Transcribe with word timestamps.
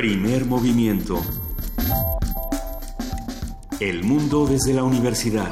Primer 0.00 0.46
movimiento. 0.46 1.20
El 3.80 4.02
mundo 4.02 4.46
desde 4.46 4.72
la 4.72 4.82
universidad. 4.82 5.50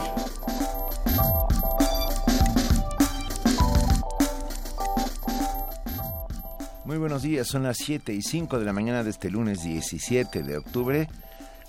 Muy 6.86 6.96
buenos 6.96 7.20
días, 7.20 7.46
son 7.46 7.64
las 7.64 7.76
7 7.76 8.14
y 8.14 8.22
5 8.22 8.58
de 8.58 8.64
la 8.64 8.72
mañana 8.72 9.04
de 9.04 9.10
este 9.10 9.28
lunes 9.30 9.62
17 9.62 10.42
de 10.42 10.56
octubre. 10.56 11.08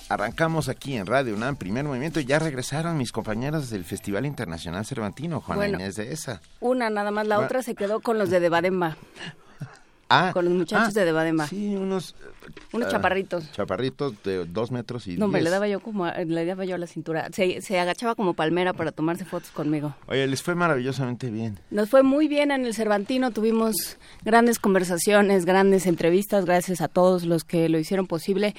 Arrancamos 0.08 0.70
aquí 0.70 0.96
en 0.96 1.06
Radio 1.06 1.36
UNAM, 1.36 1.58
primer 1.58 1.84
movimiento. 1.84 2.22
Ya 2.22 2.40
regresaron 2.40 2.96
mis 2.98 3.12
compañeros 3.12 3.70
del 3.70 3.84
Festival 3.84 4.26
Internacional 4.26 4.86
Cervantino, 4.86 5.42
Juana 5.42 5.64
Bueno. 5.64 5.80
Inés 5.80 5.98
de 5.98 6.14
esa. 6.14 6.40
Una 6.62 6.90
nada 6.90 7.12
más, 7.12 7.28
la 7.28 7.36
Bueno. 7.36 7.48
otra 7.48 7.62
se 7.62 7.76
quedó 7.76 8.00
con 8.00 8.18
los 8.18 8.30
de 8.30 8.40
Debademba, 8.40 8.96
Ah, 10.10 10.32
con 10.34 10.46
los 10.46 10.54
muchachos 10.54 10.96
ah, 10.96 11.00
de 11.00 11.06
Debademba. 11.06 11.48
Sí, 11.48 11.76
unos... 11.76 12.16
Unos 12.74 12.88
ah, 12.88 12.92
chaparritos. 12.92 13.52
Chaparritos 13.52 14.24
de 14.24 14.46
dos 14.46 14.72
metros 14.72 15.06
y 15.06 15.18
No, 15.18 15.26
hombre, 15.26 15.44
le 15.44 15.52
daba 15.52 15.68
yo 15.68 15.82
como, 15.82 16.08
le 16.08 16.46
daba 16.46 16.66
yo 16.66 16.76
a 16.76 16.78
la 16.80 16.88
cintura. 16.88 17.30
Se, 17.32 17.62
se 17.62 17.80
agachaba 17.80 18.16
como 18.16 18.34
palmera 18.34 18.74
para 18.74 18.92
tomarse 18.92 19.24
fotos 19.24 19.52
conmigo. 19.52 19.94
Oye, 20.08 20.26
les 20.26 20.42
fue 20.42 20.56
maravillosamente 20.56 21.30
bien. 21.30 21.60
Nos 21.70 21.90
fue 21.90 22.02
muy 22.02 22.28
bien 22.28 22.50
en 22.50 22.66
el 22.66 22.74
Cervantino, 22.74 23.30
tuvimos 23.30 23.98
grandes 24.24 24.58
conversaciones, 24.58 25.46
grandes 25.46 25.86
entrevistas, 25.86 26.46
gracias 26.46 26.82
a 26.82 26.88
todos 26.88 27.26
los 27.26 27.44
que 27.44 27.70
lo 27.70 27.78
hicieron 27.78 28.08
posible. 28.08 28.56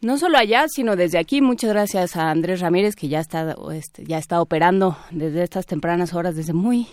No 0.00 0.16
solo 0.16 0.38
allá, 0.38 0.66
sino 0.68 0.94
desde 0.94 1.18
aquí. 1.18 1.42
Muchas 1.42 1.70
gracias 1.70 2.14
a 2.14 2.30
Andrés 2.30 2.60
Ramírez, 2.60 2.94
que 2.94 3.08
ya 3.08 3.18
está, 3.18 3.56
este, 3.72 4.04
ya 4.04 4.18
está 4.18 4.40
operando 4.40 4.96
desde 5.10 5.42
estas 5.42 5.66
tempranas 5.66 6.14
horas, 6.14 6.36
desde 6.36 6.52
muy 6.52 6.86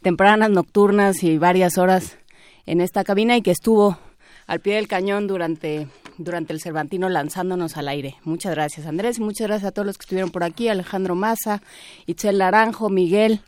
tempranas, 0.00 0.48
nocturnas 0.48 1.24
y 1.24 1.38
varias 1.38 1.76
horas 1.76 2.18
en 2.66 2.80
esta 2.80 3.04
cabina 3.04 3.36
y 3.36 3.42
que 3.42 3.50
estuvo 3.50 3.98
al 4.46 4.60
pie 4.60 4.74
del 4.76 4.88
cañón 4.88 5.26
durante, 5.26 5.88
durante 6.18 6.52
el 6.52 6.60
Cervantino 6.60 7.08
lanzándonos 7.08 7.76
al 7.76 7.88
aire. 7.88 8.16
Muchas 8.24 8.54
gracias, 8.54 8.86
Andrés, 8.86 9.20
muchas 9.20 9.46
gracias 9.46 9.68
a 9.68 9.72
todos 9.72 9.86
los 9.86 9.98
que 9.98 10.02
estuvieron 10.02 10.30
por 10.30 10.44
aquí, 10.44 10.68
Alejandro 10.68 11.14
Maza, 11.14 11.62
Itzel 12.06 12.38
Naranjo, 12.38 12.88
Miguel. 12.90 13.40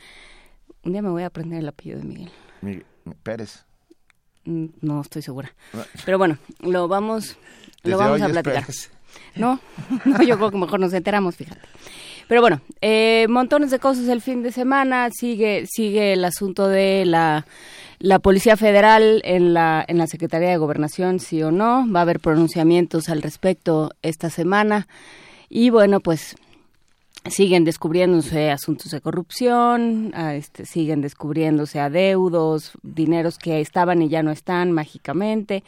Un 0.84 0.92
día 0.92 1.02
me 1.02 1.08
voy 1.10 1.22
a 1.22 1.26
aprender 1.26 1.58
el 1.60 1.68
apellido 1.68 1.98
de 1.98 2.04
Miguel. 2.04 2.30
Mi- 2.60 2.82
mi- 3.04 3.14
Pérez. 3.22 3.64
Mm, 4.44 4.66
No 4.82 5.00
estoy 5.00 5.22
segura. 5.22 5.52
Pero 6.04 6.18
bueno, 6.18 6.38
lo 6.60 6.86
vamos, 6.88 7.36
Desde 7.82 7.90
lo 7.90 7.98
vamos 7.98 8.20
a 8.22 8.28
platicar. 8.28 8.62
Pérez. 8.66 8.90
No, 9.36 9.60
no, 10.04 10.22
yo 10.22 10.36
creo 10.36 10.50
que 10.50 10.58
mejor 10.58 10.80
nos 10.80 10.92
enteramos, 10.92 11.36
fíjate. 11.36 11.60
Pero 12.28 12.40
bueno, 12.40 12.60
eh, 12.80 13.26
montones 13.28 13.70
de 13.70 13.78
cosas 13.78 14.08
el 14.08 14.20
fin 14.22 14.42
de 14.42 14.50
semana. 14.52 15.08
Sigue, 15.12 15.66
sigue 15.70 16.14
el 16.14 16.24
asunto 16.24 16.68
de 16.68 17.04
la, 17.04 17.46
la 17.98 18.18
Policía 18.18 18.56
Federal 18.56 19.20
en 19.24 19.54
la, 19.54 19.84
en 19.86 19.98
la 19.98 20.06
Secretaría 20.06 20.50
de 20.50 20.56
Gobernación, 20.56 21.20
sí 21.20 21.42
o 21.42 21.50
no. 21.50 21.90
Va 21.90 22.00
a 22.00 22.02
haber 22.02 22.20
pronunciamientos 22.20 23.08
al 23.08 23.22
respecto 23.22 23.92
esta 24.02 24.30
semana. 24.30 24.86
Y 25.48 25.70
bueno, 25.70 26.00
pues 26.00 26.36
siguen 27.30 27.64
descubriéndose 27.64 28.50
asuntos 28.50 28.90
de 28.90 29.00
corrupción, 29.00 30.12
ah, 30.14 30.34
este, 30.34 30.66
siguen 30.66 31.00
descubriéndose 31.00 31.80
adeudos, 31.80 32.72
dineros 32.82 33.38
que 33.38 33.60
estaban 33.60 34.02
y 34.02 34.08
ya 34.08 34.22
no 34.22 34.30
están 34.30 34.72
mágicamente. 34.72 35.64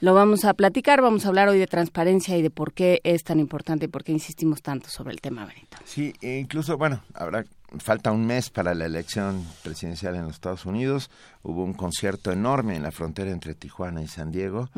Lo 0.00 0.14
vamos 0.14 0.46
a 0.46 0.54
platicar, 0.54 1.02
vamos 1.02 1.26
a 1.26 1.28
hablar 1.28 1.48
hoy 1.48 1.58
de 1.58 1.66
transparencia 1.66 2.36
y 2.36 2.42
de 2.42 2.48
por 2.48 2.72
qué 2.72 3.00
es 3.04 3.22
tan 3.22 3.38
importante 3.38 3.84
y 3.84 3.88
por 3.88 4.02
qué 4.02 4.12
insistimos 4.12 4.62
tanto 4.62 4.88
sobre 4.88 5.12
el 5.12 5.20
tema, 5.20 5.44
Benito. 5.44 5.76
Sí, 5.84 6.14
e 6.22 6.38
incluso, 6.38 6.78
bueno, 6.78 7.02
habrá 7.12 7.44
falta 7.78 8.10
un 8.12 8.26
mes 8.26 8.50
para 8.50 8.74
la 8.74 8.86
elección 8.86 9.44
presidencial 9.62 10.16
en 10.16 10.22
los 10.22 10.32
Estados 10.32 10.66
Unidos. 10.66 11.10
Hubo 11.42 11.62
un 11.64 11.72
concierto 11.74 12.32
enorme 12.32 12.76
en 12.76 12.82
la 12.82 12.90
frontera 12.90 13.30
entre 13.30 13.54
Tijuana 13.54 14.02
y 14.02 14.08
San 14.08 14.30
Diego, 14.30 14.68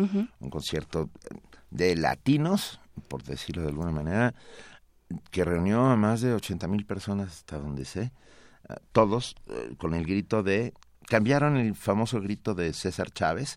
un 0.41 0.51
concierto 0.51 1.09
de 1.71 1.97
latinos, 1.97 2.81
por 3.09 3.23
decirlo 3.23 3.63
de 3.63 3.69
alguna 3.69 3.93
manera, 3.93 4.35
que 5.31 5.45
reunió 5.45 5.87
a 5.87 5.97
más 5.97 6.21
de 6.21 6.35
80 6.35 6.69
mil 6.69 6.85
personas 6.87 7.29
hasta 7.29 7.59
donde 7.59 7.85
sé, 7.85 8.13
eh, 8.69 8.75
todos 8.93 9.35
eh, 9.49 9.75
con 9.79 9.95
el 9.95 10.05
grito 10.07 10.43
de... 10.43 10.73
Cambiaron 11.09 11.57
el 11.57 11.75
famoso 11.75 12.21
grito 12.21 12.55
de 12.55 12.73
César 12.73 13.11
Chávez, 13.11 13.57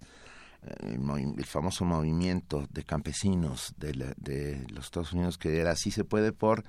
eh, 0.64 0.74
el, 0.98 1.34
el 1.38 1.46
famoso 1.46 1.86
movimiento 1.86 2.68
de 2.72 2.84
campesinos 2.84 3.74
de, 3.78 3.94
la- 3.96 4.14
de 4.18 4.66
los 4.70 4.86
Estados 4.86 5.14
Unidos 5.14 5.38
que 5.38 5.60
era 5.60 5.72
así 5.72 5.92
se 5.92 6.04
puede 6.04 6.32
por 6.34 6.64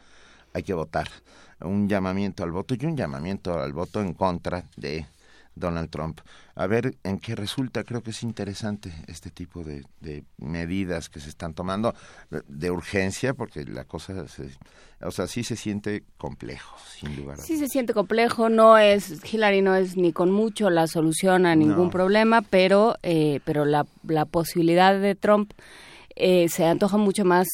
hay 0.57 0.63
que 0.63 0.73
votar 0.73 1.07
un 1.61 1.87
llamamiento 1.87 2.43
al 2.43 2.51
voto 2.51 2.75
y 2.75 2.87
un 2.87 2.97
llamamiento 2.97 3.59
al 3.61 3.75
voto 3.75 4.01
en 4.01 4.15
contra 4.15 4.65
de 4.79 5.07
Donald 5.55 5.91
Trump 5.91 6.21
a 6.55 6.67
ver 6.67 6.97
en 7.03 7.19
qué 7.19 7.35
resulta 7.35 7.85
creo 7.85 8.03
que 8.03 8.11
es 8.11 8.23
interesante 8.23 8.91
este 9.07 9.31
tipo 9.31 9.63
de, 9.65 9.85
de 10.01 10.25
medidas 10.39 11.09
que 11.11 11.21
se 11.21 11.29
están 11.29 11.53
tomando 11.53 11.95
de- 12.49 12.71
urgencia 12.71 13.35
porque 13.35 13.65
la 13.67 13.85
cosa 13.85 14.27
se, 14.29 14.49
o 15.03 15.11
sea 15.11 15.27
sí 15.27 15.45
se 15.45 15.57
siente 15.57 16.05
complejo 16.17 16.77
sin 16.99 17.17
lugar 17.17 17.39
a 17.39 17.43
Sí 17.43 17.59
se 17.59 17.69
siente 17.69 17.93
complejo, 17.93 18.49
no 18.49 18.79
es, 18.79 19.23
Hillary 19.31 19.61
no 19.61 19.75
es 19.75 19.97
ni 19.99 20.13
con 20.13 20.31
mucho 20.31 20.71
la 20.71 20.87
solución 20.87 21.45
a 21.45 21.55
ningún 21.55 21.87
No. 21.87 21.91
problema, 21.91 22.41
pero, 22.43 22.97
eh, 23.03 23.41
pero 23.45 23.65
la, 23.67 23.87
la 24.07 24.25
posibilidad 24.25 24.99
de 24.99 25.15
Trump 25.15 25.53
eh, 26.17 26.49
se 26.49 26.65
antoja 26.65 26.97
mucho 26.97 27.25
más 27.27 27.47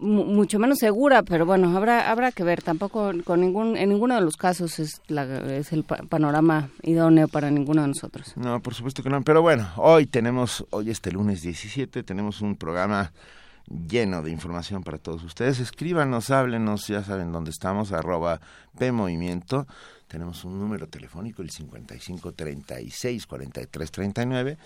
mucho 0.00 0.58
menos 0.58 0.78
segura, 0.78 1.22
pero 1.22 1.46
bueno, 1.46 1.76
habrá 1.76 2.10
habrá 2.10 2.32
que 2.32 2.44
ver. 2.44 2.62
Tampoco 2.62 3.10
con 3.24 3.40
ningún 3.40 3.76
en 3.76 3.88
ninguno 3.88 4.14
de 4.14 4.20
los 4.20 4.36
casos 4.36 4.78
es 4.78 5.00
la, 5.08 5.24
es 5.56 5.72
el 5.72 5.84
pa- 5.84 6.02
panorama 6.08 6.68
idóneo 6.82 7.28
para 7.28 7.50
ninguno 7.50 7.82
de 7.82 7.88
nosotros. 7.88 8.32
No, 8.36 8.60
por 8.60 8.74
supuesto 8.74 9.02
que 9.02 9.10
no. 9.10 9.22
Pero 9.22 9.42
bueno, 9.42 9.68
hoy 9.76 10.06
tenemos, 10.06 10.64
hoy 10.70 10.90
este 10.90 11.12
lunes 11.12 11.42
17, 11.42 12.02
tenemos 12.02 12.40
un 12.40 12.56
programa 12.56 13.12
lleno 13.68 14.22
de 14.22 14.30
información 14.30 14.82
para 14.84 14.98
todos 14.98 15.24
ustedes. 15.24 15.58
Escríbanos, 15.58 16.30
háblenos, 16.30 16.86
ya 16.86 17.02
saben 17.02 17.32
dónde 17.32 17.50
estamos, 17.50 17.92
arroba 17.92 18.40
PMovimiento. 18.78 19.66
Tenemos 20.08 20.44
un 20.44 20.58
número 20.58 20.88
telefónico, 20.88 21.42
el 21.42 21.50
55 21.50 22.32
36 22.32 23.26
43 23.26 23.90
39, 23.90 24.58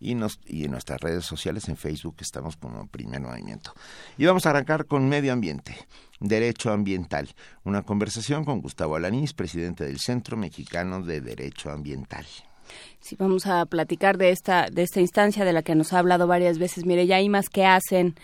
y, 0.00 0.14
nos, 0.14 0.40
y 0.46 0.64
en 0.64 0.72
nuestras 0.72 1.00
redes 1.00 1.24
sociales, 1.24 1.68
en 1.68 1.76
Facebook, 1.76 2.16
estamos 2.20 2.56
como 2.56 2.86
Primer 2.88 3.20
Movimiento. 3.20 3.72
Y 4.16 4.26
vamos 4.26 4.46
a 4.46 4.50
arrancar 4.50 4.86
con 4.86 5.08
medio 5.08 5.32
ambiente, 5.32 5.76
derecho 6.20 6.72
ambiental. 6.72 7.34
Una 7.64 7.82
conversación 7.82 8.44
con 8.44 8.60
Gustavo 8.60 8.96
Alanís, 8.96 9.34
presidente 9.34 9.84
del 9.84 10.00
Centro 10.00 10.36
Mexicano 10.36 11.02
de 11.02 11.20
Derecho 11.20 11.70
Ambiental. 11.70 12.26
Sí, 13.00 13.16
vamos 13.18 13.46
a 13.46 13.64
platicar 13.66 14.18
de 14.18 14.30
esta, 14.30 14.68
de 14.70 14.82
esta 14.82 15.00
instancia 15.00 15.44
de 15.44 15.52
la 15.52 15.62
que 15.62 15.74
nos 15.74 15.92
ha 15.92 15.98
hablado 15.98 16.26
varias 16.26 16.58
veces. 16.58 16.84
Mire, 16.84 17.06
ya 17.06 17.16
hay 17.16 17.28
más 17.28 17.48
que 17.48 17.64
hacen, 17.64 18.14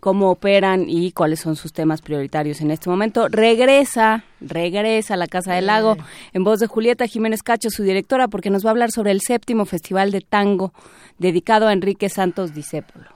cómo 0.00 0.30
operan 0.30 0.86
y 0.88 1.12
cuáles 1.12 1.40
son 1.40 1.56
sus 1.56 1.72
temas 1.72 2.00
prioritarios 2.02 2.60
en 2.60 2.70
este 2.70 2.88
momento. 2.88 3.28
Regresa, 3.28 4.24
regresa 4.40 5.14
a 5.14 5.16
la 5.16 5.26
Casa 5.26 5.54
del 5.54 5.66
Lago 5.66 5.96
en 6.32 6.44
voz 6.44 6.60
de 6.60 6.66
Julieta 6.66 7.06
Jiménez 7.06 7.42
Cacho, 7.42 7.70
su 7.70 7.82
directora, 7.82 8.28
porque 8.28 8.50
nos 8.50 8.64
va 8.64 8.70
a 8.70 8.72
hablar 8.72 8.90
sobre 8.90 9.10
el 9.10 9.20
séptimo 9.20 9.66
Festival 9.66 10.10
de 10.10 10.20
Tango 10.20 10.72
dedicado 11.18 11.68
a 11.68 11.72
Enrique 11.72 12.08
Santos 12.08 12.54
Discépolo. 12.54 13.06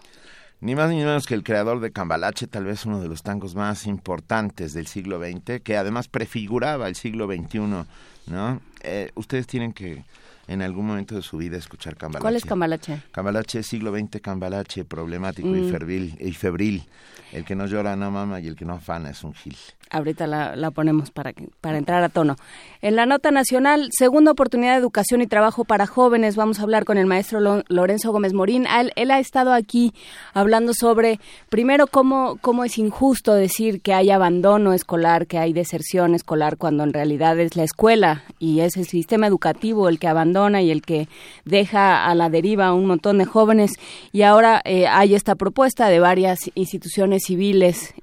Ni 0.61 0.75
más 0.75 0.91
ni 0.91 0.97
menos 0.97 1.27
que 1.27 1.35
el 1.35 1.45
creador 1.45 1.81
de 1.81 1.93
Cambalache, 1.93 2.49
tal 2.49 2.65
vez 2.65 2.85
uno 2.85 3.01
de 3.01 3.09
los 3.09 3.23
tangos 3.23 3.55
más 3.55 3.87
importantes 3.87 4.73
del 4.73 4.89
siglo 4.89 5.21
XX, 5.21 5.61
que 5.63 5.77
además 5.77 6.09
prefiguraba 6.09 6.89
el 6.89 6.97
siglo 6.97 7.27
XXI, 7.27 7.59
¿no? 8.27 8.61
Eh, 8.83 9.13
ustedes 9.15 9.47
tienen 9.47 9.73
que 9.73 10.05
en 10.49 10.63
algún 10.63 10.87
momento 10.87 11.15
de 11.15 11.23
su 11.23 11.37
vida 11.37 11.57
escuchar 11.57 11.97
Cambalache. 11.97 12.23
¿Cuál 12.23 12.37
es 12.37 12.45
Cambalache? 12.45 13.03
Cambalache, 13.13 13.63
siglo 13.63 13.93
XX, 13.97 14.21
Cambalache, 14.21 14.85
problemático 14.85 15.49
y, 15.55 15.61
Mm. 15.61 15.71
febril, 15.71 16.17
y 16.21 16.33
febril. 16.33 16.83
El 17.33 17.45
que 17.45 17.55
no 17.55 17.67
llora 17.67 17.95
no 17.95 18.11
mama 18.11 18.41
y 18.41 18.47
el 18.47 18.57
que 18.57 18.65
no 18.65 18.73
afana 18.73 19.11
es 19.11 19.23
un 19.23 19.35
gil. 19.35 19.55
Ahorita 19.91 20.27
la, 20.27 20.57
la 20.57 20.71
ponemos 20.71 21.11
para, 21.11 21.33
para 21.61 21.77
entrar 21.77 22.03
a 22.03 22.09
tono. 22.09 22.37
En 22.81 22.97
la 22.97 23.05
nota 23.05 23.31
nacional, 23.31 23.89
segunda 23.93 24.31
oportunidad 24.33 24.73
de 24.73 24.79
educación 24.79 25.21
y 25.21 25.27
trabajo 25.27 25.65
para 25.65 25.87
jóvenes. 25.87 26.37
Vamos 26.37 26.59
a 26.59 26.63
hablar 26.63 26.85
con 26.87 26.97
el 26.97 27.07
maestro 27.07 27.41
Lo- 27.41 27.65
Lorenzo 27.69 28.13
Gómez 28.13 28.33
Morín. 28.33 28.67
Él, 28.67 28.93
él 28.97 29.11
ha 29.11 29.19
estado 29.19 29.53
aquí 29.53 29.93
hablando 30.33 30.73
sobre, 30.73 31.21
primero, 31.51 31.87
cómo, 31.87 32.39
cómo 32.41 32.65
es 32.65 32.79
injusto 32.79 33.35
decir 33.35 33.83
que 33.83 33.93
hay 33.93 34.11
abandono 34.11 34.73
escolar, 34.73 35.27
que 35.27 35.39
hay 35.39 35.53
deserción 35.53 36.15
escolar, 36.15 36.57
cuando 36.57 36.83
en 36.85 36.93
realidad 36.95 37.39
es 37.39 37.57
la 37.57 37.65
escuela 37.65 38.23
y 38.39 38.61
es 38.61 38.77
el 38.79 38.87
sistema 38.87 39.27
educativo 39.27 39.89
el 39.91 39.99
que 39.99 40.09
abandona 40.09 40.38
y 40.39 40.71
el 40.71 40.83
que 40.83 41.09
deja 41.45 42.07
a 42.07 42.15
la 42.15 42.31
deriva 42.31 42.69
a 42.69 42.73
un 42.73 42.87
montón 42.87 43.19
de 43.19 43.25
jóvenes. 43.25 43.73
Y 44.13 44.23
ahora 44.23 44.63
eh, 44.65 44.87
hay 44.87 45.15
esta 45.15 45.35
propuesta 45.35 45.89
de 45.89 45.99
varias 45.99 46.51
instituciones 46.55 47.25
civiles 47.27 47.95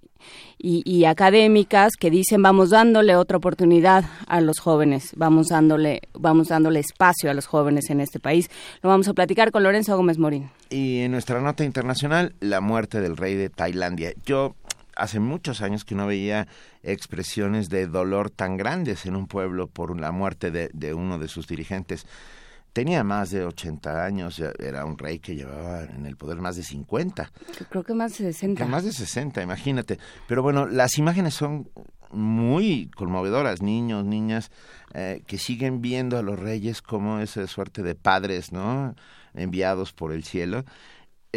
y, 0.57 0.81
y 0.85 1.05
académicas 1.05 1.93
que 1.97 2.09
dicen 2.09 2.41
vamos 2.41 2.71
dándole 2.71 3.15
otra 3.15 3.37
oportunidad 3.37 4.05
a 4.27 4.41
los 4.41 4.59
jóvenes, 4.59 5.11
vamos 5.15 5.47
dándole, 5.47 6.01
vamos 6.13 6.49
dándole 6.49 6.79
espacio 6.81 7.31
a 7.31 7.33
los 7.33 7.45
jóvenes 7.45 7.89
en 7.89 8.01
este 8.01 8.19
país. 8.19 8.49
Lo 8.81 8.89
vamos 8.89 9.07
a 9.07 9.13
platicar 9.13 9.51
con 9.51 9.63
Lorenzo 9.63 9.95
Gómez 9.95 10.17
Morín. 10.17 10.49
Y 10.69 10.99
en 10.99 11.11
nuestra 11.11 11.39
nota 11.39 11.63
internacional, 11.63 12.33
la 12.41 12.59
muerte 12.59 12.99
del 12.99 13.15
rey 13.15 13.35
de 13.35 13.49
Tailandia. 13.49 14.13
Yo 14.25 14.55
hace 14.95 15.19
muchos 15.19 15.61
años 15.61 15.85
que 15.85 15.95
no 15.95 16.07
veía 16.07 16.47
expresiones 16.83 17.69
de 17.69 17.87
dolor 17.87 18.29
tan 18.29 18.57
grandes 18.57 19.05
en 19.05 19.15
un 19.15 19.27
pueblo 19.27 19.67
por 19.67 19.99
la 19.99 20.11
muerte 20.11 20.51
de, 20.51 20.69
de 20.73 20.93
uno 20.93 21.19
de 21.19 21.27
sus 21.27 21.47
dirigentes. 21.47 22.05
tenía 22.73 23.03
más 23.03 23.29
de 23.29 23.45
80 23.45 24.03
años, 24.03 24.41
era 24.59 24.85
un 24.85 24.97
rey 24.97 25.19
que 25.19 25.35
llevaba 25.35 25.83
en 25.83 26.05
el 26.05 26.17
poder 26.17 26.37
más 26.37 26.57
de 26.57 26.63
50. 26.63 27.31
Creo 27.69 27.83
que 27.83 27.93
más 27.93 28.17
de 28.17 28.33
60. 28.33 28.65
más 28.65 28.83
de 28.83 28.91
60, 28.91 29.41
imagínate. 29.41 29.97
Pero 30.27 30.43
bueno, 30.43 30.65
las 30.65 30.97
imágenes 30.97 31.33
son 31.35 31.69
muy 32.11 32.89
conmovedoras, 32.95 33.61
niños, 33.61 34.05
niñas, 34.05 34.51
eh, 34.93 35.21
que 35.27 35.37
siguen 35.37 35.81
viendo 35.81 36.17
a 36.17 36.21
los 36.21 36.39
reyes 36.39 36.81
como 36.81 37.19
esa 37.19 37.45
suerte 37.47 37.83
de 37.83 37.95
padres, 37.95 38.51
¿no? 38.51 38.95
Enviados 39.33 39.91
por 39.91 40.13
el 40.13 40.23
cielo 40.23 40.63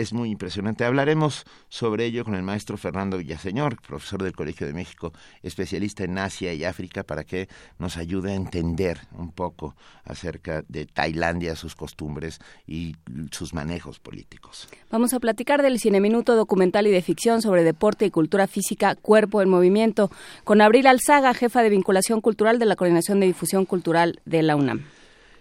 es 0.00 0.12
muy 0.12 0.30
impresionante. 0.30 0.84
Hablaremos 0.84 1.44
sobre 1.68 2.06
ello 2.06 2.24
con 2.24 2.34
el 2.34 2.42
maestro 2.42 2.76
Fernando 2.76 3.18
Villaseñor, 3.18 3.80
profesor 3.82 4.22
del 4.22 4.34
Colegio 4.34 4.66
de 4.66 4.72
México, 4.72 5.12
especialista 5.42 6.04
en 6.04 6.18
Asia 6.18 6.54
y 6.54 6.64
África, 6.64 7.02
para 7.02 7.24
que 7.24 7.48
nos 7.78 7.96
ayude 7.96 8.32
a 8.32 8.34
entender 8.34 9.00
un 9.12 9.32
poco 9.32 9.74
acerca 10.04 10.62
de 10.68 10.86
Tailandia, 10.86 11.56
sus 11.56 11.74
costumbres 11.74 12.38
y 12.66 12.96
sus 13.30 13.54
manejos 13.54 13.98
políticos. 13.98 14.68
Vamos 14.90 15.12
a 15.14 15.20
platicar 15.20 15.62
del 15.62 15.80
Cineminuto 15.80 16.36
documental 16.36 16.86
y 16.86 16.90
de 16.90 17.02
ficción 17.02 17.42
sobre 17.42 17.64
deporte 17.64 18.06
y 18.06 18.10
cultura 18.10 18.46
física, 18.46 18.94
cuerpo 18.94 19.42
en 19.42 19.48
movimiento, 19.48 20.10
con 20.44 20.60
Abril 20.60 20.86
Alzaga, 20.86 21.34
jefa 21.34 21.62
de 21.62 21.70
vinculación 21.70 22.20
cultural 22.20 22.58
de 22.58 22.66
la 22.66 22.76
Coordinación 22.76 23.20
de 23.20 23.26
Difusión 23.26 23.66
Cultural 23.66 24.20
de 24.24 24.42
la 24.42 24.56
UNAM. 24.56 24.84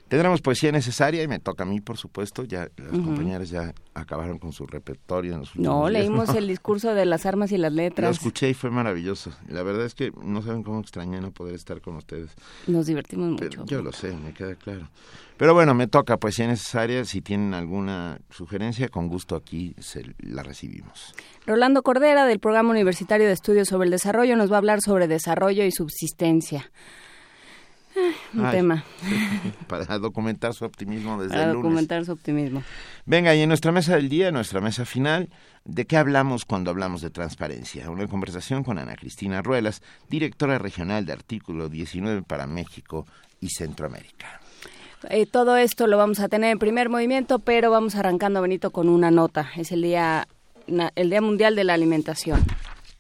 Tendremos 0.07 0.42
poesía 0.42 0.71
necesaria 0.71 1.21
y 1.21 1.27
me 1.27 1.39
toca 1.39 1.63
a 1.63 1.65
mí, 1.65 1.81
por 1.81 1.98
supuesto. 1.98 2.45
Ya 2.45 2.69
las 2.77 2.92
compañeras 2.92 3.50
ya 3.50 3.74
acabaron 3.94 4.39
con 4.39 4.54
su 4.54 4.65
repertorio. 4.65 5.42
no, 5.56 5.89
leímos 5.89 6.30
el 6.30 6.48
discurso 6.48 6.94
de 6.94 7.06
las 7.06 7.25
armas 7.25 7.51
y 7.51 7.57
las 7.57 7.74
letras. 7.74 8.07
Lo 8.07 8.12
escuché 8.12 8.50
y 8.50 8.54
fue 8.54 8.69
maravilloso. 8.69 9.31
La 9.50 9.63
verdad 9.63 9.86
es 9.86 9.95
que 9.95 10.12
no 10.24 10.42
saben 10.42 10.63
cómo 10.63 10.80
extrañé 10.80 11.19
no 11.19 11.31
poder 11.31 11.56
estar 11.56 11.81
con 11.81 11.98
ustedes. 11.98 12.31
Nos 12.68 12.86
divertimos 12.86 13.31
mucho. 13.31 13.65
yo 13.65 13.81
lo 13.81 13.92
sé, 13.92 14.15
me 14.15 14.33
queda 14.33 14.56
claro. 14.56 14.88
Pero 15.36 15.54
bueno, 15.54 15.74
me 15.74 15.88
toca 15.88 16.18
poesía 16.18 16.48
necesaria. 16.48 17.04
Si 17.04 17.21
tienen 17.21 17.54
alguna 17.54 18.19
sugerencia, 18.30 18.88
con 18.88 19.07
gusto 19.09 19.36
aquí 19.36 19.75
se 19.77 20.15
la 20.19 20.42
recibimos. 20.42 21.13
Rolando 21.45 21.83
Cordera, 21.83 22.25
del 22.25 22.39
Programa 22.39 22.71
Universitario 22.71 23.27
de 23.27 23.33
Estudios 23.33 23.68
sobre 23.68 23.86
el 23.86 23.92
Desarrollo, 23.92 24.38
nos 24.38 24.50
va 24.50 24.56
a 24.56 24.59
hablar 24.59 24.81
sobre 24.81 25.07
desarrollo 25.07 25.63
y 25.63 25.71
subsistencia 25.71 26.71
un 28.33 28.51
tema. 28.51 28.83
Para 29.67 29.99
documentar 29.99 30.53
su 30.53 30.65
optimismo 30.65 31.21
desde 31.21 31.35
el 31.35 31.49
lunes. 31.49 31.63
documentar 31.63 32.05
su 32.05 32.11
optimismo. 32.11 32.63
Venga, 33.05 33.35
y 33.35 33.41
en 33.41 33.49
nuestra 33.49 33.71
mesa 33.71 33.95
del 33.95 34.09
día, 34.09 34.31
nuestra 34.31 34.61
mesa 34.61 34.85
final, 34.85 35.29
¿de 35.65 35.85
qué 35.85 35.97
hablamos 35.97 36.45
cuando 36.45 36.71
hablamos 36.71 37.01
de 37.01 37.09
transparencia? 37.09 37.89
Una 37.89 38.07
conversación 38.07 38.63
con 38.63 38.79
Ana 38.79 38.95
Cristina 38.95 39.41
Ruelas, 39.41 39.81
directora 40.09 40.57
regional 40.57 41.05
de 41.05 41.13
Artículo 41.13 41.69
19 41.69 42.23
para 42.23 42.47
México 42.47 43.05
y 43.39 43.49
Centroamérica. 43.49 44.41
Eh, 45.09 45.25
todo 45.25 45.57
esto 45.57 45.88
lo 45.88 45.97
vamos 45.97 46.19
a 46.19 46.27
tener 46.27 46.51
en 46.51 46.59
primer 46.59 46.89
movimiento, 46.89 47.39
pero 47.39 47.69
vamos 47.69 47.95
arrancando, 47.95 48.41
Benito, 48.41 48.71
con 48.71 48.89
una 48.89 49.11
nota. 49.11 49.49
Es 49.55 49.71
el 49.71 49.83
Día, 49.83 50.27
el 50.95 51.09
día 51.09 51.21
Mundial 51.21 51.55
de 51.55 51.63
la 51.63 51.75
Alimentación. 51.75 52.44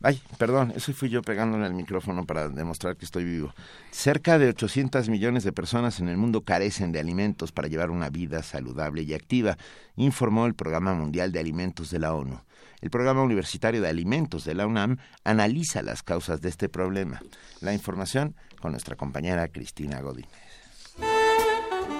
Ay, 0.03 0.21
perdón, 0.37 0.73
eso 0.75 0.93
fui 0.93 1.09
yo 1.09 1.23
pegándole 1.23 1.65
al 1.65 1.73
micrófono 1.73 2.25
para 2.25 2.49
demostrar 2.49 2.95
que 2.97 3.05
estoy 3.05 3.23
vivo. 3.23 3.53
Cerca 3.89 4.37
de 4.37 4.49
800 4.49 5.09
millones 5.09 5.43
de 5.43 5.51
personas 5.51 5.99
en 5.99 6.07
el 6.07 6.17
mundo 6.17 6.41
carecen 6.41 6.91
de 6.91 6.99
alimentos 6.99 7.51
para 7.51 7.67
llevar 7.67 7.89
una 7.89 8.09
vida 8.09 8.43
saludable 8.43 9.01
y 9.01 9.15
activa, 9.15 9.57
informó 9.95 10.45
el 10.45 10.53
Programa 10.53 10.93
Mundial 10.93 11.31
de 11.31 11.39
Alimentos 11.39 11.89
de 11.89 11.99
la 11.99 12.13
ONU. 12.13 12.39
El 12.79 12.91
Programa 12.91 13.23
Universitario 13.23 13.81
de 13.81 13.89
Alimentos 13.89 14.45
de 14.45 14.53
la 14.53 14.67
UNAM 14.67 14.97
analiza 15.23 15.81
las 15.81 16.03
causas 16.03 16.41
de 16.41 16.49
este 16.49 16.69
problema. 16.69 17.19
La 17.59 17.73
información 17.73 18.35
con 18.61 18.71
nuestra 18.71 18.95
compañera 18.95 19.47
Cristina 19.47 19.99
Godínez. 20.01 20.29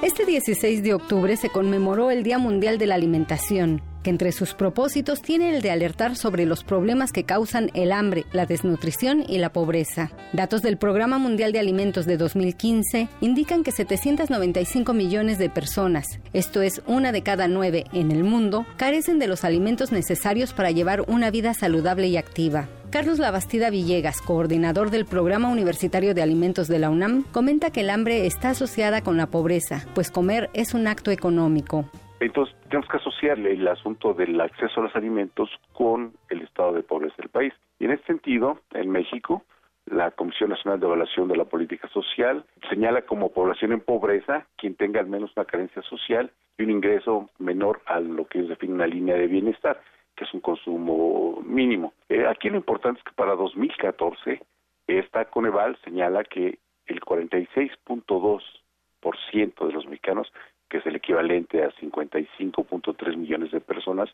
Este 0.04 0.26
16 0.26 0.84
de 0.84 0.94
octubre 0.94 1.36
se 1.36 1.50
conmemoró 1.50 2.12
el 2.12 2.22
Día 2.22 2.38
Mundial 2.38 2.78
de 2.78 2.86
la 2.86 2.94
Alimentación 2.94 3.82
entre 4.08 4.32
sus 4.32 4.54
propósitos 4.54 5.22
tiene 5.22 5.56
el 5.56 5.62
de 5.62 5.72
alertar 5.72 6.16
sobre 6.16 6.46
los 6.46 6.64
problemas 6.64 7.12
que 7.12 7.24
causan 7.24 7.70
el 7.74 7.92
hambre, 7.92 8.26
la 8.32 8.46
desnutrición 8.46 9.24
y 9.28 9.38
la 9.38 9.52
pobreza. 9.52 10.12
Datos 10.34 10.62
del 10.62 10.78
Programa 10.78 11.18
Mundial 11.18 11.52
de 11.52 11.60
Alimentos 11.60 12.06
de 12.06 12.18
2015 12.18 13.10
indican 13.22 13.64
que 13.64 13.72
795 13.72 14.94
millones 14.94 15.38
de 15.38 15.50
personas, 15.50 16.20
esto 16.34 16.62
es 16.62 16.82
una 16.88 17.12
de 17.12 17.24
cada 17.24 17.48
nueve 17.48 17.86
en 17.94 18.12
el 18.12 18.24
mundo, 18.24 18.66
carecen 18.78 19.20
de 19.20 19.28
los 19.28 19.44
alimentos 19.44 19.92
necesarios 19.92 20.54
para 20.54 20.72
llevar 20.72 21.02
una 21.08 21.32
vida 21.32 21.54
saludable 21.54 22.08
y 22.08 22.18
activa. 22.18 22.68
Carlos 22.90 23.20
Labastida 23.20 23.70
Villegas, 23.70 24.22
coordinador 24.22 24.92
del 24.92 25.06
Programa 25.06 25.50
Universitario 25.50 26.14
de 26.14 26.22
Alimentos 26.22 26.70
de 26.70 26.80
la 26.80 26.90
UNAM, 26.90 27.24
comenta 27.34 27.70
que 27.70 27.82
el 27.82 27.90
hambre 27.90 28.26
está 28.26 28.52
asociada 28.52 29.02
con 29.02 29.18
la 29.18 29.28
pobreza, 29.28 29.86
pues 29.94 30.10
comer 30.10 30.50
es 30.54 30.74
un 30.74 30.88
acto 30.88 31.12
económico. 31.12 31.86
Entonces, 32.20 32.56
tenemos 32.70 32.90
que 32.90 32.98
asociarle 32.98 33.54
el 33.54 33.68
asunto 33.68 34.14
del 34.14 34.40
acceso 34.42 34.80
a 34.80 34.84
los 34.84 34.96
alimentos 34.96 35.50
con 35.74 36.14
el 36.30 36.42
estado 36.42 36.74
de 36.74 36.84
pobreza 36.84 37.16
del 37.18 37.30
país. 37.30 37.54
Y 37.80 37.86
en 37.86 37.92
este 37.92 38.08
sentido, 38.08 38.60
en 38.74 38.90
México, 38.90 39.44
la 39.86 40.12
Comisión 40.12 40.50
Nacional 40.50 40.80
de 40.80 40.88
Evaluación 40.88 41.28
de 41.28 41.38
la 41.38 41.46
Política 41.46 41.88
Social 41.90 42.44
señala 42.70 43.04
como 43.04 43.32
población 43.32 43.72
en 43.72 43.82
pobreza 43.82 44.48
quien 44.58 44.76
tenga 44.76 45.00
al 45.00 45.08
menos 45.08 45.32
una 45.36 45.46
carencia 45.46 45.82
social 45.84 46.32
y 46.58 46.64
un 46.64 46.72
ingreso 46.72 47.30
menor 47.40 47.82
a 47.86 48.00
lo 48.00 48.26
que 48.28 48.40
ellos 48.40 48.50
definen 48.50 48.76
una 48.76 48.88
línea 48.88 49.16
de 49.16 49.28
bienestar, 49.28 49.80
que 50.16 50.24
es 50.26 50.34
un 50.34 50.42
consumo 50.42 51.42
mínimo. 51.46 51.94
Eh, 52.10 52.26
aquí 52.28 52.50
lo 52.50 52.58
importante 52.58 53.00
es 53.00 53.06
que 53.06 53.14
para 53.14 53.36
2014 53.36 54.42
esta 54.88 55.26
Coneval 55.26 55.78
señala 55.84 56.24
que 56.24 56.58
el 56.88 57.00
46.2% 57.02 59.68
de 59.68 59.74
los 59.74 59.86
mexicanos 59.86 60.32
que 60.70 60.78
es 60.78 60.86
el 60.86 60.96
equivalente 60.96 61.64
a 61.64 61.72
55.3 61.72 63.16
millones 63.16 63.52
de 63.52 63.62
personas, 63.62 64.10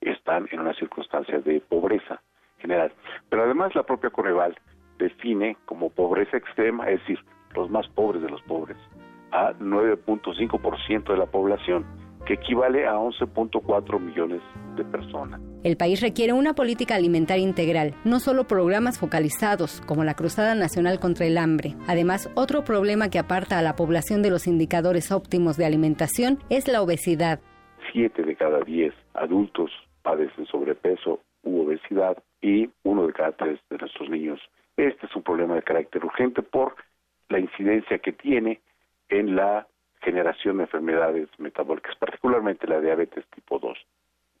están 0.00 0.48
en 0.50 0.60
una 0.60 0.74
circunstancia 0.74 1.38
de 1.40 1.60
pobreza 1.60 2.20
general. 2.58 2.92
Pero 3.28 3.44
además 3.44 3.74
la 3.74 3.84
propia 3.84 4.10
Coneval 4.10 4.56
define 4.98 5.56
como 5.64 5.90
pobreza 5.90 6.36
extrema, 6.36 6.88
es 6.88 7.00
decir, 7.00 7.18
los 7.54 7.70
más 7.70 7.88
pobres 7.88 8.22
de 8.22 8.30
los 8.30 8.42
pobres, 8.42 8.76
a 9.30 9.52
9.5% 9.54 11.04
de 11.04 11.16
la 11.16 11.26
población 11.26 11.84
que 12.24 12.34
equivale 12.34 12.86
a 12.86 12.94
11.4 12.94 14.00
millones 14.00 14.40
de 14.76 14.84
personas. 14.84 15.40
El 15.62 15.76
país 15.76 16.00
requiere 16.00 16.32
una 16.32 16.54
política 16.54 16.94
alimentaria 16.94 17.42
integral, 17.42 17.94
no 18.04 18.20
solo 18.20 18.44
programas 18.44 18.98
focalizados 18.98 19.80
como 19.82 20.04
la 20.04 20.14
Cruzada 20.14 20.54
Nacional 20.54 21.00
contra 21.00 21.26
el 21.26 21.38
Hambre. 21.38 21.74
Además, 21.86 22.30
otro 22.34 22.64
problema 22.64 23.08
que 23.08 23.18
aparta 23.18 23.58
a 23.58 23.62
la 23.62 23.76
población 23.76 24.22
de 24.22 24.30
los 24.30 24.46
indicadores 24.46 25.12
óptimos 25.12 25.56
de 25.56 25.66
alimentación 25.66 26.38
es 26.50 26.68
la 26.68 26.82
obesidad. 26.82 27.40
Siete 27.92 28.22
de 28.22 28.36
cada 28.36 28.60
diez 28.60 28.94
adultos 29.14 29.70
padecen 30.02 30.46
sobrepeso 30.46 31.20
u 31.42 31.62
obesidad 31.62 32.16
y 32.42 32.68
uno 32.82 33.06
de 33.06 33.12
cada 33.12 33.32
tres 33.32 33.58
de 33.70 33.78
nuestros 33.78 34.08
niños. 34.10 34.40
Este 34.76 35.06
es 35.06 35.16
un 35.16 35.22
problema 35.22 35.54
de 35.54 35.62
carácter 35.62 36.04
urgente 36.04 36.42
por 36.42 36.74
la 37.28 37.38
incidencia 37.38 37.98
que 37.98 38.12
tiene 38.12 38.60
en 39.08 39.36
la 39.36 39.66
generación 40.04 40.58
de 40.58 40.64
enfermedades 40.64 41.28
metabólicas, 41.38 41.96
particularmente 41.96 42.66
la 42.66 42.80
diabetes 42.80 43.24
tipo 43.34 43.58
2. 43.58 43.76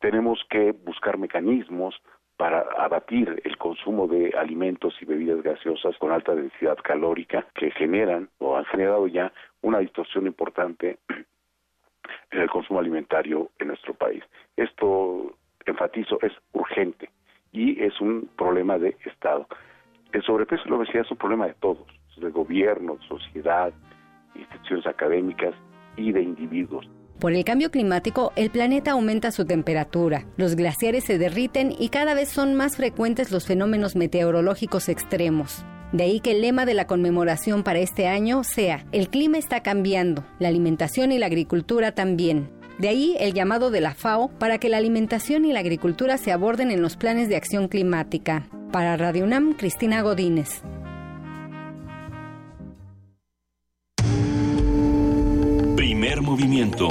Tenemos 0.00 0.44
que 0.50 0.72
buscar 0.72 1.18
mecanismos 1.18 2.00
para 2.36 2.60
abatir 2.78 3.40
el 3.44 3.56
consumo 3.56 4.06
de 4.06 4.34
alimentos 4.36 4.94
y 5.00 5.04
bebidas 5.04 5.42
gaseosas 5.42 5.96
con 5.98 6.12
alta 6.12 6.34
densidad 6.34 6.76
calórica 6.82 7.46
que 7.54 7.70
generan 7.70 8.28
o 8.38 8.56
han 8.56 8.64
generado 8.66 9.06
ya 9.06 9.32
una 9.62 9.78
distorsión 9.78 10.26
importante 10.26 10.98
en 12.30 12.40
el 12.40 12.50
consumo 12.50 12.80
alimentario 12.80 13.50
en 13.58 13.68
nuestro 13.68 13.94
país. 13.94 14.22
Esto, 14.56 15.36
enfatizo, 15.64 16.18
es 16.22 16.32
urgente 16.52 17.08
y 17.52 17.82
es 17.82 18.00
un 18.00 18.28
problema 18.36 18.78
de 18.78 18.96
Estado. 19.04 19.46
El 20.12 20.22
sobrepeso 20.22 20.64
y 20.66 20.70
la 20.70 20.76
obesidad 20.76 21.04
es 21.04 21.10
un 21.10 21.16
problema 21.16 21.46
de 21.46 21.54
todos, 21.54 21.86
de 22.16 22.30
gobierno, 22.30 22.98
sociedad, 23.08 23.72
instituciones 24.34 24.86
académicas 24.86 25.54
y 25.96 26.12
de 26.12 26.22
individuos. 26.22 26.88
Por 27.20 27.32
el 27.32 27.44
cambio 27.44 27.70
climático, 27.70 28.32
el 28.36 28.50
planeta 28.50 28.92
aumenta 28.92 29.30
su 29.30 29.44
temperatura, 29.44 30.26
los 30.36 30.56
glaciares 30.56 31.04
se 31.04 31.16
derriten 31.16 31.72
y 31.78 31.88
cada 31.88 32.14
vez 32.14 32.28
son 32.28 32.54
más 32.54 32.76
frecuentes 32.76 33.30
los 33.30 33.46
fenómenos 33.46 33.94
meteorológicos 33.96 34.88
extremos. 34.88 35.64
De 35.92 36.02
ahí 36.02 36.18
que 36.18 36.32
el 36.32 36.40
lema 36.40 36.66
de 36.66 36.74
la 36.74 36.88
conmemoración 36.88 37.62
para 37.62 37.78
este 37.78 38.08
año 38.08 38.42
sea, 38.42 38.84
el 38.90 39.08
clima 39.10 39.38
está 39.38 39.62
cambiando, 39.62 40.24
la 40.40 40.48
alimentación 40.48 41.12
y 41.12 41.18
la 41.18 41.26
agricultura 41.26 41.92
también. 41.92 42.50
De 42.78 42.88
ahí 42.88 43.16
el 43.20 43.32
llamado 43.32 43.70
de 43.70 43.80
la 43.80 43.94
FAO 43.94 44.28
para 44.40 44.58
que 44.58 44.68
la 44.68 44.78
alimentación 44.78 45.44
y 45.44 45.52
la 45.52 45.60
agricultura 45.60 46.18
se 46.18 46.32
aborden 46.32 46.72
en 46.72 46.82
los 46.82 46.96
planes 46.96 47.28
de 47.28 47.36
acción 47.36 47.68
climática. 47.68 48.48
Para 48.72 48.96
Radio 48.96 49.22
UNAM, 49.22 49.52
Cristina 49.52 50.02
Godínez. 50.02 50.64
Primer 56.04 56.20
movimiento. 56.20 56.88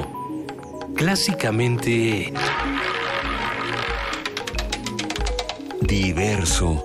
Clásicamente... 0.95 2.33
Diverso. 5.81 6.83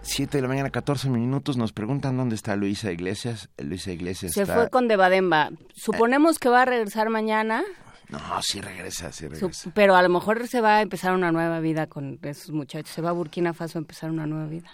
7 0.00 0.38
de 0.38 0.40
la 0.40 0.48
mañana, 0.48 0.70
14 0.70 1.10
minutos. 1.10 1.58
Nos 1.58 1.74
preguntan 1.74 2.16
dónde 2.16 2.34
está 2.34 2.56
Luisa 2.56 2.90
Iglesias. 2.90 3.50
Luisa 3.58 3.92
Iglesias 3.92 4.32
Se 4.32 4.40
está... 4.40 4.54
fue 4.54 4.70
con 4.70 4.88
Debademba. 4.88 5.50
Suponemos 5.74 6.38
que 6.38 6.48
va 6.48 6.62
a 6.62 6.64
regresar 6.64 7.10
mañana. 7.10 7.62
No, 8.08 8.18
sí 8.40 8.62
regresa, 8.62 9.12
sí 9.12 9.28
regresa. 9.28 9.70
pero 9.74 9.96
a 9.96 10.02
lo 10.02 10.08
mejor 10.08 10.48
se 10.48 10.62
va 10.62 10.76
a 10.76 10.80
empezar 10.80 11.12
una 11.12 11.30
nueva 11.30 11.60
vida 11.60 11.88
con 11.88 12.18
esos 12.22 12.52
muchachos. 12.52 12.88
Se 12.88 13.02
va 13.02 13.10
a 13.10 13.12
Burkina 13.12 13.52
Faso 13.52 13.76
a 13.76 13.80
empezar 13.80 14.10
una 14.10 14.26
nueva 14.26 14.46
vida. 14.46 14.70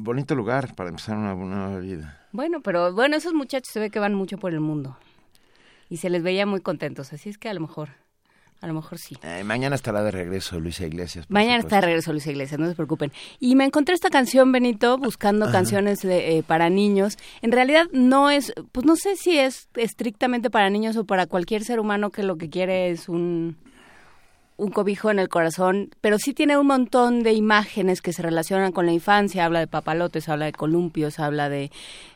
Bonito 0.00 0.36
lugar 0.36 0.76
para 0.76 0.90
empezar 0.90 1.18
una 1.18 1.34
nueva 1.34 1.80
vida. 1.80 2.20
Bueno, 2.30 2.60
pero 2.60 2.92
bueno, 2.92 3.16
esos 3.16 3.34
muchachos 3.34 3.72
se 3.72 3.80
ve 3.80 3.90
que 3.90 3.98
van 3.98 4.14
mucho 4.14 4.38
por 4.38 4.52
el 4.52 4.60
mundo. 4.60 4.96
Y 5.90 5.96
se 5.96 6.08
les 6.08 6.22
veía 6.22 6.46
muy 6.46 6.60
contentos, 6.60 7.12
así 7.12 7.28
es 7.28 7.36
que 7.36 7.48
a 7.48 7.54
lo 7.54 7.60
mejor... 7.60 7.90
A 8.60 8.66
lo 8.66 8.74
mejor 8.74 8.98
sí. 8.98 9.16
Eh, 9.22 9.44
mañana 9.44 9.76
estará 9.76 10.02
de 10.02 10.10
regreso 10.10 10.58
Luisa 10.58 10.84
Iglesias. 10.84 11.26
Mañana 11.28 11.58
está 11.58 11.76
de 11.76 11.82
regreso 11.82 12.10
Luisa 12.12 12.30
Iglesias, 12.30 12.58
no 12.58 12.68
se 12.68 12.74
preocupen. 12.74 13.12
Y 13.38 13.54
me 13.54 13.64
encontré 13.64 13.94
esta 13.94 14.10
canción, 14.10 14.50
Benito, 14.50 14.98
buscando 14.98 15.50
canciones 15.52 16.00
de, 16.00 16.38
eh, 16.38 16.42
para 16.42 16.68
niños. 16.68 17.18
En 17.40 17.52
realidad 17.52 17.86
no 17.92 18.30
es, 18.30 18.52
pues 18.72 18.84
no 18.84 18.96
sé 18.96 19.14
si 19.16 19.38
es 19.38 19.68
estrictamente 19.74 20.50
para 20.50 20.70
niños 20.70 20.96
o 20.96 21.04
para 21.04 21.26
cualquier 21.26 21.62
ser 21.62 21.78
humano 21.78 22.10
que 22.10 22.24
lo 22.24 22.36
que 22.36 22.50
quiere 22.50 22.90
es 22.90 23.08
un, 23.08 23.56
un 24.58 24.70
cobijo 24.70 25.10
en 25.10 25.20
el 25.20 25.28
corazón, 25.28 25.90
pero 26.00 26.18
sí 26.18 26.34
tiene 26.34 26.58
un 26.58 26.66
montón 26.66 27.22
de 27.22 27.32
imágenes 27.32 28.02
que 28.02 28.12
se 28.12 28.22
relacionan 28.22 28.72
con 28.72 28.86
la 28.86 28.92
infancia. 28.92 29.44
Habla 29.44 29.60
de 29.60 29.68
papalotes, 29.68 30.28
habla 30.28 30.46
de 30.46 30.52
columpios, 30.52 31.18
habla 31.20 31.48
de, 31.48 31.70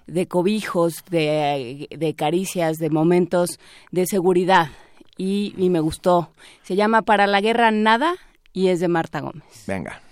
de 0.06 0.26
cobijos, 0.26 1.04
de, 1.08 1.88
de 1.90 2.14
caricias, 2.14 2.78
de 2.78 2.90
momentos 2.90 3.58
de 3.92 4.06
seguridad 4.06 4.68
y, 5.16 5.54
y 5.56 5.70
me 5.70 5.80
gustó. 5.80 6.30
Se 6.62 6.74
llama 6.74 7.02
Para 7.02 7.26
la 7.26 7.40
Guerra 7.40 7.70
Nada 7.70 8.16
y 8.52 8.68
es 8.68 8.80
de 8.80 8.88
Marta 8.88 9.20
Gómez. 9.20 9.64
Venga. 9.66 10.02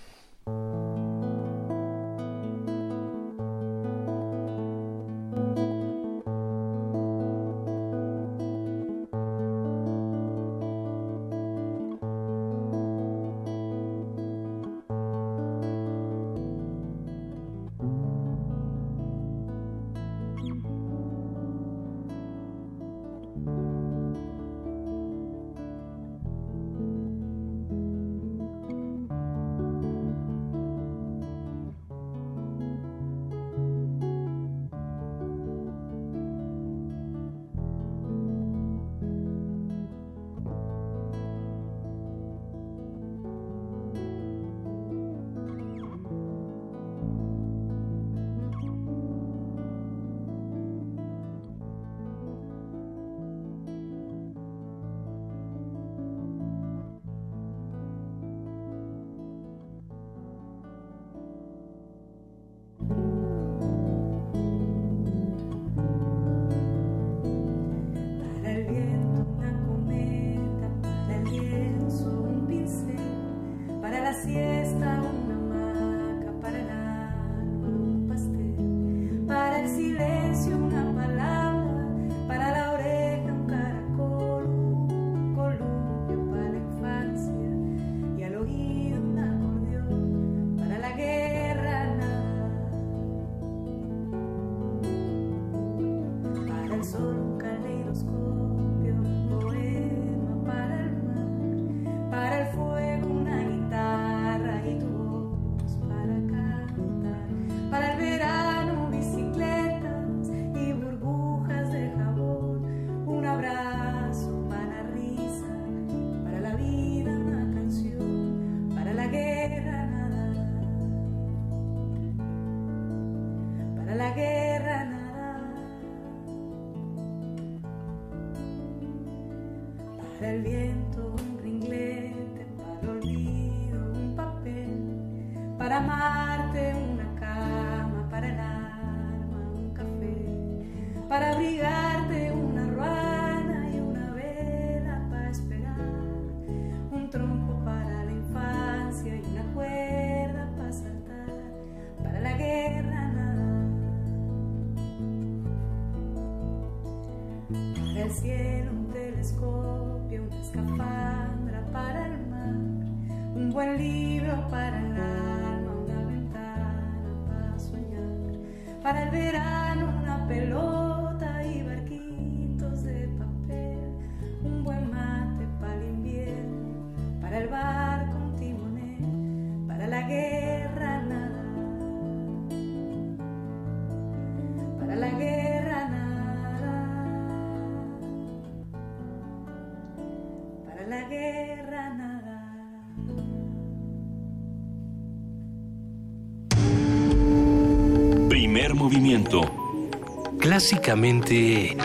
Clásicamente... 200.71 201.75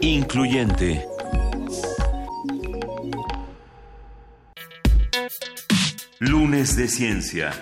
Incluyente. 0.00 1.06
Lunes 6.18 6.76
de 6.76 6.88
Ciencia. 6.88 7.52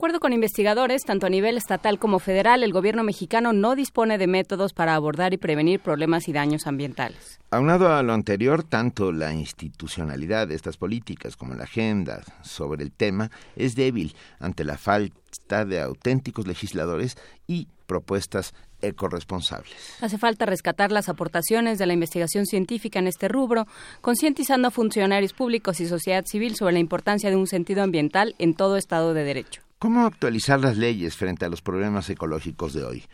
Acuerdo 0.00 0.18
con 0.18 0.32
investigadores, 0.32 1.04
tanto 1.04 1.26
a 1.26 1.28
nivel 1.28 1.58
estatal 1.58 1.98
como 1.98 2.20
federal, 2.20 2.62
el 2.62 2.72
gobierno 2.72 3.04
mexicano 3.04 3.52
no 3.52 3.76
dispone 3.76 4.16
de 4.16 4.26
métodos 4.26 4.72
para 4.72 4.94
abordar 4.94 5.34
y 5.34 5.36
prevenir 5.36 5.78
problemas 5.80 6.26
y 6.26 6.32
daños 6.32 6.66
ambientales. 6.66 7.38
Aunado 7.50 7.92
a 7.92 8.02
lo 8.02 8.14
anterior, 8.14 8.62
tanto 8.62 9.12
la 9.12 9.34
institucionalidad 9.34 10.48
de 10.48 10.54
estas 10.54 10.78
políticas 10.78 11.36
como 11.36 11.52
la 11.52 11.64
agenda 11.64 12.22
sobre 12.40 12.82
el 12.82 12.92
tema 12.92 13.30
es 13.56 13.74
débil 13.74 14.14
ante 14.38 14.64
la 14.64 14.78
falta 14.78 15.66
de 15.66 15.82
auténticos 15.82 16.46
legisladores 16.46 17.18
y 17.46 17.68
propuestas 17.84 18.54
ecoresponsables. 18.80 19.98
Hace 20.00 20.16
falta 20.16 20.46
rescatar 20.46 20.92
las 20.92 21.10
aportaciones 21.10 21.78
de 21.78 21.84
la 21.84 21.92
investigación 21.92 22.46
científica 22.46 23.00
en 23.00 23.06
este 23.06 23.28
rubro, 23.28 23.66
concientizando 24.00 24.68
a 24.68 24.70
funcionarios 24.70 25.34
públicos 25.34 25.78
y 25.78 25.86
sociedad 25.86 26.24
civil 26.24 26.56
sobre 26.56 26.72
la 26.72 26.78
importancia 26.78 27.28
de 27.28 27.36
un 27.36 27.46
sentido 27.46 27.82
ambiental 27.82 28.34
en 28.38 28.54
todo 28.54 28.78
Estado 28.78 29.12
de 29.12 29.24
Derecho. 29.24 29.60
¿Cómo 29.80 30.04
actualizar 30.04 30.60
las 30.60 30.76
leyes 30.76 31.16
frente 31.16 31.46
a 31.46 31.48
los 31.48 31.62
problemas 31.62 32.10
ecológicos 32.10 32.74
de 32.74 32.84
hoy? 32.84 33.04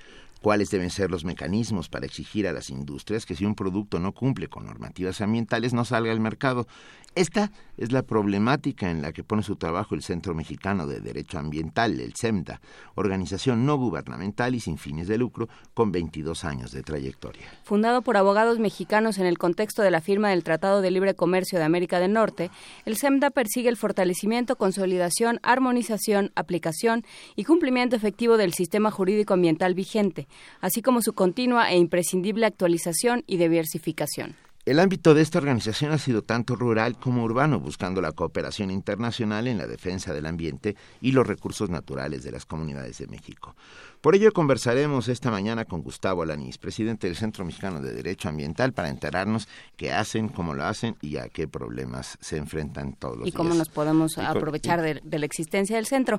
cuáles 0.42 0.70
deben 0.70 0.90
ser 0.90 1.10
los 1.10 1.24
mecanismos 1.24 1.88
para 1.88 2.06
exigir 2.06 2.46
a 2.46 2.52
las 2.52 2.70
industrias 2.70 3.26
que 3.26 3.34
si 3.34 3.44
un 3.44 3.54
producto 3.54 3.98
no 3.98 4.12
cumple 4.12 4.48
con 4.48 4.66
normativas 4.66 5.20
ambientales 5.20 5.72
no 5.72 5.84
salga 5.84 6.12
al 6.12 6.20
mercado. 6.20 6.68
Esta 7.16 7.50
es 7.76 7.92
la 7.92 8.02
problemática 8.02 8.90
en 8.90 9.02
la 9.02 9.12
que 9.12 9.24
pone 9.24 9.42
su 9.42 9.56
trabajo 9.56 9.94
el 9.94 10.02
Centro 10.02 10.34
Mexicano 10.34 10.86
de 10.86 11.00
Derecho 11.00 11.38
Ambiental, 11.38 12.00
el 12.00 12.14
CEMDA, 12.14 12.60
organización 12.94 13.66
no 13.66 13.76
gubernamental 13.76 14.54
y 14.54 14.60
sin 14.60 14.78
fines 14.78 15.08
de 15.08 15.18
lucro 15.18 15.48
con 15.74 15.92
22 15.92 16.44
años 16.44 16.72
de 16.72 16.82
trayectoria. 16.82 17.46
Fundado 17.64 18.02
por 18.02 18.16
abogados 18.16 18.58
mexicanos 18.58 19.18
en 19.18 19.26
el 19.26 19.38
contexto 19.38 19.82
de 19.82 19.90
la 19.90 20.00
firma 20.00 20.30
del 20.30 20.44
Tratado 20.44 20.80
de 20.80 20.90
Libre 20.90 21.14
Comercio 21.14 21.58
de 21.58 21.64
América 21.64 22.00
del 22.00 22.12
Norte, 22.12 22.50
el 22.84 22.96
CEMDA 22.96 23.30
persigue 23.30 23.68
el 23.68 23.76
fortalecimiento, 23.76 24.56
consolidación, 24.56 25.40
armonización, 25.42 26.32
aplicación 26.34 27.04
y 27.34 27.44
cumplimiento 27.44 27.96
efectivo 27.96 28.36
del 28.36 28.54
sistema 28.54 28.90
jurídico 28.90 29.34
ambiental 29.34 29.74
vigente, 29.74 30.28
así 30.60 30.82
como 30.82 31.02
su 31.02 31.12
continua 31.12 31.70
e 31.70 31.76
imprescindible 31.76 32.46
actualización 32.46 33.24
y 33.26 33.36
diversificación. 33.36 34.45
El 34.66 34.80
ámbito 34.80 35.14
de 35.14 35.22
esta 35.22 35.38
organización 35.38 35.92
ha 35.92 35.98
sido 35.98 36.22
tanto 36.22 36.56
rural 36.56 36.98
como 36.98 37.22
urbano, 37.22 37.60
buscando 37.60 38.00
la 38.00 38.10
cooperación 38.10 38.72
internacional 38.72 39.46
en 39.46 39.58
la 39.58 39.68
defensa 39.68 40.12
del 40.12 40.26
ambiente 40.26 40.74
y 41.00 41.12
los 41.12 41.24
recursos 41.24 41.70
naturales 41.70 42.24
de 42.24 42.32
las 42.32 42.46
comunidades 42.46 42.98
de 42.98 43.06
México. 43.06 43.54
Por 44.00 44.16
ello 44.16 44.32
conversaremos 44.32 45.06
esta 45.06 45.30
mañana 45.30 45.66
con 45.66 45.82
Gustavo 45.82 46.24
Alanís, 46.24 46.58
presidente 46.58 47.06
del 47.06 47.14
Centro 47.14 47.44
Mexicano 47.44 47.80
de 47.80 47.92
Derecho 47.92 48.28
Ambiental, 48.28 48.72
para 48.72 48.88
enterarnos 48.88 49.46
qué 49.76 49.92
hacen, 49.92 50.28
cómo 50.28 50.52
lo 50.52 50.64
hacen 50.64 50.96
y 51.00 51.18
a 51.18 51.28
qué 51.28 51.46
problemas 51.46 52.18
se 52.20 52.36
enfrentan 52.36 52.94
todos 52.94 53.18
los 53.18 53.24
días. 53.26 53.34
Y 53.34 53.36
cómo 53.36 53.54
nos 53.54 53.68
podemos 53.68 54.18
aprovechar 54.18 54.82
de, 54.82 55.00
de, 55.00 55.18
la 55.20 55.26
existencia 55.26 55.76
del 55.76 55.86
centro. 55.86 56.18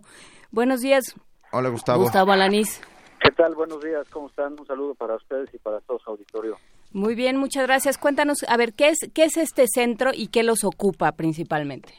Buenos 0.51 0.79
días. 0.79 1.03
Hola, 1.51 1.67
Gustavo. 1.67 2.03
Gustavo 2.03 2.31
Alanís. 2.31 2.79
¿Qué 3.21 3.31
tal? 3.31 3.55
Buenos 3.55 3.83
días, 3.83 4.07
¿cómo 4.09 4.29
están? 4.29 4.57
Un 4.57 4.65
saludo 4.65 4.95
para 4.95 5.15
ustedes 5.15 5.53
y 5.53 5.57
para 5.57 5.81
todo 5.81 5.99
su 5.99 6.09
auditorio. 6.11 6.57
Muy 6.93 7.15
bien, 7.15 7.37
muchas 7.37 7.65
gracias. 7.67 7.97
Cuéntanos, 7.97 8.43
a 8.47 8.57
ver, 8.57 8.73
¿qué 8.73 8.89
es, 8.89 8.97
qué 9.13 9.25
es 9.25 9.37
este 9.37 9.65
centro 9.67 10.11
y 10.13 10.27
qué 10.27 10.43
los 10.43 10.63
ocupa 10.63 11.11
principalmente? 11.11 11.93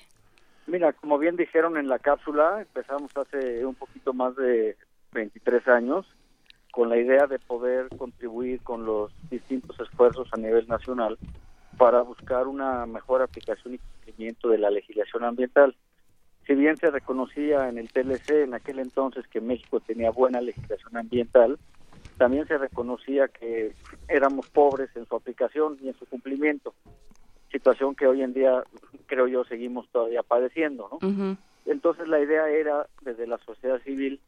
Mira, 0.66 0.92
como 0.92 1.18
bien 1.18 1.36
dijeron 1.36 1.76
en 1.76 1.88
la 1.88 1.98
cápsula, 1.98 2.60
empezamos 2.60 3.10
hace 3.16 3.64
un 3.64 3.74
poquito 3.74 4.12
más 4.12 4.36
de 4.36 4.76
23 5.12 5.66
años 5.68 6.06
con 6.72 6.88
la 6.88 6.98
idea 6.98 7.26
de 7.26 7.38
poder 7.38 7.88
contribuir 7.96 8.60
con 8.62 8.84
los 8.84 9.10
distintos 9.30 9.78
esfuerzos 9.80 10.28
a 10.32 10.36
nivel 10.36 10.66
nacional 10.68 11.18
para 11.78 12.02
buscar 12.02 12.46
una 12.46 12.84
mejor 12.86 13.22
aplicación 13.22 13.74
y 13.74 13.78
cumplimiento 13.78 14.48
de 14.48 14.58
la 14.58 14.70
legislación 14.70 15.24
ambiental 15.24 15.74
si 16.48 16.54
bien 16.54 16.78
se 16.78 16.90
reconocía 16.90 17.68
en 17.68 17.76
el 17.76 17.92
TLC 17.92 18.30
en 18.44 18.54
aquel 18.54 18.78
entonces 18.78 19.28
que 19.28 19.40
México 19.40 19.80
tenía 19.80 20.10
buena 20.10 20.40
legislación 20.40 20.96
ambiental, 20.96 21.58
también 22.18 22.46
se 22.46 22.58
reconocía 22.58 23.28
que 23.28 23.72
éramos 24.08 24.48
pobres 24.50 24.90
en 24.96 25.06
su 25.06 25.16
aplicación 25.16 25.78
y 25.80 25.88
en 25.88 25.98
su 25.98 26.04
cumplimiento, 26.06 26.74
situación 27.50 27.94
que 27.94 28.06
hoy 28.06 28.22
en 28.22 28.34
día 28.34 28.64
creo 29.06 29.26
yo 29.28 29.44
seguimos 29.44 29.88
todavía 29.90 30.22
padeciendo, 30.22 30.88
¿no? 31.00 31.36
Entonces 31.64 32.08
la 32.08 32.20
idea 32.20 32.48
era 32.48 32.86
desde 33.02 33.26
la 33.26 33.38
sociedad 33.38 33.80
civil 33.82 34.20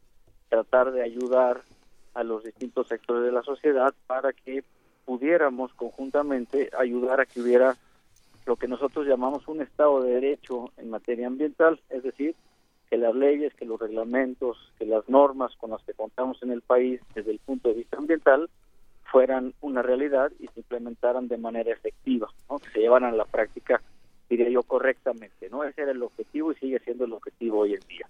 tratar 0.49 0.91
de 0.91 1.03
ayudar 1.03 1.61
a 2.13 2.23
los 2.23 2.43
distintos 2.43 2.87
sectores 2.87 3.23
de 3.23 3.31
la 3.31 3.43
sociedad 3.43 3.93
para 4.07 4.33
que 4.33 4.63
pudiéramos 5.05 5.73
conjuntamente 5.73 6.69
ayudar 6.77 7.19
a 7.19 7.25
que 7.25 7.41
hubiera 7.41 7.75
lo 8.45 8.55
que 8.55 8.67
nosotros 8.67 9.05
llamamos 9.05 9.47
un 9.47 9.61
Estado 9.61 10.01
de 10.01 10.13
Derecho 10.13 10.71
en 10.77 10.89
materia 10.89 11.27
ambiental, 11.27 11.79
es 11.89 12.03
decir, 12.03 12.35
que 12.91 12.97
las 12.97 13.15
leyes, 13.15 13.53
que 13.53 13.63
los 13.63 13.79
reglamentos, 13.79 14.57
que 14.77 14.85
las 14.85 15.07
normas 15.07 15.55
con 15.55 15.71
las 15.71 15.81
que 15.83 15.93
contamos 15.93 16.43
en 16.43 16.51
el 16.51 16.61
país 16.61 16.99
desde 17.15 17.31
el 17.31 17.39
punto 17.39 17.69
de 17.69 17.75
vista 17.75 17.97
ambiental 17.97 18.49
fueran 19.05 19.53
una 19.61 19.81
realidad 19.81 20.29
y 20.39 20.47
se 20.47 20.59
implementaran 20.59 21.29
de 21.29 21.37
manera 21.37 21.71
efectiva, 21.71 22.27
¿no? 22.49 22.59
que 22.59 22.69
se 22.71 22.79
llevaran 22.79 23.13
a 23.13 23.15
la 23.15 23.23
práctica, 23.23 23.81
diría 24.29 24.49
yo, 24.49 24.61
correctamente. 24.63 25.49
¿no? 25.49 25.63
Ese 25.63 25.83
era 25.83 25.91
el 25.91 26.03
objetivo 26.03 26.51
y 26.51 26.55
sigue 26.55 26.79
siendo 26.79 27.05
el 27.05 27.13
objetivo 27.13 27.59
hoy 27.59 27.75
en 27.75 27.87
día. 27.87 28.07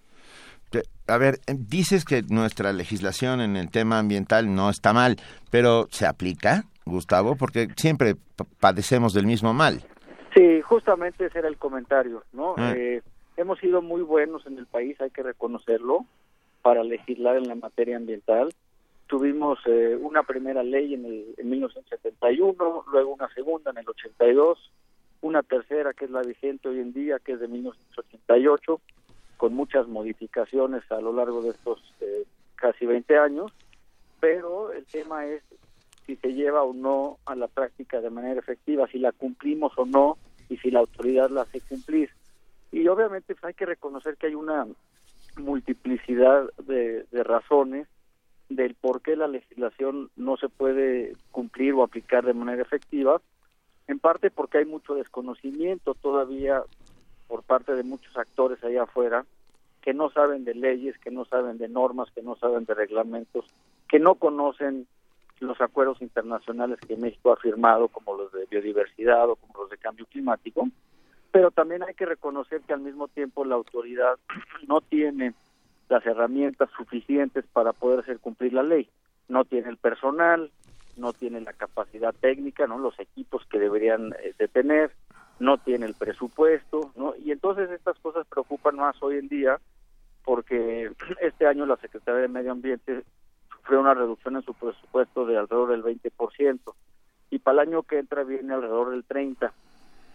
A 1.06 1.16
ver, 1.16 1.38
dices 1.46 2.04
que 2.04 2.22
nuestra 2.28 2.72
legislación 2.72 3.40
en 3.40 3.56
el 3.56 3.70
tema 3.70 4.00
ambiental 4.00 4.52
no 4.52 4.68
está 4.68 4.92
mal, 4.92 5.16
pero 5.52 5.86
¿se 5.90 6.06
aplica, 6.06 6.64
Gustavo? 6.86 7.36
Porque 7.36 7.68
siempre 7.76 8.16
padecemos 8.58 9.14
del 9.14 9.26
mismo 9.26 9.54
mal. 9.54 9.84
Sí, 10.34 10.60
justamente 10.62 11.26
ese 11.26 11.38
era 11.38 11.48
el 11.48 11.58
comentario, 11.58 12.24
¿no? 12.32 12.54
Ah. 12.56 12.72
Eh, 12.74 13.02
hemos 13.36 13.58
sido 13.58 13.82
muy 13.82 14.02
buenos 14.02 14.46
en 14.46 14.58
el 14.58 14.66
país, 14.66 15.00
hay 15.00 15.10
que 15.10 15.22
reconocerlo, 15.22 16.06
para 16.62 16.84
legislar 16.84 17.36
en 17.36 17.48
la 17.48 17.54
materia 17.54 17.96
ambiental. 17.96 18.54
Tuvimos 19.08 19.58
eh, 19.66 19.98
una 20.00 20.22
primera 20.22 20.62
ley 20.62 20.94
en, 20.94 21.04
el, 21.04 21.34
en 21.36 21.50
1971, 21.50 22.84
luego 22.90 23.12
una 23.12 23.28
segunda 23.34 23.70
en 23.72 23.78
el 23.78 23.88
82, 23.88 24.70
una 25.20 25.42
tercera 25.42 25.92
que 25.92 26.06
es 26.06 26.10
la 26.10 26.22
vigente 26.22 26.68
hoy 26.68 26.80
en 26.80 26.92
día, 26.92 27.18
que 27.18 27.32
es 27.32 27.40
de 27.40 27.48
1988, 27.48 28.80
con 29.36 29.54
muchas 29.54 29.88
modificaciones 29.88 30.82
a 30.90 31.00
lo 31.00 31.12
largo 31.12 31.42
de 31.42 31.50
estos 31.50 31.82
eh, 32.00 32.24
casi 32.54 32.86
20 32.86 33.18
años, 33.18 33.52
pero 34.20 34.72
el 34.72 34.84
tema 34.86 35.26
es 35.26 35.42
si 36.06 36.16
se 36.16 36.32
lleva 36.32 36.62
o 36.62 36.72
no 36.72 37.18
a 37.26 37.34
la 37.34 37.48
práctica 37.48 38.00
de 38.00 38.10
manera 38.10 38.38
efectiva, 38.40 38.86
si 38.86 38.98
la 38.98 39.12
cumplimos 39.12 39.72
o 39.76 39.84
no 39.84 40.16
y 40.48 40.56
si 40.58 40.70
la 40.70 40.80
autoridad 40.80 41.30
la 41.30 41.42
hace 41.42 41.60
cumplir. 41.60 42.10
Y 42.72 42.88
obviamente 42.88 43.34
pues, 43.34 43.44
hay 43.44 43.54
que 43.54 43.66
reconocer 43.66 44.16
que 44.16 44.28
hay 44.28 44.34
una 44.34 44.66
multiplicidad 45.36 46.50
de, 46.64 47.06
razones 47.22 47.86
del 48.48 48.74
por 48.74 49.02
qué 49.02 49.14
la 49.14 49.28
legislación 49.28 50.10
no 50.16 50.36
se 50.36 50.48
puede 50.48 51.14
cumplir 51.30 51.74
o 51.74 51.82
aplicar 51.82 52.24
de 52.24 52.34
manera 52.34 52.62
efectiva, 52.62 53.20
en 53.86 53.98
parte 53.98 54.30
porque 54.30 54.58
hay 54.58 54.64
mucho 54.64 54.94
desconocimiento 54.94 55.94
todavía 55.94 56.62
por 57.28 57.42
parte 57.42 57.74
de 57.74 57.82
muchos 57.82 58.16
actores 58.16 58.62
allá 58.64 58.82
afuera 58.82 59.24
que 59.80 59.94
no 59.94 60.10
saben 60.10 60.44
de 60.44 60.54
leyes, 60.54 60.96
que 60.98 61.10
no 61.10 61.24
saben 61.24 61.58
de 61.58 61.68
normas, 61.68 62.10
que 62.14 62.22
no 62.22 62.36
saben 62.36 62.64
de 62.64 62.74
reglamentos, 62.74 63.46
que 63.88 63.98
no 63.98 64.14
conocen 64.14 64.86
los 65.40 65.60
acuerdos 65.60 66.00
internacionales 66.00 66.78
que 66.86 66.96
México 66.96 67.32
ha 67.32 67.36
firmado, 67.36 67.88
como 67.88 68.16
los 68.16 68.30
de 68.32 68.46
biodiversidad 68.48 69.28
o 69.28 69.36
como 69.36 69.62
los 69.62 69.70
de 69.70 69.78
cambio 69.78 70.06
climático, 70.06 70.68
pero 71.32 71.50
también 71.50 71.82
hay 71.82 71.94
que 71.94 72.06
reconocer 72.06 72.60
que 72.60 72.74
al 72.74 72.80
mismo 72.80 73.08
tiempo 73.08 73.44
la 73.44 73.54
autoridad 73.54 74.16
no 74.68 74.80
tiene 74.82 75.34
las 75.88 76.04
herramientas 76.06 76.70
suficientes 76.76 77.44
para 77.52 77.72
poder 77.72 78.00
hacer 78.00 78.20
cumplir 78.20 78.52
la 78.52 78.62
ley. 78.62 78.88
No 79.28 79.44
tiene 79.44 79.70
el 79.70 79.78
personal, 79.78 80.50
no 80.96 81.12
tiene 81.12 81.40
la 81.40 81.54
capacidad 81.54 82.14
técnica, 82.14 82.66
no 82.66 82.78
los 82.78 82.98
equipos 83.00 83.44
que 83.46 83.58
deberían 83.58 84.12
eh, 84.22 84.34
de 84.38 84.48
tener, 84.48 84.92
no 85.40 85.56
tiene 85.58 85.86
el 85.86 85.94
presupuesto, 85.94 86.92
¿no? 86.96 87.14
Y 87.16 87.32
entonces 87.32 87.70
estas 87.70 87.98
cosas 87.98 88.26
preocupan 88.26 88.76
más 88.76 89.02
hoy 89.02 89.16
en 89.16 89.28
día 89.28 89.58
porque 90.24 90.92
este 91.20 91.46
año 91.46 91.64
la 91.64 91.76
Secretaría 91.76 92.20
de 92.20 92.28
Medio 92.28 92.52
Ambiente 92.52 93.04
sufrió 93.50 93.80
una 93.80 93.94
reducción 93.94 94.36
en 94.36 94.42
su 94.42 94.52
presupuesto 94.52 95.24
de 95.24 95.38
alrededor 95.38 95.70
del 95.70 95.82
20% 95.82 96.74
y 97.30 97.38
para 97.38 97.62
el 97.62 97.68
año 97.68 97.82
que 97.84 97.98
entra 97.98 98.22
viene 98.22 98.52
alrededor 98.52 98.90
del 98.90 99.06
30%. 99.06 99.50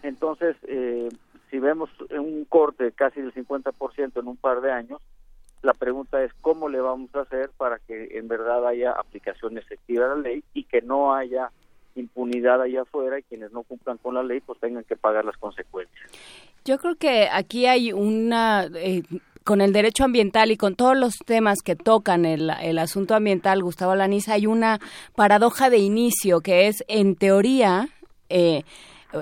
Entonces, 0.02 0.56
eh, 0.66 1.08
si 1.50 1.58
vemos 1.58 1.90
un 2.10 2.44
corte 2.44 2.92
casi 2.92 3.20
del 3.20 3.34
50% 3.34 4.20
en 4.20 4.28
un 4.28 4.36
par 4.36 4.60
de 4.60 4.72
años, 4.72 5.00
la 5.62 5.74
pregunta 5.74 6.22
es 6.22 6.32
cómo 6.40 6.68
le 6.68 6.80
vamos 6.80 7.12
a 7.14 7.22
hacer 7.22 7.50
para 7.56 7.78
que 7.80 8.18
en 8.18 8.28
verdad 8.28 8.66
haya 8.66 8.92
aplicación 8.92 9.58
efectiva 9.58 10.08
de 10.08 10.16
la 10.16 10.20
ley 10.20 10.44
y 10.54 10.64
que 10.64 10.82
no 10.82 11.14
haya 11.14 11.50
impunidad 11.96 12.62
allá 12.62 12.82
afuera 12.82 13.18
y 13.18 13.24
quienes 13.24 13.50
no 13.52 13.64
cumplan 13.64 13.98
con 13.98 14.14
la 14.14 14.22
ley 14.22 14.40
pues 14.40 14.60
tengan 14.60 14.84
que 14.84 14.96
pagar 14.96 15.24
las 15.24 15.36
consecuencias. 15.36 16.10
Yo 16.64 16.78
creo 16.78 16.94
que 16.94 17.28
aquí 17.32 17.66
hay 17.66 17.92
una 17.92 18.68
eh, 18.76 19.02
con 19.48 19.60
el 19.60 19.72
derecho 19.72 20.04
ambiental 20.04 20.50
y 20.50 20.56
con 20.56 20.74
todos 20.74 20.96
los 20.96 21.16
temas 21.18 21.62
que 21.62 21.74
tocan 21.74 22.26
el, 22.26 22.78
asunto 22.78 23.14
ambiental, 23.14 23.62
Gustavo 23.62 23.94
Lanís, 23.94 24.28
hay 24.28 24.46
una 24.46 24.78
paradoja 25.16 25.70
de 25.70 25.78
inicio 25.78 26.42
que 26.42 26.68
es, 26.68 26.84
en 26.86 27.16
teoría, 27.16 27.88
eh, 28.28 28.64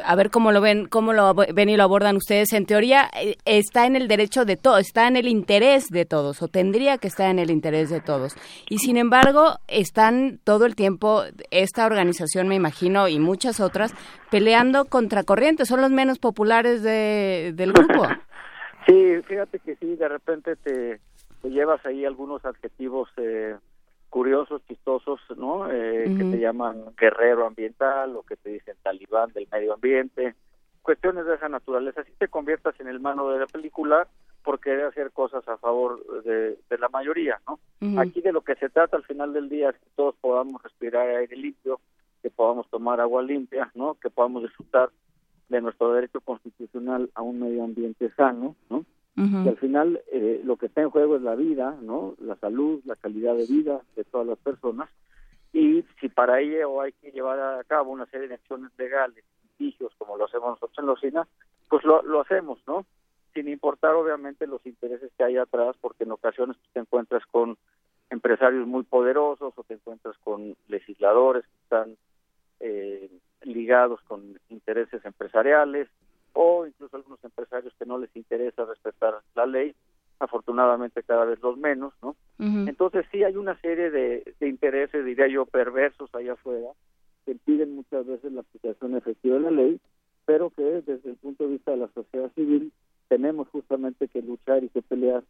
a 0.04 0.16
ver 0.16 0.30
cómo 0.30 0.52
lo 0.52 0.60
ven, 0.60 0.86
cómo 0.86 1.12
lo 1.12 1.34
ven 1.34 1.68
y 1.68 1.76
lo 1.76 1.82
abordan 1.84 2.16
ustedes. 2.16 2.52
En 2.52 2.66
teoría 2.66 3.08
eh, 3.14 3.36
está 3.44 3.86
en 3.86 3.96
el 3.96 4.08
derecho 4.08 4.44
de 4.44 4.56
todos, 4.56 4.80
está 4.80 5.06
en 5.06 5.16
el 5.16 5.28
interés 5.28 5.88
de 5.88 6.04
todos, 6.04 6.42
o 6.42 6.48
tendría 6.48 6.98
que 6.98 7.08
estar 7.08 7.30
en 7.30 7.38
el 7.38 7.50
interés 7.50 7.90
de 7.90 8.00
todos. 8.00 8.36
Y 8.68 8.78
sin 8.78 8.96
embargo, 8.96 9.58
están 9.68 10.38
todo 10.44 10.66
el 10.66 10.74
tiempo 10.74 11.22
esta 11.50 11.86
organización, 11.86 12.48
me 12.48 12.56
imagino, 12.56 13.08
y 13.08 13.18
muchas 13.18 13.60
otras, 13.60 13.94
peleando 14.30 14.86
contra 14.86 15.22
corrientes. 15.22 15.68
Son 15.68 15.80
los 15.80 15.90
menos 15.90 16.18
populares 16.18 16.82
de, 16.82 17.52
del 17.54 17.72
grupo. 17.72 18.06
Sí, 18.86 19.16
fíjate 19.26 19.58
que 19.58 19.74
sí, 19.74 19.96
de 19.96 20.08
repente 20.08 20.54
te, 20.54 21.00
te 21.42 21.50
llevas 21.50 21.84
ahí 21.84 22.04
algunos 22.04 22.44
adjetivos 22.44 23.08
eh, 23.16 23.56
curiosos, 24.16 24.62
chistosos, 24.66 25.20
¿no? 25.36 25.70
Eh, 25.70 26.04
que 26.16 26.24
te 26.24 26.38
llaman 26.38 26.84
guerrero 26.98 27.46
ambiental 27.46 28.16
o 28.16 28.22
que 28.22 28.36
te 28.36 28.48
dicen 28.48 28.74
talibán 28.82 29.30
del 29.34 29.46
medio 29.52 29.74
ambiente, 29.74 30.34
cuestiones 30.80 31.26
de 31.26 31.34
esa 31.34 31.50
naturaleza. 31.50 32.00
Así 32.00 32.12
te 32.16 32.28
conviertas 32.28 32.80
en 32.80 32.88
el 32.88 32.98
mano 32.98 33.28
de 33.28 33.40
la 33.40 33.46
película 33.46 34.08
por 34.42 34.58
querer 34.58 34.86
hacer 34.86 35.10
cosas 35.10 35.46
a 35.46 35.58
favor 35.58 36.22
de, 36.22 36.56
la 36.78 36.88
mayoría, 36.88 37.38
¿no? 37.46 37.60
Aquí 38.00 38.22
de 38.22 38.32
lo 38.32 38.40
que 38.40 38.54
se 38.54 38.70
trata 38.70 38.96
al 38.96 39.04
final 39.04 39.34
del 39.34 39.50
día 39.50 39.68
es 39.68 39.76
que 39.76 39.90
todos 39.96 40.14
podamos 40.18 40.62
respirar 40.62 41.06
aire 41.10 41.36
limpio, 41.36 41.78
que 42.22 42.30
podamos 42.30 42.70
tomar 42.70 43.02
agua 43.02 43.20
limpia, 43.20 43.70
¿no? 43.74 43.96
Que 44.00 44.08
podamos 44.08 44.44
disfrutar 44.44 44.88
de 45.50 45.60
nuestro 45.60 45.92
derecho 45.92 46.22
constitucional 46.22 47.10
a 47.14 47.20
un 47.20 47.38
medio 47.38 47.64
ambiente 47.64 48.10
sano, 48.16 48.56
¿no? 48.70 48.86
Y 49.16 49.48
al 49.48 49.56
final 49.56 50.02
eh, 50.12 50.42
lo 50.44 50.56
que 50.56 50.66
está 50.66 50.82
en 50.82 50.90
juego 50.90 51.16
es 51.16 51.22
la 51.22 51.34
vida, 51.34 51.74
¿no? 51.80 52.14
La 52.20 52.36
salud, 52.36 52.82
la 52.84 52.96
calidad 52.96 53.34
de 53.34 53.46
vida 53.46 53.80
de 53.96 54.04
todas 54.04 54.26
las 54.26 54.38
personas. 54.38 54.90
Y 55.54 55.84
si 56.00 56.10
para 56.10 56.40
ello 56.40 56.82
hay 56.82 56.92
que 56.92 57.12
llevar 57.12 57.40
a 57.40 57.64
cabo 57.64 57.92
una 57.92 58.04
serie 58.06 58.28
de 58.28 58.34
acciones 58.34 58.70
legales, 58.76 59.24
litigios, 59.42 59.94
como 59.96 60.18
lo 60.18 60.26
hacemos 60.26 60.50
nosotros 60.50 60.78
en 60.78 60.86
Locina, 60.86 61.26
pues 61.70 61.82
lo, 61.84 62.02
lo 62.02 62.20
hacemos, 62.20 62.58
¿no? 62.66 62.84
Sin 63.32 63.48
importar 63.48 63.94
obviamente 63.94 64.46
los 64.46 64.64
intereses 64.66 65.10
que 65.16 65.24
hay 65.24 65.38
atrás, 65.38 65.76
porque 65.80 66.04
en 66.04 66.12
ocasiones 66.12 66.58
te 66.74 66.80
encuentras 66.80 67.24
con 67.30 67.56
empresarios 68.10 68.66
muy 68.66 68.82
poderosos 68.82 69.54
o 69.56 69.64
te 69.64 69.74
encuentras 69.74 70.16
con 70.18 70.56
legisladores 70.68 71.44
que 71.44 71.62
están 71.62 71.96
eh, 72.60 73.10
ligados 73.42 74.00
con 74.02 74.38
intereses 74.50 75.04
empresariales 75.04 75.88
o 76.36 76.66
incluso 76.66 76.96
algunos 76.96 77.22
empresarios 77.24 77.72
que 77.78 77.86
no 77.86 77.98
les 77.98 78.14
interesa 78.14 78.66
respetar 78.66 79.20
la 79.34 79.46
ley, 79.46 79.74
afortunadamente 80.20 81.02
cada 81.02 81.24
vez 81.24 81.40
los 81.40 81.56
menos, 81.56 81.94
¿no? 82.02 82.14
Entonces 82.38 83.06
sí 83.10 83.24
hay 83.24 83.36
una 83.36 83.58
serie 83.60 83.90
de, 83.90 84.34
intereses, 84.42 85.04
diría 85.04 85.28
yo, 85.28 85.46
perversos 85.46 86.14
allá 86.14 86.34
afuera, 86.34 86.68
que 87.24 87.32
impiden 87.32 87.74
muchas 87.74 88.06
veces 88.06 88.32
la 88.32 88.42
aplicación 88.42 88.96
efectiva 88.96 89.36
de 89.36 89.42
la 89.42 89.50
ley, 89.50 89.80
pero 90.26 90.50
que 90.50 90.62
desde 90.62 91.08
el 91.08 91.16
punto 91.16 91.44
de 91.44 91.50
vista 91.52 91.70
de 91.70 91.78
la 91.78 91.88
sociedad 91.88 92.30
civil 92.34 92.70
tenemos 93.08 93.48
justamente 93.48 94.08
que 94.08 94.20
luchar 94.20 94.62
y 94.62 94.68
que 94.68 94.82
pelear 94.82 95.22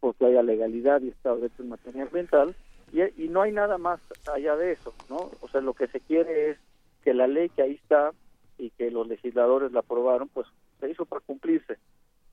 porque 0.00 0.26
haya 0.26 0.42
legalidad 0.42 1.02
y 1.02 1.08
Estado 1.08 1.36
de 1.36 1.42
Derecho 1.42 1.62
en 1.62 1.68
materia 1.68 2.02
ambiental, 2.02 2.56
y, 2.92 3.02
y 3.22 3.28
no 3.28 3.42
hay 3.42 3.52
nada 3.52 3.78
más 3.78 4.00
allá 4.32 4.56
de 4.56 4.72
eso, 4.72 4.92
¿no? 5.08 5.30
O 5.40 5.48
sea, 5.48 5.60
lo 5.60 5.74
que 5.74 5.86
se 5.86 6.00
quiere 6.00 6.50
es 6.50 6.58
que 7.04 7.14
la 7.14 7.28
ley 7.28 7.48
que 7.48 7.62
ahí 7.62 7.74
está 7.74 8.12
y 8.58 8.70
que 8.70 8.90
los 8.90 9.06
legisladores 9.06 9.72
la 9.72 9.80
aprobaron, 9.80 10.28
pues 10.28 10.46
se 10.80 10.90
hizo 10.90 11.06
para 11.06 11.20
cumplirse. 11.20 11.78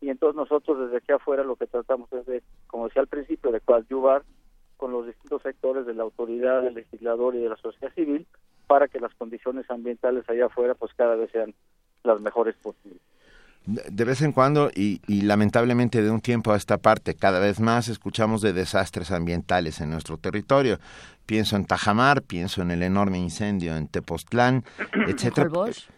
Y 0.01 0.09
entonces 0.09 0.35
nosotros 0.35 0.79
desde 0.79 0.97
aquí 0.97 1.11
afuera 1.11 1.43
lo 1.43 1.55
que 1.55 1.67
tratamos 1.67 2.11
es 2.13 2.25
de, 2.25 2.43
como 2.67 2.87
decía 2.87 3.01
al 3.01 3.07
principio, 3.07 3.51
de 3.51 3.61
coadyuvar 3.61 4.23
con 4.77 4.91
los 4.91 5.05
distintos 5.05 5.41
sectores 5.41 5.85
de 5.85 5.93
la 5.93 6.03
autoridad, 6.03 6.63
del 6.63 6.73
legislador 6.73 7.35
y 7.35 7.39
de 7.39 7.49
la 7.49 7.57
sociedad 7.57 7.93
civil 7.93 8.27
para 8.67 8.87
que 8.87 8.99
las 8.99 9.13
condiciones 9.15 9.69
ambientales 9.69 10.29
allá 10.29 10.47
afuera 10.47 10.75
pues 10.75 10.93
cada 10.95 11.15
vez 11.15 11.31
sean 11.31 11.53
las 12.03 12.19
mejores 12.19 12.55
posibles 12.57 13.01
de 13.65 14.05
vez 14.05 14.21
en 14.21 14.31
cuando 14.31 14.69
y, 14.73 15.01
lamentablemente 15.07 16.01
de 16.01 16.11
un 16.11 16.21
tiempo 16.21 16.51
a 16.51 16.57
esta 16.57 16.77
parte 16.77 17.15
cada 17.15 17.39
vez 17.39 17.59
más 17.59 17.87
escuchamos 17.87 18.41
de 18.41 18.53
desastres 18.53 19.11
ambientales 19.11 19.81
en 19.81 19.89
nuestro 19.89 20.17
territorio. 20.17 20.79
Pienso 21.25 21.55
en 21.55 21.65
Tajamar, 21.65 22.21
pienso 22.21 22.61
en 22.61 22.69
el 22.69 22.83
enorme 22.83 23.17
incendio 23.17 23.75
en 23.75 23.87
Tepoztlán, 23.87 24.63
etcétera. 25.07 25.49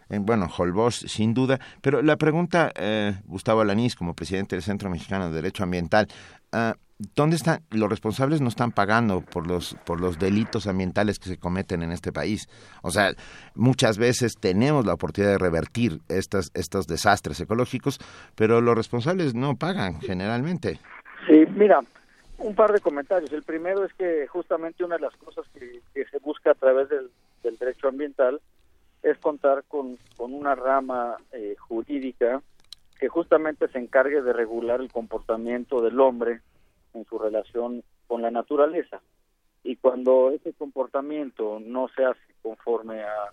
En, 0.08 0.24
bueno, 0.24 0.48
Holbox, 0.56 1.04
sin 1.06 1.34
duda. 1.34 1.60
Pero 1.82 2.00
la 2.00 2.16
pregunta, 2.16 2.72
eh, 2.74 3.14
Gustavo 3.26 3.60
Alanís, 3.60 3.94
como 3.94 4.14
presidente 4.14 4.56
del 4.56 4.62
Centro 4.62 4.88
Mexicano 4.88 5.28
de 5.28 5.34
Derecho 5.34 5.64
Ambiental, 5.64 6.08
uh, 6.52 6.72
¿dónde 7.14 7.36
están 7.36 7.60
los 7.70 7.88
responsables 7.88 8.40
no 8.40 8.48
están 8.48 8.72
pagando 8.72 9.20
por 9.20 9.46
los 9.46 9.74
por 9.86 10.00
los 10.00 10.18
delitos 10.18 10.66
ambientales 10.66 11.18
que 11.18 11.28
se 11.28 11.38
cometen 11.38 11.82
en 11.82 11.92
este 11.92 12.12
país? 12.12 12.48
O 12.82 12.90
sea, 12.90 13.12
muchas 13.54 13.98
veces 13.98 14.34
tenemos 14.38 14.84
la 14.84 14.94
oportunidad 14.94 15.32
de 15.32 15.38
revertir 15.38 16.00
estas 16.08 16.50
estos 16.54 16.86
desastres 16.86 17.40
ecológicos, 17.40 17.98
pero 18.34 18.60
los 18.60 18.76
responsables 18.76 19.34
no 19.34 19.56
pagan 19.56 20.00
generalmente. 20.00 20.80
Sí, 21.26 21.44
mira, 21.54 21.80
un 22.38 22.54
par 22.54 22.72
de 22.72 22.80
comentarios. 22.80 23.32
El 23.32 23.42
primero 23.42 23.84
es 23.84 23.92
que 23.94 24.26
justamente 24.26 24.84
una 24.84 24.96
de 24.96 25.02
las 25.02 25.16
cosas 25.16 25.44
que, 25.54 25.80
se 26.10 26.18
busca 26.18 26.52
a 26.52 26.54
través 26.54 26.88
del, 26.88 27.10
derecho 27.58 27.88
ambiental 27.88 28.40
es 29.02 29.16
contar 29.18 29.64
con, 29.68 29.96
con 30.16 30.34
una 30.34 30.54
rama 30.54 31.16
eh, 31.32 31.54
jurídica 31.58 32.42
que 32.98 33.08
justamente 33.08 33.68
se 33.68 33.78
encargue 33.78 34.22
de 34.22 34.32
regular 34.32 34.80
el 34.80 34.92
comportamiento 34.92 35.80
del 35.80 36.00
hombre 36.00 36.40
en 36.94 37.04
su 37.04 37.18
relación 37.18 37.82
con 38.06 38.22
la 38.22 38.30
naturaleza. 38.30 39.00
Y 39.64 39.76
cuando 39.76 40.30
ese 40.30 40.52
comportamiento 40.52 41.60
no 41.60 41.88
se 41.88 42.04
hace 42.04 42.20
conforme 42.42 43.02
a, 43.02 43.32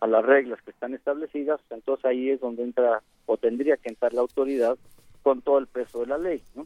a 0.00 0.06
las 0.06 0.24
reglas 0.24 0.62
que 0.62 0.70
están 0.70 0.94
establecidas, 0.94 1.60
entonces 1.70 2.04
ahí 2.04 2.30
es 2.30 2.40
donde 2.40 2.62
entra 2.62 3.02
o 3.26 3.36
tendría 3.36 3.76
que 3.76 3.88
entrar 3.88 4.14
la 4.14 4.22
autoridad 4.22 4.78
con 5.22 5.42
todo 5.42 5.58
el 5.58 5.66
peso 5.66 6.00
de 6.00 6.06
la 6.06 6.18
ley. 6.18 6.42
¿no? 6.54 6.64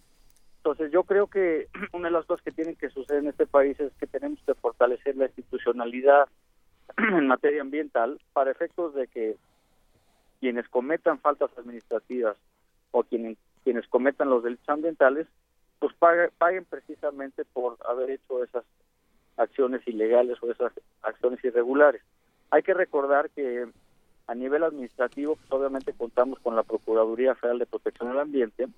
Entonces 0.58 0.92
yo 0.92 1.02
creo 1.02 1.26
que 1.26 1.66
una 1.92 2.08
de 2.08 2.12
las 2.12 2.26
cosas 2.26 2.44
que 2.44 2.52
tienen 2.52 2.76
que 2.76 2.90
suceder 2.90 3.22
en 3.22 3.30
este 3.30 3.46
país 3.46 3.78
es 3.80 3.92
que 3.94 4.06
tenemos 4.06 4.38
que 4.46 4.54
fortalecer 4.54 5.16
la 5.16 5.26
institucionalidad 5.26 6.28
en 6.96 7.26
materia 7.26 7.62
ambiental 7.62 8.20
para 8.32 8.52
efectos 8.52 8.94
de 8.94 9.08
que 9.08 9.36
quienes 10.40 10.68
cometan 10.68 11.18
faltas 11.18 11.50
administrativas 11.56 12.36
o 12.90 13.02
quienes, 13.02 13.38
quienes 13.64 13.86
cometan 13.88 14.30
los 14.30 14.42
delitos 14.42 14.68
ambientales 14.68 15.26
pues 15.82 15.96
paguen 16.38 16.64
precisamente 16.64 17.44
por 17.44 17.76
haber 17.88 18.10
hecho 18.10 18.44
esas 18.44 18.62
acciones 19.36 19.80
ilegales 19.88 20.38
o 20.40 20.48
esas 20.48 20.72
acciones 21.02 21.42
irregulares. 21.44 22.02
Hay 22.52 22.62
que 22.62 22.72
recordar 22.72 23.30
que 23.30 23.66
a 24.28 24.34
nivel 24.36 24.62
administrativo, 24.62 25.34
pues 25.34 25.50
obviamente 25.50 25.92
contamos 25.92 26.38
con 26.38 26.54
la 26.54 26.62
Procuraduría 26.62 27.34
Federal 27.34 27.58
de 27.58 27.66
Protección 27.66 28.10
del 28.10 28.20
Ambiente, 28.20 28.68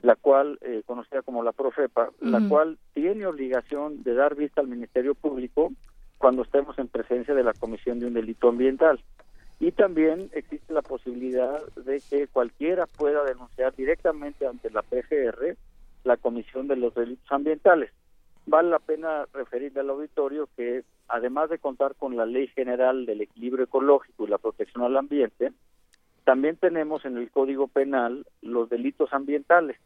la 0.00 0.16
cual, 0.16 0.58
eh, 0.62 0.82
conocida 0.86 1.20
como 1.20 1.42
la 1.42 1.52
Profepa, 1.52 2.12
la 2.20 2.40
cual 2.48 2.78
tiene 2.94 3.26
obligación 3.26 4.02
de 4.02 4.14
dar 4.14 4.34
vista 4.34 4.62
al 4.62 4.68
Ministerio 4.68 5.14
Público 5.14 5.70
cuando 6.16 6.44
estemos 6.44 6.78
en 6.78 6.88
presencia 6.88 7.34
de 7.34 7.44
la 7.44 7.52
comisión 7.52 8.00
de 8.00 8.06
un 8.06 8.14
delito 8.14 8.48
ambiental. 8.48 9.04
Y 9.60 9.72
también 9.72 10.30
existe 10.32 10.72
la 10.72 10.82
posibilidad 10.82 11.62
de 11.74 12.00
que 12.08 12.26
cualquiera 12.26 12.86
pueda 12.86 13.22
denunciar 13.24 13.74
directamente 13.74 14.46
ante 14.46 14.70
la 14.70 14.80
PGR 14.80 15.58
la 16.04 16.16
Comisión 16.16 16.68
de 16.68 16.76
los 16.76 16.94
Delitos 16.94 17.30
Ambientales. 17.30 17.90
Vale 18.46 18.70
la 18.70 18.78
pena 18.78 19.26
referirle 19.32 19.80
al 19.80 19.90
auditorio 19.90 20.48
que, 20.56 20.84
además 21.06 21.50
de 21.50 21.58
contar 21.58 21.94
con 21.96 22.16
la 22.16 22.24
Ley 22.24 22.46
General 22.48 23.04
del 23.04 23.20
Equilibrio 23.20 23.64
Ecológico 23.64 24.24
y 24.24 24.30
la 24.30 24.38
Protección 24.38 24.84
al 24.84 24.96
Ambiente, 24.96 25.52
también 26.24 26.56
tenemos 26.56 27.04
en 27.04 27.16
el 27.18 27.30
Código 27.30 27.68
Penal 27.68 28.26
los 28.42 28.68
delitos 28.68 29.12
ambientales. 29.12 29.78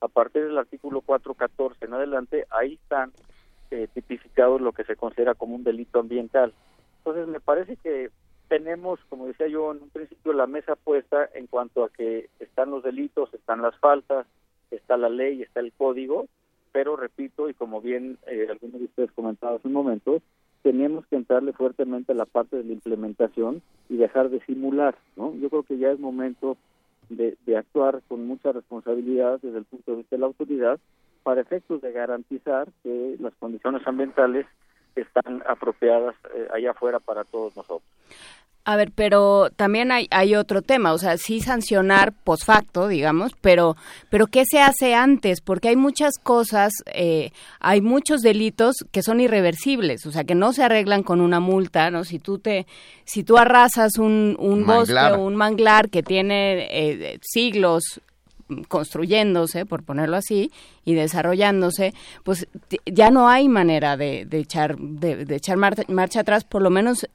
A 0.00 0.08
partir 0.08 0.44
del 0.44 0.58
artículo 0.58 1.00
414 1.00 1.84
en 1.84 1.94
adelante, 1.94 2.46
ahí 2.50 2.74
están 2.74 3.12
eh, 3.70 3.88
tipificados 3.92 4.60
lo 4.60 4.72
que 4.72 4.84
se 4.84 4.96
considera 4.96 5.34
como 5.34 5.56
un 5.56 5.64
delito 5.64 5.98
ambiental. 5.98 6.52
Entonces, 6.98 7.26
me 7.28 7.40
parece 7.40 7.76
que 7.76 8.10
tenemos, 8.48 9.00
como 9.08 9.26
decía 9.26 9.48
yo 9.48 9.72
en 9.72 9.82
un 9.82 9.90
principio, 9.90 10.32
la 10.32 10.46
mesa 10.46 10.76
puesta 10.76 11.28
en 11.34 11.46
cuanto 11.46 11.84
a 11.84 11.90
que 11.90 12.30
están 12.38 12.70
los 12.70 12.82
delitos, 12.82 13.32
están 13.34 13.62
las 13.62 13.76
faltas, 13.78 14.26
está 14.70 14.96
la 14.96 15.08
ley, 15.08 15.42
está 15.42 15.60
el 15.60 15.72
código, 15.72 16.26
pero 16.72 16.96
repito, 16.96 17.48
y 17.48 17.54
como 17.54 17.80
bien 17.80 18.18
eh, 18.26 18.48
algunos 18.50 18.80
de 18.80 18.86
ustedes 18.86 19.12
comentaban 19.12 19.56
hace 19.56 19.68
un 19.68 19.74
momento, 19.74 20.20
tenemos 20.62 21.06
que 21.06 21.16
entrarle 21.16 21.52
fuertemente 21.52 22.12
a 22.12 22.16
la 22.16 22.26
parte 22.26 22.56
de 22.56 22.64
la 22.64 22.72
implementación 22.72 23.62
y 23.88 23.96
dejar 23.96 24.30
de 24.30 24.40
simular, 24.40 24.96
¿no? 25.16 25.34
Yo 25.36 25.48
creo 25.48 25.62
que 25.62 25.78
ya 25.78 25.92
es 25.92 26.00
momento 26.00 26.56
de, 27.08 27.36
actuar 27.56 28.02
con 28.08 28.26
mucha 28.26 28.52
responsabilidad 28.52 29.38
desde 29.42 29.58
el 29.58 29.64
punto 29.64 29.92
de 29.92 29.98
vista 29.98 30.16
de 30.16 30.20
la 30.20 30.26
autoridad 30.26 30.78
para 31.22 31.40
efectos 31.40 31.80
de 31.82 31.92
garantizar 31.92 32.68
que 32.82 33.16
las 33.20 33.34
condiciones 33.36 33.86
ambientales 33.86 34.46
están 34.94 35.42
apropiadas 35.46 36.14
eh, 36.34 36.48
allá 36.52 36.72
afuera 36.72 37.00
para 37.00 37.24
todos 37.24 37.56
nosotros. 37.56 37.88
A 38.68 38.74
ver, 38.74 38.90
pero 38.92 39.50
también 39.54 39.92
hay, 39.92 40.08
hay 40.10 40.34
otro 40.34 40.60
tema, 40.60 40.92
o 40.92 40.98
sea, 40.98 41.18
sí 41.18 41.40
sancionar 41.40 42.12
post 42.12 42.44
facto, 42.44 42.88
digamos, 42.88 43.30
pero, 43.40 43.76
pero 44.10 44.26
¿qué 44.26 44.42
se 44.44 44.58
hace 44.58 44.92
antes? 44.92 45.40
Porque 45.40 45.68
hay 45.68 45.76
muchas 45.76 46.14
cosas, 46.20 46.72
eh, 46.86 47.30
hay 47.60 47.80
muchos 47.80 48.22
delitos 48.22 48.74
que 48.90 49.04
son 49.04 49.20
irreversibles, 49.20 50.04
o 50.04 50.10
sea, 50.10 50.24
que 50.24 50.34
no 50.34 50.52
se 50.52 50.64
arreglan 50.64 51.04
con 51.04 51.20
una 51.20 51.38
multa, 51.38 51.92
¿no? 51.92 52.02
Si 52.02 52.18
tú 52.18 52.40
te, 52.40 52.66
si 53.04 53.22
tú 53.22 53.38
arrasas 53.38 53.98
un, 53.98 54.34
un 54.40 54.66
bosque 54.66 55.12
o 55.12 55.20
un 55.20 55.36
manglar 55.36 55.88
que 55.88 56.02
tiene 56.02 56.66
eh, 56.68 57.20
siglos 57.22 58.00
construyéndose, 58.68 59.66
por 59.66 59.82
ponerlo 59.82 60.16
así, 60.16 60.50
y 60.84 60.94
desarrollándose, 60.94 61.92
pues 62.24 62.48
ya 62.86 63.10
no 63.10 63.28
hay 63.28 63.48
manera 63.48 63.96
de, 63.96 64.26
echar 64.30 64.76
de, 64.76 65.26
echar 65.34 65.56
marcha, 65.56 66.20
atrás, 66.20 66.44
por 66.44 66.62
lo 66.62 66.70
menos 66.70 67.08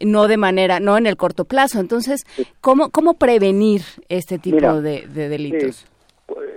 no 0.00 0.28
de 0.28 0.36
manera, 0.36 0.80
no 0.80 0.96
en 0.96 1.06
el 1.06 1.16
corto 1.16 1.44
plazo. 1.44 1.80
Entonces, 1.80 2.24
¿cómo, 2.60 2.90
cómo 2.90 3.14
prevenir 3.14 3.82
este 4.08 4.38
tipo 4.38 4.80
de, 4.80 5.06
delitos? 5.06 5.86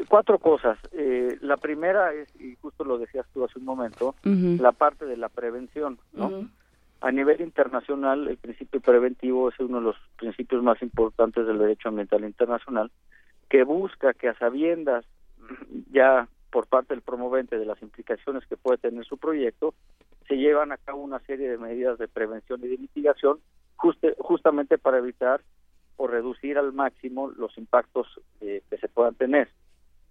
cuatro 0.07 0.39
cosas. 0.39 0.77
Eh, 0.93 1.37
la 1.41 1.57
primera 1.57 2.13
es, 2.13 2.29
y 2.39 2.55
justo 2.61 2.83
lo 2.83 2.97
decías 2.97 3.25
tú 3.33 3.43
hace 3.43 3.59
un 3.59 3.65
momento, 3.65 4.15
la 4.23 4.71
parte 4.71 5.05
de 5.05 5.17
la 5.17 5.29
prevención, 5.29 5.99
¿no? 6.13 6.47
A 7.01 7.11
nivel 7.11 7.41
internacional, 7.41 8.27
el 8.27 8.37
principio 8.37 8.79
preventivo 8.79 9.49
es 9.49 9.59
uno 9.59 9.77
de 9.77 9.83
los 9.83 9.95
principios 10.17 10.63
más 10.63 10.81
importantes 10.81 11.45
del 11.45 11.59
derecho 11.59 11.89
ambiental 11.89 12.23
internacional, 12.23 12.89
que 13.55 13.63
busca 13.63 14.13
que 14.13 14.27
a 14.27 14.37
sabiendas 14.37 15.05
ya 15.93 16.27
por 16.51 16.67
parte 16.67 16.93
del 16.93 17.01
promovente 17.01 17.57
de 17.57 17.65
las 17.65 17.81
implicaciones 17.81 18.45
que 18.47 18.57
puede 18.57 18.77
tener 18.77 19.05
su 19.05 19.17
proyecto, 19.17 19.73
se 20.27 20.35
llevan 20.35 20.73
a 20.73 20.77
cabo 20.77 21.01
una 21.01 21.19
serie 21.19 21.49
de 21.49 21.57
medidas 21.57 21.97
de 21.97 22.09
prevención 22.09 22.59
y 22.63 22.67
de 22.67 22.77
mitigación 22.77 23.39
justamente 23.77 24.77
para 24.77 24.97
evitar 24.97 25.39
o 25.95 26.05
reducir 26.07 26.57
al 26.57 26.73
máximo 26.73 27.29
los 27.29 27.57
impactos 27.57 28.07
eh, 28.41 28.61
que 28.69 28.77
se 28.77 28.89
puedan 28.89 29.15
tener. 29.15 29.47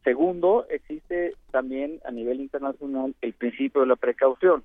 Segundo, 0.04 0.66
existe 0.70 1.35
también 1.50 2.00
a 2.07 2.12
nivel 2.12 2.40
internacional 2.40 3.14
el 3.20 3.35
principio 3.35 3.83
de 3.83 3.88
la 3.88 3.96
precaución, 3.96 4.64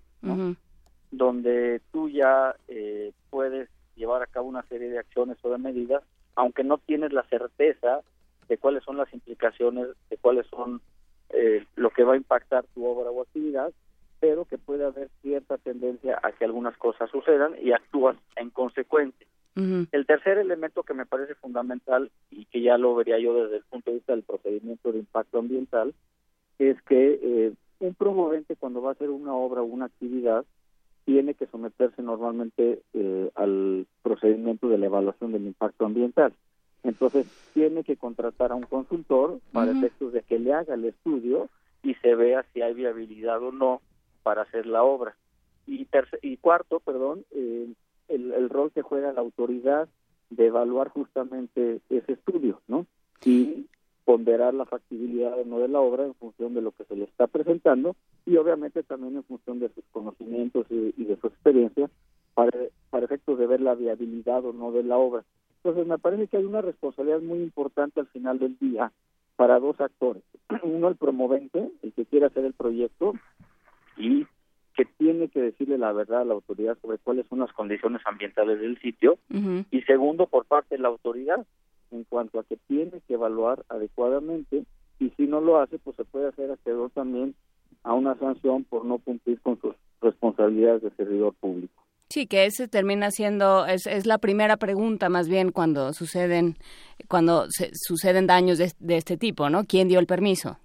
donde 1.11 1.81
tú 1.91 2.07
ya 2.07 2.55
eh, 2.69 3.11
puedes 3.29 3.67
llevar 3.97 4.21
a 4.21 4.27
cabo 4.27 4.47
una 4.47 4.63
serie 4.63 4.89
de 4.89 4.99
acciones 4.99 5.37
o 5.41 5.49
de 5.49 5.57
medidas, 5.57 6.01
aunque 6.35 6.63
no 6.63 6.77
tienes 6.77 7.11
la 7.11 7.23
certeza 7.23 8.03
de 8.49 8.57
cuáles 8.57 8.83
son 8.83 8.97
las 8.97 9.13
implicaciones, 9.13 9.87
de 10.09 10.17
cuáles 10.17 10.45
son 10.47 10.81
eh, 11.29 11.63
lo 11.75 11.91
que 11.91 12.03
va 12.03 12.13
a 12.13 12.17
impactar 12.17 12.65
tu 12.73 12.85
obra 12.85 13.11
o 13.11 13.21
actividad, 13.21 13.71
pero 14.19 14.45
que 14.45 14.57
puede 14.57 14.83
haber 14.83 15.09
cierta 15.21 15.57
tendencia 15.57 16.19
a 16.21 16.31
que 16.33 16.43
algunas 16.43 16.75
cosas 16.77 17.09
sucedan 17.09 17.53
y 17.61 17.71
actúas 17.71 18.17
en 18.35 18.49
consecuencia. 18.49 19.25
El 19.91 20.05
tercer 20.05 20.37
elemento 20.37 20.83
que 20.83 20.93
me 20.93 21.05
parece 21.05 21.35
fundamental 21.35 22.11
y 22.31 22.45
que 22.45 22.61
ya 22.61 22.77
lo 22.77 22.95
vería 22.95 23.19
yo 23.19 23.33
desde 23.33 23.57
el 23.57 23.63
punto 23.63 23.91
de 23.91 23.97
vista 23.97 24.13
del 24.13 24.23
procedimiento 24.23 24.93
de 24.93 24.99
impacto 24.99 25.37
ambiental 25.37 25.93
es 26.59 26.81
que 26.83 27.19
eh, 27.21 27.53
un 27.79 27.93
promovente 27.93 28.55
cuando 28.55 28.81
va 28.81 28.89
a 28.89 28.93
hacer 28.93 29.09
una 29.09 29.33
obra 29.33 29.61
o 29.61 29.65
una 29.65 29.85
actividad 29.85 30.45
tiene 31.03 31.33
que 31.33 31.47
someterse 31.47 32.01
normalmente 32.01 32.83
eh, 32.93 33.31
al 33.35 33.85
procedimiento 34.01 34.69
de 34.69 34.77
la 34.77 34.85
evaluación 34.85 35.33
del 35.33 35.47
impacto 35.47 35.85
ambiental. 35.85 36.33
Entonces 36.83 37.27
tiene 37.53 37.83
que 37.83 37.97
contratar 37.97 38.51
a 38.51 38.55
un 38.55 38.63
consultor 38.63 39.39
para 39.51 39.71
efectos 39.71 40.13
de 40.13 40.23
que 40.23 40.39
le 40.39 40.53
haga 40.53 40.75
el 40.75 40.85
estudio 40.85 41.49
y 41.83 41.95
se 41.95 42.15
vea 42.15 42.45
si 42.53 42.61
hay 42.61 42.73
viabilidad 42.73 43.41
o 43.43 43.51
no 43.51 43.81
para 44.23 44.43
hacer 44.43 44.65
la 44.65 44.83
obra. 44.83 45.15
Y, 45.67 45.87
y 46.21 46.37
cuarto, 46.37 46.79
perdón, 46.79 47.25
eh, 47.31 47.67
el, 48.07 48.49
rol 48.49 48.71
que 48.71 48.81
juega 48.81 49.13
la 49.13 49.21
autoridad 49.21 49.87
de 50.29 50.47
evaluar 50.47 50.89
justamente 50.89 51.81
ese 51.89 52.13
estudio, 52.13 52.61
¿no? 52.67 52.85
Y 53.23 53.67
ponderar 54.05 54.53
la 54.53 54.65
factibilidad 54.65 55.39
o 55.39 55.45
no 55.45 55.59
de 55.59 55.67
la 55.67 55.79
obra 55.79 56.05
en 56.05 56.15
función 56.15 56.53
de 56.53 56.61
lo 56.61 56.71
que 56.71 56.85
se 56.85 56.95
le 56.95 57.03
está 57.03 57.27
presentando 57.27 57.95
y 58.25 58.37
obviamente 58.37 58.81
también 58.81 59.15
en 59.15 59.23
función 59.23 59.59
de 59.59 59.69
sus 59.69 59.83
conocimientos 59.91 60.65
y, 60.69 61.03
de 61.03 61.17
su 61.17 61.27
experiencia 61.27 61.89
para, 62.33 62.57
para 62.89 63.05
efectos 63.05 63.37
de 63.37 63.45
ver 63.45 63.61
la 63.61 63.75
viabilidad 63.75 64.43
o 64.45 64.53
no 64.53 64.71
de 64.71 64.83
la 64.83 64.97
obra. 64.97 65.23
Entonces 65.63 65.87
me 65.87 65.97
parece 65.97 66.27
que 66.27 66.37
hay 66.37 66.45
una 66.45 66.61
responsabilidad 66.61 67.19
muy 67.19 67.39
importante 67.39 67.99
al 67.99 68.07
final 68.07 68.39
del 68.39 68.57
día 68.59 68.91
para 69.35 69.59
dos 69.59 69.79
actores. 69.79 70.23
Uno, 70.63 70.87
el 70.87 70.95
promovente, 70.95 71.71
el 71.81 71.93
que 71.93 72.05
quiere 72.05 72.27
hacer 72.27 72.45
el 72.45 72.53
proyecto 72.53 73.13
y 73.97 74.25
que 74.75 74.85
tiene 74.97 75.27
que 75.27 75.41
decirle 75.41 75.77
la 75.77 75.91
verdad 75.91 76.21
a 76.21 76.25
la 76.25 76.33
autoridad 76.33 76.77
sobre 76.81 76.97
cuáles 76.99 77.27
son 77.27 77.39
las 77.39 77.51
condiciones 77.51 78.01
ambientales 78.05 78.61
del 78.61 78.79
sitio. 78.79 79.17
Y 79.71 79.81
segundo, 79.81 80.27
por 80.27 80.45
parte 80.45 80.75
de 80.75 80.81
la 80.81 80.87
autoridad, 80.87 81.45
en 81.91 82.05
cuanto 82.05 82.39
a 82.39 82.43
que 82.43 82.57
tiene 82.67 83.01
que 83.07 83.15
evaluar 83.15 83.65
adecuadamente 83.67 84.63
y 84.99 85.09
si 85.11 85.27
no 85.27 85.41
lo 85.41 85.59
hace, 85.59 85.79
pues 85.79 85.95
se 85.97 86.05
puede 86.05 86.27
hacer 86.27 86.51
acreedor 86.51 86.91
también 86.91 87.35
a 87.83 87.93
una 87.93 88.15
sanción 88.15 88.63
por 88.63 88.85
no 88.85 88.99
cumplir 88.99 89.39
con 89.41 89.59
sus 89.59 89.75
responsabilidades 90.01 90.81
de 90.81 90.91
servidor 90.91 91.33
público. 91.33 91.78
Sí, 92.11 92.25
que 92.25 92.45
ese 92.45 92.67
termina 92.67 93.11
siendo 93.11 93.67
es, 93.67 93.85
es 93.85 94.07
la 94.07 94.17
primera 94.17 94.57
pregunta 94.57 95.09
más 95.09 95.29
bien 95.29 95.51
cuando 95.51 95.93
suceden 95.93 96.55
cuando 97.07 97.45
se, 97.49 97.69
suceden 97.73 98.25
daños 98.25 98.57
de, 98.57 98.97
este 98.97 99.15
tipo, 99.15 99.51
¿no? 99.51 99.63
¿Quién 99.65 99.87
dio 99.87 99.99
el 99.99 100.07
permiso? 100.07 100.57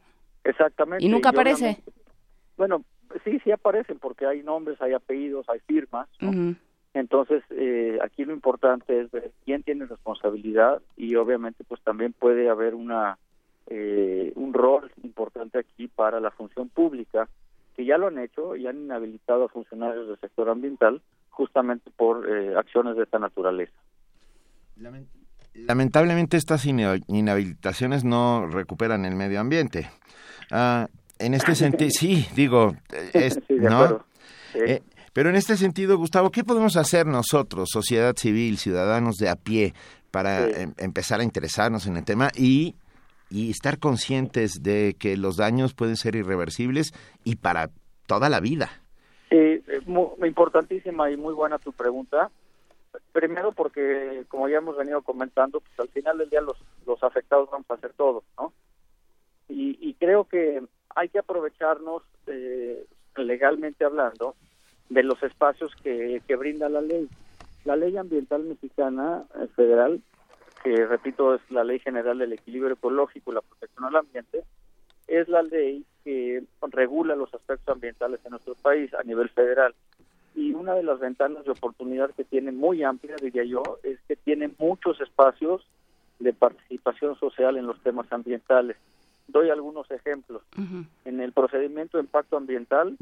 Exactamente. 0.42 1.04
Y 1.04 1.08
nunca 1.08 1.28
aparece. 1.28 1.82
Bueno, 2.56 2.82
sí, 3.24 3.38
sí 3.44 3.50
aparecen 3.50 3.98
porque 3.98 4.26
hay 4.26 4.42
nombres, 4.42 4.80
hay 4.80 4.94
apellidos, 4.94 5.46
hay 5.50 5.60
firmas. 5.60 6.08
Entonces, 6.94 7.42
eh, 7.50 7.98
aquí 8.02 8.24
lo 8.24 8.32
importante 8.32 9.00
es 9.00 9.10
ver 9.10 9.32
quién 9.44 9.62
tiene 9.64 9.84
responsabilidad 9.84 10.80
y 10.96 11.16
obviamente 11.16 11.62
pues 11.64 11.82
también 11.82 12.14
puede 12.14 12.48
haber 12.48 12.74
una 12.74 13.18
eh, 13.66 14.32
un 14.36 14.54
rol 14.54 14.90
importante 15.02 15.58
aquí 15.58 15.88
para 15.88 16.20
la 16.20 16.30
función 16.30 16.70
pública 16.70 17.28
que 17.76 17.84
ya 17.84 17.98
lo 17.98 18.06
han 18.06 18.18
hecho 18.18 18.56
y 18.56 18.66
han 18.66 18.78
inhabilitado 18.78 19.44
a 19.44 19.48
funcionarios 19.48 20.06
del 20.06 20.20
sector 20.20 20.48
ambiental 20.48 21.02
justamente 21.34 21.90
por 21.90 22.28
eh, 22.28 22.56
acciones 22.56 22.96
de 22.96 23.02
esta 23.02 23.18
naturaleza. 23.18 23.74
Lamentablemente 25.54 26.36
estas 26.36 26.64
inhabilitaciones 26.66 28.04
no 28.04 28.46
recuperan 28.46 29.04
el 29.04 29.14
medio 29.14 29.40
ambiente. 29.40 29.90
Ah, 30.50 30.88
en 31.18 31.34
este 31.34 31.54
sentido, 31.54 31.90
sí, 31.90 32.26
digo, 32.34 32.76
¿no? 33.48 34.04
Eh, 34.54 34.82
pero 35.12 35.30
en 35.30 35.36
este 35.36 35.56
sentido, 35.56 35.96
Gustavo, 35.96 36.30
¿qué 36.30 36.42
podemos 36.42 36.76
hacer 36.76 37.06
nosotros, 37.06 37.68
sociedad 37.72 38.16
civil, 38.16 38.58
ciudadanos 38.58 39.16
de 39.16 39.28
a 39.28 39.36
pie, 39.36 39.74
para 40.10 40.48
em, 40.48 40.74
empezar 40.78 41.20
a 41.20 41.24
interesarnos 41.24 41.86
en 41.86 41.96
el 41.96 42.04
tema 42.04 42.30
y, 42.36 42.76
y 43.30 43.50
estar 43.50 43.78
conscientes 43.78 44.62
de 44.62 44.96
que 44.98 45.16
los 45.16 45.36
daños 45.36 45.74
pueden 45.74 45.96
ser 45.96 46.16
irreversibles 46.16 46.92
y 47.22 47.36
para 47.36 47.70
toda 48.06 48.28
la 48.28 48.40
vida? 48.40 48.83
Sí, 49.80 49.90
muy, 49.90 50.28
importantísima 50.28 51.10
y 51.10 51.16
muy 51.16 51.34
buena 51.34 51.58
tu 51.58 51.72
pregunta. 51.72 52.30
Primero 53.12 53.52
porque, 53.52 54.24
como 54.28 54.48
ya 54.48 54.58
hemos 54.58 54.76
venido 54.76 55.02
comentando, 55.02 55.60
pues 55.60 55.78
al 55.80 55.88
final 55.88 56.18
del 56.18 56.30
día 56.30 56.40
los, 56.40 56.56
los 56.86 57.02
afectados 57.02 57.50
vamos 57.50 57.68
a 57.70 57.74
hacer 57.74 57.92
todos, 57.94 58.24
¿no? 58.38 58.52
Y, 59.48 59.76
y 59.80 59.94
creo 59.94 60.24
que 60.24 60.62
hay 60.94 61.08
que 61.08 61.18
aprovecharnos, 61.18 62.02
eh, 62.26 62.86
legalmente 63.16 63.84
hablando, 63.84 64.36
de 64.88 65.02
los 65.02 65.22
espacios 65.22 65.74
que, 65.82 66.22
que 66.26 66.36
brinda 66.36 66.68
la 66.68 66.80
ley. 66.80 67.08
La 67.64 67.76
ley 67.76 67.96
ambiental 67.96 68.44
mexicana 68.44 69.24
eh, 69.40 69.48
federal, 69.56 70.00
que 70.62 70.86
repito 70.86 71.34
es 71.34 71.40
la 71.50 71.64
Ley 71.64 71.78
General 71.78 72.16
del 72.18 72.32
Equilibrio 72.32 72.74
Ecológico 72.74 73.30
y 73.30 73.34
la 73.34 73.40
Protección 73.40 73.84
al 73.86 73.96
Ambiente, 73.96 74.44
es 75.06 75.28
la 75.28 75.42
ley 75.42 75.84
que 76.04 76.42
regula 76.70 77.16
los 77.16 77.32
aspectos 77.34 77.74
ambientales 77.74 78.20
en 78.24 78.32
nuestro 78.32 78.54
país 78.54 78.92
a 78.94 79.02
nivel 79.02 79.28
federal. 79.30 79.74
Y 80.34 80.52
una 80.52 80.74
de 80.74 80.82
las 80.82 80.98
ventanas 80.98 81.44
de 81.44 81.52
oportunidad 81.52 82.10
que 82.10 82.24
tiene 82.24 82.52
muy 82.52 82.82
amplia, 82.82 83.16
diría 83.16 83.44
yo, 83.44 83.62
es 83.82 83.98
que 84.08 84.16
tiene 84.16 84.50
muchos 84.58 85.00
espacios 85.00 85.64
de 86.18 86.32
participación 86.32 87.18
social 87.18 87.56
en 87.56 87.66
los 87.66 87.80
temas 87.80 88.12
ambientales. 88.12 88.76
Doy 89.28 89.50
algunos 89.50 89.90
ejemplos. 89.90 90.42
En 91.04 91.20
el 91.20 91.32
procedimiento 91.32 91.96
de 91.96 92.04
impacto 92.04 92.36
ambiental, 92.36 92.96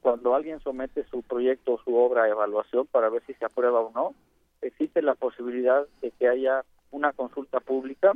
cuando 0.00 0.34
alguien 0.34 0.60
somete 0.60 1.04
su 1.04 1.22
proyecto 1.22 1.74
o 1.74 1.82
su 1.82 1.94
obra 1.94 2.24
a 2.24 2.28
evaluación 2.28 2.86
para 2.86 3.08
ver 3.08 3.22
si 3.26 3.34
se 3.34 3.44
aprueba 3.44 3.80
o 3.80 3.92
no, 3.94 4.14
existe 4.62 5.02
la 5.02 5.14
posibilidad 5.14 5.86
de 6.00 6.10
que 6.12 6.28
haya 6.28 6.64
una 6.90 7.12
consulta 7.12 7.60
pública 7.60 8.12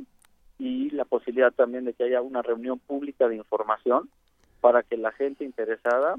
y 0.59 0.91
la 0.91 1.05
posibilidad 1.05 1.53
también 1.53 1.85
de 1.85 1.93
que 1.93 2.05
haya 2.05 2.23
una 2.23 2.43
reunión 2.43 2.79
pública 2.79 3.29
de 3.29 3.37
información 3.37 4.09
para 4.61 4.83
que 4.83 4.97
la 4.97 5.13
gente 5.13 5.45
interesada 5.45 6.17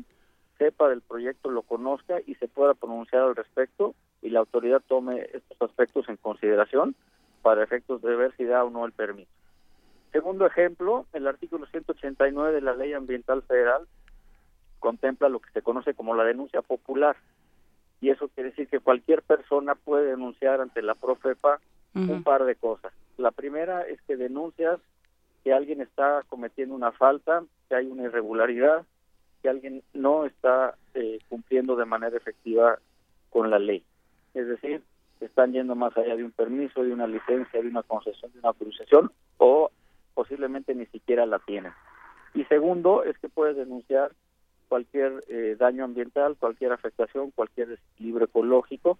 sepa 0.58 0.90
del 0.90 1.02
proyecto, 1.02 1.50
lo 1.50 1.62
conozca 1.62 2.18
y 2.26 2.36
se 2.36 2.48
pueda 2.48 2.74
pronunciar 2.74 3.24
al 3.24 3.36
respecto 3.36 3.96
y 4.22 4.30
la 4.30 4.40
autoridad 4.40 4.82
tome 4.88 5.28
estos 5.34 5.70
aspectos 5.70 6.10
en 6.10 6.18
consideración 6.18 6.96
para 7.42 7.64
efectos 7.64 8.02
de 8.02 8.16
ver 8.16 8.36
si 8.36 8.46
da 8.46 8.64
o 8.64 8.70
no 8.70 8.86
el 8.86 8.92
permiso. 8.92 9.30
Segundo 10.12 10.46
ejemplo, 10.46 11.06
el 11.14 11.28
artículo 11.28 11.66
189 11.68 12.54
de 12.54 12.62
la 12.62 12.76
Ley 12.76 12.94
Ambiental 12.94 13.44
Federal 13.44 13.88
contempla 14.80 15.30
lo 15.30 15.40
que 15.40 15.52
se 15.52 15.62
conoce 15.62 15.94
como 15.94 16.16
la 16.16 16.24
denuncia 16.24 16.62
popular. 16.62 17.16
Y 18.00 18.10
eso 18.10 18.28
quiere 18.30 18.52
decir 18.52 18.68
que 18.68 18.80
cualquier 18.80 19.22
persona 19.22 19.76
puede 19.76 20.06
denunciar 20.06 20.62
ante 20.62 20.82
la 20.82 20.96
Profepa 20.96 21.60
un 21.98 22.24
par 22.24 22.46
de 22.46 22.56
cosas. 22.56 22.94
La 23.18 23.32
primera 23.32 23.82
es 23.82 24.00
que 24.04 24.16
denuncias 24.16 24.80
que 25.44 25.54
alguien 25.54 25.82
está 25.82 26.24
cometiendo 26.30 26.76
una 26.76 26.92
falta, 26.92 27.44
que 27.68 27.76
hay 27.76 27.88
una 27.88 28.04
irregularidad, 28.04 28.86
que 29.42 29.50
alguien 29.50 29.84
no 29.94 30.26
está 30.26 30.76
eh, 30.94 31.20
cumpliendo 31.30 31.76
de 31.76 31.86
manera 31.86 32.18
efectiva 32.18 32.80
con 33.30 33.50
la 33.50 33.60
ley. 33.60 33.84
Es 34.34 34.48
decir, 34.48 34.84
están 35.20 35.54
yendo 35.54 35.76
más 35.76 35.96
allá 35.98 36.16
de 36.16 36.24
un 36.24 36.32
permiso, 36.32 36.84
de 36.84 36.94
una 36.94 37.08
licencia, 37.08 37.62
de 37.62 37.68
una 37.68 37.84
concesión, 37.84 38.32
de 38.34 38.40
una 38.40 38.50
autorización 38.50 39.12
o 39.38 39.72
posiblemente 40.14 40.76
ni 40.76 40.86
siquiera 40.88 41.26
la 41.26 41.40
tienen. 41.40 41.74
Y 42.34 42.44
segundo 42.46 43.04
es 43.04 43.18
que 43.18 43.30
puedes 43.30 43.56
denunciar 43.56 44.12
cualquier 44.68 45.24
eh, 45.28 45.56
daño 45.58 45.86
ambiental, 45.86 46.36
cualquier 46.38 46.72
afectación, 46.72 47.32
cualquier 47.32 47.70
desequilibrio 47.70 48.26
ecológico 48.26 49.00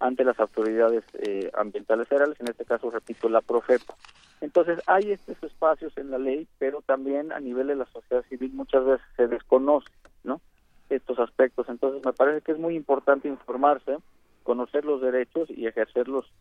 ante 0.00 0.24
las 0.24 0.40
autoridades 0.40 1.04
eh, 1.18 1.50
ambientales 1.54 2.08
federales, 2.08 2.40
en 2.40 2.48
este 2.48 2.64
caso, 2.64 2.90
repito, 2.90 3.28
la 3.28 3.42
Profepa. 3.42 3.94
Entonces 4.40 4.80
hay 4.86 5.12
estos 5.12 5.40
espacios 5.42 5.96
en 5.98 6.10
la 6.10 6.18
ley, 6.18 6.48
pero 6.58 6.80
también 6.80 7.30
a 7.30 7.40
nivel 7.40 7.66
de 7.68 7.76
la 7.76 7.86
sociedad 7.86 8.24
civil 8.28 8.52
muchas 8.54 8.84
veces 8.84 9.06
se 9.16 9.28
desconoce, 9.28 9.90
¿no? 10.24 10.40
Estos 10.88 11.18
aspectos. 11.18 11.68
Entonces 11.68 12.02
me 12.04 12.14
parece 12.14 12.40
que 12.40 12.52
es 12.52 12.58
muy 12.58 12.74
importante 12.74 13.28
informarse, 13.28 13.98
conocer 14.42 14.86
los 14.86 15.02
derechos 15.02 15.50
y 15.50 15.66
ejercerlos, 15.66 16.32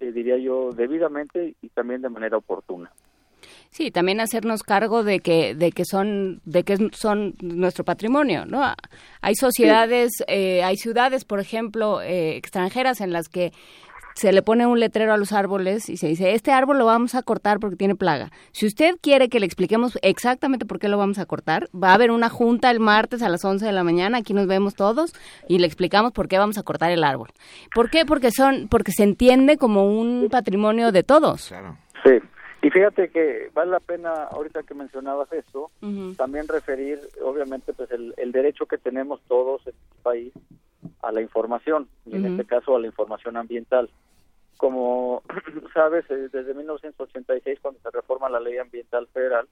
eh, 0.00 0.12
diría 0.12 0.36
yo, 0.36 0.72
debidamente 0.72 1.54
y 1.62 1.68
también 1.70 2.02
de 2.02 2.10
manera 2.10 2.36
oportuna. 2.36 2.92
Sí, 3.76 3.90
también 3.90 4.22
hacernos 4.22 4.62
cargo 4.62 5.04
de 5.04 5.20
que 5.20 5.54
de 5.54 5.70
que 5.70 5.84
son 5.84 6.40
de 6.46 6.62
que 6.62 6.78
son 6.92 7.34
nuestro 7.42 7.84
patrimonio, 7.84 8.46
¿no? 8.46 8.64
Hay 9.20 9.34
sociedades, 9.34 10.24
eh, 10.28 10.62
hay 10.64 10.78
ciudades, 10.78 11.26
por 11.26 11.40
ejemplo, 11.40 12.00
eh, 12.00 12.38
extranjeras 12.38 13.02
en 13.02 13.12
las 13.12 13.28
que 13.28 13.52
se 14.14 14.32
le 14.32 14.40
pone 14.40 14.66
un 14.66 14.80
letrero 14.80 15.12
a 15.12 15.18
los 15.18 15.32
árboles 15.32 15.90
y 15.90 15.98
se 15.98 16.08
dice, 16.08 16.32
este 16.32 16.52
árbol 16.52 16.78
lo 16.78 16.86
vamos 16.86 17.14
a 17.14 17.22
cortar 17.22 17.60
porque 17.60 17.76
tiene 17.76 17.94
plaga. 17.94 18.30
Si 18.52 18.64
usted 18.64 18.96
quiere 19.02 19.28
que 19.28 19.40
le 19.40 19.44
expliquemos 19.44 19.98
exactamente 20.00 20.64
por 20.64 20.78
qué 20.78 20.88
lo 20.88 20.96
vamos 20.96 21.18
a 21.18 21.26
cortar, 21.26 21.68
va 21.74 21.90
a 21.90 21.94
haber 21.96 22.10
una 22.10 22.30
junta 22.30 22.70
el 22.70 22.80
martes 22.80 23.20
a 23.20 23.28
las 23.28 23.44
11 23.44 23.66
de 23.66 23.72
la 23.72 23.84
mañana, 23.84 24.16
aquí 24.16 24.32
nos 24.32 24.46
vemos 24.46 24.74
todos 24.74 25.12
y 25.48 25.58
le 25.58 25.66
explicamos 25.66 26.12
por 26.12 26.28
qué 26.28 26.38
vamos 26.38 26.56
a 26.56 26.62
cortar 26.62 26.92
el 26.92 27.04
árbol. 27.04 27.28
¿Por 27.74 27.90
qué? 27.90 28.06
Porque 28.06 28.30
son 28.30 28.68
porque 28.70 28.92
se 28.92 29.02
entiende 29.02 29.58
como 29.58 29.84
un 29.84 30.28
patrimonio 30.30 30.92
de 30.92 31.02
todos. 31.02 31.52
Sí. 32.02 32.22
Y 32.66 32.70
fíjate 32.70 33.10
que 33.10 33.48
vale 33.54 33.70
la 33.70 33.78
pena, 33.78 34.24
ahorita 34.24 34.64
que 34.64 34.74
mencionabas 34.74 35.32
eso, 35.32 35.70
también 36.16 36.48
referir, 36.48 36.98
obviamente, 37.22 37.72
pues 37.72 37.88
el, 37.92 38.12
el, 38.16 38.32
derecho 38.32 38.66
que 38.66 38.76
tenemos 38.76 39.20
todos 39.28 39.64
en 39.68 39.74
el 39.74 40.02
país 40.02 40.32
a 41.00 41.12
la 41.12 41.22
información, 41.22 41.88
y 42.06 42.16
en 42.16 42.26
este 42.26 42.44
caso 42.44 42.74
a 42.74 42.80
la 42.80 42.88
información 42.88 43.36
ambiental. 43.36 43.88
Como 44.56 45.22
sabes, 45.74 46.10
eh, 46.10 46.28
desde 46.32 46.54
1986, 46.54 47.60
cuando 47.62 47.78
se 47.78 47.90
reforma 47.92 48.28
la 48.28 48.40
ley 48.40 48.58
ambiental 48.58 49.06
federal, 49.12 49.46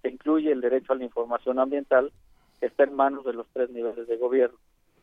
se 0.00 0.08
incluye 0.08 0.50
el 0.50 0.62
derecho 0.62 0.94
a 0.94 0.96
la 0.96 1.04
información 1.04 1.58
ambiental, 1.58 2.12
que 2.60 2.66
está 2.68 2.84
en 2.84 2.94
manos 2.94 3.26
de 3.26 3.34
los 3.34 3.46
tres 3.52 3.68
niveles 3.68 4.08
de 4.08 4.16
gobierno. 4.16 4.56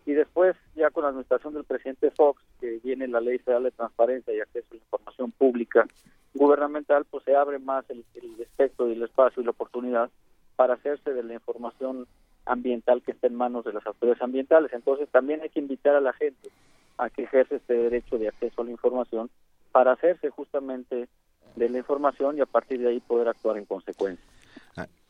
Y 0.06 0.14
después, 0.14 0.56
ya 0.76 0.90
con 0.90 1.04
la 1.04 1.10
administración 1.10 1.54
del 1.54 1.64
presidente 1.64 2.12
Fox, 2.12 2.42
que 2.60 2.80
viene 2.84 3.08
la 3.08 3.22
Ley 3.22 3.38
Federal 3.38 3.64
de 3.64 3.72
Transparencia 3.72 4.34
y 4.34 4.40
Acceso 4.40 4.68
a 4.72 4.76
la 4.76 4.82
Información 4.82 5.32
Pública 5.32 5.88
Gubernamental, 6.34 7.06
pues 7.06 7.24
se 7.24 7.36
abre 7.36 7.60
más 7.60 7.86
el, 7.90 8.04
espectro 8.40 8.90
y 8.90 8.94
el 8.94 9.04
espacio 9.04 9.42
y 9.42 9.46
la 9.46 9.52
oportunidad 9.52 10.10
para 10.56 10.74
hacerse 10.76 11.14
de 11.14 11.24
la 11.24 11.34
información 11.34 12.08
ambiental 12.46 13.02
que 13.04 13.12
está 13.12 13.28
en 13.28 13.36
manos 13.36 13.64
de 13.66 13.74
las 13.74 13.86
autoridades 13.86 14.22
ambientales. 14.22 14.74
Entonces, 14.74 15.08
también 15.10 15.42
hay 15.42 15.50
que 15.50 15.60
invitar 15.60 15.96
a 15.96 16.02
la 16.02 16.14
gente 16.14 16.50
a 16.98 17.10
que 17.10 17.24
ejerce 17.24 17.58
este 17.58 17.74
derecho 17.74 18.18
de 18.18 18.30
acceso 18.30 18.62
a 18.62 18.66
la 18.66 18.72
información 18.72 19.30
para 19.72 19.94
hacerse 19.94 20.30
justamente 20.30 21.08
de 21.56 21.70
la 21.70 21.78
información 21.78 22.38
y 22.38 22.42
a 22.42 22.46
partir 22.46 22.80
de 22.80 22.90
ahí 22.90 23.00
poder 23.00 23.28
actuar 23.28 23.58
en 23.58 23.66
consecuencia. 23.66 24.26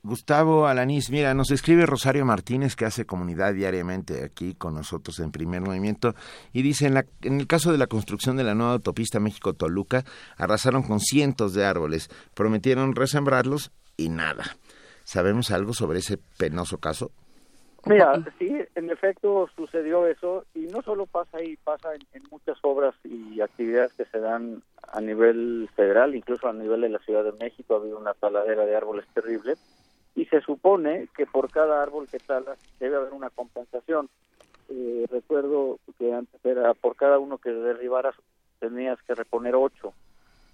Gustavo 0.04 0.66
Alanís, 0.66 1.12
mira, 1.12 1.36
nos 1.36 1.52
escribe 1.52 1.86
Rosario 1.86 2.26
Martínez, 2.26 2.76
que 2.76 2.86
hace 2.86 3.06
comunidad 3.06 3.54
diariamente 3.54 4.24
aquí 4.24 4.56
con 4.56 4.74
nosotros 4.74 5.20
en 5.20 5.32
Primer 5.32 5.62
Movimiento, 5.62 6.16
y 6.52 6.64
dice, 6.64 6.88
en, 6.88 6.96
la, 6.96 7.06
en 7.22 7.40
el 7.40 7.46
caso 7.46 7.72
de 7.72 7.78
la 7.78 7.86
construcción 7.86 8.36
de 8.36 8.44
la 8.44 8.56
nueva 8.56 8.74
autopista 8.74 9.20
México-Toluca, 9.20 10.04
arrasaron 10.38 10.82
con 10.82 11.00
cientos 11.00 11.54
de 11.54 11.66
árboles, 11.66 12.10
prometieron 12.34 12.96
resembrarlos 12.96 13.72
y 13.96 14.10
nada. 14.10 14.58
¿Sabemos 15.04 15.52
algo 15.52 15.74
sobre 15.74 16.00
ese 16.00 16.18
penoso 16.18 16.80
caso? 16.80 17.12
Mira, 17.86 18.24
sí, 18.38 18.52
en 18.76 18.90
efecto 18.92 19.50
sucedió 19.56 20.06
eso 20.06 20.46
y 20.54 20.68
no 20.68 20.82
solo 20.84 21.08
pasa 21.08 21.38
ahí, 21.38 21.58
pasa 21.64 21.96
en, 21.96 22.02
en, 22.14 22.24
muchas 22.30 22.58
obras 22.62 22.94
y 23.04 23.42
actividades 23.42 23.94
que 23.94 24.06
se 24.06 24.20
dan 24.20 24.62
a 24.92 25.02
nivel 25.02 25.68
federal, 25.76 26.14
incluso 26.14 26.48
a 26.48 26.54
nivel 26.54 26.82
de 26.82 26.90
la 26.90 27.00
Ciudad 27.00 27.24
de 27.24 27.32
México 27.34 27.74
ha 27.74 27.78
habido 27.78 27.98
una 27.98 28.14
taladera 28.14 28.66
de 28.66 28.76
árboles 28.76 29.06
terrible 29.14 29.56
y 30.16 30.26
se 30.26 30.42
supone 30.42 31.08
que 31.16 31.26
por 31.26 31.50
cada 31.50 31.82
árbol 31.82 32.08
que 32.08 32.20
talas 32.20 32.60
debe 32.80 32.98
haber 32.98 33.14
una 33.14 33.30
compensación. 33.30 34.10
Eh, 34.70 35.06
recuerdo 35.10 35.80
que 35.98 36.14
antes 36.14 36.44
era 36.46 36.74
por 36.74 36.96
cada 36.96 37.20
uno 37.20 37.38
que 37.38 37.52
derribaras 37.52 38.16
tenías 38.60 39.02
que 39.04 39.16
reponer 39.16 39.56
ocho, 39.56 39.94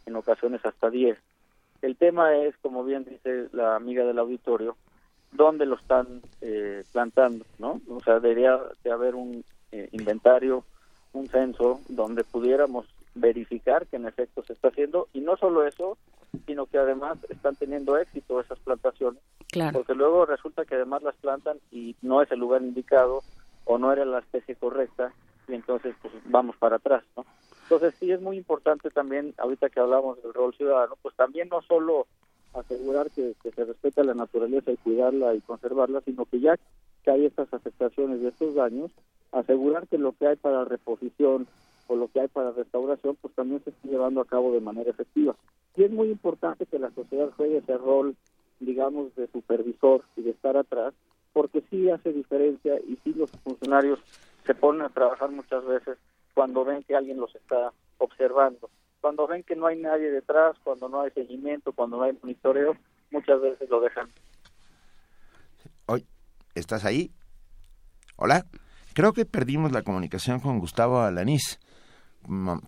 en 0.05 0.15
ocasiones 0.15 0.65
hasta 0.65 0.89
diez. 0.89 1.17
El 1.81 1.95
tema 1.97 2.35
es, 2.35 2.55
como 2.57 2.83
bien 2.83 3.03
dice 3.03 3.49
la 3.51 3.75
amiga 3.75 4.05
del 4.05 4.19
auditorio, 4.19 4.75
dónde 5.31 5.65
lo 5.65 5.75
están 5.75 6.21
eh, 6.41 6.83
plantando, 6.91 7.45
¿no? 7.59 7.81
O 7.89 7.99
sea, 8.01 8.19
debería 8.19 8.59
de 8.83 8.91
haber 8.91 9.15
un 9.15 9.43
eh, 9.71 9.89
inventario, 9.91 10.63
un 11.13 11.27
censo 11.27 11.81
donde 11.89 12.23
pudiéramos 12.23 12.85
verificar 13.15 13.87
que 13.87 13.95
en 13.95 14.07
efecto 14.07 14.43
se 14.43 14.53
está 14.53 14.69
haciendo 14.69 15.07
y 15.13 15.21
no 15.21 15.37
solo 15.37 15.65
eso, 15.65 15.97
sino 16.45 16.65
que 16.65 16.77
además 16.77 17.17
están 17.29 17.55
teniendo 17.55 17.97
éxito 17.97 18.39
esas 18.39 18.59
plantaciones, 18.59 19.21
claro. 19.51 19.79
porque 19.79 19.95
luego 19.95 20.25
resulta 20.25 20.65
que 20.65 20.75
además 20.75 21.03
las 21.03 21.15
plantan 21.15 21.57
y 21.71 21.95
no 22.01 22.21
es 22.21 22.31
el 22.31 22.39
lugar 22.39 22.61
indicado 22.61 23.23
o 23.65 23.77
no 23.77 23.91
era 23.91 24.05
la 24.05 24.19
especie 24.19 24.55
correcta 24.55 25.13
y 25.47 25.53
entonces 25.53 25.95
pues 26.01 26.13
vamos 26.25 26.55
para 26.57 26.77
atrás, 26.77 27.03
¿no? 27.15 27.25
Entonces 27.63 27.95
sí 27.99 28.11
es 28.11 28.21
muy 28.21 28.37
importante 28.37 28.89
también, 28.89 29.33
ahorita 29.37 29.69
que 29.69 29.81
hablamos 29.81 30.21
del 30.23 30.33
rol 30.33 30.53
ciudadano, 30.55 30.95
pues 31.01 31.15
también 31.15 31.49
no 31.49 31.61
solo 31.61 32.07
asegurar 32.59 33.09
que, 33.11 33.35
se 33.43 33.65
respeta 33.65 34.03
la 34.03 34.13
naturaleza 34.13 34.71
y 34.71 34.77
cuidarla 34.77 35.35
y 35.35 35.41
conservarla, 35.41 36.01
sino 36.01 36.25
que 36.25 36.39
ya 36.39 36.57
que 37.03 37.11
hay 37.11 37.25
estas 37.25 37.53
afectaciones 37.53 38.21
y 38.21 38.27
estos 38.27 38.55
daños, 38.55 38.91
asegurar 39.31 39.87
que 39.87 39.97
lo 39.97 40.13
que 40.13 40.27
hay 40.27 40.35
para 40.35 40.65
reposición 40.65 41.47
o 41.87 41.95
lo 41.95 42.09
que 42.09 42.19
hay 42.19 42.27
para 42.27 42.51
restauración, 42.51 43.17
pues 43.21 43.33
también 43.33 43.63
se 43.63 43.69
esté 43.69 43.87
llevando 43.87 44.21
a 44.21 44.25
cabo 44.25 44.51
de 44.51 44.59
manera 44.59 44.89
efectiva. 44.89 45.35
Y 45.75 45.83
es 45.83 45.91
muy 45.91 46.09
importante 46.09 46.65
que 46.65 46.79
la 46.79 46.91
sociedad 46.91 47.29
juegue 47.37 47.57
ese 47.57 47.77
rol, 47.77 48.15
digamos, 48.59 49.15
de 49.15 49.27
supervisor 49.27 50.03
y 50.15 50.23
de 50.23 50.31
estar 50.31 50.57
atrás, 50.57 50.93
porque 51.33 51.63
sí 51.69 51.89
hace 51.89 52.11
diferencia 52.11 52.79
y 52.79 52.97
sí 53.03 53.13
los 53.13 53.31
funcionarios 53.43 53.99
se 54.45 54.55
ponen 54.55 54.81
a 54.81 54.89
trabajar 54.89 55.29
muchas 55.29 55.63
veces 55.65 55.97
cuando 56.33 56.65
ven 56.65 56.83
que 56.83 56.95
alguien 56.95 57.19
los 57.19 57.33
está 57.35 57.71
observando. 57.99 58.69
Cuando 59.07 59.25
ven 59.25 59.41
que 59.43 59.55
no 59.55 59.67
hay 59.67 59.79
nadie 59.79 60.11
detrás, 60.11 60.57
cuando 60.65 60.89
no 60.89 60.99
hay 60.99 61.11
seguimiento, 61.11 61.71
cuando 61.71 61.95
no 61.95 62.03
hay 62.03 62.11
monitoreo, 62.21 62.75
muchas 63.09 63.39
veces 63.39 63.69
lo 63.69 63.79
dejan. 63.79 64.09
Hoy, 65.85 66.05
¿estás 66.55 66.83
ahí? 66.83 67.09
Hola. 68.17 68.45
Creo 68.93 69.13
que 69.13 69.23
perdimos 69.23 69.71
la 69.71 69.83
comunicación 69.83 70.41
con 70.41 70.59
Gustavo 70.59 70.99
Alanís, 70.99 71.57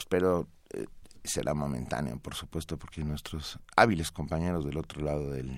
pero 0.07 0.47
eh, 0.73 0.85
será 1.25 1.53
momentáneo, 1.53 2.17
por 2.19 2.35
supuesto, 2.35 2.77
porque 2.77 3.03
nuestros 3.03 3.59
hábiles 3.75 4.09
compañeros 4.09 4.63
del 4.63 4.77
otro 4.77 5.03
lado 5.03 5.31
del... 5.31 5.49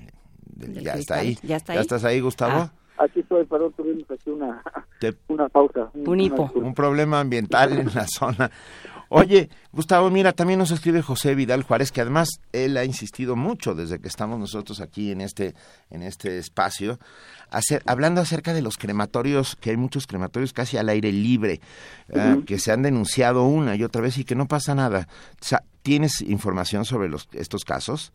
del, 0.48 0.74
Del 0.74 0.84
ya, 0.84 0.94
está 0.94 1.17
ahí. 1.17 1.38
¿Ya 1.44 1.58
está 1.58 1.76
¿Ya 1.76 1.80
ahí? 1.82 1.84
estás 1.84 2.04
ahí, 2.06 2.22
Gustavo? 2.22 2.58
Ah. 2.58 2.74
Aquí 3.04 3.22
estoy, 3.22 3.46
perdón, 3.46 3.74
tuvimos 3.76 4.10
aquí 4.12 4.30
una, 4.30 4.62
Te- 5.00 5.16
una 5.28 5.50
pausa. 5.50 5.90
Un 5.94 6.20
hipo. 6.20 6.52
un 6.56 6.74
problema 6.74 7.20
ambiental 7.20 7.74
en 7.80 7.88
la 7.94 8.06
zona. 8.08 8.52
Oye, 9.14 9.50
Gustavo, 9.74 10.10
mira, 10.10 10.32
también 10.32 10.58
nos 10.60 10.72
escribe 10.72 11.02
José 11.02 11.36
Vidal 11.36 11.64
Juárez, 11.64 11.92
que 11.92 12.00
además 12.00 12.30
él 12.54 12.78
ha 12.78 12.86
insistido 12.86 13.36
mucho 13.36 13.76
desde 13.76 14.00
que 14.00 14.08
estamos 14.08 14.40
nosotros 14.40 14.80
aquí 14.80 15.12
en 15.12 15.20
este, 15.20 15.54
en 15.90 16.02
este 16.02 16.38
espacio, 16.38 16.98
hacer, 17.50 17.82
hablando 17.88 18.22
acerca 18.22 18.54
de 18.54 18.62
los 18.62 18.78
crematorios, 18.78 19.58
que 19.58 19.72
hay 19.72 19.78
muchos 19.78 20.08
crematorios 20.08 20.54
casi 20.54 20.78
al 20.78 20.88
aire 20.88 21.12
libre, 21.12 21.60
ah, 22.16 22.38
que 22.46 22.58
se 22.58 22.72
han 22.72 22.84
denunciado 22.84 23.44
una 23.44 23.76
y 23.76 23.84
otra 23.84 24.02
vez 24.02 24.18
y 24.18 24.24
que 24.24 24.36
no 24.36 24.48
pasa 24.48 24.76
nada. 24.76 25.08
O 25.42 25.46
sea, 25.46 25.64
¿Tienes 25.82 26.22
información 26.22 26.86
sobre 26.86 27.10
los, 27.10 27.28
estos 27.34 27.66
casos? 27.66 28.14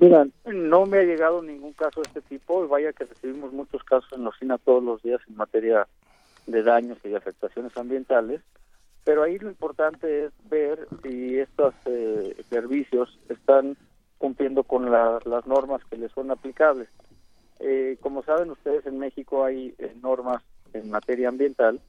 Mira, 0.00 0.26
no 0.44 0.86
me 0.86 0.98
ha 0.98 1.02
llegado 1.02 1.42
ningún 1.42 1.72
caso 1.72 2.00
de 2.00 2.06
este 2.06 2.22
tipo 2.22 2.66
vaya 2.68 2.92
que 2.92 3.04
recibimos 3.04 3.52
muchos 3.52 3.82
casos 3.82 4.08
en 4.12 4.22
la 4.22 4.28
oficina 4.28 4.56
todos 4.58 4.82
los 4.82 5.02
días 5.02 5.20
en 5.28 5.36
materia 5.36 5.88
de 6.46 6.62
daños 6.62 6.98
y 7.02 7.08
de 7.08 7.16
afectaciones 7.16 7.76
ambientales, 7.76 8.40
pero 9.04 9.22
ahí 9.24 9.38
lo 9.38 9.48
importante 9.48 10.26
es 10.26 10.32
ver 10.48 10.88
si 11.02 11.38
estos 11.38 11.74
eh, 11.86 12.44
servicios 12.48 13.18
están 13.28 13.76
cumpliendo 14.18 14.62
con 14.62 14.90
la- 14.90 15.20
las 15.24 15.46
normas 15.46 15.82
que 15.90 15.96
les 15.96 16.12
son 16.12 16.30
aplicables. 16.30 16.88
Eh, 17.58 17.96
como 18.00 18.22
saben 18.22 18.50
ustedes, 18.50 18.86
en 18.86 18.98
México 18.98 19.44
hay 19.44 19.74
eh, 19.78 19.94
normas 20.00 20.42
en 20.74 20.90
materia 20.90 21.28
ambiental 21.28 21.80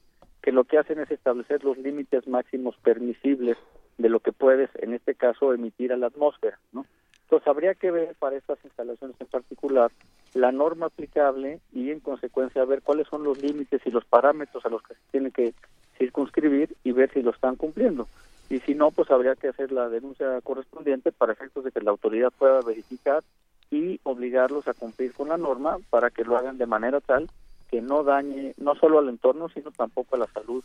que 0.42 0.50
lo 0.52 0.64
que 0.64 0.78
hacen 0.78 0.98
es 0.98 1.10
establecer 1.10 1.62
los 1.62 1.78
límites 1.78 2.26
máximos 2.26 2.74
permisibles 2.82 3.56
de 3.98 4.08
lo 4.08 4.20
que 4.20 4.32
puedes, 4.32 4.70
en 4.76 4.94
este 4.94 5.14
caso, 5.14 5.52
emitir 5.54 5.92
a 5.92 5.96
la 5.96 6.06
atmósfera, 6.08 6.58
¿no? 6.72 6.86
Entonces 7.30 7.46
habría 7.46 7.74
que 7.76 7.92
ver 7.92 8.16
para 8.18 8.36
estas 8.36 8.58
instalaciones 8.64 9.14
en 9.20 9.28
particular 9.28 9.92
la 10.34 10.50
norma 10.50 10.86
aplicable 10.86 11.60
y 11.72 11.92
en 11.92 12.00
consecuencia 12.00 12.64
ver 12.64 12.82
cuáles 12.82 13.06
son 13.06 13.22
los 13.22 13.40
límites 13.40 13.80
y 13.84 13.90
los 13.92 14.04
parámetros 14.04 14.66
a 14.66 14.68
los 14.68 14.82
que 14.82 14.94
se 14.94 15.00
tiene 15.12 15.30
que 15.30 15.54
circunscribir 15.96 16.74
y 16.82 16.90
ver 16.90 17.08
si 17.12 17.22
lo 17.22 17.30
están 17.30 17.54
cumpliendo. 17.54 18.08
Y 18.48 18.58
si 18.58 18.74
no, 18.74 18.90
pues 18.90 19.12
habría 19.12 19.36
que 19.36 19.46
hacer 19.46 19.70
la 19.70 19.88
denuncia 19.88 20.40
correspondiente 20.40 21.12
para 21.12 21.32
efectos 21.32 21.62
de 21.62 21.70
que 21.70 21.80
la 21.80 21.92
autoridad 21.92 22.32
pueda 22.36 22.62
verificar 22.62 23.22
y 23.70 24.00
obligarlos 24.02 24.66
a 24.66 24.74
cumplir 24.74 25.12
con 25.12 25.28
la 25.28 25.36
norma 25.36 25.76
para 25.88 26.10
que 26.10 26.24
lo 26.24 26.36
hagan 26.36 26.58
de 26.58 26.66
manera 26.66 27.00
tal 27.00 27.30
que 27.70 27.80
no 27.80 28.02
dañe 28.02 28.54
no 28.56 28.74
solo 28.74 28.98
al 28.98 29.08
entorno, 29.08 29.48
sino 29.50 29.70
tampoco 29.70 30.16
a 30.16 30.18
la 30.18 30.26
salud 30.26 30.64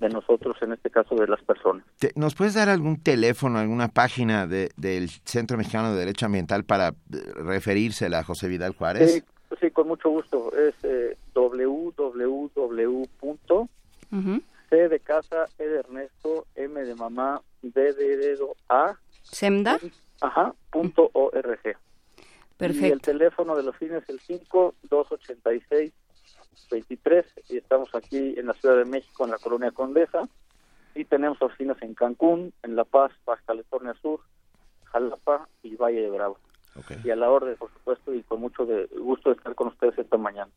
de 0.00 0.08
nosotros, 0.08 0.56
en 0.62 0.72
este 0.72 0.90
caso 0.90 1.14
de 1.14 1.26
las 1.26 1.42
personas. 1.42 1.84
¿Nos 2.14 2.34
puedes 2.34 2.54
dar 2.54 2.68
algún 2.68 3.02
teléfono, 3.02 3.58
alguna 3.58 3.88
página 3.88 4.46
de, 4.46 4.70
del 4.76 5.08
Centro 5.24 5.56
Mexicano 5.56 5.92
de 5.92 5.98
Derecho 6.00 6.26
Ambiental 6.26 6.64
para 6.64 6.88
eh, 6.88 6.94
referirse 7.36 8.06
a 8.06 8.24
José 8.24 8.48
Vidal 8.48 8.74
Juárez? 8.74 9.12
Sí, 9.12 9.22
sí 9.60 9.70
con 9.70 9.88
mucho 9.88 10.10
gusto. 10.10 10.52
Es 10.56 10.74
eh, 10.82 11.16
www. 11.34 12.50
C 14.70 14.88
de 14.88 15.00
casa, 15.00 15.46
E 15.58 15.66
de 15.66 15.80
Ernesto, 15.80 16.46
M 16.54 16.82
de 16.82 16.94
mamá, 16.94 17.42
D 17.60 17.92
de 17.92 18.16
dedo, 18.16 18.56
A. 18.70 18.96
¿Semda? 19.22 19.78
Ajá, 20.22 20.54
punto 20.70 21.10
org. 21.12 21.60
Perfecto. 22.56 22.86
Y 22.86 22.90
el 22.90 23.00
teléfono 23.02 23.54
de 23.54 23.62
los 23.64 23.76
fines 23.76 24.02
es 24.04 24.08
el 24.08 24.20
5286 24.20 25.92
23 26.70 27.26
y 27.50 27.58
estamos 27.58 27.94
aquí 27.94 28.34
en 28.36 28.46
la 28.46 28.54
Ciudad 28.54 28.76
de 28.76 28.84
México, 28.84 29.24
en 29.24 29.30
la 29.30 29.38
Colonia 29.38 29.70
Condesa, 29.70 30.28
y 30.94 31.04
tenemos 31.04 31.40
oficinas 31.40 31.80
en 31.82 31.94
Cancún, 31.94 32.52
en 32.62 32.76
La 32.76 32.84
Paz, 32.84 33.12
Baja 33.24 33.42
California 33.46 33.94
Sur, 34.00 34.20
Jalapa 34.84 35.48
y 35.62 35.76
Valle 35.76 36.02
de 36.02 36.10
Bravo. 36.10 36.38
Y 37.04 37.10
a 37.10 37.16
la 37.16 37.30
orden, 37.30 37.54
por 37.56 37.70
supuesto, 37.70 38.14
y 38.14 38.22
con 38.22 38.40
mucho 38.40 38.64
de 38.64 38.86
gusto 38.98 39.28
de 39.28 39.36
estar 39.36 39.54
con 39.54 39.68
ustedes 39.68 39.98
esta 39.98 40.16
mañana. 40.16 40.50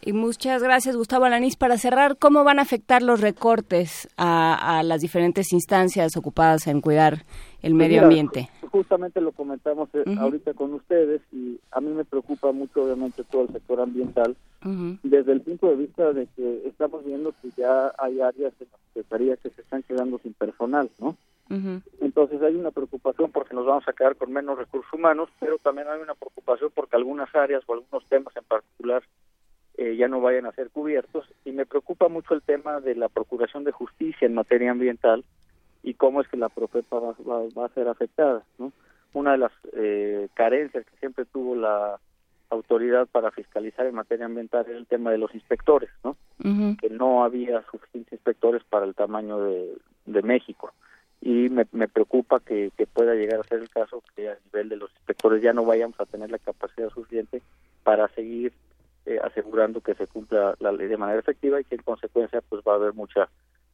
Y 0.00 0.12
muchas 0.12 0.64
gracias, 0.64 0.96
Gustavo 0.96 1.26
Alanís. 1.26 1.56
Para 1.56 1.78
cerrar, 1.78 2.16
¿cómo 2.18 2.42
van 2.42 2.58
a 2.58 2.62
afectar 2.62 3.02
los 3.02 3.20
recortes 3.20 4.08
a, 4.16 4.82
las 4.84 5.00
diferentes 5.00 5.52
instancias 5.52 6.16
ocupadas 6.16 6.66
en 6.66 6.80
cuidar 6.80 7.24
el 7.62 7.72
pues 7.72 7.74
medio 7.74 8.02
ambiente? 8.02 8.50
Justamente 8.70 9.20
lo 9.20 9.32
comentamos 9.32 9.88
eh, 9.94 10.04
ahorita 10.18 10.54
con 10.54 10.74
ustedes 10.74 11.20
y 11.32 11.58
a 11.72 11.80
mí 11.80 11.90
me 11.90 12.04
preocupa 12.04 12.52
mucho, 12.52 12.84
obviamente, 12.84 13.24
todo 13.24 13.42
el 13.42 13.48
sector 13.48 13.80
ambiental, 13.80 14.36
desde 15.02 15.32
el 15.32 15.40
punto 15.40 15.68
de 15.68 15.76
vista 15.76 16.12
de 16.12 16.28
que 16.36 16.68
estamos 16.68 17.04
viendo 17.04 17.32
que 17.42 17.50
ya 17.56 17.92
hay 17.98 18.20
áreas 18.20 18.56
de 18.58 18.66
la 18.66 18.78
Secretaría 18.88 19.36
que 19.36 19.50
se 19.50 19.62
están 19.62 19.82
quedando 19.82 20.18
sin 20.18 20.34
personal, 20.34 20.88
¿no? 21.00 21.16
Entonces 22.00 22.40
hay 22.42 22.54
una 22.54 22.70
preocupación 22.70 23.32
porque 23.32 23.54
nos 23.54 23.66
vamos 23.66 23.82
a 23.88 23.92
quedar 23.92 24.14
con 24.14 24.32
menos 24.32 24.56
recursos 24.56 24.92
humanos, 24.92 25.28
pero 25.40 25.58
también 25.58 25.88
hay 25.88 26.00
una 26.00 26.14
preocupación 26.14 26.70
porque 26.72 26.94
algunas 26.94 27.34
áreas 27.34 27.64
o 27.66 27.74
algunos 27.74 28.04
temas 28.06 28.36
en 28.36 28.44
particular 28.44 29.02
eh, 29.76 29.96
ya 29.96 30.06
no 30.06 30.20
vayan 30.20 30.46
a 30.46 30.52
ser 30.52 30.70
cubiertos. 30.70 31.24
Y 31.44 31.50
me 31.50 31.66
preocupa 31.66 32.08
mucho 32.08 32.34
el 32.34 32.42
tema 32.42 32.80
de 32.80 32.94
la 32.94 33.08
procuración 33.08 33.64
de 33.64 33.72
justicia 33.72 34.26
en 34.26 34.34
materia 34.34 34.70
ambiental 34.70 35.24
y 35.82 35.94
cómo 35.94 36.20
es 36.20 36.28
que 36.28 36.36
la 36.36 36.48
Profepa 36.48 36.98
va, 36.98 37.64
a 37.64 37.68
ser 37.70 37.88
afectada. 37.88 38.42
¿no? 38.58 38.72
Una 39.12 39.32
de 39.32 39.38
las 39.38 39.52
eh, 39.72 40.28
carencias 40.34 40.84
que 40.84 40.96
siempre 40.98 41.24
tuvo 41.24 41.56
la 41.56 41.98
autoridad 42.50 43.06
para 43.06 43.30
fiscalizar 43.30 43.86
en 43.86 43.94
materia 43.94 44.26
ambiental 44.26 44.66
era 44.68 44.78
el 44.78 44.86
tema 44.86 45.10
de 45.10 45.18
los 45.18 45.34
inspectores, 45.34 45.90
¿no? 46.02 46.16
que 46.80 46.90
no 46.90 47.22
había 47.22 47.62
suficientes 47.70 48.14
inspectores 48.14 48.64
para 48.64 48.86
el 48.86 48.94
tamaño 48.94 49.40
de, 49.40 49.76
de 50.06 50.22
México 50.22 50.72
y 51.20 51.50
me, 51.50 51.66
me 51.72 51.86
preocupa 51.86 52.40
que, 52.40 52.72
pueda 52.92 53.14
llegar 53.14 53.40
a 53.40 53.44
ser 53.44 53.60
el 53.60 53.68
caso 53.68 54.02
que 54.16 54.30
a 54.30 54.38
nivel 54.46 54.68
de 54.68 54.76
los 54.76 54.90
inspectores 54.92 55.42
ya 55.42 55.52
no 55.52 55.64
vayamos 55.64 55.98
a 56.00 56.06
tener 56.06 56.30
la 56.30 56.38
capacidad 56.38 56.88
suficiente 56.90 57.42
para 57.82 58.08
seguir 58.08 58.52
eh, 59.06 59.18
asegurando 59.22 59.80
que 59.80 59.94
se 59.94 60.06
cumpla 60.06 60.54
la 60.60 60.72
ley 60.72 60.88
de 60.88 60.96
manera 60.96 61.20
efectiva 61.20 61.60
y 61.60 61.64
que 61.64 61.76
en 61.76 61.82
consecuencia 61.82 62.42
pues 62.48 62.62
va 62.66 62.72
a 62.72 62.76
haber 62.76 62.94
mucha 62.94 63.28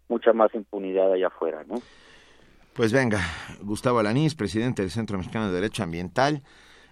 mucha 0.09 0.33
más 0.33 0.55
impunidad 0.55 1.13
allá 1.13 1.27
afuera, 1.29 1.63
¿no? 1.67 1.81
Pues 2.73 2.93
venga, 2.93 3.21
Gustavo 3.63 4.01
Alanís, 4.01 4.35
presidente 4.35 4.83
del 4.83 4.91
Centro 4.91 5.17
Mexicano 5.17 5.49
de 5.49 5.55
Derecho 5.55 5.83
Ambiental, 5.83 6.43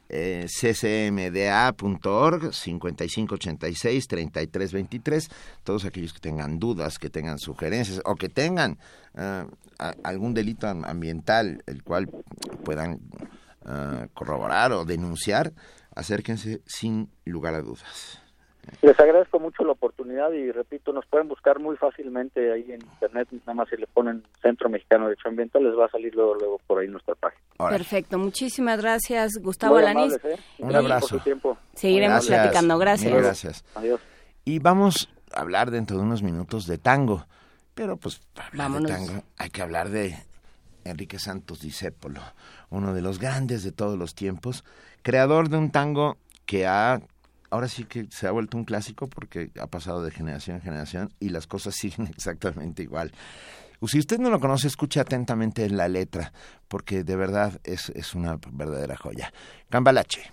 eh, 0.09 0.47
ccmda.org 0.49 2.53
5586-3323. 2.53 5.31
Todos 5.63 5.85
aquellos 5.85 6.15
que 6.15 6.21
tengan 6.21 6.59
dudas, 6.59 6.99
que 6.99 7.11
tengan 7.11 7.39
sugerencias 7.39 8.01
o 8.05 8.15
que 8.15 8.31
tengan 8.31 8.79
eh, 9.15 9.45
algún 10.03 10.33
delito 10.33 10.67
ambiental 10.67 11.63
el 11.67 11.83
cual 11.83 12.09
puedan 12.65 13.01
eh, 13.67 14.09
corroborar 14.15 14.73
o 14.73 14.87
denunciar, 14.87 15.53
acérquense 15.95 16.63
sin 16.65 17.11
lugar 17.25 17.55
a 17.55 17.61
dudas. 17.61 18.24
Les 18.83 18.99
agradezco 18.99 19.39
mucho 19.41 19.65
la 19.65 19.73
oportunidad 19.73 20.33
y 20.33 20.51
repito, 20.53 20.93
nos 20.93 21.07
pueden 21.07 21.29
buscar 21.29 21.59
muy 21.59 21.77
fácilmente 21.77 22.53
ahí 22.53 22.73
en 22.73 22.83
internet, 22.83 23.29
nada 23.33 23.55
más 23.55 23.69
si 23.69 23.77
le 23.77 23.87
ponen 23.87 24.23
Centro 24.43 24.69
Mexicano 24.69 25.05
de 25.05 25.11
Derecho 25.11 25.29
Ambiental 25.29 25.65
les 25.65 25.79
va 25.79 25.87
a 25.87 25.89
salir 25.89 26.15
luego, 26.15 26.35
luego 26.35 26.61
por 26.67 26.81
ahí 26.81 26.89
nuestra 26.89 27.15
página. 27.15 27.43
Perfecto, 27.71 28.19
muchísimas 28.19 28.81
gracias 28.81 29.39
Gustavo 29.41 29.77
Alanís. 29.77 30.19
¿eh? 30.25 30.39
Un 30.59 30.75
abrazo. 30.75 31.21
Seguiremos 31.75 32.27
platicando, 32.27 32.79
gracias. 32.79 33.13
gracias. 33.13 33.65
Adiós. 33.75 34.01
Y 34.45 34.59
vamos 34.59 35.09
a 35.33 35.41
hablar 35.41 35.71
dentro 35.71 35.97
de 35.97 36.03
unos 36.03 36.23
minutos 36.23 36.67
de 36.67 36.79
tango, 36.79 37.27
pero 37.75 37.97
pues 37.97 38.21
para 38.35 38.49
hablar 38.49 38.83
de 38.83 38.89
tango 38.89 39.23
hay 39.39 39.51
que 39.51 39.63
hablar 39.63 39.91
de 39.91 40.17
Enrique 40.85 41.19
Santos 41.19 41.61
Discépolo, 41.61 42.21
uno 42.71 42.93
de 42.95 43.03
los 43.03 43.19
grandes 43.19 43.63
de 43.63 43.73
todos 43.73 43.99
los 43.99 44.15
tiempos, 44.15 44.65
creador 45.03 45.49
de 45.49 45.57
un 45.57 45.71
tango 45.71 46.19
que 46.47 46.67
ha 46.67 47.01
ahora 47.51 47.69
sí 47.69 47.85
que 47.85 48.07
se 48.11 48.27
ha 48.27 48.31
vuelto 48.31 48.57
un 48.57 48.65
clásico 48.65 49.09
porque 49.09 49.51
ha 49.61 49.67
pasado 49.67 50.03
de 50.03 50.11
generación 50.11 50.57
en 50.57 50.63
generación 50.63 51.13
y 51.21 51.31
las 51.31 51.47
cosas 51.47 51.75
siguen 51.79 52.07
exactamente 52.09 52.83
igual. 52.83 53.13
Si 53.87 53.99
usted 53.99 54.19
no 54.19 54.31
lo 54.31 54.41
conoce, 54.41 54.67
escuche 54.67 54.99
atentamente 54.99 55.69
la 55.69 55.89
letra, 55.89 56.33
porque 56.69 57.05
de 57.05 57.17
verdad 57.17 57.61
es, 57.65 57.91
es 57.91 58.15
una 58.15 58.39
verdadera 58.51 58.97
joya. 58.97 59.33
Cambalache. 59.69 60.33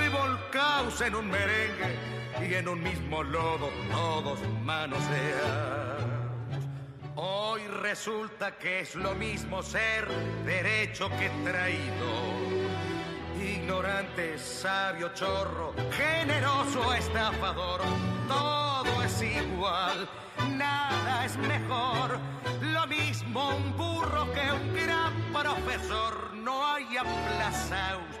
revolcados 0.21 1.01
en 1.01 1.15
un 1.15 1.29
merengue 1.29 1.97
y 2.47 2.53
en 2.53 2.67
un 2.67 2.81
mismo 2.81 3.23
lodo 3.23 3.69
todos 3.91 4.39
manoseamos. 4.63 6.01
Hoy 7.15 7.61
resulta 7.81 8.57
que 8.57 8.81
es 8.81 8.95
lo 8.95 9.13
mismo 9.15 9.61
ser 9.63 10.07
derecho 10.45 11.09
que 11.09 11.29
traído. 11.43 12.31
Ignorante, 13.41 14.37
sabio, 14.37 15.11
chorro, 15.13 15.73
generoso, 15.91 16.93
estafador, 16.93 17.81
todo 18.27 19.03
es 19.03 19.21
igual, 19.21 20.07
nada 20.57 21.25
es 21.25 21.37
mejor. 21.37 22.19
Lo 22.61 22.87
mismo 22.87 23.55
un 23.55 23.75
burro 23.77 24.31
que 24.33 24.51
un 24.51 24.73
gran 24.73 25.13
profesor, 25.33 26.33
no 26.35 26.65
hay 26.65 26.85
aplazados 26.97 28.20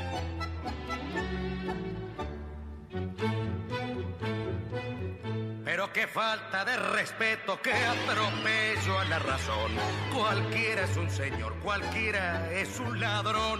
Qué 5.93 6.07
falta 6.07 6.63
de 6.63 6.77
respeto, 6.77 7.59
qué 7.61 7.73
atropello 7.73 8.97
a 8.97 9.05
la 9.05 9.19
razón. 9.19 9.71
Cualquiera 10.15 10.83
es 10.85 10.95
un 10.95 11.09
señor, 11.09 11.53
cualquiera 11.61 12.49
es 12.49 12.79
un 12.79 12.97
ladrón. 12.97 13.59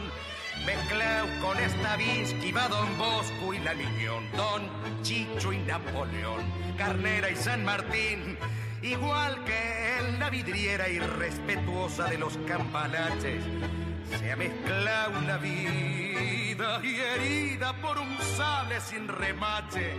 Mezclado 0.65 1.27
con 1.41 1.57
Stavinsky, 1.57 2.53
va 2.53 2.69
Don 2.69 2.97
Bosco 2.97 3.53
y 3.53 3.59
la 3.59 3.73
Miñón, 3.73 4.31
Don 4.31 4.69
Chicho 5.01 5.51
y 5.51 5.57
Napoleón, 5.59 6.41
Carnera 6.77 7.29
y 7.29 7.35
San 7.35 7.65
Martín. 7.65 8.37
Igual 8.81 9.43
que 9.43 9.97
en 9.99 10.19
la 10.19 10.29
vidriera 10.29 10.87
irrespetuosa 10.87 12.05
de 12.05 12.17
los 12.17 12.37
campalaches 12.47 13.43
se 14.17 14.31
ha 14.31 14.35
mezclado 14.35 15.21
la 15.21 15.37
vida 15.37 16.79
y 16.83 16.95
herida 16.95 17.73
por 17.81 17.97
un 17.97 18.17
sable 18.37 18.79
sin 18.81 19.07
remache, 19.07 19.93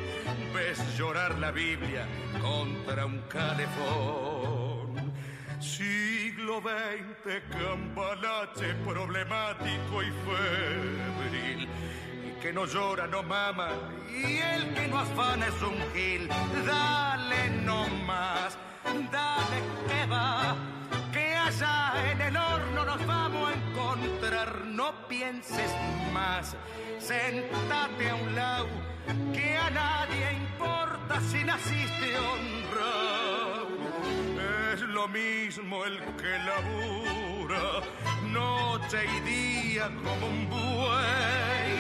ves 0.54 0.78
llorar 0.96 1.38
la 1.38 1.50
Biblia 1.50 2.06
contra 2.40 3.06
un 3.06 3.20
calefón. 3.28 5.12
Siglo 5.60 6.60
XX, 6.60 7.42
cambalache 7.50 8.74
problemático 8.84 10.02
y 10.02 10.10
febril. 10.26 11.68
Que 12.40 12.52
no 12.52 12.66
llora, 12.66 13.06
no 13.06 13.22
mama, 13.22 13.68
y 14.10 14.38
el 14.38 14.74
que 14.74 14.88
no 14.88 14.98
afana 14.98 15.46
es 15.46 15.62
un 15.62 15.76
gil. 15.94 16.28
Dale 16.66 17.50
no 17.64 17.86
más, 18.04 18.58
dale 19.12 19.62
que 19.86 20.06
va, 20.10 20.56
allá 21.47 22.11
en 22.11 22.20
el 22.20 22.36
horno 22.36 22.84
nos 22.84 23.07
vamos 23.07 23.51
a 23.51 23.55
encontrar. 23.55 24.64
No 24.66 24.93
pienses 25.09 25.70
más, 26.12 26.57
sentate 26.99 28.11
a 28.11 28.14
un 28.14 28.34
lado, 28.34 28.68
que 29.32 29.57
a 29.57 29.70
nadie 29.70 30.32
importa 30.32 31.20
si 31.20 31.45
naciste 31.45 32.18
honrado. 32.18 33.68
Es 34.72 34.80
lo 34.80 35.09
mismo 35.09 35.84
el 35.84 35.99
que 36.16 36.38
labura 36.51 37.82
noche 38.32 38.99
y 39.16 39.20
día 39.20 39.90
como 40.03 40.26
un 40.26 40.49
buey, 40.49 41.74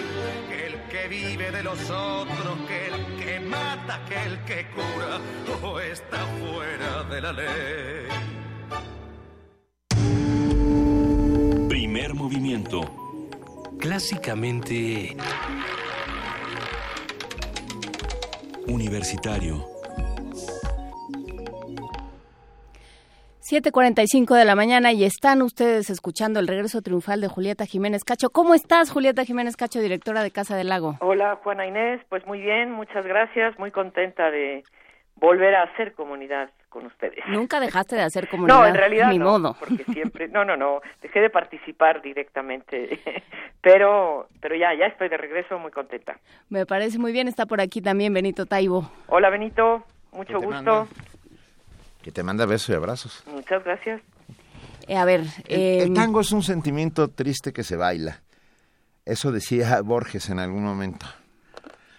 que 0.48 0.66
el 0.66 0.82
que 0.88 1.08
vive 1.08 1.50
de 1.50 1.62
los 1.62 1.90
otros, 1.90 2.58
que 2.68 2.88
el 2.88 3.16
que 3.16 3.40
mata, 3.40 4.04
que 4.06 4.22
el 4.22 4.38
que 4.44 4.66
cura, 4.70 5.18
o 5.62 5.80
está 5.80 6.18
fuera 6.38 7.04
de 7.04 7.20
la 7.20 7.32
ley. 7.32 8.41
Primer 12.02 12.20
movimiento. 12.20 12.80
Clásicamente... 13.78 15.14
Universitario. 18.66 19.64
7:45 23.38 24.34
de 24.34 24.44
la 24.44 24.56
mañana 24.56 24.90
y 24.90 25.04
están 25.04 25.42
ustedes 25.42 25.90
escuchando 25.90 26.40
el 26.40 26.48
regreso 26.48 26.82
triunfal 26.82 27.20
de 27.20 27.28
Julieta 27.28 27.66
Jiménez 27.66 28.02
Cacho. 28.02 28.30
¿Cómo 28.30 28.54
estás, 28.54 28.90
Julieta 28.90 29.24
Jiménez 29.24 29.56
Cacho, 29.56 29.80
directora 29.80 30.24
de 30.24 30.32
Casa 30.32 30.56
del 30.56 30.70
Lago? 30.70 30.96
Hola, 30.98 31.38
Juana 31.44 31.68
Inés. 31.68 32.00
Pues 32.08 32.26
muy 32.26 32.40
bien, 32.40 32.72
muchas 32.72 33.06
gracias. 33.06 33.56
Muy 33.60 33.70
contenta 33.70 34.28
de 34.32 34.64
volver 35.14 35.54
a 35.54 35.62
hacer 35.62 35.92
comunidad 35.92 36.50
con 36.72 36.86
ustedes. 36.86 37.24
Nunca 37.28 37.60
dejaste 37.60 37.94
de 37.96 38.02
hacer 38.02 38.28
comunidad. 38.28 38.58
No, 38.62 38.66
en 38.66 38.74
realidad 38.74 39.10
ni 39.10 39.18
no, 39.18 39.26
modo. 39.26 39.56
porque 39.60 39.84
siempre, 39.92 40.28
no, 40.28 40.44
no, 40.44 40.56
no, 40.56 40.80
dejé 41.00 41.20
de 41.20 41.30
participar 41.30 42.02
directamente, 42.02 42.98
pero, 43.60 44.28
pero 44.40 44.56
ya, 44.56 44.74
ya 44.74 44.86
estoy 44.86 45.08
de 45.08 45.16
regreso, 45.16 45.58
muy 45.58 45.70
contenta. 45.70 46.18
Me 46.48 46.66
parece 46.66 46.98
muy 46.98 47.12
bien. 47.12 47.28
Está 47.28 47.46
por 47.46 47.60
aquí 47.60 47.80
también 47.80 48.12
Benito 48.12 48.46
Taibo. 48.46 48.90
Hola, 49.06 49.30
Benito, 49.30 49.84
mucho 50.12 50.34
¿Qué 50.34 50.40
te 50.40 50.46
gusto. 50.46 50.62
manda? 50.62 50.86
Que 52.02 52.10
te 52.10 52.22
manda 52.22 52.46
besos 52.46 52.70
y 52.70 52.74
abrazos. 52.74 53.22
Muchas 53.26 53.62
gracias. 53.62 54.00
Eh, 54.88 54.96
a 54.96 55.04
ver, 55.04 55.20
El, 55.46 55.60
eh, 55.60 55.82
el 55.84 55.94
tango 55.94 56.20
es 56.20 56.32
un 56.32 56.42
sentimiento 56.42 57.08
triste 57.08 57.52
que 57.52 57.62
se 57.62 57.76
baila. 57.76 58.20
Eso 59.04 59.30
decía 59.30 59.80
Borges 59.82 60.28
en 60.30 60.38
algún 60.40 60.64
momento. 60.64 61.06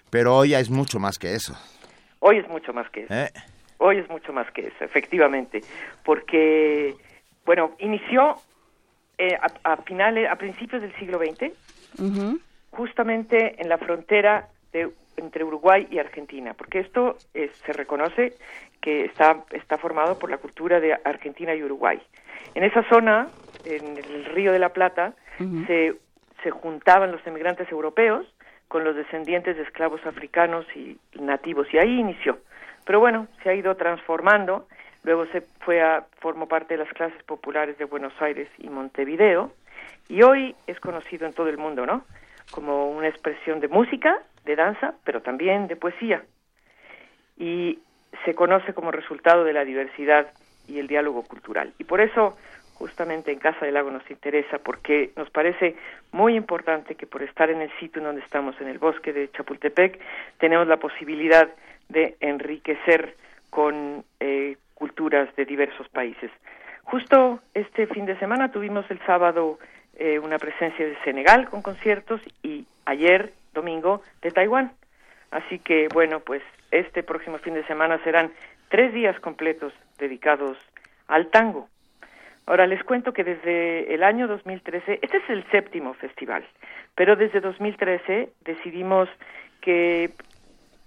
Pero 0.09 0.35
hoy 0.35 0.49
ya 0.49 0.59
es 0.59 0.69
mucho 0.69 0.99
más 0.99 1.17
que 1.17 1.33
eso. 1.33 1.57
Hoy 2.19 2.37
es 2.37 2.47
mucho 2.47 2.73
más 2.73 2.89
que 2.91 3.03
eso. 3.03 3.13
¿eh? 3.13 3.31
Hoy 3.85 3.97
es 3.97 4.09
mucho 4.09 4.31
más 4.31 4.49
que 4.51 4.67
eso, 4.67 4.85
efectivamente, 4.85 5.59
porque, 6.05 6.95
bueno, 7.45 7.71
inició 7.79 8.37
eh, 9.17 9.35
a, 9.35 9.73
a 9.73 9.77
finales, 9.81 10.29
a 10.31 10.37
principios 10.37 10.81
del 10.81 10.95
siglo 10.95 11.19
XX, 11.19 11.51
justamente 12.71 13.61
en 13.61 13.67
la 13.67 13.77
frontera 13.77 14.47
de, 14.71 14.89
entre 15.17 15.43
Uruguay 15.43 15.85
y 15.91 15.99
Argentina, 15.99 16.53
porque 16.53 16.79
esto 16.79 17.17
eh, 17.33 17.51
se 17.65 17.73
reconoce 17.73 18.37
que 18.79 19.03
está, 19.03 19.43
está 19.51 19.77
formado 19.77 20.17
por 20.17 20.31
la 20.31 20.37
cultura 20.37 20.79
de 20.79 20.93
Argentina 21.03 21.53
y 21.53 21.61
Uruguay. 21.61 22.01
En 22.55 22.63
esa 22.63 22.87
zona, 22.87 23.27
en 23.65 23.97
el 23.97 24.25
Río 24.33 24.53
de 24.53 24.59
la 24.59 24.69
Plata, 24.69 25.13
se, 25.67 25.95
se 26.41 26.51
juntaban 26.51 27.11
los 27.11 27.27
emigrantes 27.27 27.69
europeos 27.69 28.25
con 28.69 28.85
los 28.85 28.95
descendientes 28.95 29.57
de 29.57 29.63
esclavos 29.63 30.05
africanos 30.05 30.65
y 30.73 30.97
nativos, 31.19 31.67
y 31.73 31.79
ahí 31.79 31.99
inició. 31.99 32.39
Pero 32.85 32.99
bueno, 32.99 33.27
se 33.41 33.49
ha 33.49 33.53
ido 33.53 33.75
transformando, 33.75 34.67
luego 35.03 35.25
se 35.27 35.41
fue 35.61 35.81
a, 35.81 36.05
formó 36.19 36.47
parte 36.47 36.75
de 36.75 36.83
las 36.83 36.93
clases 36.93 37.21
populares 37.23 37.77
de 37.77 37.85
Buenos 37.85 38.13
Aires 38.21 38.49
y 38.57 38.69
Montevideo, 38.69 39.51
y 40.09 40.21
hoy 40.23 40.55
es 40.67 40.79
conocido 40.79 41.25
en 41.25 41.33
todo 41.33 41.47
el 41.47 41.57
mundo, 41.57 41.85
¿no? 41.85 42.05
Como 42.51 42.89
una 42.89 43.07
expresión 43.07 43.59
de 43.59 43.67
música, 43.67 44.19
de 44.45 44.55
danza, 44.55 44.95
pero 45.05 45.21
también 45.21 45.67
de 45.67 45.75
poesía. 45.75 46.23
Y 47.37 47.79
se 48.25 48.35
conoce 48.35 48.73
como 48.73 48.91
resultado 48.91 49.43
de 49.43 49.53
la 49.53 49.65
diversidad 49.65 50.31
y 50.67 50.79
el 50.79 50.87
diálogo 50.87 51.23
cultural. 51.23 51.73
Y 51.79 51.85
por 51.85 52.01
eso, 52.01 52.37
justamente 52.75 53.31
en 53.31 53.39
Casa 53.39 53.65
del 53.65 53.73
Lago 53.75 53.91
nos 53.91 54.09
interesa, 54.09 54.59
porque 54.59 55.11
nos 55.15 55.29
parece 55.29 55.75
muy 56.11 56.35
importante 56.35 56.95
que 56.95 57.07
por 57.07 57.23
estar 57.23 57.49
en 57.49 57.61
el 57.61 57.71
sitio 57.79 57.99
en 57.99 58.05
donde 58.05 58.21
estamos, 58.21 58.59
en 58.61 58.67
el 58.67 58.77
bosque 58.77 59.13
de 59.13 59.31
Chapultepec, 59.31 59.99
tenemos 60.37 60.67
la 60.67 60.77
posibilidad 60.77 61.49
de 61.89 62.15
enriquecer 62.19 63.15
con 63.49 64.03
eh, 64.19 64.57
culturas 64.73 65.33
de 65.35 65.45
diversos 65.45 65.87
países. 65.89 66.31
Justo 66.83 67.39
este 67.53 67.87
fin 67.87 68.05
de 68.05 68.17
semana 68.19 68.51
tuvimos 68.51 68.89
el 68.91 68.99
sábado 69.05 69.59
eh, 69.95 70.19
una 70.19 70.37
presencia 70.37 70.85
de 70.85 70.97
Senegal 71.03 71.49
con 71.49 71.61
conciertos 71.61 72.19
y 72.41 72.65
ayer, 72.85 73.33
domingo, 73.53 74.01
de 74.21 74.31
Taiwán. 74.31 74.73
Así 75.31 75.59
que, 75.59 75.87
bueno, 75.93 76.19
pues 76.19 76.41
este 76.71 77.03
próximo 77.03 77.37
fin 77.37 77.53
de 77.53 77.65
semana 77.65 78.03
serán 78.03 78.31
tres 78.69 78.93
días 78.93 79.19
completos 79.19 79.73
dedicados 79.97 80.57
al 81.07 81.27
tango. 81.27 81.69
Ahora 82.45 82.67
les 82.67 82.83
cuento 82.83 83.13
que 83.13 83.23
desde 83.23 83.93
el 83.93 84.03
año 84.03 84.27
2013, 84.27 84.99
este 85.01 85.17
es 85.17 85.29
el 85.29 85.45
séptimo 85.51 85.93
festival, 85.93 86.45
pero 86.95 87.15
desde 87.15 87.39
2013 87.39 88.29
decidimos 88.41 89.07
que 89.61 90.11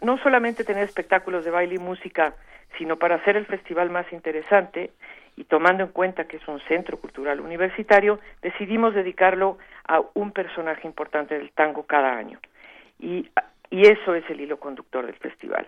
no 0.02 0.18
solamente 0.18 0.64
tener 0.64 0.84
espectáculos 0.84 1.44
de 1.44 1.50
baile 1.50 1.76
y 1.76 1.78
música, 1.78 2.34
sino 2.78 2.96
para 2.96 3.16
hacer 3.16 3.36
el 3.36 3.46
festival 3.46 3.90
más 3.90 4.10
interesante 4.12 4.90
y 5.36 5.44
tomando 5.44 5.84
en 5.84 5.90
cuenta 5.90 6.24
que 6.24 6.38
es 6.38 6.48
un 6.48 6.60
centro 6.60 6.98
cultural 6.98 7.40
universitario, 7.40 8.18
decidimos 8.42 8.94
dedicarlo 8.94 9.58
a 9.86 10.02
un 10.14 10.32
personaje 10.32 10.86
importante 10.86 11.38
del 11.38 11.50
tango 11.52 11.84
cada 11.84 12.16
año. 12.16 12.38
Y, 12.98 13.28
y 13.70 13.86
eso 13.86 14.14
es 14.14 14.28
el 14.30 14.40
hilo 14.40 14.58
conductor 14.58 15.04
del 15.04 15.16
festival. 15.16 15.66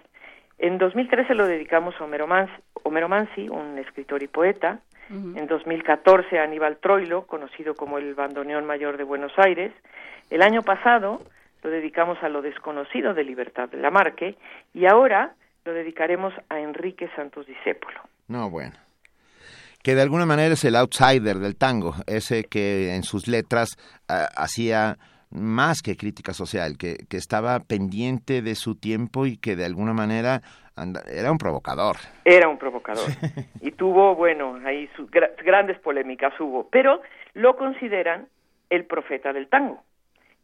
En 0.58 0.78
2013 0.78 1.34
lo 1.34 1.46
dedicamos 1.46 1.94
a 2.00 2.04
Homero, 2.04 2.26
Manzi, 2.26 2.52
Homero 2.82 3.08
Manzi, 3.08 3.48
un 3.48 3.78
escritor 3.78 4.22
y 4.22 4.26
poeta. 4.26 4.80
En 5.10 5.46
2014 5.46 6.38
a 6.38 6.42
Aníbal 6.42 6.76
Troilo, 6.76 7.26
conocido 7.26 7.74
como 7.74 7.96
el 7.96 8.14
bandoneón 8.14 8.66
mayor 8.66 8.98
de 8.98 9.04
Buenos 9.04 9.32
Aires. 9.38 9.72
El 10.28 10.42
año 10.42 10.60
pasado 10.60 11.22
lo 11.62 11.70
dedicamos 11.70 12.18
a 12.22 12.28
lo 12.28 12.42
desconocido 12.42 13.14
de 13.14 13.24
Libertad 13.24 13.68
de 13.68 13.78
Lamarque 13.78 14.36
y 14.74 14.86
ahora 14.86 15.34
lo 15.64 15.72
dedicaremos 15.72 16.32
a 16.48 16.61
Enrique 16.61 17.09
Santos 17.16 17.46
Discépolo. 17.46 18.00
No, 18.28 18.50
bueno. 18.50 18.74
Que 19.82 19.94
de 19.94 20.02
alguna 20.02 20.26
manera 20.26 20.54
es 20.54 20.64
el 20.64 20.76
outsider 20.76 21.36
del 21.38 21.56
tango, 21.56 21.94
ese 22.06 22.44
que 22.44 22.94
en 22.94 23.02
sus 23.02 23.28
letras 23.28 23.76
ah, 24.09 24.28
hacía 24.36 24.96
más 25.30 25.82
que 25.82 25.96
crítica 25.96 26.32
social, 26.32 26.76
que, 26.78 26.96
que 27.09 27.16
estaba 27.16 27.61
pendiente 27.61 28.40
de 28.42 28.54
su 28.54 28.74
tiempo 28.74 29.26
y 29.26 29.36
que 29.36 29.56
de 29.56 29.64
alguna 29.66 29.92
manera 29.92 30.40
anda- 30.74 31.02
era 31.11 31.30
un 31.30 31.38
provocador. 31.38 31.96
Era 32.24 32.48
un 32.48 32.59
provocador. 32.59 33.04
Y 33.61 33.72
tuvo, 33.72 34.14
bueno, 34.14 34.59
ahí 34.64 34.88
sus 34.96 35.11
gra- 35.11 35.32
grandes 35.44 35.78
polémicas 35.80 36.32
hubo, 36.40 36.68
pero 36.70 37.02
lo 37.34 37.56
consideran 37.56 38.26
el 38.70 38.84
profeta 38.86 39.32
del 39.32 39.48
tango. 39.48 39.82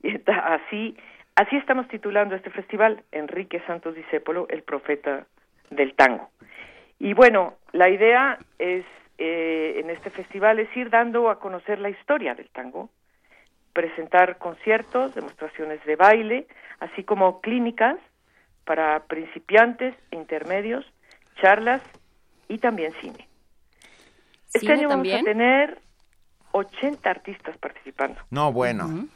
Y 0.04 0.14
está 0.14 0.54
así, 0.54 0.94
así 1.34 1.56
estamos 1.56 1.88
titulando 1.88 2.34
este 2.34 2.50
festival, 2.50 3.02
Enrique 3.10 3.62
Santos 3.66 3.94
Discépolo, 3.94 4.46
el 4.50 4.62
profeta 4.62 5.26
del 5.70 5.94
tango. 5.94 6.28
Y 6.98 7.14
bueno, 7.14 7.54
la 7.72 7.88
idea 7.88 8.38
es 8.58 8.84
eh, 9.16 9.80
en 9.80 9.88
este 9.88 10.10
festival 10.10 10.58
es 10.58 10.68
ir 10.76 10.90
dando 10.90 11.30
a 11.30 11.40
conocer 11.40 11.78
la 11.78 11.88
historia 11.88 12.34
del 12.34 12.50
tango, 12.50 12.90
presentar 13.72 14.36
conciertos, 14.36 15.14
demostraciones 15.14 15.82
de 15.86 15.96
baile, 15.96 16.46
así 16.80 17.02
como 17.02 17.40
clínicas 17.40 17.96
para 18.66 19.04
principiantes 19.04 19.94
e 20.10 20.16
intermedios, 20.16 20.84
charlas 21.40 21.80
y 22.46 22.58
también 22.58 22.92
cine. 23.00 23.26
Este 24.48 24.60
¿Cine 24.60 24.72
año 24.74 24.88
también? 24.90 25.24
vamos 25.24 25.28
a 25.28 25.32
tener 25.32 25.78
80 26.52 27.10
artistas 27.10 27.56
participando. 27.56 28.20
No, 28.30 28.52
bueno. 28.52 29.08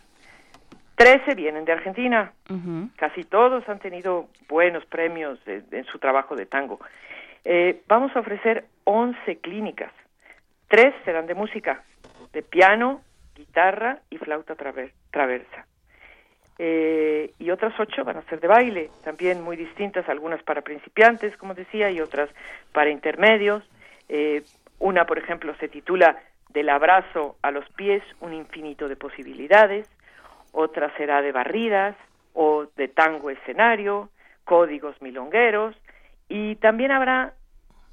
13 0.99 1.35
vienen 1.37 1.65
de 1.65 1.73
Argentina. 1.73 2.33
Casi 2.97 3.23
todos 3.25 3.67
han 3.69 3.79
tenido 3.79 4.29
buenos 4.49 4.85
premios 4.87 5.39
en 5.47 5.85
su 5.85 5.99
trabajo 5.99 6.35
de 6.37 6.45
tango. 6.47 6.81
Eh, 7.45 7.81
vamos 7.87 8.15
a 8.17 8.21
ofrecer 8.21 8.65
11 8.85 9.39
clínicas. 9.39 9.93
Tres 10.69 10.93
serán 11.05 11.27
de 11.27 11.35
música, 11.35 11.83
de 12.33 12.43
piano, 12.43 13.01
guitarra 13.35 14.01
y 14.11 14.19
flauta 14.19 14.55
traver- 14.57 14.93
traversa. 15.11 15.67
Eh, 16.59 17.31
y 17.39 17.51
otras 17.53 17.79
ocho 17.79 18.03
van 18.05 18.17
a 18.17 18.23
ser 18.23 18.41
de 18.41 18.49
baile, 18.49 18.91
también 19.05 19.43
muy 19.43 19.57
distintas, 19.57 20.09
algunas 20.09 20.43
para 20.43 20.63
principiantes, 20.63 21.37
como 21.37 21.55
decía, 21.55 21.91
y 21.93 22.01
otras 22.01 22.29
para 22.73 22.91
intermedios. 22.91 23.63
Eh, 24.09 24.43
una, 24.81 25.07
por 25.07 25.19
ejemplo, 25.19 25.55
se 25.61 25.69
titula 25.69 26.19
Del 26.49 26.71
abrazo 26.71 27.37
a 27.43 27.51
los 27.53 27.69
pies, 27.77 28.03
un 28.21 28.33
infinito 28.35 28.89
de 28.89 28.97
posibilidades. 28.97 29.87
Otra 30.53 30.95
será 30.97 31.23
de 31.23 31.33
barridas 31.33 31.97
o 32.35 32.67
de 32.77 32.89
tango 32.89 33.31
escenario, 33.31 34.11
códigos 34.45 35.01
milongueros. 35.03 35.77
Y 36.29 36.57
también 36.57 36.91
habrá 36.91 37.35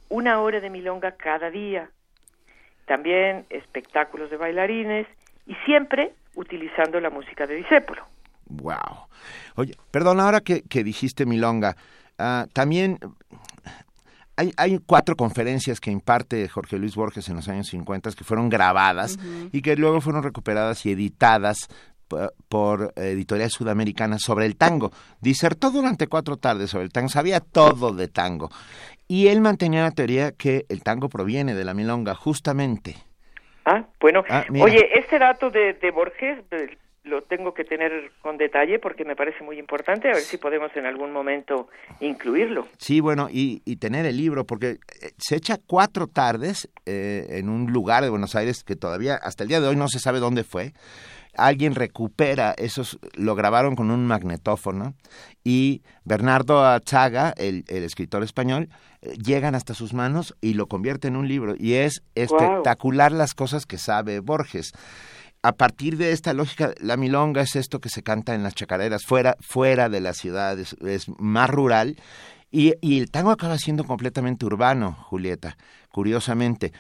una 0.10 0.40
hora 0.40 0.60
de 0.60 0.70
milonga 0.70 1.14
cada 1.14 1.50
día. 1.50 1.90
También 2.86 3.46
espectáculos 3.50 4.30
de 4.30 4.38
bailarines 4.38 5.08
y 5.48 5.56
siempre 5.66 6.14
utilizando 6.36 7.00
la 7.00 7.10
música 7.10 7.48
de 7.48 7.56
Disépolo. 7.56 8.06
Wow. 8.48 9.08
Oye, 9.56 9.76
perdón, 9.92 10.20
ahora 10.20 10.42
que, 10.42 10.62
que 10.64 10.84
dijiste 10.84 11.26
Milonga, 11.26 11.76
ah, 12.20 12.46
también 12.54 13.00
hay, 14.38 14.54
hay 14.58 14.80
cuatro 14.86 15.16
conferencias 15.16 15.80
que 15.80 15.92
imparte 15.92 16.48
Jorge 16.48 16.78
Luis 16.78 16.96
Borges 16.96 17.28
en 17.30 17.38
los 17.38 17.48
años 17.48 17.68
50 17.68 18.12
que 18.12 18.24
fueron 18.24 18.50
grabadas 18.50 19.18
y 19.52 19.62
que 19.62 19.76
luego 19.76 20.02
fueron 20.02 20.24
recuperadas 20.24 20.86
y 20.86 20.92
editadas 20.92 21.70
por 22.50 22.94
editorial 22.96 23.50
sudamericana 23.50 24.18
sobre 24.20 24.46
el 24.46 24.56
tango. 24.56 24.92
Disertó 25.22 25.72
durante 25.72 26.08
cuatro 26.08 26.38
tardes 26.38 26.70
sobre 26.70 26.86
el 26.86 26.92
tango, 26.92 27.10
sabía 27.10 27.40
todo 27.40 27.94
de 27.94 28.08
tango. 28.08 28.50
Y 29.08 29.28
él 29.28 29.42
mantenía 29.42 29.84
la 29.84 29.92
teoría 29.92 30.32
que 30.32 30.66
el 30.70 30.82
tango 30.84 31.10
proviene 31.10 31.54
de 31.54 31.66
la 31.66 31.74
milonga, 31.74 32.16
justamente. 32.16 32.96
Ah, 33.66 33.86
bueno. 34.00 34.24
Ah. 34.30 34.46
Oye, 34.62 34.90
este 34.98 35.20
dato 35.20 35.50
de, 35.50 35.74
de 35.74 35.92
Borges 35.92 36.40
lo 37.06 37.22
tengo 37.22 37.54
que 37.54 37.64
tener 37.64 38.12
con 38.22 38.38
detalle 38.38 38.80
porque 38.80 39.06
me 39.06 39.16
parece 39.16 39.44
muy 39.44 39.60
importante, 39.60 40.10
a 40.10 40.14
ver 40.14 40.22
si 40.22 40.38
podemos 40.38 40.76
en 40.76 40.86
algún 40.86 41.12
momento 41.12 41.68
incluirlo. 42.00 42.68
Sí, 42.78 43.00
bueno, 43.00 43.28
y, 43.32 43.62
y 43.64 43.78
tener 43.78 44.06
el 44.06 44.18
libro, 44.18 44.46
porque 44.46 44.72
eh, 45.02 45.12
se 45.18 45.36
echa 45.36 45.58
cuatro 45.66 46.08
tardes 46.08 46.70
eh, 46.86 47.28
en 47.30 47.50
un 47.50 47.72
lugar 47.72 48.04
de 48.04 48.10
Buenos 48.10 48.36
Aires 48.36 48.64
que 48.64 48.76
todavía 48.76 49.16
hasta 49.16 49.44
el 49.44 49.50
día 49.50 49.62
de 49.62 49.68
hoy 49.68 49.76
no 49.76 49.88
se 49.88 50.00
sabe 50.00 50.20
dónde 50.20 50.44
fue. 50.44 50.74
Alguien 51.38 51.76
recupera 51.76 52.54
esos, 52.58 53.00
lo 53.14 53.36
grabaron 53.36 53.76
con 53.76 53.92
un 53.92 54.06
magnetófono 54.06 54.96
y 55.44 55.84
Bernardo 56.04 56.66
Achaga, 56.66 57.34
el, 57.38 57.66
el 57.68 57.84
escritor 57.84 58.24
español, 58.24 58.70
llegan 59.02 59.56
hasta 59.56 59.74
sus 59.74 59.94
manos 59.94 60.36
y 60.42 60.54
lo 60.54 60.68
convierte 60.68 61.08
en 61.08 61.16
un 61.16 61.28
libro. 61.28 61.56
Y 61.58 61.74
es 61.74 62.04
espectacular 62.16 63.12
las 63.12 63.34
cosas 63.34 63.66
que 63.66 63.78
sabe 63.78 64.20
Borges 64.20 64.74
a 65.46 65.52
partir 65.52 65.98
de 65.98 66.12
esta 66.12 66.34
lógica, 66.34 66.74
la 66.80 66.98
milonga 66.98 67.44
es 67.44 67.56
esto 67.56 67.80
que 67.80 67.90
se 67.90 68.02
canta 68.02 68.34
en 68.34 68.42
las 68.42 68.56
chacareras, 68.56 69.06
fuera, 69.06 69.38
fuera 69.42 69.90
de 69.90 70.02
la 70.02 70.14
ciudad, 70.14 70.58
es, 70.58 70.76
es 70.82 71.06
más 71.20 71.52
rural. 71.52 71.98
Y, 72.50 72.74
y 72.82 73.00
el 73.00 73.12
tango 73.12 73.30
acaba 73.30 73.60
siendo 73.60 73.84
completamente 73.84 74.48
urbano, 74.48 74.94
Julieta, 74.94 75.56
curiosamente. 75.92 76.74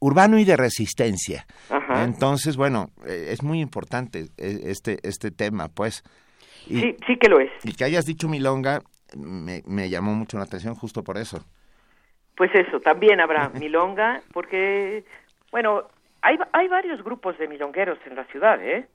Urbano 0.00 0.38
y 0.38 0.44
de 0.44 0.56
resistencia. 0.56 1.46
Ajá. 1.68 2.04
Entonces, 2.04 2.56
bueno, 2.56 2.86
eh, 3.06 3.28
es 3.30 3.42
muy 3.42 3.60
importante 3.60 4.26
eh, 4.38 4.60
este, 4.64 4.98
este 5.02 5.30
tema, 5.30 5.68
pues. 5.68 6.02
Y, 6.66 6.80
Sí, 6.80 6.96
sí 7.06 7.16
que 7.16 7.28
lo 7.28 7.38
es. 7.40 7.50
y 7.64 7.74
que 7.74 7.84
hayas 7.84 8.04
dicho 8.06 8.28
milonga 8.28 8.80
me, 9.16 9.62
me 9.66 9.88
llamó 9.88 10.14
mucho 10.14 10.38
la 10.38 10.44
atención 10.44 10.74
justo 10.74 11.02
por 11.02 11.18
eso. 11.18 11.44
Pues 12.36 12.50
eso, 12.54 12.80
también 12.80 13.20
habrá 13.20 13.48
milonga, 13.54 14.22
porque, 14.32 15.04
bueno, 15.50 15.84
hay, 16.22 16.38
hay 16.52 16.68
varios 16.68 17.02
grupos 17.02 17.38
de 17.38 17.48
milongueros 17.48 17.98
en 18.06 18.14
la 18.14 18.24
ciudad, 18.24 18.58
¿eh? 18.62 18.86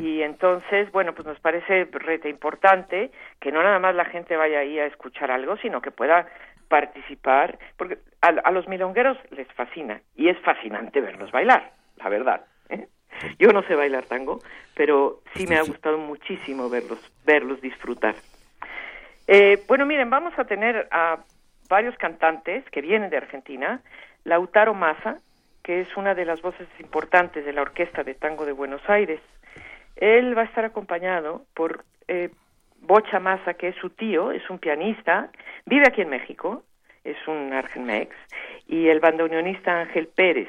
Y 0.00 0.22
entonces, 0.22 0.90
bueno, 0.92 1.12
pues 1.14 1.26
nos 1.26 1.38
parece 1.40 1.88
rete 1.90 2.28
importante 2.28 3.10
que 3.40 3.50
no 3.50 3.62
nada 3.62 3.78
más 3.80 3.94
la 3.94 4.04
gente 4.04 4.36
vaya 4.36 4.60
ahí 4.60 4.78
a 4.78 4.86
escuchar 4.86 5.30
algo, 5.30 5.56
sino 5.56 5.80
que 5.80 5.90
pueda 5.90 6.26
participar, 6.74 7.56
porque 7.76 7.98
a, 8.20 8.30
a 8.30 8.50
los 8.50 8.66
milongueros 8.66 9.16
les 9.30 9.46
fascina, 9.52 10.00
y 10.16 10.28
es 10.28 10.36
fascinante 10.40 11.00
verlos 11.00 11.30
bailar, 11.30 11.70
la 11.98 12.08
verdad. 12.08 12.40
¿eh? 12.68 12.88
Yo 13.38 13.52
no 13.52 13.62
sé 13.62 13.76
bailar 13.76 14.06
tango, 14.06 14.40
pero 14.74 15.20
sí 15.34 15.46
me 15.46 15.54
ha 15.54 15.62
gustado 15.62 15.98
muchísimo 15.98 16.68
verlos, 16.68 16.98
verlos 17.24 17.60
disfrutar. 17.60 18.16
Eh, 19.28 19.62
bueno, 19.68 19.86
miren, 19.86 20.10
vamos 20.10 20.36
a 20.36 20.46
tener 20.46 20.88
a 20.90 21.18
varios 21.68 21.96
cantantes 21.96 22.68
que 22.70 22.80
vienen 22.80 23.08
de 23.08 23.18
Argentina. 23.18 23.80
Lautaro 24.24 24.74
Massa, 24.74 25.18
que 25.62 25.80
es 25.80 25.96
una 25.96 26.16
de 26.16 26.24
las 26.24 26.42
voces 26.42 26.66
importantes 26.80 27.44
de 27.44 27.52
la 27.52 27.62
Orquesta 27.62 28.02
de 28.02 28.14
Tango 28.14 28.46
de 28.46 28.52
Buenos 28.52 28.82
Aires. 28.88 29.20
Él 29.94 30.36
va 30.36 30.42
a 30.42 30.46
estar 30.46 30.64
acompañado 30.64 31.44
por 31.54 31.84
eh, 32.08 32.30
Bocha 32.86 33.18
Massa, 33.18 33.54
que 33.54 33.68
es 33.68 33.76
su 33.76 33.90
tío, 33.90 34.32
es 34.32 34.48
un 34.50 34.58
pianista, 34.58 35.30
vive 35.66 35.86
aquí 35.86 36.02
en 36.02 36.10
México, 36.10 36.62
es 37.02 37.16
un 37.26 37.52
Argenmex, 37.52 38.14
y 38.66 38.88
el 38.88 39.00
bandoneonista 39.00 39.80
Ángel 39.80 40.08
Pérez. 40.08 40.48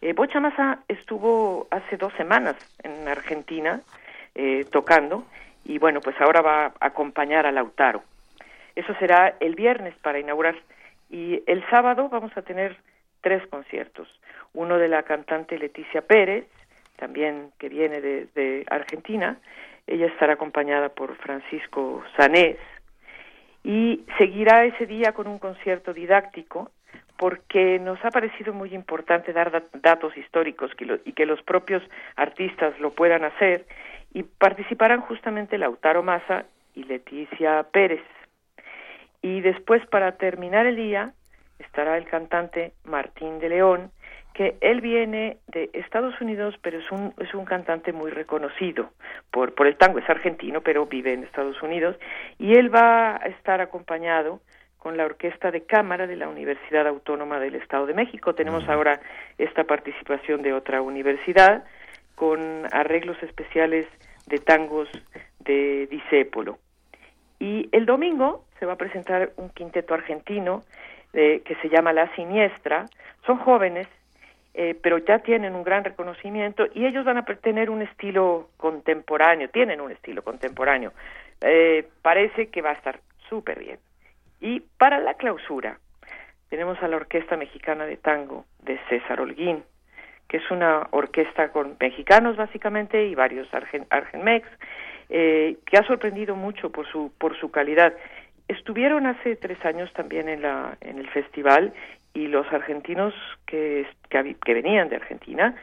Eh, 0.00 0.12
Bocha 0.12 0.40
Massa 0.40 0.80
estuvo 0.88 1.68
hace 1.70 1.96
dos 1.96 2.12
semanas 2.14 2.56
en 2.82 3.06
Argentina 3.08 3.80
eh, 4.34 4.64
tocando, 4.70 5.24
y 5.64 5.78
bueno, 5.78 6.00
pues 6.00 6.20
ahora 6.20 6.40
va 6.40 6.66
a 6.66 6.72
acompañar 6.80 7.46
a 7.46 7.52
Lautaro. 7.52 8.02
Eso 8.74 8.94
será 8.94 9.36
el 9.40 9.54
viernes 9.54 9.94
para 10.02 10.18
inaugurar. 10.18 10.56
Y 11.10 11.42
el 11.46 11.68
sábado 11.68 12.08
vamos 12.08 12.34
a 12.36 12.42
tener 12.42 12.76
tres 13.20 13.46
conciertos. 13.48 14.08
Uno 14.54 14.78
de 14.78 14.88
la 14.88 15.02
cantante 15.02 15.58
Leticia 15.58 16.02
Pérez, 16.02 16.46
también 16.96 17.50
que 17.58 17.68
viene 17.68 18.00
de, 18.00 18.26
de 18.34 18.64
Argentina. 18.70 19.38
Ella 19.90 20.06
estará 20.06 20.34
acompañada 20.34 20.88
por 20.90 21.16
Francisco 21.16 22.04
Sanés. 22.16 22.56
Y 23.64 24.04
seguirá 24.18 24.64
ese 24.64 24.86
día 24.86 25.12
con 25.12 25.26
un 25.26 25.38
concierto 25.40 25.92
didáctico 25.92 26.70
porque 27.18 27.78
nos 27.80 28.02
ha 28.04 28.10
parecido 28.10 28.54
muy 28.54 28.72
importante 28.72 29.32
dar 29.32 29.50
dat- 29.50 29.68
datos 29.82 30.16
históricos 30.16 30.70
y 31.04 31.12
que 31.12 31.26
los 31.26 31.42
propios 31.42 31.82
artistas 32.16 32.78
lo 32.80 32.90
puedan 32.92 33.24
hacer 33.24 33.66
y 34.14 34.22
participarán 34.22 35.00
justamente 35.02 35.58
Lautaro 35.58 36.02
Massa 36.02 36.46
y 36.74 36.84
Leticia 36.84 37.62
Pérez. 37.64 38.00
Y 39.22 39.40
después, 39.42 39.84
para 39.88 40.12
terminar 40.12 40.66
el 40.66 40.76
día, 40.76 41.12
estará 41.58 41.98
el 41.98 42.06
cantante 42.06 42.72
Martín 42.84 43.40
de 43.40 43.48
León, 43.50 43.90
que 44.34 44.56
él 44.60 44.80
viene 44.80 45.38
de 45.48 45.70
Estados 45.72 46.20
Unidos, 46.20 46.54
pero 46.62 46.78
es 46.78 46.90
un, 46.90 47.12
es 47.18 47.34
un 47.34 47.44
cantante 47.44 47.92
muy 47.92 48.10
reconocido 48.10 48.90
por, 49.30 49.54
por 49.54 49.66
el 49.66 49.76
tango, 49.76 49.98
es 49.98 50.08
argentino, 50.08 50.60
pero 50.60 50.86
vive 50.86 51.12
en 51.12 51.24
Estados 51.24 51.60
Unidos, 51.62 51.96
y 52.38 52.54
él 52.54 52.74
va 52.74 53.16
a 53.16 53.26
estar 53.26 53.60
acompañado 53.60 54.40
con 54.78 54.96
la 54.96 55.04
Orquesta 55.04 55.50
de 55.50 55.64
Cámara 55.64 56.06
de 56.06 56.16
la 56.16 56.28
Universidad 56.28 56.86
Autónoma 56.86 57.38
del 57.38 57.54
Estado 57.54 57.86
de 57.86 57.92
México. 57.92 58.34
Tenemos 58.34 58.66
ahora 58.68 58.98
esta 59.36 59.64
participación 59.64 60.40
de 60.40 60.54
otra 60.54 60.80
universidad 60.80 61.64
con 62.14 62.66
arreglos 62.72 63.22
especiales 63.22 63.86
de 64.26 64.38
tangos 64.38 64.88
de 65.40 65.86
Disépolo. 65.90 66.58
Y 67.38 67.68
el 67.72 67.84
domingo 67.84 68.44
se 68.58 68.66
va 68.66 68.74
a 68.74 68.76
presentar 68.76 69.32
un 69.36 69.50
quinteto 69.50 69.94
argentino 69.94 70.62
eh, 71.12 71.42
que 71.44 71.56
se 71.56 71.68
llama 71.68 71.92
La 71.92 72.14
Siniestra. 72.14 72.86
Son 73.26 73.38
jóvenes, 73.38 73.86
eh, 74.54 74.76
pero 74.82 74.98
ya 74.98 75.20
tienen 75.20 75.54
un 75.54 75.62
gran 75.62 75.84
reconocimiento 75.84 76.66
y 76.74 76.86
ellos 76.86 77.04
van 77.04 77.18
a 77.18 77.24
tener 77.24 77.70
un 77.70 77.82
estilo 77.82 78.48
contemporáneo, 78.56 79.48
tienen 79.48 79.80
un 79.80 79.92
estilo 79.92 80.22
contemporáneo. 80.22 80.92
Eh, 81.40 81.88
parece 82.02 82.48
que 82.48 82.60
va 82.60 82.70
a 82.70 82.74
estar 82.74 83.00
súper 83.28 83.60
bien. 83.60 83.78
Y 84.40 84.60
para 84.78 84.98
la 84.98 85.14
clausura 85.14 85.78
tenemos 86.48 86.82
a 86.82 86.88
la 86.88 86.96
Orquesta 86.96 87.36
Mexicana 87.36 87.86
de 87.86 87.96
Tango 87.96 88.44
de 88.62 88.78
César 88.88 89.20
Holguín, 89.20 89.62
que 90.28 90.38
es 90.38 90.50
una 90.50 90.88
orquesta 90.90 91.50
con 91.52 91.76
mexicanos 91.80 92.36
básicamente 92.36 93.06
y 93.06 93.14
varios 93.14 93.52
argen, 93.54 93.86
argenmex, 93.90 94.48
eh, 95.08 95.56
que 95.64 95.76
ha 95.76 95.84
sorprendido 95.84 96.34
mucho 96.34 96.70
por 96.70 96.86
su 96.88 97.12
por 97.18 97.38
su 97.38 97.50
calidad. 97.50 97.94
Estuvieron 98.48 99.06
hace 99.06 99.36
tres 99.36 99.64
años 99.64 99.92
también 99.92 100.28
en 100.28 100.42
la 100.42 100.76
en 100.80 100.98
el 100.98 101.08
festival 101.10 101.72
y 102.14 102.26
los 102.28 102.50
argentinos 102.52 103.14
que 103.46 103.86
que, 104.08 104.54
venían 104.54 104.88
de 104.88 104.96
Argentina 104.96 105.54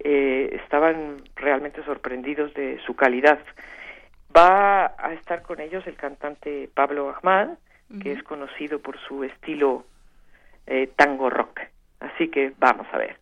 eh, 0.00 0.58
estaban 0.62 1.22
realmente 1.36 1.82
sorprendidos 1.84 2.54
de 2.54 2.78
su 2.86 2.94
calidad. 2.94 3.38
Va 4.36 4.94
a 4.98 5.12
estar 5.14 5.42
con 5.42 5.60
ellos 5.60 5.86
el 5.86 5.96
cantante 5.96 6.68
Pablo 6.72 7.10
Ahmad, 7.16 7.50
que 8.02 8.12
es 8.12 8.22
conocido 8.22 8.80
por 8.80 8.98
su 8.98 9.24
estilo 9.24 9.84
eh, 10.66 10.88
tango 10.94 11.30
rock. 11.30 11.60
Así 12.00 12.28
que 12.28 12.52
vamos 12.58 12.86
a 12.92 12.98
ver. 12.98 13.16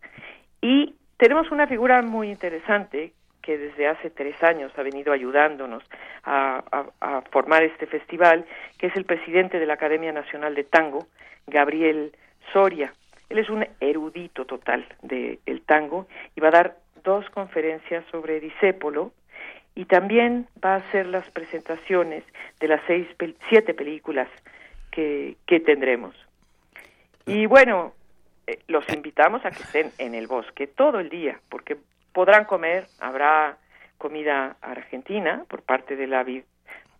Y 0.60 0.96
tenemos 1.16 1.50
una 1.52 1.66
figura 1.68 2.02
muy 2.02 2.28
interesante 2.30 3.12
que 3.40 3.56
desde 3.56 3.86
hace 3.86 4.10
tres 4.10 4.42
años 4.42 4.72
ha 4.76 4.82
venido 4.82 5.12
ayudándonos 5.12 5.84
a, 6.24 6.64
a- 6.72 6.86
a 7.00 7.22
formar 7.30 7.62
este 7.62 7.86
festival, 7.86 8.44
que 8.76 8.88
es 8.88 8.96
el 8.96 9.04
presidente 9.04 9.60
de 9.60 9.66
la 9.66 9.74
Academia 9.74 10.12
Nacional 10.12 10.56
de 10.56 10.64
Tango, 10.64 11.06
Gabriel 11.46 12.10
Soria. 12.52 12.92
Él 13.28 13.38
es 13.38 13.50
un 13.50 13.66
erudito 13.80 14.44
total 14.44 14.86
del 15.02 15.62
tango 15.66 16.06
y 16.34 16.40
va 16.40 16.48
a 16.48 16.52
dar 16.52 16.76
dos 16.76 16.86
dos 17.06 17.30
conferencias 17.30 18.04
sobre 18.10 18.40
Disépolo 18.40 19.12
y 19.74 19.84
también 19.84 20.48
va 20.62 20.74
a 20.74 20.78
hacer 20.78 21.06
las 21.06 21.30
presentaciones 21.30 22.24
de 22.60 22.68
las 22.68 22.80
seis, 22.86 23.06
siete 23.48 23.72
películas 23.74 24.28
que, 24.90 25.36
que 25.46 25.60
tendremos. 25.60 26.14
Y 27.24 27.46
bueno, 27.46 27.92
eh, 28.46 28.58
los 28.66 28.86
invitamos 28.92 29.44
a 29.44 29.50
que 29.50 29.62
estén 29.62 29.92
en 29.98 30.14
el 30.14 30.26
bosque 30.26 30.66
todo 30.66 30.98
el 30.98 31.08
día, 31.08 31.38
porque 31.48 31.76
podrán 32.12 32.44
comer, 32.44 32.86
habrá 32.98 33.56
comida 33.98 34.56
argentina 34.60 35.44
por 35.48 35.62
parte 35.62 35.96
de 35.96 36.08
la 36.08 36.24
vid 36.24 36.42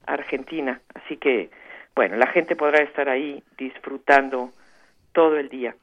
argentina, 0.06 0.80
así 0.94 1.16
que 1.16 1.50
bueno, 1.96 2.16
la 2.16 2.28
gente 2.28 2.54
podrá 2.54 2.84
estar 2.84 3.08
ahí 3.08 3.42
disfrutando 3.58 4.52
todo 5.16 5.38
el 5.38 5.48
día. 5.48 5.74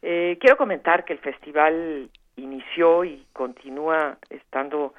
Eh, 0.00 0.38
quiero 0.40 0.56
comentar 0.56 1.04
que 1.04 1.12
el 1.12 1.18
festival 1.18 2.08
inició 2.36 3.04
y 3.04 3.26
continúa 3.34 4.16
estando 4.30 4.94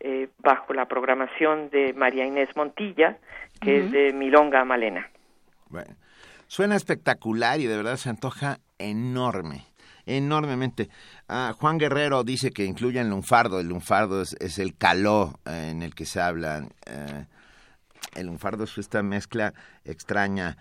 eh, 0.00 0.28
bajo 0.38 0.72
la 0.72 0.86
programación 0.86 1.68
de 1.68 1.92
María 1.92 2.24
Inés 2.24 2.48
Montilla, 2.56 3.18
que 3.60 3.80
es 3.80 3.92
de 3.92 4.14
Milonga 4.14 4.64
Malena. 4.64 5.10
Bueno, 5.68 5.94
suena 6.46 6.76
espectacular 6.76 7.60
y 7.60 7.66
de 7.66 7.76
verdad 7.76 7.96
se 7.96 8.08
antoja 8.08 8.56
enorme 8.78 9.66
enormemente. 10.08 10.88
Ah, 11.28 11.52
Juan 11.58 11.78
Guerrero 11.78 12.22
dice 12.22 12.52
que 12.52 12.64
incluye 12.64 13.00
el 13.00 13.10
lunfardo. 13.10 13.58
El 13.58 13.68
lunfardo 13.68 14.22
es, 14.22 14.58
el 14.60 14.76
caló 14.76 15.40
eh, 15.44 15.70
en 15.72 15.82
el 15.82 15.96
que 15.96 16.06
se 16.06 16.20
habla. 16.20 16.68
Eh, 16.86 17.26
el 18.14 18.26
lunfardo 18.26 18.64
es 18.64 18.78
esta 18.78 19.02
mezcla 19.02 19.52
extraña 19.84 20.56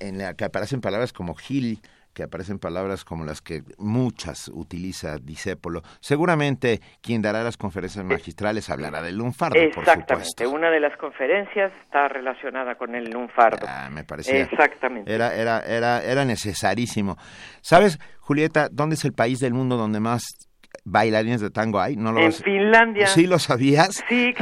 en 0.00 0.18
la 0.18 0.34
que 0.34 0.44
aparecen 0.44 0.80
palabras 0.80 1.12
como 1.12 1.34
gil, 1.34 1.80
que 2.14 2.24
aparecen 2.24 2.58
palabras 2.58 3.04
como 3.04 3.24
las 3.24 3.40
que 3.40 3.62
muchas 3.78 4.48
utiliza 4.52 5.18
Disépolo. 5.18 5.82
Seguramente 6.00 6.80
quien 7.00 7.22
dará 7.22 7.42
las 7.42 7.56
conferencias 7.56 8.04
magistrales 8.04 8.68
hablará 8.68 9.02
del 9.02 9.16
lunfardo, 9.16 9.58
Exactamente. 9.58 10.46
Una 10.46 10.70
de 10.70 10.80
las 10.80 10.96
conferencias 10.96 11.72
está 11.84 12.08
relacionada 12.08 12.74
con 12.74 12.94
el 12.94 13.10
lunfardo. 13.10 13.66
Ah, 13.68 13.88
me 13.90 14.04
parecía. 14.04 14.42
Exactamente. 14.42 15.12
Era, 15.12 15.34
era, 15.34 15.60
era, 15.60 16.02
era 16.02 16.24
necesarísimo. 16.24 17.16
¿Sabes, 17.60 17.98
Julieta, 18.18 18.68
dónde 18.70 18.96
es 18.96 19.04
el 19.04 19.12
país 19.12 19.38
del 19.38 19.54
mundo 19.54 19.76
donde 19.76 20.00
más 20.00 20.49
bailarines 20.84 21.40
de 21.40 21.50
tango 21.50 21.80
hay? 21.80 21.96
¿No 21.96 22.12
lo 22.12 22.20
en 22.20 22.32
Finlandia. 22.32 23.06
¿Sí 23.06 23.26
lo 23.26 23.38
sabías? 23.38 24.02
Sí. 24.08 24.34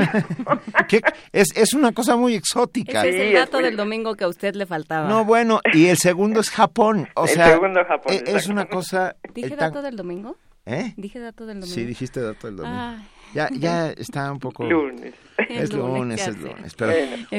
es, 1.32 1.57
es 1.57 1.74
una 1.74 1.93
cosa 1.93 2.16
muy 2.16 2.34
exótica. 2.34 3.05
es 3.07 3.14
el 3.14 3.32
dato 3.34 3.59
del 3.59 3.76
domingo 3.76 4.14
que 4.14 4.24
a 4.24 4.28
usted 4.28 4.55
le 4.55 4.66
faltaba. 4.66 5.09
No, 5.09 5.24
bueno, 5.24 5.61
y 5.72 5.86
el 5.86 5.97
segundo 5.97 6.41
es 6.41 6.51
Japón. 6.51 7.09
O 7.14 7.24
el 7.24 7.30
sea, 7.30 7.51
segundo 7.51 7.84
Japón, 7.84 8.14
e, 8.14 8.22
es, 8.26 8.47
una 8.49 8.66
cosa... 8.66 9.16
¿Dije 9.34 9.57
dato 9.57 9.82
del 9.82 9.97
domingo? 9.97 10.36
¿Eh? 10.66 10.93
¿Dije 10.97 11.18
dato 11.18 11.47
del 11.47 11.61
domingo? 11.61 11.74
Sí, 11.74 11.84
dijiste 11.84 12.20
dato 12.20 12.47
del 12.47 12.57
domingo. 12.57 12.97
Ya, 13.34 13.49
ya 13.53 13.91
está 13.91 14.30
un 14.32 14.39
poco... 14.39 14.64
Lunes. 14.68 15.14
Es 15.36 15.72
lunes, 15.72 16.26
es 16.26 16.36
lunes. 16.36 16.74
Pero, 16.74 16.93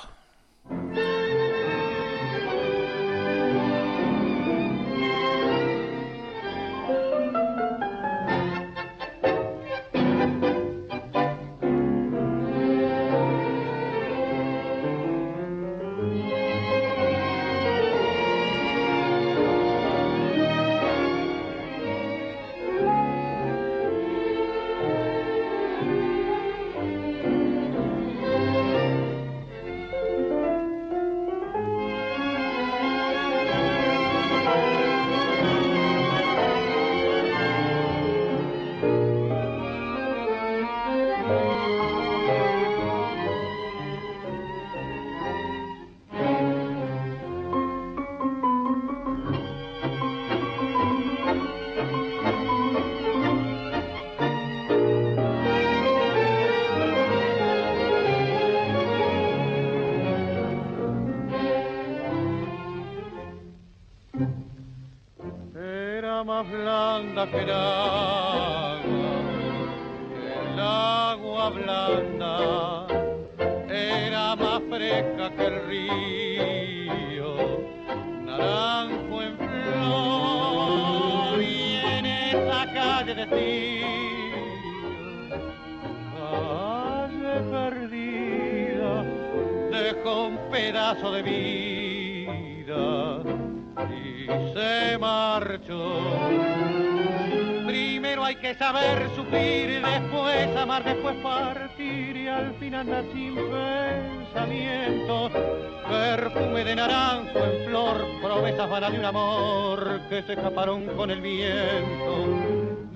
Perfume 106.11 106.65
de 106.65 106.75
naranjo 106.75 107.39
en 107.39 107.67
flor, 107.67 108.05
promesas 108.21 108.69
vanas 108.69 108.91
de 108.91 108.99
un 108.99 109.05
amor 109.05 110.01
que 110.09 110.25
se 110.25 110.33
escaparon 110.33 110.87
con 110.97 111.09
el 111.09 111.21
viento. 111.21 112.27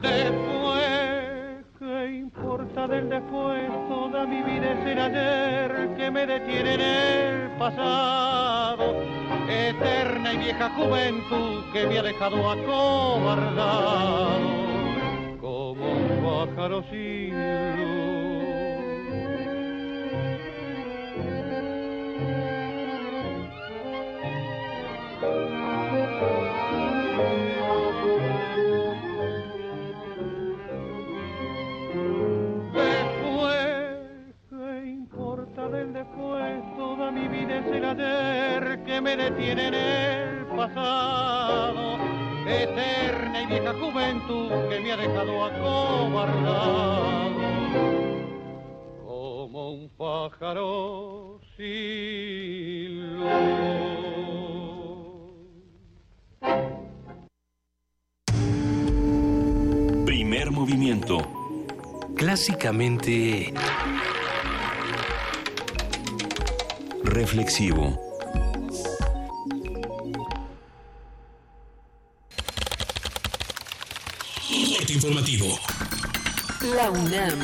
Después, 0.03 1.65
¿qué 1.79 2.09
importa 2.17 2.89
del 2.89 3.09
después, 3.09 3.71
toda 3.89 4.27
mi 4.27 4.43
vida 4.43 4.73
es 4.73 4.85
el 4.85 4.99
ayer 4.99 5.95
que 5.97 6.11
me 6.11 6.27
detiene 6.27 6.75
en 6.75 6.81
el 6.81 7.51
pasado. 7.57 8.97
Eterna 9.49 10.33
y 10.33 10.37
vieja 10.39 10.71
juventud 10.71 11.63
que 11.73 11.87
me 11.87 12.01
ha 12.01 12.03
dejado 12.03 12.51
acobardado 12.51 13.85
como 15.41 15.93
un 15.93 16.49
pájaro 16.57 16.83
sin 16.91 17.33
Toda 37.05 37.21
mi 37.21 37.29
vida 37.29 37.59
es 37.59 37.67
el 37.67 37.85
ayer 37.85 38.83
que 38.87 38.99
me 38.99 39.15
detiene 39.15 39.69
en 39.69 39.75
el 39.75 40.47
pasado. 40.57 41.99
Eterna 42.49 43.43
y 43.43 43.47
vieja 43.47 43.75
juventud 43.75 44.51
que 44.71 44.81
me 44.81 44.91
ha 44.91 44.97
dejado 44.97 45.45
acobardado. 45.45 46.95
Como 49.05 49.71
un 49.73 49.91
pájaro 49.99 51.41
sin. 51.59 53.21
Primer 60.07 60.51
movimiento. 60.53 61.19
Clásicamente 62.17 63.53
Reflexivo. 67.05 68.01
Informativo. 74.89 75.59
La 76.77 76.91
UNAM. 76.91 77.39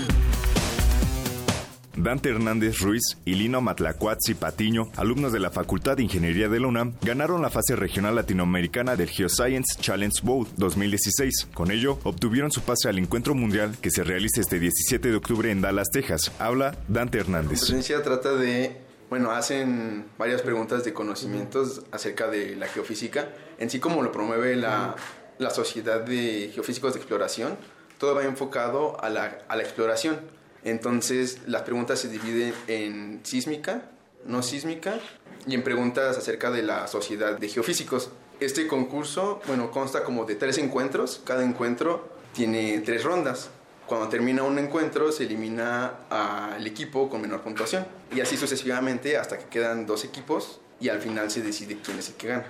Dante 1.96 2.30
Hernández 2.30 2.78
Ruiz 2.78 3.02
y 3.24 3.34
Lino 3.34 3.60
Matlacuatzi 3.60 4.34
Patiño, 4.34 4.84
alumnos 4.96 5.32
de 5.32 5.40
la 5.40 5.50
Facultad 5.50 5.96
de 5.96 6.04
Ingeniería 6.04 6.48
de 6.48 6.60
la 6.60 6.68
UNAM, 6.68 6.94
ganaron 7.02 7.42
la 7.42 7.50
fase 7.50 7.76
regional 7.76 8.14
latinoamericana 8.14 8.96
del 8.96 9.08
Geoscience 9.08 9.78
Challenge 9.80 10.20
Bowl 10.22 10.46
2016. 10.56 11.48
Con 11.52 11.70
ello, 11.70 11.98
obtuvieron 12.04 12.50
su 12.50 12.62
pase 12.62 12.88
al 12.88 12.98
encuentro 12.98 13.34
mundial 13.34 13.76
que 13.80 13.90
se 13.90 14.04
realiza 14.04 14.40
este 14.40 14.58
17 14.58 15.10
de 15.10 15.16
octubre 15.16 15.50
en 15.50 15.60
Dallas, 15.60 15.88
Texas. 15.92 16.32
Habla 16.38 16.76
Dante 16.88 17.18
Hernández. 17.18 17.62
La 17.62 17.66
docencia 17.66 18.02
trata 18.02 18.34
de, 18.34 18.89
bueno, 19.10 19.32
hacen 19.32 20.06
varias 20.16 20.40
preguntas 20.40 20.84
de 20.84 20.92
conocimientos 20.92 21.82
acerca 21.90 22.28
de 22.28 22.54
la 22.54 22.68
geofísica, 22.68 23.28
en 23.58 23.68
sí 23.68 23.80
como 23.80 24.02
lo 24.02 24.12
promueve 24.12 24.54
la, 24.54 24.94
la 25.38 25.50
Sociedad 25.50 26.00
de 26.00 26.50
Geofísicos 26.54 26.94
de 26.94 27.00
Exploración, 27.00 27.56
todo 27.98 28.14
va 28.14 28.22
enfocado 28.22 29.02
a 29.02 29.10
la, 29.10 29.38
a 29.48 29.56
la 29.56 29.62
exploración. 29.62 30.20
Entonces, 30.62 31.40
las 31.46 31.62
preguntas 31.62 31.98
se 31.98 32.08
dividen 32.08 32.54
en 32.68 33.20
sísmica, 33.24 33.90
no 34.24 34.42
sísmica 34.42 35.00
y 35.46 35.54
en 35.54 35.64
preguntas 35.64 36.16
acerca 36.16 36.50
de 36.50 36.62
la 36.62 36.86
Sociedad 36.86 37.36
de 37.36 37.48
Geofísicos. 37.48 38.10
Este 38.38 38.66
concurso, 38.66 39.40
bueno, 39.46 39.70
consta 39.70 40.04
como 40.04 40.24
de 40.24 40.36
tres 40.36 40.56
encuentros. 40.58 41.20
Cada 41.24 41.44
encuentro 41.44 42.08
tiene 42.32 42.80
tres 42.80 43.04
rondas. 43.04 43.50
Cuando 43.90 44.08
termina 44.08 44.44
un 44.44 44.56
encuentro, 44.56 45.10
se 45.10 45.24
elimina 45.24 46.06
al 46.08 46.64
equipo 46.64 47.10
con 47.10 47.20
menor 47.20 47.40
puntuación. 47.40 47.84
Y 48.14 48.20
así 48.20 48.36
sucesivamente 48.36 49.16
hasta 49.16 49.36
que 49.36 49.46
quedan 49.46 49.84
dos 49.84 50.04
equipos 50.04 50.60
y 50.78 50.90
al 50.90 51.00
final 51.00 51.28
se 51.28 51.42
decide 51.42 51.76
quién 51.84 51.98
es 51.98 52.10
el 52.10 52.14
que 52.14 52.28
gana. 52.28 52.44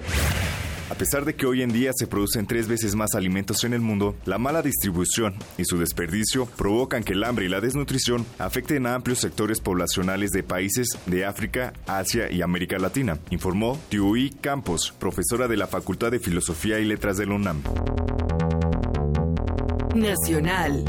A 0.91 0.95
pesar 0.97 1.25
de 1.25 1.35
que 1.35 1.47
hoy 1.47 1.63
en 1.63 1.73
día 1.73 1.93
se 1.95 2.07
producen 2.07 2.47
tres 2.47 2.69
veces 2.69 2.95
más 2.95 3.15
alimentos 3.15 3.65
en 3.65 3.73
el 3.73 3.81
mundo, 3.81 4.17
la 4.27 4.37
mala 4.37 4.61
distribución 4.61 5.35
y 5.57 5.65
su 5.65 5.79
desperdicio 5.79 6.45
provocan 6.45 7.03
que 7.03 7.15
el 7.15 7.25
hambre 7.25 7.47
y 7.47 7.49
la 7.49 7.63
desnutrición 7.63 8.27
afecten 8.39 8.87
a 8.87 8.95
amplios 8.95 9.21
sectores 9.21 9.61
poblacionales 9.61 10.33
de 10.33 10.43
países 10.43 10.91
de 11.07 11.25
África, 11.25 11.73
Asia 11.87 12.31
y 12.31 12.43
América 12.43 12.79
Latina, 12.79 13.19
informó 13.31 13.81
Tiui 13.89 14.29
Campos, 14.29 14.93
profesora 14.99 15.49
de 15.49 15.57
la 15.57 15.69
Facultad 15.69 16.11
de 16.11 16.21
Filosofía 16.21 16.81
y 16.81 16.85
Letras 16.85 17.17
de 17.17 17.25
la 17.25 17.35
UNAM. 17.35 17.63
Nacional. 19.95 20.85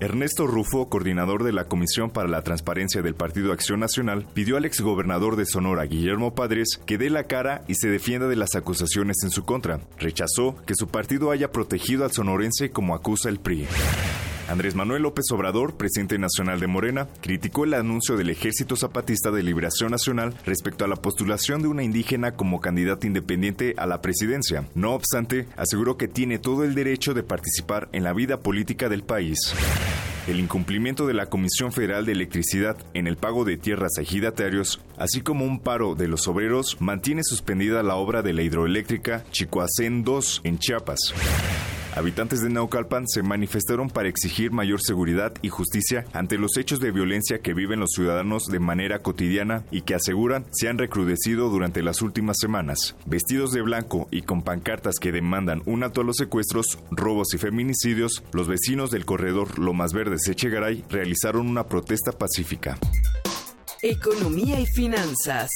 Ernesto 0.00 0.46
Rufo, 0.46 0.88
coordinador 0.88 1.44
de 1.44 1.52
la 1.52 1.64
Comisión 1.64 2.10
para 2.10 2.28
la 2.28 2.42
Transparencia 2.42 3.02
del 3.02 3.14
Partido 3.14 3.52
Acción 3.52 3.80
Nacional, 3.80 4.26
pidió 4.34 4.56
al 4.56 4.64
exgobernador 4.64 5.36
de 5.36 5.46
Sonora, 5.46 5.84
Guillermo 5.84 6.34
Padres, 6.34 6.80
que 6.84 6.98
dé 6.98 7.08
la 7.08 7.24
cara 7.24 7.62
y 7.68 7.74
se 7.76 7.88
defienda 7.88 8.28
de 8.28 8.36
las 8.36 8.54
acusaciones 8.54 9.18
en 9.22 9.30
su 9.30 9.44
contra. 9.44 9.80
Rechazó 9.98 10.56
que 10.66 10.74
su 10.74 10.88
partido 10.88 11.30
haya 11.30 11.52
protegido 11.52 12.04
al 12.04 12.12
sonorense 12.12 12.70
como 12.70 12.94
acusa 12.94 13.28
el 13.28 13.38
PRI. 13.38 13.66
Andrés 14.52 14.74
Manuel 14.74 15.00
López 15.00 15.24
Obrador, 15.32 15.78
presidente 15.78 16.18
nacional 16.18 16.60
de 16.60 16.66
Morena, 16.66 17.08
criticó 17.22 17.64
el 17.64 17.72
anuncio 17.72 18.18
del 18.18 18.28
Ejército 18.28 18.76
Zapatista 18.76 19.30
de 19.30 19.42
Liberación 19.42 19.90
Nacional 19.90 20.34
respecto 20.44 20.84
a 20.84 20.88
la 20.88 20.96
postulación 20.96 21.62
de 21.62 21.68
una 21.68 21.82
indígena 21.82 22.32
como 22.32 22.60
candidata 22.60 23.06
independiente 23.06 23.74
a 23.78 23.86
la 23.86 24.02
presidencia. 24.02 24.68
No 24.74 24.92
obstante, 24.92 25.46
aseguró 25.56 25.96
que 25.96 26.06
tiene 26.06 26.38
todo 26.38 26.64
el 26.64 26.74
derecho 26.74 27.14
de 27.14 27.22
participar 27.22 27.88
en 27.92 28.04
la 28.04 28.12
vida 28.12 28.40
política 28.40 28.90
del 28.90 29.04
país. 29.04 29.38
El 30.26 30.38
incumplimiento 30.38 31.06
de 31.06 31.14
la 31.14 31.30
Comisión 31.30 31.72
Federal 31.72 32.04
de 32.04 32.12
Electricidad 32.12 32.76
en 32.92 33.06
el 33.06 33.16
pago 33.16 33.46
de 33.46 33.56
tierras 33.56 33.92
a 33.96 34.02
ejidatarios, 34.02 34.82
así 34.98 35.22
como 35.22 35.46
un 35.46 35.60
paro 35.60 35.94
de 35.94 36.08
los 36.08 36.28
obreros, 36.28 36.76
mantiene 36.78 37.22
suspendida 37.24 37.82
la 37.82 37.94
obra 37.94 38.20
de 38.20 38.34
la 38.34 38.42
hidroeléctrica 38.42 39.24
Chicoacén 39.30 40.04
2 40.04 40.42
en 40.44 40.58
Chiapas. 40.58 41.14
Habitantes 41.94 42.40
de 42.40 42.48
Naucalpan 42.48 43.06
se 43.06 43.22
manifestaron 43.22 43.90
para 43.90 44.08
exigir 44.08 44.50
mayor 44.50 44.80
seguridad 44.80 45.34
y 45.42 45.50
justicia 45.50 46.06
ante 46.14 46.38
los 46.38 46.56
hechos 46.56 46.80
de 46.80 46.90
violencia 46.90 47.40
que 47.40 47.52
viven 47.52 47.80
los 47.80 47.90
ciudadanos 47.90 48.46
de 48.46 48.60
manera 48.60 49.00
cotidiana 49.00 49.64
y 49.70 49.82
que 49.82 49.94
aseguran 49.94 50.46
se 50.52 50.68
han 50.68 50.78
recrudecido 50.78 51.50
durante 51.50 51.82
las 51.82 52.00
últimas 52.00 52.38
semanas. 52.40 52.96
Vestidos 53.04 53.52
de 53.52 53.60
blanco 53.60 54.08
y 54.10 54.22
con 54.22 54.42
pancartas 54.42 54.96
que 54.98 55.12
demandan 55.12 55.62
un 55.66 55.82
alto 55.82 56.00
a 56.00 56.04
los 56.04 56.16
secuestros, 56.16 56.78
robos 56.90 57.34
y 57.34 57.38
feminicidios, 57.38 58.24
los 58.32 58.48
vecinos 58.48 58.90
del 58.90 59.04
corredor 59.04 59.58
Lomas 59.58 59.92
Verdes 59.92 60.26
Echegaray 60.26 60.84
realizaron 60.88 61.46
una 61.46 61.66
protesta 61.66 62.12
pacífica. 62.12 62.78
Economía 63.82 64.58
y 64.60 64.66
finanzas. 64.66 65.50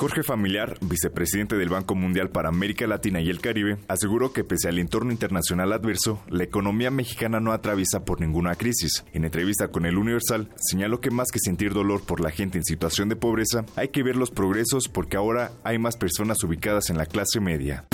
Jorge 0.00 0.22
Familiar, 0.22 0.78
vicepresidente 0.80 1.58
del 1.58 1.68
Banco 1.68 1.94
Mundial 1.94 2.30
para 2.30 2.48
América 2.48 2.86
Latina 2.86 3.20
y 3.20 3.28
el 3.28 3.42
Caribe, 3.42 3.76
aseguró 3.86 4.32
que 4.32 4.44
pese 4.44 4.66
al 4.66 4.78
entorno 4.78 5.12
internacional 5.12 5.74
adverso, 5.74 6.22
la 6.30 6.42
economía 6.42 6.90
mexicana 6.90 7.38
no 7.38 7.52
atraviesa 7.52 8.02
por 8.06 8.18
ninguna 8.18 8.54
crisis. 8.54 9.04
En 9.12 9.26
entrevista 9.26 9.68
con 9.68 9.84
el 9.84 9.98
Universal, 9.98 10.48
señaló 10.56 11.02
que 11.02 11.10
más 11.10 11.30
que 11.30 11.38
sentir 11.38 11.74
dolor 11.74 12.00
por 12.00 12.20
la 12.20 12.30
gente 12.30 12.56
en 12.56 12.64
situación 12.64 13.10
de 13.10 13.16
pobreza, 13.16 13.66
hay 13.76 13.88
que 13.88 14.02
ver 14.02 14.16
los 14.16 14.30
progresos 14.30 14.88
porque 14.88 15.18
ahora 15.18 15.52
hay 15.64 15.78
más 15.78 15.98
personas 15.98 16.42
ubicadas 16.42 16.88
en 16.88 16.96
la 16.96 17.04
clase 17.04 17.38
media. 17.38 17.84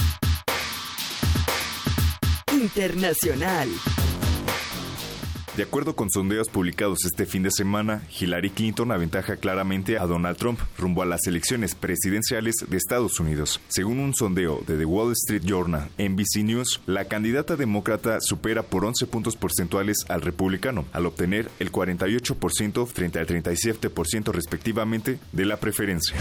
Internacional. 2.53 3.69
De 5.57 5.63
acuerdo 5.63 5.97
con 5.97 6.11
sondeos 6.11 6.51
publicados 6.51 7.07
este 7.07 7.25
fin 7.25 7.43
de 7.43 7.51
semana, 7.51 8.03
Hillary 8.21 8.51
Clinton 8.51 8.93
aventaja 8.93 9.39
claramente 9.39 9.97
a 9.97 10.05
Donald 10.05 10.37
Trump 10.37 10.61
rumbo 10.77 11.01
a 11.01 11.07
las 11.07 11.27
elecciones 11.27 11.75
presidenciales 11.75 12.57
de 12.69 12.77
Estados 12.77 13.19
Unidos. 13.21 13.59
Según 13.69 14.01
un 14.01 14.15
sondeo 14.15 14.61
de 14.67 14.77
The 14.77 14.85
Wall 14.85 15.13
Street 15.13 15.45
Journal, 15.47 15.89
NBC 15.97 16.45
News, 16.45 16.83
la 16.85 17.07
candidata 17.07 17.57
demócrata 17.57 18.21
supera 18.21 18.65
por 18.65 18.85
11 18.85 19.07
puntos 19.07 19.35
porcentuales 19.37 20.05
al 20.11 20.21
republicano, 20.21 20.85
al 20.93 21.07
obtener 21.07 21.51
el 21.59 21.73
48% 21.73 22.87
frente 22.87 23.19
al 23.19 23.27
37% 23.27 24.33
respectivamente 24.33 25.19
de 25.33 25.45
la 25.47 25.57
preferencia. 25.57 26.15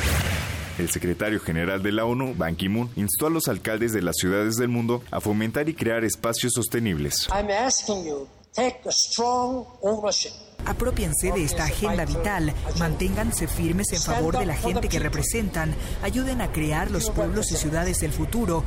El 0.80 0.90
secretario 0.90 1.42
general 1.42 1.84
de 1.84 1.92
la 1.92 2.06
ONU, 2.06 2.36
Ban 2.38 2.56
Ki-moon, 2.56 2.90
instó 2.96 3.28
a 3.28 3.30
los 3.30 3.50
alcaldes 3.50 3.92
de 3.92 4.02
las 4.02 4.16
ciudades 4.16 4.56
del 4.56 4.70
mundo 4.70 5.04
a 5.12 5.20
fomentar 5.20 5.68
y 5.68 5.74
crear 5.74 6.06
espacios 6.06 6.54
sostenibles. 6.54 7.28
Apropiense 10.66 11.32
de 11.32 11.44
esta 11.44 11.66
agenda 11.66 12.06
vital, 12.06 12.54
manténganse 12.80 13.48
firmes 13.48 13.92
en 13.92 14.00
favor 14.00 14.38
de 14.38 14.46
la 14.46 14.56
gente 14.56 14.88
que 14.88 15.00
representan, 15.00 15.76
ayuden 16.02 16.42
a 16.42 16.52
crear 16.52 16.90
los 16.90 17.10
pueblos 17.10 17.52
y 17.52 17.56
ciudades 17.56 18.00
del 18.00 18.14
futuro. 18.14 18.64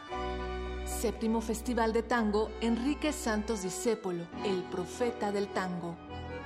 Séptimo 0.86 1.42
Festival 1.42 1.92
de 1.92 2.04
Tango 2.04 2.52
Enrique 2.62 3.12
Santos 3.12 3.64
Discépolo, 3.64 4.28
el 4.46 4.62
profeta 4.66 5.32
del 5.32 5.48
tango. 5.48 5.96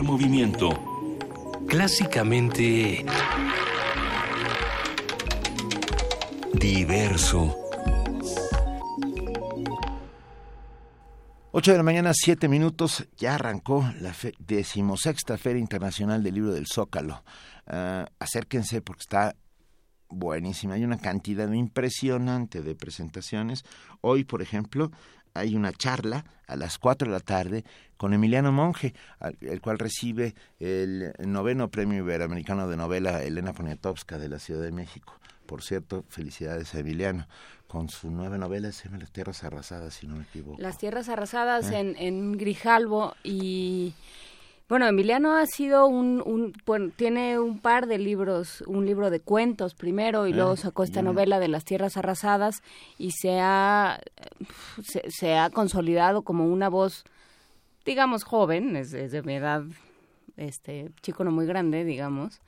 Primer 0.00 0.12
movimiento. 0.18 0.70
Clásicamente... 1.68 3.04
Diverso. 6.54 7.54
8 11.52 11.70
de 11.72 11.76
la 11.76 11.82
mañana, 11.82 12.12
7 12.14 12.48
minutos, 12.48 13.06
ya 13.18 13.34
arrancó 13.34 13.84
la 14.00 14.14
fe- 14.14 14.32
decimosexta 14.38 15.36
Feria 15.36 15.60
Internacional 15.60 16.22
del 16.22 16.34
Libro 16.36 16.52
del 16.54 16.66
Zócalo. 16.66 17.22
Ah, 17.66 18.06
acérquense 18.18 18.80
porque 18.80 19.02
está 19.02 19.36
buenísima. 20.08 20.74
Hay 20.74 20.84
una 20.84 20.98
cantidad 20.98 21.52
impresionante 21.52 22.62
de 22.62 22.74
presentaciones. 22.74 23.64
Hoy, 24.00 24.24
por 24.24 24.40
ejemplo, 24.40 24.90
hay 25.34 25.54
una 25.56 25.72
charla 25.72 26.24
a 26.46 26.56
las 26.56 26.78
4 26.78 27.06
de 27.08 27.12
la 27.12 27.20
tarde 27.20 27.64
con 27.96 28.12
Emiliano 28.14 28.50
Monge, 28.52 28.94
el 29.40 29.60
cual 29.60 29.78
recibe 29.78 30.34
el 30.58 31.12
noveno 31.18 31.70
Premio 31.70 31.98
Iberoamericano 31.98 32.68
de 32.68 32.76
Novela 32.76 33.22
Elena 33.22 33.52
Poniatowska 33.52 34.18
de 34.18 34.28
la 34.28 34.38
Ciudad 34.38 34.62
de 34.62 34.72
México. 34.72 35.14
Por 35.46 35.62
cierto, 35.62 36.04
felicidades 36.08 36.74
a 36.74 36.78
Emiliano 36.80 37.26
con 37.66 37.88
su 37.88 38.10
nueva 38.10 38.36
novela, 38.38 38.72
se 38.72 38.84
llama 38.86 38.98
Las 38.98 39.12
Tierras 39.12 39.44
Arrasadas, 39.44 39.94
si 39.94 40.06
no 40.08 40.16
me 40.16 40.22
equivoco. 40.24 40.60
Las 40.60 40.78
tierras 40.78 41.08
arrasadas 41.08 41.70
Ah. 41.70 41.78
en, 41.78 41.94
en 41.98 42.32
Grijalbo 42.36 43.14
y 43.22 43.94
bueno, 44.70 44.86
Emiliano 44.86 45.36
ha 45.36 45.44
sido 45.46 45.86
un, 45.86 46.22
un 46.24 46.54
bueno, 46.64 46.90
tiene 46.94 47.38
un 47.38 47.58
par 47.58 47.86
de 47.88 47.98
libros, 47.98 48.62
un 48.66 48.86
libro 48.86 49.10
de 49.10 49.20
cuentos 49.20 49.74
primero 49.74 50.26
y 50.26 50.32
Ah, 50.32 50.36
luego 50.36 50.56
sacó 50.56 50.84
esta 50.84 51.02
novela 51.02 51.40
de 51.40 51.48
las 51.48 51.64
tierras 51.64 51.98
arrasadas 51.98 52.62
y 52.96 53.10
se 53.10 53.40
ha 53.40 54.00
se, 54.82 55.02
se 55.10 55.36
ha 55.36 55.50
consolidado 55.50 56.22
como 56.22 56.46
una 56.46 56.68
voz 56.68 57.04
digamos 57.84 58.22
joven, 58.22 58.76
es, 58.76 58.94
es 58.94 59.12
de 59.12 59.22
mi 59.22 59.34
edad 59.34 59.64
este 60.36 60.90
chico 61.02 61.24
no 61.24 61.32
muy 61.32 61.46
grande, 61.46 61.84
digamos, 61.84 62.40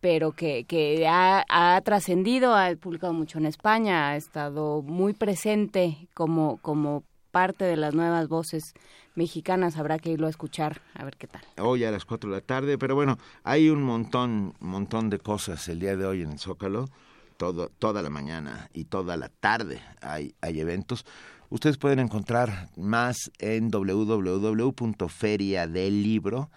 pero 0.00 0.32
que, 0.32 0.64
que 0.64 1.06
ha, 1.08 1.44
ha 1.48 1.80
trascendido, 1.80 2.54
ha 2.54 2.74
publicado 2.76 3.14
mucho 3.14 3.38
en 3.38 3.46
España, 3.46 4.10
ha 4.10 4.16
estado 4.16 4.82
muy 4.82 5.14
presente 5.14 6.08
como, 6.12 6.58
como 6.58 7.04
parte 7.30 7.64
de 7.64 7.76
las 7.76 7.94
nuevas 7.94 8.28
voces 8.28 8.74
mexicanas. 9.14 9.76
Habrá 9.76 9.98
que 9.98 10.10
irlo 10.10 10.26
a 10.26 10.30
escuchar, 10.30 10.80
a 10.94 11.04
ver 11.04 11.16
qué 11.16 11.26
tal. 11.26 11.42
hoy 11.58 11.84
a 11.84 11.90
las 11.90 12.04
4 12.04 12.30
de 12.30 12.36
la 12.36 12.42
tarde, 12.42 12.78
pero 12.78 12.94
bueno, 12.94 13.18
hay 13.42 13.70
un 13.70 13.82
montón, 13.82 14.54
montón 14.60 15.10
de 15.10 15.18
cosas 15.18 15.68
el 15.68 15.80
día 15.80 15.96
de 15.96 16.06
hoy 16.06 16.22
en 16.22 16.30
el 16.32 16.38
Zócalo, 16.38 16.88
todo, 17.36 17.68
toda 17.68 18.02
la 18.02 18.10
mañana 18.10 18.68
y 18.72 18.84
toda 18.84 19.16
la 19.16 19.28
tarde 19.28 19.80
hay, 20.00 20.36
hay 20.40 20.60
eventos. 20.60 21.04
Ustedes 21.50 21.76
pueden 21.78 21.98
encontrar 22.00 22.70
más 22.76 23.30
en 23.38 23.70
www.feriadelibro, 23.70 26.50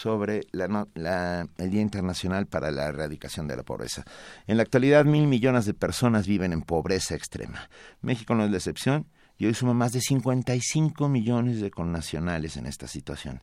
sobre 0.00 0.42
la, 0.52 0.86
la- 0.94 1.48
el 1.58 1.70
Día 1.70 1.80
Internacional 1.80 2.46
para 2.46 2.70
la 2.70 2.86
Erradicación 2.86 3.48
de 3.48 3.56
la 3.56 3.64
Pobreza. 3.64 4.04
En 4.46 4.56
la 4.56 4.62
actualidad, 4.62 5.04
mil 5.04 5.26
millones 5.26 5.64
de 5.66 5.74
personas 5.74 6.28
viven 6.28 6.52
en 6.52 6.62
pobreza 6.62 7.16
extrema. 7.16 7.68
México 8.00 8.36
no 8.36 8.44
es 8.44 8.50
la 8.52 8.58
excepción 8.58 9.06
y 9.38 9.46
hoy 9.46 9.54
suma 9.54 9.74
más 9.74 9.90
de 9.92 10.00
55 10.00 11.08
millones 11.08 11.60
de 11.60 11.72
connacionales 11.72 12.56
en 12.56 12.66
esta 12.66 12.86
situación. 12.86 13.42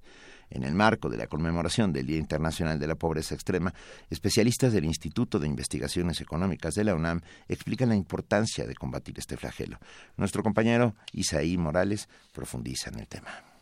En 0.50 0.64
el 0.64 0.76
marco 0.76 1.10
de 1.10 1.18
la 1.18 1.28
conmemoración 1.28 1.92
del 1.92 2.06
Día 2.08 2.20
Internacional 2.20 2.80
de 2.80 2.88
la 2.88 2.96
Pobreza 2.96 3.36
Extrema, 3.36 3.74
especialistas 4.10 4.72
del 4.72 4.86
Instituto 4.86 5.40
de 5.40 5.48
Investigaciones 5.48 6.22
Económicas 6.22 6.74
de 6.76 6.86
la 6.86 6.96
UNAM 6.96 7.20
explican 7.50 7.90
la 7.90 7.96
importancia 7.96 8.66
de 8.66 8.76
combatir 8.76 9.16
este 9.20 9.36
flagelo. 9.36 9.78
Nuestro 10.16 10.42
compañero 10.42 10.96
Isaí 11.12 11.58
Morales 11.58 12.08
profundiza 12.32 12.92
en 12.92 13.00
el 13.00 13.08
tema. 13.10 13.55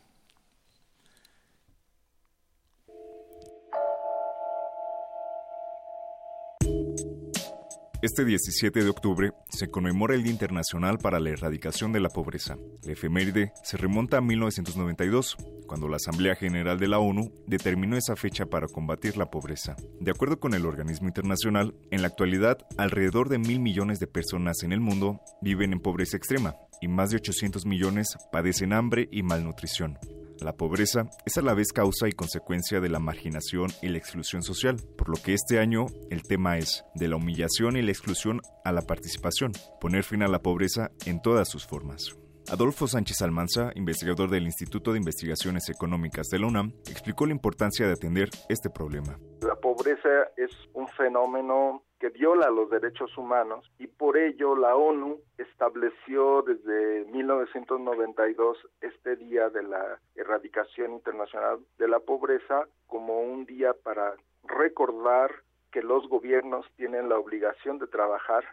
Este 8.03 8.25
17 8.25 8.83
de 8.83 8.89
octubre 8.89 9.31
se 9.47 9.69
conmemora 9.69 10.13
el 10.13 10.23
Día 10.23 10.33
Internacional 10.33 10.97
para 10.97 11.21
la 11.21 11.29
Erradicación 11.29 11.93
de 11.93 12.01
la 12.01 12.09
Pobreza. 12.09 12.57
La 12.83 12.91
efeméride 12.91 13.53
se 13.63 13.77
remonta 13.77 14.17
a 14.17 14.21
1992, 14.21 15.37
cuando 15.67 15.87
la 15.87 15.95
Asamblea 15.95 16.35
General 16.35 16.77
de 16.77 16.89
la 16.89 16.99
ONU 16.99 17.31
determinó 17.47 17.95
esa 17.95 18.17
fecha 18.17 18.45
para 18.45 18.67
combatir 18.67 19.15
la 19.15 19.31
pobreza. 19.31 19.77
De 20.01 20.11
acuerdo 20.11 20.37
con 20.37 20.53
el 20.53 20.65
organismo 20.65 21.07
internacional, 21.07 21.75
en 21.91 22.01
la 22.01 22.09
actualidad 22.09 22.57
alrededor 22.77 23.29
de 23.29 23.37
mil 23.37 23.61
millones 23.61 24.01
de 24.01 24.07
personas 24.07 24.63
en 24.63 24.73
el 24.73 24.81
mundo 24.81 25.21
viven 25.41 25.71
en 25.71 25.79
pobreza 25.79 26.17
extrema 26.17 26.55
y 26.81 26.89
más 26.89 27.11
de 27.11 27.15
800 27.15 27.65
millones 27.65 28.17
padecen 28.33 28.73
hambre 28.73 29.07
y 29.13 29.23
malnutrición. 29.23 29.97
La 30.43 30.57
pobreza 30.57 31.09
es 31.25 31.37
a 31.37 31.41
la 31.41 31.53
vez 31.53 31.71
causa 31.71 32.09
y 32.09 32.11
consecuencia 32.11 32.81
de 32.81 32.89
la 32.89 32.99
marginación 32.99 33.71
y 33.81 33.87
la 33.87 33.97
exclusión 33.97 34.43
social, 34.43 34.75
por 34.97 35.07
lo 35.07 35.15
que 35.15 35.33
este 35.33 35.57
año 35.57 35.85
el 36.09 36.23
tema 36.23 36.57
es 36.57 36.83
de 36.95 37.07
la 37.07 37.15
humillación 37.15 37.77
y 37.77 37.81
la 37.81 37.91
exclusión 37.91 38.41
a 38.65 38.73
la 38.73 38.81
participación, 38.81 39.53
poner 39.79 40.03
fin 40.03 40.21
a 40.21 40.27
la 40.27 40.41
pobreza 40.41 40.91
en 41.05 41.21
todas 41.21 41.47
sus 41.47 41.65
formas. 41.65 42.17
Adolfo 42.51 42.87
Sánchez 42.87 43.21
Almanza, 43.21 43.71
investigador 43.75 44.29
del 44.29 44.43
Instituto 44.43 44.91
de 44.91 44.99
Investigaciones 44.99 45.69
Económicas 45.69 46.27
de 46.29 46.39
la 46.39 46.47
UNAM, 46.47 46.73
explicó 46.89 47.25
la 47.25 47.31
importancia 47.31 47.87
de 47.87 47.93
atender 47.93 48.29
este 48.49 48.69
problema. 48.69 49.17
La 49.41 49.55
pobreza 49.55 50.29
es 50.37 50.51
un 50.73 50.87
fenómeno 50.89 51.83
que 51.99 52.09
viola 52.09 52.49
los 52.49 52.69
derechos 52.69 53.17
humanos 53.17 53.71
y 53.79 53.87
por 53.87 54.17
ello 54.17 54.55
la 54.57 54.75
ONU 54.75 55.19
estableció 55.37 56.41
desde 56.41 57.05
1992 57.11 58.57
este 58.81 59.15
Día 59.15 59.49
de 59.49 59.63
la 59.63 59.99
Erradicación 60.15 60.91
Internacional 60.91 61.59
de 61.77 61.87
la 61.87 61.99
Pobreza 61.99 62.67
como 62.87 63.21
un 63.21 63.45
día 63.45 63.73
para 63.83 64.15
recordar 64.43 65.31
que 65.71 65.81
los 65.81 66.07
gobiernos 66.09 66.65
tienen 66.75 67.07
la 67.07 67.17
obligación 67.17 67.79
de 67.79 67.87
trabajar 67.87 68.43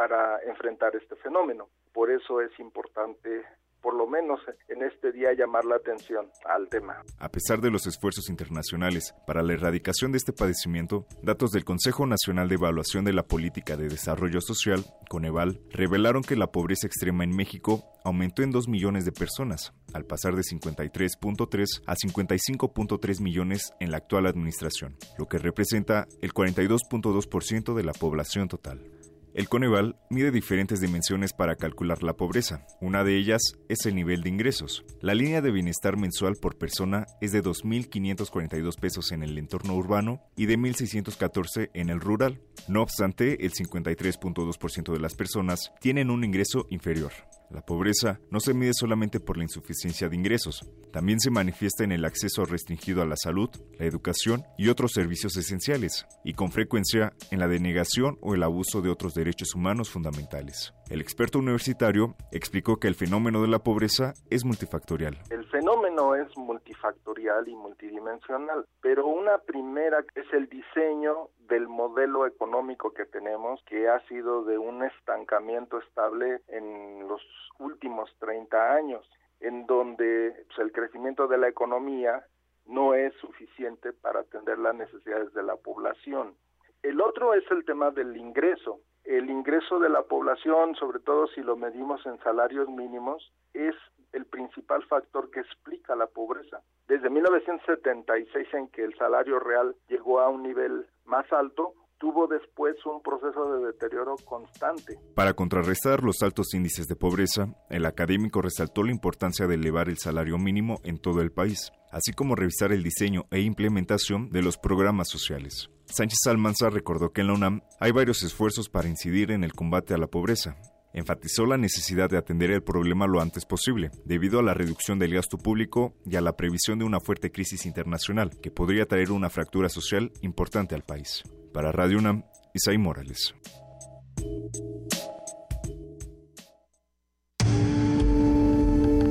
para 0.00 0.42
enfrentar 0.44 0.96
este 0.96 1.14
fenómeno. 1.16 1.68
Por 1.92 2.10
eso 2.10 2.40
es 2.40 2.58
importante 2.58 3.44
por 3.82 3.94
lo 3.94 4.06
menos 4.06 4.40
en 4.68 4.82
este 4.82 5.12
día 5.12 5.34
llamar 5.34 5.66
la 5.66 5.76
atención 5.76 6.26
al 6.46 6.70
tema. 6.70 7.02
A 7.18 7.28
pesar 7.28 7.60
de 7.60 7.70
los 7.70 7.86
esfuerzos 7.86 8.30
internacionales 8.30 9.14
para 9.26 9.42
la 9.42 9.52
erradicación 9.52 10.10
de 10.12 10.16
este 10.16 10.32
padecimiento, 10.32 11.04
datos 11.22 11.50
del 11.50 11.66
Consejo 11.66 12.06
Nacional 12.06 12.48
de 12.48 12.54
Evaluación 12.54 13.04
de 13.04 13.12
la 13.12 13.24
Política 13.24 13.76
de 13.76 13.90
Desarrollo 13.90 14.40
Social, 14.40 14.86
Coneval, 15.10 15.60
revelaron 15.68 16.22
que 16.22 16.34
la 16.34 16.50
pobreza 16.50 16.86
extrema 16.86 17.22
en 17.22 17.36
México 17.36 17.84
aumentó 18.02 18.42
en 18.42 18.52
2 18.52 18.68
millones 18.68 19.04
de 19.04 19.12
personas, 19.12 19.74
al 19.92 20.06
pasar 20.06 20.34
de 20.34 20.40
53.3 20.40 21.82
a 21.86 21.94
55.3 21.94 23.20
millones 23.20 23.74
en 23.80 23.90
la 23.90 23.98
actual 23.98 24.24
administración, 24.24 24.96
lo 25.18 25.26
que 25.26 25.36
representa 25.36 26.06
el 26.22 26.32
42.2% 26.32 27.74
de 27.74 27.82
la 27.82 27.92
población 27.92 28.48
total. 28.48 28.99
El 29.32 29.48
Coneval 29.48 29.96
mide 30.10 30.32
diferentes 30.32 30.80
dimensiones 30.80 31.32
para 31.32 31.54
calcular 31.54 32.02
la 32.02 32.14
pobreza. 32.14 32.66
Una 32.80 33.04
de 33.04 33.16
ellas 33.16 33.40
es 33.68 33.86
el 33.86 33.94
nivel 33.94 34.22
de 34.22 34.28
ingresos. 34.28 34.84
La 35.00 35.14
línea 35.14 35.40
de 35.40 35.52
bienestar 35.52 35.96
mensual 35.96 36.34
por 36.34 36.58
persona 36.58 37.06
es 37.20 37.30
de 37.30 37.42
2.542 37.42 38.78
pesos 38.80 39.12
en 39.12 39.22
el 39.22 39.38
entorno 39.38 39.76
urbano 39.76 40.20
y 40.36 40.46
de 40.46 40.58
1.614 40.58 41.70
en 41.74 41.90
el 41.90 42.00
rural. 42.00 42.40
No 42.66 42.82
obstante, 42.82 43.44
el 43.46 43.52
53.2% 43.52 44.92
de 44.92 44.98
las 44.98 45.14
personas 45.14 45.72
tienen 45.80 46.10
un 46.10 46.24
ingreso 46.24 46.66
inferior. 46.70 47.12
La 47.50 47.62
pobreza 47.62 48.20
no 48.30 48.38
se 48.38 48.54
mide 48.54 48.72
solamente 48.72 49.18
por 49.18 49.36
la 49.36 49.42
insuficiencia 49.42 50.08
de 50.08 50.14
ingresos, 50.14 50.60
también 50.92 51.18
se 51.18 51.32
manifiesta 51.32 51.82
en 51.82 51.90
el 51.90 52.04
acceso 52.04 52.44
restringido 52.44 53.02
a 53.02 53.06
la 53.06 53.16
salud, 53.16 53.50
la 53.78 53.86
educación 53.86 54.44
y 54.56 54.68
otros 54.68 54.92
servicios 54.92 55.36
esenciales, 55.36 56.06
y 56.24 56.34
con 56.34 56.52
frecuencia 56.52 57.12
en 57.32 57.40
la 57.40 57.48
denegación 57.48 58.18
o 58.20 58.34
el 58.34 58.44
abuso 58.44 58.82
de 58.82 58.90
otros 58.90 59.14
derechos 59.14 59.54
humanos 59.54 59.90
fundamentales. 59.90 60.72
El 60.90 61.00
experto 61.00 61.38
universitario 61.38 62.16
explicó 62.32 62.80
que 62.80 62.88
el 62.88 62.96
fenómeno 62.96 63.42
de 63.42 63.46
la 63.46 63.60
pobreza 63.60 64.12
es 64.28 64.44
multifactorial. 64.44 65.16
El 65.30 65.44
fenómeno 65.44 66.16
es 66.16 66.36
multifactorial 66.36 67.46
y 67.46 67.54
multidimensional, 67.54 68.66
pero 68.82 69.06
una 69.06 69.38
primera 69.38 70.04
es 70.16 70.26
el 70.32 70.48
diseño 70.48 71.28
del 71.48 71.68
modelo 71.68 72.26
económico 72.26 72.92
que 72.92 73.06
tenemos, 73.06 73.62
que 73.66 73.88
ha 73.88 74.00
sido 74.08 74.42
de 74.42 74.58
un 74.58 74.82
estancamiento 74.82 75.78
estable 75.78 76.40
en 76.48 77.06
los 77.06 77.22
últimos 77.60 78.10
30 78.18 78.74
años, 78.74 79.08
en 79.38 79.66
donde 79.66 80.44
pues, 80.48 80.58
el 80.58 80.72
crecimiento 80.72 81.28
de 81.28 81.38
la 81.38 81.48
economía 81.48 82.24
no 82.66 82.94
es 82.94 83.14
suficiente 83.20 83.92
para 83.92 84.20
atender 84.20 84.58
las 84.58 84.74
necesidades 84.74 85.32
de 85.34 85.44
la 85.44 85.54
población. 85.54 86.34
El 86.82 87.00
otro 87.00 87.34
es 87.34 87.44
el 87.52 87.64
tema 87.64 87.92
del 87.92 88.16
ingreso. 88.16 88.80
El 89.04 89.30
ingreso 89.30 89.78
de 89.78 89.88
la 89.88 90.02
población, 90.02 90.74
sobre 90.76 91.00
todo 91.00 91.26
si 91.28 91.40
lo 91.40 91.56
medimos 91.56 92.04
en 92.06 92.18
salarios 92.18 92.68
mínimos, 92.68 93.32
es 93.54 93.74
el 94.12 94.26
principal 94.26 94.84
factor 94.84 95.30
que 95.30 95.40
explica 95.40 95.94
la 95.94 96.06
pobreza. 96.06 96.60
Desde 96.88 97.10
1976, 97.10 98.54
en 98.54 98.68
que 98.68 98.84
el 98.84 98.96
salario 98.96 99.38
real 99.38 99.74
llegó 99.88 100.20
a 100.20 100.28
un 100.28 100.42
nivel 100.42 100.86
más 101.04 101.32
alto, 101.32 101.74
tuvo 102.00 102.26
después 102.26 102.74
un 102.86 103.02
proceso 103.02 103.52
de 103.52 103.66
deterioro 103.66 104.16
constante. 104.24 104.98
Para 105.14 105.34
contrarrestar 105.34 106.02
los 106.02 106.22
altos 106.22 106.54
índices 106.54 106.88
de 106.88 106.96
pobreza, 106.96 107.54
el 107.68 107.84
académico 107.84 108.40
resaltó 108.40 108.82
la 108.82 108.90
importancia 108.90 109.46
de 109.46 109.54
elevar 109.54 109.90
el 109.90 109.98
salario 109.98 110.38
mínimo 110.38 110.80
en 110.82 110.98
todo 110.98 111.20
el 111.20 111.30
país, 111.30 111.70
así 111.92 112.12
como 112.12 112.34
revisar 112.34 112.72
el 112.72 112.82
diseño 112.82 113.26
e 113.30 113.40
implementación 113.40 114.30
de 114.30 114.42
los 114.42 114.56
programas 114.56 115.08
sociales. 115.08 115.70
Sánchez 115.84 116.20
Almanza 116.26 116.70
recordó 116.70 117.12
que 117.12 117.20
en 117.20 117.26
la 117.26 117.34
UNAM 117.34 117.60
hay 117.78 117.92
varios 117.92 118.22
esfuerzos 118.22 118.70
para 118.70 118.88
incidir 118.88 119.30
en 119.30 119.44
el 119.44 119.52
combate 119.52 119.92
a 119.92 119.98
la 119.98 120.06
pobreza. 120.06 120.56
Enfatizó 120.92 121.46
la 121.46 121.56
necesidad 121.56 122.10
de 122.10 122.18
atender 122.18 122.50
el 122.50 122.62
problema 122.62 123.06
lo 123.06 123.20
antes 123.20 123.44
posible, 123.44 123.90
debido 124.04 124.40
a 124.40 124.42
la 124.42 124.54
reducción 124.54 124.98
del 124.98 125.14
gasto 125.14 125.38
público 125.38 125.94
y 126.04 126.16
a 126.16 126.20
la 126.20 126.36
previsión 126.36 126.78
de 126.78 126.84
una 126.84 127.00
fuerte 127.00 127.30
crisis 127.30 127.64
internacional 127.66 128.30
que 128.40 128.50
podría 128.50 128.86
traer 128.86 129.12
una 129.12 129.30
fractura 129.30 129.68
social 129.68 130.12
importante 130.20 130.74
al 130.74 130.82
país. 130.82 131.22
Para 131.52 131.72
Radio 131.72 131.98
UNAM, 131.98 132.24
Isaí 132.54 132.78
Morales. 132.78 133.34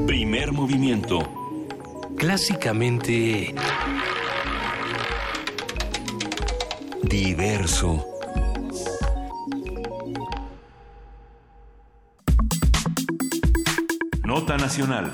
Primer 0.06 0.52
movimiento. 0.52 1.20
Clásicamente... 2.18 3.54
Diverso. 7.04 8.19
Nota 14.30 14.58
Nacional. 14.58 15.12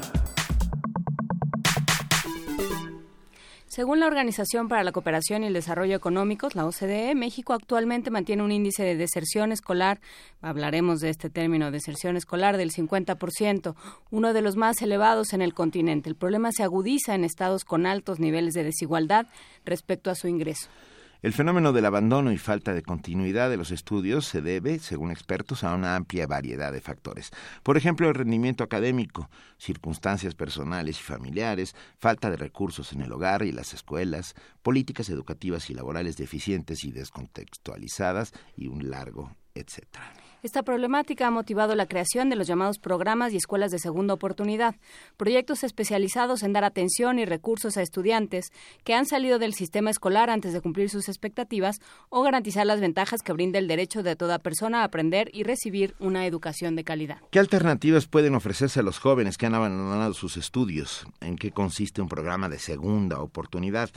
Según 3.65 4.01
la 4.01 4.07
Organización 4.07 4.67
para 4.67 4.83
la 4.83 4.91
Cooperación 4.91 5.43
y 5.43 5.47
el 5.47 5.53
Desarrollo 5.53 5.95
Económicos, 5.95 6.53
la 6.53 6.65
OCDE, 6.65 7.15
México 7.15 7.53
actualmente 7.53 8.11
mantiene 8.11 8.43
un 8.43 8.51
índice 8.51 8.83
de 8.83 8.97
deserción 8.97 9.53
escolar, 9.53 10.01
hablaremos 10.41 10.99
de 10.99 11.11
este 11.11 11.29
término, 11.29 11.71
deserción 11.71 12.17
escolar, 12.17 12.57
del 12.57 12.73
50%, 12.73 13.75
uno 14.11 14.33
de 14.33 14.41
los 14.41 14.57
más 14.57 14.81
elevados 14.81 15.31
en 15.31 15.41
el 15.41 15.53
continente. 15.53 16.09
El 16.09 16.17
problema 16.17 16.51
se 16.51 16.63
agudiza 16.63 17.15
en 17.15 17.23
estados 17.23 17.63
con 17.63 17.85
altos 17.85 18.19
niveles 18.19 18.53
de 18.53 18.65
desigualdad 18.65 19.27
respecto 19.63 20.11
a 20.11 20.15
su 20.15 20.27
ingreso. 20.27 20.67
El 21.21 21.33
fenómeno 21.33 21.73
del 21.73 21.85
abandono 21.85 22.31
y 22.31 22.37
falta 22.37 22.73
de 22.73 22.83
continuidad 22.83 23.49
de 23.49 23.57
los 23.57 23.71
estudios 23.71 24.25
se 24.25 24.41
debe, 24.41 24.79
según 24.79 25.11
expertos, 25.11 25.63
a 25.63 25.73
una 25.73 25.95
amplia 25.95 26.27
variedad 26.27 26.71
de 26.71 26.81
factores. 26.81 27.31
Por 27.63 27.77
ejemplo, 27.77 28.07
el 28.07 28.15
rendimiento 28.15 28.63
académico, 28.63 29.29
circunstancias 29.57 30.35
personales 30.35 30.99
y 30.99 31.03
familiares, 31.03 31.75
falta 31.97 32.29
de 32.29 32.37
recursos 32.37 32.93
en 32.93 33.01
el 33.01 33.11
hogar 33.11 33.43
y 33.43 33.51
las 33.51 33.73
escuelas, 33.73 34.35
políticas 34.61 35.09
educativas 35.09 35.69
y 35.69 35.73
laborales 35.73 36.17
deficientes 36.17 36.83
y 36.83 36.91
descontextualizadas 36.91 38.33
y 38.55 38.67
un 38.67 38.89
largo 38.89 39.35
etcétera. 39.55 40.24
Esta 40.45 40.61
problemática 40.61 41.25
ha 41.25 41.31
motivado 41.31 41.73
la 41.73 41.87
creación 41.87 42.29
de 42.29 42.35
los 42.35 42.45
llamados 42.45 42.77
programas 42.77 43.33
y 43.33 43.37
escuelas 43.37 43.71
de 43.71 43.79
segunda 43.79 44.13
oportunidad, 44.13 44.75
proyectos 45.17 45.63
especializados 45.63 46.43
en 46.43 46.53
dar 46.53 46.63
atención 46.63 47.17
y 47.17 47.25
recursos 47.25 47.77
a 47.77 47.81
estudiantes 47.81 48.51
que 48.83 48.93
han 48.93 49.07
salido 49.07 49.39
del 49.39 49.55
sistema 49.55 49.89
escolar 49.89 50.29
antes 50.29 50.53
de 50.53 50.61
cumplir 50.61 50.91
sus 50.91 51.09
expectativas 51.09 51.77
o 52.09 52.21
garantizar 52.21 52.67
las 52.67 52.79
ventajas 52.79 53.23
que 53.23 53.33
brinda 53.33 53.57
el 53.57 53.67
derecho 53.67 54.03
de 54.03 54.15
toda 54.15 54.37
persona 54.37 54.81
a 54.81 54.83
aprender 54.83 55.31
y 55.33 55.41
recibir 55.41 55.95
una 55.97 56.27
educación 56.27 56.75
de 56.75 56.83
calidad. 56.83 57.17
¿Qué 57.31 57.39
alternativas 57.39 58.05
pueden 58.05 58.35
ofrecerse 58.35 58.81
a 58.81 58.83
los 58.83 58.99
jóvenes 58.99 59.39
que 59.39 59.47
han 59.47 59.55
abandonado 59.55 60.13
sus 60.13 60.37
estudios? 60.37 61.07
¿En 61.21 61.37
qué 61.37 61.49
consiste 61.49 62.03
un 62.03 62.07
programa 62.07 62.49
de 62.49 62.59
segunda 62.59 63.19
oportunidad? 63.19 63.89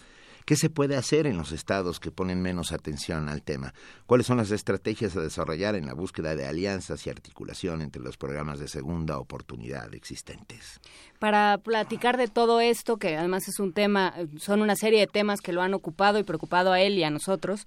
¿Qué 0.49 0.57
se 0.57 0.71
puede 0.71 0.97
hacer 0.97 1.27
en 1.27 1.37
los 1.37 1.53
estados 1.53 2.01
que 2.01 2.11
ponen 2.11 2.41
menos 2.41 2.73
atención 2.73 3.29
al 3.29 3.43
tema? 3.43 3.75
¿Cuáles 4.07 4.27
son 4.27 4.39
las 4.39 4.51
estrategias 4.51 5.15
a 5.15 5.21
desarrollar 5.21 5.75
en 5.75 5.85
la 5.85 5.93
búsqueda 5.93 6.35
de 6.35 6.47
alianzas 6.47 7.07
y 7.07 7.11
articulación 7.11 7.83
entre 7.83 8.01
los 8.01 8.17
programas 8.17 8.59
de 8.59 8.67
segunda 8.67 9.19
oportunidad 9.19 9.95
existentes? 9.95 10.81
Para 11.19 11.59
platicar 11.59 12.17
de 12.17 12.29
todo 12.29 12.61
esto, 12.61 12.97
que 12.97 13.17
además 13.17 13.49
es 13.49 13.59
un 13.59 13.73
tema, 13.73 14.15
son 14.37 14.63
una 14.63 14.77
serie 14.77 15.01
de 15.01 15.07
temas 15.07 15.41
que 15.41 15.53
lo 15.53 15.63
han 15.63 15.75
ocupado 15.75 16.19
y 16.19 16.23
preocupado 16.23 16.73
a 16.73 16.81
él 16.81 16.99
y 16.99 17.05
a 17.05 17.11
nosotros, 17.11 17.67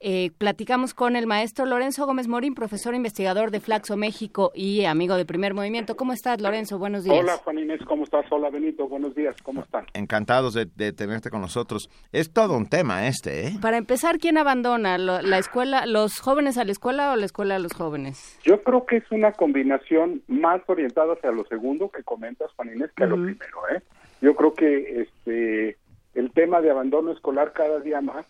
eh, 0.00 0.30
platicamos 0.38 0.94
con 0.94 1.16
el 1.16 1.26
maestro 1.26 1.66
Lorenzo 1.66 2.06
Gómez 2.06 2.28
Morín, 2.28 2.54
profesor 2.54 2.94
investigador 2.94 3.50
de 3.50 3.58
Flaxo 3.58 3.96
México 3.96 4.52
y 4.54 4.84
amigo 4.84 5.16
de 5.16 5.24
Primer 5.24 5.54
Movimiento. 5.54 5.96
¿Cómo 5.96 6.12
estás, 6.12 6.40
Lorenzo? 6.40 6.78
Buenos 6.78 7.02
días. 7.02 7.18
Hola, 7.18 7.36
Juan 7.38 7.58
Inés, 7.58 7.80
¿cómo 7.84 8.04
estás? 8.04 8.24
Hola, 8.30 8.48
Benito, 8.48 8.86
buenos 8.86 9.16
días, 9.16 9.34
¿cómo 9.42 9.62
están? 9.62 9.86
Encantados 9.94 10.54
de, 10.54 10.92
tenerte 10.92 11.30
con 11.30 11.40
nosotros. 11.40 11.90
Es 12.12 12.32
todo 12.32 12.56
un 12.56 12.68
tema 12.68 13.08
este, 13.08 13.48
¿eh? 13.48 13.52
Para 13.60 13.76
empezar, 13.76 14.18
¿quién 14.18 14.38
abandona? 14.38 14.98
¿La 14.98 15.38
escuela, 15.38 15.84
los 15.86 16.20
jóvenes 16.20 16.58
a 16.58 16.64
la 16.64 16.70
escuela 16.70 17.12
o 17.12 17.16
la 17.16 17.26
escuela 17.26 17.56
a 17.56 17.58
los 17.58 17.72
jóvenes? 17.72 18.38
Yo 18.44 18.62
creo 18.62 18.86
que 18.86 18.98
es 18.98 19.10
una 19.10 19.32
combinación 19.32 20.22
más 20.28 20.60
orientada 20.68 21.14
hacia 21.14 21.32
lo 21.32 21.44
segundo 21.46 21.90
que 21.90 22.04
comentas, 22.04 22.52
Juan 22.54 22.72
Inés, 22.72 22.87
que 22.92 23.04
a 23.04 23.06
lo 23.06 23.16
primero, 23.16 23.68
¿eh? 23.74 23.82
Yo 24.20 24.34
creo 24.34 24.54
que 24.54 25.02
este 25.02 25.76
el 26.14 26.32
tema 26.32 26.60
de 26.60 26.70
abandono 26.70 27.12
escolar 27.12 27.52
cada 27.52 27.80
día 27.80 28.00
más 28.00 28.26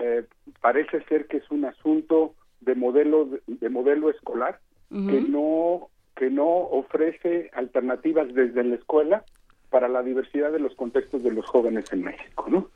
eh, 0.00 0.24
parece 0.60 1.02
ser 1.04 1.26
que 1.26 1.38
es 1.38 1.50
un 1.50 1.64
asunto 1.64 2.34
de 2.60 2.74
modelo 2.74 3.28
de, 3.46 3.68
modelo 3.68 4.10
escolar 4.10 4.60
que 4.90 5.20
no 5.20 5.88
que 6.14 6.30
no 6.30 6.46
ofrece 6.46 7.50
alternativas 7.54 8.32
desde 8.32 8.62
la 8.62 8.76
escuela 8.76 9.24
para 9.70 9.88
la 9.88 10.02
diversidad 10.02 10.52
de 10.52 10.60
los 10.60 10.74
contextos 10.74 11.24
de 11.24 11.32
los 11.32 11.46
jóvenes 11.46 11.92
en 11.92 12.04
México, 12.04 12.46
¿no? 12.48 12.68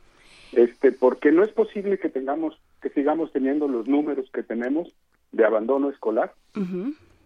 Este, 0.53 0.91
porque 0.91 1.31
no 1.31 1.45
es 1.45 1.51
posible 1.51 1.99
que 1.99 2.09
tengamos 2.09 2.59
que 2.83 2.91
sigamos 2.91 3.31
teniendo 3.33 3.69
los 3.69 3.87
números 3.87 4.29
que 4.33 4.43
tenemos 4.43 4.89
de 5.31 5.45
abandono 5.45 5.91
escolar 5.91 6.33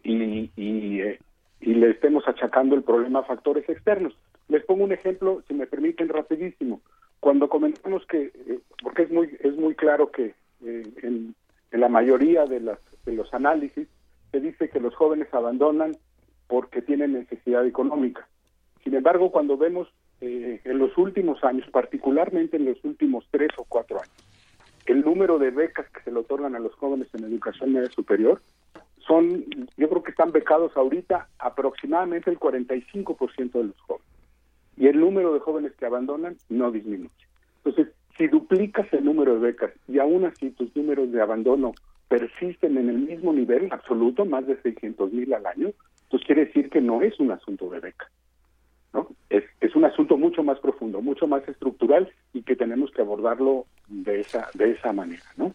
y 0.03 0.51
y, 0.57 1.01
eh, 1.01 1.19
y 1.63 1.75
le 1.75 1.91
estemos 1.91 2.27
achacando 2.27 2.75
el 2.75 2.83
problema 2.83 3.21
a 3.21 3.25
factores 3.25 3.67
externos. 3.69 4.15
Les 4.49 4.65
pongo 4.65 4.85
un 4.85 4.93
ejemplo, 4.93 5.43
si 5.49 5.55
me 5.55 5.67
permiten 5.67 6.09
rapidísimo 6.09 6.83
cuando 7.23 7.49
comentamos 7.49 8.05
que 8.07 8.33
eh, 8.35 8.59
porque 8.83 9.03
es 9.03 9.11
muy 9.13 9.31
es 9.41 9.57
muy 9.57 9.77
claro 9.77 10.11
que 10.11 10.35
eh, 10.65 10.83
en, 11.03 11.37
la 11.71 11.89
mayoría 11.89 12.45
de, 12.47 12.61
las, 12.61 12.81
de 13.07 13.13
los 13.13 13.33
análisis 13.33 13.89
se 14.33 14.41
dice 14.41 14.69
que 14.69 14.81
los 14.81 14.95
jóvenes 14.97 15.33
abandonan 15.33 15.97
porque 16.49 16.83
tienen 16.83 17.13
necesidad 17.13 17.65
económica. 17.65 18.27
Sin 18.83 18.95
embargo, 18.95 19.31
cuando 19.31 19.57
vemos 19.57 19.89
eh, 20.21 20.61
en 20.65 20.79
los 20.79 20.99
últimos 20.99 21.43
años, 21.45 21.67
particularmente 21.71 22.57
en 22.57 22.67
los 22.67 22.85
últimos 22.85 23.25
tres 23.31 23.51
o 23.57 23.65
cuatro 23.65 24.01
años, 24.01 24.15
el 24.87 25.03
número 25.03 25.39
de 25.39 25.51
becas 25.51 25.89
que 25.91 26.03
se 26.03 26.11
le 26.11 26.19
otorgan 26.19 26.57
a 26.57 26.61
los 26.61 26.75
jóvenes 26.75 27.09
en 27.15 27.25
educación 27.25 27.73
media 27.73 27.91
superior 27.91 28.43
son, 29.07 29.45
yo 29.77 29.89
creo 29.89 30.03
que 30.03 30.11
están 30.11 30.33
becados 30.33 30.77
ahorita 30.77 31.29
aproximadamente 31.39 32.31
el 32.31 32.39
45% 32.39 33.53
de 33.53 33.65
los 33.65 33.81
jóvenes 33.81 34.07
y 34.77 34.87
el 34.87 35.01
número 35.01 35.35
de 35.35 35.41
jóvenes 35.41 35.73
que 35.77 35.87
abandonan 35.87 36.37
no 36.49 36.71
disminuye. 36.71 37.11
Entonces, 37.65 37.95
si 38.17 38.27
duplicas 38.29 38.93
el 38.93 39.05
número 39.05 39.35
de 39.35 39.41
becas 39.41 39.73
y 39.89 39.99
aún 39.99 40.25
así 40.25 40.51
tus 40.51 40.75
números 40.77 41.11
de 41.13 41.21
abandono 41.21 41.73
persisten 42.09 42.77
en 42.77 42.89
el 42.89 42.99
mismo 42.99 43.33
nivel 43.33 43.69
absoluto, 43.71 44.25
más 44.25 44.47
de 44.47 44.61
600 44.61 45.13
mil 45.13 45.33
al 45.33 45.47
año, 45.47 45.71
pues 46.11 46.23
quiere 46.25 46.47
decir 46.47 46.69
que 46.69 46.81
no 46.81 47.01
es 47.03 47.19
un 47.21 47.31
asunto 47.31 47.71
de 47.71 47.81
beca. 47.81 48.11
¿no? 48.93 49.09
Es, 49.31 49.45
es 49.61 49.75
un 49.75 49.87
asunto 49.87 50.19
mucho 50.19 50.43
más 50.43 50.59
profundo, 50.61 51.01
mucho 51.01 51.27
más 51.27 51.47
estructural 51.49 52.13
y 52.35 52.43
que 52.43 52.57
tenemos 52.57 52.91
que 52.91 53.01
abordarlo 53.01 53.65
de 53.89 54.21
esa, 54.21 54.49
de 54.55 54.73
esa 54.73 54.93
manera. 54.93 55.25
¿no? 55.37 55.55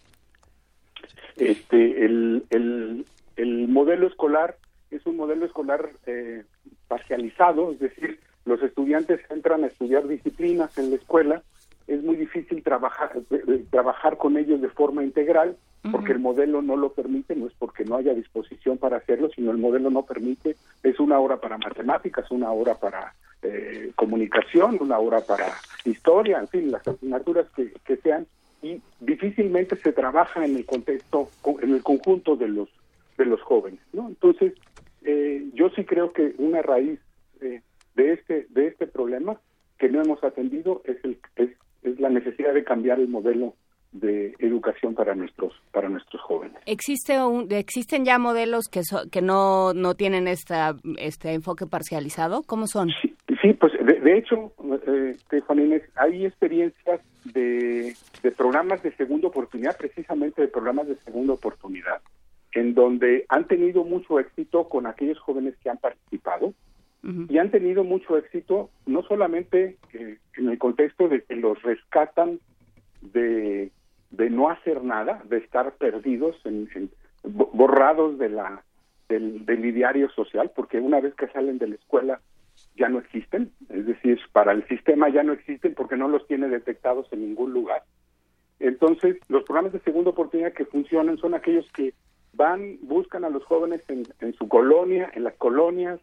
Este, 1.36 2.06
el, 2.06 3.06
el 3.38 3.68
modelo 3.68 4.08
escolar 4.08 4.58
es 4.92 5.06
un 5.06 5.18
modelo 5.18 5.46
escolar 5.46 5.90
eh, 6.06 6.44
parcializado, 6.88 7.72
es 7.72 7.80
decir, 7.80 8.20
los 8.46 8.62
estudiantes 8.62 9.20
entran 9.30 9.64
a 9.64 9.68
estudiar 9.68 10.08
disciplinas 10.08 10.78
en 10.78 10.90
la 10.90 10.96
escuela, 10.96 11.44
es 11.88 12.04
muy 12.04 12.16
difícil 12.16 12.64
trabajar 12.64 13.12
eh, 13.16 13.44
eh, 13.48 13.66
trabajar 13.70 14.18
con 14.18 14.38
ellos 14.38 14.62
de 14.62 14.70
forma 14.70 15.04
integral 15.04 15.58
porque 15.92 16.12
el 16.12 16.20
modelo 16.20 16.62
no 16.62 16.76
lo 16.76 16.92
permite, 16.92 17.34
no 17.34 17.48
es 17.48 17.54
porque 17.58 17.86
no 17.86 17.96
haya 17.96 18.14
disposición 18.14 18.78
para 18.78 18.98
hacerlo, 18.98 19.30
sino 19.34 19.52
el 19.52 19.58
modelo 19.58 19.90
no 19.90 20.04
permite, 20.04 20.58
es 20.84 21.00
una 21.00 21.18
hora 21.18 21.38
para 21.38 21.58
matemáticas, 21.58 22.30
una 22.30 22.52
hora 22.52 22.76
para 22.76 23.14
eh, 23.42 23.92
comunicación, 23.96 24.78
una 24.82 25.00
hora 25.00 25.22
para 25.22 25.54
historia, 25.86 26.40
en 26.40 26.48
fin, 26.50 26.72
las 26.72 26.86
asignaturas 26.86 27.48
que, 27.56 27.72
que 27.86 27.96
sean, 27.98 28.28
y 28.62 28.82
difícilmente 29.00 29.76
se 29.78 29.94
trabaja 29.94 30.44
en 30.44 30.58
el 30.58 30.66
contexto, 30.66 31.30
en 31.62 31.74
el 31.74 31.84
conjunto 31.84 32.36
de 32.36 32.50
los 32.50 32.70
de 33.18 33.26
los 33.26 33.42
jóvenes, 33.42 33.82
¿no? 33.94 34.08
Entonces, 34.08 34.54
yo 35.54 35.70
sí 35.70 35.86
creo 35.86 36.12
que 36.12 36.34
una 36.38 36.62
raíz 36.62 37.00
de 37.40 38.14
este 38.14 38.46
de 38.50 38.68
este 38.68 38.88
problema 38.88 39.40
que 39.78 39.90
no 39.90 40.02
hemos 40.02 40.24
atendido 40.24 40.82
es 40.86 40.98
el 41.04 41.18
es, 41.36 41.50
es 41.84 42.00
la 42.00 42.10
necesidad 42.10 42.54
de 42.54 42.64
cambiar 42.64 43.00
el 43.00 43.08
modelo 43.08 43.56
de 43.92 44.36
educación 44.40 44.94
para 44.94 45.16
nuestros 45.16 45.54
para 45.72 45.90
nuestros 45.90 46.22
jóvenes. 46.22 46.58
Existe 46.66 47.22
un, 47.24 47.52
existen 47.52 48.06
ya 48.06 48.20
modelos 48.20 48.66
que 48.72 48.82
que 49.12 49.22
no 49.22 49.74
no 49.74 49.96
tienen 49.96 50.28
esta 50.28 50.76
este 51.00 51.34
enfoque 51.34 51.66
parcializado. 51.66 52.44
¿Cómo 52.44 52.68
son? 52.68 52.90
Sí, 53.42 53.54
pues 53.54 53.72
de, 53.74 54.18
hecho, 54.18 54.52
eh, 54.88 55.42
Juan 55.46 55.60
Inés, 55.60 55.84
hay 55.96 56.26
experiencias 56.26 57.02
de, 57.26 57.94
de 58.24 58.32
programas 58.32 58.82
de 58.82 58.92
segunda 58.96 59.28
oportunidad, 59.28 59.78
precisamente 59.78 60.42
de 60.42 60.48
programas 60.48 60.88
de 60.88 60.96
segunda 60.98 61.34
oportunidad, 61.34 62.02
en 62.54 62.74
donde 62.74 63.26
han 63.30 63.48
tenido 63.48 63.84
mucho 63.84 64.20
éxito 64.20 64.70
con 64.70 64.86
aquellos 64.86 65.20
jóvenes 65.20 65.56
que 65.58 65.70
han 65.70 65.78
participado 65.78 66.54
y 67.30 67.38
han 67.38 67.52
tenido 67.52 67.86
mucho 67.86 68.18
éxito, 68.18 68.70
no 68.86 69.02
solamente 69.04 69.78
eh, 69.94 70.18
en 70.36 70.50
el 70.50 70.58
contexto 70.58 71.08
de 71.08 71.24
que 71.24 71.38
los 71.38 71.62
rescatan 71.62 72.40
de, 73.02 73.72
de 74.12 74.30
no 74.30 74.50
hacer 74.50 74.84
nada, 74.84 75.24
de 75.30 75.38
estar 75.38 75.72
perdidos, 75.78 76.36
en, 76.44 76.68
borrados 77.24 78.18
de 78.18 78.30
la 78.30 78.62
del, 79.08 79.46
del 79.46 79.66
ideario 79.66 80.10
social, 80.10 80.52
porque 80.54 80.80
una 80.80 81.00
vez 81.00 81.14
que 81.16 81.28
salen 81.30 81.60
de 81.60 81.68
la 81.68 81.76
escuela 81.76 82.20
ya 82.76 82.90
no 82.90 83.00
existen, 83.00 83.52
es 83.70 83.86
decir, 83.86 84.20
para 84.34 84.52
el 84.52 84.68
sistema 84.68 85.08
ya 85.08 85.24
no 85.24 85.32
existen 85.32 85.76
porque 85.76 85.96
no 85.96 86.10
los 86.10 86.28
tiene 86.28 86.50
detectados 86.50 87.08
en 87.12 87.22
ningún 87.22 87.54
lugar. 87.54 87.84
Entonces, 88.60 89.18
los 89.30 89.44
programas 89.44 89.74
de 89.74 89.80
segunda 89.80 90.10
oportunidad 90.10 90.54
que 90.54 90.66
funcionan 90.66 91.18
son 91.18 91.36
aquellos 91.36 91.72
que 91.72 91.94
van, 92.38 92.78
buscan 92.84 93.26
a 93.26 93.30
los 93.30 93.44
jóvenes 93.44 93.82
en, 93.90 94.34
su 94.36 94.48
colonia, 94.48 95.12
en 95.14 95.24
las 95.24 95.34
colonias, 95.36 96.00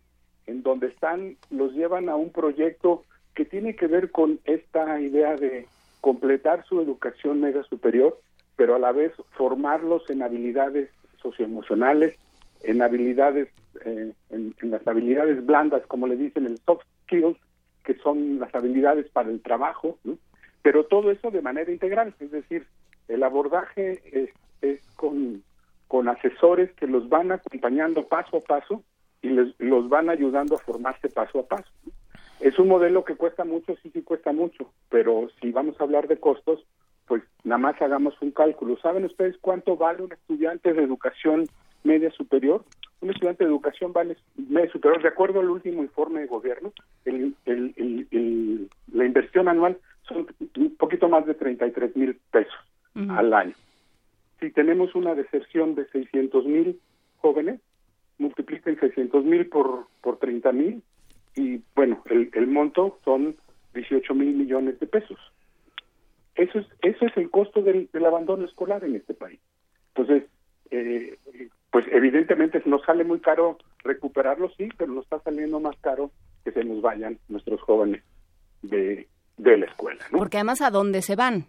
en 0.47 0.63
donde 0.63 0.89
están, 0.89 1.37
los 1.51 1.73
llevan 1.73 2.09
a 2.09 2.17
un 2.17 2.31
proyecto 2.31 3.05
que 3.35 3.45
tiene 3.45 3.77
que 3.77 3.87
ver 3.87 4.11
con 4.11 4.41
esta 4.45 5.01
idea 5.01 5.37
de 5.37 5.67
completar 6.01 6.65
su 6.67 6.81
educación 6.81 7.41
media 7.41 7.63
superior, 7.63 8.21
pero 8.57 8.75
a 8.75 8.79
la 8.79 8.93
vez 8.93 9.13
formarlos 9.31 10.11
en 10.11 10.23
habilidades 10.23 10.91
socioemocionales, 11.23 12.17
en 12.63 12.83
habilidades, 12.83 13.49
eh, 13.85 14.13
en, 14.31 14.55
las 14.63 14.87
habilidades 14.87 15.45
blandas, 15.47 15.87
como 15.87 16.09
le 16.09 16.17
dicen, 16.17 16.47
el 16.47 16.59
soft 16.59 16.85
skills, 17.05 17.39
que 17.85 17.95
son 17.95 18.41
las 18.41 18.55
habilidades 18.55 19.09
para 19.11 19.31
el 19.31 19.41
trabajo, 19.41 19.99
pero 20.63 20.85
todo 20.85 21.11
eso 21.11 21.31
de 21.31 21.43
manera 21.43 21.71
integral, 21.71 22.15
es 22.19 22.31
decir, 22.31 22.67
el 23.09 23.23
abordaje 23.23 24.31
es 24.63 24.81
con, 24.97 25.43
con 25.89 26.09
asesores 26.09 26.73
que 26.75 26.87
los 26.87 27.09
van 27.09 27.33
acompañando 27.33 28.07
paso 28.07 28.39
a 28.39 28.41
paso 28.41 28.83
y 29.23 29.29
les, 29.29 29.55
los 29.59 29.89
van 29.89 30.11
ayudando 30.11 30.57
a 30.57 30.59
formarse 30.61 31.09
paso 31.09 31.41
a 31.41 31.47
paso. 31.47 31.71
Es 32.41 32.59
un 32.59 32.69
modelo 32.69 33.05
que 33.05 33.15
cuesta 33.17 33.45
mucho, 33.45 33.75
sí, 33.83 33.91
sí 33.91 34.03
cuesta 34.03 34.33
mucho, 34.33 34.71
pero 34.91 35.29
si 35.41 35.51
vamos 35.53 35.81
a 35.81 35.85
hablar 35.85 36.09
de 36.09 36.19
costos, 36.19 36.65
pues 37.07 37.23
nada 37.45 37.59
más 37.59 37.81
hagamos 37.81 38.21
un 38.21 38.33
cálculo. 38.33 38.77
¿Saben 38.79 39.05
ustedes 39.05 39.37
cuánto 39.41 39.77
vale 39.77 40.03
un 40.03 40.13
estudiante 40.13 40.73
de 40.73 40.83
educación 40.83 41.49
media 41.85 42.11
superior? 42.11 42.65
Un 43.01 43.11
estudiante 43.11 43.45
de 43.45 43.51
educación 43.51 43.93
vale 43.93 44.17
media 44.37 44.71
superior, 44.73 45.03
de 45.03 45.09
acuerdo 45.09 45.41
al 45.41 45.51
último 45.51 45.83
informe 45.83 46.21
de 46.21 46.27
gobierno, 46.27 46.73
el, 47.05 47.35
el, 47.45 47.73
el, 47.77 48.09
el- 48.11 48.71
la 48.93 49.05
inversión 49.05 49.49
anual 49.49 49.77
son 50.09 50.27
un 50.57 50.77
poquito 50.77 51.09
más 51.09 51.27
de 51.27 51.35
33 51.35 51.97
mil 51.97 52.19
pesos 52.31 52.55
al 53.11 53.33
año. 53.35 53.55
Si 54.41 54.51
tenemos 54.51 54.95
una 54.95 55.15
deserción 55.15 55.75
de 55.75 55.87
600 55.89 56.45
mil 56.47 56.81
jóvenes, 57.19 57.61
multipliquen 58.19 58.79
600 58.79 59.25
mil 59.25 59.47
por, 59.49 59.87
por 60.01 60.19
30 60.19 60.53
mil 60.53 60.83
y 61.37 61.63
bueno, 61.75 62.03
el, 62.07 62.31
el 62.33 62.47
monto 62.47 62.99
son 63.05 63.37
18 63.75 64.15
mil 64.15 64.35
millones 64.35 64.79
de 64.79 64.87
pesos. 64.87 65.19
Eso 66.35 66.59
es, 66.59 66.67
eso 66.83 67.07
es 67.07 67.17
el 67.17 67.31
costo 67.31 67.63
del, 67.63 67.89
del 67.93 68.07
abandono 68.07 68.45
escolar 68.45 68.85
en 68.85 68.97
este 68.97 69.15
país. 69.15 69.41
Entonces, 69.95 70.25
eh, 70.71 71.19
pues 71.71 71.87
evidentemente 71.93 72.63
nos 72.67 72.83
sale 72.83 73.05
muy 73.05 73.21
caro 73.21 73.59
recuperarlo, 73.83 74.51
sí, 74.57 74.69
pero 74.77 74.93
nos 74.93 75.05
está 75.05 75.21
saliendo 75.21 75.61
más 75.61 75.77
caro 75.81 76.11
que 76.45 76.53
se 76.53 76.65
nos 76.65 76.83
vayan 76.83 77.19
nuestros 77.29 77.61
jóvenes 77.63 78.03
de, 78.63 79.09
de 79.37 79.57
la 79.57 79.67
escuela. 79.67 80.05
¿no? 80.11 80.19
Porque 80.19 80.39
además, 80.39 80.61
¿a 80.61 80.71
dónde 80.71 81.03
se 81.03 81.17
van? 81.17 81.47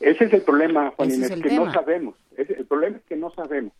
Ese 0.00 0.24
es 0.24 0.32
el 0.32 0.42
problema, 0.42 0.90
Juan 0.96 1.08
Ese 1.08 1.16
es 1.22 1.26
Inés, 1.26 1.30
el 1.38 1.42
que 1.42 1.48
tema. 1.50 1.64
no 1.66 1.72
sabemos. 1.72 2.14
El 2.36 2.66
problema 2.66 2.96
es 2.96 3.02
que 3.04 3.16
no 3.16 3.30
sabemos. 3.30 3.72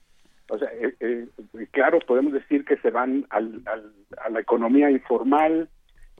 O 0.48 0.58
sea, 0.58 0.68
eh, 0.72 0.94
eh, 1.00 1.26
claro, 1.70 1.98
podemos 2.06 2.32
decir 2.32 2.64
que 2.64 2.76
se 2.78 2.90
van 2.90 3.26
al- 3.30 3.62
al- 3.66 3.92
a 4.22 4.28
la 4.28 4.40
economía 4.40 4.90
informal, 4.90 5.68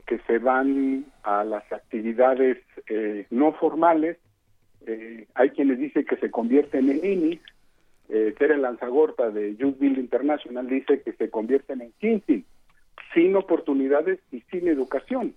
que 0.07 0.19
se 0.27 0.39
van 0.39 1.05
a 1.23 1.43
las 1.43 1.63
actividades 1.71 2.57
eh, 2.87 3.27
no 3.29 3.53
formales. 3.53 4.17
Eh, 4.85 5.27
hay 5.35 5.49
quienes 5.51 5.77
dicen 5.79 6.05
que 6.05 6.17
se 6.17 6.29
convierten 6.31 6.89
en 6.89 7.05
INIs. 7.05 7.41
Eh, 8.09 8.33
Tere 8.37 8.57
Lanzagorta 8.57 9.29
de 9.29 9.55
Youth 9.55 9.77
Build 9.79 9.97
International 9.97 10.67
dice 10.67 11.01
que 11.01 11.13
se 11.13 11.29
convierten 11.29 11.81
en 11.81 11.93
Kinsin, 11.99 12.45
sin 13.13 13.35
oportunidades 13.35 14.19
y 14.31 14.41
sin 14.51 14.67
educación. 14.67 15.35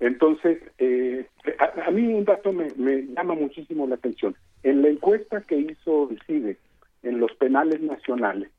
Entonces, 0.00 0.58
eh, 0.78 1.26
a, 1.58 1.88
a 1.88 1.90
mí 1.90 2.06
un 2.06 2.24
dato 2.24 2.52
me, 2.52 2.68
me 2.76 3.02
llama 3.02 3.34
muchísimo 3.34 3.86
la 3.86 3.94
atención. 3.96 4.34
En 4.62 4.82
la 4.82 4.88
encuesta 4.88 5.42
que 5.42 5.56
hizo 5.58 6.10
el 6.10 6.20
CIDE 6.26 6.56
en 7.02 7.20
los 7.20 7.32
penales 7.34 7.80
nacionales 7.80 8.50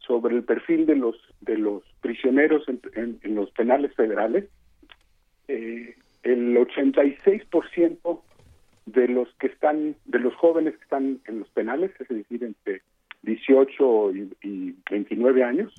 sobre 0.00 0.36
el 0.36 0.42
perfil 0.44 0.86
de 0.86 0.96
los 0.96 1.16
de 1.40 1.56
los 1.58 1.82
prisioneros 2.00 2.68
en, 2.68 2.80
en- 2.94 3.18
en 3.22 3.34
los 3.34 3.50
penales 3.52 3.94
federales, 3.94 4.46
eh, 5.48 5.94
el 6.22 6.56
86% 6.56 8.20
de 8.86 9.08
los 9.08 9.28
que 9.34 9.46
están, 9.48 9.94
de 10.06 10.18
los 10.18 10.34
jóvenes 10.34 10.76
que 10.76 10.82
están 10.82 11.20
en 11.26 11.38
los 11.40 11.48
penales, 11.50 11.92
es 12.00 12.08
decir, 12.08 12.42
entre 12.44 12.82
18 13.22 14.12
y, 14.16 14.32
y 14.42 14.74
29 14.90 15.44
años, 15.44 15.72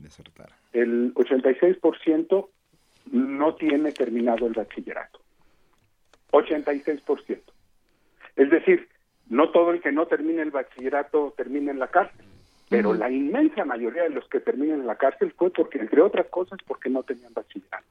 el 0.73 1.13
86% 1.15 2.47
no 3.11 3.55
tiene 3.55 3.91
terminado 3.91 4.47
el 4.47 4.53
bachillerato. 4.53 5.19
86%. 6.31 7.39
Es 8.35 8.49
decir, 8.49 8.87
no 9.29 9.51
todo 9.51 9.71
el 9.71 9.81
que 9.81 9.91
no 9.91 10.07
termine 10.07 10.41
el 10.41 10.51
bachillerato 10.51 11.33
termina 11.35 11.71
en 11.71 11.79
la 11.79 11.87
cárcel, 11.87 12.25
pero 12.69 12.93
la 12.93 13.11
inmensa 13.11 13.65
mayoría 13.65 14.03
de 14.03 14.11
los 14.11 14.27
que 14.29 14.39
terminan 14.39 14.79
en 14.79 14.87
la 14.87 14.95
cárcel 14.95 15.33
fue 15.37 15.51
porque, 15.51 15.77
entre 15.77 16.01
otras 16.01 16.27
cosas, 16.27 16.57
porque 16.65 16.89
no 16.89 17.03
tenían 17.03 17.33
bachillerato. 17.33 17.85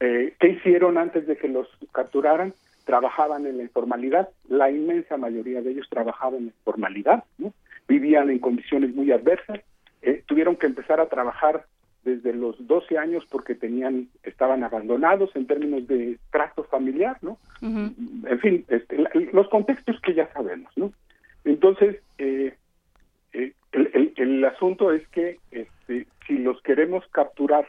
Eh, 0.00 0.34
¿Qué 0.40 0.48
hicieron 0.48 0.96
antes 0.96 1.26
de 1.26 1.36
que 1.36 1.48
los 1.48 1.68
capturaran? 1.92 2.54
Trabajaban 2.86 3.44
en 3.44 3.58
la 3.58 3.64
informalidad, 3.64 4.30
la 4.48 4.70
inmensa 4.70 5.18
mayoría 5.18 5.60
de 5.60 5.72
ellos 5.72 5.88
trabajaban 5.90 6.38
en 6.38 6.46
la 6.46 6.52
informalidad, 6.52 7.24
¿no? 7.36 7.52
vivían 7.86 8.30
en 8.30 8.38
condiciones 8.38 8.94
muy 8.94 9.12
adversas, 9.12 9.60
eh, 10.00 10.22
tuvieron 10.26 10.56
que 10.56 10.66
empezar 10.66 11.00
a 11.00 11.08
trabajar 11.08 11.66
desde 12.16 12.32
los 12.32 12.54
12 12.66 12.96
años 12.98 13.24
porque 13.30 13.54
tenían 13.54 14.08
estaban 14.22 14.64
abandonados 14.64 15.30
en 15.36 15.46
términos 15.46 15.86
de 15.86 16.18
trato 16.30 16.64
familiar, 16.64 17.16
¿no? 17.22 17.38
En 17.62 18.40
fin, 18.40 18.64
este, 18.68 18.98
la- 18.98 19.10
los 19.32 19.48
contextos 19.48 20.00
que 20.00 20.14
ya 20.14 20.32
sabemos, 20.32 20.70
¿no? 20.76 20.92
Entonces, 21.44 21.96
eh, 22.18 22.54
eh, 23.32 23.52
el, 23.72 23.90
el- 23.92 24.12
el 24.16 24.44
asunto 24.44 24.92
es 24.92 25.06
que 25.08 25.38
este, 25.50 26.06
si 26.26 26.38
los 26.38 26.60
queremos 26.62 27.04
capturar, 27.12 27.66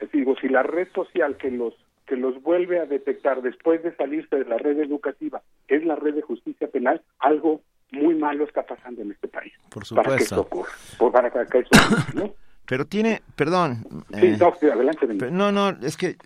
eh, 0.00 0.08
digo, 0.12 0.34
si 0.40 0.48
la 0.48 0.62
red 0.62 0.88
social 0.94 1.36
que 1.36 1.50
los 1.50 1.74
que 2.06 2.16
los 2.16 2.42
vuelve 2.42 2.80
a 2.80 2.86
detectar 2.86 3.40
después 3.40 3.84
de 3.84 3.94
salirse 3.94 4.34
de 4.34 4.44
la 4.44 4.58
red 4.58 4.80
educativa 4.80 5.42
es 5.68 5.84
la 5.84 5.94
red 5.94 6.14
de 6.14 6.22
justicia 6.22 6.66
penal, 6.66 7.00
algo 7.20 7.60
muy 7.92 8.16
malo 8.16 8.42
está 8.44 8.64
pasando 8.66 9.02
en 9.02 9.12
este 9.12 9.28
país. 9.28 9.52
Por 9.70 9.84
Para 9.94 10.16
que 10.16 10.24
supuesto. 10.24 10.24
esto 10.24 10.40
ocurra. 10.40 10.72
Por- 10.98 11.12
para 11.12 11.30
que 11.30 11.58
eso 11.58 11.68
ocurra, 11.72 12.06
¿no? 12.14 12.34
Pero 12.70 12.86
tiene, 12.86 13.20
perdón. 13.34 13.84
Sí, 14.14 14.26
eh, 14.26 14.36
no, 14.38 14.54
adelante. 14.72 15.30
No, 15.32 15.50
no, 15.50 15.70
es 15.82 15.96
que, 15.96 16.16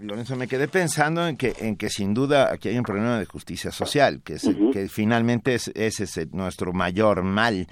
Lorenzo, 0.00 0.34
me 0.34 0.48
quedé 0.48 0.66
pensando 0.66 1.28
en 1.28 1.36
que, 1.36 1.54
en 1.60 1.76
que 1.76 1.90
sin 1.90 2.12
duda 2.12 2.52
aquí 2.52 2.70
hay 2.70 2.76
un 2.76 2.82
problema 2.82 3.20
de 3.20 3.24
justicia 3.24 3.70
social, 3.70 4.20
que, 4.24 4.32
es, 4.32 4.50
que 4.72 4.88
finalmente 4.88 5.54
es, 5.54 5.68
ese 5.76 6.02
es 6.02 6.32
nuestro 6.32 6.72
mayor 6.72 7.22
mal. 7.22 7.68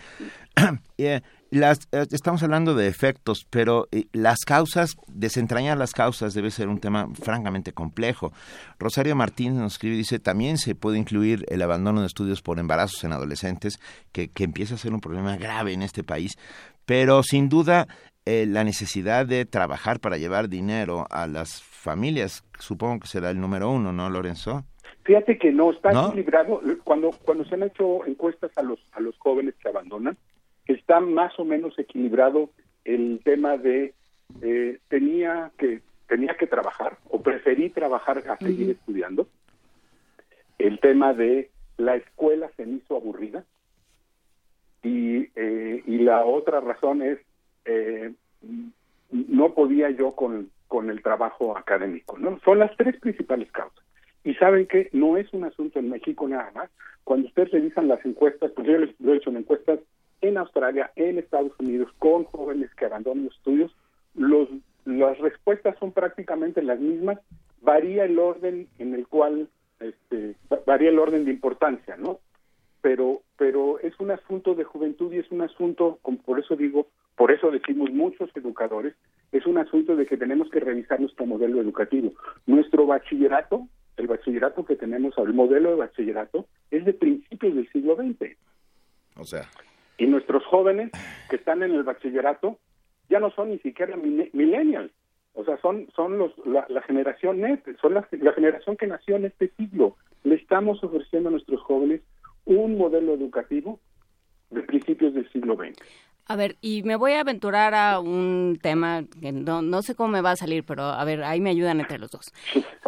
Eh, 0.96 1.20
las, 1.50 1.88
eh, 1.92 2.06
estamos 2.10 2.42
hablando 2.44 2.74
de 2.74 2.86
efectos, 2.86 3.46
pero 3.50 3.88
eh, 3.90 4.06
las 4.12 4.40
causas, 4.46 4.96
desentrañar 5.08 5.76
las 5.76 5.92
causas 5.92 6.34
debe 6.34 6.52
ser 6.52 6.68
un 6.68 6.78
tema 6.78 7.08
francamente 7.20 7.72
complejo. 7.72 8.32
Rosario 8.78 9.16
Martín 9.16 9.56
nos 9.58 9.74
escribe 9.74 9.96
y 9.96 9.98
dice, 9.98 10.20
también 10.20 10.58
se 10.58 10.76
puede 10.76 10.98
incluir 10.98 11.44
el 11.48 11.62
abandono 11.62 12.00
de 12.00 12.06
estudios 12.06 12.42
por 12.42 12.60
embarazos 12.60 13.02
en 13.02 13.12
adolescentes, 13.12 13.80
que, 14.12 14.28
que 14.28 14.44
empieza 14.44 14.76
a 14.76 14.78
ser 14.78 14.94
un 14.94 15.00
problema 15.00 15.36
grave 15.36 15.72
en 15.72 15.82
este 15.82 16.04
país, 16.04 16.38
pero 16.86 17.22
sin 17.22 17.48
duda 17.48 17.86
eh, 18.26 18.46
la 18.46 18.64
necesidad 18.64 19.26
de 19.26 19.44
trabajar 19.44 20.00
para 20.00 20.16
llevar 20.16 20.48
dinero 20.48 21.06
a 21.10 21.26
las 21.26 21.62
familias, 21.62 22.44
supongo 22.58 23.00
que 23.00 23.08
será 23.08 23.30
el 23.30 23.40
número 23.40 23.70
uno, 23.70 23.92
¿no, 23.92 24.08
Lorenzo? 24.08 24.64
Fíjate 25.04 25.38
que 25.38 25.52
no 25.52 25.70
está 25.70 25.92
¿No? 25.92 26.08
equilibrado. 26.08 26.62
Cuando 26.82 27.10
cuando 27.24 27.44
se 27.44 27.54
han 27.54 27.64
hecho 27.64 28.06
encuestas 28.06 28.50
a 28.56 28.62
los 28.62 28.80
a 28.92 29.00
los 29.00 29.18
jóvenes 29.18 29.54
que 29.56 29.68
abandonan, 29.68 30.16
está 30.66 31.00
más 31.00 31.38
o 31.38 31.44
menos 31.44 31.78
equilibrado 31.78 32.50
el 32.84 33.20
tema 33.22 33.58
de 33.58 33.92
eh, 34.40 34.78
tenía 34.88 35.50
que 35.58 35.82
tenía 36.08 36.34
que 36.36 36.46
trabajar 36.46 36.98
o 37.10 37.20
preferí 37.22 37.70
trabajar 37.70 38.22
a 38.28 38.38
seguir 38.38 38.70
estudiando. 38.70 39.28
El 40.58 40.80
tema 40.80 41.12
de 41.12 41.50
la 41.76 41.96
escuela 41.96 42.50
se 42.56 42.64
me 42.64 42.76
hizo 42.76 42.96
aburrida 42.96 43.44
y 44.84 45.28
eh, 45.34 45.82
y 45.86 45.98
la 45.98 46.24
otra 46.24 46.60
razón 46.60 47.02
es 47.02 47.18
eh, 47.64 48.12
no 49.10 49.54
podía 49.54 49.90
yo 49.90 50.12
con, 50.12 50.50
con 50.68 50.90
el 50.90 51.02
trabajo 51.02 51.56
académico. 51.56 52.18
¿no? 52.18 52.38
Son 52.44 52.58
las 52.58 52.76
tres 52.76 52.98
principales 53.00 53.50
causas. 53.52 53.84
Y 54.24 54.34
saben 54.34 54.66
que 54.66 54.88
no 54.92 55.16
es 55.16 55.32
un 55.32 55.44
asunto 55.44 55.78
en 55.78 55.90
México 55.90 56.26
nada 56.28 56.50
más. 56.54 56.70
Cuando 57.04 57.28
ustedes 57.28 57.50
revisan 57.50 57.88
las 57.88 58.04
encuestas, 58.04 58.50
pues 58.52 58.66
yo 58.66 58.78
les 58.78 58.90
he 59.00 59.16
hecho 59.16 59.30
en 59.30 59.36
encuestas 59.38 59.78
en 60.22 60.38
Australia, 60.38 60.90
en 60.96 61.18
Estados 61.18 61.52
Unidos, 61.58 61.90
con 61.98 62.24
jóvenes 62.24 62.74
que 62.74 62.86
abandonan 62.86 63.24
los 63.26 63.36
estudios, 63.36 63.76
los, 64.14 64.48
las 64.86 65.18
respuestas 65.18 65.76
son 65.78 65.92
prácticamente 65.92 66.62
las 66.62 66.80
mismas. 66.80 67.18
Varía 67.60 68.04
el 68.04 68.18
orden 68.18 68.66
en 68.78 68.94
el 68.94 69.06
cual, 69.06 69.48
este, 69.80 70.34
va- 70.50 70.60
varía 70.66 70.88
el 70.88 70.98
orden 70.98 71.24
de 71.26 71.30
importancia, 71.32 71.96
¿no? 71.98 72.18
Pero 72.84 73.22
pero 73.38 73.78
es 73.78 73.98
un 73.98 74.10
asunto 74.10 74.54
de 74.54 74.64
juventud 74.64 75.10
y 75.10 75.18
es 75.18 75.30
un 75.30 75.40
asunto, 75.40 75.98
como 76.02 76.18
por 76.18 76.38
eso 76.38 76.54
digo, 76.54 76.86
por 77.16 77.32
eso 77.32 77.50
decimos 77.50 77.90
muchos 77.90 78.28
educadores, 78.36 78.94
es 79.32 79.46
un 79.46 79.56
asunto 79.56 79.96
de 79.96 80.04
que 80.04 80.18
tenemos 80.18 80.50
que 80.50 80.60
revisar 80.60 81.00
nuestro 81.00 81.24
modelo 81.24 81.62
educativo. 81.62 82.12
Nuestro 82.46 82.84
bachillerato, 82.84 83.66
el 83.96 84.06
bachillerato 84.06 84.66
que 84.66 84.76
tenemos, 84.76 85.16
el 85.16 85.32
modelo 85.32 85.70
de 85.70 85.76
bachillerato, 85.76 86.46
es 86.70 86.84
de 86.84 86.92
principios 86.92 87.54
del 87.54 87.72
siglo 87.72 87.96
XX. 87.96 88.36
O 89.16 89.24
sea, 89.24 89.48
Y 89.96 90.06
nuestros 90.06 90.44
jóvenes 90.44 90.90
que 91.30 91.36
están 91.36 91.62
en 91.62 91.72
el 91.72 91.84
bachillerato 91.84 92.58
ya 93.08 93.18
no 93.18 93.30
son 93.30 93.48
ni 93.48 93.58
siquiera 93.60 93.96
millennials. 93.96 94.92
O 95.32 95.42
sea, 95.44 95.56
son, 95.62 95.88
son 95.96 96.18
los, 96.18 96.32
la, 96.46 96.66
la 96.68 96.82
generación 96.82 97.40
net, 97.40 97.64
son 97.80 97.94
la, 97.94 98.06
la 98.10 98.32
generación 98.34 98.76
que 98.76 98.86
nació 98.86 99.16
en 99.16 99.24
este 99.24 99.48
siglo. 99.56 99.96
Le 100.22 100.34
estamos 100.34 100.84
ofreciendo 100.84 101.30
a 101.30 101.32
nuestros 101.32 101.62
jóvenes 101.62 102.02
un 102.44 102.76
modelo 102.76 103.14
educativo 103.14 103.80
de 104.50 104.62
principios 104.62 105.14
del 105.14 105.30
siglo 105.30 105.56
XX. 105.56 105.82
A 106.26 106.36
ver, 106.36 106.56
y 106.62 106.82
me 106.84 106.96
voy 106.96 107.12
a 107.12 107.20
aventurar 107.20 107.74
a 107.74 108.00
un 108.00 108.58
tema 108.62 109.04
que 109.20 109.30
no, 109.30 109.60
no 109.60 109.82
sé 109.82 109.94
cómo 109.94 110.08
me 110.08 110.22
va 110.22 110.30
a 110.30 110.36
salir, 110.36 110.64
pero 110.64 110.84
a 110.84 111.04
ver, 111.04 111.22
ahí 111.22 111.38
me 111.38 111.50
ayudan 111.50 111.80
entre 111.80 111.98
los 111.98 112.10
dos. 112.10 112.32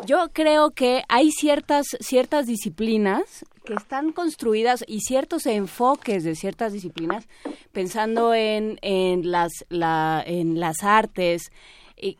Yo 0.07 0.29
creo 0.33 0.71
que 0.71 1.03
hay 1.11 1.31
ciertas, 1.31 1.87
ciertas 2.01 2.47
disciplinas 2.47 3.45
que 3.67 3.75
están 3.75 4.13
construidas 4.13 4.85
y 4.87 5.01
ciertos 5.01 5.45
enfoques 5.45 6.25
de 6.25 6.35
ciertas 6.35 6.73
disciplinas 6.73 7.29
pensando 7.73 8.33
en, 8.33 8.79
en, 8.81 9.31
las, 9.31 9.53
la, 9.69 10.23
en 10.25 10.59
las 10.59 10.83
artes, 10.83 11.51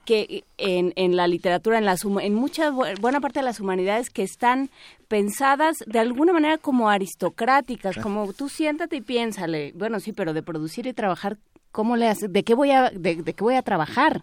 que 0.05 0.45
en, 0.59 0.93
en 0.97 1.17
la 1.17 1.29
literatura, 1.29 1.79
en, 1.79 1.85
las, 1.85 2.05
en 2.05 2.35
mucha 2.35 2.71
bu- 2.71 2.99
buena 3.01 3.21
parte 3.21 3.41
de 3.41 3.45
las 3.45 3.61
humanidades 3.61 4.11
que 4.11 4.23
están 4.23 4.71
pensadas 5.09 5.77
de 5.87 5.99
alguna 5.99 6.33
manera 6.33 6.59
como 6.59 6.89
aristocráticas, 6.89 7.97
como 7.99 8.33
tú 8.33 8.49
siéntate 8.49 8.97
y 8.97 9.01
piénsale, 9.03 9.73
bueno, 9.75 10.01
sí, 10.01 10.13
pero 10.13 10.33
de 10.33 10.43
producir 10.43 10.87
y 10.87 10.93
trabajar, 10.93 11.37
¿cómo 11.73 11.97
le 11.97 12.09
haces? 12.09 12.33
¿De 12.33 12.43
qué 12.43 12.55
voy 12.55 12.71
a, 12.71 12.91
de, 12.91 13.17
de 13.17 13.33
qué 13.35 13.45
voy 13.45 13.55
a 13.55 13.63
trabajar? 13.63 14.23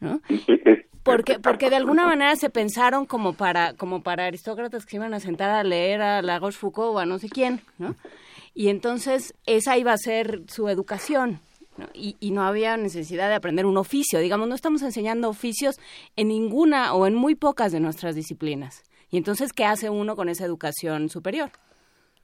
¿No? 0.00 0.20
Porque, 1.02 1.38
porque 1.38 1.70
de 1.70 1.76
alguna 1.76 2.04
manera 2.04 2.36
se 2.36 2.50
pensaron 2.50 3.06
como 3.06 3.32
para, 3.32 3.72
como 3.72 4.02
para 4.02 4.26
aristócratas 4.26 4.84
que 4.84 4.90
se 4.90 4.96
iban 4.96 5.14
a 5.14 5.20
sentar 5.20 5.48
a 5.50 5.64
leer 5.64 6.02
a 6.02 6.20
La 6.20 6.38
Rochefoucauld 6.38 6.94
o 6.96 6.98
a 6.98 7.06
no 7.06 7.18
sé 7.18 7.30
quién, 7.30 7.62
¿no? 7.78 7.96
Y 8.54 8.68
entonces 8.68 9.32
esa 9.46 9.78
iba 9.78 9.92
a 9.92 9.96
ser 9.98 10.42
su 10.48 10.68
educación. 10.68 11.40
¿No? 11.78 11.86
Y, 11.94 12.16
y 12.20 12.30
no 12.32 12.42
había 12.42 12.76
necesidad 12.76 13.28
de 13.28 13.34
aprender 13.36 13.64
un 13.66 13.76
oficio. 13.76 14.18
Digamos, 14.18 14.48
no 14.48 14.54
estamos 14.54 14.82
enseñando 14.82 15.28
oficios 15.28 15.78
en 16.16 16.28
ninguna 16.28 16.92
o 16.94 17.06
en 17.06 17.14
muy 17.14 17.34
pocas 17.34 17.72
de 17.72 17.80
nuestras 17.80 18.14
disciplinas. 18.14 18.82
Y 19.10 19.16
entonces, 19.16 19.52
¿qué 19.52 19.64
hace 19.64 19.88
uno 19.88 20.16
con 20.16 20.28
esa 20.28 20.44
educación 20.44 21.08
superior? 21.08 21.50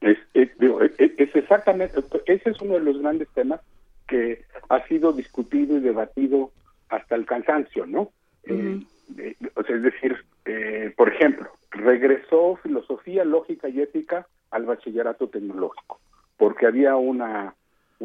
Es, 0.00 0.18
es- 0.34 0.50
digo, 0.58 0.82
es- 0.82 0.92
exactamente, 0.98 1.98
ese 2.26 2.50
es 2.50 2.60
uno 2.60 2.74
de 2.74 2.80
los 2.80 2.98
grandes 3.00 3.28
temas 3.34 3.60
que 4.06 4.44
ha 4.68 4.86
sido 4.86 5.12
discutido 5.12 5.76
y 5.78 5.80
debatido 5.80 6.50
hasta 6.90 7.14
el 7.14 7.24
cansancio, 7.24 7.86
¿no? 7.86 8.10
Eh, 8.44 8.80
eh, 9.16 9.34
o 9.56 9.62
sea, 9.62 9.76
es 9.76 9.82
decir, 9.82 10.16
eh, 10.44 10.92
por 10.96 11.08
ejemplo, 11.12 11.48
regresó 11.70 12.56
filosofía, 12.62 13.24
lógica 13.24 13.68
y 13.68 13.80
ética 13.80 14.26
al 14.50 14.66
bachillerato 14.66 15.28
tecnológico, 15.28 16.00
porque 16.36 16.66
había 16.66 16.96
una, 16.96 17.54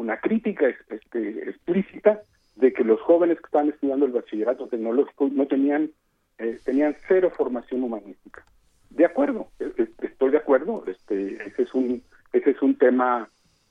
una 0.00 0.18
crítica 0.18 0.66
es- 0.68 0.84
este, 0.90 1.50
explícita 1.50 2.22
de 2.56 2.72
que 2.72 2.84
los 2.84 3.00
jóvenes 3.00 3.38
que 3.38 3.46
estaban 3.46 3.68
estudiando 3.68 4.06
el 4.06 4.12
bachillerato 4.12 4.66
tecnológico 4.68 5.28
no 5.32 5.46
tenían, 5.46 5.90
eh, 6.38 6.58
tenían 6.64 6.96
cero 7.08 7.32
formación 7.36 7.82
humanística. 7.84 8.44
De 8.90 9.04
acuerdo, 9.04 9.48
e- 9.60 9.72
e- 9.82 10.06
estoy 10.06 10.30
de 10.30 10.38
acuerdo. 10.38 10.84
Este, 10.86 11.42
ese 11.46 11.62
es 11.62 11.74
un, 11.74 12.02
ese 12.32 12.50
es 12.50 12.62
un 12.62 12.76
tema 12.76 13.28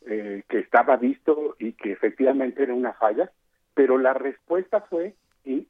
eh, 0.07 0.43
que 0.47 0.59
estaba 0.59 0.95
visto 0.95 1.55
y 1.59 1.73
que 1.73 1.91
efectivamente 1.91 2.63
era 2.63 2.73
una 2.73 2.93
falla, 2.93 3.29
pero 3.75 3.97
la 3.97 4.13
respuesta 4.13 4.81
fue 4.81 5.13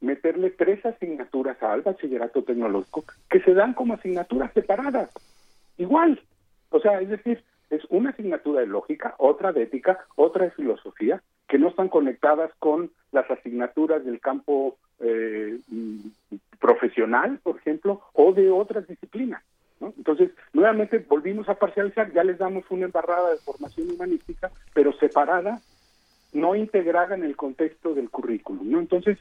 meterle 0.00 0.50
tres 0.50 0.84
asignaturas 0.84 1.60
al 1.62 1.82
bachillerato 1.82 2.42
tecnológico 2.44 3.04
que 3.30 3.40
se 3.40 3.54
dan 3.54 3.72
como 3.74 3.94
asignaturas 3.94 4.52
separadas, 4.52 5.10
igual. 5.78 6.20
O 6.70 6.80
sea, 6.80 7.00
es 7.00 7.08
decir, 7.08 7.42
es 7.70 7.82
una 7.88 8.10
asignatura 8.10 8.60
de 8.60 8.66
lógica, 8.66 9.14
otra 9.18 9.52
de 9.52 9.62
ética, 9.62 10.04
otra 10.16 10.44
de 10.44 10.50
filosofía, 10.50 11.22
que 11.48 11.58
no 11.58 11.68
están 11.68 11.88
conectadas 11.88 12.50
con 12.58 12.90
las 13.12 13.30
asignaturas 13.30 14.04
del 14.04 14.20
campo 14.20 14.76
eh, 14.98 15.58
profesional, 16.58 17.40
por 17.42 17.56
ejemplo, 17.56 18.02
o 18.12 18.32
de 18.32 18.50
otras 18.50 18.86
disciplinas. 18.86 19.42
¿no? 19.80 19.94
Entonces, 19.96 20.30
nuevamente 20.52 20.98
volvimos 20.98 21.48
a 21.48 21.54
parcializar, 21.54 22.12
ya 22.12 22.24
les 22.24 22.38
damos 22.38 22.64
una 22.70 22.84
embarrada 22.84 23.30
de 23.30 23.38
formación 23.38 23.90
humanística, 23.90 24.50
pero 24.74 24.92
separada, 24.92 25.60
no 26.32 26.54
integrada 26.54 27.14
en 27.14 27.24
el 27.24 27.36
contexto 27.36 27.94
del 27.94 28.10
currículum. 28.10 28.70
¿no? 28.70 28.78
Entonces, 28.78 29.18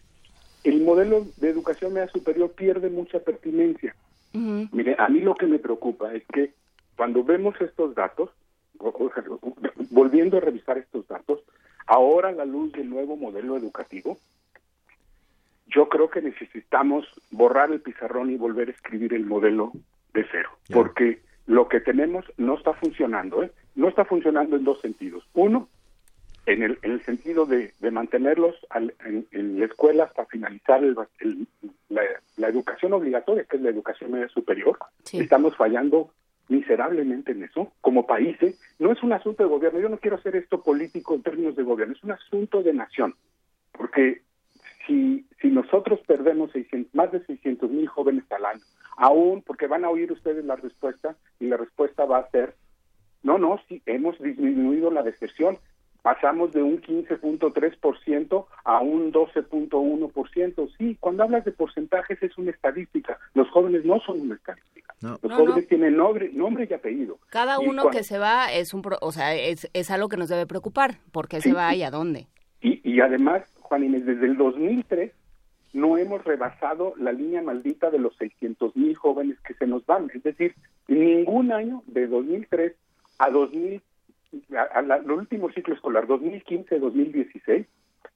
el 0.63 0.81
modelo 0.81 1.25
de 1.37 1.49
educación 1.49 1.93
media 1.93 2.09
superior 2.09 2.51
pierde 2.51 2.89
mucha 2.89 3.19
pertinencia. 3.19 3.95
Mire, 4.31 4.95
a 4.99 5.07
mí 5.09 5.21
lo 5.21 5.33
que 5.33 5.47
me 5.47 5.57
preocupa 5.57 6.13
es 6.13 6.23
que 6.27 6.53
cuando 6.95 7.23
vemos 7.23 7.55
estos 7.61 7.95
datos, 7.95 8.29
volviendo 9.89 10.37
a 10.37 10.41
revisar 10.41 10.77
estos 10.77 11.07
datos, 11.07 11.39
ahora 11.85 12.29
a 12.29 12.33
la 12.33 12.45
luz 12.45 12.71
del 12.71 12.89
nuevo 12.89 13.15
modelo 13.17 13.55
educativo, 13.57 14.17
yo 15.67 15.87
creo 15.89 16.09
que 16.09 16.21
necesitamos 16.21 17.05
borrar 17.31 17.71
el 17.71 17.81
pizarrón 17.81 18.31
y 18.31 18.37
volver 18.37 18.69
a 18.69 18.71
escribir 18.71 19.13
el 19.13 19.25
modelo 19.25 19.71
de 20.13 20.25
cero, 20.31 20.49
porque 20.73 21.21
lo 21.45 21.67
que 21.67 21.79
tenemos 21.79 22.25
no 22.37 22.55
está 22.55 22.73
funcionando, 22.73 23.43
¿eh? 23.43 23.51
No 23.75 23.87
está 23.87 24.03
funcionando 24.05 24.55
en 24.55 24.63
dos 24.63 24.81
sentidos. 24.81 25.23
Uno, 25.33 25.67
en 26.45 26.63
el, 26.63 26.79
en 26.81 26.91
el 26.91 27.05
sentido 27.05 27.45
de, 27.45 27.73
de 27.79 27.91
mantenerlos 27.91 28.55
al- 28.71 28.95
en, 29.05 29.27
en 29.31 29.59
la 29.59 29.65
escuela 29.65 30.05
hasta 30.05 30.25
finalizar 30.25 30.83
el- 30.83 30.95
el- 31.19 31.47
la, 31.89 32.01
la 32.37 32.47
educación 32.47 32.93
obligatoria, 32.93 33.43
que 33.45 33.57
es 33.57 33.61
la 33.63 33.69
educación 33.69 34.11
media 34.11 34.27
superior. 34.29 34.77
Estamos 35.19 35.55
fallando 35.55 36.11
miserablemente 36.49 37.31
en 37.31 37.43
eso, 37.43 37.71
como 37.81 38.05
países. 38.05 38.59
No 38.79 38.91
es 38.91 39.01
un 39.01 39.13
asunto 39.13 39.43
de 39.43 39.49
gobierno, 39.49 39.79
yo 39.79 39.89
no 39.89 39.99
quiero 39.99 40.17
hacer 40.17 40.35
esto 40.35 40.61
político 40.61 41.15
en 41.15 41.23
términos 41.23 41.55
de 41.55 41.63
gobierno, 41.63 41.93
es 41.93 42.03
un 42.03 42.11
asunto 42.11 42.61
de 42.61 42.73
nación, 42.73 43.15
porque 43.71 44.21
si, 44.85 45.25
si 45.41 45.49
nosotros 45.49 45.99
perdemos 46.05 46.51
600 46.51 46.93
más 46.93 47.11
de 47.11 47.23
600 47.25 47.69
mil 47.69 47.87
jóvenes 47.87 48.25
al 48.31 48.45
año, 48.45 48.61
aún 48.97 49.41
porque 49.43 49.67
van 49.67 49.85
a 49.85 49.89
oír 49.89 50.11
ustedes 50.11 50.43
la 50.43 50.55
respuesta 50.55 51.15
y 51.39 51.47
la 51.47 51.57
respuesta 51.57 52.05
va 52.05 52.17
a 52.17 52.29
ser, 52.31 52.55
no, 53.23 53.37
no, 53.37 53.59
sí, 53.67 53.81
hemos 53.85 54.19
disminuido 54.19 54.91
la 54.91 55.03
deserción, 55.03 55.57
pasamos 56.01 56.51
de 56.53 56.61
un 56.63 56.81
15.3% 56.81 58.45
a 58.63 58.79
un 58.79 59.11
12.1%. 59.11 60.69
Sí, 60.77 60.97
cuando 60.99 61.23
hablas 61.23 61.45
de 61.45 61.51
porcentajes 61.51 62.21
es 62.21 62.37
una 62.37 62.51
estadística, 62.51 63.17
los 63.33 63.49
jóvenes 63.49 63.85
no 63.85 63.99
son 64.01 64.21
una 64.21 64.35
estadística, 64.35 64.93
los 65.01 65.21
No, 65.23 65.35
jóvenes 65.35 65.63
no. 65.63 65.67
tienen 65.69 65.97
nombre, 65.97 66.29
nombre 66.33 66.67
y 66.69 66.73
apellido. 66.73 67.19
Cada 67.29 67.55
Y 67.61 67.67
uno 67.67 67.83
cuando- 67.83 67.89
que 67.97 68.03
se 68.03 68.17
va 68.17 68.51
es 68.51 68.73
un, 68.73 68.81
pro- 68.81 68.97
o 69.01 69.11
sea, 69.11 69.35
es, 69.35 69.69
es 69.73 69.91
algo 69.91 70.09
que 70.09 70.17
nos 70.17 70.29
debe 70.29 70.45
preocupar. 70.45 70.95
¿Por 71.11 71.27
qué 71.27 71.41
Sí, 71.41 71.49
se 71.49 71.55
va 71.55 71.71
sí. 71.71 71.77
y 71.77 71.83
a 71.83 71.91
dónde? 71.91 72.27
Y, 72.61 72.81
y 72.89 72.99
además, 73.01 73.43
Juan 73.61 73.83
Inés, 73.83 74.05
desde 74.05 74.25
el 74.25 74.37
2003 74.37 75.11
no 75.73 75.97
hemos 75.97 76.23
rebasado 76.23 76.93
la 76.97 77.11
línea 77.11 77.41
maldita 77.43 77.91
de 77.91 77.99
los 77.99 78.15
600 78.17 78.75
mil 78.75 78.95
jóvenes 78.95 79.39
que 79.41 79.53
se 79.53 79.67
nos 79.67 79.85
van. 79.85 80.09
Es 80.13 80.23
decir, 80.23 80.55
ningún 80.87 81.51
año 81.51 81.83
de 81.87 82.07
2003 82.07 82.73
a 83.19 83.29
2000, 83.29 83.81
a, 84.55 84.61
a 84.61 84.81
la- 84.81 84.97
el 84.97 85.11
último 85.11 85.49
ciclo 85.51 85.73
escolar, 85.73 86.07
2015-2016, 86.07 87.65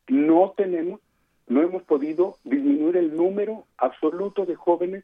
no 0.09 0.53
tenemos, 0.55 0.99
no 1.47 1.61
hemos 1.61 1.83
podido 1.83 2.37
disminuir 2.43 2.97
el 2.97 3.15
número 3.15 3.65
absoluto 3.77 4.45
de 4.45 4.55
jóvenes 4.55 5.03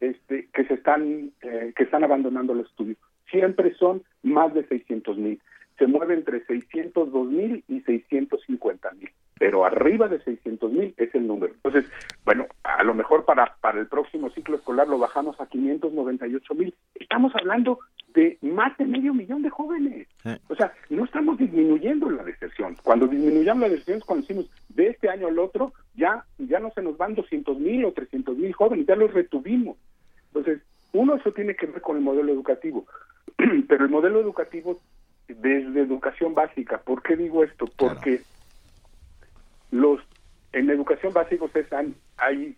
este, 0.00 0.48
que 0.52 0.64
se 0.66 0.74
están, 0.74 1.32
eh, 1.42 1.72
que 1.76 1.82
están 1.84 2.04
abandonando 2.04 2.52
el 2.52 2.60
estudio. 2.60 2.96
Siempre 3.30 3.74
son 3.74 4.02
más 4.22 4.52
de 4.54 4.66
600 4.66 5.16
mil. 5.18 5.40
Se 5.78 5.86
mueve 5.86 6.14
entre 6.14 6.44
602 6.44 7.26
mil 7.28 7.64
y 7.68 7.80
650 7.80 8.90
mil. 8.92 9.10
Pero 9.38 9.64
arriba 9.64 10.08
de 10.08 10.20
600 10.20 10.72
mil 10.72 10.94
es 10.96 11.14
el 11.14 11.26
número. 11.26 11.52
Entonces, 11.54 11.84
bueno, 12.24 12.46
a 12.62 12.82
lo 12.82 12.94
mejor 12.94 13.24
para, 13.24 13.56
para 13.60 13.80
el 13.80 13.86
próximo 13.86 14.30
ciclo 14.30 14.56
escolar 14.56 14.88
lo 14.88 14.98
bajamos 14.98 15.38
a 15.40 15.46
598 15.46 16.54
mil. 16.54 16.74
Estamos 16.94 17.34
hablando 17.34 17.78
de 18.14 18.38
más 18.40 18.76
de 18.78 18.86
medio 18.86 19.12
millón 19.12 19.42
de 19.42 19.50
jóvenes. 19.50 20.08
O 20.48 20.54
sea, 20.56 20.72
no 20.88 21.04
estamos 21.04 21.36
disminuyendo 21.36 22.10
la 22.10 22.24
deserción. 22.24 22.76
Cuando 22.82 23.06
disminuyamos 23.06 23.62
la 23.62 23.68
deserción 23.68 23.98
es 23.98 24.04
cuando 24.04 24.26
decimos 24.26 24.50
de 24.70 24.88
este 24.88 25.10
año 25.10 25.28
al 25.28 25.38
otro 25.38 25.74
ya, 25.94 26.24
ya 26.38 26.58
no 26.58 26.70
se 26.70 26.82
nos 26.82 26.96
van 26.96 27.14
200 27.14 27.58
mil 27.58 27.84
o 27.84 27.92
300 27.92 28.36
mil 28.36 28.52
jóvenes, 28.54 28.86
ya 28.86 28.96
los 28.96 29.12
retuvimos. 29.12 29.76
Entonces, 30.28 30.62
uno, 30.92 31.14
eso 31.14 31.32
tiene 31.32 31.54
que 31.54 31.66
ver 31.66 31.82
con 31.82 31.96
el 31.96 32.02
modelo 32.02 32.32
educativo, 32.32 32.86
pero 33.68 33.84
el 33.84 33.90
modelo 33.90 34.20
educativo 34.20 34.78
desde 35.28 35.80
educación 35.80 36.34
básica, 36.34 36.78
¿por 36.78 37.02
qué 37.02 37.16
digo 37.16 37.44
esto? 37.44 37.66
Porque 37.76 38.20
los 39.70 40.00
en 40.52 40.70
educación 40.70 41.12
básica 41.12 41.44
ustedes 41.44 41.72
han- 41.72 41.94
hay 42.16 42.56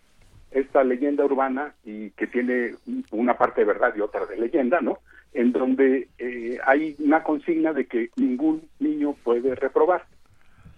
esta 0.51 0.83
leyenda 0.83 1.25
urbana 1.25 1.73
y 1.83 2.09
que 2.11 2.27
tiene 2.27 2.75
una 3.11 3.37
parte 3.37 3.61
de 3.61 3.65
verdad 3.67 3.93
y 3.95 4.01
otra 4.01 4.25
de 4.25 4.37
leyenda, 4.37 4.81
¿no? 4.81 4.99
En 5.33 5.51
donde 5.51 6.07
eh, 6.17 6.57
hay 6.65 6.95
una 6.99 7.23
consigna 7.23 7.73
de 7.73 7.85
que 7.85 8.09
ningún 8.15 8.67
niño 8.79 9.15
puede 9.23 9.53
reprobar. 9.55 10.05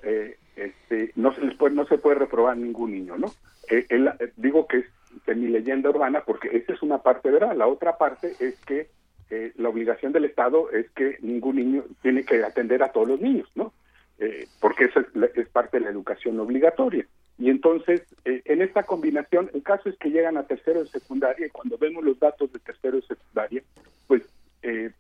Eh, 0.04 0.38
este, 0.56 1.12
no 1.16 1.34
se 1.34 1.42
les 1.42 1.56
puede, 1.56 1.76
no 1.76 1.86
se 1.86 1.98
puede 1.98 2.18
reprobar 2.20 2.58
ningún 2.58 2.92
niño, 2.92 3.18
¿no? 3.18 3.28
Eh, 3.70 3.86
el- 3.90 4.08
eh, 4.08 4.34
digo 4.36 4.68
que 4.68 4.80
es 4.80 5.38
mi 5.38 5.48
leyenda 5.48 5.90
urbana 5.90 6.24
porque 6.26 6.50
esa 6.58 6.74
es 6.74 6.82
una 6.82 6.98
parte 6.98 7.30
de 7.30 7.36
verdad. 7.40 7.56
La 7.56 7.68
otra 7.68 7.98
parte 7.98 8.34
es 8.40 8.60
que 8.66 8.90
eh, 9.30 9.54
la 9.56 9.70
obligación 9.70 10.12
del 10.12 10.26
Estado 10.26 10.70
es 10.72 10.90
que 10.92 11.18
ningún 11.22 11.56
niño 11.56 11.84
tiene 12.02 12.24
que 12.26 12.44
atender 12.44 12.84
a 12.84 12.92
todos 12.92 13.08
los 13.08 13.22
niños, 13.22 13.50
¿no? 13.56 13.72
Eh, 14.20 14.48
porque 14.60 14.86
eso 14.86 15.00
es, 15.00 15.08
es 15.36 15.50
parte 15.50 15.80
de 15.80 15.86
la 15.86 15.92
educación 15.92 16.40
obligatoria. 16.40 17.06
Y 17.40 17.50
entonces, 17.50 18.04
eh, 18.24 18.42
en 18.46 18.62
esta 18.62 18.84
combinación, 18.84 19.50
el 19.54 19.64
caso 19.64 19.90
es 19.90 19.98
que 19.98 20.12
llegan 20.12 20.38
a 20.38 20.44
tercero 20.44 20.82
de 20.82 20.90
secundaria 20.90 21.48
y 21.48 21.50
cuando 21.50 21.78
vemos 21.78 22.04
los 22.04 22.20
datos 22.20 22.52
de 22.54 22.60
tercero 22.60 22.98
de 22.98 23.08
secundaria, 23.08 23.64
pues 24.06 24.22
eh, 24.62 24.92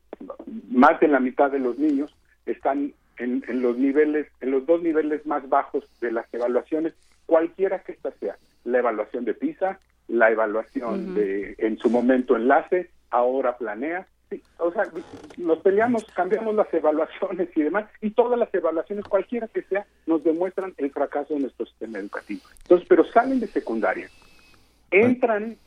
más 0.71 0.99
de 0.99 1.07
la 1.07 1.19
mitad 1.19 1.51
de 1.51 1.59
los 1.59 1.77
niños 1.77 2.15
están 2.47 2.93
en, 3.17 3.43
en 3.47 3.61
los 3.61 3.77
niveles, 3.77 4.27
en 4.41 4.51
los 4.51 4.65
dos 4.65 4.81
niveles 4.81 5.25
más 5.27 5.47
bajos 5.49 5.85
de 6.01 6.11
las 6.11 6.33
evaluaciones, 6.33 6.93
cualquiera 7.27 7.79
que 7.83 7.91
ésta 7.91 8.11
sea, 8.19 8.37
la 8.63 8.79
evaluación 8.79 9.25
de 9.25 9.35
PISA, 9.35 9.79
la 10.07 10.31
evaluación 10.31 11.13
de, 11.13 11.55
en 11.59 11.77
su 11.77 11.89
momento 11.89 12.35
enlace, 12.35 12.89
ahora 13.09 13.57
planea, 13.57 14.07
o 14.57 14.71
sea, 14.71 14.83
nos 15.37 15.59
peleamos, 15.59 16.05
cambiamos 16.15 16.55
las 16.55 16.73
evaluaciones 16.73 17.49
y 17.55 17.63
demás, 17.63 17.85
y 18.01 18.11
todas 18.11 18.37
las 18.39 18.53
evaluaciones, 18.53 19.05
cualquiera 19.05 19.47
que 19.47 19.63
sea, 19.63 19.85
nos 20.05 20.23
demuestran 20.23 20.73
el 20.77 20.91
fracaso 20.91 21.33
de 21.33 21.41
nuestro 21.41 21.65
sistema 21.65 21.99
educativo. 21.99 22.41
Entonces, 22.63 22.87
pero 22.87 23.03
salen 23.05 23.39
de 23.39 23.47
secundaria, 23.47 24.09
entran 24.91 25.57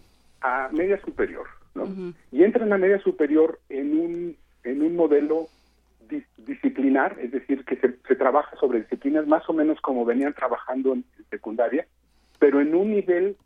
a 0.40 0.68
media 0.72 1.00
superior, 1.00 1.46
¿no? 1.74 2.14
Y 2.30 2.44
entran 2.44 2.72
a 2.72 2.78
media 2.78 3.00
superior 3.00 3.58
en 3.68 3.98
un, 3.98 4.36
en 4.62 4.82
un 4.82 4.94
modelo 4.96 5.48
dis- 6.08 6.26
disciplinar, 6.36 7.16
es 7.20 7.32
decir, 7.32 7.64
que 7.64 7.76
se, 7.76 7.96
se 8.06 8.14
trabaja 8.14 8.54
sobre 8.56 8.80
disciplinas 8.82 9.26
más 9.26 9.48
o 9.48 9.52
menos 9.52 9.80
como 9.80 10.04
venían 10.04 10.34
trabajando 10.34 10.92
en 10.92 11.04
secundaria, 11.30 11.86
pero 12.38 12.60
en 12.60 12.74
un 12.74 12.90
nivel 12.90 13.36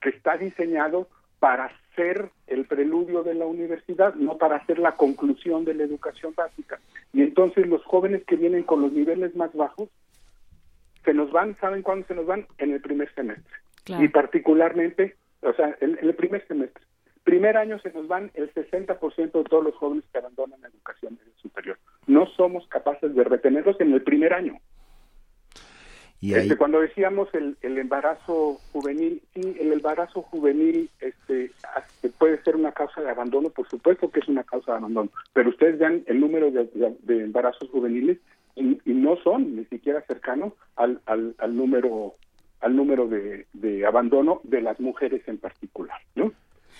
que 0.00 0.10
está 0.10 0.36
diseñado 0.36 1.08
para 1.38 1.70
ser 1.94 2.30
el 2.46 2.64
preludio 2.66 3.22
de 3.22 3.34
la 3.34 3.46
universidad, 3.46 4.14
no 4.14 4.38
para 4.38 4.64
ser 4.66 4.78
la 4.78 4.92
conclusión 4.92 5.64
de 5.64 5.74
la 5.74 5.84
educación 5.84 6.34
básica. 6.34 6.80
Y 7.12 7.22
entonces 7.22 7.66
los 7.66 7.84
jóvenes 7.84 8.24
que 8.24 8.36
vienen 8.36 8.64
con 8.64 8.82
los 8.82 8.92
niveles 8.92 9.34
más 9.36 9.52
bajos 9.54 9.88
se 11.04 11.14
nos 11.14 11.30
van, 11.30 11.56
¿saben 11.60 11.82
cuándo 11.82 12.06
se 12.06 12.14
nos 12.14 12.26
van? 12.26 12.46
En 12.58 12.72
el 12.72 12.80
primer 12.80 13.12
semestre. 13.14 13.54
Y 13.86 14.08
particularmente, 14.08 15.16
o 15.42 15.52
sea, 15.52 15.76
en, 15.80 15.98
en 16.00 16.08
el 16.08 16.14
primer 16.14 16.46
semestre. 16.46 16.82
Primer 17.22 17.56
año 17.56 17.78
se 17.78 17.90
nos 17.92 18.06
van 18.06 18.30
el 18.34 18.52
60% 18.52 19.32
de 19.32 19.44
todos 19.44 19.64
los 19.64 19.74
jóvenes 19.76 20.04
que 20.12 20.18
abandonan 20.18 20.60
la 20.60 20.68
educación 20.68 21.18
superior. 21.36 21.78
No 22.06 22.26
somos 22.26 22.66
capaces 22.68 23.14
de 23.14 23.24
retenerlos 23.24 23.80
en 23.80 23.92
el 23.92 24.02
primer 24.02 24.34
año. 24.34 24.58
Y 26.24 26.32
ahí, 26.32 26.42
Este, 26.44 26.56
cuando 26.56 26.80
decíamos 26.80 27.28
el, 27.34 27.54
el 27.60 27.76
embarazo 27.76 28.58
juvenil, 28.72 29.20
sí, 29.34 29.56
el 29.60 29.72
embarazo 29.74 30.22
juvenil 30.22 30.88
este, 31.00 31.50
este, 31.76 32.08
puede 32.18 32.42
ser 32.44 32.56
una 32.56 32.72
causa 32.72 33.02
de 33.02 33.10
abandono, 33.10 33.50
por 33.50 33.68
supuesto 33.68 34.10
que 34.10 34.20
es 34.20 34.28
una 34.28 34.42
causa 34.42 34.72
de 34.72 34.78
abandono, 34.78 35.10
pero 35.34 35.50
ustedes 35.50 35.78
vean 35.78 36.02
el 36.06 36.20
número 36.20 36.50
de, 36.50 36.64
de- 36.72 36.96
de 37.02 37.24
embarazos 37.24 37.68
juveniles 37.68 38.16
y, 38.56 38.78
y 38.86 38.94
no 38.94 39.16
son 39.18 39.54
ni 39.54 39.66
siquiera 39.66 40.00
cercanos 40.06 40.54
al, 40.76 41.00
al, 41.04 41.34
al 41.36 41.54
número 41.54 42.14
al 42.62 42.74
número 42.74 43.06
de, 43.06 43.44
de 43.52 43.84
abandono 43.84 44.40
de 44.44 44.62
las 44.62 44.80
mujeres 44.80 45.20
en 45.28 45.36
particular, 45.36 45.98
¿no? 46.14 46.32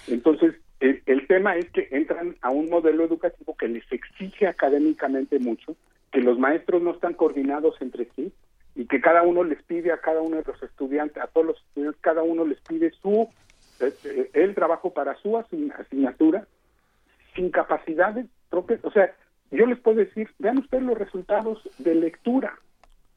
Entonces, 0.09 0.55
el, 0.81 1.03
el 1.05 1.27
tema 1.27 1.57
es 1.57 1.69
que 1.71 1.89
entran 1.91 2.37
a 2.41 2.49
un 2.49 2.71
modelo 2.71 3.05
educativo 3.05 3.55
que 3.55 3.69
les 3.69 3.85
exige 3.93 4.47
académicamente 4.47 5.39
mucho, 5.39 5.77
que 6.13 6.21
los 6.23 6.39
maestros 6.39 6.81
no 6.81 6.93
están 6.93 7.13
coordinados 7.13 7.75
entre 7.83 8.09
sí 8.17 8.33
y 8.75 8.87
que 8.87 9.01
cada 9.01 9.23
uno 9.23 9.45
les 9.45 9.63
pide 9.63 9.93
a 9.93 9.99
cada 9.99 10.21
uno 10.21 10.37
de 10.37 10.45
los 10.47 10.63
estudiantes, 10.63 11.23
a 11.23 11.27
todos 11.29 11.47
los 11.49 11.57
estudiantes, 11.69 12.01
cada 12.01 12.23
uno 12.23 12.45
les 12.45 12.61
pide 12.61 12.91
su 13.03 13.29
eh, 13.81 13.93
eh, 14.05 14.31
el 14.35 14.55
trabajo 14.55 14.93
para 14.93 15.15
su 15.17 15.31
asign- 15.37 15.73
asignatura 15.79 16.47
sin 17.35 17.51
capacidades 17.51 18.27
propias. 18.51 18.85
O 18.85 18.91
sea, 18.91 19.13
yo 19.51 19.67
les 19.67 19.79
puedo 19.79 19.99
decir, 19.99 20.29
vean 20.39 20.59
ustedes 20.59 20.83
los 20.85 20.99
resultados 20.99 21.61
de 21.79 21.95
lectura, 21.95 22.55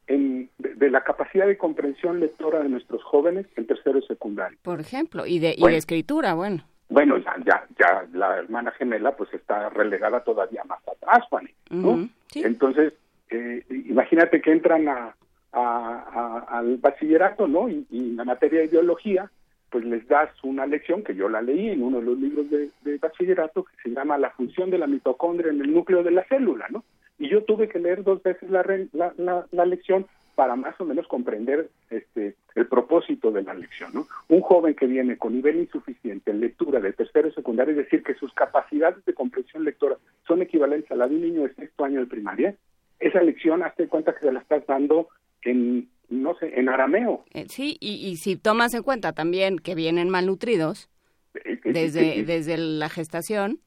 en- 0.06 0.50
de, 0.58 0.74
de 0.74 0.90
la 0.90 1.02
capacidad 1.04 1.46
de 1.46 1.58
comprensión 1.58 2.18
lectora 2.20 2.60
de 2.62 2.68
nuestros 2.68 3.02
jóvenes 3.04 3.46
en 3.56 3.66
tercero 3.66 3.98
y 3.98 4.02
secundario. 4.02 4.58
Por 4.62 4.80
ejemplo, 4.80 5.26
y 5.26 5.38
de, 5.38 5.54
y 5.56 5.60
Bueno. 5.60 5.72
de 5.74 5.78
escritura, 5.78 6.34
bueno. 6.34 6.64
Bueno, 6.90 7.18
ya, 7.18 7.36
ya, 7.44 7.66
ya 7.78 8.06
la 8.14 8.38
hermana 8.38 8.70
gemela 8.72 9.14
pues 9.14 9.32
está 9.34 9.68
relegada 9.68 10.20
todavía 10.24 10.64
más 10.64 10.80
atrás, 10.88 11.18
Juan. 11.28 11.48
¿no? 11.70 12.08
Entonces, 12.34 12.94
eh, 13.30 13.62
imagínate 13.70 14.40
que 14.40 14.52
entran 14.52 14.88
a, 14.88 15.14
a- 15.52 16.46
al 16.58 16.76
bachillerato, 16.78 17.46
¿no? 17.48 17.68
Y, 17.68 17.86
y 17.90 18.12
la 18.12 18.24
materia 18.24 18.60
de 18.60 18.66
ideología, 18.66 19.30
pues 19.70 19.84
les 19.84 20.06
das 20.08 20.30
una 20.44 20.66
lección 20.66 21.02
que 21.02 21.14
yo 21.14 21.28
la 21.28 21.42
leí 21.42 21.68
en 21.70 21.82
uno 21.82 21.98
de 21.98 22.04
los 22.04 22.18
libros 22.18 22.48
de, 22.50 22.70
de 22.82 22.98
bachillerato 22.98 23.64
que 23.64 23.76
se 23.82 23.90
llama 23.94 24.16
La 24.18 24.30
función 24.30 24.70
de 24.70 24.78
la 24.78 24.86
mitocondria 24.86 25.50
en 25.52 25.60
el 25.60 25.72
núcleo 25.72 26.02
de 26.02 26.10
la 26.10 26.24
célula, 26.24 26.66
¿no? 26.70 26.84
Y 27.18 27.28
yo 27.28 27.42
tuve 27.44 27.68
que 27.68 27.78
leer 27.78 28.04
dos 28.04 28.22
veces 28.22 28.48
la, 28.50 28.62
la, 28.92 29.12
la- 29.16 29.46
la 29.50 29.66
lección 29.66 30.06
para 30.36 30.54
más 30.54 30.80
o 30.80 30.84
menos 30.84 31.08
comprender 31.08 31.68
este 31.90 32.36
el 32.54 32.66
propósito 32.68 33.32
de 33.32 33.42
la 33.42 33.54
lección, 33.54 33.90
¿no? 33.92 34.06
Un 34.28 34.40
joven 34.40 34.74
que 34.74 34.86
viene 34.86 35.16
con 35.18 35.32
nivel 35.34 35.56
insuficiente 35.58 36.30
en 36.30 36.40
lectura 36.40 36.78
de 36.80 36.92
tercero 36.92 37.26
y 37.28 37.32
secundario, 37.32 37.72
es 37.72 37.78
decir, 37.78 38.02
que 38.04 38.14
sus 38.14 38.32
capacidades 38.34 39.04
de 39.04 39.14
comprensión 39.14 39.64
lectora 39.64 39.96
son 40.28 40.40
equivalentes 40.42 40.90
a 40.92 40.94
la 40.96 41.08
de 41.08 41.16
un 41.16 41.22
niño 41.22 41.42
de 41.42 41.54
sexto 41.54 41.84
año 41.84 42.00
de 42.00 42.06
primaria, 42.06 42.54
esa 43.00 43.20
lección, 43.22 43.62
hazte 43.64 43.88
cuenta 43.88 44.12
que 44.14 44.20
se 44.26 44.32
la 44.32 44.40
estás 44.40 44.64
dando 44.66 45.08
en, 45.42 45.88
no 46.08 46.34
sé, 46.38 46.58
en 46.58 46.68
arameo. 46.68 47.24
Eh, 47.32 47.46
sí, 47.48 47.76
y, 47.80 48.06
y 48.08 48.16
si 48.16 48.36
tomas 48.36 48.74
en 48.74 48.82
cuenta 48.82 49.12
también 49.12 49.58
que 49.58 49.74
vienen 49.74 50.08
malnutridos 50.08 50.88
desde, 51.64 52.16
y- 52.16 52.22
desde 52.22 52.56
la 52.56 52.88
gestación, 52.88 53.60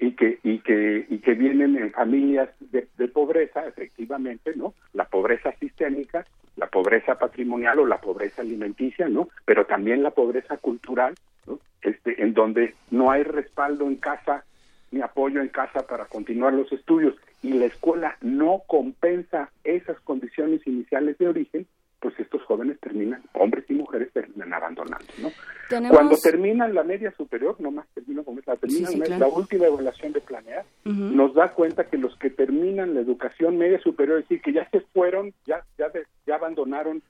y 0.00 0.12
que 0.12 0.38
y 0.44 0.60
que 0.60 1.06
y 1.08 1.18
que 1.18 1.32
vienen 1.34 1.76
en 1.76 1.90
familias 1.90 2.50
de, 2.60 2.86
de 2.96 3.08
pobreza 3.08 3.66
efectivamente 3.66 4.54
no 4.54 4.74
la 4.92 5.06
pobreza 5.06 5.52
sistémica 5.58 6.24
la 6.56 6.68
pobreza 6.68 7.18
patrimonial 7.18 7.80
o 7.80 7.86
la 7.86 8.00
pobreza 8.00 8.42
alimenticia 8.42 9.08
no 9.08 9.28
pero 9.44 9.66
también 9.66 10.04
la 10.04 10.12
pobreza 10.12 10.56
cultural 10.58 11.14
¿no? 11.48 11.58
este 11.82 12.22
en 12.22 12.32
donde 12.32 12.74
no 12.92 13.10
hay 13.10 13.24
respaldo 13.24 13.86
en 13.88 13.96
casa 13.96 14.44
ni 14.92 15.00
apoyo 15.00 15.40
en 15.40 15.48
casa 15.48 15.84
para 15.84 16.04
continuar 16.04 16.52
los 16.52 16.70
estudios 16.70 17.14
y 17.42 17.52
la 17.54 17.66
escuela 17.66 18.16
no 18.20 18.62
compensa 18.66 19.50
esas 19.64 19.98
condiciones 20.00 20.66
iniciales 20.66 21.16
de 21.18 21.28
origen 21.28 21.66
pues 22.00 22.14
estos 22.20 22.42
jóvenes 22.44 22.78
terminan 22.78 23.22
hombres 23.34 23.64
y 23.68 23.72
mujeres 23.74 24.12
terminan 24.12 24.54
abandonando 24.54 25.06
no 25.20 25.30
Tenemos- 25.68 25.96
cuando 25.96 26.16
terminan 26.16 26.72
la 26.72 26.84
media 26.84 27.10
superior, 27.16 27.60
nomás 27.60 27.86
termino 27.92 28.22
con 28.24 28.38
esa, 28.38 28.54
terminan 28.56 28.86
Sí, 28.86 28.92
sí, 28.94 28.98
la, 29.00 29.06
claro. 29.06 29.20
la 29.26 29.28
última 29.36 29.66
evaluación 29.66 30.12
de 30.12 30.20
planear, 30.20 30.64
nos 30.84 31.34
da 31.34 31.52
cuenta 31.52 31.84
que 31.88 31.98
los 31.98 32.16
que 32.16 32.30
terminan 32.30 32.94
la 32.94 33.00
educación 33.00 33.58
media 33.58 33.78
superior, 33.80 34.18
es 34.20 34.24
decir, 34.28 34.40
que 34.42 34.52
ya 34.52 34.68
se 34.70 34.80
fueron, 34.80 35.34
ya 35.44 35.64
ya, 35.76 35.88
de- 35.90 36.06
ya 36.26 36.36
abandonaron 36.36 37.02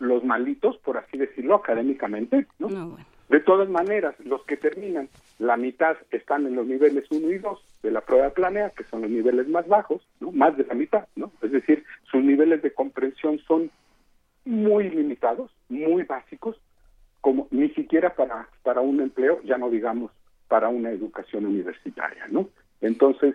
los 0.00 0.24
malitos, 0.24 0.76
por 0.78 0.96
así 0.96 1.18
decirlo, 1.18 1.54
académicamente, 1.54 2.46
¿no? 2.58 2.96
De 3.28 3.40
todas 3.40 3.68
maneras, 3.68 4.14
los 4.20 4.44
que 4.44 4.56
terminan, 4.56 5.08
la 5.38 5.56
mitad 5.56 5.96
están 6.10 6.46
en 6.46 6.56
los 6.56 6.66
niveles 6.66 7.10
1 7.10 7.30
y 7.30 7.38
2 7.38 7.64
de 7.82 7.90
la 7.90 8.02
prueba 8.02 8.30
planea, 8.30 8.70
que 8.70 8.84
son 8.84 9.02
los 9.02 9.10
niveles 9.10 9.48
más 9.48 9.66
bajos, 9.66 10.06
¿no? 10.20 10.30
Más 10.30 10.56
de 10.56 10.64
la 10.64 10.74
mitad, 10.74 11.06
¿no? 11.16 11.32
Es 11.42 11.50
decir, 11.50 11.84
sus 12.10 12.22
niveles 12.22 12.62
de 12.62 12.72
comprensión 12.72 13.38
son 13.40 13.70
muy 14.44 14.90
limitados, 14.90 15.50
muy 15.68 16.02
básicos, 16.02 16.60
como 17.20 17.48
ni 17.50 17.70
siquiera 17.70 18.14
para, 18.14 18.48
para 18.62 18.82
un 18.82 19.00
empleo, 19.00 19.40
ya 19.42 19.56
no 19.56 19.70
digamos 19.70 20.12
para 20.48 20.68
una 20.68 20.90
educación 20.90 21.46
universitaria, 21.46 22.26
¿no? 22.28 22.50
Entonces, 22.82 23.34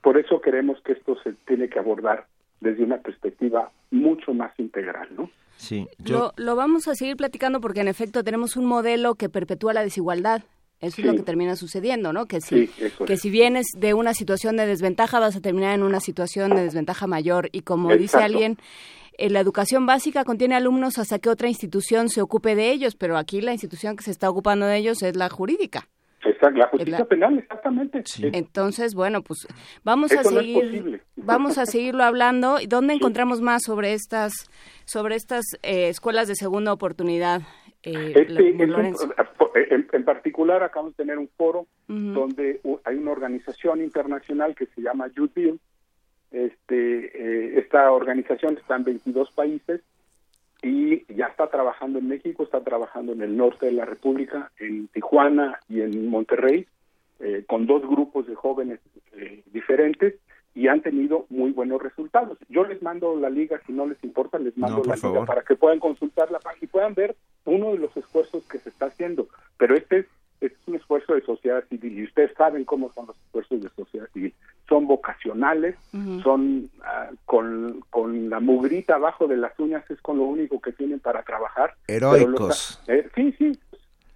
por 0.00 0.18
eso 0.18 0.40
queremos 0.40 0.80
que 0.82 0.92
esto 0.92 1.16
se 1.22 1.32
tiene 1.46 1.68
que 1.68 1.78
abordar 1.78 2.26
desde 2.60 2.84
una 2.84 2.98
perspectiva 2.98 3.70
mucho 3.90 4.34
más 4.34 4.52
integral, 4.58 5.08
¿no? 5.16 5.30
Sí, 5.56 5.86
lo, 6.04 6.32
lo 6.36 6.56
vamos 6.56 6.88
a 6.88 6.94
seguir 6.94 7.16
platicando 7.16 7.60
porque 7.60 7.80
en 7.80 7.88
efecto 7.88 8.24
tenemos 8.24 8.56
un 8.56 8.66
modelo 8.66 9.14
que 9.14 9.28
perpetúa 9.28 9.72
la 9.72 9.82
desigualdad. 9.82 10.42
Eso 10.80 11.00
es 11.00 11.06
lo 11.06 11.14
que 11.14 11.22
termina 11.22 11.54
sucediendo, 11.54 12.12
¿no? 12.12 12.26
Que 12.26 12.40
si, 12.40 12.66
Sí, 12.66 12.72
que 13.06 13.16
si 13.16 13.30
vienes 13.30 13.66
de 13.76 13.94
una 13.94 14.14
situación 14.14 14.56
de 14.56 14.66
desventaja, 14.66 15.20
vas 15.20 15.36
a 15.36 15.40
terminar 15.40 15.76
en 15.76 15.84
una 15.84 16.00
situación 16.00 16.56
de 16.56 16.64
desventaja 16.64 17.06
mayor. 17.06 17.48
Y 17.52 17.60
como 17.60 17.94
dice 17.96 18.16
alguien, 18.16 18.58
eh, 19.16 19.30
la 19.30 19.38
educación 19.38 19.86
básica 19.86 20.24
contiene 20.24 20.56
alumnos 20.56 20.98
hasta 20.98 21.20
que 21.20 21.28
otra 21.28 21.48
institución 21.48 22.08
se 22.08 22.20
ocupe 22.20 22.56
de 22.56 22.72
ellos, 22.72 22.96
pero 22.96 23.16
aquí 23.16 23.40
la 23.40 23.52
institución 23.52 23.96
que 23.96 24.02
se 24.02 24.10
está 24.10 24.28
ocupando 24.28 24.66
de 24.66 24.76
ellos 24.76 25.02
es 25.02 25.14
la 25.14 25.28
jurídica. 25.28 25.88
Exacto, 26.24 26.58
la 26.58 26.68
justicia 26.68 26.98
la- 27.00 27.04
penal, 27.04 27.38
exactamente. 27.38 28.02
Entonces, 28.32 28.94
bueno, 28.94 29.22
pues 29.22 29.46
vamos 29.84 30.12
a 30.12 30.20
Eso 30.20 30.30
seguir, 30.30 31.02
vamos 31.16 31.58
a 31.58 31.66
seguirlo 31.66 32.04
hablando. 32.04 32.60
¿Y 32.60 32.66
dónde 32.66 32.94
encontramos 32.94 33.40
más 33.40 33.62
sobre 33.64 33.92
estas, 33.92 34.32
sobre 34.84 35.16
estas 35.16 35.44
eh, 35.62 35.88
escuelas 35.88 36.28
de 36.28 36.34
segunda 36.36 36.72
oportunidad? 36.72 37.42
Eh, 37.82 38.12
Este, 38.14 38.50
es 38.50 38.54
un- 38.60 38.70
Lorenzo? 38.70 39.12
en, 39.54 39.88
en 39.92 40.04
particular, 40.04 40.62
acabamos 40.62 40.96
de 40.96 41.02
tener 41.02 41.18
un 41.18 41.28
foro 41.36 41.66
Ujú. 41.88 41.98
donde 42.12 42.60
u- 42.62 42.78
hay 42.84 42.96
una 42.96 43.10
organización 43.10 43.82
internacional 43.82 44.54
que 44.54 44.66
se 44.66 44.80
llama 44.80 45.08
Youth. 45.16 45.58
Este, 46.30 47.56
eh, 47.56 47.58
esta 47.58 47.90
organización 47.92 48.56
está 48.56 48.76
en 48.76 48.84
22 48.84 49.30
países 49.32 49.82
y 50.62 51.04
ya 51.12 51.26
está 51.26 51.48
trabajando 51.48 51.98
en 51.98 52.08
México, 52.08 52.44
está 52.44 52.60
trabajando 52.62 53.12
en 53.12 53.22
el 53.22 53.36
norte 53.36 53.66
de 53.66 53.72
la 53.72 53.84
República, 53.84 54.52
en 54.58 54.86
Tijuana 54.88 55.58
y 55.68 55.80
en 55.80 56.08
Monterrey, 56.08 56.66
eh, 57.18 57.44
con 57.46 57.66
dos 57.66 57.82
grupos 57.82 58.26
de 58.26 58.36
jóvenes 58.36 58.80
eh, 59.12 59.42
diferentes 59.52 60.14
y 60.54 60.68
han 60.68 60.82
tenido 60.82 61.26
muy 61.30 61.50
buenos 61.50 61.82
resultados. 61.82 62.38
Yo 62.48 62.64
les 62.64 62.82
mando 62.82 63.16
la 63.16 63.30
liga, 63.30 63.60
si 63.66 63.72
no 63.72 63.86
les 63.86 64.02
importa, 64.04 64.38
les 64.38 64.56
mando 64.56 64.78
No, 64.78 64.84
la 64.84 64.96
liga 64.96 65.24
para 65.24 65.42
que 65.42 65.56
puedan 65.56 65.80
consultar 65.80 66.30
la 66.30 66.38
página 66.38 66.64
y 66.64 66.68
puedan 66.68 66.94
ver 66.94 67.16
uno 67.44 67.72
de 67.72 67.78
los 67.78 67.96
esfuerzos 67.96 68.46
que 68.46 68.58
se 68.58 68.68
está 68.68 68.86
haciendo. 68.86 69.28
Pero 69.56 69.74
este 69.74 70.00
es, 70.00 70.06
es 70.46 70.52
un 70.66 70.74
esfuerzo 70.76 71.14
de 71.14 71.22
sociedad 71.22 71.64
civil 71.68 71.98
y 71.98 72.04
ustedes 72.04 72.32
saben 72.36 72.64
cómo 72.64 72.92
son 72.94 73.06
los 73.06 73.16
esfuerzos 73.26 73.62
de 73.62 73.68
sociedad 73.70 74.06
civil. 74.12 74.34
Son 74.68 74.86
vocacionales, 74.86 75.76
son 76.22 76.70
ah, 76.84 77.10
con, 77.26 77.82
con 77.90 78.28
la 78.30 78.40
mugrita 78.40 78.94
abajo 78.96 79.26
de 79.26 79.36
las 79.36 79.58
uñas, 79.58 79.88
es 79.90 80.00
con 80.00 80.16
lo 80.18 80.24
único 80.24 80.60
que 80.60 80.72
tienen 80.72 81.00
para 81.00 81.22
trabajar. 81.22 81.74
Pero 81.86 82.12
los- 82.12 82.20
Heroicos. 82.20 82.82
eh, 82.88 83.08
sí, 83.14 83.34
sí. 83.38 83.58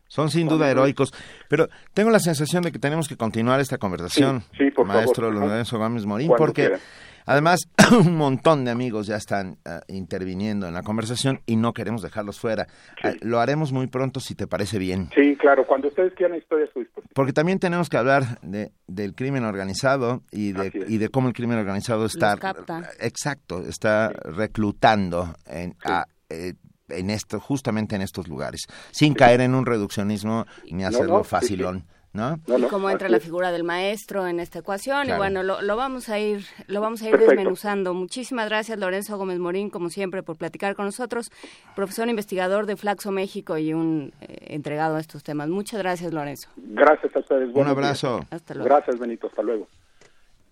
Son 0.09 0.31
sin 0.31 0.47
duda 0.49 0.71
heroicos, 0.71 1.13
pero 1.49 1.69
tengo 1.93 2.11
la 2.11 2.21
sensación 2.21 2.63
de 2.63 2.71
que 2.71 2.79
tenemos 2.79 3.09
que 3.09 3.17
continuar 3.17 3.59
esta 3.59 3.77
conversación, 3.77 4.43
Sí, 4.53 4.67
sí, 4.67 4.71
por 4.71 4.87
maestro 4.87 5.29
favor. 5.31 5.49
Lorenzo 5.49 5.79
Gómez 5.79 6.07
Morín, 6.07 6.29
Cuando 6.29 6.47
porque 6.47 6.63
quiera. 6.63 6.79
Además 7.27 7.69
un 7.93 8.17
montón 8.17 8.65
de 8.65 8.71
amigos 8.71 9.07
ya 9.07 9.17
están 9.17 9.59
ah, 9.67 9.81
interviniendo 9.89 10.67
en 10.67 10.73
la 10.75 10.83
conversación 10.83 11.41
y 11.45 11.57
no 11.57 11.73
queremos 11.75 12.01
dejarlos 12.03 12.41
fuera. 12.41 12.67
Ah, 13.03 13.13
lo 13.21 13.41
haremos 13.41 13.73
muy 13.73 13.87
pronto 13.89 14.21
si 14.21 14.35
te 14.35 14.47
parece 14.47 14.79
bien. 14.79 15.11
Sí, 15.15 15.37
claro, 15.37 15.67
cuando 15.67 15.89
ustedes 15.89 16.15
quieran 16.15 16.39
estoy 16.39 16.63
a 16.63 16.73
su 16.73 16.79
disposición. 16.81 17.11
Porque 17.15 17.33
también 17.33 17.59
tenemos 17.59 17.89
que 17.89 17.97
hablar 17.99 18.41
de, 18.41 18.73
del 18.87 19.15
crimen 19.15 19.45
organizado 19.45 20.23
y 20.31 20.53
de, 20.53 20.73
y 20.89 20.99
de 20.99 21.09
cómo 21.09 21.29
el 21.29 21.35
crimen 21.35 21.59
organizado 21.59 22.07
está, 22.07 22.37
capta. 22.37 22.83
exacto, 23.01 23.61
está 23.67 24.11
reclutando 24.11 25.35
en, 25.47 25.75
a- 25.85 26.07
eh, 26.31 26.55
en 26.89 27.11
esto, 27.11 27.41
justamente 27.41 27.97
en 27.97 28.03
estos 28.03 28.29
lugares, 28.29 28.67
sin 28.93 29.15
caer 29.15 29.41
en 29.41 29.55
un 29.57 29.67
reduccionismo 29.67 30.47
ni 30.71 30.83
No, 30.83 30.89
hacerlo 30.89 31.19
no, 31.19 31.25
facilón, 31.25 31.85
¿no? 32.17 32.41
y 32.59 32.63
cómo 32.65 32.91
entra 32.91 33.09
la 33.09 33.21
figura 33.21 33.53
del 33.53 33.63
maestro 33.65 34.27
en 34.27 34.41
esta 34.41 34.59
ecuación 34.61 35.09
y 35.09 35.13
bueno 35.13 35.43
lo, 35.43 35.61
lo 35.63 35.77
vamos 35.77 36.09
a 36.09 36.19
ir 36.19 36.45
lo 36.67 36.81
vamos 36.81 37.03
a 37.03 37.05
ir 37.05 37.11
Perfecto. 37.13 37.33
desmenuzando 37.35 37.95
muchísimas 37.95 38.49
gracias 38.49 38.79
Lorenzo 38.79 39.17
Gómez 39.19 39.39
Morín 39.39 39.71
como 39.71 39.91
siempre 39.91 40.23
por 40.23 40.37
platicar 40.37 40.75
con 40.75 40.87
nosotros 40.87 41.31
profesor 41.75 42.09
investigador 42.09 42.67
de 42.67 42.77
Flaxo 42.77 43.13
México 43.13 43.59
y 43.59 43.73
un 43.75 44.13
eh, 44.23 44.55
entregado 44.55 44.97
a 44.97 45.01
estos 45.01 45.23
temas 45.23 45.49
muchas 45.49 45.81
gracias 45.81 46.13
Lorenzo 46.13 46.49
Gracias 46.57 47.15
a 47.15 47.19
ustedes. 47.21 47.53
buenos 47.53 47.73
abrazo. 47.73 48.17
días. 48.19 48.33
Hasta 48.33 48.55
luego. 48.55 48.69
Gracias, 48.69 48.99
Benito. 48.99 49.27
Hasta 49.27 49.43
luego. 49.43 49.69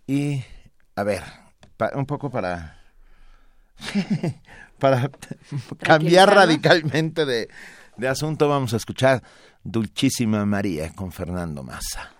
Y, 0.07 0.43
a 0.97 1.03
ver, 1.03 1.23
pa- 1.77 1.93
un 1.95 2.07
poco 2.07 2.31
para... 2.31 2.78
para 4.78 5.11
cambiar 5.82 6.35
radicalmente 6.35 7.24
de, 7.24 7.49
de 7.97 8.09
asunto, 8.09 8.49
vamos 8.49 8.74
a 8.74 8.77
escuchar 8.77 9.23
Dulcísima 9.65 10.45
María 10.45 10.93
con 10.95 11.11
Fernando 11.11 11.62
Massa. 11.62 12.14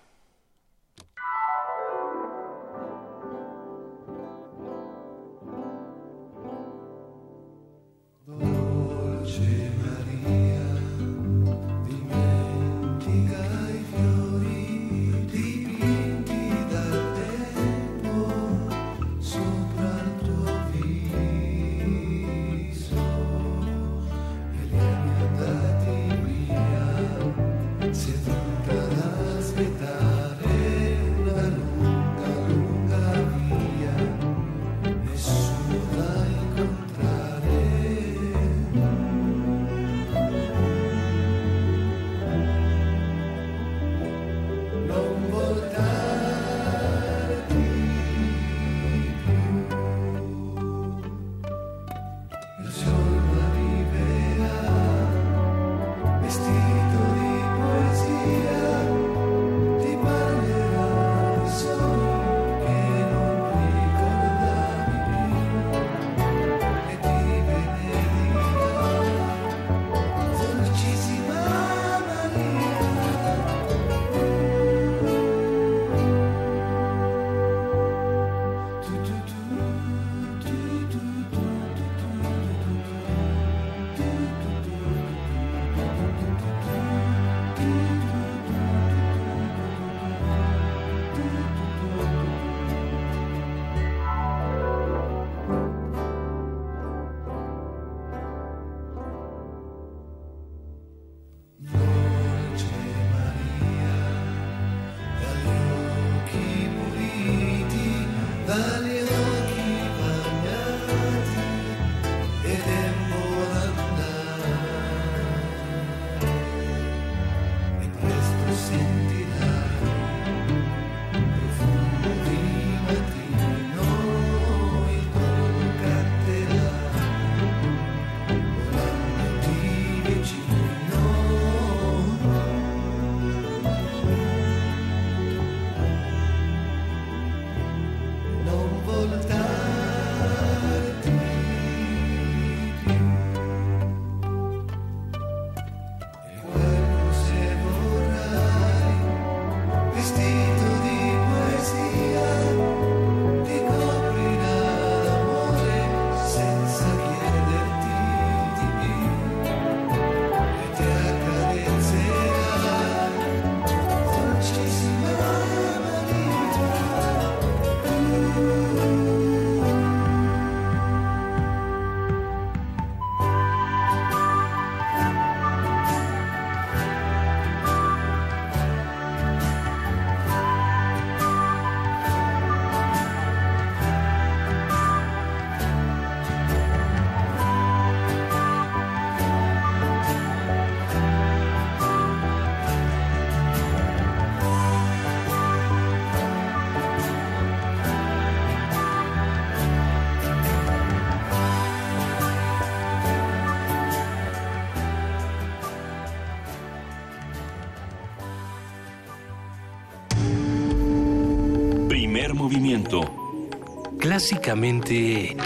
Clásicamente... 214.27 215.37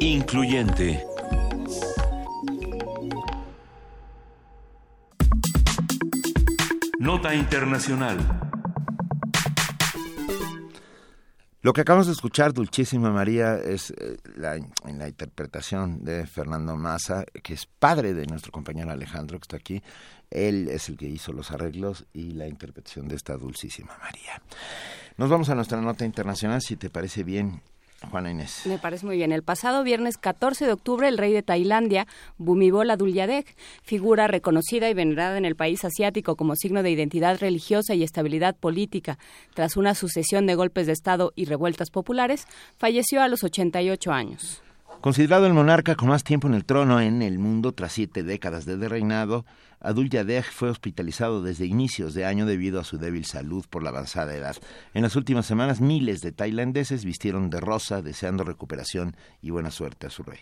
Incluyente. 0.00 1.04
Nota 6.98 7.32
internacional. 7.36 8.18
Lo 11.60 11.72
que 11.72 11.82
acabamos 11.82 12.08
de 12.08 12.14
escuchar, 12.14 12.52
Dulcísima 12.52 13.12
María, 13.12 13.58
es 13.58 13.90
eh, 13.90 14.16
la, 14.34 14.56
en 14.56 14.98
la 14.98 15.06
interpretación 15.06 16.04
de 16.04 16.26
Fernando 16.26 16.76
Massa, 16.76 17.24
que 17.44 17.54
es 17.54 17.66
padre 17.66 18.12
de 18.12 18.26
nuestro 18.26 18.50
compañero 18.50 18.90
Alejandro, 18.90 19.38
que 19.38 19.44
está 19.44 19.56
aquí. 19.56 19.82
Él 20.30 20.68
es 20.68 20.88
el 20.88 20.96
que 20.96 21.06
hizo 21.06 21.32
los 21.32 21.52
arreglos 21.52 22.06
y 22.12 22.32
la 22.32 22.48
interpretación 22.48 23.06
de 23.06 23.14
esta 23.14 23.36
Dulcísima 23.36 23.96
María. 23.98 24.42
Nos 25.18 25.30
vamos 25.30 25.50
a 25.50 25.56
nuestra 25.56 25.80
nota 25.80 26.04
internacional, 26.04 26.62
si 26.62 26.76
te 26.76 26.90
parece 26.90 27.24
bien, 27.24 27.60
Juana 28.08 28.30
Inés. 28.30 28.62
Me 28.66 28.78
parece 28.78 29.04
muy 29.04 29.16
bien. 29.16 29.32
El 29.32 29.42
pasado 29.42 29.82
viernes 29.82 30.16
14 30.16 30.64
de 30.64 30.72
octubre, 30.72 31.08
el 31.08 31.18
rey 31.18 31.32
de 31.32 31.42
Tailandia, 31.42 32.06
Bhumibol 32.38 32.88
Adulyadej, 32.88 33.44
figura 33.82 34.28
reconocida 34.28 34.88
y 34.88 34.94
venerada 34.94 35.36
en 35.36 35.44
el 35.44 35.56
país 35.56 35.84
asiático 35.84 36.36
como 36.36 36.54
signo 36.54 36.84
de 36.84 36.92
identidad 36.92 37.36
religiosa 37.40 37.96
y 37.96 38.04
estabilidad 38.04 38.54
política, 38.54 39.18
tras 39.54 39.76
una 39.76 39.96
sucesión 39.96 40.46
de 40.46 40.54
golpes 40.54 40.86
de 40.86 40.92
Estado 40.92 41.32
y 41.34 41.46
revueltas 41.46 41.90
populares, 41.90 42.46
falleció 42.76 43.20
a 43.20 43.26
los 43.26 43.42
88 43.42 44.12
años. 44.12 44.62
Considerado 45.00 45.46
el 45.46 45.52
monarca 45.52 45.96
con 45.96 46.10
más 46.10 46.22
tiempo 46.22 46.46
en 46.46 46.54
el 46.54 46.64
trono 46.64 47.00
en 47.00 47.22
el 47.22 47.40
mundo 47.40 47.72
tras 47.72 47.90
siete 47.90 48.22
décadas 48.22 48.66
de 48.66 48.88
reinado, 48.88 49.44
Adul 49.80 50.10
Yadeh 50.10 50.42
fue 50.42 50.70
hospitalizado 50.70 51.42
desde 51.42 51.66
inicios 51.66 52.14
de 52.14 52.24
año 52.24 52.46
debido 52.46 52.80
a 52.80 52.84
su 52.84 52.98
débil 52.98 53.24
salud 53.24 53.64
por 53.70 53.82
la 53.82 53.90
avanzada 53.90 54.34
edad. 54.34 54.56
En 54.94 55.02
las 55.02 55.16
últimas 55.16 55.46
semanas, 55.46 55.80
miles 55.80 56.20
de 56.20 56.32
tailandeses 56.32 57.04
vistieron 57.04 57.50
de 57.50 57.60
rosa 57.60 58.02
deseando 58.02 58.44
recuperación 58.44 59.16
y 59.40 59.50
buena 59.50 59.70
suerte 59.70 60.08
a 60.08 60.10
su 60.10 60.22
rey. 60.22 60.40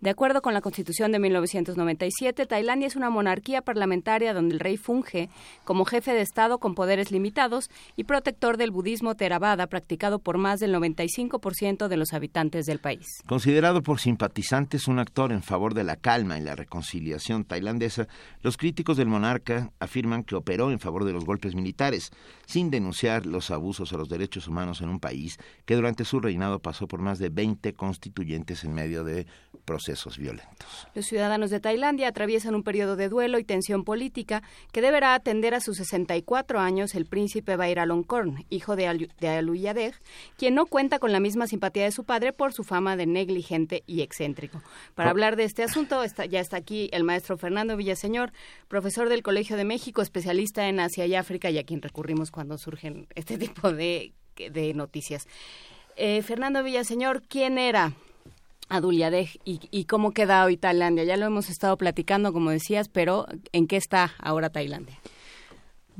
De 0.00 0.10
acuerdo 0.10 0.42
con 0.42 0.54
la 0.54 0.60
Constitución 0.60 1.10
de 1.10 1.18
1997, 1.18 2.46
Tailandia 2.46 2.86
es 2.86 2.94
una 2.94 3.10
monarquía 3.10 3.62
parlamentaria 3.62 4.32
donde 4.32 4.54
el 4.54 4.60
rey 4.60 4.76
funge 4.76 5.28
como 5.64 5.84
jefe 5.84 6.12
de 6.12 6.20
Estado 6.20 6.58
con 6.58 6.76
poderes 6.76 7.10
limitados 7.10 7.68
y 7.96 8.04
protector 8.04 8.58
del 8.58 8.70
budismo 8.70 9.16
Theravada 9.16 9.66
practicado 9.66 10.20
por 10.20 10.38
más 10.38 10.60
del 10.60 10.72
95% 10.72 11.88
de 11.88 11.96
los 11.96 12.12
habitantes 12.12 12.66
del 12.66 12.78
país. 12.78 13.06
Considerado 13.26 13.82
por 13.82 13.98
simpatizantes 13.98 14.86
un 14.86 15.00
actor 15.00 15.32
en 15.32 15.42
favor 15.42 15.74
de 15.74 15.82
la 15.82 15.96
calma 15.96 16.38
y 16.38 16.42
la 16.42 16.54
reconciliación 16.54 17.44
tailandesa, 17.44 18.06
los 18.40 18.56
críticos 18.56 18.98
del 18.98 19.08
monarca 19.08 19.72
afirman 19.80 20.22
que 20.22 20.36
operó 20.36 20.70
en 20.70 20.78
favor 20.78 21.06
de 21.06 21.12
los 21.12 21.24
golpes 21.24 21.56
militares, 21.56 22.12
sin 22.46 22.70
denunciar 22.70 23.26
los 23.26 23.50
abusos 23.50 23.92
a 23.92 23.96
los 23.96 24.08
derechos 24.08 24.46
humanos 24.46 24.80
en 24.80 24.90
un 24.90 25.00
país 25.00 25.38
que 25.66 25.74
durante 25.74 26.04
su 26.04 26.20
reinado 26.20 26.60
pasó 26.60 26.86
por 26.86 27.00
más 27.00 27.18
de 27.18 27.30
20 27.30 27.72
constituyentes 27.72 28.62
en 28.62 28.74
medio 28.74 29.02
de 29.02 29.26
procesos 29.68 30.16
violentos. 30.16 30.88
Los 30.94 31.04
ciudadanos 31.04 31.50
de 31.50 31.60
Tailandia 31.60 32.08
atraviesan 32.08 32.54
un 32.54 32.62
periodo 32.62 32.96
de 32.96 33.10
duelo 33.10 33.38
y 33.38 33.44
tensión 33.44 33.84
política 33.84 34.42
que 34.72 34.80
deberá 34.80 35.12
atender 35.12 35.54
a 35.54 35.60
sus 35.60 35.76
64 35.76 36.58
años 36.58 36.94
el 36.94 37.04
príncipe 37.04 37.54
Vairalongkorn, 37.54 38.46
hijo 38.48 38.76
de, 38.76 38.86
Al 38.86 39.10
de 39.20 39.28
Aluyadej, 39.28 39.94
quien 40.38 40.54
no 40.54 40.64
cuenta 40.64 40.98
con 40.98 41.12
la 41.12 41.20
misma 41.20 41.46
simpatía 41.46 41.84
de 41.84 41.92
su 41.92 42.04
padre 42.04 42.32
por 42.32 42.54
su 42.54 42.64
fama 42.64 42.96
de 42.96 43.04
negligente 43.04 43.82
y 43.86 44.00
excéntrico. 44.00 44.62
Para 44.94 45.10
hablar 45.10 45.36
de 45.36 45.44
este 45.44 45.64
asunto 45.64 46.02
está, 46.02 46.24
ya 46.24 46.40
está 46.40 46.56
aquí 46.56 46.88
el 46.94 47.04
maestro 47.04 47.36
Fernando 47.36 47.76
Villaseñor, 47.76 48.32
profesor 48.68 49.10
del 49.10 49.22
Colegio 49.22 49.58
de 49.58 49.64
México, 49.64 50.00
especialista 50.00 50.66
en 50.66 50.80
Asia 50.80 51.04
y 51.04 51.14
África 51.14 51.50
y 51.50 51.58
a 51.58 51.64
quien 51.64 51.82
recurrimos 51.82 52.30
cuando 52.30 52.56
surgen 52.56 53.06
este 53.14 53.36
tipo 53.44 53.70
de, 53.70 54.14
de 54.34 54.72
noticias. 54.72 55.26
Eh, 55.96 56.22
Fernando 56.22 56.62
Villaseñor, 56.62 57.20
¿quién 57.28 57.58
era 57.58 57.92
Adulyadej 58.68 59.40
y, 59.44 59.60
y 59.70 59.84
cómo 59.84 60.12
queda 60.12 60.44
hoy 60.44 60.56
Tailandia. 60.56 61.04
Ya 61.04 61.16
lo 61.16 61.26
hemos 61.26 61.50
estado 61.50 61.76
platicando, 61.76 62.32
como 62.32 62.50
decías, 62.50 62.88
pero 62.88 63.26
¿en 63.52 63.66
qué 63.66 63.76
está 63.76 64.12
ahora 64.18 64.50
Tailandia? 64.50 64.98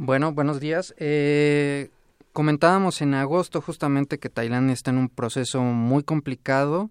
Bueno, 0.00 0.32
buenos 0.32 0.60
días. 0.60 0.94
Eh, 0.98 1.90
comentábamos 2.32 3.02
en 3.02 3.14
agosto 3.14 3.60
justamente 3.60 4.18
que 4.18 4.28
Tailandia 4.28 4.72
está 4.72 4.92
en 4.92 4.98
un 4.98 5.08
proceso 5.08 5.60
muy 5.60 6.04
complicado 6.04 6.88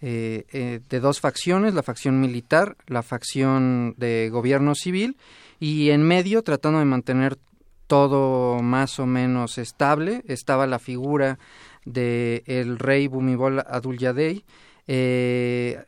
eh, 0.00 0.46
eh, 0.52 0.80
de 0.88 1.00
dos 1.00 1.20
facciones, 1.20 1.74
la 1.74 1.82
facción 1.82 2.18
militar, 2.18 2.78
la 2.86 3.02
facción 3.02 3.94
de 3.98 4.30
gobierno 4.30 4.74
civil 4.74 5.18
y 5.60 5.90
en 5.90 6.02
medio 6.02 6.42
tratando 6.42 6.78
de 6.78 6.86
mantener 6.86 7.36
todo 7.86 8.62
más 8.62 8.98
o 8.98 9.06
menos 9.06 9.58
estable 9.58 10.22
estaba 10.26 10.66
la 10.66 10.78
figura 10.78 11.38
de 11.84 12.42
el 12.46 12.78
rey 12.78 13.06
Bumibol 13.06 13.60
Adulyadej 13.60 14.44
eh, 14.86 15.84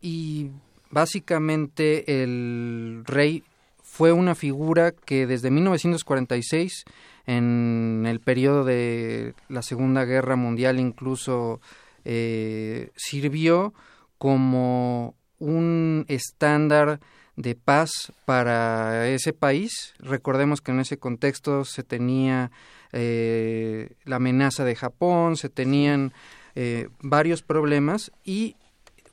y 0.00 0.50
básicamente 0.90 2.22
el 2.22 3.02
rey 3.06 3.44
fue 3.82 4.12
una 4.12 4.34
figura 4.34 4.92
que 4.92 5.26
desde 5.26 5.50
1946, 5.50 6.84
en 7.26 8.04
el 8.06 8.20
periodo 8.20 8.64
de 8.64 9.34
la 9.48 9.62
Segunda 9.62 10.04
Guerra 10.04 10.36
Mundial, 10.36 10.80
incluso 10.80 11.60
eh, 12.04 12.90
sirvió 12.96 13.74
como 14.18 15.14
un 15.38 16.04
estándar 16.08 17.00
de 17.36 17.54
paz 17.54 18.12
para 18.24 19.08
ese 19.08 19.32
país. 19.32 19.94
Recordemos 19.98 20.60
que 20.60 20.72
en 20.72 20.80
ese 20.80 20.98
contexto 20.98 21.64
se 21.64 21.82
tenía 21.82 22.50
eh, 22.92 23.94
la 24.04 24.16
amenaza 24.16 24.64
de 24.64 24.76
Japón, 24.76 25.36
se 25.36 25.48
tenían 25.48 26.12
eh, 26.54 26.88
varios 27.00 27.42
problemas 27.42 28.12
y 28.24 28.56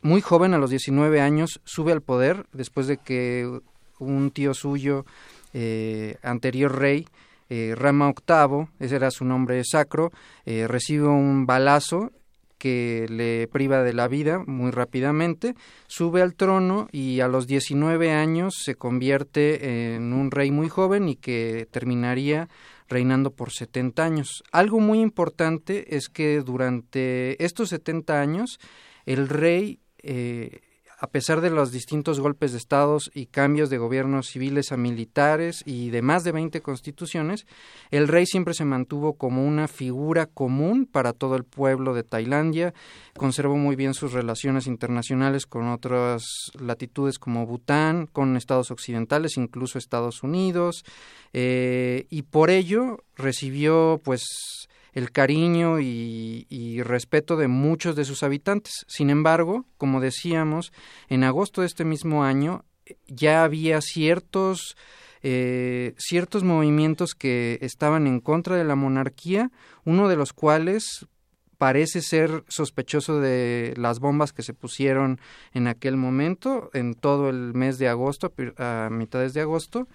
muy 0.02 0.22
joven, 0.22 0.54
a 0.54 0.58
los 0.58 0.70
19 0.70 1.20
años, 1.20 1.60
sube 1.66 1.92
al 1.92 2.02
poder 2.02 2.46
después 2.54 2.88
de 2.88 2.98
que 2.98 3.60
un 4.00 4.32
tío 4.32 4.54
suyo, 4.54 5.06
eh, 5.54 6.16
anterior 6.24 6.78
rey, 6.78 7.08
eh, 7.50 7.74
Rama 7.76 8.14
VIII, 8.14 8.68
ese 8.80 8.96
era 8.96 9.12
su 9.12 9.26
nombre 9.26 9.62
sacro, 9.66 10.12
eh, 10.46 10.68
recibe 10.68 11.08
un 11.08 11.46
balazo 11.46 12.12
que 12.58 13.08
le 13.10 13.48
priva 13.48 13.84
de 13.84 13.94
la 13.94 14.08
vida 14.08 14.44
muy 14.46 14.72
rápidamente, 14.72 15.56
sube 15.88 16.22
al 16.22 16.36
trono 16.36 16.88
y 16.92 17.22
a 17.22 17.28
los 17.28 17.48
19 17.48 18.12
años 18.12 18.56
se 18.64 18.76
convierte 18.76 19.96
en 19.96 20.14
un 20.14 20.30
rey 20.30 20.52
muy 20.52 20.70
joven 20.70 21.10
y 21.10 21.16
que 21.16 21.68
terminaría 21.72 22.50
reinando 22.90 23.32
por 23.32 23.52
70 23.52 24.04
años. 24.04 24.44
Algo 24.52 24.80
muy 24.80 25.00
importante 25.00 25.96
es 25.96 26.10
que 26.10 26.42
durante 26.42 27.42
estos 27.44 27.70
70 27.70 28.20
años 28.20 28.60
el 29.06 29.30
rey 29.30 29.80
eh, 30.02 30.62
a 31.00 31.08
pesar 31.08 31.40
de 31.40 31.50
los 31.50 31.72
distintos 31.72 32.20
golpes 32.20 32.52
de 32.52 32.58
estados 32.58 33.10
y 33.14 33.28
cambios 33.28 33.70
de 33.70 33.78
gobiernos 33.78 34.28
civiles 34.28 34.74
a 34.74 34.78
militares 34.78 35.64
y 35.66 35.92
de 35.92 36.02
más 36.02 36.26
de 36.26 36.34
20 36.34 36.62
constituciones, 36.62 37.48
el 37.90 38.10
rey 38.10 38.26
siempre 38.26 38.54
se 38.54 38.66
mantuvo 38.66 39.14
como 39.14 39.46
una 39.46 39.70
figura 39.70 40.26
común 40.26 40.86
para 40.86 41.14
todo 41.14 41.38
el 41.38 41.46
pueblo 41.46 41.94
de 41.94 42.04
Tailandia, 42.04 42.74
conservó 43.18 43.56
muy 43.56 43.78
bien 43.78 43.94
sus 43.94 44.12
relaciones 44.12 44.68
internacionales 44.68 45.46
con 45.46 45.70
otras 45.70 46.52
latitudes 46.60 47.18
como 47.18 47.46
Bután, 47.46 48.06
con 48.06 48.36
estados 48.36 48.70
occidentales, 48.70 49.38
incluso 49.38 49.78
Estados 49.78 50.22
Unidos, 50.22 50.84
eh, 51.32 52.08
y 52.10 52.24
por 52.24 52.50
ello 52.50 53.06
recibió 53.16 54.02
pues 54.04 54.68
el 54.94 55.12
cariño 55.12 55.80
y, 55.80 56.82
respeto 56.84 57.36
de 57.36 57.48
muchos 57.48 57.96
de 57.96 58.06
sus 58.06 58.24
habitantes. 58.24 58.86
Sin 58.88 59.10
embargo, 59.10 59.66
como 59.78 60.00
decíamos, 60.00 60.72
en 61.10 61.24
agosto 61.24 61.62
de 61.62 61.68
este 61.68 61.86
mismo 61.86 62.24
año 62.24 62.64
ya 63.08 63.44
había 63.44 63.82
ciertos 63.82 64.76
eh, 65.22 65.94
ciertos 65.98 66.44
movimientos 66.44 67.14
que 67.14 67.60
estaban 67.62 68.08
en 68.08 68.22
contra 68.22 68.56
de 68.56 68.64
la 68.64 68.76
monarquía, 68.76 69.52
uno 69.84 70.08
de 70.08 70.16
los 70.16 70.32
cuales 70.32 71.06
parece 71.60 72.02
ser 72.02 72.46
sospechoso 72.48 73.20
de 73.20 73.74
las 73.78 74.00
bombas 74.00 74.32
que 74.32 74.44
se 74.44 74.54
pusieron 74.54 75.20
en 75.54 75.68
aquel 75.68 75.98
momento, 75.98 76.72
en 76.74 76.96
todo 76.96 77.30
el 77.30 77.54
mes 77.54 77.78
de 77.78 77.90
agosto, 77.90 78.34
a 78.58 78.88
mitades 78.90 79.34
de 79.34 79.42
agosto, 79.42 79.88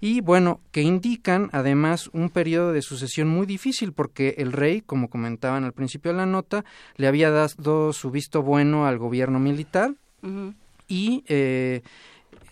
y 0.00 0.20
bueno, 0.20 0.60
que 0.72 0.82
indican 0.82 1.50
además 1.52 2.10
un 2.12 2.30
periodo 2.30 2.72
de 2.72 2.82
sucesión 2.82 3.28
muy 3.28 3.46
difícil 3.46 3.92
porque 3.92 4.34
el 4.38 4.52
rey, 4.52 4.80
como 4.80 5.08
comentaban 5.08 5.62
al 5.62 5.72
principio 5.72 6.10
de 6.10 6.18
la 6.18 6.26
nota, 6.26 6.64
le 6.96 7.06
había 7.06 7.30
dado 7.30 7.92
su 7.92 8.10
visto 8.10 8.42
bueno 8.42 8.84
al 8.86 8.98
gobierno 8.98 9.38
militar 9.38 9.94
uh 10.22 10.26
-huh. 10.26 10.54
y 10.88 11.22
eh, 11.28 11.82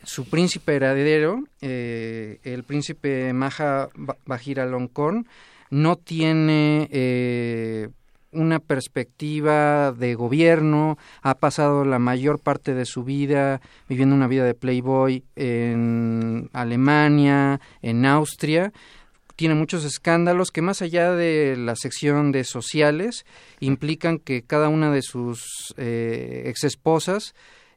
su 0.05 0.27
príncipe 0.27 0.77
heredero, 0.77 1.43
eh, 1.61 2.39
el 2.45 2.63
príncipe 2.63 3.33
Maha 3.33 3.89
Vajiralongkorn, 4.25 5.27
no 5.71 5.97
tiene 5.97 6.89
eh, 6.93 7.89
una 8.33 8.59
perspectiva 8.59 9.93
de 9.93 10.15
gobierno, 10.15 10.99
ha 11.23 11.35
pasado 11.35 11.85
la 11.85 11.99
mayor 11.99 12.39
parte 12.39 12.75
de 12.75 12.87
su 12.87 13.05
vida 13.05 13.61
viviendo 13.89 14.15
una 14.15 14.27
vida 14.27 14.45
de 14.45 14.55
playboy 14.55 15.23
en 15.37 16.51
Alemania, 16.53 17.61
en 17.83 18.07
Austria, 18.07 18.73
tiene 19.37 19.55
muchos 19.55 19.85
escándalos 19.85 20.51
que 20.51 20.63
más 20.63 20.83
allá 20.83 21.13
de 21.13 21.57
la 21.57 21.75
sección 21.75 22.33
de 22.33 22.45
sociales 22.45 23.25
implican 23.61 24.19
que 24.19 24.43
cada 24.43 24.69
una 24.69 24.91
de 24.93 25.03
sus 25.03 25.75
eh, 25.77 26.45
exesposas 26.47 27.35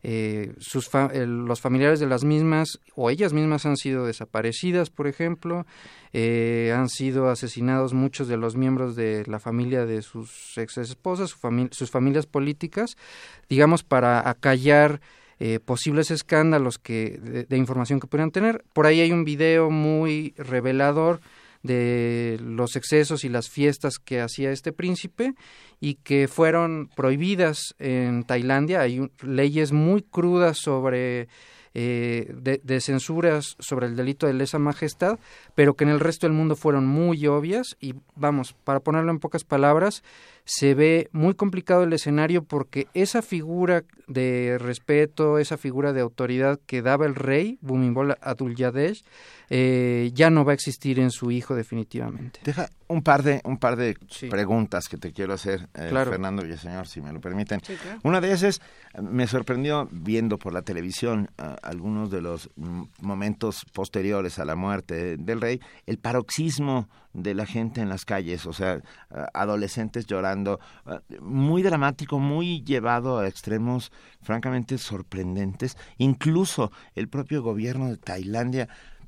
eh, 0.08 0.54
sus 0.60 0.88
fa- 0.88 1.10
eh, 1.12 1.26
los 1.26 1.62
familiares 1.62 2.00
de 2.00 2.06
las 2.06 2.24
mismas 2.24 2.80
o 2.96 3.10
ellas 3.10 3.34
mismas 3.34 3.66
han 3.66 3.76
sido 3.76 4.06
desaparecidas, 4.06 4.92
por 4.92 5.08
ejemplo, 5.08 5.66
eh, 6.14 6.72
han 6.78 6.90
sido 6.90 7.30
asesinados 7.30 7.94
muchos 7.96 8.28
de 8.28 8.38
los 8.38 8.56
miembros 8.56 8.96
de 8.96 9.24
la 9.26 9.40
familia 9.40 9.88
de 9.88 10.04
sus 10.04 10.56
ex 10.60 10.78
esposas, 10.78 11.32
su 11.32 11.40
fami- 11.40 11.74
sus 11.74 11.90
familias 11.90 12.28
políticas, 12.28 12.98
digamos, 13.50 13.82
para 13.84 14.30
acallar 14.30 15.02
eh, 15.40 15.60
posibles 15.60 16.12
escándalos 16.12 16.78
que 16.78 17.18
de, 17.22 17.44
de 17.46 17.58
información 17.58 18.00
que 18.00 18.06
pudieran 18.08 18.30
tener. 18.32 18.64
Por 18.74 18.86
ahí 18.86 19.02
hay 19.02 19.12
un 19.12 19.26
video 19.26 19.72
muy 19.72 20.36
revelador 20.38 21.20
de 21.66 22.40
los 22.42 22.76
excesos 22.76 23.24
y 23.24 23.30
las 23.30 23.50
fiestas 23.50 24.00
que 24.00 24.22
hacía 24.22 24.52
este 24.52 24.72
príncipe 24.72 25.34
y 25.80 25.96
que 25.96 26.28
fueron 26.28 26.90
prohibidas 26.96 27.76
en 27.80 28.24
Tailandia. 28.24 28.82
Hay 28.82 29.10
leyes 29.22 29.72
muy 29.72 30.02
crudas 30.02 30.58
sobre 30.58 31.28
eh, 31.78 32.34
de, 32.34 32.62
de 32.64 32.80
censuras 32.80 33.58
sobre 33.60 33.88
el 33.88 33.98
delito 33.98 34.28
de 34.28 34.34
lesa 34.34 34.60
majestad, 34.60 35.20
pero 35.56 35.74
que 35.74 35.84
en 35.84 35.90
el 35.90 36.00
resto 36.00 36.26
del 36.26 36.34
mundo 36.34 36.56
fueron 36.56 36.88
muy 36.88 37.28
obvias 37.28 37.76
y 37.82 37.96
vamos, 38.16 38.56
para 38.64 38.80
ponerlo 38.80 39.12
en 39.12 39.20
pocas 39.20 39.44
palabras, 39.44 40.02
se 40.46 40.76
ve 40.76 41.10
muy 41.12 41.34
complicado 41.34 41.84
el 41.84 41.94
escenario 41.94 42.44
porque 42.44 42.88
esa 42.94 43.24
figura 43.24 43.84
de 44.08 44.58
respeto, 44.60 45.40
esa 45.40 45.58
figura 45.58 45.92
de 45.92 46.02
autoridad 46.02 46.60
que 46.68 46.84
daba 46.84 47.08
el 47.08 47.16
rey, 47.16 47.58
Bhumibol 47.62 48.16
Adulyadej, 48.22 49.04
eh, 49.50 50.12
ya 50.14 50.30
no 50.30 50.46
va 50.46 50.52
a 50.52 50.56
existir 50.56 51.00
en 51.00 51.10
su 51.10 51.32
hijo 51.32 51.56
definitivamente. 51.56 52.40
Deja 52.44 52.70
un 52.88 53.02
par 53.02 53.24
de, 53.24 53.42
un 53.44 53.58
par 53.58 53.76
de 53.76 53.98
preguntas 54.30 54.88
que 54.88 54.98
te 54.98 55.12
quiero 55.12 55.34
hacer, 55.34 55.68
eh, 55.74 55.88
Claro. 55.90 56.12
Fernando 56.12 56.44
Villaseñor, 56.44 56.88
si 56.88 57.02
me 57.02 57.12
lo 57.12 57.20
permiten. 57.20 57.60
Sí, 57.66 57.74
claro. 57.76 58.00
Una 58.04 58.22
de 58.22 58.32
esas, 58.32 58.62
eh, 58.94 59.02
me 59.02 59.26
sorprendió 59.26 59.88
viendo 59.92 60.38
por 60.38 60.54
la 60.54 60.62
televisión 60.62 61.30
ah, 61.40 61.56
algunos 61.64 62.12
de 62.12 62.22
los 62.22 62.52
mm, 62.56 62.84
momentos 63.02 63.66
posteriores 63.74 64.38
a 64.38 64.46
la 64.46 64.56
muerte 64.56 65.18
del 65.18 65.42
rey, 65.42 65.60
el 65.88 65.98
paroxismo 65.98 66.88
de 67.16 67.34
la 67.34 67.46
gente 67.46 67.82
en 67.82 67.90
las 67.90 68.06
calles, 68.06 68.46
o 68.46 68.54
sea, 68.54 68.82
adolescentes 69.34 70.06
llorando, 70.06 70.60
muy 71.22 71.64
dramático, 71.64 72.20
muy 72.20 72.62
llevado 72.64 73.20
a 73.20 73.28
extremos 73.28 73.92
francamente 74.22 74.78
sorprendentes. 74.78 75.78
Incluso 75.98 76.72
el 76.94 77.08
propio 77.08 77.42
gobierno 77.42 77.88
de 77.88 77.98
Tailandia 77.98 78.68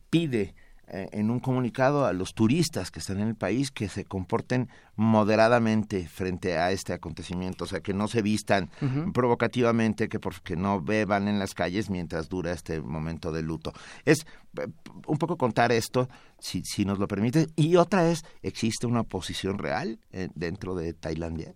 pide 0.09 0.55
en 0.89 1.29
un 1.29 1.39
comunicado 1.39 2.05
a 2.05 2.13
los 2.13 2.33
turistas 2.33 2.91
que 2.91 2.99
están 2.99 3.19
en 3.19 3.27
el 3.27 3.35
país 3.35 3.71
que 3.71 3.89
se 3.89 4.05
comporten 4.05 4.69
moderadamente 4.95 6.07
frente 6.07 6.57
a 6.57 6.71
este 6.71 6.93
acontecimiento, 6.93 7.65
o 7.65 7.67
sea, 7.67 7.81
que 7.81 7.93
no 7.93 8.07
se 8.07 8.21
vistan 8.21 8.69
provocativamente, 9.13 10.07
que 10.07 10.19
porque 10.19 10.55
no 10.55 10.81
beban 10.81 11.27
en 11.27 11.39
las 11.39 11.53
calles 11.53 11.89
mientras 11.89 12.29
dura 12.29 12.53
este 12.53 12.81
momento 12.81 13.31
de 13.31 13.41
luto. 13.41 13.73
Es 14.05 14.25
eh, 14.59 14.67
un 15.05 15.17
poco 15.17 15.37
contar 15.37 15.71
esto, 15.71 16.09
si, 16.39 16.63
si 16.63 16.85
nos 16.85 16.99
lo 16.99 17.07
permite, 17.07 17.47
y 17.55 17.75
otra 17.75 18.09
es, 18.09 18.23
¿existe 18.41 18.87
una 18.87 19.01
oposición 19.01 19.57
real 19.57 19.99
eh, 20.11 20.29
dentro 20.35 20.75
de 20.75 20.93
Tailandia? 20.93 21.53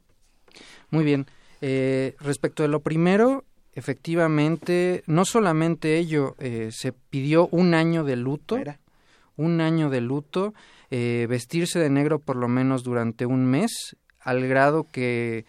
Muy 0.89 1.03
bien. 1.03 1.25
Eh, 1.61 2.15
respecto 2.19 2.63
de 2.63 2.69
lo 2.69 2.81
primero, 2.81 3.45
efectivamente, 3.73 5.03
no 5.05 5.25
solamente 5.25 5.97
ello, 5.97 6.35
eh, 6.39 6.69
se 6.71 6.91
pidió 6.91 7.47
un 7.51 7.73
año 7.73 8.03
de 8.03 8.15
luto, 8.15 8.57
un 9.41 9.61
año 9.61 9.89
de 9.89 10.01
luto, 10.01 10.53
eh, 10.89 11.25
vestirse 11.29 11.79
de 11.79 11.89
negro 11.89 12.19
por 12.19 12.35
lo 12.35 12.47
menos 12.47 12.83
durante 12.83 13.25
un 13.25 13.45
mes, 13.45 13.95
al 14.21 14.47
grado 14.47 14.85
que 14.91 15.45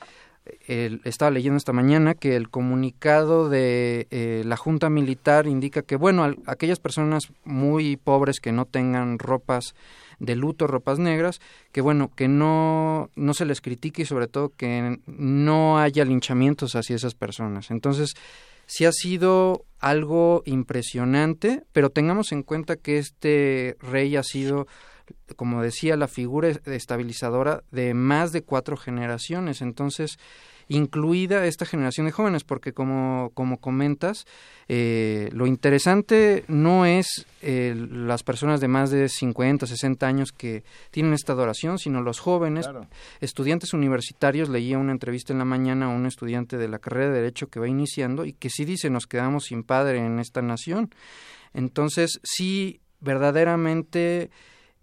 estaba 1.05 1.31
leyendo 1.31 1.56
esta 1.56 1.73
mañana 1.73 2.14
que 2.14 2.35
el 2.35 2.48
comunicado 2.48 3.48
de 3.48 4.09
eh, 4.10 4.43
la 4.44 4.56
Junta 4.56 4.90
Militar 4.90 5.47
indica 5.47 5.82
que, 5.82 5.94
bueno, 5.94 6.24
al- 6.24 6.39
aquellas 6.47 6.81
personas 6.81 7.28
muy 7.44 7.97
pobres 7.97 8.40
que 8.40 8.51
no 8.51 8.64
tengan 8.64 9.19
ropas 9.20 9.74
de 10.19 10.35
luto, 10.35 10.66
ropas 10.66 10.98
negras, 10.98 11.40
que 11.70 11.81
bueno, 11.81 12.10
que 12.16 12.27
no, 12.27 13.09
no 13.14 13.35
se 13.35 13.44
les 13.44 13.60
critique 13.60 14.02
y 14.02 14.05
sobre 14.06 14.27
todo 14.27 14.48
que 14.56 14.98
no 15.06 15.78
haya 15.78 16.05
linchamientos 16.05 16.74
hacia 16.74 16.97
esas 16.97 17.14
personas. 17.14 17.70
Entonces, 17.70 18.14
sí 18.67 18.85
ha 18.85 18.93
sido 18.93 19.65
algo 19.79 20.43
impresionante, 20.47 21.65
pero 21.73 21.91
tengamos 21.91 22.33
en 22.33 22.43
cuenta 22.43 22.77
que 22.77 22.99
este 22.99 23.77
rey 23.81 24.17
ha 24.17 24.23
sido, 24.23 24.67
como 25.37 25.63
decía, 25.63 25.97
la 25.97 26.09
figura 26.09 26.49
estabilizadora 26.49 27.65
de 27.71 27.95
más 27.95 28.33
de 28.33 28.43
cuatro 28.43 28.77
generaciones. 28.77 29.61
Entonces, 29.61 30.19
incluida 30.69 31.47
esta 31.47 31.67
generación 31.67 32.07
de 32.07 32.13
jóvenes, 32.13 32.45
porque 32.45 32.73
como, 32.73 33.31
como 33.35 33.59
comentas, 33.59 34.27
eh, 34.69 35.29
lo 35.33 35.47
interesante 35.47 36.45
no 36.49 36.87
es 36.87 37.27
eh, 37.43 37.75
las 37.91 38.23
personas 38.23 38.61
de 38.61 38.69
más 38.69 38.91
de 38.91 39.09
50, 39.09 39.67
60 39.67 40.07
años 40.07 40.33
que 40.33 40.65
tienen 40.91 41.13
esta 41.13 41.33
adoración, 41.33 41.79
sino 41.79 42.01
los 42.03 42.21
jóvenes, 42.21 42.69
estudiantes 43.21 43.73
universitarios. 43.75 44.49
Leía 44.49 44.79
una 44.79 44.93
entrevista 44.93 45.33
en 45.33 45.39
la 45.39 45.45
mañana 45.45 45.87
a 45.87 45.89
un 45.89 46.07
estudiante 46.07 46.57
de 46.57 46.69
la 46.69 46.79
carrera 46.79 47.09
de 47.09 47.21
Derecho 47.21 47.49
que 47.49 47.61
va 47.61 47.69
iniciando 47.69 48.25
y 48.25 48.33
que 48.33 48.51
sí 48.51 48.65
dice, 48.65 48.91
nos 48.91 49.07
quedamos 49.07 49.45
sin 49.45 49.63
padre 49.63 49.99
en 49.99 50.19
esta 50.19 50.43
nación. 50.43 50.91
Entonces, 51.55 52.21
sí, 52.23 52.81
verdaderamente 53.01 54.31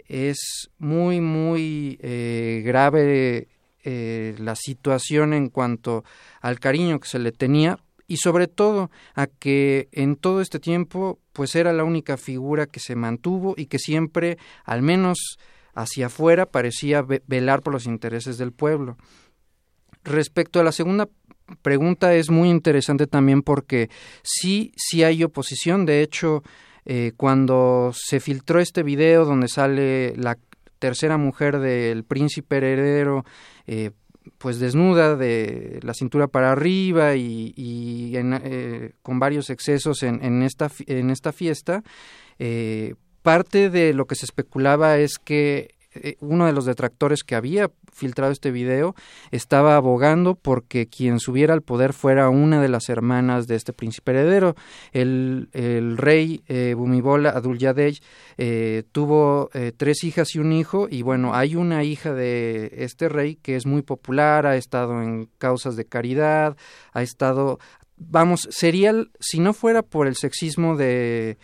es 0.08 0.70
muy, 0.78 1.22
muy 1.22 1.98
eh, 2.02 2.62
grave 2.66 3.48
eh, 3.84 4.36
la 4.40 4.56
situación 4.56 5.34
en 5.34 5.50
cuanto 5.50 6.04
al 6.42 6.60
cariño 6.60 7.00
que 7.00 7.08
se 7.08 7.20
le 7.20 7.32
tenía 7.32 7.80
y 8.08 8.18
sobre 8.18 8.48
todo 8.48 8.90
a 9.16 9.28
que 9.28 9.88
en 9.92 10.16
todo 10.16 10.42
este 10.42 10.60
tiempo 10.60 11.20
pues 11.34 11.56
era 11.56 11.74
la 11.74 11.84
única 11.84 12.18
figura 12.18 12.66
que 12.66 12.80
se 12.80 12.96
mantuvo 12.96 13.54
y 13.56 13.68
que 13.68 13.80
siempre 13.80 14.38
al 14.66 14.82
menos 14.82 15.38
hacia 15.76 16.08
afuera 16.08 16.48
parecía 16.48 17.02
ve- 17.04 17.22
velar 17.28 17.62
por 17.62 17.72
los 17.74 17.86
intereses 17.86 18.38
del 18.38 18.52
pueblo. 18.52 18.98
Respecto 20.04 20.60
a 20.60 20.64
la 20.64 20.72
segunda 20.72 21.08
pregunta 21.62 22.14
es 22.16 22.30
muy 22.30 22.50
interesante 22.50 23.06
también 23.06 23.44
porque 23.44 23.90
sí, 24.24 24.72
sí 24.76 25.04
hay 25.04 25.24
oposición. 25.24 25.86
De 25.86 26.02
hecho, 26.02 26.44
eh, 26.86 27.12
cuando 27.16 27.92
se 27.94 28.20
filtró 28.20 28.60
este 28.60 28.82
video 28.82 29.26
donde 29.26 29.48
sale 29.48 30.16
la 30.16 30.38
tercera 30.80 31.18
mujer 31.18 31.60
del 31.60 32.06
príncipe 32.06 32.58
heredero, 32.58 33.26
eh, 33.72 33.92
pues 34.40 34.60
desnuda 34.60 35.16
de 35.16 35.80
la 35.84 35.94
cintura 35.94 36.28
para 36.28 36.52
arriba 36.52 37.16
y, 37.16 38.16
en, 38.16 38.34
eh, 38.34 38.94
con 39.04 39.20
varios 39.20 39.52
excesos 39.52 40.02
en, 40.02 40.24
en, 40.26 40.42
esta, 40.42 40.72
en 40.88 41.12
esta 41.12 41.32
fiesta, 41.32 41.84
eh, 42.40 42.96
parte 43.22 43.70
de 43.70 43.94
lo 43.94 44.08
que 44.08 44.16
se 44.16 44.26
especulaba 44.26 44.98
es 44.98 45.20
que 45.24 45.76
eh, 45.96 46.16
uno 46.20 46.46
de 46.46 46.54
los 46.54 46.66
detractores 46.66 47.24
que 47.24 47.36
había 47.36 47.72
filtrado 47.92 48.32
este 48.32 48.52
video 48.52 48.96
estaba 49.32 49.76
abogando 49.76 50.36
porque 50.36 50.88
quien 50.88 51.20
subiera 51.20 51.54
al 51.54 51.62
poder 51.62 51.94
fuera 51.94 52.30
una 52.30 52.62
de 52.62 52.70
las 52.70 52.90
hermanas 52.90 53.48
de 53.48 53.56
este 53.56 53.74
príncipe 53.74 54.12
heredero. 54.12 54.56
El, 54.92 55.50
rey 55.98 56.44
eh, 56.48 56.74
Bhumibol 56.78 57.26
Adulyadej 57.26 58.02
eh, 58.38 58.84
tuvo 58.92 59.50
eh, 59.54 59.72
tres 59.76 60.04
hijas 60.04 60.36
y 60.36 60.40
un 60.40 60.52
hijo 60.52 60.88
y 60.90 61.02
bueno, 61.02 61.34
hay 61.34 61.56
una 61.56 61.84
hija 61.84 62.14
de 62.14 62.72
este 62.78 63.10
rey 63.10 63.36
que 63.36 63.56
es 63.56 63.66
muy 63.66 63.82
popular, 63.82 64.46
ha 64.46 64.56
estado 64.56 65.02
en 65.02 65.30
causas 65.38 65.76
de 65.76 65.86
caridad, 65.86 66.56
ha 66.94 67.02
estado 67.02 67.60
vamos, 67.98 68.48
sería, 68.50 68.94
si 69.20 69.40
no 69.40 69.54
fuera 69.54 69.82
por 69.82 70.08
el 70.08 70.16
sexismo 70.16 70.78
de, 70.78 71.38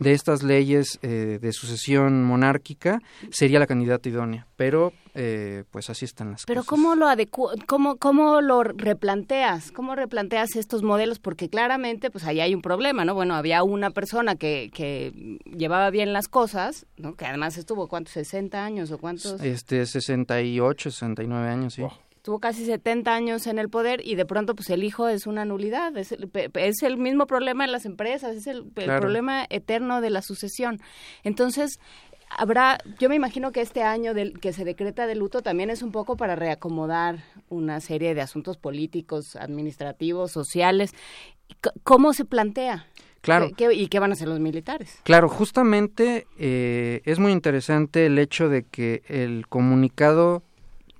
de 0.00 0.12
estas 0.12 0.42
leyes 0.42 0.98
eh, 1.02 1.38
de 1.40 1.52
sucesión 1.52 2.24
monárquica, 2.24 3.00
sería 3.30 3.58
la 3.58 3.66
candidata 3.66 4.08
idónea. 4.08 4.46
Pero, 4.56 4.92
eh, 5.14 5.64
pues 5.70 5.90
así 5.90 6.06
están 6.06 6.32
las 6.32 6.46
Pero 6.46 6.62
cosas. 6.62 6.70
¿cómo 6.70 6.94
lo 6.96 7.06
adecu 7.06 7.50
cómo, 7.66 7.96
cómo 7.96 8.40
lo 8.40 8.64
replanteas? 8.64 9.70
¿Cómo 9.70 9.94
replanteas 9.94 10.56
estos 10.56 10.82
modelos? 10.82 11.18
Porque 11.18 11.48
claramente, 11.48 12.10
pues 12.10 12.24
ahí 12.24 12.40
hay 12.40 12.54
un 12.54 12.62
problema, 12.62 13.04
¿no? 13.04 13.14
Bueno, 13.14 13.34
había 13.34 13.62
una 13.62 13.90
persona 13.90 14.36
que, 14.36 14.70
que 14.74 15.38
llevaba 15.44 15.90
bien 15.90 16.14
las 16.14 16.28
cosas, 16.28 16.86
¿no? 16.96 17.14
Que 17.14 17.26
además 17.26 17.58
estuvo, 17.58 17.86
¿cuántos? 17.86 18.16
¿60 18.16 18.54
años 18.54 18.90
o 18.90 18.98
cuántos? 18.98 19.40
Este, 19.42 19.84
68, 19.84 20.90
69 20.90 21.48
años, 21.48 21.74
sí. 21.74 21.82
Tuvo 22.22 22.38
casi 22.38 22.66
70 22.66 23.14
años 23.14 23.46
en 23.46 23.58
el 23.58 23.68
poder 23.70 24.00
y 24.06 24.14
de 24.14 24.26
pronto, 24.26 24.54
pues 24.54 24.68
el 24.70 24.84
hijo 24.84 25.08
es 25.08 25.26
una 25.26 25.44
nulidad. 25.44 25.96
Es 25.96 26.12
el, 26.12 26.30
es 26.54 26.82
el 26.82 26.98
mismo 26.98 27.26
problema 27.26 27.64
en 27.64 27.72
las 27.72 27.86
empresas, 27.86 28.36
es 28.36 28.46
el, 28.46 28.64
problema 28.64 29.46
eterno 29.48 30.00
de 30.02 30.10
la 30.10 30.20
sucesión. 30.20 30.80
Entonces, 31.24 31.80
habrá, 32.28 32.78
yo 32.98 33.08
me 33.08 33.16
imagino 33.16 33.52
que 33.52 33.62
este 33.62 33.82
año 33.82 34.12
del, 34.12 34.38
que 34.38 34.52
se 34.52 34.64
decreta 34.64 35.06
de 35.06 35.14
luto 35.14 35.40
también 35.42 35.70
es 35.70 35.82
un 35.82 35.92
poco 35.92 36.16
para 36.16 36.36
reacomodar 36.36 37.24
una 37.48 37.80
serie 37.80 38.14
de 38.14 38.20
asuntos 38.20 38.58
políticos, 38.58 39.34
administrativos, 39.36 40.30
sociales. 40.30 40.92
¿Cómo 41.82 42.12
se 42.12 42.24
plantea? 42.24 42.86
Claro. 43.22 43.48
¿Qué- 43.48 43.68
qué- 43.68 43.74
¿Y 43.74 43.88
qué 43.88 43.98
van 43.98 44.10
a 44.10 44.14
hacer 44.14 44.28
los 44.28 44.40
militares? 44.40 44.98
Claro, 45.02 45.28
justamente 45.28 46.26
eh, 46.38 47.02
es 47.04 47.18
muy 47.18 47.32
interesante 47.32 48.06
el 48.06 48.18
hecho 48.18 48.48
de 48.48 48.62
que 48.64 49.02
el 49.08 49.46
comunicado 49.48 50.42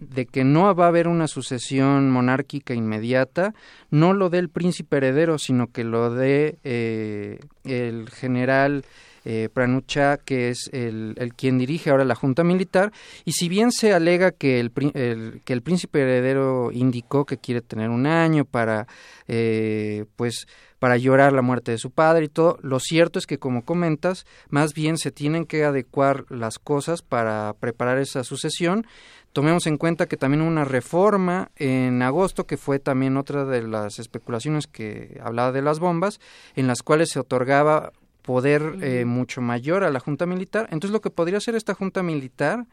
de 0.00 0.26
que 0.26 0.44
no 0.44 0.74
va 0.74 0.86
a 0.86 0.88
haber 0.88 1.06
una 1.06 1.28
sucesión 1.28 2.10
monárquica 2.10 2.74
inmediata, 2.74 3.54
no 3.90 4.12
lo 4.12 4.30
dé 4.30 4.38
el 4.38 4.48
príncipe 4.48 4.96
heredero, 4.96 5.38
sino 5.38 5.70
que 5.70 5.84
lo 5.84 6.10
dé 6.12 6.58
eh, 6.64 7.38
el 7.64 8.10
general 8.10 8.84
eh, 9.24 9.50
Pranucha, 9.52 10.16
que 10.16 10.48
es 10.48 10.70
el, 10.72 11.14
el, 11.18 11.34
quien 11.34 11.58
dirige 11.58 11.90
ahora 11.90 12.04
la 12.04 12.14
Junta 12.14 12.42
Militar, 12.42 12.90
y 13.26 13.32
si 13.32 13.50
bien 13.50 13.70
se 13.70 13.92
alega 13.92 14.30
que 14.30 14.60
el, 14.60 14.72
el 14.94 15.42
que 15.44 15.52
el 15.52 15.62
príncipe 15.62 16.00
heredero 16.00 16.70
indicó 16.72 17.26
que 17.26 17.36
quiere 17.36 17.60
tener 17.60 17.90
un 17.90 18.06
año 18.06 18.46
para, 18.46 18.86
eh, 19.28 20.06
pues, 20.16 20.46
para 20.78 20.96
llorar 20.96 21.34
la 21.34 21.42
muerte 21.42 21.72
de 21.72 21.78
su 21.78 21.90
padre 21.90 22.24
y 22.24 22.28
todo, 22.28 22.58
lo 22.62 22.80
cierto 22.80 23.18
es 23.18 23.26
que, 23.26 23.36
como 23.36 23.66
comentas, 23.66 24.24
más 24.48 24.72
bien 24.72 24.96
se 24.96 25.10
tienen 25.10 25.44
que 25.44 25.64
adecuar 25.64 26.24
las 26.30 26.58
cosas 26.58 27.02
para 27.02 27.52
preparar 27.60 27.98
esa 27.98 28.24
sucesión, 28.24 28.86
Tomemos 29.32 29.66
en 29.68 29.76
cuenta 29.78 30.06
que 30.06 30.16
también 30.16 30.40
hubo 30.40 30.48
una 30.48 30.64
reforma 30.64 31.50
en 31.56 32.02
agosto, 32.02 32.46
que 32.46 32.56
fue 32.56 32.80
también 32.80 33.16
otra 33.16 33.44
de 33.44 33.62
las 33.62 34.00
especulaciones 34.00 34.66
que 34.66 35.20
hablaba 35.22 35.52
de 35.52 35.62
las 35.62 35.78
bombas, 35.78 36.20
en 36.56 36.66
las 36.66 36.82
cuales 36.82 37.10
se 37.10 37.20
otorgaba 37.20 37.92
poder 38.22 38.76
eh, 38.82 39.04
mucho 39.04 39.40
mayor 39.40 39.84
a 39.84 39.90
la 39.90 40.00
Junta 40.00 40.26
Militar. 40.26 40.68
Entonces 40.70 40.92
lo 40.92 41.00
que 41.00 41.10
podría 41.10 41.38
hacer 41.38 41.54
esta 41.54 41.74
Junta 41.74 42.02
Militar, 42.02 42.66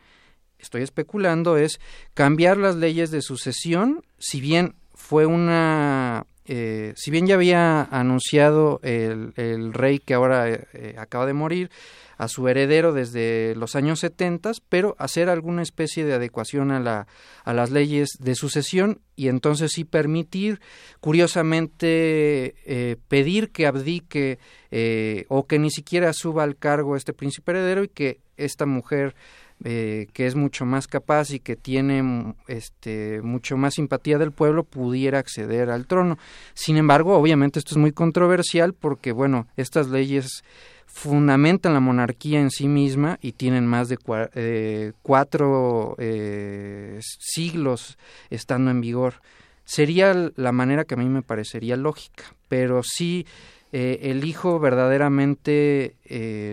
estoy 0.57 0.81
especulando, 0.81 1.57
es 1.57 1.79
cambiar 2.15 2.57
las 2.57 2.75
leyes 2.75 3.11
de 3.11 3.21
sucesión, 3.21 4.03
si 4.17 4.41
bien 4.41 4.75
fue 4.93 5.25
una... 5.25 6.25
Eh, 6.49 6.93
si 6.95 7.11
bien 7.11 7.27
ya 7.27 7.35
había 7.35 7.83
anunciado 7.83 8.79
el, 8.81 9.33
el 9.35 9.73
rey 9.73 9.99
que 9.99 10.13
ahora 10.13 10.49
eh, 10.49 10.95
acaba 10.97 11.25
de 11.25 11.33
morir, 11.33 11.69
a 12.17 12.27
su 12.27 12.47
heredero 12.47 12.93
desde 12.93 13.55
los 13.55 13.75
años 13.75 13.99
70, 13.99 14.51
pero 14.69 14.95
hacer 14.99 15.29
alguna 15.29 15.61
especie 15.61 16.05
de 16.05 16.13
adecuación 16.13 16.71
a, 16.71 16.79
la, 16.79 17.07
a 17.43 17.53
las 17.53 17.71
leyes 17.71 18.09
de 18.19 18.35
sucesión 18.35 19.01
y 19.15 19.27
entonces 19.29 19.71
sí 19.73 19.83
permitir, 19.83 20.59
curiosamente, 20.99 22.55
eh, 22.65 22.97
pedir 23.07 23.51
que 23.51 23.67
abdique 23.67 24.39
eh, 24.71 25.25
o 25.29 25.47
que 25.47 25.59
ni 25.59 25.71
siquiera 25.71 26.13
suba 26.13 26.43
al 26.43 26.57
cargo 26.57 26.95
este 26.95 27.13
príncipe 27.13 27.51
heredero 27.51 27.83
y 27.83 27.87
que 27.87 28.19
esta 28.37 28.65
mujer 28.65 29.15
eh, 29.63 30.05
que 30.13 30.27
es 30.27 30.35
mucho 30.35 30.65
más 30.65 30.87
capaz 30.87 31.31
y 31.31 31.39
que 31.39 31.55
tiene 31.55 32.35
este 32.47 33.23
mucho 33.23 33.57
más 33.57 33.73
simpatía 33.73 34.19
del 34.19 34.31
pueblo 34.31 34.63
pudiera 34.63 35.17
acceder 35.17 35.71
al 35.71 35.87
trono. 35.87 36.19
Sin 36.53 36.77
embargo, 36.77 37.17
obviamente 37.17 37.57
esto 37.57 37.71
es 37.73 37.77
muy 37.77 37.91
controversial 37.91 38.73
porque 38.73 39.11
bueno, 39.11 39.47
estas 39.57 39.87
leyes 39.89 40.43
fundamentan 40.87 41.73
la 41.73 41.79
monarquía 41.79 42.39
en 42.39 42.49
sí 42.49 42.67
misma 42.67 43.19
y 43.21 43.33
tienen 43.33 43.67
más 43.67 43.89
de 43.89 43.99
eh, 44.33 44.93
cuatro 45.03 45.95
eh, 45.99 46.99
siglos 47.01 47.97
estando 48.31 48.71
en 48.71 48.81
vigor. 48.81 49.21
Sería 49.63 50.31
la 50.35 50.51
manera 50.51 50.85
que 50.85 50.95
a 50.95 50.97
mí 50.97 51.05
me 51.05 51.21
parecería 51.21 51.75
lógica, 51.75 52.23
pero 52.47 52.81
sí 52.83 53.27
eh, 53.73 53.99
el 54.03 54.23
hijo 54.23 54.59
verdaderamente 54.59 55.95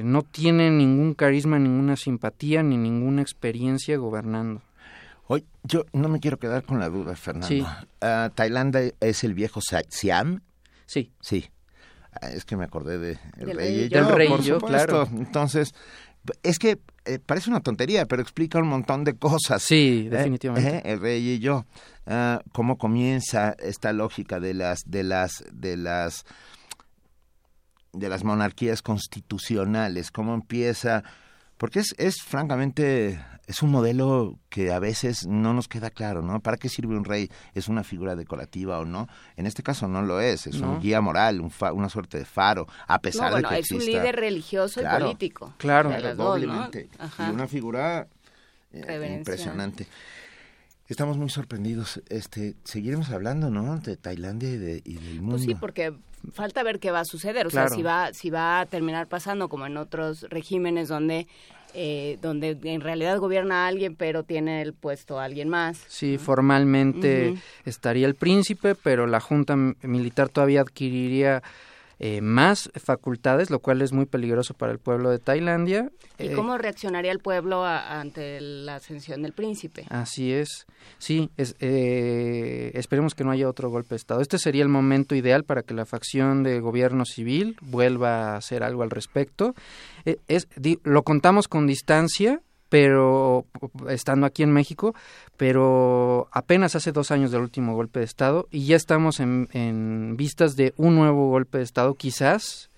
no 0.05 0.23
tiene 0.23 0.71
ningún 0.71 1.15
carisma, 1.15 1.59
ninguna 1.59 1.97
simpatía 1.97 2.63
ni 2.63 2.77
ninguna 2.77 3.23
experiencia 3.23 3.97
gobernando. 3.97 4.61
Hoy 5.27 5.47
yo 5.63 5.87
no 5.93 6.09
me 6.09 6.21
quiero 6.21 6.39
quedar 6.39 6.65
con 6.65 6.81
la 6.81 6.91
duda, 6.91 7.17
Fernando. 7.17 7.49
Sí. 7.49 7.63
Uh, 7.63 8.29
¿Tailandia 8.35 8.93
es 9.01 9.25
el 9.25 9.33
viejo 9.33 9.61
Siam? 9.89 10.43
Sí. 10.85 11.13
Sí. 11.21 11.49
Ah, 12.21 12.31
es 12.31 12.45
que 12.45 12.57
me 12.57 12.65
acordé 12.65 12.99
de 12.99 13.19
el 13.39 13.47
del 13.47 13.57
rey, 13.57 13.81
y 13.85 13.89
yo, 13.89 14.05
del 14.05 14.15
rey 14.15 14.29
por 14.29 14.41
y 14.41 14.45
yo, 14.45 14.55
supuesto. 14.61 14.87
claro. 14.87 15.09
Entonces, 15.17 15.75
es 16.43 16.59
que 16.59 16.79
eh, 17.05 17.19
parece 17.19 17.51
una 17.51 17.61
tontería, 17.61 18.07
pero 18.07 18.23
explica 18.23 18.59
un 18.59 18.69
montón 18.69 19.05
de 19.05 19.15
cosas. 19.17 19.63
Sí, 19.63 20.05
¿Eh? 20.07 20.11
definitivamente. 20.11 20.77
¿Eh? 20.79 20.83
El 20.85 21.01
rey 21.01 21.29
y 21.29 21.39
yo. 21.39 21.67
Uh, 22.07 22.39
cómo 22.53 22.77
comienza 22.77 23.57
esta 23.59 23.95
lógica 23.95 24.39
de 24.39 24.53
las 24.53 24.83
de 24.87 25.05
las 25.05 25.43
de 25.53 25.77
las 25.79 26.25
de 27.95 28.09
las 28.09 28.25
monarquías 28.25 28.83
constitucionales, 28.83 30.11
cómo 30.11 30.35
empieza, 30.35 31.05
porque 31.57 31.81
es, 31.81 31.95
es 31.99 32.23
francamente, 32.23 33.19
es 33.47 33.63
un 33.63 33.71
modelo 33.71 34.39
que 34.49 34.73
a 34.73 34.79
veces 34.79 35.27
no 35.27 35.55
nos 35.55 35.69
queda 35.69 35.91
claro, 35.91 36.23
¿no? 36.23 36.41
¿Para 36.41 36.57
qué 36.57 36.69
sirve 36.69 36.97
un 36.97 37.05
rey? 37.05 37.31
¿Es 37.55 37.69
una 37.69 37.85
figura 37.85 38.17
decorativa 38.17 38.79
o 38.79 38.85
no? 38.85 39.09
En 39.37 39.47
este 39.47 39.63
caso 39.63 39.87
no 39.89 40.03
lo 40.03 40.21
es, 40.21 40.47
es 40.47 40.61
No. 40.61 40.73
un 40.73 40.81
guía 40.81 41.01
moral, 41.01 41.41
un 41.41 41.51
fa- 41.51 41.73
una 41.73 41.89
suerte 41.89 42.19
de 42.19 42.25
faro, 42.25 42.67
a 42.87 42.99
pesar 43.01 43.27
No, 43.27 43.31
bueno, 43.33 43.49
de 43.51 43.55
que 43.57 43.61
es 43.63 43.71
un 43.71 43.79
exista- 43.79 44.01
líder 44.01 44.17
religioso 44.17 44.81
Claro, 44.81 45.05
y 45.05 45.09
político. 45.09 45.55
Claro. 45.59 45.91
¿no? 45.91 46.15
doblemente. 46.15 46.89
Y 47.19 47.31
una 47.31 47.47
figura 47.47 48.07
eh, 48.73 49.15
impresionante. 49.19 49.87
Estamos 50.89 51.17
muy 51.17 51.31
sorprendidos. 51.31 52.03
Este, 52.11 52.57
seguiremos 52.65 53.11
hablando, 53.11 53.49
¿no? 53.51 53.79
De 53.79 53.97
Tailandia 53.97 54.51
y, 54.51 54.59
de, 54.59 54.83
y 54.85 54.95
del 54.97 55.21
mundo. 55.21 55.37
Pues 55.37 55.45
sí, 55.45 55.55
porque 55.55 55.95
falta 56.33 56.63
ver 56.63 56.79
qué 56.81 56.91
va 56.91 57.01
a 57.01 57.05
suceder, 57.05 57.47
o 57.47 57.51
Claro. 57.51 57.69
sea, 57.69 57.77
si 57.77 57.83
va, 57.83 58.13
si 58.13 58.31
va 58.31 58.61
a 58.61 58.67
terminar 58.67 59.07
pasando 59.09 59.49
como 59.49 59.67
en 59.67 59.77
otros 59.77 60.23
regímenes 60.31 60.89
donde, 60.89 61.27
eh, 61.75 62.19
donde 62.23 62.59
en 62.63 62.81
realidad 62.81 63.19
gobierna 63.19 63.67
alguien, 63.67 63.97
pero 63.97 64.23
tiene 64.23 64.63
el 64.63 64.73
puesto 64.75 65.19
a 65.19 65.25
alguien 65.25 65.49
más. 65.49 65.85
Sí, 65.89 66.19
formalmente 66.19 67.35
estaría 67.65 68.07
el 68.07 68.15
príncipe, 68.15 68.75
pero 68.75 69.07
la 69.07 69.21
junta 69.21 69.57
militar 69.57 70.29
todavía 70.29 70.61
adquiriría 70.61 71.43
eh, 72.07 72.21
más 72.21 72.71
facultades, 72.75 73.49
lo 73.49 73.61
cual 73.61 73.81
es 73.81 73.95
muy 73.95 74.05
peligroso 74.05 74.53
para 74.53 74.73
el 74.73 74.79
pueblo 74.79 75.09
de 75.09 75.19
Tailandia. 75.19 75.91
¿Y 76.19 76.27
Eh, 76.27 76.33
cómo 76.35 76.59
reaccionaría 76.59 77.11
el 77.11 77.19
pueblo 77.21 77.65
a- 77.65 77.99
ante 77.99 78.43
la 78.43 78.75
ascensión 78.75 79.23
del 79.23 79.33
príncipe? 79.33 79.87
Así 79.89 80.31
es. 80.31 80.67
Sí, 80.99 81.31
es, 81.39 81.57
eh, 81.61 82.73
esperemos 82.75 83.15
que 83.15 83.25
no 83.25 83.31
haya 83.31 83.49
otro 83.49 83.71
golpe 83.71 83.91
de 83.91 83.97
Estado. 83.97 84.21
Este 84.21 84.37
sería 84.39 84.63
el 84.63 84.69
momento 84.69 85.15
ideal 85.15 85.45
para 85.45 85.63
que 85.63 85.73
la 85.73 85.87
facción 85.87 86.43
de 86.43 86.61
gobierno 86.61 87.07
civil 87.07 87.57
vuelva 87.63 88.33
a 88.33 88.37
hacer 88.37 88.63
algo 88.65 88.83
al 88.83 88.91
respecto. 88.91 89.55
Eh, 90.05 90.19
es, 90.29 90.47
di- 90.57 90.81
lo 90.85 91.05
contamos 91.05 91.49
con 91.49 91.67
distancia, 91.67 92.43
pero 92.75 93.47
estando 93.89 94.27
aquí 94.27 94.43
en 94.43 94.51
México, 94.53 94.97
pero 95.37 96.27
apenas 96.33 96.75
hace 96.75 96.91
dos 96.91 97.13
años 97.13 97.31
del 97.31 97.43
último 97.43 97.73
golpe 97.77 98.01
de 98.01 98.05
Estado 98.05 98.49
y 98.51 98.67
ya 98.67 98.75
estamos 98.75 99.21
en, 99.21 99.49
en 99.53 100.17
vistas 100.17 100.57
de 100.57 100.75
un 100.77 100.97
nuevo 100.97 101.29
golpe 101.29 101.59
de 101.59 101.65
Estado, 101.65 101.95
quizás 101.95 102.71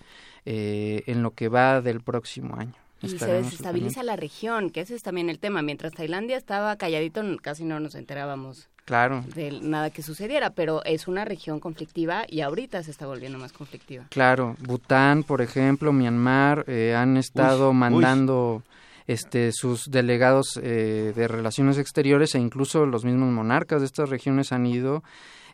eh, 0.45 1.03
en 1.07 1.23
lo 1.23 1.31
que 1.31 1.49
va 1.49 1.81
del 1.81 2.03
próximo 2.03 2.57
año. 2.59 2.75
Y 3.01 3.09
se 3.09 3.27
desestabiliza 3.27 4.03
la 4.03 4.17
región, 4.17 4.69
que 4.69 4.83
ese 4.83 4.95
es 4.95 5.03
también 5.03 5.31
el 5.31 5.39
tema. 5.39 5.63
Mientras 5.63 5.95
Tailandia 5.95 6.37
estaba 6.37 6.77
calladito, 6.77 7.23
casi 7.41 7.65
no 7.65 7.81
nos 7.81 7.95
enterábamos 7.95 8.69
Claro. 8.85 9.25
de 9.35 9.61
nada 9.63 9.89
que 9.89 10.03
sucediera, 10.03 10.51
pero 10.51 10.85
es 10.85 11.09
una 11.09 11.25
región 11.25 11.59
conflictiva 11.59 12.25
y 12.29 12.43
ahorita 12.43 12.83
se 12.83 12.91
está 12.91 13.07
volviendo 13.07 13.39
más 13.39 13.55
conflictiva. 13.55 14.05
Claro, 14.11 14.57
Bután, 14.61 15.23
por 15.23 15.41
ejemplo, 15.41 15.91
Myanmar, 15.95 16.65
eh, 16.69 16.95
han 16.95 17.17
estado 17.17 17.71
uy. 17.71 17.77
mandando 17.77 18.63
este, 19.07 19.51
sus 19.53 19.91
delegados 19.91 20.59
eh, 20.63 21.13
de 21.15 21.29
relaciones 21.29 21.79
exteriores 21.79 22.35
e 22.35 22.39
incluso 22.41 22.87
los 22.87 23.05
mismos 23.05 23.31
monarcas 23.33 23.81
de 23.81 23.87
estas 23.87 24.09
regiones 24.11 24.53
han 24.53 24.67
ido 24.67 25.03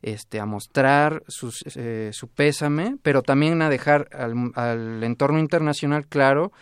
este, 0.03 0.41
a 0.41 0.47
mostrar 0.47 1.23
sus, 1.29 1.63
eh, 1.77 2.11
su 2.13 2.29
pésame, 2.29 2.97
pero 3.03 3.23
también 3.23 3.63
a 3.63 3.69
dejar 3.71 4.09
al, 4.13 4.35
al 4.55 5.03
entorno 5.05 5.39
internacional 5.39 6.07
claro 6.07 6.53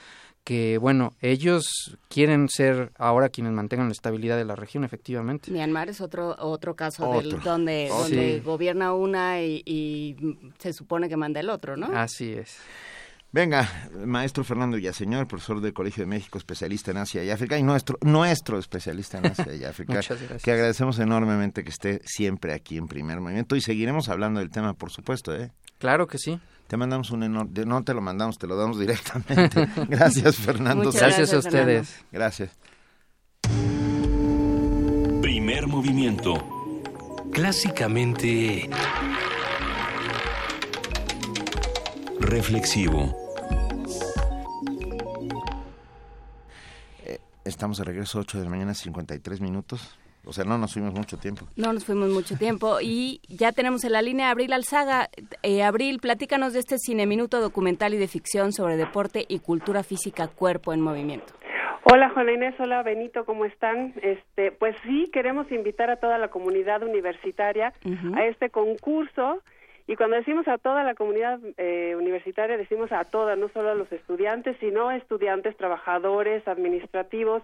que, 0.43 0.79
bueno, 0.79 1.13
ellos 1.21 1.71
quieren 2.09 2.49
ser 2.49 2.93
ahora 2.99 3.29
quienes 3.29 3.53
mantengan 3.53 3.89
la 3.89 3.93
estabilidad 3.93 4.37
de 4.39 4.47
la 4.47 4.57
región, 4.57 4.85
efectivamente. 4.85 5.51
Myanmar 5.51 5.91
es 5.91 6.01
otro 6.01 6.35
otro 6.39 6.75
caso 6.75 7.13
del- 7.13 7.41
donde, 7.43 7.89
Oh, 7.93 8.03
donde 8.03 8.37
sí. 8.39 8.41
gobierna 8.43 8.95
una 8.95 9.43
y, 9.43 9.63
y 9.67 10.17
se 10.59 10.73
supone 10.73 11.09
que 11.11 11.17
manda 11.19 11.41
el 11.41 11.51
otro, 11.51 11.77
¿no? 11.77 11.89
Así 11.95 12.33
es. 12.33 12.57
Venga, 13.33 13.69
maestro 14.07 14.43
Fernando 14.43 14.77
Villaseñor, 14.77 15.29
profesor 15.29 15.61
del 15.61 15.73
Colegio 15.73 16.03
de 16.03 16.09
México, 16.09 16.37
especialista 16.37 16.91
en 16.91 16.97
Asia 16.97 17.23
y 17.23 17.31
África, 17.31 17.57
y 17.57 17.63
nuestro, 17.63 17.97
nuestro 18.01 18.59
especialista 18.59 19.19
en 19.19 19.27
Asia 19.27 19.55
y 19.55 19.65
África, 19.65 19.95
Muchas 19.95 20.19
gracias. 20.19 20.43
que 20.43 20.51
agradecemos 20.51 20.99
enormemente 20.99 21.63
que 21.63 21.71
esté 21.71 22.01
siempre 22.05 22.53
aquí 22.55 22.77
en 22.77 22.89
primer 22.89 23.21
movimiento 23.21 23.55
y 23.55 23.61
seguiremos 23.61 24.09
hablando 24.09 24.41
del 24.41 24.51
tema, 24.51 24.75
por 24.75 24.91
supuesto, 24.91 25.33
¿eh? 25.35 25.53
Claro 25.79 26.09
que 26.09 26.19
sí. 26.19 26.41
Te 26.67 26.77
mandamos 26.77 27.11
un 27.11 27.23
enorme, 27.23 27.65
no 27.65 27.83
te 27.85 27.95
lo 27.95 28.01
mandamos, 28.01 28.37
te 28.37 28.47
lo 28.49 28.57
damos 28.57 28.79
directamente. 28.79 29.69
Gracias, 29.89 30.37
Fernando. 30.37 30.85
Muchas 30.85 31.01
Gracias 31.01 31.31
a 31.31 31.33
gracias, 31.33 31.47
ustedes. 31.47 32.05
Gracias. 32.13 32.51
Primer 35.21 35.67
movimiento. 35.67 36.35
Clásicamente 37.33 38.69
reflexivo. 42.21 43.17
Estamos 47.45 47.79
de 47.79 47.85
regreso, 47.85 48.21
8 48.21 48.39
de 48.39 48.45
la 48.45 48.51
mañana, 48.51 48.75
53 48.75 49.41
minutos. 49.41 49.99
O 50.25 50.33
sea, 50.33 50.45
no 50.45 50.59
nos 50.59 50.75
fuimos 50.75 50.93
mucho 50.93 51.19
tiempo. 51.19 51.47
No 51.57 51.73
nos 51.73 51.85
fuimos 51.87 52.11
mucho 52.11 52.37
tiempo 52.37 52.79
y 52.81 53.21
ya 53.29 53.53
tenemos 53.53 53.85
en 53.85 53.93
la 53.93 54.03
línea 54.03 54.31
Abril 54.31 54.53
Alzaga. 54.53 55.09
Eh, 55.43 55.63
Abril, 55.63 55.99
platícanos 55.99 56.53
de 56.53 56.61
este 56.61 56.77
cineminuto 56.79 57.41
documental 57.41 57.95
y 57.95 57.97
de 57.97 58.07
ficción 58.07 58.53
sobre 58.53 58.77
deporte 58.77 59.25
y 59.27 59.39
cultura 59.39 59.83
física 59.83 60.29
Cuerpo 60.29 60.75
en 60.75 60.83
Movimiento. 60.83 61.33
Hola 61.85 62.11
Juana 62.11 62.33
Inés, 62.33 62.55
hola 62.61 62.83
Benito, 62.83 63.25
¿cómo 63.25 63.47
están? 63.47 63.95
Este, 64.03 64.53
pues 64.53 64.77
sí, 64.85 65.09
queremos 65.13 65.51
invitar 65.51 65.89
a 65.91 65.97
toda 65.97 66.19
la 66.19 66.29
comunidad 66.29 66.83
universitaria 66.83 67.73
a 68.15 68.27
este 68.27 68.51
concurso 68.51 69.43
y 69.91 69.97
cuando 69.97 70.15
decimos 70.15 70.47
a 70.47 70.57
toda 70.57 70.85
la 70.85 70.95
comunidad 70.95 71.41
eh, 71.57 71.97
universitaria 71.99 72.57
decimos 72.57 72.93
a 72.93 73.05
toda, 73.05 73.35
no 73.35 73.49
solo 73.49 73.71
a 73.71 73.75
los 73.75 73.91
estudiantes, 73.91 74.57
sino 74.61 74.89
a 74.89 74.97
estudiantes, 74.97 75.57
trabajadores, 75.57 76.47
administrativos, 76.47 77.43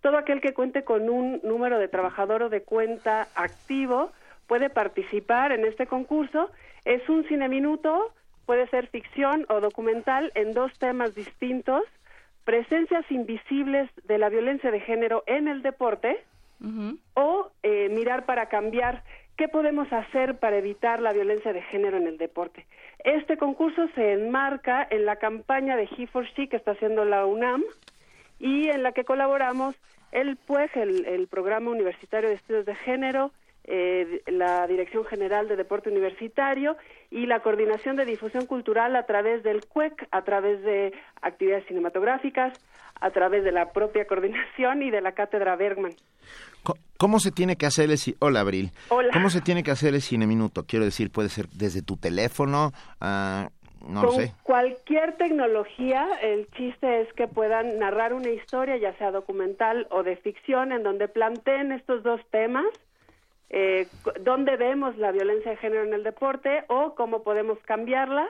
todo 0.00 0.16
aquel 0.16 0.40
que 0.40 0.54
cuente 0.54 0.84
con 0.84 1.10
un 1.10 1.40
número 1.42 1.80
de 1.80 1.88
trabajador 1.88 2.44
o 2.44 2.48
de 2.48 2.62
cuenta 2.62 3.26
activo 3.34 4.12
puede 4.46 4.70
participar 4.70 5.50
en 5.50 5.64
este 5.64 5.88
concurso. 5.88 6.52
Es 6.84 7.08
un 7.08 7.24
cine 7.26 7.48
minuto, 7.48 8.12
puede 8.46 8.68
ser 8.68 8.86
ficción 8.86 9.44
o 9.48 9.58
documental 9.58 10.30
en 10.36 10.54
dos 10.54 10.72
temas 10.78 11.16
distintos. 11.16 11.82
Presencias 12.44 13.04
invisibles 13.10 13.90
de 14.04 14.16
la 14.16 14.28
violencia 14.28 14.70
de 14.70 14.78
género 14.78 15.24
en 15.26 15.48
el 15.48 15.62
deporte 15.62 16.22
o 17.14 17.50
eh, 17.64 17.88
mirar 17.88 18.26
para 18.26 18.46
cambiar 18.46 19.02
qué 19.40 19.48
podemos 19.48 19.90
hacer 19.90 20.36
para 20.36 20.58
evitar 20.58 21.00
la 21.00 21.14
violencia 21.14 21.54
de 21.54 21.62
género 21.62 21.96
en 21.96 22.06
el 22.06 22.18
deporte. 22.18 22.66
Este 23.02 23.38
concurso 23.38 23.88
se 23.94 24.12
enmarca 24.12 24.86
en 24.90 25.06
la 25.06 25.16
campaña 25.16 25.76
de 25.76 25.88
He 25.96 26.06
for 26.08 26.26
She 26.26 26.50
que 26.50 26.56
está 26.56 26.72
haciendo 26.72 27.06
la 27.06 27.24
UNAM 27.24 27.64
y 28.38 28.68
en 28.68 28.82
la 28.82 28.92
que 28.92 29.04
colaboramos 29.04 29.74
el 30.12 30.36
PUEG, 30.36 30.76
el, 30.76 31.26
Programa 31.28 31.70
Universitario 31.70 32.28
de 32.28 32.34
Estudios 32.34 32.66
de 32.66 32.74
Género, 32.74 33.30
eh, 33.64 34.20
la 34.26 34.66
Dirección 34.66 35.06
General 35.06 35.48
de 35.48 35.56
Deporte 35.56 35.88
Universitario 35.88 36.76
y 37.10 37.24
la 37.24 37.40
Coordinación 37.40 37.96
de 37.96 38.04
Difusión 38.04 38.44
Cultural 38.44 38.94
a 38.94 39.06
través 39.06 39.42
del 39.42 39.64
CUEC, 39.64 40.06
a 40.10 40.20
través 40.20 40.62
de 40.64 40.92
actividades 41.22 41.64
cinematográficas, 41.64 42.52
a 43.00 43.10
través 43.10 43.44
de 43.44 43.52
la 43.52 43.72
propia 43.72 44.06
coordinación 44.06 44.82
y 44.82 44.90
de 44.90 45.00
la 45.00 45.12
Cátedra 45.12 45.56
Bergman. 45.56 45.92
¿Cómo 46.98 47.18
se 47.18 47.30
tiene 47.32 47.56
que 47.56 47.64
hacer 47.64 47.86
el 47.90 47.96
ci- 47.96 48.16
Hola, 48.18 48.40
Abril. 48.40 48.70
Hola. 48.90 49.08
¿Cómo 49.12 49.30
se 49.30 49.40
tiene 49.40 49.62
que 49.62 49.70
hacer 49.70 49.94
el 49.94 50.02
cine 50.02 50.26
minuto? 50.26 50.64
Quiero 50.66 50.84
decir, 50.84 51.10
puede 51.10 51.30
ser 51.30 51.48
desde 51.48 51.80
tu 51.80 51.96
teléfono, 51.96 52.72
ah, 53.00 53.48
no 53.88 54.02
lo 54.02 54.08
Con 54.08 54.16
sé. 54.18 54.34
cualquier 54.42 55.16
tecnología, 55.16 56.06
el 56.20 56.46
chiste 56.50 57.00
es 57.00 57.10
que 57.14 57.26
puedan 57.26 57.78
narrar 57.78 58.12
una 58.12 58.28
historia, 58.28 58.76
ya 58.76 58.92
sea 58.98 59.10
documental 59.10 59.86
o 59.90 60.02
de 60.02 60.16
ficción, 60.16 60.72
en 60.72 60.82
donde 60.82 61.08
planteen 61.08 61.72
estos 61.72 62.02
dos 62.02 62.20
temas, 62.30 62.66
eh, 63.48 63.86
dónde 64.20 64.56
vemos 64.58 64.98
la 64.98 65.10
violencia 65.12 65.52
de 65.52 65.56
género 65.56 65.84
en 65.84 65.94
el 65.94 66.02
deporte 66.04 66.64
o 66.68 66.94
cómo 66.94 67.22
podemos 67.22 67.58
cambiarla. 67.64 68.28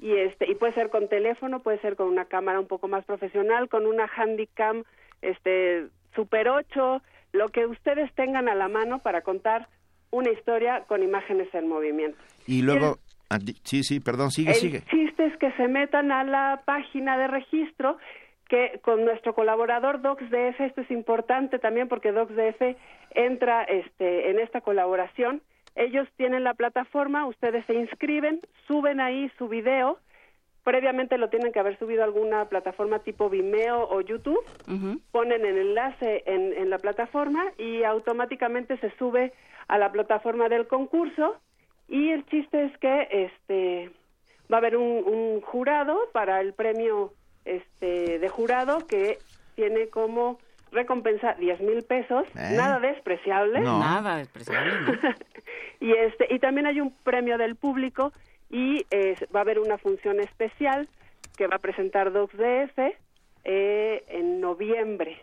Y, 0.00 0.16
este, 0.16 0.50
y 0.50 0.54
puede 0.54 0.72
ser 0.72 0.90
con 0.90 1.08
teléfono, 1.08 1.60
puede 1.60 1.78
ser 1.80 1.96
con 1.96 2.08
una 2.08 2.24
cámara 2.26 2.60
un 2.60 2.66
poco 2.66 2.88
más 2.88 3.04
profesional, 3.04 3.68
con 3.68 3.86
una 3.86 4.06
Handycam 4.06 4.84
este, 5.22 5.86
Super 6.14 6.48
8, 6.48 7.02
lo 7.32 7.48
que 7.48 7.66
ustedes 7.66 8.12
tengan 8.14 8.48
a 8.48 8.54
la 8.54 8.68
mano 8.68 9.00
para 9.00 9.22
contar 9.22 9.68
una 10.10 10.30
historia 10.30 10.84
con 10.86 11.02
imágenes 11.02 11.52
en 11.54 11.68
movimiento. 11.68 12.18
Y 12.46 12.62
luego, 12.62 12.98
sí, 13.64 13.82
sí, 13.82 14.00
perdón, 14.00 14.30
sigue, 14.30 14.50
El 14.50 14.56
sigue. 14.56 14.80
chiste 14.82 15.26
es 15.26 15.36
que 15.38 15.50
se 15.52 15.66
metan 15.68 16.12
a 16.12 16.22
la 16.24 16.62
página 16.64 17.18
de 17.18 17.26
registro 17.26 17.98
que 18.48 18.78
con 18.82 19.04
nuestro 19.04 19.34
colaborador 19.34 20.02
DocsDF, 20.02 20.60
esto 20.60 20.82
es 20.82 20.90
importante 20.90 21.58
también 21.58 21.88
porque 21.88 22.12
DocsDF 22.12 22.76
entra 23.10 23.64
este, 23.64 24.30
en 24.30 24.38
esta 24.38 24.60
colaboración. 24.60 25.42
Ellos 25.74 26.08
tienen 26.16 26.44
la 26.44 26.54
plataforma, 26.54 27.26
ustedes 27.26 27.64
se 27.66 27.74
inscriben, 27.74 28.40
suben 28.66 29.00
ahí 29.00 29.30
su 29.38 29.48
video, 29.48 29.98
previamente 30.62 31.18
lo 31.18 31.28
tienen 31.28 31.52
que 31.52 31.60
haber 31.60 31.78
subido 31.78 32.02
a 32.02 32.06
alguna 32.06 32.46
plataforma 32.48 33.00
tipo 33.00 33.28
Vimeo 33.28 33.88
o 33.90 34.00
YouTube, 34.00 34.44
ponen 35.10 35.44
el 35.44 35.58
enlace 35.58 36.22
en, 36.26 36.52
en 36.54 36.70
la 36.70 36.78
plataforma 36.78 37.44
y 37.58 37.82
automáticamente 37.82 38.78
se 38.78 38.90
sube 38.96 39.32
a 39.68 39.78
la 39.78 39.92
plataforma 39.92 40.48
del 40.48 40.66
concurso. 40.66 41.36
Y 41.86 42.10
el 42.10 42.24
chiste 42.26 42.64
es 42.64 42.78
que 42.78 43.08
este 43.10 43.90
va 44.50 44.56
a 44.56 44.60
haber 44.60 44.76
un, 44.76 45.04
un 45.04 45.40
jurado 45.42 45.98
para 46.12 46.40
el 46.40 46.54
premio 46.54 47.12
este 47.44 48.18
de 48.18 48.28
jurado 48.28 48.86
que 48.86 49.18
tiene 49.54 49.88
como 49.88 50.38
recompensa 50.74 51.34
10 51.34 51.60
mil 51.60 51.82
pesos, 51.84 52.26
¿Eh? 52.36 52.54
nada 52.56 52.80
despreciable. 52.80 53.60
No. 53.60 53.78
Nada 53.78 54.18
despreciable, 54.18 54.72
¿no? 54.80 54.92
y 55.80 55.92
este 55.92 56.32
y 56.34 56.38
también 56.38 56.66
hay 56.66 56.80
un 56.80 56.94
premio 57.02 57.38
del 57.38 57.56
público 57.56 58.12
y 58.50 58.84
eh, 58.90 59.16
va 59.34 59.40
a 59.40 59.42
haber 59.42 59.58
una 59.58 59.78
función 59.78 60.20
especial 60.20 60.88
que 61.36 61.46
va 61.46 61.56
a 61.56 61.60
presentar 61.60 62.12
DocsDF 62.12 62.78
eh, 63.44 64.04
en 64.08 64.40
noviembre. 64.40 65.22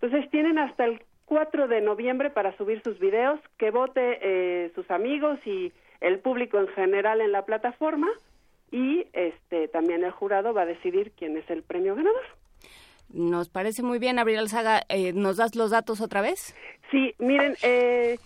Entonces 0.00 0.30
tienen 0.30 0.58
hasta 0.58 0.84
el 0.84 1.02
4 1.26 1.68
de 1.68 1.80
noviembre 1.80 2.30
para 2.30 2.56
subir 2.56 2.82
sus 2.82 2.98
videos, 2.98 3.40
que 3.56 3.70
vote 3.70 4.18
eh, 4.20 4.70
sus 4.74 4.90
amigos 4.90 5.38
y 5.46 5.72
el 6.00 6.18
público 6.18 6.58
en 6.58 6.68
general 6.68 7.20
en 7.20 7.32
la 7.32 7.46
plataforma 7.46 8.08
y 8.70 9.06
este 9.12 9.68
también 9.68 10.04
el 10.04 10.10
jurado 10.10 10.52
va 10.52 10.62
a 10.62 10.66
decidir 10.66 11.12
quién 11.12 11.36
es 11.36 11.48
el 11.48 11.62
premio 11.62 11.94
ganador. 11.94 12.24
Nos 13.08 13.48
parece 13.48 13.82
muy 13.82 13.98
bien, 13.98 14.18
Abril 14.18 14.38
Alzaga. 14.38 14.82
Eh, 14.88 15.12
¿Nos 15.12 15.36
das 15.36 15.54
los 15.54 15.70
datos 15.70 16.00
otra 16.00 16.20
vez? 16.20 16.54
Sí, 16.90 17.14
miren, 17.18 17.56
eh, 17.62 18.18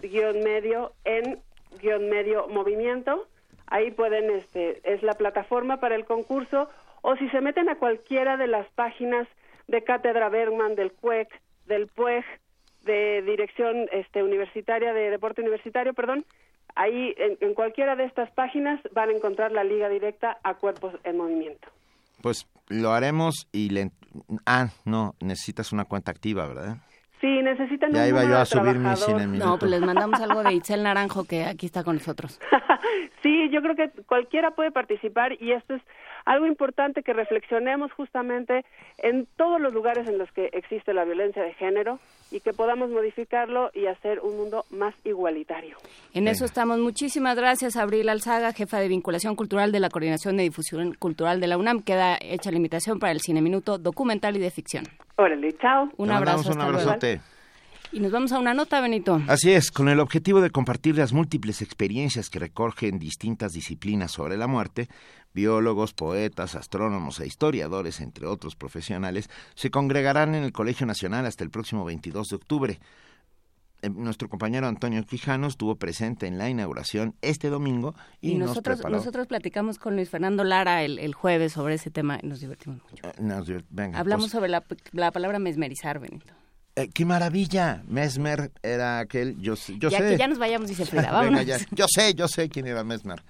guion 0.01 0.39
medio 0.41 0.91
en 1.05 1.39
guion 1.81 2.09
medio 2.09 2.47
movimiento. 2.47 3.27
Ahí 3.67 3.91
pueden, 3.91 4.29
este, 4.29 4.81
es 4.83 5.01
la 5.03 5.13
plataforma 5.13 5.79
para 5.79 5.95
el 5.95 6.05
concurso. 6.05 6.69
O 7.01 7.15
si 7.15 7.29
se 7.29 7.41
meten 7.41 7.69
a 7.69 7.77
cualquiera 7.77 8.37
de 8.37 8.47
las 8.47 8.67
páginas 8.71 9.27
de 9.67 9.83
Cátedra 9.83 10.29
Bergman, 10.29 10.75
del 10.75 10.91
CUEC, 10.91 11.29
del 11.65 11.87
PUEG, 11.87 12.25
de 12.83 13.21
Dirección 13.23 13.87
este, 13.91 14.23
Universitaria 14.23 14.93
de 14.93 15.09
Deporte 15.09 15.41
Universitario, 15.41 15.93
perdón, 15.93 16.25
ahí 16.76 17.14
en, 17.18 17.38
en 17.41 17.53
cualquiera 17.53 17.95
de 17.95 18.06
estas 18.06 18.31
páginas 18.31 18.80
van 18.93 19.10
a 19.10 19.14
encontrar 19.14 19.52
la 19.52 19.64
liga 19.64 19.89
directa 19.89 20.38
a 20.43 20.56
cuerpos 20.56 20.93
en 21.03 21.18
movimiento. 21.18 21.68
Pues 22.22 22.47
lo 22.69 22.91
haremos 22.91 23.47
y 23.52 23.69
le... 23.69 23.91
Ah, 24.45 24.69
no, 24.85 25.15
necesitas 25.19 25.72
una 25.72 25.85
cuenta 25.85 26.11
activa, 26.11 26.47
¿verdad? 26.47 26.77
Sí, 27.22 27.41
necesitan 27.41 27.91
Ya 27.91 28.03
un 28.03 28.10
iba 28.10 28.23
yo 28.23 28.38
a 28.38 28.45
subir 28.45 28.76
mi 28.76 28.95
cine 28.95 29.27
minuto. 29.27 29.45
No, 29.45 29.60
pues 29.60 29.72
les 29.72 29.81
mandamos 29.81 30.19
algo 30.22 30.43
de 30.43 30.53
Itzel 30.53 30.84
Naranjo, 30.84 31.26
que 31.26 31.45
aquí 31.45 31.65
está 31.65 31.84
con 31.84 31.95
nosotros. 31.95 32.39
Sí, 33.26 33.49
yo 33.49 33.64
creo 33.64 33.76
que 33.76 33.89
cualquiera 34.03 34.52
puede 34.52 34.72
participar 34.72 35.41
y 35.41 35.52
esto 35.52 35.73
es 35.73 35.81
algo 36.26 36.45
importante 36.45 37.02
que 37.02 37.11
reflexionemos 37.11 37.91
justamente 37.91 38.64
en 38.99 39.27
todos 39.35 39.60
los 39.60 39.73
lugares 39.73 40.07
en 40.07 40.19
los 40.19 40.31
que 40.31 40.52
existe 40.53 40.93
la 40.93 41.06
violencia 41.06 41.41
de 41.41 41.56
género 41.56 41.99
y 42.31 42.39
que 42.39 42.53
podamos 42.53 42.89
modificarlo 42.89 43.69
y 43.73 43.85
hacer 43.88 44.19
un 44.19 44.38
mundo 44.38 44.65
más 44.72 44.93
igualitario. 45.03 45.77
En 46.14 46.27
eso 46.27 46.45
estamos. 46.45 46.80
Muchísimas 46.80 47.35
gracias, 47.35 47.76
Abril 47.77 48.10
Alzaga, 48.10 48.52
jefa 48.53 48.80
de 48.80 48.88
vinculación 48.88 49.35
cultural 49.35 49.72
de 49.72 49.80
la 49.80 49.89
Coordinación 49.89 50.38
de 50.38 50.43
Difusión 50.43 50.93
Cultural 50.95 51.39
de 51.39 51.47
la 51.47 51.57
UNAM. 51.57 51.81
Queda 51.84 52.18
hecha 52.19 52.52
la 52.52 52.57
invitación 52.57 52.99
para 52.99 53.11
el 53.11 53.22
Cine 53.22 53.41
Minuto 53.41 53.77
documental 53.77 54.35
y 54.35 54.39
de 54.39 54.52
ficción. 54.52 54.85
Órale, 55.18 55.53
chao. 55.53 55.89
Un 55.97 56.07
Te 56.10 56.14
abrazo. 56.14 56.49
un 56.52 56.60
hasta 56.60 56.64
luego. 56.72 56.80
abrazote. 56.80 57.22
Y 57.95 58.01
nos 58.01 58.11
vamos 58.11 58.34
a 58.34 58.39
una 58.39 58.53
nota, 58.53 58.81
Benito. 58.81 59.22
Así 59.27 59.51
es, 59.53 59.72
con 59.72 59.88
el 59.88 60.01
objetivo 60.01 60.41
de 60.41 60.49
compartir 60.49 60.97
las 60.97 61.13
múltiples 61.13 61.61
experiencias 61.61 62.30
que 62.30 62.39
recogen 62.39 62.99
distintas 62.99 63.53
disciplinas 63.53 64.11
sobre 64.11 64.35
la 64.35 64.47
muerte, 64.47 64.89
biólogos, 65.34 65.93
poetas, 65.93 66.55
astrónomos 66.55 67.22
e 67.22 67.26
historiadores, 67.27 68.01
entre 68.01 68.27
otros 68.27 68.57
profesionales, 68.57 69.30
se 69.53 69.72
congregarán 69.72 70.35
en 70.35 70.43
el 70.43 70.51
Colegio 70.51 70.85
Nacional 70.85 71.26
hasta 71.26 71.45
el 71.45 71.49
próximo 71.51 71.85
22 71.85 72.27
de 72.27 72.35
octubre. 72.35 72.80
Eh, 73.81 73.89
Nuestro 73.89 74.27
compañero 74.27 74.67
Antonio 74.67 75.01
Quijano 75.05 75.47
estuvo 75.47 75.76
presente 75.77 76.27
en 76.27 76.38
la 76.38 76.49
inauguración 76.49 77.15
este 77.22 77.49
domingo 77.49 77.95
y, 78.19 78.31
Y, 78.31 78.35
nos 78.35 78.49
nosotros, 78.49 78.80
preparó- 78.80 78.97
nosotros 78.97 79.27
platicamos 79.27 79.80
con 79.80 79.95
Luis 79.95 80.09
Fernando 80.09 80.43
Lara 80.43 80.84
el, 80.84 80.99
el 80.99 81.13
jueves 81.13 81.53
sobre 81.53 81.76
ese 81.76 81.91
tema 81.91 82.19
y 82.22 82.27
nos 82.27 82.41
divertimos 82.41 82.81
mucho. 82.91 83.07
Eh, 83.07 83.13
nos 83.22 83.47
divert- 83.47 83.65
venga, 83.69 83.99
Hablamos 83.99 84.26
pues, 84.26 84.31
sobre 84.34 84.49
la, 84.49 84.65
la 84.91 85.11
palabra 85.11 85.39
mesmerizar, 85.39 85.99
Benito. 85.99 86.34
Eh, 86.76 86.89
¡Qué 86.93 87.06
maravilla! 87.06 87.84
Mesmer 87.88 88.52
era 88.61 88.99
aquel, 88.99 89.39
yo, 89.39 89.56
sé- 89.56 89.77
yo 89.80 89.89
ya 89.89 89.99
sé. 89.99 90.10
que 90.10 90.18
ya 90.18 90.27
nos 90.27 90.38
vayamos, 90.39 90.68
dice 90.69 90.85
Frida. 90.85 91.22
Venga, 91.23 91.41
ya. 91.43 91.57
Yo 91.72 91.85
sé, 91.88 92.14
yo 92.15 92.27
sé 92.27 92.49
quién 92.49 92.68
era 92.68 92.84
Mesmer. 92.84 93.23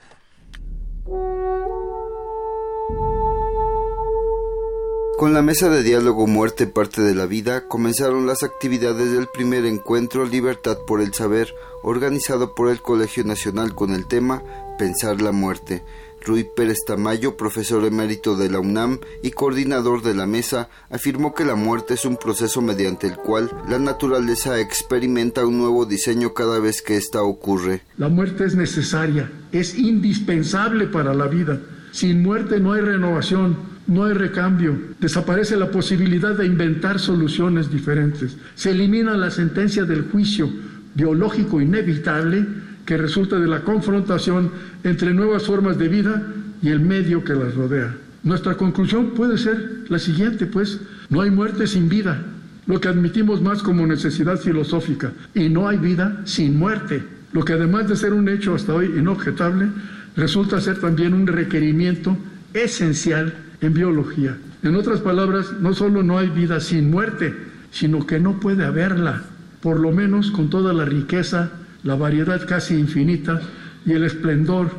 Con 5.17 5.33
la 5.33 5.41
mesa 5.41 5.69
de 5.69 5.81
diálogo 5.81 6.27
Muerte 6.27 6.67
parte 6.67 7.01
de 7.01 7.15
la 7.15 7.25
vida 7.25 7.67
comenzaron 7.69 8.27
las 8.27 8.43
actividades 8.43 9.13
del 9.13 9.27
primer 9.27 9.65
encuentro 9.65 10.25
Libertad 10.25 10.77
por 10.85 10.99
el 11.01 11.13
Saber, 11.13 11.53
organizado 11.83 12.53
por 12.53 12.69
el 12.69 12.81
Colegio 12.81 13.23
Nacional 13.23 13.73
con 13.73 13.93
el 13.93 14.07
tema 14.07 14.43
Pensar 14.77 15.21
la 15.21 15.31
muerte. 15.31 15.83
Rui 16.25 16.43
Pérez 16.55 16.79
Tamayo, 16.85 17.37
profesor 17.37 17.85
emérito 17.85 18.35
de 18.35 18.49
la 18.49 18.59
UNAM 18.59 18.99
y 19.21 19.31
coordinador 19.31 20.01
de 20.01 20.15
la 20.15 20.25
mesa, 20.25 20.69
afirmó 20.89 21.35
que 21.35 21.45
la 21.45 21.55
muerte 21.55 21.93
es 21.93 22.03
un 22.03 22.17
proceso 22.17 22.61
mediante 22.61 23.05
el 23.05 23.15
cual 23.15 23.51
la 23.69 23.77
naturaleza 23.77 24.59
experimenta 24.59 25.45
un 25.45 25.59
nuevo 25.59 25.85
diseño 25.85 26.33
cada 26.33 26.59
vez 26.59 26.81
que 26.81 26.97
ésta 26.97 27.21
ocurre. 27.21 27.83
La 27.97 28.09
muerte 28.09 28.45
es 28.45 28.55
necesaria, 28.55 29.31
es 29.51 29.77
indispensable 29.77 30.87
para 30.87 31.13
la 31.13 31.27
vida. 31.27 31.59
Sin 31.91 32.23
muerte 32.23 32.59
no 32.59 32.73
hay 32.73 32.81
renovación, 32.81 33.57
no 33.87 34.05
hay 34.05 34.13
recambio, 34.13 34.75
desaparece 34.99 35.55
la 35.55 35.69
posibilidad 35.69 36.35
de 36.35 36.47
inventar 36.47 36.99
soluciones 36.99 37.69
diferentes, 37.69 38.35
se 38.55 38.71
elimina 38.71 39.15
la 39.15 39.29
sentencia 39.29 39.83
del 39.83 40.09
juicio 40.09 40.49
biológico 40.95 41.61
inevitable 41.61 42.47
que 42.85 42.97
resulta 42.97 43.39
de 43.39 43.47
la 43.47 43.61
confrontación 43.61 44.51
entre 44.83 45.13
nuevas 45.13 45.43
formas 45.43 45.77
de 45.77 45.87
vida 45.87 46.23
y 46.61 46.69
el 46.69 46.79
medio 46.79 47.23
que 47.23 47.33
las 47.33 47.55
rodea. 47.55 47.95
Nuestra 48.23 48.55
conclusión 48.55 49.11
puede 49.11 49.37
ser 49.37 49.85
la 49.89 49.99
siguiente, 49.99 50.45
pues, 50.45 50.79
no 51.09 51.21
hay 51.21 51.31
muerte 51.31 51.67
sin 51.67 51.89
vida, 51.89 52.23
lo 52.65 52.79
que 52.79 52.87
admitimos 52.87 53.41
más 53.41 53.61
como 53.61 53.85
necesidad 53.85 54.37
filosófica, 54.37 55.11
y 55.33 55.49
no 55.49 55.67
hay 55.67 55.77
vida 55.77 56.21
sin 56.25 56.57
muerte, 56.57 57.03
lo 57.33 57.43
que 57.43 57.53
además 57.53 57.87
de 57.87 57.95
ser 57.95 58.13
un 58.13 58.29
hecho 58.29 58.55
hasta 58.55 58.73
hoy 58.73 58.93
inobjetable, 58.97 59.67
resulta 60.15 60.61
ser 60.61 60.79
también 60.79 61.13
un 61.13 61.27
requerimiento 61.27 62.17
esencial 62.53 63.33
en 63.61 63.73
biología. 63.73 64.37
En 64.63 64.75
otras 64.75 65.01
palabras, 65.01 65.53
no 65.59 65.73
solo 65.73 66.01
no 66.01 66.17
hay 66.17 66.29
vida 66.29 66.59
sin 66.59 66.89
muerte, 66.89 67.35
sino 67.71 68.07
que 68.07 68.19
no 68.19 68.39
puede 68.39 68.65
haberla, 68.65 69.23
por 69.61 69.79
lo 69.79 69.91
menos 69.91 70.31
con 70.31 70.49
toda 70.49 70.73
la 70.73 70.85
riqueza, 70.85 71.51
la 71.85 71.95
variedad 71.95 72.45
casi 72.47 72.73
infinita 72.73 73.39
y 73.85 73.93
el 73.93 74.03
esplendor 74.03 74.71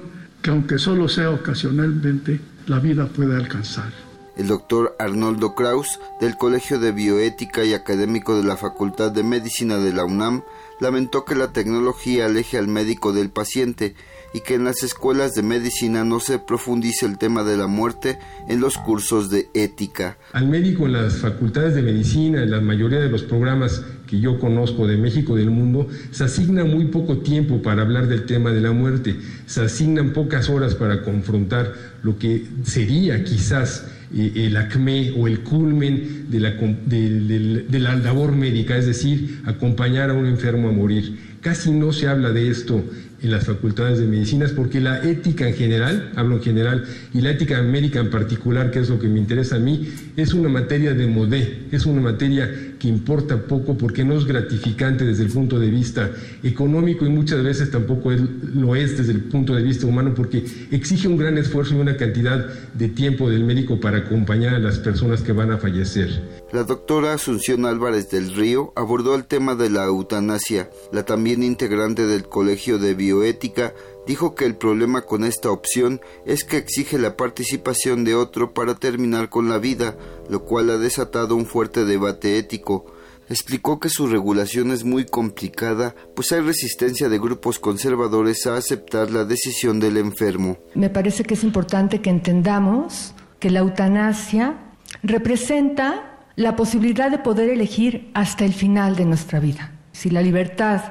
que 0.43 0.51
aunque 0.51 0.79
solo 0.79 1.09
sea 1.09 1.31
ocasionalmente, 1.31 2.41
la 2.67 2.81
vida 2.81 3.07
puede 3.07 3.37
alcanzar. 3.37 3.93
El 4.37 4.49
doctor 4.49 4.97
Arnoldo 4.99 5.55
Kraus, 5.55 6.01
del 6.21 6.37
Colegio 6.37 6.81
de 6.81 6.91
Bioética 6.91 7.65
y 7.65 7.75
académico 7.75 8.37
de 8.37 8.43
la 8.43 8.57
Facultad 8.57 9.13
de 9.13 9.23
Medicina 9.23 9.79
de 9.79 9.93
la 9.93 10.05
UNAM, 10.05 10.43
lamentó 10.81 11.25
que 11.25 11.37
la 11.37 11.53
tecnología 11.53 12.27
aleje 12.27 12.59
al 12.59 12.67
médico 12.67 13.13
del 13.13 13.31
paciente 13.31 13.95
y 14.33 14.41
que 14.41 14.55
en 14.55 14.65
las 14.65 14.83
escuelas 14.83 15.35
de 15.35 15.43
medicina 15.43 16.05
no 16.05 16.21
se 16.21 16.39
profundice 16.39 17.07
el 17.07 17.19
tema 17.19 17.43
de 17.43 17.57
la 17.57 17.67
muerte 17.67 18.19
en 18.49 18.61
los 18.61 18.77
cursos 18.79 19.31
de 19.31 19.49
ética. 19.55 20.19
Al 20.33 20.49
médico 20.49 20.87
en 20.87 20.93
las 20.93 21.17
facultades 21.17 21.75
de 21.75 21.83
medicina, 21.83 22.43
en 22.43 22.51
la 22.51 22.61
mayoría 22.61 23.01
de 23.01 23.09
los 23.09 23.23
programas 23.23 23.83
que 24.07 24.21
yo 24.21 24.39
conozco 24.39 24.87
de 24.87 24.97
México 24.97 25.37
y 25.37 25.41
del 25.41 25.51
mundo, 25.51 25.89
se 26.11 26.25
asigna 26.25 26.65
muy 26.65 26.87
poco 26.87 27.19
tiempo 27.19 27.63
para 27.63 27.83
hablar 27.83 28.07
del 28.07 28.27
tema 28.27 28.53
de 28.53 28.61
la 28.61 28.73
muerte, 28.73 29.17
se 29.47 29.63
asignan 29.63 30.13
pocas 30.13 30.49
horas 30.49 30.75
para 30.75 31.03
confrontar 31.03 31.75
lo 32.03 32.19
que 32.19 32.47
sería 32.65 33.25
quizás 33.25 33.87
eh, 34.15 34.33
el 34.47 34.57
acme 34.57 35.13
o 35.17 35.27
el 35.27 35.41
culmen 35.41 36.27
de 36.31 36.41
la, 36.41 36.51
de, 36.51 37.81
la 37.81 37.97
labor 37.97 38.33
médica, 38.33 38.77
es 38.77 38.87
decir, 38.87 39.41
acompañar 39.45 40.11
a 40.11 40.15
un 40.15 40.27
enfermo 40.27 40.69
a 40.69 40.73
morir. 40.73 41.37
Casi 41.41 41.71
no 41.71 41.93
se 41.93 42.09
habla 42.09 42.31
de 42.31 42.51
esto 42.51 42.85
en 43.23 43.31
las 43.31 43.47
facultades 43.47 43.99
de 43.99 44.07
medicinas 44.07 44.53
porque 44.53 44.81
la 44.81 45.03
ética 45.03 45.49
en 45.49 45.55
general, 45.55 46.13
hablo 46.17 46.37
en 46.37 46.43
general, 46.43 46.85
y 47.15 47.21
la 47.21 47.31
ética 47.31 47.63
médica 47.63 48.01
en 48.01 48.11
particular, 48.11 48.71
que 48.71 48.81
es 48.81 48.89
lo 48.89 48.99
que 48.99 49.09
me 49.09 49.19
interesa 49.19 49.57
a 49.57 49.59
mí, 49.59 49.89
es 50.17 50.35
una 50.35 50.49
materia 50.49 50.95
de 50.95 51.07
modé, 51.07 51.65
es 51.73 51.87
una 51.87 52.01
materia 52.01 52.51
que 52.79 52.89
importa 52.89 53.47
poco 53.47 53.77
porque 53.77 54.05
no 54.05 54.17
es 54.17 54.27
gratificante 54.27 55.05
desde 55.05 55.25
el 55.25 55.31
punto 55.31 55.59
de 55.59 55.71
vista 55.71 56.11
económico 56.43 57.07
y 57.07 57.09
muchas 57.09 57.43
veces 57.43 57.71
tampoco 57.71 58.11
lo 58.11 58.77
es 58.77 58.99
desde 58.99 59.13
el 59.13 59.25
punto 59.25 59.55
de 59.55 59.63
vista 59.63 59.87
humano 59.87 60.13
porque 60.15 60.45
exige 60.71 61.09
un 61.09 61.17
gran 61.17 61.39
esfuerzo 61.39 61.75
y 61.75 61.79
una 61.79 61.97
cantidad 61.97 62.47
de 62.75 62.89
tiempo 62.89 63.31
del 63.31 63.45
médico 63.45 63.81
para 63.81 63.99
acompañar 63.99 64.55
a 64.55 64.59
las 64.59 64.79
personas 64.79 65.23
que 65.23 65.33
van 65.33 65.51
a 65.51 65.59
fallecer. 65.59 66.23
La 66.53 66.65
doctora 66.65 67.15
Asunción 67.15 67.67
Álvarez 67.67 68.11
del 68.11 68.35
Río 68.35 68.73
abordó 68.77 69.15
el 69.15 69.25
tema 69.25 69.55
de 69.55 69.71
la 69.71 69.85
eutanasia. 69.85 70.71
La 70.93 71.05
también 71.05 71.43
integrante 71.43 72.07
del 72.07 72.29
Colegio 72.29 72.79
de 72.79 72.95
Bioética 72.95 73.75
dijo 74.07 74.35
que 74.35 74.45
el 74.45 74.57
problema 74.57 75.03
con 75.03 75.25
esta 75.25 75.51
opción 75.51 76.01
es 76.25 76.45
que 76.45 76.57
exige 76.57 76.99
la 76.99 77.17
participación 77.17 78.05
de 78.05 78.15
otro 78.15 78.55
para 78.55 78.77
terminar 78.77 79.29
con 79.29 79.49
la 79.49 79.59
vida, 79.59 79.97
lo 80.31 80.45
cual 80.45 80.71
ha 80.71 80.79
desatado 80.79 81.37
un 81.37 81.47
fuerte 81.47 81.85
debate 81.85 82.39
ético. 82.39 82.87
Explicó 83.29 83.81
que 83.81 83.89
su 83.89 84.07
regulación 84.07 84.71
es 84.71 84.85
muy 84.85 85.05
complicada, 85.05 85.97
pues 86.15 86.31
hay 86.31 86.41
resistencia 86.41 87.09
de 87.09 87.19
grupos 87.19 87.59
conservadores 87.59 88.47
a 88.47 88.57
aceptar 88.57 89.11
la 89.11 89.25
decisión 89.25 89.81
del 89.81 89.97
enfermo. 89.97 90.59
Me 90.75 90.91
parece 90.91 91.25
que 91.25 91.35
es 91.35 91.43
importante 91.43 92.01
que 92.01 92.11
entendamos 92.11 93.15
que 93.41 93.51
la 93.51 93.61
eutanasia 93.61 94.59
representa 95.03 96.21
la 96.37 96.55
posibilidad 96.55 97.11
de 97.11 97.19
poder 97.19 97.49
elegir 97.49 98.11
hasta 98.15 98.45
el 98.45 98.55
final 98.55 98.95
de 98.95 99.07
nuestra 99.07 99.41
vida. 99.41 99.73
Si 99.91 100.11
la 100.11 100.23
libertad 100.23 100.83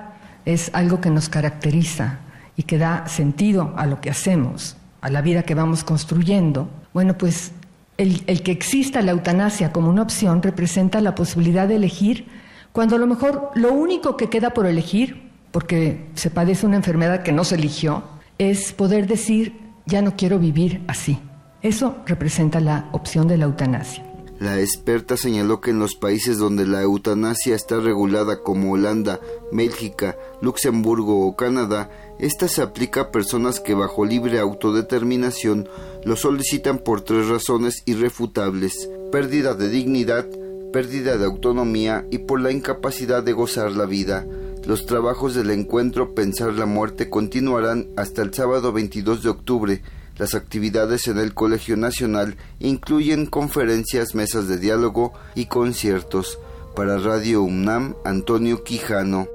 es 0.43 0.71
algo 0.73 0.99
que 0.99 1.11
nos 1.11 1.29
caracteriza 1.29 2.24
y 2.57 2.63
que 2.63 2.77
da 2.77 3.07
sentido 3.07 3.73
a 3.77 3.85
lo 3.85 4.01
que 4.01 4.09
hacemos, 4.09 4.77
a 5.01 5.09
la 5.09 5.21
vida 5.21 5.43
que 5.43 5.55
vamos 5.55 5.83
construyendo, 5.83 6.69
bueno, 6.93 7.17
pues 7.17 7.51
el, 7.97 8.23
el, 8.27 8.43
que 8.43 8.51
exista 8.51 9.01
la 9.01 9.11
eutanasia 9.11 9.71
como 9.71 9.89
una 9.89 10.01
opción 10.01 10.41
representa 10.41 11.01
la 11.01 11.15
posibilidad 11.15 11.67
de 11.67 11.75
elegir 11.75 12.27
cuando 12.75 12.97
a 12.97 12.99
lo 12.99 13.07
mejor 13.07 13.51
lo 13.55 13.71
único 13.71 14.17
que 14.17 14.29
queda 14.29 14.49
por 14.49 14.65
elegir, 14.65 15.31
porque 15.51 16.07
se 16.15 16.29
padece 16.29 16.65
una 16.65 16.75
enfermedad 16.75 17.23
que 17.23 17.31
no 17.31 17.45
se 17.45 17.55
eligió, 17.55 18.03
es 18.37 18.73
poder 18.73 19.07
decir, 19.07 19.57
ya 19.85 20.01
no 20.01 20.17
quiero 20.17 20.39
vivir 20.39 20.83
así. 20.87 21.17
Eso 21.61 21.95
representa 22.05 22.59
la 22.59 22.89
opción 22.91 23.29
de 23.29 23.37
la 23.37 23.45
eutanasia. 23.45 24.03
La 24.39 24.59
experta 24.59 25.15
señaló 25.15 25.61
que 25.61 25.71
en 25.71 25.79
los 25.79 25.95
países 25.95 26.37
donde 26.37 26.67
la 26.67 26.81
eutanasia 26.81 27.55
está 27.55 27.79
regulada 27.79 28.43
como 28.43 28.73
Holanda, 28.73 29.21
Bélgica, 29.53 30.17
Luxemburgo 30.41 31.25
o 31.25 31.37
Canadá, 31.37 31.89
esta 32.19 32.47
se 32.47 32.61
aplica 32.61 33.01
a 33.01 33.11
personas 33.11 33.59
que 33.59 33.73
bajo 33.73 34.05
libre 34.05 34.39
autodeterminación 34.39 35.67
lo 36.03 36.15
solicitan 36.15 36.79
por 36.79 37.01
tres 37.01 37.27
razones 37.27 37.83
irrefutables, 37.85 38.89
pérdida 39.11 39.53
de 39.53 39.69
dignidad, 39.69 40.25
pérdida 40.71 41.17
de 41.17 41.25
autonomía 41.25 42.05
y 42.11 42.19
por 42.19 42.41
la 42.41 42.51
incapacidad 42.51 43.23
de 43.23 43.33
gozar 43.33 43.71
la 43.71 43.85
vida. 43.85 44.25
Los 44.65 44.85
trabajos 44.85 45.35
del 45.35 45.51
encuentro 45.51 46.15
Pensar 46.15 46.53
la 46.53 46.65
Muerte 46.65 47.09
continuarán 47.09 47.87
hasta 47.97 48.21
el 48.21 48.33
sábado 48.33 48.71
22 48.71 49.23
de 49.23 49.29
octubre 49.29 49.81
las 50.17 50.33
actividades 50.33 51.07
en 51.07 51.17
el 51.17 51.33
Colegio 51.33 51.75
Nacional 51.75 52.37
incluyen 52.59 53.25
conferencias, 53.25 54.15
mesas 54.15 54.47
de 54.47 54.57
diálogo 54.57 55.13
y 55.35 55.47
conciertos. 55.47 56.39
Para 56.73 56.97
Radio 56.97 57.41
UNAM, 57.41 57.95
Antonio 58.05 58.63
Quijano. 58.63 59.34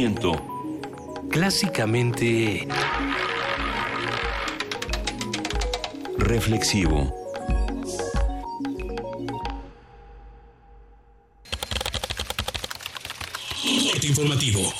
Movimiento. 0.00 0.32
Clásicamente... 1.30 2.66
Reflexivo. 6.18 7.12
informativo. 14.02 14.72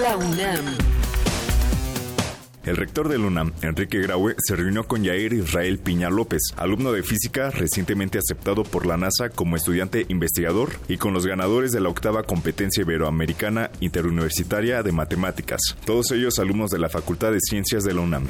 La 0.00 0.16
UNAM. 0.16 1.01
El 2.64 2.76
rector 2.76 3.08
de 3.08 3.18
la 3.18 3.26
UNAM, 3.26 3.52
Enrique 3.62 4.00
Graue, 4.00 4.36
se 4.38 4.54
reunió 4.54 4.84
con 4.84 5.02
Yair 5.02 5.32
Israel 5.32 5.78
Piña 5.78 6.10
López, 6.10 6.42
alumno 6.56 6.92
de 6.92 7.02
física 7.02 7.50
recientemente 7.50 8.18
aceptado 8.18 8.62
por 8.62 8.86
la 8.86 8.96
NASA 8.96 9.30
como 9.30 9.56
estudiante 9.56 10.06
investigador, 10.08 10.70
y 10.86 10.96
con 10.96 11.12
los 11.12 11.26
ganadores 11.26 11.72
de 11.72 11.80
la 11.80 11.88
octava 11.88 12.22
competencia 12.22 12.82
iberoamericana 12.82 13.70
interuniversitaria 13.80 14.82
de 14.84 14.92
matemáticas, 14.92 15.60
todos 15.84 16.12
ellos 16.12 16.38
alumnos 16.38 16.70
de 16.70 16.78
la 16.78 16.88
Facultad 16.88 17.32
de 17.32 17.40
Ciencias 17.40 17.82
de 17.82 17.94
la 17.94 18.00
UNAM. 18.02 18.28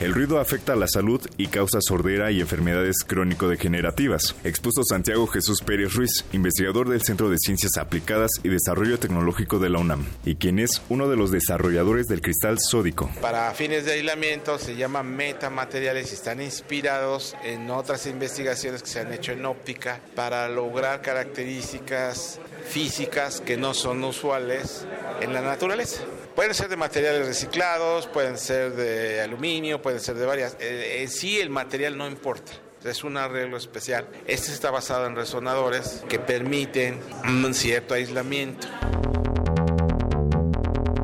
El 0.00 0.14
ruido 0.14 0.40
afecta 0.40 0.72
a 0.72 0.76
la 0.76 0.88
salud 0.88 1.20
y 1.36 1.48
causa 1.48 1.78
sordera 1.82 2.30
y 2.30 2.40
enfermedades 2.40 3.04
crónico-degenerativas, 3.06 4.34
expuso 4.44 4.82
Santiago 4.82 5.26
Jesús 5.26 5.60
Pérez 5.60 5.92
Ruiz, 5.92 6.24
investigador 6.32 6.88
del 6.88 7.02
Centro 7.02 7.28
de 7.28 7.36
Ciencias 7.38 7.76
Aplicadas 7.76 8.30
y 8.42 8.48
Desarrollo 8.48 8.98
Tecnológico 8.98 9.58
de 9.58 9.68
la 9.68 9.78
UNAM, 9.78 10.06
y 10.24 10.36
quien 10.36 10.58
es 10.58 10.80
uno 10.88 11.06
de 11.10 11.16
los 11.16 11.30
desarrolladores 11.30 12.06
del 12.06 12.22
cristal 12.22 12.58
sódico. 12.58 13.10
Para 13.20 13.52
fines 13.52 13.84
de 13.84 13.92
aislamiento 13.92 14.58
se 14.58 14.74
llaman 14.74 15.14
metamateriales 15.14 16.12
y 16.12 16.14
están 16.14 16.40
inspirados 16.40 17.36
en 17.44 17.70
otras 17.70 18.06
investigaciones 18.06 18.82
que 18.82 18.88
se 18.88 19.00
han 19.00 19.12
hecho 19.12 19.32
en 19.32 19.44
óptica 19.44 20.00
para 20.14 20.48
lograr 20.48 21.02
características 21.02 22.40
físicas 22.66 23.42
que 23.42 23.58
no 23.58 23.74
son 23.74 24.02
usuales 24.02 24.86
en 25.20 25.34
la 25.34 25.42
naturaleza. 25.42 26.04
Pueden 26.34 26.54
ser 26.54 26.68
de 26.68 26.76
materiales 26.76 27.26
reciclados, 27.26 28.06
pueden 28.06 28.38
ser 28.38 28.72
de 28.74 29.20
aluminio, 29.20 29.82
pueden 29.82 29.89
ser 29.98 30.14
de 30.16 30.26
varias. 30.26 30.56
Eh, 30.60 31.02
en 31.02 31.08
sí 31.08 31.40
el 31.40 31.50
material 31.50 31.96
no 31.96 32.06
importa. 32.06 32.52
Es 32.84 33.04
un 33.04 33.16
arreglo 33.16 33.56
especial. 33.56 34.06
Este 34.26 34.52
está 34.52 34.70
basado 34.70 35.06
en 35.06 35.14
resonadores 35.14 36.02
que 36.08 36.18
permiten 36.18 36.98
un 37.24 37.52
cierto 37.52 37.94
aislamiento. 37.94 38.68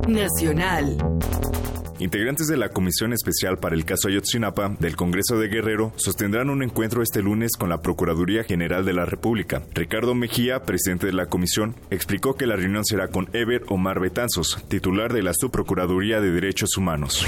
Nacional. 0.06 0.96
Integrantes 1.98 2.46
de 2.46 2.58
la 2.58 2.68
Comisión 2.68 3.14
Especial 3.14 3.56
para 3.56 3.74
el 3.74 3.86
caso 3.86 4.08
Ayotzinapa 4.08 4.68
del 4.80 4.96
Congreso 4.96 5.38
de 5.38 5.48
Guerrero 5.48 5.94
sostendrán 5.96 6.50
un 6.50 6.62
encuentro 6.62 7.02
este 7.02 7.22
lunes 7.22 7.52
con 7.56 7.70
la 7.70 7.80
Procuraduría 7.80 8.44
General 8.44 8.84
de 8.84 8.92
la 8.92 9.06
República. 9.06 9.62
Ricardo 9.72 10.14
Mejía, 10.14 10.64
presidente 10.64 11.06
de 11.06 11.14
la 11.14 11.26
comisión, 11.26 11.74
explicó 11.90 12.34
que 12.34 12.46
la 12.46 12.56
reunión 12.56 12.84
será 12.84 13.08
con 13.08 13.30
Ever 13.32 13.62
Omar 13.68 13.98
Betanzos, 13.98 14.62
titular 14.68 15.14
de 15.14 15.22
la 15.22 15.32
Subprocuraduría 15.32 16.20
de 16.20 16.32
Derechos 16.32 16.76
Humanos. 16.76 17.24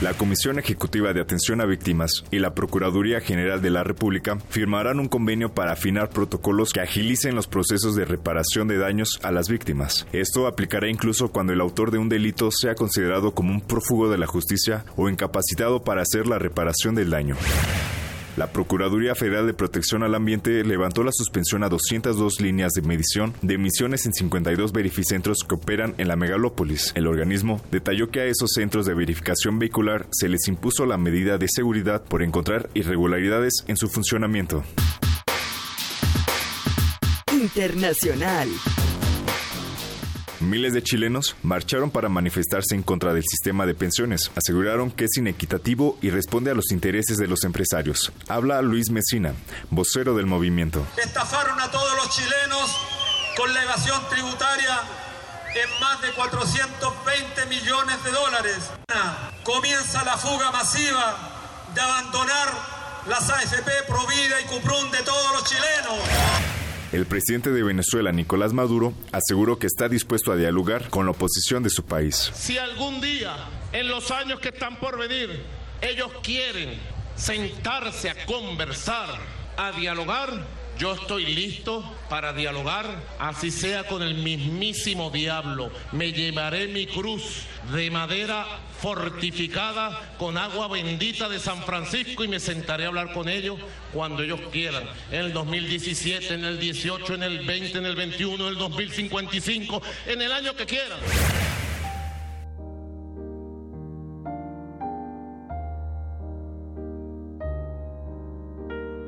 La 0.00 0.14
Comisión 0.14 0.60
Ejecutiva 0.60 1.12
de 1.12 1.20
Atención 1.20 1.60
a 1.60 1.66
Víctimas 1.66 2.24
y 2.30 2.38
la 2.38 2.54
Procuraduría 2.54 3.20
General 3.20 3.60
de 3.62 3.70
la 3.70 3.82
República 3.82 4.38
firmarán 4.48 5.00
un 5.00 5.08
convenio 5.08 5.54
para 5.54 5.72
afinar 5.72 6.10
protocolos 6.10 6.72
que 6.72 6.80
agilicen 6.80 7.34
los 7.34 7.48
procesos 7.48 7.96
de 7.96 8.04
reparación 8.04 8.68
de 8.68 8.78
daños 8.78 9.18
a 9.24 9.32
las 9.32 9.48
víctimas. 9.48 10.06
Esto 10.12 10.46
aplicará 10.46 10.88
incluso 10.88 11.32
cuando 11.32 11.52
el 11.52 11.60
autor 11.60 11.90
de 11.90 11.98
un 11.98 12.08
delito 12.08 12.50
sea 12.52 12.76
considerado 12.76 13.34
como 13.34 13.50
un 13.50 13.60
prófugo 13.60 14.03
de 14.10 14.18
la 14.18 14.26
justicia 14.26 14.84
o 14.96 15.08
incapacitado 15.08 15.82
para 15.82 16.02
hacer 16.02 16.26
la 16.26 16.38
reparación 16.38 16.94
del 16.94 17.10
daño. 17.10 17.36
La 18.36 18.48
Procuraduría 18.48 19.14
Federal 19.14 19.46
de 19.46 19.54
Protección 19.54 20.02
al 20.02 20.16
Ambiente 20.16 20.64
levantó 20.64 21.04
la 21.04 21.12
suspensión 21.12 21.62
a 21.62 21.68
202 21.68 22.40
líneas 22.40 22.72
de 22.72 22.82
medición 22.82 23.32
de 23.42 23.54
emisiones 23.54 24.06
en 24.06 24.12
52 24.12 24.72
verificentros 24.72 25.38
que 25.48 25.54
operan 25.54 25.94
en 25.98 26.08
la 26.08 26.16
megalópolis. 26.16 26.90
El 26.96 27.06
organismo 27.06 27.60
detalló 27.70 28.10
que 28.10 28.20
a 28.20 28.24
esos 28.24 28.50
centros 28.54 28.86
de 28.86 28.94
verificación 28.94 29.60
vehicular 29.60 30.08
se 30.10 30.28
les 30.28 30.48
impuso 30.48 30.84
la 30.84 30.96
medida 30.96 31.38
de 31.38 31.46
seguridad 31.48 32.02
por 32.02 32.24
encontrar 32.24 32.68
irregularidades 32.74 33.64
en 33.68 33.76
su 33.76 33.88
funcionamiento. 33.88 34.64
Internacional. 37.32 38.48
Miles 40.40 40.72
de 40.72 40.82
chilenos 40.82 41.36
marcharon 41.42 41.90
para 41.90 42.08
manifestarse 42.08 42.74
en 42.74 42.82
contra 42.82 43.14
del 43.14 43.24
sistema 43.24 43.66
de 43.66 43.74
pensiones. 43.74 44.30
Aseguraron 44.36 44.90
que 44.90 45.04
es 45.04 45.16
inequitativo 45.16 45.98
y 46.02 46.10
responde 46.10 46.50
a 46.50 46.54
los 46.54 46.70
intereses 46.70 47.16
de 47.16 47.28
los 47.28 47.44
empresarios. 47.44 48.12
Habla 48.28 48.60
Luis 48.62 48.90
Mesina, 48.90 49.34
vocero 49.70 50.16
del 50.16 50.26
movimiento. 50.26 50.84
Estafaron 50.96 51.60
a 51.60 51.70
todos 51.70 51.96
los 51.96 52.10
chilenos 52.10 52.76
con 53.36 53.52
la 53.52 53.62
evasión 53.62 54.00
tributaria 54.10 54.80
en 55.54 55.80
más 55.80 56.02
de 56.02 56.10
420 56.12 57.46
millones 57.46 58.04
de 58.04 58.10
dólares. 58.10 58.70
Comienza 59.44 60.04
la 60.04 60.16
fuga 60.16 60.50
masiva 60.50 61.16
de 61.74 61.80
abandonar 61.80 62.48
las 63.08 63.30
AFP 63.30 63.70
Provida 63.86 64.40
y 64.40 64.44
Cuprun 64.44 64.90
de 64.90 65.02
todos 65.02 65.32
los 65.32 65.44
chilenos. 65.44 66.43
El 66.94 67.06
presidente 67.06 67.50
de 67.50 67.64
Venezuela, 67.64 68.12
Nicolás 68.12 68.52
Maduro, 68.52 68.94
aseguró 69.10 69.58
que 69.58 69.66
está 69.66 69.88
dispuesto 69.88 70.30
a 70.30 70.36
dialogar 70.36 70.90
con 70.90 71.06
la 71.06 71.10
oposición 71.10 71.64
de 71.64 71.70
su 71.70 71.84
país. 71.84 72.30
Si 72.32 72.56
algún 72.56 73.00
día, 73.00 73.34
en 73.72 73.88
los 73.88 74.12
años 74.12 74.38
que 74.38 74.50
están 74.50 74.76
por 74.76 74.96
venir, 74.96 75.42
ellos 75.82 76.12
quieren 76.22 76.78
sentarse 77.16 78.10
a 78.10 78.26
conversar, 78.26 79.08
a 79.56 79.72
dialogar, 79.72 80.46
yo 80.78 80.94
estoy 80.94 81.26
listo 81.26 81.84
para 82.08 82.32
dialogar, 82.32 82.86
así 83.18 83.50
sea 83.50 83.88
con 83.88 84.00
el 84.00 84.14
mismísimo 84.14 85.10
diablo. 85.10 85.72
Me 85.90 86.12
llevaré 86.12 86.68
mi 86.68 86.86
cruz 86.86 87.42
de 87.72 87.90
madera 87.90 88.46
fortificada 88.84 90.14
con 90.18 90.36
agua 90.36 90.68
bendita 90.68 91.26
de 91.26 91.38
San 91.38 91.62
Francisco 91.62 92.22
y 92.22 92.28
me 92.28 92.38
sentaré 92.38 92.84
a 92.84 92.88
hablar 92.88 93.14
con 93.14 93.30
ellos 93.30 93.58
cuando 93.94 94.22
ellos 94.22 94.38
quieran. 94.52 94.84
En 95.10 95.20
el 95.20 95.32
2017, 95.32 96.34
en 96.34 96.44
el 96.44 96.60
18, 96.60 97.14
en 97.14 97.22
el 97.22 97.46
20, 97.46 97.78
en 97.78 97.86
el 97.86 97.96
21, 97.96 98.44
en 98.44 98.52
el 98.52 98.58
2055, 98.58 99.80
en 100.06 100.20
el 100.20 100.30
año 100.30 100.54
que 100.54 100.66
quieran. 100.66 100.98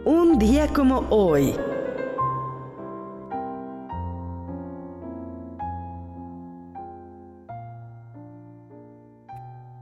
Un 0.06 0.38
día 0.38 0.68
como 0.68 1.06
hoy. 1.10 1.54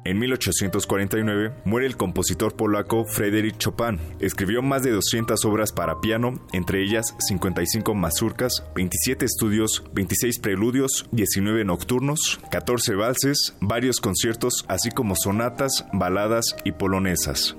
En 0.05 0.19
1849 0.19 1.53
muere 1.65 1.87
el 1.87 1.97
compositor 1.97 2.55
polaco 2.55 3.07
Frédéric 3.07 3.57
Chopin. 3.57 3.99
Escribió 4.21 4.61
más 4.61 4.83
de 4.83 4.91
200 4.91 5.43
obras 5.47 5.73
para 5.73 6.01
piano, 6.03 6.39
entre 6.53 6.83
ellas 6.83 7.15
55 7.27 7.95
mazurcas, 7.95 8.65
27 8.75 9.25
estudios, 9.25 9.83
26 9.95 10.41
preludios, 10.41 11.07
19 11.13 11.65
nocturnos, 11.65 12.39
14 12.51 12.95
valses, 12.95 13.57
varios 13.61 14.01
conciertos, 14.01 14.67
así 14.69 14.91
como 14.91 15.17
sonatas, 15.17 15.87
baladas 15.95 16.55
y 16.65 16.73
polonesas. 16.73 17.57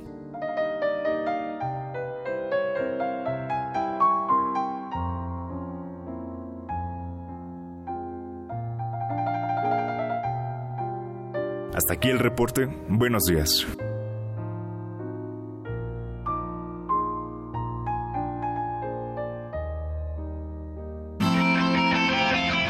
Hasta 11.76 11.96
aquí 11.96 12.10
el 12.10 12.20
reporte. 12.20 12.68
Buenos 12.88 13.24
días. 13.24 13.68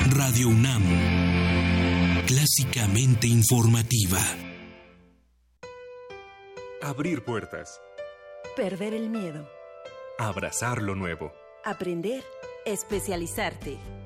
Radio 0.10 0.48
UNAM. 0.48 0.82
Clásicamente 2.26 3.28
informativa. 3.28 4.18
Abrir 6.82 7.24
puertas. 7.24 7.80
Perder 8.56 8.96
el 8.96 9.12
miedo. 9.12 9.48
Abrazar 10.18 10.82
lo 10.82 10.96
nuevo. 10.96 11.32
Aprender. 11.64 12.24
Especializarte. 12.66 13.78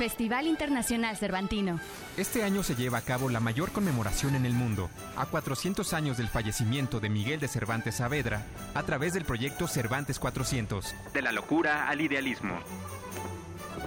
Festival 0.00 0.46
Internacional 0.46 1.16
Cervantino. 1.18 1.78
Este 2.16 2.42
año 2.42 2.62
se 2.62 2.74
lleva 2.74 2.96
a 2.96 3.02
cabo 3.02 3.28
la 3.28 3.38
mayor 3.38 3.70
conmemoración 3.70 4.34
en 4.34 4.46
el 4.46 4.54
mundo, 4.54 4.88
a 5.14 5.26
400 5.26 5.92
años 5.92 6.16
del 6.16 6.28
fallecimiento 6.28 7.00
de 7.00 7.10
Miguel 7.10 7.38
de 7.38 7.48
Cervantes 7.48 7.96
Saavedra, 7.96 8.46
a 8.72 8.82
través 8.82 9.12
del 9.12 9.26
proyecto 9.26 9.68
Cervantes 9.68 10.18
400. 10.18 10.94
De 11.12 11.20
la 11.20 11.32
locura 11.32 11.86
al 11.86 12.00
idealismo. 12.00 12.58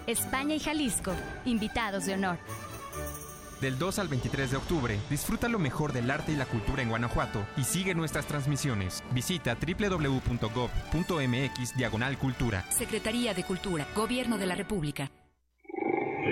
España 0.06 0.54
y 0.54 0.60
Jalisco, 0.60 1.14
invitados 1.46 2.06
de 2.06 2.14
honor. 2.14 2.38
Del 3.60 3.80
2 3.80 3.98
al 3.98 4.08
23 4.10 4.52
de 4.52 4.58
octubre, 4.58 5.00
disfruta 5.10 5.48
lo 5.48 5.58
mejor 5.58 5.94
del 5.94 6.12
arte 6.12 6.34
y 6.34 6.36
la 6.36 6.46
cultura 6.46 6.84
en 6.84 6.90
Guanajuato 6.90 7.44
y 7.58 7.64
sigue 7.64 7.96
nuestras 7.96 8.28
transmisiones. 8.28 9.02
Visita 9.12 9.56
www.gov.mx 9.56 10.58
Diagonal 11.76 12.20
Cultura. 12.20 12.66
Secretaría 12.70 13.34
de 13.34 13.44
Cultura, 13.44 13.88
Gobierno 13.96 14.38
de 14.38 14.46
la 14.46 14.54
República. 14.54 15.10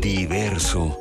Diverso. 0.00 0.98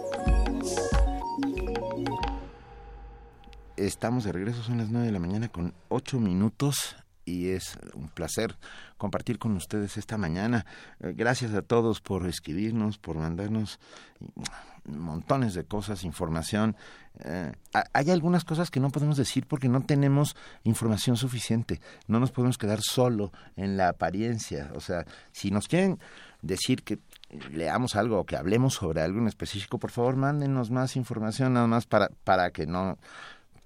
Estamos 3.75 4.23
de 4.23 4.31
regreso, 4.31 4.63
son 4.63 4.77
las 4.77 4.89
9 4.89 5.07
de 5.07 5.11
la 5.11 5.19
mañana 5.19 5.49
con 5.49 5.73
8 5.89 6.19
minutos 6.19 6.95
y 7.25 7.49
es 7.49 7.77
un 7.95 8.09
placer 8.09 8.57
compartir 8.97 9.39
con 9.39 9.55
ustedes 9.55 9.97
esta 9.97 10.17
mañana. 10.17 10.65
Eh, 10.99 11.13
Gracias 11.15 11.53
a 11.53 11.61
todos 11.61 12.01
por 12.01 12.27
escribirnos, 12.27 12.97
por 12.97 13.17
mandarnos 13.17 13.79
montones 14.85 15.53
de 15.53 15.63
cosas, 15.65 16.03
información. 16.03 16.75
Eh, 17.23 17.51
ha- 17.73 17.85
hay 17.93 18.11
algunas 18.11 18.43
cosas 18.43 18.69
que 18.69 18.79
no 18.79 18.89
podemos 18.89 19.17
decir 19.17 19.47
porque 19.47 19.69
no 19.69 19.81
tenemos 19.81 20.35
información 20.63 21.15
suficiente. 21.17 21.81
No 22.07 22.19
nos 22.19 22.31
podemos 22.31 22.57
quedar 22.57 22.81
solo 22.81 23.31
en 23.55 23.75
la 23.77 23.89
apariencia. 23.89 24.71
O 24.75 24.81
sea, 24.81 25.05
si 25.31 25.49
nos 25.51 25.67
quieren 25.67 25.99
decir 26.41 26.83
que 26.83 26.99
leamos 27.51 27.95
algo 27.95 28.19
o 28.19 28.25
que 28.25 28.35
hablemos 28.35 28.73
sobre 28.75 29.01
algo 29.01 29.19
en 29.19 29.27
específico, 29.27 29.77
por 29.79 29.91
favor, 29.91 30.15
mándenos 30.15 30.71
más 30.71 30.95
información, 30.95 31.53
nada 31.53 31.67
más 31.67 31.85
para, 31.85 32.09
para 32.23 32.51
que 32.51 32.65
no 32.65 32.97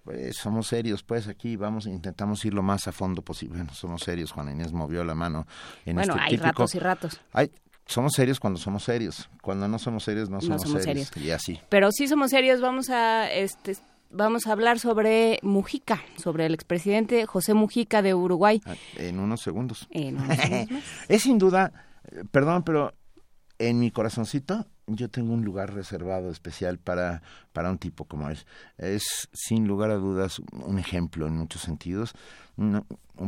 pues 0.03 0.38
somos 0.38 0.68
serios, 0.68 1.03
pues 1.03 1.27
aquí 1.27 1.57
vamos, 1.57 1.85
intentamos 1.85 2.44
ir 2.45 2.53
lo 2.53 2.64
más 2.64 2.88
a 2.88 2.94
fondo 2.94 3.22
posible. 3.22 3.57
Bueno, 3.57 3.73
somos 3.73 4.02
serios, 4.03 4.31
Juana 4.31 4.52
Inés 4.53 4.72
movió 4.72 5.03
la 5.03 5.15
mano 5.15 5.45
en 5.85 5.95
Bueno, 5.98 6.14
este 6.14 6.23
hay 6.26 6.31
típico- 6.31 6.45
ratos 6.48 6.76
y 6.76 6.80
ratos. 6.80 7.22
Hay- 7.34 7.52
somos 7.85 8.14
serios 8.14 8.39
cuando 8.39 8.57
somos 8.60 8.84
serios. 8.84 9.30
Cuando 9.41 9.68
no 9.68 9.77
somos 9.80 10.03
serios, 10.06 10.30
no 10.30 10.35
No 10.38 10.41
somos, 10.41 10.61
somos 10.61 10.84
serios. 10.84 11.07
serios. 11.10 11.27
Y 11.27 11.31
así. 11.31 11.60
Pero 11.69 11.91
sí 11.91 12.07
somos 12.07 12.31
serios, 12.31 12.61
vamos 12.61 12.89
a 12.89 13.30
este 13.31 13.76
vamos 14.10 14.48
a 14.48 14.53
hablar 14.53 14.80
sobre 14.80 15.39
Mujica, 15.41 15.99
sobre 16.15 16.45
el 16.45 16.53
expresidente 16.53 17.26
José 17.26 17.53
Mujica 17.53 18.02
de 18.02 18.14
Uruguay. 18.14 18.61
En 18.95 19.19
unos 19.19 19.41
segundos. 19.41 19.88
En 19.91 20.15
unos 20.18 20.38
segundos 20.38 20.72
más. 20.72 20.84
es 21.10 21.22
sin 21.23 21.38
duda, 21.38 21.73
eh, 22.10 22.23
perdón, 22.31 22.64
pero 22.64 22.94
en 23.60 23.80
mi 23.80 23.92
corazoncito 23.92 24.66
yo 24.88 25.10
tengo 25.10 25.34
un 25.34 25.44
lugar 25.44 25.74
reservado 25.74 26.32
especial 26.32 26.78
para, 26.78 27.22
para 27.52 27.70
un 27.70 27.78
tipo 27.78 28.06
como 28.06 28.30
él. 28.30 28.38
Es 28.78 29.28
sin 29.34 29.68
lugar 29.68 29.92
a 29.92 29.96
dudas 29.96 30.40
un 30.66 30.80
ejemplo 30.80 31.28
en 31.28 31.36
muchos 31.36 31.62
sentidos. 31.62 32.14
Un, 32.56 32.86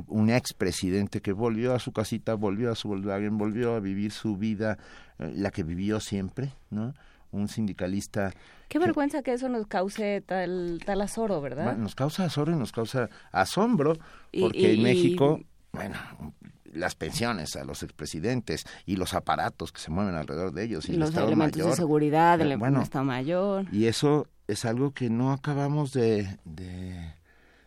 un, 0.07 0.29
expresidente 0.29 1.21
que 1.21 1.33
volvió 1.33 1.75
a 1.75 1.79
su 1.79 1.91
casita, 1.91 2.35
volvió 2.35 2.71
a 2.71 2.75
su 2.75 2.87
Volkswagen, 2.87 3.37
volvió 3.37 3.75
a 3.75 3.79
vivir 3.79 4.11
su 4.11 4.37
vida, 4.37 4.77
eh, 5.19 5.33
la 5.35 5.51
que 5.51 5.63
vivió 5.63 5.99
siempre, 5.99 6.53
¿no? 6.69 6.93
Un 7.31 7.47
sindicalista 7.47 8.31
Qué 8.69 8.79
vergüenza 8.79 9.21
que 9.21 9.33
eso 9.33 9.49
nos 9.49 9.67
cause 9.67 10.21
tal 10.25 10.79
tal 10.83 11.01
azoro, 11.01 11.41
¿verdad? 11.41 11.77
nos 11.77 11.93
causa 11.93 12.25
asombro 12.25 12.55
y 12.55 12.59
nos 12.59 12.71
causa 12.71 13.09
asombro 13.31 13.97
porque 14.39 14.71
y- 14.71 14.77
en 14.77 14.81
México, 14.83 15.39
bueno, 15.73 15.95
las 16.73 16.95
pensiones 16.95 17.55
a 17.55 17.63
los 17.63 17.83
expresidentes 17.83 18.65
y 18.85 18.95
los 18.95 19.13
aparatos 19.13 19.71
que 19.71 19.79
se 19.81 19.91
mueven 19.91 20.15
alrededor 20.15 20.51
de 20.53 20.63
ellos 20.63 20.87
y 20.89 20.93
el 20.93 20.99
los 20.99 21.09
Estado 21.09 21.27
elementos 21.27 21.57
Mayor, 21.57 21.69
de 21.71 21.75
seguridad, 21.75 22.41
el 22.41 22.51
eh, 22.51 22.55
bueno, 22.55 22.81
Estado 22.81 23.05
Mayor. 23.05 23.65
y 23.71 23.85
eso 23.85 24.27
es 24.47 24.65
algo 24.65 24.91
que 24.91 25.09
no 25.09 25.31
acabamos 25.31 25.91
de, 25.93 26.37
de, 26.45 27.13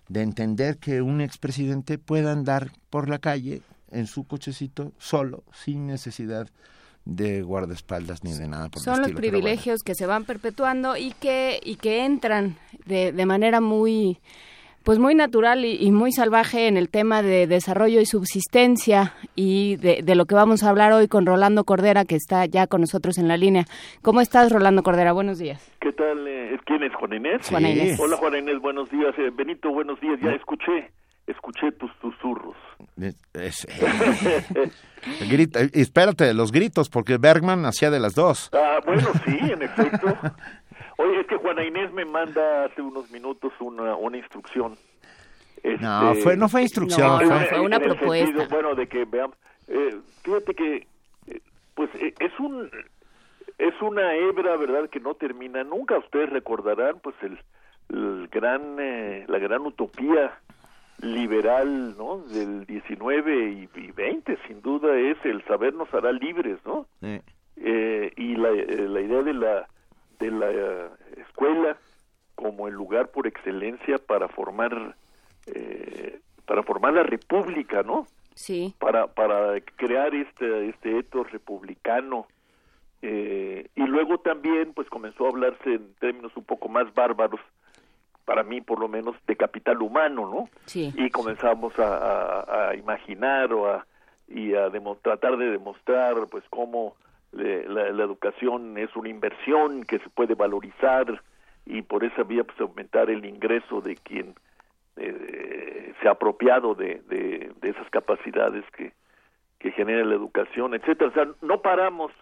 de 0.09 0.23
entender 0.23 0.79
que 0.79 1.03
un 1.03 1.21
expresidente 1.21 1.99
pueda 1.99 2.33
andar 2.33 2.73
por 2.91 3.09
la 3.09 3.19
calle 3.19 3.63
en 3.91 4.07
su 4.07 4.25
cochecito 4.25 4.93
solo, 4.99 5.45
sin 5.53 5.87
necesidad 5.87 6.49
de 7.05 7.43
guardaespaldas 7.43 8.23
ni 8.23 8.33
de 8.33 8.47
nada 8.47 8.69
por 8.69 8.79
el 8.81 8.85
Son 8.85 8.99
los 8.99 9.09
bueno. 9.09 9.19
privilegios 9.19 9.83
que 9.83 9.95
se 9.95 10.07
van 10.07 10.25
perpetuando 10.25 10.97
y 10.97 11.13
que 11.13 11.61
y 11.65 11.75
que 11.77 12.05
entran 12.05 12.57
de, 12.87 13.11
de 13.13 13.27
manera 13.27 13.61
muy 13.61 14.21
pues 14.85 14.99
muy 14.99 15.15
natural 15.15 15.65
y, 15.65 15.77
y 15.81 15.91
muy 15.93 16.13
salvaje 16.13 16.67
en 16.69 16.77
el 16.77 16.89
tema 16.89 17.23
de 17.23 17.47
desarrollo 17.47 18.01
y 18.01 18.07
subsistencia 18.07 19.15
y 19.35 19.77
de, 19.77 20.03
de 20.03 20.15
lo 20.15 20.27
que 20.27 20.35
vamos 20.35 20.63
a 20.63 20.71
hablar 20.71 20.93
hoy 20.93 21.09
con 21.09 21.27
Rolando 21.27 21.65
Cordera 21.65 22.05
que 22.05 22.17
está 22.17 22.47
ya 22.47 22.67
con 22.67 22.81
nosotros 22.83 23.19
en 23.19 23.29
la 23.29 23.37
línea. 23.37 23.65
¿Cómo 24.03 24.21
estás 24.21 24.51
Rolando 24.53 24.83
Cordera? 24.83 25.13
Buenos 25.13 25.39
días. 25.39 25.63
¿Qué 25.81 25.93
tal? 25.93 26.27
eh, 26.27 26.59
¿Quién 26.67 26.83
es? 26.83 26.95
¿Juana 26.95 27.17
Inés? 27.17 27.49
Juana 27.49 27.69
Sí. 27.69 27.75
Inés. 27.75 28.01
Hola, 28.01 28.17
Juana 28.17 28.39
Inés, 28.39 28.61
buenos 28.61 28.91
días. 28.91 29.15
Eh, 29.19 29.31
Benito, 29.35 29.71
buenos 29.73 30.01
días. 30.01 30.19
Ya 30.23 30.31
escuché, 30.33 30.91
escuché 31.27 31.73
tus 31.73 31.91
susurros. 32.01 32.57
Es- 33.01 33.17
es- 33.35 33.67
Grita- 35.31 35.61
eh, 35.61 35.71
espérate, 35.75 36.33
los 36.35 36.53
gritos, 36.53 36.89
porque 36.89 37.19
Bergman 37.19 37.65
hacía 37.67 37.91
de 37.91 38.01
las 38.01 38.15
dos. 38.15 38.51
Ah, 38.53 38.79
bueno, 38.85 39.09
sí, 39.25 39.39
en 39.41 39.63
efecto. 39.63 40.17
Oye, 40.99 41.21
es 41.21 41.27
que 41.27 41.37
Juana 41.37 41.65
Inés 41.65 41.93
me 41.93 42.05
manda 42.05 42.65
hace 42.67 42.83
unos 42.83 43.11
minutos 43.11 43.53
una, 43.61 43.97
una 43.97 44.17
instrucción. 44.19 44.77
No, 45.81 46.15
fue- 46.17 46.37
no 46.37 46.49
fue 46.49 46.63
instrucción, 46.63 47.07
No, 47.07 47.19
fue- 47.21 47.47
fue 47.47 47.61
una 47.61 47.79
propuesta. 47.79 48.27
sentido, 48.27 48.49
bueno, 48.51 48.75
de 48.75 48.87
que 48.89 49.05
veamos. 49.05 49.37
eh, 49.69 49.97
fíjate 50.25 50.55
que, 50.55 50.87
eh, 51.29 51.41
pues, 51.75 51.89
eh, 51.95 52.13
es 52.19 52.39
un 52.41 52.69
es 53.59 53.81
una 53.81 54.15
hebra, 54.17 54.57
¿verdad?, 54.57 54.89
que 54.91 54.99
no 54.99 55.15
termina 55.15 55.63
nunca. 55.63 55.97
Ustedes 55.99 56.31
recordarán, 56.31 56.99
pues, 57.01 57.15
el, 57.23 57.39
el 57.91 58.27
gran, 58.29 58.77
eh, 58.81 59.25
la 59.29 59.39
gran 59.39 59.61
utopía 59.61 60.33
liberal, 61.01 61.97
¿no?, 61.97 62.19
del 62.19 62.65
19 62.67 63.51
y, 63.51 63.69
y 63.81 63.91
20, 63.93 64.37
sin 64.49 64.63
duda, 64.63 64.97
es 64.99 65.17
el 65.25 65.45
saber 65.45 65.75
nos 65.75 65.93
hará 65.95 66.11
libres, 66.13 66.59
¿no? 66.65 66.87
Eh, 67.03 68.13
y 68.17 68.35
la, 68.37 68.49
eh, 68.51 68.89
la 68.89 69.01
idea 69.01 69.23
de 69.23 69.35
la, 69.35 69.69
de 70.23 70.31
la 70.31 70.51
eh, 70.51 70.89
escuela 71.17 71.77
como 72.37 72.69
el 72.69 72.75
lugar 72.75 73.09
por 73.09 73.27
excelencia 73.27 73.99
para 73.99 74.29
formar, 74.29 74.95
eh, 75.47 76.21
para 76.47 76.63
formar 76.63 76.93
la 76.95 77.03
república, 77.03 77.83
¿no? 77.83 78.07
Sí. 78.35 78.75
para 78.79 79.09
para 79.09 79.61
crear 79.77 80.15
este 80.15 80.71
este 80.71 80.99
etos 81.01 81.31
republicano 81.33 82.27
eh, 83.03 83.69
y 83.75 83.83
luego 83.83 84.21
también 84.21 84.73
pues 84.73 84.89
comenzó 84.89 85.27
a 85.27 85.29
hablarse 85.29 85.75
en 85.75 85.93
términos 86.01 86.33
un 86.35 86.45
poco 86.45 86.69
más 86.71 86.93
bárbaros 86.95 87.41
para 88.25 88.43
mí 88.43 88.63
por 88.63 88.79
lo 88.81 88.89
menos 88.89 89.15
de 89.27 89.37
capital 89.37 89.83
humano 89.83 90.27
no 90.33 90.49
Sí. 90.65 90.95
y 90.97 91.11
comenzamos 91.11 91.79
a, 91.79 91.97
a- 91.99 92.69
a 92.71 92.75
imaginar 92.75 93.53
o 93.53 93.69
a 93.71 93.87
y 94.29 94.55
a 94.55 94.71
demo- 94.71 94.97
tratar 95.03 95.37
de 95.37 95.51
demostrar 95.51 96.15
pues 96.31 96.43
cómo 96.49 96.97
la, 97.33 97.91
la 97.91 98.05
educación 98.05 98.77
es 98.79 98.95
una 98.97 99.09
inversión 99.09 99.85
que 99.85 99.99
se 99.99 100.09
puede 100.11 100.35
valorizar 100.35 101.23
y 101.67 101.83
por 101.83 102.05
esa 102.05 102.23
vía 102.25 102.45
pues 102.45 102.61
aumentar 102.61 103.09
el 103.11 103.25
ingreso 103.25 103.81
de 103.81 103.97
quien 103.97 104.35
eh, 104.97 105.95
se 106.01 106.09
ha 106.09 106.13
apropiado 106.13 106.75
de, 106.75 107.01
de, 107.09 107.53
de 107.61 107.69
esas 107.71 107.89
capacidades 107.91 108.65
que, 108.77 108.93
que 109.59 109.71
genera 109.73 110.05
la 110.05 110.15
educación, 110.15 110.75
etcétera. 110.75 111.11
O 111.11 111.15
sea, 111.15 111.29
no 111.41 111.63
paramos 111.63 112.13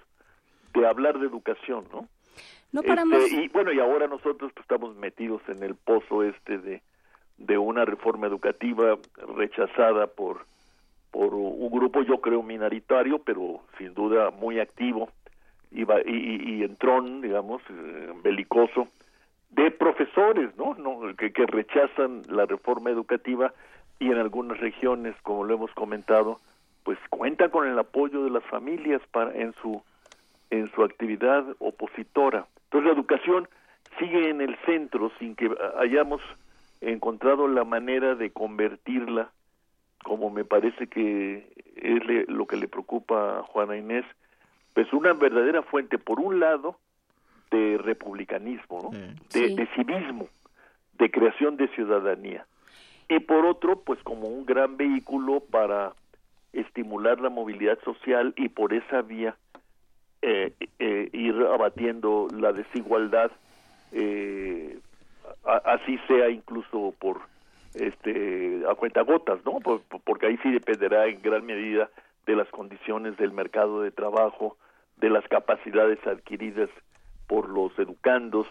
de 0.74 0.86
hablar 0.86 1.18
de 1.18 1.26
educación, 1.26 1.84
¿no? 1.92 2.06
No 2.72 2.80
Este, 2.80 2.88
paramos. 2.88 3.32
y 3.32 3.48
bueno, 3.48 3.72
y 3.72 3.80
ahora 3.80 4.06
nosotros 4.06 4.52
pues, 4.52 4.62
estamos 4.62 4.94
metidos 4.94 5.42
en 5.48 5.62
el 5.64 5.74
pozo 5.74 6.22
este 6.22 6.58
de, 6.58 6.82
de 7.38 7.58
una 7.58 7.84
reforma 7.84 8.28
educativa 8.28 8.96
rechazada 9.36 10.06
por, 10.06 10.44
por 11.10 11.34
un 11.34 11.70
grupo, 11.70 12.02
yo 12.02 12.20
creo, 12.20 12.42
minoritario, 12.42 13.18
pero 13.18 13.60
sin 13.78 13.94
duda 13.94 14.30
muy 14.30 14.60
activo 14.60 15.10
y, 15.70 15.82
y, 15.82 16.58
y- 16.58 16.62
entrón, 16.64 17.20
digamos, 17.20 17.62
eh, 17.70 18.12
belicoso, 18.22 18.88
de 19.50 19.70
profesores, 19.70 20.56
¿no? 20.56 20.74
no 20.74 21.14
que, 21.16 21.32
que 21.32 21.46
rechazan 21.46 22.22
la 22.28 22.46
reforma 22.46 22.90
educativa 22.90 23.52
y 23.98 24.06
en 24.06 24.18
algunas 24.18 24.58
regiones, 24.58 25.14
como 25.22 25.44
lo 25.44 25.54
hemos 25.54 25.70
comentado, 25.72 26.40
pues 26.84 26.98
cuentan 27.10 27.50
con 27.50 27.66
el 27.68 27.78
apoyo 27.78 28.24
de 28.24 28.30
las 28.30 28.44
familias 28.44 29.02
para 29.12 29.34
en 29.36 29.52
su 29.60 29.82
en 30.50 30.70
su 30.72 30.82
actividad 30.82 31.44
opositora. 31.60 32.46
Entonces 32.64 32.86
la 32.88 32.94
educación 32.94 33.48
sigue 33.98 34.30
en 34.30 34.40
el 34.40 34.56
centro 34.66 35.12
sin 35.18 35.36
que 35.36 35.50
hayamos 35.78 36.20
encontrado 36.80 37.46
la 37.46 37.64
manera 37.64 38.14
de 38.14 38.30
convertirla, 38.30 39.30
como 40.02 40.30
me 40.30 40.44
parece 40.44 40.86
que 40.88 41.52
es 41.76 42.04
le- 42.06 42.24
lo 42.26 42.46
que 42.46 42.56
le 42.56 42.68
preocupa 42.68 43.38
a 43.38 43.42
Juana 43.42 43.76
Inés, 43.76 44.04
pues 44.74 44.92
una 44.92 45.12
verdadera 45.12 45.62
fuente, 45.62 45.98
por 45.98 46.20
un 46.20 46.40
lado, 46.40 46.76
de 47.50 47.78
republicanismo, 47.78 48.80
¿no? 48.82 48.90
de, 48.90 49.48
Sí. 49.48 49.54
de 49.56 49.66
civismo, 49.74 50.28
de 50.98 51.10
creación 51.10 51.56
de 51.56 51.66
ciudadanía. 51.68 52.46
Y 53.08 53.18
por 53.20 53.44
otro, 53.44 53.80
pues 53.80 54.00
como 54.04 54.28
un 54.28 54.46
gran 54.46 54.76
vehículo 54.76 55.40
para 55.50 55.92
estimular 56.52 57.20
la 57.20 57.28
movilidad 57.28 57.78
social 57.84 58.32
y 58.36 58.48
por 58.48 58.72
esa 58.72 59.02
vía 59.02 59.36
eh, 60.22 60.52
eh, 60.78 61.08
ir 61.12 61.34
abatiendo 61.52 62.28
la 62.38 62.52
desigualdad, 62.52 63.32
eh, 63.92 64.78
a- 65.44 65.62
así 65.72 65.98
sea 66.06 66.28
incluso 66.28 66.94
por 66.98 67.20
este 67.74 68.62
a 68.68 68.74
cuentagotas, 68.74 69.44
¿no? 69.44 69.60
Por- 69.60 69.82
por- 69.82 70.00
porque 70.02 70.26
ahí 70.26 70.38
sí 70.42 70.50
dependerá 70.50 71.06
en 71.06 71.22
gran 71.22 71.44
medida 71.46 71.88
de 72.26 72.36
las 72.36 72.48
condiciones 72.48 73.16
del 73.16 73.32
mercado 73.32 73.82
de 73.82 73.90
trabajo, 73.90 74.56
de 74.98 75.10
las 75.10 75.26
capacidades 75.28 75.98
adquiridas 76.06 76.68
por 77.26 77.48
los 77.48 77.76
educandos 77.78 78.46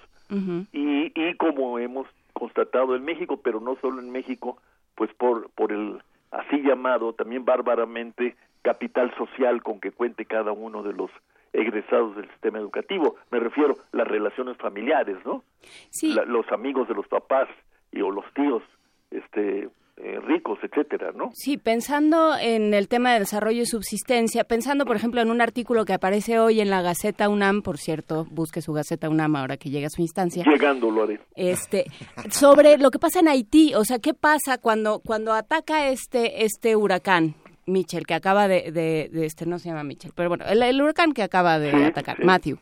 y, 0.72 1.12
y 1.16 1.34
como 1.38 1.80
hemos 1.80 2.08
constatado 2.34 2.96
en 2.96 3.04
México, 3.04 3.38
pero 3.41 3.60
no 3.60 3.76
solo 3.82 4.00
en 4.00 4.12
México, 4.12 4.58
pues 4.96 5.12
por, 5.16 5.50
por 5.52 5.72
el 5.72 6.02
así 6.32 6.62
llamado, 6.62 7.14
también 7.14 7.46
bárbaramente, 7.46 8.36
capital 8.62 9.12
social 9.18 9.64
con 9.64 9.80
que 9.80 9.91
cuente 9.91 10.26
cada 10.26 10.52
uno 10.52 10.84
de 10.84 10.94
los 10.94 11.10
egresados 11.52 12.16
del 12.16 12.30
sistema 12.30 12.60
educativo. 12.60 13.16
Me 13.32 13.40
refiero 13.40 13.76
a 13.91 13.98
las 13.98 14.08
relaciones 14.08 14.56
familiares, 14.58 15.18
¿no? 15.26 15.44
Sí. 15.90 16.16
los 16.28 16.50
amigos 16.52 16.88
de 16.88 16.94
los 16.94 17.08
papás 17.08 17.50
y 17.91 18.02
o 18.02 18.12
los 18.12 18.26
tíos, 18.36 18.62
este, 19.11 19.69
eh, 20.02 20.18
ricos, 20.22 20.57
etcétera, 20.64 21.11
¿no? 21.14 21.31
Sí, 21.34 21.57
pensando 21.57 22.38
en 22.40 22.73
el 22.73 22.88
tema 22.88 23.11
de 23.11 23.19
desarrollo 23.19 23.64
y 23.64 23.65
subsistencia, 23.65 24.45
pensando, 24.45 24.86
por 24.86 24.95
ejemplo, 24.95 25.19
en 25.19 25.30
un 25.30 25.41
artículo 25.41 25.84
que 25.84 25.91
aparece 25.91 26.40
hoy 26.40 26.61
en 26.61 26.69
la 26.69 26.81
Gaceta 26.81 27.27
UNAM, 27.27 27.61
por 27.61 27.77
cierto, 27.77 28.26
busque 28.31 28.61
su 28.61 28.72
Gaceta 28.72 29.10
UNAM 29.10 29.36
ahora 29.36 29.57
que 29.57 29.69
llegue 29.69 29.88
a 29.88 29.90
su 29.90 30.02
instancia. 30.02 30.45
Llegando, 30.45 30.90
lo 30.90 31.03
haré. 31.03 31.19
Este, 31.36 31.84
sobre 32.30 32.77
lo 32.77 32.91
que 32.91 32.99
pasa 32.99 33.19
en 33.19 33.27
Haití, 33.27 33.73
o 33.76 33.84
sea, 33.84 33.99
¿qué 33.99 34.14
pasa 34.14 34.57
cuando, 34.57 34.99
cuando 34.99 35.34
ataca 35.34 35.90
este, 35.90 36.45
este 36.45 36.77
huracán? 36.77 37.36
Mitchell, 37.65 38.06
que 38.06 38.14
acaba 38.14 38.48
de, 38.48 38.72
de, 38.72 39.26
este, 39.26 39.45
no 39.45 39.60
se 39.60 39.68
llama 39.69 39.84
Mitchell, 39.84 40.14
pero 40.15 40.30
bueno, 40.30 40.45
el, 40.45 40.81
huracán 40.81 41.11
que 41.11 41.23
acaba 41.23 41.60
de 41.60 41.86
atacar, 41.86 42.23
Matthew. 42.23 42.57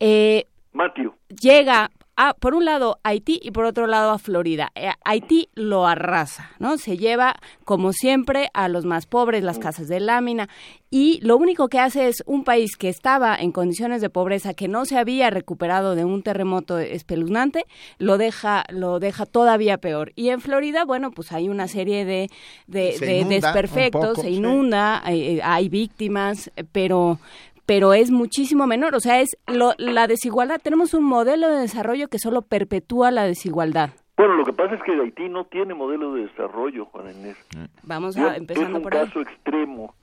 Eh, 0.00 0.46
Matthew. 0.72 1.14
Llega 1.28 1.90
a, 2.16 2.34
por 2.34 2.54
un 2.54 2.64
lado 2.64 2.98
Haití 3.02 3.40
y 3.42 3.50
por 3.50 3.64
otro 3.64 3.86
lado 3.86 4.10
a 4.10 4.18
Florida. 4.18 4.70
Eh, 4.74 4.90
Haití 5.04 5.48
lo 5.54 5.86
arrasa, 5.86 6.50
¿no? 6.58 6.78
Se 6.78 6.96
lleva, 6.96 7.34
como 7.64 7.92
siempre, 7.92 8.50
a 8.54 8.68
los 8.68 8.84
más 8.84 9.06
pobres, 9.06 9.42
las 9.42 9.58
casas 9.58 9.88
de 9.88 10.00
lámina, 10.00 10.48
y 10.90 11.20
lo 11.22 11.38
único 11.38 11.68
que 11.68 11.78
hace 11.78 12.08
es 12.08 12.22
un 12.26 12.44
país 12.44 12.76
que 12.76 12.90
estaba 12.90 13.34
en 13.34 13.50
condiciones 13.50 14.02
de 14.02 14.10
pobreza, 14.10 14.52
que 14.52 14.68
no 14.68 14.84
se 14.84 14.98
había 14.98 15.30
recuperado 15.30 15.94
de 15.94 16.04
un 16.04 16.22
terremoto 16.22 16.78
espeluznante, 16.78 17.64
lo 17.98 18.18
deja, 18.18 18.64
lo 18.68 18.98
deja 18.98 19.24
todavía 19.24 19.78
peor. 19.78 20.12
Y 20.16 20.28
en 20.28 20.40
Florida, 20.42 20.84
bueno, 20.84 21.10
pues 21.10 21.32
hay 21.32 21.48
una 21.48 21.66
serie 21.66 22.04
de, 22.04 22.30
de, 22.66 23.24
desperfectos, 23.26 24.18
se 24.18 24.30
inunda, 24.30 25.00
hay, 25.02 25.40
hay 25.42 25.70
víctimas, 25.70 26.50
pero 26.72 27.18
pero 27.66 27.94
es 27.94 28.10
muchísimo 28.10 28.66
menor. 28.66 28.94
O 28.94 29.00
sea, 29.00 29.20
es 29.20 29.36
la 29.46 30.06
desigualdad. 30.06 30.60
Tenemos 30.62 30.94
un 30.94 31.04
modelo 31.04 31.48
de 31.48 31.60
desarrollo 31.60 32.08
que 32.08 32.18
solo 32.18 32.42
perpetúa 32.42 33.10
la 33.10 33.24
desigualdad. 33.24 33.90
Bueno, 34.16 34.36
lo 34.36 34.44
que 34.44 34.52
pasa 34.52 34.74
es 34.74 34.82
que 34.82 34.92
Haití 34.92 35.28
no 35.28 35.44
tiene 35.46 35.74
modelo 35.74 36.14
de 36.14 36.22
desarrollo, 36.22 36.84
Juan 36.86 37.10
Inés. 37.10 37.36
Vamos 37.82 38.16
a, 38.16 38.36
empezando 38.36 38.80
por 38.82 38.94
ahí. 38.94 39.00
Es 39.00 39.16
un 39.16 39.22
caso 39.22 39.30
extremo 39.30 39.94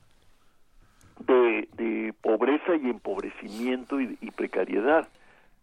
de, 1.26 2.14
pobreza 2.22 2.76
y 2.76 2.90
empobrecimiento 2.90 3.99
y, 4.02 4.15
precariedad. 4.36 5.07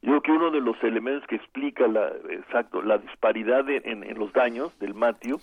Yo 0.02 0.10
creo 0.10 0.22
que 0.22 0.32
uno 0.32 0.50
de 0.50 0.60
los 0.60 0.82
elementos 0.82 1.26
que 1.26 1.36
explica 1.36 1.88
la, 1.88 2.08
exacto, 2.30 2.82
la 2.82 2.98
disparidad 2.98 3.68
en, 3.68 4.18
los 4.18 4.32
daños 4.32 4.78
del 4.78 4.94
matio, 4.94 5.40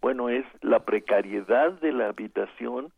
bueno, 0.00 0.28
es 0.28 0.44
la 0.60 0.80
precariedad 0.80 1.72
de 1.80 1.92
la 1.92 2.08
habitación 2.08 2.92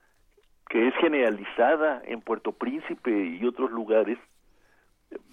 que 0.72 0.88
es 0.88 0.94
generalizada 0.94 2.00
en 2.06 2.22
Puerto 2.22 2.52
Príncipe 2.52 3.10
y 3.10 3.44
otros 3.46 3.70
lugares, 3.70 4.16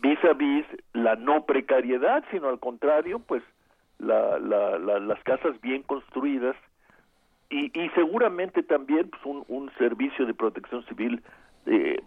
vis 0.02 0.22
a 0.26 0.34
vis 0.34 0.66
la 0.92 1.16
no 1.16 1.46
precariedad, 1.46 2.26
sino 2.30 2.50
al 2.50 2.60
contrario, 2.60 3.20
pues 3.20 3.42
la, 4.00 4.38
las 4.38 5.24
casas 5.24 5.62
bien 5.62 5.84
construidas 5.84 6.58
y, 7.50 7.72
y 7.74 7.90
seguramente 7.92 8.64
también 8.64 9.10
pues, 9.10 9.26
un, 9.26 9.46
un, 9.48 9.72
servicio 9.78 10.26
de 10.26 10.34
protección 10.34 10.86
civil 10.88 11.24
eh, 11.68 12.02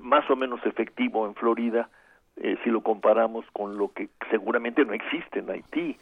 más 0.00 0.28
o 0.30 0.36
menos 0.36 0.64
efectivo 0.64 1.26
en 1.26 1.34
Florida, 1.34 1.90
eh, 2.38 2.56
si 2.64 2.70
lo 2.70 2.80
comparamos 2.80 3.44
con 3.52 3.76
lo 3.76 3.92
que 3.92 4.08
seguramente 4.30 4.86
no 4.86 4.94
existe 4.94 5.40
en 5.40 5.50
Haití. 5.50 5.98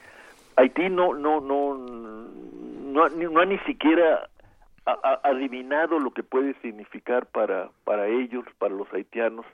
Haití 0.54 0.88
no 0.88 1.14
no 1.14 1.40
no 1.40 1.74
no, 1.74 3.08
no 3.08 3.40
ha 3.40 3.44
ni 3.44 3.58
siquiera 3.58 4.28
ha, 4.86 5.20
adivinado 5.24 5.98
lo 5.98 6.12
que 6.12 6.22
puede 6.22 6.54
significar 6.60 7.26
para, 7.26 7.70
para 7.84 8.06
ellos, 8.06 8.44
para 8.58 8.74
los 8.74 8.92
haitianos, 8.92 9.44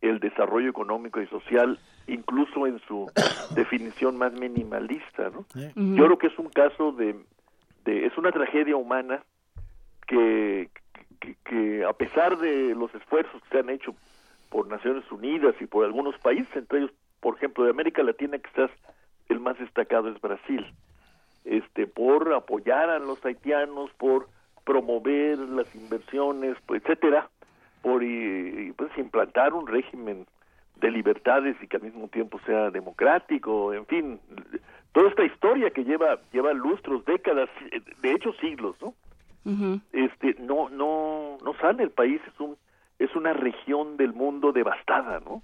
el 0.00 0.20
desarrollo 0.20 0.70
económico 0.70 1.20
y 1.20 1.26
social, 1.26 1.78
incluso 2.06 2.66
en 2.66 2.80
su 2.80 3.10
definición 3.54 4.16
más 4.16 4.32
minimalista. 4.32 5.30
¿no? 5.30 5.44
Yo 5.54 6.04
creo 6.04 6.18
que 6.18 6.28
es 6.28 6.38
un 6.38 6.48
caso 6.48 6.92
de, 6.92 7.14
de 7.84 8.06
es 8.06 8.16
una 8.16 8.32
tragedia 8.32 8.76
humana 8.76 9.22
que, 10.06 10.70
que, 11.20 11.36
que, 11.44 11.84
a 11.84 11.92
pesar 11.92 12.38
de 12.38 12.74
los 12.74 12.94
esfuerzos 12.94 13.42
que 13.42 13.48
se 13.50 13.58
han 13.58 13.70
hecho 13.70 13.94
por 14.48 14.66
Naciones 14.66 15.04
Unidas 15.12 15.54
y 15.60 15.66
por 15.66 15.84
algunos 15.84 16.16
países, 16.18 16.48
entre 16.56 16.78
ellos, 16.78 16.92
por 17.20 17.36
ejemplo, 17.36 17.64
de 17.64 17.70
América 17.70 18.02
Latina, 18.02 18.38
quizás 18.38 18.70
el 19.28 19.40
más 19.40 19.58
destacado 19.58 20.08
es 20.08 20.18
Brasil, 20.22 20.64
este, 21.44 21.86
por 21.86 22.32
apoyar 22.32 22.88
a 22.88 22.98
los 22.98 23.22
haitianos, 23.26 23.90
por 23.98 24.28
promover 24.68 25.38
las 25.38 25.74
inversiones, 25.74 26.54
pues, 26.66 26.82
etcétera, 26.82 27.30
por 27.80 28.02
y, 28.04 28.70
pues 28.76 28.90
implantar 28.98 29.54
un 29.54 29.66
régimen 29.66 30.26
de 30.76 30.90
libertades 30.90 31.56
y 31.62 31.66
que 31.66 31.78
al 31.78 31.84
mismo 31.84 32.08
tiempo 32.08 32.38
sea 32.44 32.70
democrático, 32.70 33.72
en 33.72 33.86
fin, 33.86 34.20
toda 34.92 35.08
esta 35.08 35.24
historia 35.24 35.70
que 35.70 35.84
lleva 35.84 36.20
lleva 36.32 36.52
lustros, 36.52 37.02
décadas, 37.06 37.48
de 38.02 38.12
hecho 38.12 38.34
siglos, 38.34 38.76
¿no? 38.82 38.92
Este 39.92 40.36
no 40.38 40.68
no 40.68 41.38
no 41.42 41.54
sale 41.62 41.82
el 41.84 41.90
país 41.90 42.20
es 42.26 42.38
un 42.38 42.58
es 42.98 43.16
una 43.16 43.32
región 43.32 43.96
del 43.96 44.12
mundo 44.12 44.52
devastada, 44.52 45.20
¿no? 45.20 45.42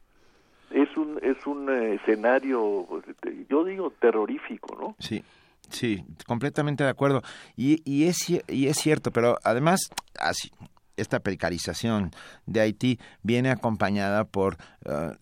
Es 0.70 0.94
un 0.98 1.18
es 1.22 1.46
un 1.46 1.70
eh, 1.70 1.94
escenario 1.94 2.84
pues, 2.86 3.04
yo 3.48 3.64
digo 3.64 3.90
terrorífico, 3.98 4.76
¿no? 4.78 4.94
Sí. 4.98 5.24
Sí, 5.70 6.04
completamente 6.26 6.84
de 6.84 6.90
acuerdo. 6.90 7.22
Y, 7.56 7.82
y, 7.84 8.06
es, 8.06 8.28
y 8.48 8.68
es 8.68 8.76
cierto, 8.76 9.10
pero 9.10 9.38
además, 9.42 9.90
así, 10.18 10.50
esta 10.96 11.20
precarización 11.20 12.10
de 12.46 12.60
Haití 12.60 12.98
viene 13.22 13.50
acompañada 13.50 14.24
por 14.24 14.56
uh, 14.84 15.12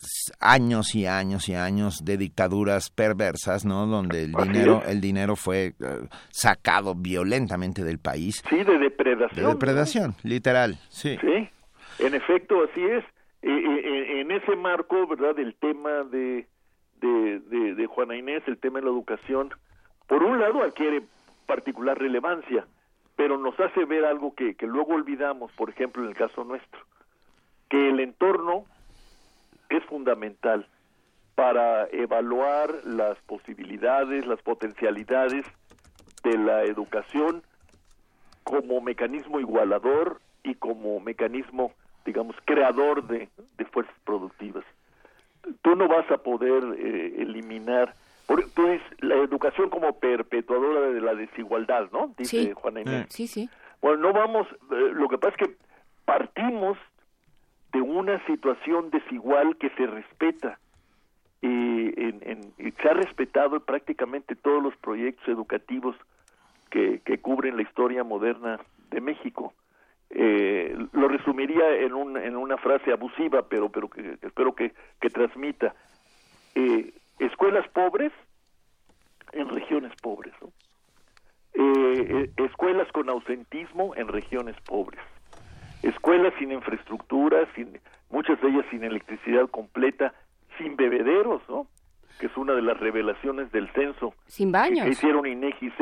años 0.40 0.94
y 0.94 1.06
años 1.06 1.48
y 1.48 1.54
años 1.54 2.04
de 2.04 2.16
dictaduras 2.16 2.90
perversas, 2.90 3.64
¿no? 3.64 3.86
Donde 3.86 4.24
el 4.24 4.32
dinero, 4.32 4.82
el 4.86 5.00
dinero 5.00 5.36
fue 5.36 5.74
uh, 5.80 6.06
sacado 6.30 6.94
violentamente 6.94 7.84
del 7.84 7.98
país. 7.98 8.42
Sí, 8.50 8.62
de 8.62 8.78
depredación. 8.78 9.46
De 9.46 9.52
depredación, 9.52 10.14
literal, 10.22 10.78
sí. 10.88 11.16
Sí, 11.20 11.48
en 12.04 12.14
efecto, 12.14 12.62
así 12.70 12.82
es. 12.82 13.04
E, 13.42 13.50
e, 13.50 14.20
en 14.20 14.30
ese 14.30 14.54
marco, 14.56 15.06
¿verdad? 15.08 15.38
El 15.38 15.54
tema 15.54 16.04
de, 16.04 16.46
de, 17.00 17.40
de, 17.40 17.74
de 17.74 17.86
Juana 17.86 18.16
Inés, 18.16 18.42
el 18.46 18.58
tema 18.58 18.78
de 18.78 18.84
la 18.84 18.92
educación, 18.92 19.50
por 20.12 20.24
un 20.24 20.38
lado 20.38 20.62
adquiere 20.62 21.04
particular 21.46 21.98
relevancia, 21.98 22.66
pero 23.16 23.38
nos 23.38 23.58
hace 23.58 23.86
ver 23.86 24.04
algo 24.04 24.34
que, 24.34 24.54
que 24.56 24.66
luego 24.66 24.92
olvidamos, 24.92 25.50
por 25.52 25.70
ejemplo, 25.70 26.02
en 26.02 26.10
el 26.10 26.14
caso 26.14 26.44
nuestro, 26.44 26.80
que 27.70 27.88
el 27.88 27.98
entorno 27.98 28.66
es 29.70 29.82
fundamental 29.86 30.66
para 31.34 31.86
evaluar 31.92 32.84
las 32.84 33.16
posibilidades, 33.22 34.26
las 34.26 34.42
potencialidades 34.42 35.46
de 36.22 36.36
la 36.36 36.64
educación 36.64 37.42
como 38.44 38.82
mecanismo 38.82 39.40
igualador 39.40 40.20
y 40.42 40.56
como 40.56 41.00
mecanismo, 41.00 41.72
digamos, 42.04 42.36
creador 42.44 43.06
de, 43.06 43.30
de 43.56 43.64
fuerzas 43.64 43.96
productivas. 44.04 44.64
Tú 45.62 45.74
no 45.74 45.88
vas 45.88 46.10
a 46.10 46.18
poder 46.18 46.62
eh, 46.78 47.14
eliminar 47.22 47.94
entonces, 48.28 48.80
la 49.00 49.16
educación 49.16 49.68
como 49.68 49.98
perpetuadora 49.98 50.90
de 50.90 51.00
la 51.00 51.14
desigualdad, 51.14 51.88
¿no? 51.92 52.14
Dice 52.16 52.54
Juana 52.54 52.80
Inés. 52.80 53.06
Sí, 53.10 53.26
sí. 53.26 53.50
Bueno, 53.80 53.98
no 53.98 54.12
vamos, 54.12 54.46
eh, 54.70 54.90
lo 54.92 55.08
que 55.08 55.18
pasa 55.18 55.36
es 55.40 55.48
que 55.48 55.56
partimos 56.04 56.78
de 57.72 57.80
una 57.80 58.24
situación 58.26 58.90
desigual 58.90 59.56
que 59.56 59.70
se 59.70 59.86
respeta 59.86 60.58
y, 61.40 61.48
en, 61.48 62.52
se 62.80 62.88
ha 62.88 62.94
respetado 62.94 63.60
prácticamente 63.60 64.36
todos 64.36 64.62
los 64.62 64.76
proyectos 64.76 65.26
educativos 65.26 65.96
que, 66.70 67.00
que 67.04 67.18
cubren 67.18 67.56
la 67.56 67.62
historia 67.62 68.04
moderna 68.04 68.60
de 68.90 69.00
México. 69.00 69.52
Eh, 70.10 70.76
lo 70.92 71.08
resumiría 71.08 71.76
en, 71.76 71.94
un, 71.94 72.16
en 72.16 72.36
una 72.36 72.58
frase 72.58 72.92
abusiva, 72.92 73.48
pero, 73.48 73.70
pero 73.70 73.88
que, 73.88 74.18
espero 74.22 74.54
que, 74.54 74.72
que 75.00 75.10
transmita. 75.10 75.74
Eh, 76.54 76.92
escuelas 77.18 77.66
pobres 77.68 78.12
en 79.32 79.48
regiones 79.48 79.92
pobres, 80.02 80.34
eh, 81.54 81.58
eh, 81.58 82.30
escuelas 82.36 82.90
con 82.92 83.08
ausentismo 83.08 83.94
en 83.96 84.08
regiones 84.08 84.56
pobres, 84.62 85.00
escuelas 85.82 86.32
sin 86.38 86.52
infraestructura, 86.52 87.46
sin, 87.54 87.80
muchas 88.10 88.40
de 88.40 88.48
ellas 88.48 88.66
sin 88.70 88.84
electricidad 88.84 89.48
completa, 89.48 90.12
sin 90.58 90.76
bebederos, 90.76 91.42
¿no? 91.48 91.66
que 92.18 92.26
es 92.26 92.36
una 92.36 92.52
de 92.52 92.62
las 92.62 92.78
revelaciones 92.78 93.50
del 93.52 93.70
censo 93.72 94.14
sin 94.26 94.52
baños. 94.52 94.84
que 94.84 94.92
hicieron 94.92 95.26
INEGI 95.26 95.72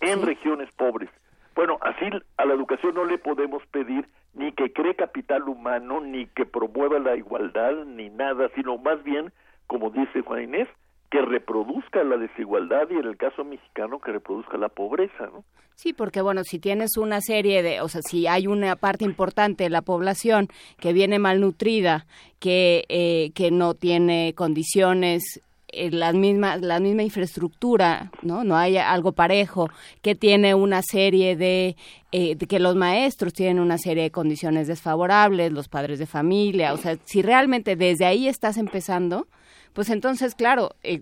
en 0.00 0.22
regiones 0.22 0.70
pobres. 0.72 1.10
Bueno, 1.54 1.78
así 1.82 2.06
a 2.36 2.44
la 2.44 2.54
educación 2.54 2.94
no 2.94 3.04
le 3.04 3.18
podemos 3.18 3.62
pedir 3.66 4.08
ni 4.34 4.52
que 4.52 4.72
cree 4.72 4.94
capital 4.94 5.48
humano, 5.48 6.00
ni 6.00 6.26
que 6.26 6.46
promueva 6.46 6.98
la 6.98 7.16
igualdad, 7.16 7.84
ni 7.84 8.08
nada, 8.08 8.48
sino 8.54 8.78
más 8.78 9.02
bien, 9.02 9.32
como 9.70 9.90
dice 9.90 10.22
Juan 10.22 10.42
Inés, 10.42 10.66
que 11.12 11.22
reproduzca 11.22 12.02
la 12.02 12.16
desigualdad 12.16 12.88
y 12.90 12.94
en 12.94 13.06
el 13.06 13.16
caso 13.16 13.44
mexicano 13.44 14.00
que 14.00 14.10
reproduzca 14.10 14.58
la 14.58 14.68
pobreza, 14.68 15.26
¿no? 15.32 15.44
Sí, 15.76 15.92
porque 15.92 16.20
bueno, 16.20 16.42
si 16.42 16.58
tienes 16.58 16.96
una 16.96 17.20
serie 17.20 17.62
de, 17.62 17.80
o 17.80 17.88
sea, 17.88 18.02
si 18.02 18.26
hay 18.26 18.48
una 18.48 18.74
parte 18.74 19.04
importante 19.04 19.62
de 19.64 19.70
la 19.70 19.82
población 19.82 20.48
que 20.80 20.92
viene 20.92 21.20
malnutrida, 21.20 22.04
que, 22.40 22.84
eh, 22.88 23.30
que 23.32 23.52
no 23.52 23.74
tiene 23.74 24.34
condiciones 24.34 25.40
eh, 25.68 25.92
la 25.92 26.12
misma 26.12 26.56
la 26.56 26.80
misma 26.80 27.04
infraestructura 27.04 28.10
no 28.22 28.42
no 28.42 28.56
hay 28.56 28.76
algo 28.76 29.12
parejo 29.12 29.70
que 30.02 30.16
tiene 30.16 30.52
una 30.52 30.82
serie 30.82 31.36
eh, 31.38 32.34
de, 32.34 32.46
que 32.48 32.58
los 32.58 32.74
maestros 32.74 33.32
tienen 33.32 33.60
una 33.60 33.78
serie 33.78 34.02
de 34.02 34.10
condiciones 34.10 34.66
desfavorables 34.66 35.52
los 35.52 35.68
padres 35.68 36.00
de 36.00 36.06
familia 36.06 36.72
o 36.72 36.76
sea 36.76 36.96
si 37.04 37.22
realmente 37.22 37.76
desde 37.76 38.04
ahí 38.04 38.26
estás 38.26 38.56
empezando 38.56 39.28
pues 39.72 39.90
entonces, 39.90 40.34
claro, 40.34 40.70
eh, 40.82 41.00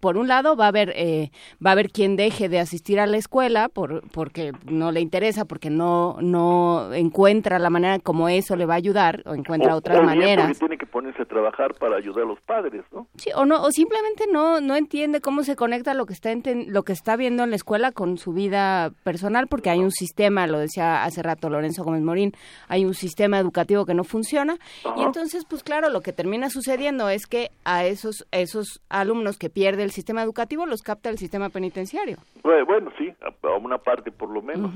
por 0.00 0.16
un 0.16 0.28
lado 0.28 0.56
va 0.56 0.66
a 0.66 0.68
haber 0.68 0.92
eh, 0.96 1.30
va 1.64 1.70
a 1.70 1.72
haber 1.72 1.90
quien 1.90 2.16
deje 2.16 2.48
de 2.48 2.58
asistir 2.58 3.00
a 3.00 3.06
la 3.06 3.16
escuela 3.16 3.68
por 3.68 4.08
porque 4.10 4.52
no 4.64 4.92
le 4.92 5.00
interesa, 5.00 5.44
porque 5.44 5.70
no 5.70 6.16
no 6.20 6.92
encuentra 6.92 7.58
la 7.58 7.70
manera 7.70 7.98
como 7.98 8.28
eso 8.28 8.56
le 8.56 8.66
va 8.66 8.74
a 8.74 8.78
ayudar 8.78 9.22
o 9.26 9.34
encuentra 9.34 9.76
otras 9.76 9.98
o 9.98 10.02
maneras. 10.02 10.46
Porque 10.46 10.58
tiene 10.58 10.78
que 10.78 10.86
ponerse 10.86 11.22
a 11.22 11.24
trabajar 11.26 11.74
para 11.74 11.96
ayudar 11.96 12.24
a 12.24 12.28
los 12.28 12.40
padres, 12.40 12.84
¿no? 12.92 13.06
Sí, 13.16 13.30
o 13.34 13.44
no 13.44 13.62
o 13.62 13.70
simplemente 13.70 14.24
no 14.30 14.60
no 14.60 14.76
entiende 14.76 15.20
cómo 15.20 15.42
se 15.42 15.56
conecta 15.56 15.94
lo 15.94 16.06
que 16.06 16.12
está 16.12 16.30
lo 16.66 16.82
que 16.82 16.92
está 16.92 17.16
viendo 17.16 17.44
en 17.44 17.50
la 17.50 17.56
escuela 17.56 17.92
con 17.92 18.18
su 18.18 18.32
vida 18.32 18.90
personal, 19.04 19.46
porque 19.46 19.70
hay 19.70 19.80
un 19.80 19.90
sistema, 19.92 20.46
lo 20.46 20.58
decía 20.58 21.04
hace 21.04 21.22
rato 21.22 21.48
Lorenzo 21.48 21.84
Gómez 21.84 22.02
Morín, 22.02 22.32
hay 22.68 22.84
un 22.84 22.94
sistema 22.94 23.38
educativo 23.38 23.86
que 23.86 23.94
no 23.94 24.04
funciona 24.04 24.58
y 24.96 25.02
entonces, 25.02 25.44
pues 25.44 25.62
claro, 25.62 25.90
lo 25.90 26.00
que 26.00 26.12
termina 26.12 26.50
sucediendo 26.50 27.08
es 27.08 27.26
que 27.26 27.50
a 27.64 27.84
esos 28.06 28.26
esos 28.30 28.80
alumnos 28.88 29.38
que 29.38 29.50
pierde 29.50 29.82
el 29.82 29.90
sistema 29.90 30.22
educativo 30.22 30.66
los 30.66 30.82
capta 30.82 31.10
el 31.10 31.18
sistema 31.18 31.50
penitenciario. 31.50 32.18
Bueno, 32.42 32.90
sí, 32.98 33.12
a, 33.20 33.56
una 33.56 33.78
parte 33.78 34.10
por 34.10 34.30
lo 34.30 34.42
menos. 34.42 34.72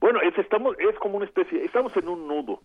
Bueno, 0.00 0.20
es, 0.20 0.36
estamos, 0.38 0.76
es 0.78 0.98
como 0.98 1.16
una 1.16 1.26
especie, 1.26 1.64
estamos 1.64 1.96
en 1.96 2.08
un 2.08 2.28
nudo 2.28 2.60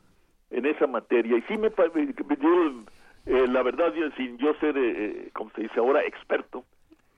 en 0.52 0.66
esa 0.66 0.88
materia 0.88 1.38
y 1.38 1.42
sí 1.44 1.58
me, 1.58 1.68
eh, 1.68 3.48
la 3.48 3.64
verdad, 3.64 3.94
yo, 3.94 4.10
sin 4.18 4.38
yo 4.38 4.54
ser, 4.56 4.78
eh, 4.78 4.92
eh, 4.96 5.30
como 5.34 5.52
se 5.52 5.62
dice 5.62 5.80
ahora, 5.80 6.04
experto 6.04 6.64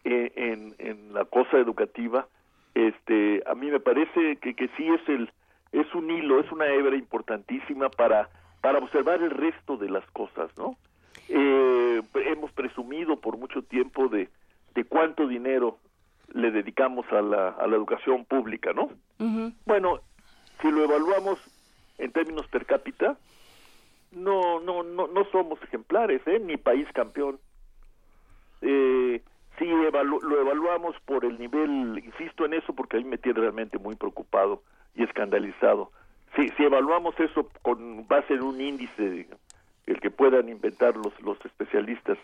en, 0.03 0.73
en 0.79 1.13
la 1.13 1.25
cosa 1.25 1.57
educativa, 1.57 2.27
este, 2.73 3.43
a 3.45 3.55
mí 3.55 3.69
me 3.69 3.79
parece 3.79 4.37
que, 4.37 4.53
que 4.55 4.67
sí 4.77 4.87
es 4.87 5.09
el, 5.09 5.31
es 5.71 5.93
un 5.93 6.09
hilo, 6.09 6.39
es 6.39 6.51
una 6.51 6.67
hebra 6.67 6.95
importantísima 6.95 7.89
para, 7.89 8.29
para 8.61 8.79
observar 8.79 9.21
el 9.21 9.31
resto 9.31 9.77
de 9.77 9.89
las 9.89 10.05
cosas, 10.11 10.49
¿no? 10.57 10.75
Eh, 11.29 12.01
hemos 12.25 12.51
presumido 12.51 13.19
por 13.19 13.37
mucho 13.37 13.61
tiempo 13.61 14.07
de, 14.07 14.29
de 14.75 14.83
cuánto 14.83 15.27
dinero 15.27 15.77
le 16.33 16.51
dedicamos 16.51 17.05
a 17.11 17.21
la, 17.21 17.49
a 17.49 17.67
la 17.67 17.75
educación 17.75 18.25
pública, 18.25 18.73
¿no? 18.73 18.89
Bueno, 19.65 19.99
si 20.61 20.71
lo 20.71 20.83
evaluamos 20.83 21.39
en 21.97 22.11
términos 22.11 22.47
per 22.47 22.65
cápita, 22.65 23.17
no, 24.11 24.59
no, 24.59 24.83
no, 24.83 25.07
no 25.07 25.25
somos 25.25 25.61
ejemplares, 25.63 26.21
¿eh? 26.25 26.39
Ni 26.39 26.57
país 26.57 26.87
campeón. 26.93 27.39
Eh, 28.61 29.21
si 29.57 29.65
lo 29.65 30.41
evaluamos 30.41 30.95
por 31.05 31.25
el 31.25 31.37
nivel, 31.37 32.01
insisto 32.03 32.45
en 32.45 32.53
eso 32.53 32.73
porque 32.73 32.97
a 32.97 32.99
mí 32.99 33.05
me 33.05 33.17
tiene 33.17 33.39
realmente 33.39 33.77
muy 33.77 33.95
preocupado 33.95 34.63
y 34.95 35.03
escandalizado. 35.03 35.91
Si, 36.35 36.49
si 36.49 36.63
evaluamos 36.63 37.19
eso 37.19 37.49
con 37.61 38.07
base 38.07 38.33
en 38.33 38.43
un 38.43 38.59
índice 38.59 39.27
el 39.91 39.99
que 39.99 40.11
puedan 40.11 40.49
inventar 40.49 40.95
los, 40.95 41.19
los 41.21 41.43
especialistas 41.45 42.17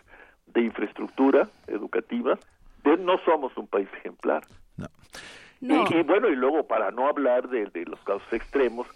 de 0.46 0.62
infraestructura 0.62 1.48
educativa, 1.66 2.38
de, 2.84 2.96
no 2.96 3.18
somos 3.24 3.56
un 3.56 3.66
país 3.66 3.88
ejemplar. 3.98 4.44
Y, 5.60 6.02
bueno, 6.02 6.28
y 6.28 6.36
luego 6.36 6.66
para 6.66 6.90
no 6.92 7.08
hablar 7.08 7.48
de, 7.48 7.66
de 7.66 7.84
los 7.84 7.98
casos 8.00 8.32
extremos, 8.32 8.86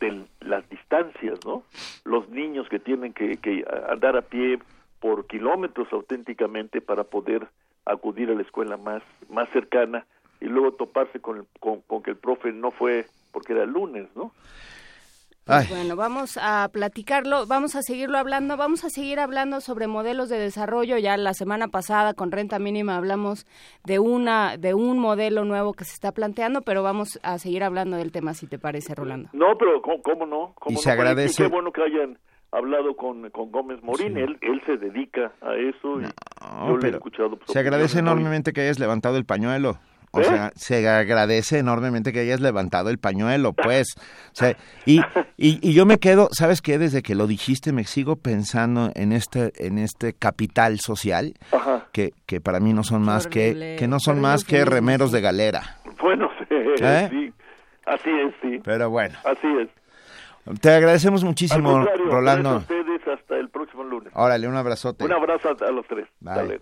de 0.00 0.24
las 0.40 0.68
distancias, 0.68 1.40
¿no? 1.44 1.64
Los 2.04 2.28
niños 2.28 2.68
que 2.68 2.78
tienen 2.78 3.12
que, 3.12 3.36
que 3.38 3.64
andar 3.88 4.16
a 4.16 4.22
pie 4.22 4.58
por 5.00 5.26
kilómetros 5.26 5.92
auténticamente 5.92 6.80
para 6.80 7.04
poder 7.04 7.48
acudir 7.84 8.30
a 8.30 8.34
la 8.34 8.42
escuela 8.42 8.76
más, 8.76 9.02
más 9.28 9.48
cercana 9.50 10.06
y 10.40 10.46
luego 10.46 10.72
toparse 10.72 11.20
con, 11.20 11.46
con, 11.60 11.80
con 11.82 12.02
que 12.02 12.10
el 12.10 12.16
profe 12.16 12.52
no 12.52 12.70
fue 12.70 13.06
porque 13.32 13.52
era 13.52 13.66
lunes, 13.66 14.06
¿no? 14.14 14.32
Pues 15.46 15.68
bueno, 15.68 15.94
vamos 15.94 16.38
a 16.40 16.70
platicarlo, 16.72 17.46
vamos 17.46 17.76
a 17.76 17.82
seguirlo 17.82 18.16
hablando, 18.16 18.56
vamos 18.56 18.82
a 18.84 18.88
seguir 18.88 19.20
hablando 19.20 19.60
sobre 19.60 19.86
modelos 19.86 20.30
de 20.30 20.38
desarrollo. 20.38 20.96
Ya 20.96 21.18
la 21.18 21.34
semana 21.34 21.68
pasada 21.68 22.14
con 22.14 22.32
renta 22.32 22.58
mínima 22.58 22.96
hablamos 22.96 23.46
de 23.84 23.98
una 23.98 24.56
de 24.56 24.72
un 24.72 24.98
modelo 24.98 25.44
nuevo 25.44 25.74
que 25.74 25.84
se 25.84 25.92
está 25.92 26.12
planteando, 26.12 26.62
pero 26.62 26.82
vamos 26.82 27.20
a 27.22 27.38
seguir 27.38 27.62
hablando 27.62 27.98
del 27.98 28.10
tema 28.10 28.32
si 28.32 28.46
te 28.46 28.58
parece, 28.58 28.94
Rolando. 28.94 29.28
No, 29.34 29.58
pero 29.58 29.82
cómo, 29.82 30.24
no? 30.24 30.54
y 30.66 30.76
se 30.76 30.90
agradece. 30.90 31.42
Qué 31.42 31.48
bueno 31.50 31.72
que 31.72 31.82
hayan 31.82 32.18
hablado 32.50 32.96
con, 32.96 33.28
con 33.30 33.50
Gómez 33.50 33.82
Morín, 33.82 34.16
él, 34.16 34.38
él 34.40 34.62
se 34.64 34.78
dedica 34.78 35.32
a 35.42 35.56
eso 35.56 36.00
y 36.00 36.04
yo 36.68 36.76
le 36.78 36.88
he 36.88 36.90
escuchado. 36.92 37.38
Se 37.46 37.58
agradece 37.58 37.98
enormemente 37.98 38.52
que 38.52 38.62
hayas 38.62 38.78
levantado 38.78 39.18
el 39.18 39.26
pañuelo. 39.26 39.76
O 40.14 40.20
¿Eh? 40.20 40.24
sea, 40.24 40.52
se 40.54 40.88
agradece 40.88 41.58
enormemente 41.58 42.12
que 42.12 42.20
hayas 42.20 42.40
levantado 42.40 42.90
el 42.90 42.98
pañuelo, 42.98 43.52
pues. 43.64 43.88
O 43.96 44.34
sea, 44.34 44.56
y, 44.86 45.00
y, 45.36 45.72
yo 45.72 45.86
me 45.86 45.98
quedo, 45.98 46.28
¿sabes 46.32 46.62
qué? 46.62 46.78
Desde 46.78 47.02
que 47.02 47.14
lo 47.14 47.26
dijiste 47.26 47.72
me 47.72 47.84
sigo 47.84 48.16
pensando 48.16 48.90
en 48.94 49.12
este 49.12 49.52
en 49.56 49.78
este 49.78 50.12
capital 50.12 50.78
social 50.80 51.34
que, 51.92 52.12
que 52.26 52.40
para 52.40 52.60
mí 52.60 52.72
no 52.72 52.84
son 52.84 53.02
más 53.02 53.26
que 53.26 53.76
que 53.78 53.88
no 53.88 53.98
son 53.98 54.20
más 54.20 54.44
que 54.44 54.64
remeros 54.64 55.12
de 55.12 55.20
galera. 55.20 55.78
Bueno, 56.00 56.30
sí, 56.38 56.46
¿Eh? 56.50 57.08
sí. 57.10 57.32
Así 57.86 58.10
es, 58.10 58.34
sí. 58.40 58.60
Pero 58.64 58.90
bueno. 58.90 59.16
Así 59.24 59.46
es. 59.60 59.68
Te 60.60 60.70
agradecemos 60.70 61.24
muchísimo, 61.24 61.86
Rolando. 62.06 62.50
A 62.50 62.56
ustedes 62.56 63.06
hasta 63.08 63.36
el 63.36 63.48
próximo 63.48 63.84
lunes. 63.84 64.12
Órale, 64.14 64.46
un 64.46 64.56
abrazote. 64.56 65.04
Un 65.04 65.12
abrazo 65.12 65.56
a, 65.60 65.70
los 65.70 65.86
tres. 65.86 66.06
Dale. 66.20 66.60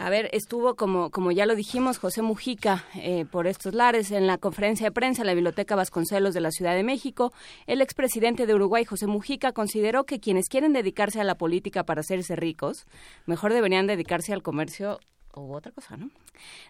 A 0.00 0.10
ver, 0.10 0.30
estuvo, 0.32 0.76
como, 0.76 1.10
como 1.10 1.32
ya 1.32 1.44
lo 1.44 1.56
dijimos, 1.56 1.98
José 1.98 2.22
Mujica 2.22 2.84
eh, 2.94 3.24
por 3.28 3.48
estos 3.48 3.74
lares 3.74 4.12
en 4.12 4.28
la 4.28 4.38
conferencia 4.38 4.86
de 4.86 4.92
prensa 4.92 5.22
en 5.22 5.26
la 5.26 5.34
Biblioteca 5.34 5.74
Vasconcelos 5.74 6.34
de 6.34 6.40
la 6.40 6.52
Ciudad 6.52 6.76
de 6.76 6.84
México. 6.84 7.32
El 7.66 7.80
expresidente 7.80 8.46
de 8.46 8.54
Uruguay, 8.54 8.84
José 8.84 9.08
Mujica, 9.08 9.50
consideró 9.52 10.04
que 10.04 10.20
quienes 10.20 10.48
quieren 10.48 10.72
dedicarse 10.72 11.20
a 11.20 11.24
la 11.24 11.34
política 11.34 11.82
para 11.82 12.02
hacerse 12.02 12.36
ricos, 12.36 12.86
mejor 13.26 13.52
deberían 13.52 13.88
dedicarse 13.88 14.32
al 14.32 14.44
comercio 14.44 15.00
o 15.34 15.52
otra 15.52 15.72
cosa, 15.72 15.96
¿no? 15.96 16.10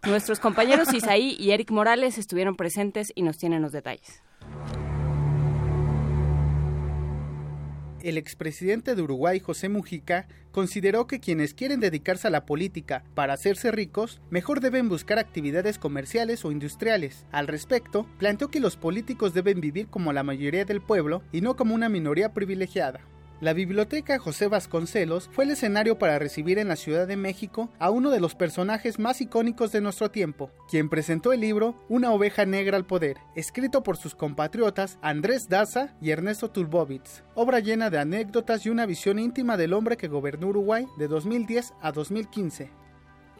Nuestros 0.07 0.41
compañeros 0.41 0.93
Isaí 0.95 1.37
y 1.39 1.51
Eric 1.51 1.71
Morales 1.71 2.17
estuvieron 2.17 2.57
presentes 2.57 3.13
y 3.15 3.23
nos 3.23 3.37
tienen 3.37 3.61
los 3.61 3.73
detalles. 3.73 4.23
El 8.03 8.19
expresidente 8.19 8.95
de 8.95 9.03
Uruguay, 9.03 9.41
José 9.41 9.69
Mujica, 9.69 10.27
consideró 10.53 11.07
que 11.07 11.21
quienes 11.21 11.55
quieren 11.55 11.81
dedicarse 11.81 12.27
a 12.29 12.31
la 12.31 12.47
política 12.47 13.05
para 13.15 13.35
hacerse 13.35 13.71
ricos, 13.71 14.21
mejor 14.31 14.61
deben 14.61 14.89
buscar 14.89 15.19
actividades 15.19 15.79
comerciales 15.79 16.45
o 16.45 16.53
industriales. 16.53 17.27
Al 17.33 17.47
respecto, 17.47 18.07
planteó 18.19 18.49
que 18.49 18.61
los 18.61 18.77
políticos 18.77 19.35
deben 19.35 19.61
vivir 19.61 19.89
como 19.89 20.13
la 20.13 20.23
mayoría 20.23 20.65
del 20.65 20.81
pueblo 20.81 21.23
y 21.33 21.41
no 21.41 21.57
como 21.57 21.75
una 21.75 21.89
minoría 21.89 22.33
privilegiada. 22.33 23.01
La 23.41 23.53
Biblioteca 23.53 24.19
José 24.19 24.49
Vasconcelos 24.49 25.31
fue 25.33 25.45
el 25.45 25.53
escenario 25.53 25.97
para 25.97 26.19
recibir 26.19 26.59
en 26.59 26.67
la 26.67 26.75
Ciudad 26.75 27.07
de 27.07 27.17
México 27.17 27.71
a 27.79 27.89
uno 27.89 28.11
de 28.11 28.19
los 28.19 28.35
personajes 28.35 28.99
más 28.99 29.21
icónicos 29.21 29.71
de 29.71 29.81
nuestro 29.81 30.11
tiempo, 30.11 30.51
quien 30.69 30.89
presentó 30.89 31.33
el 31.33 31.43
libro 31.43 31.77
Una 31.89 32.11
oveja 32.11 32.47
negra 32.47 32.77
al 32.77 32.85
poder, 32.85 33.19
escrito 33.37 33.85
por 33.85 33.97
sus 33.97 34.17
compatriotas 34.17 34.99
Andrés 35.03 35.49
Daza 35.49 35.95
y 36.01 36.11
Ernesto 36.11 36.51
Tulbovitz, 36.51 37.23
obra 37.37 37.61
llena 37.61 37.91
de 37.91 38.01
anécdotas 38.01 38.67
y 38.67 38.71
una 38.71 38.87
visión 38.87 39.21
íntima 39.21 39.57
del 39.57 39.73
hombre 39.73 39.97
que 39.97 40.09
gobernó 40.09 40.49
Uruguay 40.49 40.87
de 40.99 41.07
2010 41.07 41.75
a 41.81 41.93
2015. 41.93 42.88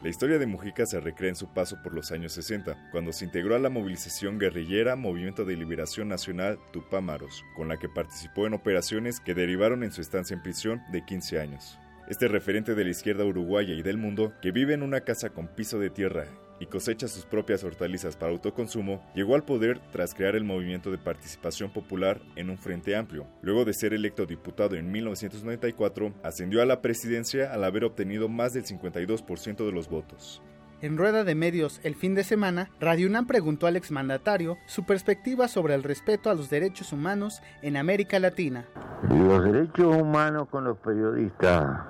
La 0.01 0.11
historia 0.11 0.39
de 0.39 0.47
Mujica 0.47 0.87
se 0.87 1.01
recrea 1.01 1.31
en 1.31 1.35
su 1.35 1.53
paso 1.53 1.83
por 1.83 1.93
los 1.93 2.13
años 2.13 2.31
60, 2.33 2.91
cuando 2.93 3.13
se 3.13 3.25
integró 3.25 3.57
a 3.57 3.59
la 3.59 3.69
movilización 3.69 4.39
guerrillera 4.39 4.95
Movimiento 4.95 5.45
de 5.45 5.57
Liberación 5.57 6.07
Nacional 6.07 6.57
Tupámaros, 6.73 7.45
con 7.57 7.67
la 7.67 7.79
que 7.79 7.89
participó 7.89 8.47
en 8.47 8.55
operaciones 8.55 9.19
que 9.19 9.35
derivaron 9.35 9.83
en 9.83 9.91
su 9.91 10.01
estancia 10.01 10.35
en 10.35 10.43
prisión 10.43 10.83
de 10.93 11.05
15 11.05 11.41
años. 11.41 11.81
Este 12.09 12.29
referente 12.29 12.77
de 12.77 12.85
la 12.85 12.91
izquierda 12.91 13.25
uruguaya 13.25 13.75
y 13.75 13.83
del 13.83 13.99
mundo, 13.99 14.33
que 14.41 14.53
vive 14.53 14.73
en 14.73 14.85
una 14.85 15.01
casa 15.01 15.31
con 15.31 15.49
piso 15.49 15.81
de 15.81 15.91
tierra 15.91 16.27
y 16.61 16.67
cosecha 16.67 17.09
sus 17.09 17.25
propias 17.25 17.65
hortalizas 17.65 18.17
para 18.17 18.33
autoconsumo, 18.33 19.03
llegó 19.15 19.35
al 19.35 19.45
poder 19.45 19.81
tras 19.93 20.15
crear 20.15 20.37
el 20.37 20.45
movimiento 20.45 20.91
de 20.91 20.99
participación 20.99 21.71
popular 21.71 22.21
en 22.37 22.51
un 22.51 22.59
frente 22.59 22.97
amplio. 22.97 23.27
Luego 23.43 23.65
de 23.65 23.75
ser 23.75 23.95
electo 23.95 24.27
diputado 24.27 24.77
en 24.77 24.91
1994, 24.91 26.15
ascendió 26.23 26.63
a 26.63 26.67
la 26.67 26.83
presidencia 26.83 27.53
al 27.53 27.65
haber 27.65 27.85
obtenido 27.85 28.29
más 28.29 28.53
del 28.53 28.65
52% 28.65 29.65
de 29.65 29.73
los 29.73 29.89
votos. 29.89 30.43
En 30.81 30.97
rueda 30.97 31.25
de 31.25 31.35
medios 31.35 31.81
el 31.83 31.97
fin 31.97 32.15
de 32.15 32.23
semana, 32.23 32.71
Radio 32.79 33.09
UNAM 33.09 33.27
preguntó 33.27 33.67
al 33.67 33.75
exmandatario 33.75 34.59
su 34.67 34.85
perspectiva 34.85 35.49
sobre 35.49 35.75
el 35.75 35.83
respeto 35.83 36.31
a 36.31 36.35
los 36.35 36.51
derechos 36.51 36.93
humanos 36.93 37.43
en 37.63 37.77
América 37.77 38.21
Latina. 38.21 38.65
Los 39.11 39.43
derechos 39.43 39.97
humanos 39.97 40.47
con 40.49 40.65
los 40.65 40.79
periodistas 40.79 41.81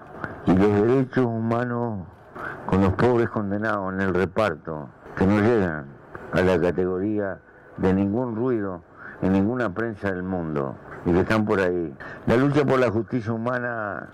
y 0.47 0.52
los 0.52 0.86
derechos 0.86 1.26
humanos 1.26 2.06
con 2.67 2.83
los 2.83 2.92
pobres 2.94 3.28
condenados 3.31 3.92
en 3.94 4.00
el 4.00 4.15
reparto, 4.15 4.89
que 5.17 5.26
no 5.26 5.41
llegan 5.41 5.86
a 6.33 6.42
la 6.42 6.60
categoría 6.60 7.39
de 7.76 7.94
ningún 7.94 8.36
ruido 8.36 8.83
en 9.23 9.33
ninguna 9.33 9.73
prensa 9.73 10.10
del 10.12 10.23
mundo 10.23 10.76
y 11.05 11.12
que 11.12 11.20
están 11.20 11.44
por 11.44 11.60
ahí. 11.60 11.94
La 12.26 12.36
lucha 12.36 12.65
por 12.65 12.78
la 12.78 12.91
justicia 12.91 13.33
humana 13.33 14.08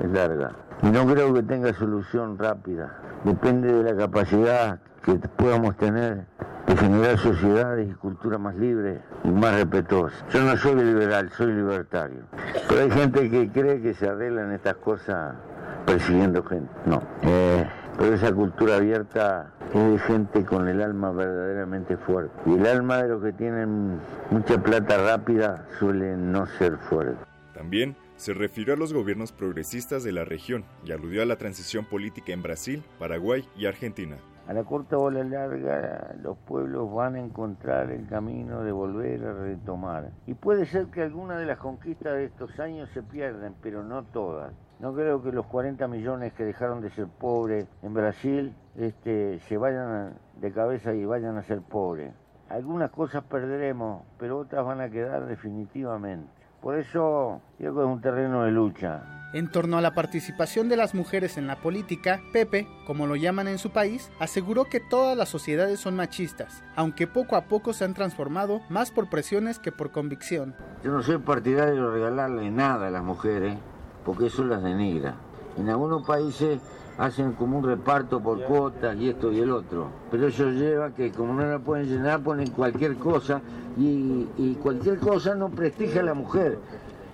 es 0.00 0.10
larga 0.10 0.52
y 0.82 0.86
no 0.88 1.06
creo 1.06 1.32
que 1.34 1.42
tenga 1.42 1.72
solución 1.72 2.38
rápida. 2.38 2.92
Depende 3.24 3.72
de 3.72 3.92
la 3.92 3.96
capacidad 3.96 4.78
que 5.02 5.14
podamos 5.14 5.76
tener 5.76 6.26
de 6.66 6.76
generar 6.76 7.16
sociedades 7.18 7.88
y 7.88 7.94
culturas 7.94 8.40
más 8.40 8.56
libres 8.56 9.00
y 9.24 9.28
más 9.28 9.54
respetuosas. 9.54 10.24
Yo 10.30 10.42
no 10.42 10.56
soy 10.56 10.74
liberal, 10.74 11.30
soy 11.30 11.52
libertario. 11.52 12.22
Pero 12.68 12.80
hay 12.82 12.90
gente 12.90 13.30
que 13.30 13.50
cree 13.50 13.80
que 13.80 13.94
se 13.94 14.08
arreglan 14.08 14.52
estas 14.52 14.74
cosas 14.76 15.34
persiguiendo 15.86 16.42
gente. 16.42 16.70
No. 16.84 17.02
Eh, 17.22 17.66
pero 17.96 18.14
esa 18.14 18.32
cultura 18.32 18.76
abierta 18.76 19.52
es 19.72 19.90
de 19.92 19.98
gente 20.00 20.44
con 20.44 20.68
el 20.68 20.82
alma 20.82 21.12
verdaderamente 21.12 21.96
fuerte. 21.96 22.34
Y 22.44 22.54
el 22.54 22.66
alma 22.66 23.02
de 23.02 23.08
los 23.08 23.22
que 23.22 23.32
tienen 23.32 23.98
mucha 24.30 24.62
plata 24.62 24.98
rápida 24.98 25.66
suele 25.78 26.16
no 26.16 26.46
ser 26.46 26.76
fuerte. 26.90 27.24
También 27.54 27.96
se 28.16 28.34
refirió 28.34 28.74
a 28.74 28.76
los 28.76 28.92
gobiernos 28.92 29.32
progresistas 29.32 30.04
de 30.04 30.12
la 30.12 30.24
región 30.24 30.64
y 30.84 30.92
aludió 30.92 31.22
a 31.22 31.26
la 31.26 31.36
transición 31.36 31.86
política 31.86 32.32
en 32.32 32.42
Brasil, 32.42 32.82
Paraguay 32.98 33.48
y 33.56 33.66
Argentina. 33.66 34.16
A 34.46 34.52
la 34.52 34.62
corta 34.62 34.96
o 34.96 35.08
a 35.08 35.10
la 35.10 35.24
larga, 35.24 36.14
los 36.22 36.36
pueblos 36.38 36.92
van 36.92 37.16
a 37.16 37.18
encontrar 37.20 37.90
el 37.90 38.06
camino 38.06 38.62
de 38.62 38.70
volver 38.70 39.24
a 39.24 39.32
retomar. 39.32 40.12
Y 40.26 40.34
puede 40.34 40.66
ser 40.66 40.86
que 40.86 41.02
algunas 41.02 41.40
de 41.40 41.46
las 41.46 41.58
conquistas 41.58 42.14
de 42.14 42.26
estos 42.26 42.58
años 42.60 42.88
se 42.94 43.02
pierdan, 43.02 43.56
pero 43.60 43.82
no 43.82 44.04
todas. 44.04 44.52
No 44.78 44.92
creo 44.94 45.22
que 45.22 45.32
los 45.32 45.46
40 45.46 45.88
millones 45.88 46.34
que 46.34 46.44
dejaron 46.44 46.82
de 46.82 46.90
ser 46.90 47.06
pobres 47.06 47.66
en 47.82 47.94
Brasil 47.94 48.54
este, 48.76 49.40
se 49.40 49.56
vayan 49.56 50.14
de 50.38 50.52
cabeza 50.52 50.94
y 50.94 51.04
vayan 51.06 51.38
a 51.38 51.42
ser 51.42 51.62
pobres. 51.62 52.12
Algunas 52.50 52.90
cosas 52.90 53.24
perderemos, 53.24 54.02
pero 54.18 54.38
otras 54.38 54.64
van 54.64 54.80
a 54.80 54.90
quedar 54.90 55.26
definitivamente. 55.26 56.30
Por 56.60 56.78
eso 56.78 57.40
creo 57.58 57.74
que 57.74 57.80
es 57.80 57.86
un 57.86 58.00
terreno 58.00 58.44
de 58.44 58.50
lucha. 58.50 59.02
En 59.32 59.50
torno 59.50 59.76
a 59.76 59.80
la 59.80 59.94
participación 59.94 60.68
de 60.68 60.76
las 60.76 60.94
mujeres 60.94 61.36
en 61.36 61.46
la 61.46 61.56
política, 61.56 62.20
Pepe, 62.32 62.68
como 62.86 63.06
lo 63.06 63.16
llaman 63.16 63.48
en 63.48 63.58
su 63.58 63.70
país, 63.70 64.10
aseguró 64.20 64.66
que 64.66 64.80
todas 64.80 65.16
las 65.16 65.28
sociedades 65.28 65.80
son 65.80 65.96
machistas, 65.96 66.62
aunque 66.76 67.06
poco 67.06 67.36
a 67.36 67.42
poco 67.42 67.72
se 67.72 67.84
han 67.84 67.94
transformado 67.94 68.60
más 68.68 68.90
por 68.90 69.08
presiones 69.08 69.58
que 69.58 69.72
por 69.72 69.90
convicción. 69.90 70.54
Yo 70.84 70.92
no 70.92 71.02
soy 71.02 71.18
partidario 71.18 71.86
de 71.86 71.90
regalarle 71.90 72.50
nada 72.50 72.86
a 72.86 72.90
las 72.90 73.02
mujeres, 73.02 73.56
porque 74.06 74.26
eso 74.26 74.44
las 74.44 74.62
denigra. 74.62 75.16
En 75.58 75.68
algunos 75.68 76.06
países 76.06 76.60
hacen 76.96 77.32
como 77.32 77.58
un 77.58 77.64
reparto 77.64 78.20
por 78.20 78.40
cuotas 78.44 78.96
y 78.96 79.08
esto 79.08 79.32
y 79.32 79.40
el 79.40 79.50
otro. 79.50 79.88
Pero 80.10 80.28
eso 80.28 80.48
lleva 80.50 80.94
que 80.94 81.10
como 81.10 81.34
no 81.34 81.44
la 81.44 81.58
pueden 81.58 81.88
llenar, 81.88 82.22
ponen 82.22 82.50
cualquier 82.50 82.96
cosa 82.96 83.42
y, 83.76 84.28
y 84.38 84.56
cualquier 84.62 84.98
cosa 84.98 85.34
no 85.34 85.50
prestigia 85.50 86.00
a 86.00 86.04
la 86.04 86.14
mujer. 86.14 86.58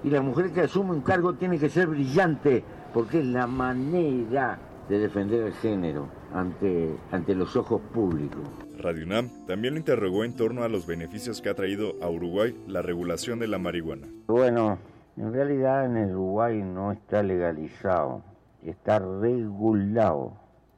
Y 0.05 0.11
la 0.11 0.21
mujer 0.21 0.51
que 0.53 0.61
asume 0.61 0.91
un 0.91 1.01
cargo 1.01 1.33
tiene 1.33 1.59
que 1.59 1.71
ser 1.71 1.87
brillante, 1.87 2.63
porque 2.93 3.21
es 3.21 3.27
la 3.27 3.47
manera 3.47 4.59
de 4.89 4.99
defender 4.99 5.47
el 5.47 5.53
género 5.55 6.09
ante, 6.35 6.95
ante 7.11 7.35
los 7.35 7.57
ojos 7.57 7.81
públicos. 7.95 8.43
Radio 8.79 9.07
UNAM 9.07 9.31
también 9.47 9.75
lo 9.75 9.81
interrogó 9.81 10.25
en 10.25 10.35
torno 10.35 10.65
a 10.65 10.69
los 10.69 10.87
beneficios 10.87 11.41
que 11.41 11.49
ha 11.49 11.55
traído 11.55 11.95
a 12.03 12.11
Uruguay 12.11 12.55
la 12.67 12.83
regulación 12.83 13.39
de 13.39 13.47
la 13.47 13.59
marihuana. 13.59 14.09
Bueno, 14.27 14.79
en 15.17 15.33
realidad 15.33 15.85
en 15.85 15.97
el 15.97 16.13
Uruguay 16.13 16.63
no 16.63 16.93
está 16.93 17.23
legalizado, 17.23 18.23
está 18.63 18.99
regulado 18.99 20.33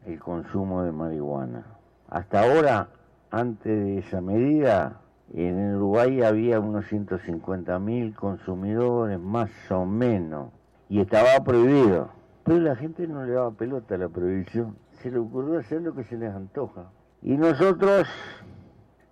el 0.07 0.19
consumo 0.19 0.83
de 0.83 0.93
marihuana. 0.93 1.65
Hasta 2.09 2.43
ahora, 2.43 2.89
antes 3.31 3.85
de 3.85 3.99
esa 3.99 4.21
medida, 4.21 5.01
en 5.33 5.59
el 5.59 5.77
Uruguay 5.77 6.23
había 6.23 6.61
unos 6.61 6.85
150.000 6.87 8.15
consumidores, 8.15 9.19
más 9.19 9.51
o 9.71 9.85
menos, 9.85 10.51
y 10.89 11.01
estaba 11.01 11.43
prohibido. 11.45 12.11
Pero 12.45 12.61
la 12.61 12.77
gente 12.77 13.07
no 13.07 13.25
le 13.25 13.33
daba 13.33 13.53
pelota 13.53 13.95
a 13.95 13.99
la 13.99 14.09
prohibición, 14.09 14.77
se 15.03 15.11
le 15.11 15.19
ocurrió 15.19 15.59
hacer 15.59 15.81
lo 15.83 15.95
que 15.95 16.05
se 16.05 16.17
les 16.17 16.35
antoja. 16.35 16.91
Y 17.23 17.37
nosotros, 17.37 18.07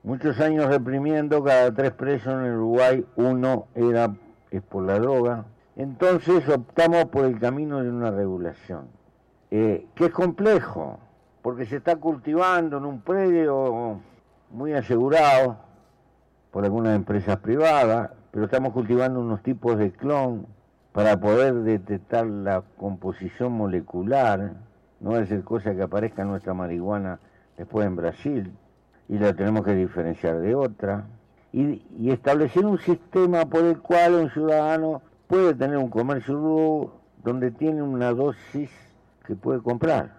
muchos 0.03 0.39
años 0.41 0.67
reprimiendo, 0.67 1.43
cada 1.43 1.73
tres 1.73 1.93
presos 1.93 2.35
en 2.35 2.53
Uruguay, 2.53 3.07
uno 3.17 3.67
era 3.75 4.15
es 4.53 4.63
por 4.63 4.85
la 4.85 4.99
droga. 4.99 5.45
Entonces 5.77 6.49
optamos 6.49 7.07
por 7.07 7.25
el 7.25 7.39
camino 7.41 7.83
de 7.83 7.91
una 7.91 8.11
regulación, 8.11 8.89
eh, 9.51 9.87
que 9.95 10.07
es 10.07 10.13
complejo, 10.13 10.99
porque 11.41 11.65
se 11.67 11.77
está 11.77 11.97
cultivando 11.97 12.77
en 12.77 12.85
un 12.85 13.01
predio 13.01 14.01
muy 14.51 14.75
asegurado 14.75 15.57
por 16.51 16.65
algunas 16.65 16.95
empresas 16.95 17.39
privadas, 17.39 18.11
pero 18.31 18.45
estamos 18.45 18.73
cultivando 18.73 19.21
unos 19.21 19.43
tipos 19.43 19.79
de 19.79 19.93
clon 19.93 20.47
para 20.93 21.19
poder 21.19 21.55
detectar 21.63 22.27
la 22.27 22.63
composición 22.77 23.53
molecular, 23.53 24.53
no 25.01 25.17
es 25.17 25.31
ser 25.31 25.43
cosa 25.43 25.75
que 25.75 25.83
aparezca 25.83 26.25
nuestra 26.25 26.53
marihuana 26.53 27.19
después 27.57 27.87
en 27.87 27.97
Brasil, 27.97 28.53
y 29.09 29.19
la 29.19 29.33
tenemos 29.33 29.65
que 29.65 29.75
diferenciar 29.75 30.39
de 30.41 30.55
otra 30.55 31.07
y, 31.53 32.11
establecer 32.11 32.65
un 32.65 32.79
sistema 32.79 33.45
por 33.47 33.65
el 33.65 33.79
cual 33.79 34.15
un 34.15 34.31
ciudadano 34.31 35.03
puede 35.27 35.55
tener 35.55 35.77
un 35.77 35.91
comercio 35.91 36.93
donde 37.23 37.51
tiene 37.51 37.83
una 37.83 38.13
dosis 38.13 38.71
que 39.27 39.35
puede 39.35 39.61
comprar. 39.61 40.15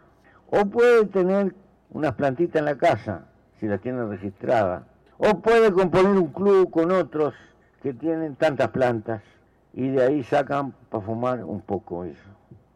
O 0.49 0.65
puede 0.65 1.05
tener 1.05 1.55
unas 1.89 2.13
plantitas 2.13 2.59
en 2.59 2.65
la 2.65 2.77
casa, 2.77 3.25
si 3.59 3.67
las 3.67 3.81
tiene 3.81 4.05
registradas. 4.05 4.83
O 5.17 5.39
puede 5.39 5.71
componer 5.71 6.11
un 6.17 6.27
club 6.27 6.69
con 6.69 6.91
otros 6.91 7.33
que 7.81 7.93
tienen 7.93 8.35
tantas 8.35 8.69
plantas 8.69 9.21
y 9.73 9.89
de 9.89 10.03
ahí 10.03 10.23
sacan 10.23 10.73
para 10.89 11.03
fumar 11.03 11.43
un 11.43 11.61
poco 11.61 12.05
eso. 12.05 12.29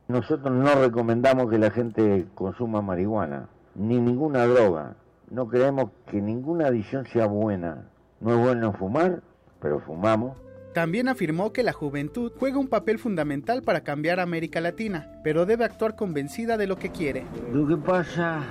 Nosotros 0.07 0.51
no 0.51 0.73
recomendamos 0.75 1.49
que 1.49 1.57
la 1.57 1.69
gente 1.69 2.27
consuma 2.33 2.81
marihuana, 2.81 3.49
ni 3.75 3.99
ninguna 3.99 4.45
droga. 4.45 4.95
No 5.29 5.47
creemos 5.47 5.91
que 6.07 6.21
ninguna 6.21 6.67
adicción 6.67 7.05
sea 7.05 7.27
buena. 7.27 7.83
No 8.19 8.33
es 8.33 8.39
bueno 8.39 8.73
fumar, 8.73 9.21
pero 9.61 9.79
fumamos. 9.79 10.37
También 10.73 11.07
afirmó 11.07 11.53
que 11.53 11.63
la 11.63 11.73
juventud 11.73 12.31
juega 12.37 12.59
un 12.59 12.67
papel 12.67 12.99
fundamental 12.99 13.63
para 13.63 13.81
cambiar 13.81 14.19
América 14.19 14.61
Latina, 14.61 15.11
pero 15.23 15.45
debe 15.45 15.65
actuar 15.65 15.95
convencida 15.95 16.57
de 16.57 16.67
lo 16.67 16.77
que 16.77 16.91
quiere. 16.91 17.25
Lo 17.51 17.67
que 17.67 17.77
pasa 17.77 18.41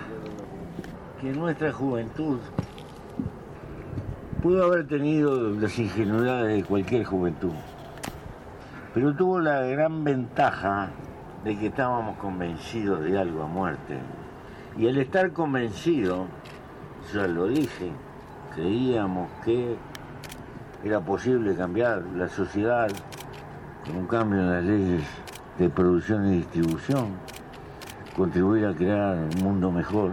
que 1.21 1.31
nuestra 1.33 1.73
juventud 1.73 2.39
pudo 4.43 4.65
haber 4.65 4.87
tenido 4.87 5.51
las 5.51 5.79
ingenuidades 5.79 6.57
de 6.57 6.65
cualquier 6.65 7.05
juventud, 7.05 7.53
pero 8.95 9.15
tuvo 9.15 9.41
la 9.41 9.61
gran 9.63 10.05
ventaja 10.05 10.91
de 11.45 11.57
que 11.57 11.67
estábamos 11.69 12.17
convencidos 12.19 13.05
de 13.05 13.19
algo 13.19 13.43
a 13.43 13.47
muerte. 13.47 13.99
Y 14.77 14.89
al 14.89 14.99
estar 14.99 15.33
convencido, 15.33 16.27
ya 17.15 17.27
lo 17.29 17.47
dije, 17.47 17.93
creíamos 18.57 19.29
que 19.45 19.77
era 20.83 20.99
posible 21.01 21.55
cambiar 21.55 22.03
la 22.17 22.29
sociedad 22.29 22.89
con 23.85 23.97
un 23.99 24.07
cambio 24.07 24.41
en 24.41 24.51
las 24.51 24.65
leyes 24.65 25.03
de 25.59 25.69
producción 25.69 26.27
y 26.33 26.37
distribución, 26.39 27.09
contribuir 28.17 28.67
a 28.67 28.75
crear 28.75 29.15
un 29.15 29.45
mundo 29.45 29.71
mejor. 29.71 30.11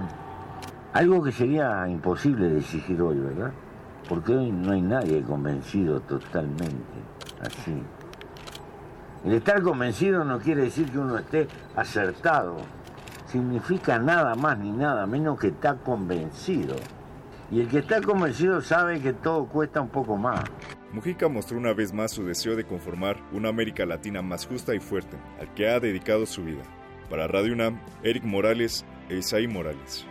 Algo 0.91 1.23
que 1.23 1.31
sería 1.31 1.88
imposible 1.88 2.49
de 2.49 2.59
exigir 2.59 3.01
hoy, 3.01 3.17
¿verdad? 3.17 3.51
Porque 4.07 4.35
hoy 4.35 4.51
no 4.51 4.73
hay 4.73 4.81
nadie 4.81 5.22
convencido 5.23 6.01
totalmente 6.01 6.99
así. 7.41 7.81
El 9.23 9.33
estar 9.33 9.61
convencido 9.61 10.25
no 10.25 10.38
quiere 10.39 10.63
decir 10.63 10.91
que 10.91 10.99
uno 10.99 11.17
esté 11.17 11.47
acertado. 11.77 12.57
Significa 13.27 13.97
nada 13.97 14.35
más 14.35 14.59
ni 14.59 14.72
nada 14.72 15.07
menos 15.07 15.39
que 15.39 15.47
está 15.47 15.75
convencido. 15.75 16.75
Y 17.51 17.61
el 17.61 17.67
que 17.67 17.80
está 17.80 18.01
convencido 18.01 18.61
sabe 18.61 18.99
que 18.99 19.13
todo 19.13 19.45
cuesta 19.45 19.81
un 19.81 19.89
poco 19.89 20.17
más. 20.17 20.43
Mujica 20.91 21.27
mostró 21.27 21.57
una 21.57 21.73
vez 21.73 21.93
más 21.93 22.11
su 22.11 22.23
deseo 22.23 22.55
de 22.55 22.65
conformar 22.65 23.17
una 23.31 23.49
América 23.49 23.85
Latina 23.85 24.22
más 24.22 24.45
justa 24.45 24.75
y 24.75 24.80
fuerte, 24.80 25.17
al 25.39 25.53
que 25.53 25.67
ha 25.67 25.80
dedicado 25.80 26.25
su 26.25 26.43
vida. 26.43 26.63
Para 27.09 27.27
Radio 27.27 27.53
UNAM, 27.53 27.80
Eric 28.03 28.23
Morales 28.23 28.85
e 29.09 29.17
Isaí 29.17 29.47
Morales. 29.47 30.05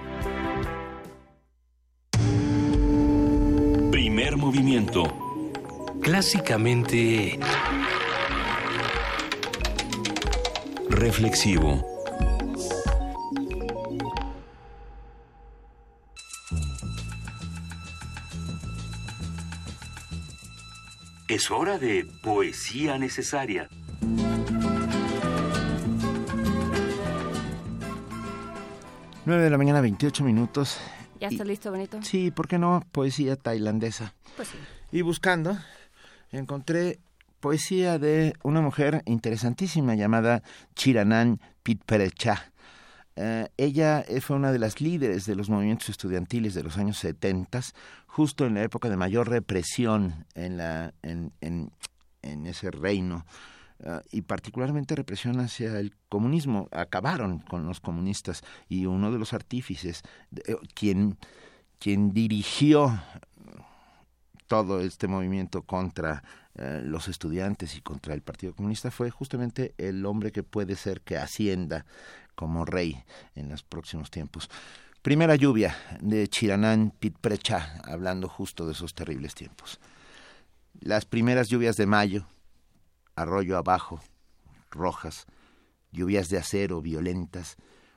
Primer 3.90 4.36
movimiento. 4.36 5.04
Clásicamente... 6.02 7.38
Reflexivo. 10.90 11.91
Es 21.32 21.50
hora 21.50 21.78
de 21.78 22.06
poesía 22.22 22.98
necesaria. 22.98 23.66
Nueve 29.24 29.42
de 29.42 29.48
la 29.48 29.56
mañana, 29.56 29.80
28 29.80 30.24
minutos. 30.24 30.78
¿Ya 31.20 31.28
está 31.28 31.42
listo, 31.44 31.72
Benito? 31.72 32.02
Sí, 32.02 32.30
¿por 32.30 32.48
qué 32.48 32.58
no? 32.58 32.84
Poesía 32.92 33.36
tailandesa. 33.36 34.12
Pues 34.36 34.48
sí. 34.48 34.58
Y 34.90 35.00
buscando, 35.00 35.56
encontré 36.32 36.98
poesía 37.40 37.98
de 37.98 38.34
una 38.42 38.60
mujer 38.60 39.00
interesantísima 39.06 39.94
llamada 39.94 40.42
Chiranan 40.74 41.40
Pitperecha. 41.62 42.51
Eh, 43.16 43.48
ella 43.56 44.04
fue 44.20 44.36
una 44.36 44.52
de 44.52 44.58
las 44.58 44.80
líderes 44.80 45.26
de 45.26 45.34
los 45.34 45.50
movimientos 45.50 45.88
estudiantiles 45.88 46.54
de 46.54 46.62
los 46.62 46.78
años 46.78 46.98
70, 46.98 47.60
justo 48.06 48.46
en 48.46 48.54
la 48.54 48.62
época 48.62 48.88
de 48.88 48.96
mayor 48.96 49.28
represión 49.28 50.26
en, 50.34 50.56
la, 50.56 50.94
en, 51.02 51.32
en, 51.40 51.70
en 52.22 52.46
ese 52.46 52.70
reino. 52.70 53.24
Uh, 53.84 53.98
y 54.12 54.22
particularmente 54.22 54.94
represión 54.94 55.40
hacia 55.40 55.80
el 55.80 55.96
comunismo. 56.08 56.68
Acabaron 56.70 57.40
con 57.40 57.66
los 57.66 57.80
comunistas 57.80 58.44
y 58.68 58.86
uno 58.86 59.10
de 59.10 59.18
los 59.18 59.32
artífices, 59.32 60.02
eh, 60.46 60.54
quien, 60.72 61.18
quien 61.80 62.12
dirigió 62.12 62.96
todo 64.46 64.80
este 64.80 65.08
movimiento 65.08 65.62
contra 65.62 66.22
eh, 66.54 66.80
los 66.84 67.08
estudiantes 67.08 67.74
y 67.76 67.80
contra 67.80 68.14
el 68.14 68.22
Partido 68.22 68.54
Comunista 68.54 68.92
fue 68.92 69.10
justamente 69.10 69.74
el 69.78 70.06
hombre 70.06 70.30
que 70.30 70.44
puede 70.44 70.76
ser 70.76 71.00
que 71.00 71.16
ascienda 71.16 71.84
como 72.34 72.64
rey 72.64 73.04
en 73.34 73.48
los 73.48 73.62
próximos 73.62 74.10
tiempos. 74.10 74.48
Primera 75.02 75.34
lluvia 75.34 75.76
de 76.00 76.28
Chiranán 76.28 76.92
Pitprecha, 76.98 77.80
hablando 77.84 78.28
justo 78.28 78.66
de 78.66 78.72
esos 78.72 78.94
terribles 78.94 79.34
tiempos. 79.34 79.80
Las 80.80 81.06
primeras 81.06 81.48
lluvias 81.48 81.76
de 81.76 81.86
mayo, 81.86 82.26
arroyo 83.16 83.58
abajo, 83.58 84.00
rojas, 84.70 85.26
lluvias 85.90 86.28
de 86.28 86.38
acero 86.38 86.80
violentas, 86.80 87.56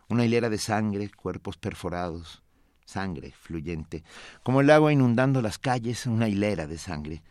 una 0.09 0.25
hilera 0.25 0.49
de 0.49 0.57
sangre, 0.57 1.09
cuerpos 1.09 1.57
perforados, 1.57 2.43
sangre 2.85 3.31
fluyente, 3.31 4.03
como 4.43 4.61
el 4.61 4.69
agua 4.69 4.93
inundando 4.93 5.41
las 5.41 5.57
calles, 5.57 6.05
una 6.05 6.27
hilera 6.27 6.67
de 6.67 6.77
sangre. 6.77 7.23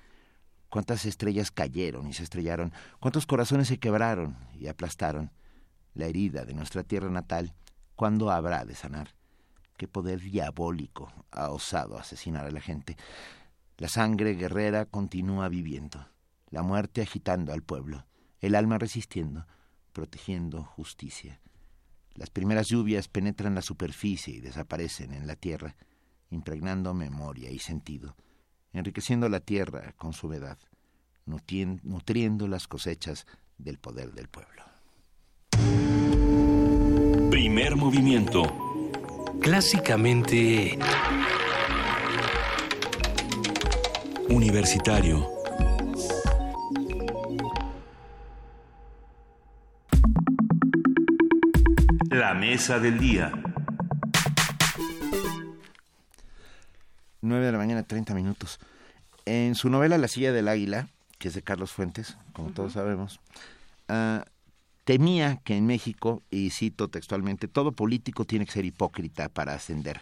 Cuántas 0.69 1.05
estrellas 1.05 1.53
cayeron 1.53 2.09
y 2.09 2.13
se 2.13 2.25
estrellaron, 2.25 2.73
cuántos 2.99 3.27
corazones 3.27 3.69
se 3.69 3.79
quebraron 3.79 4.37
y 4.59 4.67
aplastaron. 4.67 5.31
La 5.95 6.07
herida 6.07 6.45
de 6.45 6.55
nuestra 6.55 6.83
tierra 6.83 7.09
natal, 7.09 7.55
¿cuándo 7.95 8.31
habrá 8.31 8.65
de 8.65 8.75
sanar? 8.75 9.15
Qué 9.77 9.89
poder 9.89 10.21
diabólico 10.21 11.13
ha 11.31 11.51
osado 11.51 11.99
asesinar 11.99 12.47
a 12.47 12.51
la 12.51 12.61
gente. 12.61 12.97
La 13.79 13.89
sangre 13.89 14.35
guerrera 14.35 14.87
continúa 14.87 15.49
viviendo 15.49 16.07
la 16.55 16.63
muerte 16.63 17.03
agitando 17.03 17.53
al 17.53 17.63
pueblo, 17.63 18.07
el 18.39 18.55
alma 18.55 18.79
resistiendo, 18.79 19.45
protegiendo 19.93 20.63
justicia. 20.63 21.41
Las 22.15 22.31
primeras 22.31 22.69
lluvias 22.69 23.09
penetran 23.09 23.57
la 23.57 23.63
superficie 23.63 24.37
y 24.37 24.41
desaparecen 24.41 25.13
en 25.13 25.27
la 25.27 25.35
tierra, 25.35 25.75
impregnando 26.31 26.95
memoria 26.95 27.51
y 27.51 27.59
sentido, 27.59 28.15
enriqueciendo 28.73 29.29
la 29.29 29.41
tierra 29.41 29.95
con 29.97 30.13
su 30.13 30.29
humedad, 30.29 30.59
nutriendo 31.27 32.47
las 32.47 32.69
cosechas 32.69 33.27
del 33.59 33.79
poder 33.79 34.13
del 34.13 34.29
pueblo. 34.29 34.74
Primer 37.35 37.75
movimiento. 37.75 38.45
Clásicamente... 39.41 40.79
Universitario. 44.29 45.29
La 52.09 52.35
mesa 52.35 52.79
del 52.79 53.01
día. 53.01 53.33
9 57.21 57.47
de 57.47 57.51
la 57.51 57.59
mañana, 57.59 57.83
30 57.83 58.15
minutos. 58.15 58.61
En 59.25 59.57
su 59.57 59.71
novela 59.71 59.99
La 59.99 60.07
silla 60.07 60.33
del 60.33 60.47
águila, 60.47 60.87
que 61.19 61.27
es 61.27 61.35
de 61.35 61.43
Carlos 61.43 61.73
Fuentes, 61.73 62.17
como 62.33 62.53
todos 62.53 62.75
sabemos, 62.75 63.19
uh, 63.89 64.23
temía 64.85 65.41
que 65.45 65.57
en 65.57 65.67
México, 65.67 66.23
y 66.31 66.51
cito 66.51 66.89
textualmente, 66.89 67.49
todo 67.49 67.73
político 67.73 68.25
tiene 68.25 68.47
que 68.47 68.53
ser 68.53 68.65
hipócrita 68.65 69.29
para 69.29 69.55
ascender, 69.55 70.01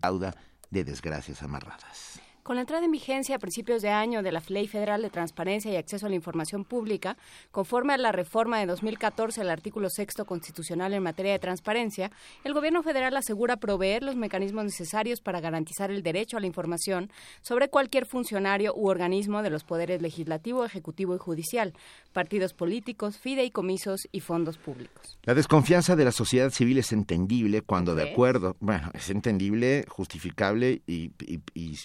cauda 0.00 0.34
de 0.70 0.84
desgracias 0.84 1.42
amarradas. 1.42 2.20
Con 2.42 2.56
la 2.56 2.62
entrada 2.62 2.84
en 2.84 2.90
vigencia 2.90 3.36
a 3.36 3.38
principios 3.38 3.82
de 3.82 3.90
año 3.90 4.20
de 4.20 4.32
la 4.32 4.42
Ley 4.48 4.66
Federal 4.66 5.00
de 5.00 5.10
Transparencia 5.10 5.70
y 5.70 5.76
Acceso 5.76 6.06
a 6.06 6.08
la 6.08 6.16
Información 6.16 6.64
Pública, 6.64 7.16
conforme 7.52 7.92
a 7.92 7.98
la 7.98 8.10
reforma 8.10 8.58
de 8.58 8.66
2014 8.66 9.42
al 9.42 9.48
artículo 9.48 9.88
sexto 9.88 10.24
constitucional 10.24 10.92
en 10.92 11.04
materia 11.04 11.30
de 11.30 11.38
transparencia, 11.38 12.10
el 12.42 12.52
Gobierno 12.52 12.82
federal 12.82 13.16
asegura 13.16 13.58
proveer 13.58 14.02
los 14.02 14.16
mecanismos 14.16 14.64
necesarios 14.64 15.20
para 15.20 15.40
garantizar 15.40 15.92
el 15.92 16.02
derecho 16.02 16.36
a 16.36 16.40
la 16.40 16.48
información 16.48 17.12
sobre 17.42 17.68
cualquier 17.68 18.06
funcionario 18.06 18.74
u 18.74 18.88
organismo 18.88 19.44
de 19.44 19.50
los 19.50 19.62
poderes 19.62 20.02
legislativo, 20.02 20.64
ejecutivo 20.64 21.14
y 21.14 21.18
judicial, 21.18 21.74
partidos 22.12 22.54
políticos, 22.54 23.18
fideicomisos 23.18 24.08
y 24.10 24.18
fondos 24.18 24.58
públicos. 24.58 25.16
La 25.22 25.34
desconfianza 25.34 25.94
de 25.94 26.06
la 26.06 26.12
sociedad 26.12 26.50
civil 26.50 26.78
es 26.78 26.90
entendible 26.90 27.62
cuando, 27.62 27.94
de 27.94 28.10
acuerdo, 28.10 28.56
bueno, 28.58 28.90
es 28.94 29.10
entendible, 29.10 29.84
justificable 29.88 30.82
y, 30.88 31.12
y, 31.20 31.40
y 31.54 31.76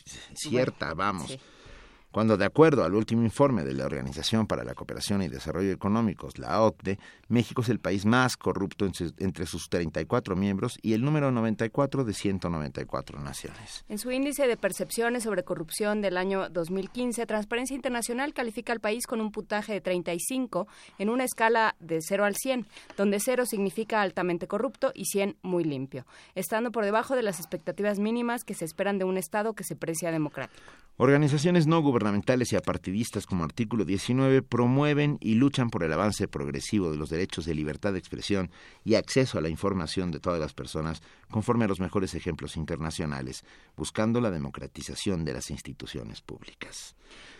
cierta, 0.49 0.93
vamos. 0.93 1.27
Sí. 1.27 1.39
Cuando, 2.17 2.35
de 2.35 2.45
acuerdo 2.45 2.83
al 2.83 2.95
último 2.95 3.21
informe 3.21 3.63
de 3.63 3.75
la 3.75 3.85
Organización 3.85 4.47
para 4.47 4.63
la 4.63 4.73
Cooperación 4.73 5.21
y 5.21 5.27
Desarrollo 5.27 5.71
Económicos, 5.71 6.39
la 6.39 6.63
OCDE, 6.63 6.97
México 7.27 7.61
es 7.61 7.69
el 7.69 7.79
país 7.79 8.07
más 8.07 8.37
corrupto 8.37 8.89
entre 9.19 9.45
sus 9.45 9.69
34 9.69 10.35
miembros 10.35 10.79
y 10.81 10.93
el 10.93 11.03
número 11.03 11.31
94 11.31 12.03
de 12.05 12.13
194 12.15 13.19
naciones. 13.19 13.85
En 13.87 13.99
su 13.99 14.09
índice 14.09 14.47
de 14.47 14.57
percepciones 14.57 15.25
sobre 15.25 15.43
corrupción 15.43 16.01
del 16.01 16.17
año 16.17 16.49
2015, 16.49 17.23
Transparencia 17.27 17.75
Internacional 17.75 18.33
califica 18.33 18.73
al 18.73 18.79
país 18.79 19.05
con 19.05 19.21
un 19.21 19.31
puntaje 19.31 19.73
de 19.73 19.81
35 19.81 20.67
en 20.97 21.09
una 21.11 21.23
escala 21.23 21.75
de 21.79 21.99
0 22.01 22.25
al 22.25 22.35
100, 22.35 22.65
donde 22.97 23.19
0 23.19 23.45
significa 23.45 24.01
altamente 24.01 24.47
corrupto 24.47 24.91
y 24.95 25.05
100 25.05 25.37
muy 25.43 25.63
limpio, 25.63 26.07
estando 26.33 26.71
por 26.71 26.83
debajo 26.83 27.15
de 27.15 27.21
las 27.21 27.39
expectativas 27.39 27.99
mínimas 27.99 28.43
que 28.43 28.55
se 28.55 28.65
esperan 28.65 28.97
de 28.97 29.05
un 29.05 29.17
Estado 29.17 29.53
que 29.53 29.63
se 29.63 29.75
precia 29.75 30.11
democrático. 30.11 30.63
Organizaciones 30.99 31.67
no 31.67 31.79
gubernamentales 31.81 32.06
y 32.51 32.55
apartidistas 32.55 33.25
como 33.25 33.43
Artículo 33.43 33.85
19 33.85 34.41
promueven 34.41 35.17
y 35.19 35.35
luchan 35.35 35.69
por 35.69 35.83
el 35.83 35.93
avance 35.93 36.27
progresivo 36.27 36.91
de 36.91 36.97
los 36.97 37.09
derechos 37.09 37.45
de 37.45 37.55
libertad 37.55 37.93
de 37.93 37.99
expresión 37.99 38.49
y 38.83 38.95
acceso 38.95 39.37
a 39.37 39.41
la 39.41 39.49
información 39.49 40.11
de 40.11 40.19
todas 40.19 40.39
las 40.39 40.53
personas 40.53 41.01
conforme 41.29 41.65
a 41.65 41.67
los 41.67 41.79
mejores 41.79 42.15
ejemplos 42.15 42.57
internacionales, 42.57 43.43
buscando 43.75 44.21
la 44.21 44.31
democratización 44.31 45.25
de 45.25 45.33
las 45.33 45.49
instituciones 45.49 46.21
públicas. 46.21 46.95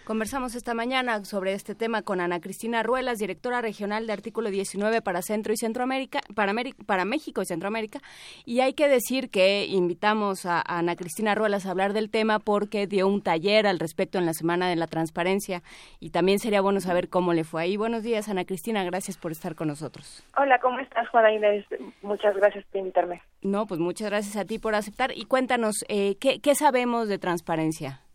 Conversamos 0.08 0.56
esta 0.56 0.74
mañana 0.74 1.26
sobre 1.26 1.52
este 1.52 1.76
tema 1.76 2.02
con 2.02 2.22
Ana 2.22 2.40
Cristina 2.40 2.82
Ruelas, 2.82 3.18
directora 3.18 3.60
regional 3.60 4.08
de 4.08 4.14
Artículo 4.14 4.50
19 4.50 5.02
para 5.02 5.22
Centro 5.22 5.52
y 5.52 5.58
Centroamérica, 5.58 6.22
para, 6.34 6.52
América, 6.52 6.78
para 6.86 7.04
México 7.04 7.42
y 7.42 7.46
Centroamérica. 7.46 8.00
Y 8.46 8.62
hay 8.62 8.72
que 8.72 8.88
decir 8.88 9.30
que 9.30 9.66
invitamos 9.66 10.46
a, 10.46 10.60
a 10.60 10.80
Ana 10.80 10.96
Cristina 10.96 11.36
Ruelas 11.36 11.66
a 11.66 11.72
hablar 11.72 11.92
del 11.92 12.10
tema 12.10 12.40
porque 12.40 12.88
dio 12.88 13.06
un 13.06 13.22
taller 13.22 13.68
al 13.68 13.80
respecto 13.80 14.18
en 14.18 14.26
la 14.26 14.32
Semana 14.32 14.70
de 14.70 14.78
la 14.78 14.88
Transparencia 14.88 15.62
y 16.00 16.12
también 16.12 16.40
sería 16.40 16.62
bueno 16.62 16.80
saber 16.80 17.10
cómo 17.10 17.34
le 17.34 17.44
fue 17.44 17.64
ahí. 17.64 17.76
Buenos 17.76 18.02
días, 18.02 18.30
Ana 18.30 18.46
Cristina, 18.46 18.86
gracias 18.86 19.18
por 19.18 19.34
estar 19.34 19.56
con 19.56 19.68
nosotros. 19.68 20.26
Hola, 20.38 20.58
¿cómo 20.60 20.80
estás, 20.80 21.10
Juana 21.10 21.34
Inés? 21.34 21.66
Muchas 22.02 22.34
gracias 22.38 22.64
por 22.72 22.80
invitarme. 22.80 23.22
No, 23.42 23.68
pues 23.68 23.82
muchas 23.82 24.10
gracias 24.10 24.38
a 24.38 24.46
ti 24.46 24.58
por 24.58 24.74
aceptar 24.74 25.12
y 25.14 25.26
cuéntanos, 25.26 25.84
eh, 25.90 26.16
¿qué, 26.22 26.40
¿qué 26.40 26.56
sabemos 26.56 27.10
de 27.10 27.20
transparencia? 27.20 28.07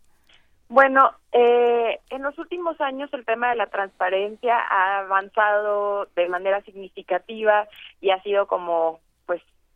Bueno, 0.73 1.11
eh, 1.31 1.99
en 2.09 2.23
los 2.23 2.35
últimos 2.39 2.81
años 2.81 3.07
el 3.13 3.25
tema 3.25 3.51
de 3.51 3.55
la 3.57 3.67
transparencia 3.67 4.57
ha 4.57 5.01
avanzado 5.01 6.07
de 6.15 6.27
manera 6.29 6.63
significativa 6.63 7.67
y 8.01 8.09
ha 8.09 8.19
sido 8.23 8.47
como, 8.47 8.99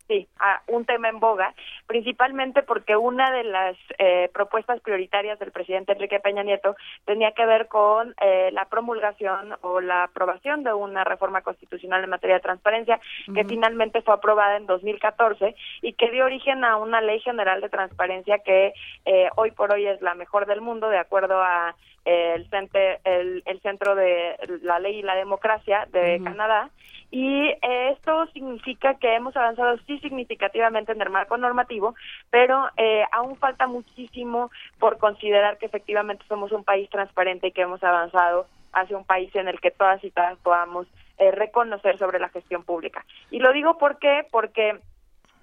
sí, 0.08 0.26
un 0.66 0.84
tema 0.86 1.08
en 1.10 1.20
boga, 1.20 1.54
principalmente 1.86 2.62
porque 2.62 2.96
una 2.96 3.30
de 3.30 3.44
las 3.44 3.76
eh, 3.98 4.30
propuestas 4.32 4.80
prioritarias 4.80 5.38
del 5.38 5.52
presidente 5.52 5.92
Enrique 5.92 6.18
Peña 6.18 6.42
Nieto 6.42 6.74
tenía 7.04 7.32
que 7.32 7.46
ver 7.46 7.68
con 7.68 8.14
eh, 8.20 8.50
la 8.52 8.64
promulgación 8.64 9.54
o 9.60 9.80
la 9.80 10.04
aprobación 10.04 10.64
de 10.64 10.72
una 10.72 11.04
reforma 11.04 11.42
constitucional 11.42 12.02
en 12.02 12.10
materia 12.10 12.36
de 12.36 12.42
transparencia 12.42 12.96
uh 12.96 13.30
-huh. 13.30 13.34
que 13.34 13.44
finalmente 13.44 14.02
fue 14.02 14.14
aprobada 14.14 14.56
en 14.56 14.66
2014 14.66 15.54
y 15.82 15.92
que 15.92 16.10
dio 16.10 16.24
origen 16.24 16.64
a 16.64 16.76
una 16.78 17.00
ley 17.00 17.20
general 17.20 17.60
de 17.60 17.68
transparencia 17.68 18.38
que 18.38 18.72
eh, 19.04 19.28
hoy 19.36 19.50
por 19.50 19.72
hoy 19.72 19.86
es 19.86 20.00
la 20.00 20.14
mejor 20.14 20.46
del 20.46 20.62
mundo 20.62 20.88
de 20.88 20.98
acuerdo 20.98 21.40
a 21.42 21.74
el, 22.04 22.48
centro, 22.48 22.80
el, 23.04 23.42
el 23.44 23.60
centro 23.60 23.94
de 23.94 24.34
la 24.62 24.78
ley 24.78 25.00
y 25.00 25.02
la 25.02 25.14
democracia 25.14 25.86
de 25.92 26.16
uh 26.16 26.20
-huh. 26.20 26.24
Canadá 26.24 26.70
y 27.10 27.54
esto 27.62 28.26
significa 28.32 28.94
que 28.94 29.14
hemos 29.14 29.36
avanzado 29.36 29.78
sí 29.86 29.98
significativamente 30.00 30.92
en 30.92 31.00
el 31.00 31.10
marco 31.10 31.36
normativo, 31.36 31.94
pero 32.30 32.68
eh, 32.76 33.04
aún 33.12 33.36
falta 33.36 33.66
muchísimo 33.66 34.50
por 34.78 34.98
considerar 34.98 35.58
que 35.58 35.66
efectivamente 35.66 36.24
somos 36.28 36.52
un 36.52 36.64
país 36.64 36.90
transparente 36.90 37.48
y 37.48 37.52
que 37.52 37.62
hemos 37.62 37.82
avanzado 37.82 38.46
hacia 38.72 38.96
un 38.96 39.04
país 39.04 39.34
en 39.34 39.48
el 39.48 39.60
que 39.60 39.70
todas 39.70 40.02
y 40.04 40.10
todas 40.10 40.38
podamos 40.38 40.86
eh, 41.18 41.30
reconocer 41.30 41.98
sobre 41.98 42.20
la 42.20 42.28
gestión 42.28 42.62
pública. 42.62 43.04
Y 43.30 43.38
lo 43.38 43.52
digo 43.52 43.78
porque 43.78 44.26
porque 44.30 44.78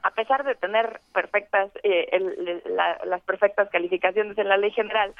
a 0.03 0.11
pesar 0.11 0.43
de 0.43 0.53
tener 0.53 1.01
perfectas 1.13 1.71
eh, 1.81 2.61
las 3.03 3.21
perfectas 3.23 3.69
calificaciones 3.69 4.37
en 4.37 4.49
la 4.49 4.57
ley 4.57 4.69
general, 4.69 5.15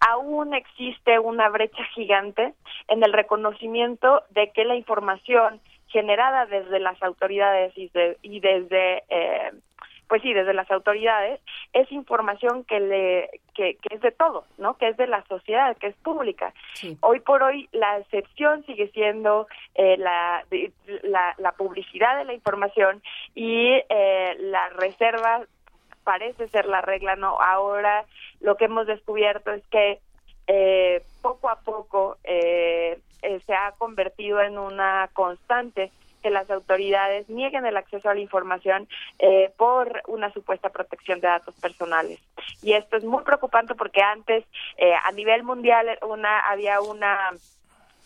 aún 0.00 0.54
existe 0.54 1.18
una 1.18 1.48
brecha 1.48 1.84
gigante 1.94 2.54
en 2.88 3.02
el 3.02 3.12
reconocimiento 3.12 4.22
de 4.30 4.50
que 4.52 4.64
la 4.64 4.76
información 4.76 5.60
generada 5.88 6.46
desde 6.46 6.80
las 6.80 7.02
autoridades 7.02 7.72
y, 7.76 7.90
y 8.22 8.40
desde 8.40 9.04
eh, 9.08 9.52
pues 10.08 10.22
sí, 10.22 10.32
desde 10.32 10.54
las 10.54 10.70
autoridades, 10.70 11.40
es 11.72 11.90
información 11.92 12.64
que 12.64 12.80
le 12.80 13.40
que, 13.54 13.76
es 13.90 14.00
de 14.00 14.12
todos, 14.12 14.44
¿no? 14.56 14.78
Que 14.78 14.88
es 14.88 14.96
de 14.96 15.06
la 15.06 15.24
sociedad, 15.26 15.76
que 15.76 15.88
es 15.88 15.96
pública. 15.96 16.54
Hoy 17.00 17.20
por 17.20 17.42
hoy 17.42 17.68
la 17.72 17.98
excepción 17.98 18.64
sigue 18.66 18.88
siendo 18.92 19.48
eh, 19.74 19.96
la, 19.98 20.44
la, 21.38 21.52
publicidad 21.52 22.16
de 22.18 22.24
la 22.24 22.34
información 22.34 23.02
y 23.34 23.82
eh, 23.88 24.36
la 24.38 24.68
reserva 24.70 25.42
parece 26.08 26.48
ser 26.48 26.64
la 26.64 26.80
regla, 26.80 27.16
¿no? 27.16 27.38
Ahora 27.38 28.06
lo 28.40 28.56
que 28.56 28.64
hemos 28.64 28.86
descubierto 28.86 29.52
es 29.52 29.62
que 29.66 30.00
eh, 30.46 31.02
poco 31.20 31.50
a 31.50 31.60
poco 31.60 32.16
eh, 32.24 32.98
se 33.20 33.52
ha 33.52 33.72
convertido 33.72 34.40
en 34.40 34.56
una 34.56 35.10
constante 35.12 35.92
que 36.22 36.30
las 36.30 36.50
autoridades 36.50 37.28
nieguen 37.28 37.66
el 37.66 37.76
acceso 37.76 38.08
a 38.08 38.14
la 38.14 38.20
información 38.20 38.88
eh, 39.18 39.52
por 39.58 40.00
una 40.06 40.32
supuesta 40.32 40.70
protección 40.70 41.20
de 41.20 41.28
datos 41.28 41.54
personales. 41.56 42.18
Y 42.62 42.72
esto 42.72 42.96
es 42.96 43.04
muy 43.04 43.22
preocupante 43.22 43.74
porque 43.74 44.00
antes 44.00 44.46
eh, 44.78 44.94
a 44.94 45.12
nivel 45.12 45.42
mundial 45.42 45.98
una 46.08 46.40
había 46.48 46.80
una 46.80 47.32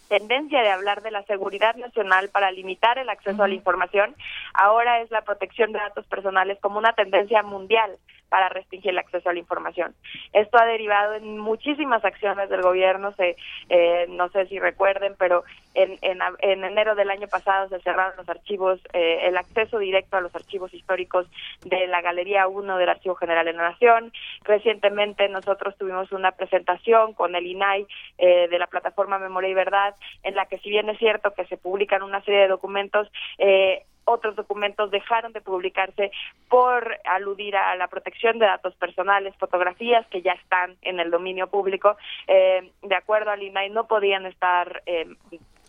tendencia 0.08 0.62
de 0.62 0.70
hablar 0.70 1.02
de 1.02 1.10
la 1.10 1.22
seguridad 1.24 1.74
nacional 1.76 2.28
para 2.28 2.50
limitar 2.50 2.98
el 2.98 3.08
acceso 3.08 3.42
a 3.42 3.48
la 3.48 3.54
información, 3.54 4.14
ahora 4.54 5.00
es 5.00 5.10
la 5.10 5.22
protección 5.22 5.72
de 5.72 5.78
datos 5.78 6.06
personales 6.06 6.58
como 6.60 6.78
una 6.78 6.92
tendencia 6.92 7.42
mundial 7.42 7.98
para 8.32 8.48
restringir 8.48 8.92
el 8.92 8.98
acceso 8.98 9.28
a 9.28 9.34
la 9.34 9.40
información. 9.40 9.94
Esto 10.32 10.58
ha 10.58 10.64
derivado 10.64 11.12
en 11.12 11.38
muchísimas 11.38 12.02
acciones 12.02 12.48
del 12.48 12.62
gobierno, 12.62 13.12
se, 13.12 13.36
eh, 13.68 14.06
no 14.08 14.30
sé 14.30 14.46
si 14.46 14.58
recuerden, 14.58 15.14
pero 15.18 15.44
en, 15.74 15.98
en, 16.00 16.64
enero 16.64 16.94
del 16.94 17.10
año 17.10 17.28
pasado 17.28 17.68
se 17.68 17.78
cerraron 17.80 18.16
los 18.16 18.26
archivos, 18.30 18.80
eh, 18.94 19.20
el 19.24 19.36
acceso 19.36 19.78
directo 19.78 20.16
a 20.16 20.22
los 20.22 20.34
archivos 20.34 20.72
históricos 20.72 21.26
de 21.62 21.86
la 21.88 22.00
Galería 22.00 22.48
1 22.48 22.78
del 22.78 22.88
Archivo 22.88 23.16
General 23.16 23.44
de 23.44 23.52
la 23.52 23.70
Nación. 23.70 24.14
Recientemente 24.44 25.28
nosotros 25.28 25.76
tuvimos 25.76 26.10
una 26.10 26.32
presentación 26.32 27.12
con 27.12 27.34
el 27.34 27.46
INAI 27.46 27.86
eh, 28.16 28.48
de 28.48 28.58
la 28.58 28.66
plataforma 28.66 29.18
Memoria 29.18 29.50
y 29.50 29.54
Verdad, 29.54 29.94
en 30.22 30.36
la 30.36 30.46
que 30.46 30.56
si 30.60 30.70
bien 30.70 30.88
es 30.88 30.98
cierto 30.98 31.34
que 31.34 31.44
se 31.44 31.58
publican 31.58 32.02
una 32.02 32.22
serie 32.22 32.40
de 32.40 32.48
documentos, 32.48 33.12
eh, 33.36 33.84
otros 34.04 34.36
documentos 34.36 34.90
dejaron 34.90 35.32
de 35.32 35.40
publicarse 35.40 36.10
por 36.48 36.98
aludir 37.04 37.56
a 37.56 37.74
la 37.76 37.88
protección 37.88 38.38
de 38.38 38.46
datos 38.46 38.74
personales, 38.76 39.34
fotografías 39.36 40.06
que 40.08 40.22
ya 40.22 40.32
están 40.32 40.76
en 40.82 41.00
el 41.00 41.10
dominio 41.10 41.48
público, 41.48 41.96
eh, 42.26 42.70
de 42.82 42.94
acuerdo 42.94 43.30
al 43.30 43.42
INAI, 43.42 43.70
no 43.70 43.86
podían 43.86 44.26
estar 44.26 44.82
eh, 44.86 45.06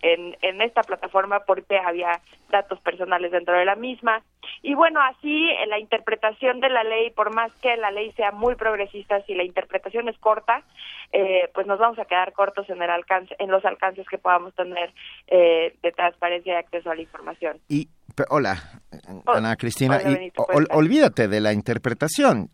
en, 0.03 0.37
en 0.41 0.61
esta 0.61 0.81
plataforma 0.83 1.39
porque 1.41 1.79
había 1.79 2.21
datos 2.49 2.79
personales 2.81 3.31
dentro 3.31 3.57
de 3.57 3.65
la 3.65 3.75
misma. 3.75 4.21
Y 4.61 4.75
bueno, 4.75 5.01
así 5.01 5.49
eh, 5.49 5.65
la 5.67 5.79
interpretación 5.79 6.59
de 6.59 6.69
la 6.69 6.83
ley, 6.83 7.09
por 7.09 7.33
más 7.33 7.51
que 7.61 7.75
la 7.77 7.89
ley 7.89 8.11
sea 8.11 8.31
muy 8.31 8.55
progresista, 8.55 9.21
si 9.23 9.33
la 9.33 9.43
interpretación 9.43 10.09
es 10.09 10.17
corta, 10.19 10.63
eh, 11.11 11.49
pues 11.53 11.65
nos 11.67 11.79
vamos 11.79 11.97
a 11.99 12.05
quedar 12.05 12.33
cortos 12.33 12.69
en 12.69 12.81
el 12.81 12.89
alcance, 12.89 13.35
en 13.39 13.49
los 13.49 13.63
alcances 13.65 14.07
que 14.07 14.17
podamos 14.17 14.53
tener 14.53 14.91
eh, 15.27 15.75
de 15.81 15.91
transparencia 15.93 16.53
y 16.53 16.57
acceso 16.57 16.91
a 16.91 16.95
la 16.95 17.01
información. 17.01 17.59
Y 17.69 17.87
hola, 18.29 18.81
Ana 19.25 19.55
Cristina, 19.55 20.01
y, 20.01 20.31
olvídate 20.71 21.27
de 21.27 21.41
la 21.41 21.53
interpretación, 21.53 22.49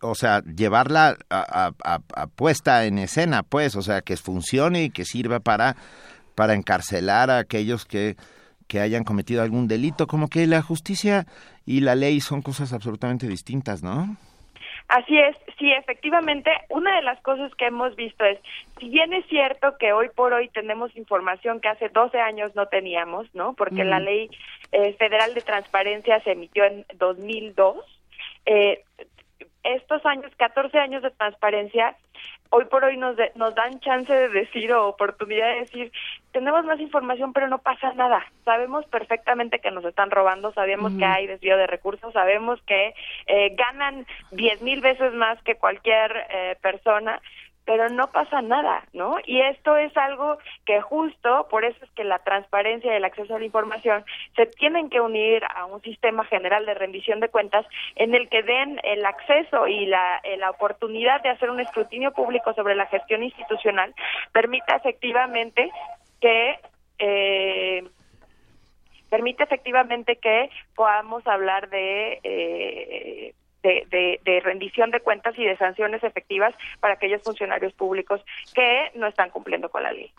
o 0.00 0.14
sea, 0.14 0.42
llevarla 0.44 1.16
a, 1.30 1.72
a, 1.84 2.26
puesta 2.28 2.84
en 2.86 2.98
escena, 2.98 3.42
pues, 3.42 3.76
o 3.76 3.82
sea, 3.82 4.00
que 4.02 4.16
funcione 4.16 4.84
y 4.84 4.90
que 4.90 5.04
sirva 5.04 5.40
para 5.40 5.76
para 6.34 6.54
encarcelar 6.54 7.30
a 7.30 7.38
aquellos 7.38 7.84
que, 7.84 8.16
que 8.66 8.80
hayan 8.80 9.04
cometido 9.04 9.42
algún 9.42 9.68
delito, 9.68 10.06
como 10.06 10.28
que 10.28 10.46
la 10.46 10.62
justicia 10.62 11.26
y 11.64 11.80
la 11.80 11.94
ley 11.94 12.20
son 12.20 12.42
cosas 12.42 12.72
absolutamente 12.72 13.28
distintas, 13.28 13.82
¿no? 13.82 14.16
Así 14.88 15.18
es, 15.18 15.34
sí, 15.58 15.72
efectivamente, 15.72 16.50
una 16.68 16.94
de 16.96 17.02
las 17.02 17.20
cosas 17.22 17.54
que 17.54 17.66
hemos 17.66 17.96
visto 17.96 18.24
es, 18.24 18.38
si 18.78 18.90
bien 18.90 19.14
es 19.14 19.24
cierto 19.26 19.78
que 19.78 19.92
hoy 19.92 20.10
por 20.14 20.34
hoy 20.34 20.48
tenemos 20.50 20.94
información 20.94 21.60
que 21.60 21.68
hace 21.68 21.88
12 21.88 22.20
años 22.20 22.54
no 22.54 22.66
teníamos, 22.66 23.26
¿no? 23.34 23.54
Porque 23.54 23.82
la 23.82 23.98
ley 23.98 24.30
eh, 24.72 24.92
federal 24.98 25.32
de 25.32 25.40
transparencia 25.40 26.20
se 26.20 26.32
emitió 26.32 26.64
en 26.64 26.84
2002, 26.96 27.76
eh, 28.44 28.84
estos 29.62 30.04
años, 30.04 30.30
14 30.36 30.78
años 30.78 31.02
de 31.02 31.10
transparencia, 31.12 31.96
hoy 32.54 32.66
por 32.66 32.84
hoy 32.84 32.96
nos, 32.96 33.16
nos 33.34 33.52
dan 33.56 33.80
chance 33.80 34.12
de 34.12 34.28
decir 34.28 34.72
o 34.72 34.86
oportunidad 34.86 35.54
de 35.54 35.60
decir, 35.60 35.92
tenemos 36.30 36.64
más 36.64 36.78
información 36.78 37.32
pero 37.32 37.48
no 37.48 37.58
pasa 37.58 37.92
nada. 37.94 38.24
Sabemos 38.44 38.86
perfectamente 38.86 39.58
que 39.58 39.72
nos 39.72 39.84
están 39.84 40.12
robando, 40.12 40.52
sabemos 40.52 40.92
que 40.96 41.04
hay 41.04 41.26
desvío 41.26 41.56
de 41.56 41.66
recursos, 41.66 42.12
sabemos 42.12 42.60
que 42.62 42.94
eh, 43.26 43.56
ganan 43.56 44.06
diez 44.30 44.62
mil 44.62 44.80
veces 44.80 45.12
más 45.14 45.42
que 45.42 45.56
cualquier 45.56 46.12
eh, 46.30 46.56
persona 46.62 47.20
pero 47.64 47.88
no 47.88 48.10
pasa 48.10 48.42
nada, 48.42 48.84
¿no? 48.92 49.16
Y 49.24 49.40
esto 49.40 49.76
es 49.76 49.96
algo 49.96 50.38
que 50.66 50.80
justo, 50.80 51.46
por 51.50 51.64
eso 51.64 51.78
es 51.82 51.90
que 51.92 52.04
la 52.04 52.18
transparencia 52.18 52.92
y 52.92 52.96
el 52.96 53.04
acceso 53.04 53.34
a 53.34 53.38
la 53.38 53.44
información 53.44 54.04
se 54.36 54.46
tienen 54.46 54.90
que 54.90 55.00
unir 55.00 55.42
a 55.54 55.64
un 55.64 55.80
sistema 55.82 56.24
general 56.24 56.66
de 56.66 56.74
rendición 56.74 57.20
de 57.20 57.30
cuentas 57.30 57.66
en 57.96 58.14
el 58.14 58.28
que 58.28 58.42
den 58.42 58.80
el 58.84 59.04
acceso 59.06 59.66
y 59.66 59.86
la, 59.86 60.20
eh, 60.24 60.36
la 60.36 60.50
oportunidad 60.50 61.22
de 61.22 61.30
hacer 61.30 61.50
un 61.50 61.60
escrutinio 61.60 62.12
público 62.12 62.52
sobre 62.54 62.74
la 62.74 62.86
gestión 62.86 63.22
institucional, 63.22 63.94
permita 64.32 64.76
efectivamente 64.76 65.70
que 66.20 66.58
eh, 66.98 67.84
permite 69.10 69.44
efectivamente 69.44 70.16
que 70.16 70.50
podamos 70.74 71.26
hablar 71.26 71.70
de 71.70 72.20
eh, 72.22 73.34
de, 73.64 74.40
rendición 74.44 74.90
de 74.90 75.00
cuentas 75.00 75.34
y 75.38 75.44
de 75.44 75.56
sanciones 75.56 76.02
efectivas 76.04 76.54
para 76.80 76.94
aquellos 76.94 77.22
funcionarios 77.22 77.72
públicos 77.72 78.20
que 78.54 78.90
no 78.94 79.06
están 79.06 79.30
cumpliendo 79.30 79.68
con 79.68 79.82
la 79.82 79.92
ley. 79.92 80.12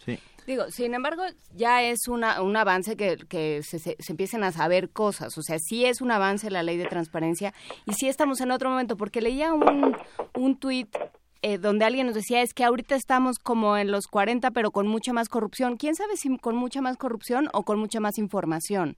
Digo, 0.48 0.66
sin 0.70 0.94
embargo, 0.94 1.24
ya 1.56 1.82
es 1.84 2.08
una, 2.08 2.42
un 2.42 2.56
avance 2.56 2.96
que, 2.96 3.18
que 3.30 3.64
se, 3.64 3.80
se, 3.80 3.96
empiecen 4.10 4.44
a 4.44 4.52
saber 4.52 4.90
cosas. 4.90 5.38
O 5.38 5.42
sea, 5.42 5.58
sí 5.60 5.86
es 5.86 6.02
un 6.02 6.12
avance 6.12 6.52
la 6.52 6.64
ley 6.64 6.78
de 6.78 6.86
transparencia 6.86 7.54
y 7.86 7.94
sí 7.94 8.08
estamos 8.08 8.42
en 8.42 8.52
otro 8.52 8.70
momento, 8.70 8.96
porque 8.96 9.22
leía 9.22 9.54
un, 9.54 9.98
un 10.36 10.60
tuit 10.60 10.96
eh, 11.42 11.60
donde 11.60 11.86
alguien 11.86 12.08
nos 12.08 12.16
decía 12.16 12.42
es 12.42 12.56
que 12.56 12.64
ahorita 12.64 12.96
estamos 12.96 13.38
como 13.38 13.78
en 13.78 13.92
los 13.92 14.08
40 14.08 14.50
pero 14.50 14.72
con 14.72 14.88
mucha 14.88 15.14
más 15.14 15.30
corrupción. 15.30 15.78
¿Quién 15.78 15.94
sabe 15.94 16.18
si 16.18 16.36
con 16.40 16.56
mucha 16.56 16.82
más 16.82 16.98
corrupción 16.98 17.50
o 17.54 17.62
con 17.64 17.78
mucha 17.78 18.00
más 18.00 18.18
información? 18.18 18.98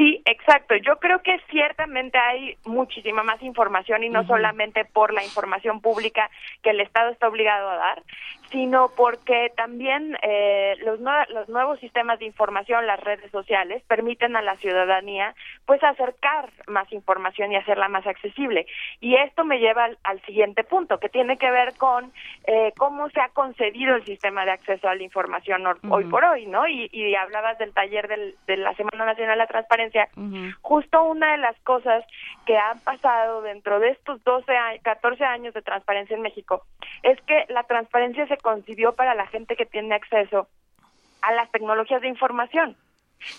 Sí, 0.00 0.22
exacto. 0.24 0.74
Yo 0.76 0.98
creo 0.98 1.20
que 1.20 1.38
ciertamente 1.50 2.16
hay 2.16 2.56
muchísima 2.64 3.22
más 3.22 3.42
información 3.42 4.02
y 4.02 4.08
no 4.08 4.26
solamente 4.26 4.86
por 4.86 5.12
la 5.12 5.22
información 5.22 5.82
pública 5.82 6.30
que 6.62 6.70
el 6.70 6.80
Estado 6.80 7.10
está 7.10 7.28
obligado 7.28 7.68
a 7.68 7.76
dar, 7.76 8.02
sino 8.50 8.90
porque 8.96 9.52
también 9.56 10.16
eh, 10.22 10.76
los, 10.84 10.98
los 11.00 11.48
nuevos 11.48 11.78
sistemas 11.80 12.18
de 12.18 12.26
información, 12.26 12.86
las 12.86 13.00
redes 13.00 13.30
sociales, 13.30 13.82
permiten 13.86 14.36
a 14.36 14.42
la 14.42 14.56
ciudadanía 14.56 15.34
pues 15.66 15.82
acercar 15.84 16.50
más 16.66 16.90
información 16.92 17.52
y 17.52 17.56
hacerla 17.56 17.88
más 17.88 18.06
accesible. 18.06 18.66
Y 19.00 19.14
esto 19.16 19.44
me 19.44 19.58
lleva 19.58 19.88
al, 20.02 20.20
siguiente 20.22 20.64
punto, 20.64 20.98
que 20.98 21.08
tiene 21.08 21.38
que 21.38 21.50
ver 21.50 21.74
con 21.76 22.12
eh, 22.46 22.72
cómo 22.76 23.08
se 23.10 23.20
ha 23.20 23.28
concedido 23.30 23.96
el 23.96 24.04
sistema 24.04 24.44
de 24.44 24.52
acceso 24.52 24.88
a 24.88 24.94
la 24.94 25.02
información 25.02 25.64
hoy 25.88 26.04
por 26.04 26.24
hoy, 26.24 26.46
¿no? 26.46 26.66
Y, 26.66 26.88
y 26.92 27.14
hablabas 27.14 27.58
del 27.58 27.72
taller 27.72 28.06
del, 28.08 28.34
de 28.46 28.56
la 28.56 28.74
Semana 28.74 29.06
Nacional 29.06 29.36
de 29.36 29.44
la 29.44 29.46
Transparencia. 29.46 30.08
Justo 30.60 31.02
una 31.04 31.32
de 31.32 31.38
las 31.38 31.58
cosas 31.60 32.04
que 32.46 32.56
han 32.56 32.80
pasado 32.80 33.42
dentro 33.42 33.80
de 33.80 33.90
estos 33.90 34.22
12, 34.24 34.52
14 34.82 35.24
años 35.24 35.54
de 35.54 35.62
transparencia 35.62 36.16
en 36.16 36.22
México 36.22 36.64
es 37.02 37.20
que 37.22 37.46
la 37.48 37.62
transparencia 37.64 38.26
se 38.26 38.36
concibió 38.40 38.94
para 38.94 39.14
la 39.14 39.26
gente 39.26 39.56
que 39.56 39.66
tiene 39.66 39.94
acceso 39.94 40.48
a 41.22 41.32
las 41.32 41.50
tecnologías 41.50 42.00
de 42.02 42.08
información. 42.08 42.76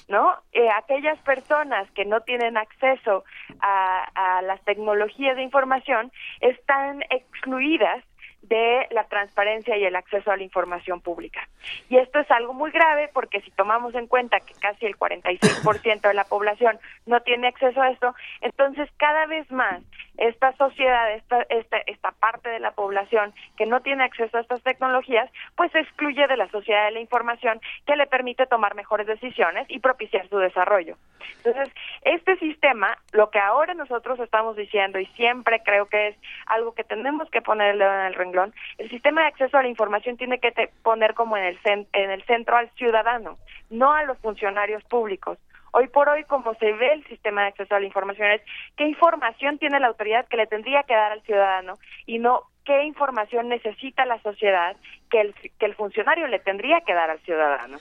¿no? 0.08 0.36
Eh, 0.52 0.70
aquellas 0.70 1.18
personas 1.20 1.90
que 1.92 2.06
no 2.06 2.22
tienen 2.22 2.56
acceso 2.56 3.24
a, 3.62 4.04
a, 4.14 4.42
las 4.44 4.62
tecnologías 4.62 5.36
de 5.36 5.42
información 5.42 6.12
están 6.40 7.04
excluidas 7.10 8.04
de 8.42 8.88
la 8.92 9.06
transparencia 9.06 9.78
y 9.78 9.86
el 9.86 9.96
acceso 9.96 10.32
a 10.32 10.38
la 10.38 10.44
información 10.44 11.02
pública. 11.02 11.48
Y 11.90 11.98
esto 11.98 12.20
es 12.20 12.30
algo 12.32 12.54
muy 12.54 12.72
grave 12.72 13.10
porque 13.14 13.42
si 13.42 13.52
tomamos 13.52 13.94
en 13.96 14.08
cuenta 14.08 14.40
que 14.40 14.54
casi 14.56 14.86
el 14.86 14.98
46% 14.98 16.02
de 16.02 16.14
la 16.14 16.24
población 16.26 16.80
no 17.06 17.22
tiene 17.22 17.48
acceso 17.48 17.82
a 17.82 17.92
esto, 17.92 18.16
entonces 18.42 18.90
cada 18.98 19.26
vez 19.28 19.50
más 19.52 19.82
esta 20.18 20.56
sociedad, 20.58 21.14
esta, 21.14 21.42
esta, 21.50 21.78
esta 21.86 22.12
parte 22.12 22.50
de 22.50 22.60
la 22.60 22.72
población 22.72 23.34
que 23.58 23.66
no 23.66 23.82
tiene 23.82 24.04
acceso 24.04 24.38
a 24.38 24.42
estas 24.42 24.62
tecnologías, 24.64 25.30
pues 25.56 25.72
se 25.72 25.80
excluye 25.80 26.28
de 26.28 26.38
la 26.38 26.50
sociedad 26.50 26.86
de 26.86 26.92
la 26.92 27.00
información 27.00 27.60
que 27.86 27.96
le 27.96 28.08
permite 28.08 28.46
tomar 28.46 28.76
mejores 28.76 29.08
decisiones 29.08 29.66
y 29.70 29.80
propiciar 29.80 30.28
su 30.30 30.38
desarrollo. 30.38 30.98
Entonces, 31.44 31.74
este 32.04 32.38
sistema, 32.38 32.98
lo 33.14 33.30
que 33.30 33.40
ahora 33.40 33.74
nosotros 33.74 34.20
estamos 34.20 34.56
diciendo 34.56 35.00
y 35.00 35.06
siempre 35.08 35.62
creo 35.64 35.88
que 35.88 36.10
es 36.10 36.16
algo 36.46 36.74
que 36.74 36.84
tenemos 36.84 37.30
que 37.30 37.42
ponerle 37.42 37.86
en 37.86 38.06
el 38.06 38.14
renglón, 38.14 38.31
el 38.78 38.90
sistema 38.90 39.22
de 39.22 39.28
acceso 39.28 39.58
a 39.58 39.64
la 39.64 39.70
información 39.70 40.18
tiene 40.18 40.40
que 40.40 40.52
poner 40.84 41.14
como 41.14 41.38
en 41.38 41.46
el, 41.46 41.60
en 41.66 42.12
el 42.12 42.24
centro 42.24 42.58
al 42.58 42.70
ciudadano, 42.72 43.38
no 43.70 43.94
a 43.94 44.04
los 44.04 44.18
funcionarios 44.20 44.84
públicos. 44.86 45.38
Hoy 45.74 45.88
por 45.88 46.10
hoy, 46.10 46.26
como 46.26 46.54
se 46.56 46.74
ve 46.74 46.94
el 46.94 47.04
sistema 47.06 47.44
de 47.44 47.48
acceso 47.50 47.76
a 47.76 47.80
la 47.80 47.86
información, 47.86 48.30
es 48.32 48.42
qué 48.76 48.86
información 48.86 49.58
tiene 49.58 49.80
la 49.80 49.88
autoridad 49.88 50.28
que 50.28 50.38
le 50.38 50.48
tendría 50.48 50.84
que 50.84 50.94
dar 50.94 51.14
al 51.14 51.22
ciudadano 51.22 51.80
y 52.06 52.20
no 52.20 52.44
qué 52.66 52.84
información 52.84 53.48
necesita 53.48 54.06
la 54.06 54.22
sociedad 54.22 54.76
que 55.10 55.22
el, 55.22 55.34
que 55.34 55.66
el 55.66 55.76
funcionario 55.76 56.28
le 56.28 56.40
tendría 56.40 56.82
que 56.82 56.94
dar 56.94 57.10
al 57.10 57.20
ciudadano. 57.22 57.78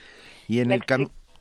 Y 0.48 0.60
en 0.60 0.70
el, 0.70 0.84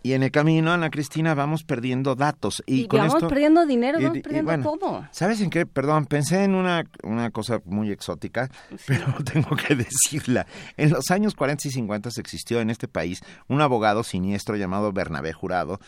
y 0.02 0.14
en 0.14 0.24
el 0.24 0.32
camino, 0.32 0.72
Ana 0.72 0.90
Cristina, 0.90 1.34
vamos 1.34 1.64
perdiendo 1.64 2.16
datos. 2.16 2.64
Y, 2.66 2.88
vamos 2.88 3.22
perdiendo 3.24 3.66
dinero, 3.66 4.00
vamos 4.02 4.20
perdiendo 4.20 4.62
todo. 4.62 5.08
¿Sabes 5.12 5.42
en 5.42 5.50
qué? 5.50 5.66
Perdón, 5.66 6.06
pensé 6.06 6.44
en 6.46 6.56
una, 6.56 6.86
una 7.04 7.32
cosa 7.32 7.62
muy 7.66 7.92
exótica, 7.92 8.50
pero 8.88 9.06
tengo 9.26 9.56
que 9.58 9.76
decirla. 9.76 10.48
En 10.78 10.92
los 10.92 11.12
años 11.12 11.36
40 11.36 11.68
y 11.68 11.72
50 11.72 12.10
existió 12.18 12.62
en 12.62 12.70
este 12.70 12.88
país 12.88 13.22
un 13.50 13.62
abogado 13.62 14.04
siniestro 14.04 14.56
llamado 14.56 14.94
Bernabé 14.94 15.34
Jurado, 15.34 15.80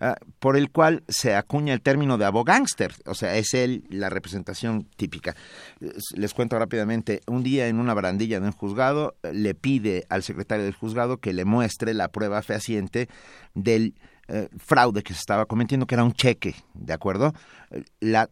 ah, 0.00 0.16
por 0.38 0.56
el 0.56 0.70
cual 0.70 1.02
se 1.08 1.34
acuña 1.34 1.74
el 1.74 1.82
término 1.82 2.16
de 2.16 2.24
abogánster. 2.24 2.94
O 3.04 3.14
sea, 3.14 3.36
es 3.36 3.52
él 3.52 3.84
la 3.90 4.08
representación 4.08 4.86
típica. 4.96 5.36
Les 6.14 6.32
cuento 6.32 6.58
rápidamente. 6.58 7.20
Un 7.26 7.42
día 7.42 7.68
en 7.68 7.78
una 7.80 7.92
barandilla 7.92 8.40
de 8.40 8.46
un 8.46 8.52
juzgado 8.52 9.14
le 9.30 9.54
pide 9.54 10.06
al 10.08 10.22
secretario 10.22 10.64
del 10.64 10.74
juzgado 10.74 11.18
que 11.18 11.34
le 11.34 11.44
muestre 11.44 11.92
la 11.92 12.08
prueba 12.08 12.40
fehaciente 12.40 13.08
del 13.62 13.94
eh, 14.28 14.48
fraude 14.58 15.02
que 15.02 15.14
se 15.14 15.20
estaba 15.20 15.46
cometiendo, 15.46 15.86
que 15.86 15.94
era 15.94 16.04
un 16.04 16.12
cheque, 16.12 16.54
¿de 16.74 16.92
acuerdo? 16.92 17.32
La, 18.00 18.28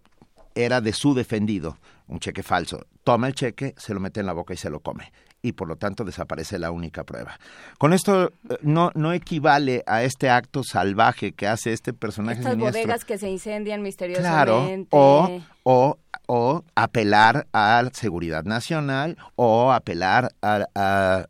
era 0.55 0.80
de 0.80 0.92
su 0.92 1.14
defendido, 1.14 1.78
un 2.08 2.18
cheque 2.18 2.42
falso. 2.42 2.86
Toma 3.05 3.28
el 3.28 3.34
cheque, 3.34 3.74
se 3.76 3.94
lo 3.94 4.00
mete 4.00 4.20
en 4.20 4.26
la 4.26 4.32
boca 4.32 4.55
y 4.55 4.56
se 4.56 4.70
lo 4.70 4.80
come. 4.80 5.12
Y 5.42 5.52
por 5.52 5.68
lo 5.68 5.76
tanto 5.76 6.02
desaparece 6.02 6.58
la 6.58 6.70
única 6.70 7.05
prueba. 7.05 7.38
Con 7.78 7.92
esto 7.92 8.32
eh, 8.48 8.58
no, 8.62 8.90
no 8.94 9.12
equivale 9.12 9.84
a 9.86 10.02
este 10.02 10.28
acto 10.28 10.64
salvaje 10.64 11.32
que 11.32 11.46
hace 11.46 11.72
este 11.72 11.92
personaje 11.92 12.40
Estas 12.40 12.56
bodegas 12.56 13.05
que 13.05 13.16
se 13.16 13.30
incendian 13.30 13.82
misteriosamente. 13.82 14.88
Claro, 14.88 14.88
o, 14.90 15.40
o, 15.62 15.98
o 16.26 16.64
apelar 16.74 17.46
a 17.52 17.82
la 17.84 17.90
seguridad 17.92 18.44
nacional 18.44 19.16
o 19.36 19.72
apelar 19.72 20.30
a, 20.42 20.66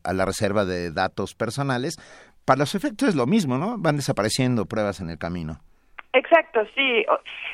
a 0.03 0.13
la 0.13 0.25
reserva 0.25 0.65
de 0.65 0.93
datos 0.93 1.35
personales 1.35 1.97
para 2.47 2.61
los 2.61 2.75
efectos 2.75 3.11
es 3.11 3.15
lo 3.15 3.27
mismo, 3.27 3.59
¿no? 3.59 3.77
Van 3.77 3.97
desapareciendo 3.97 4.65
pruebas 4.65 5.01
en 5.01 5.11
el 5.11 5.19
camino. 5.19 5.61
Exacto, 6.13 6.65
sí. 6.75 7.05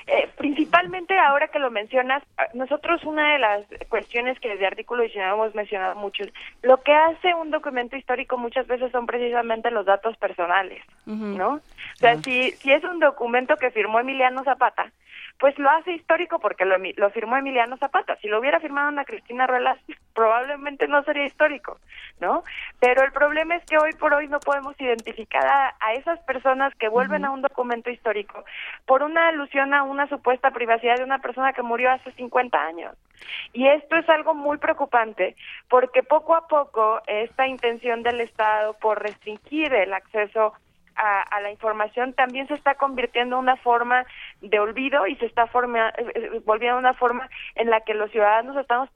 Eh, 0.06 0.28
principalmente 0.36 1.18
ahora 1.18 1.48
que 1.48 1.58
lo 1.58 1.70
mencionas, 1.70 2.22
ah, 2.38 2.46
nosotros 2.54 3.02
una 3.02 3.32
de 3.32 3.38
las 3.40 3.66
cuestiones 3.88 4.38
que 4.38 4.50
desde 4.50 4.66
artículo 4.66 5.02
19 5.02 5.32
hemos 5.32 5.54
mencionado 5.54 5.96
mucho, 5.96 6.22
lo 6.62 6.76
que 6.82 6.92
hace 6.92 7.34
un 7.34 7.50
documento 7.50 7.96
histórico 7.96 8.38
muchas 8.38 8.68
veces 8.68 8.92
son 8.92 9.06
precisamente 9.06 9.70
los 9.72 9.84
datos 9.84 10.16
personales, 10.16 10.84
¿no? 11.06 11.54
O 11.54 11.60
sea, 11.96 12.16
si, 12.18 12.52
si 12.52 12.70
es 12.70 12.84
un 12.84 13.00
documento 13.00 13.56
que 13.56 13.70
firmó 13.70 13.98
Emiliano 13.98 14.44
Zapata, 14.44 14.92
pues 15.42 15.58
lo 15.58 15.68
hace 15.70 15.94
histórico 15.94 16.38
porque 16.38 16.64
lo, 16.64 16.76
lo 16.78 17.10
firmó 17.10 17.36
Emiliano 17.36 17.76
Zapata. 17.76 18.14
Si 18.22 18.28
lo 18.28 18.38
hubiera 18.38 18.60
firmado 18.60 18.86
Ana 18.86 19.04
Cristina 19.04 19.44
Ruelas, 19.44 19.76
probablemente 20.14 20.86
no 20.86 21.02
sería 21.02 21.26
histórico, 21.26 21.80
¿no? 22.20 22.44
Pero 22.78 23.02
el 23.02 23.10
problema 23.10 23.56
es 23.56 23.64
que 23.64 23.76
hoy 23.76 23.90
por 23.98 24.14
hoy 24.14 24.28
no 24.28 24.38
podemos 24.38 24.80
identificar 24.80 25.74
a, 25.80 25.94
esas 25.94 26.20
personas 26.20 26.72
que 26.76 26.88
vuelven 26.88 27.24
a 27.24 27.32
un 27.32 27.42
documento 27.42 27.90
histórico 27.90 28.44
por 28.86 29.02
una 29.02 29.28
alusión 29.30 29.74
a 29.74 29.82
una 29.82 30.06
supuesta 30.06 30.52
privacidad 30.52 30.98
de 30.98 31.04
una 31.04 31.18
persona 31.18 31.52
que 31.52 31.62
murió 31.62 31.90
hace 31.90 32.12
50 32.12 32.64
años. 32.64 32.96
Y 33.52 33.66
esto 33.66 33.96
es 33.96 34.08
algo 34.08 34.34
muy 34.34 34.58
preocupante 34.58 35.34
porque 35.68 36.04
poco 36.04 36.36
a 36.36 36.46
poco 36.46 37.02
esta 37.08 37.48
intención 37.48 38.04
del 38.04 38.20
Estado 38.20 38.74
por 38.74 39.02
restringir 39.02 39.74
el 39.74 39.92
acceso 39.92 40.54
a, 40.96 41.40
la 41.40 41.50
información 41.50 42.12
también 42.12 42.46
se 42.48 42.54
está 42.54 42.74
convirtiendo 42.74 43.36
en 43.36 43.42
una 43.42 43.56
forma 43.56 44.04
de 44.42 44.58
olvido 44.58 45.06
y 45.06 45.16
se 45.16 45.26
está 45.26 45.44
eh, 45.44 45.92
eh, 46.14 46.40
volviendo 46.44 46.78
una 46.78 46.94
forma 46.94 47.28
en 47.54 47.70
la 47.70 47.80
que 47.80 47.94
los 47.94 48.10
ciudadanos 48.10 48.56
estamos 48.56 48.90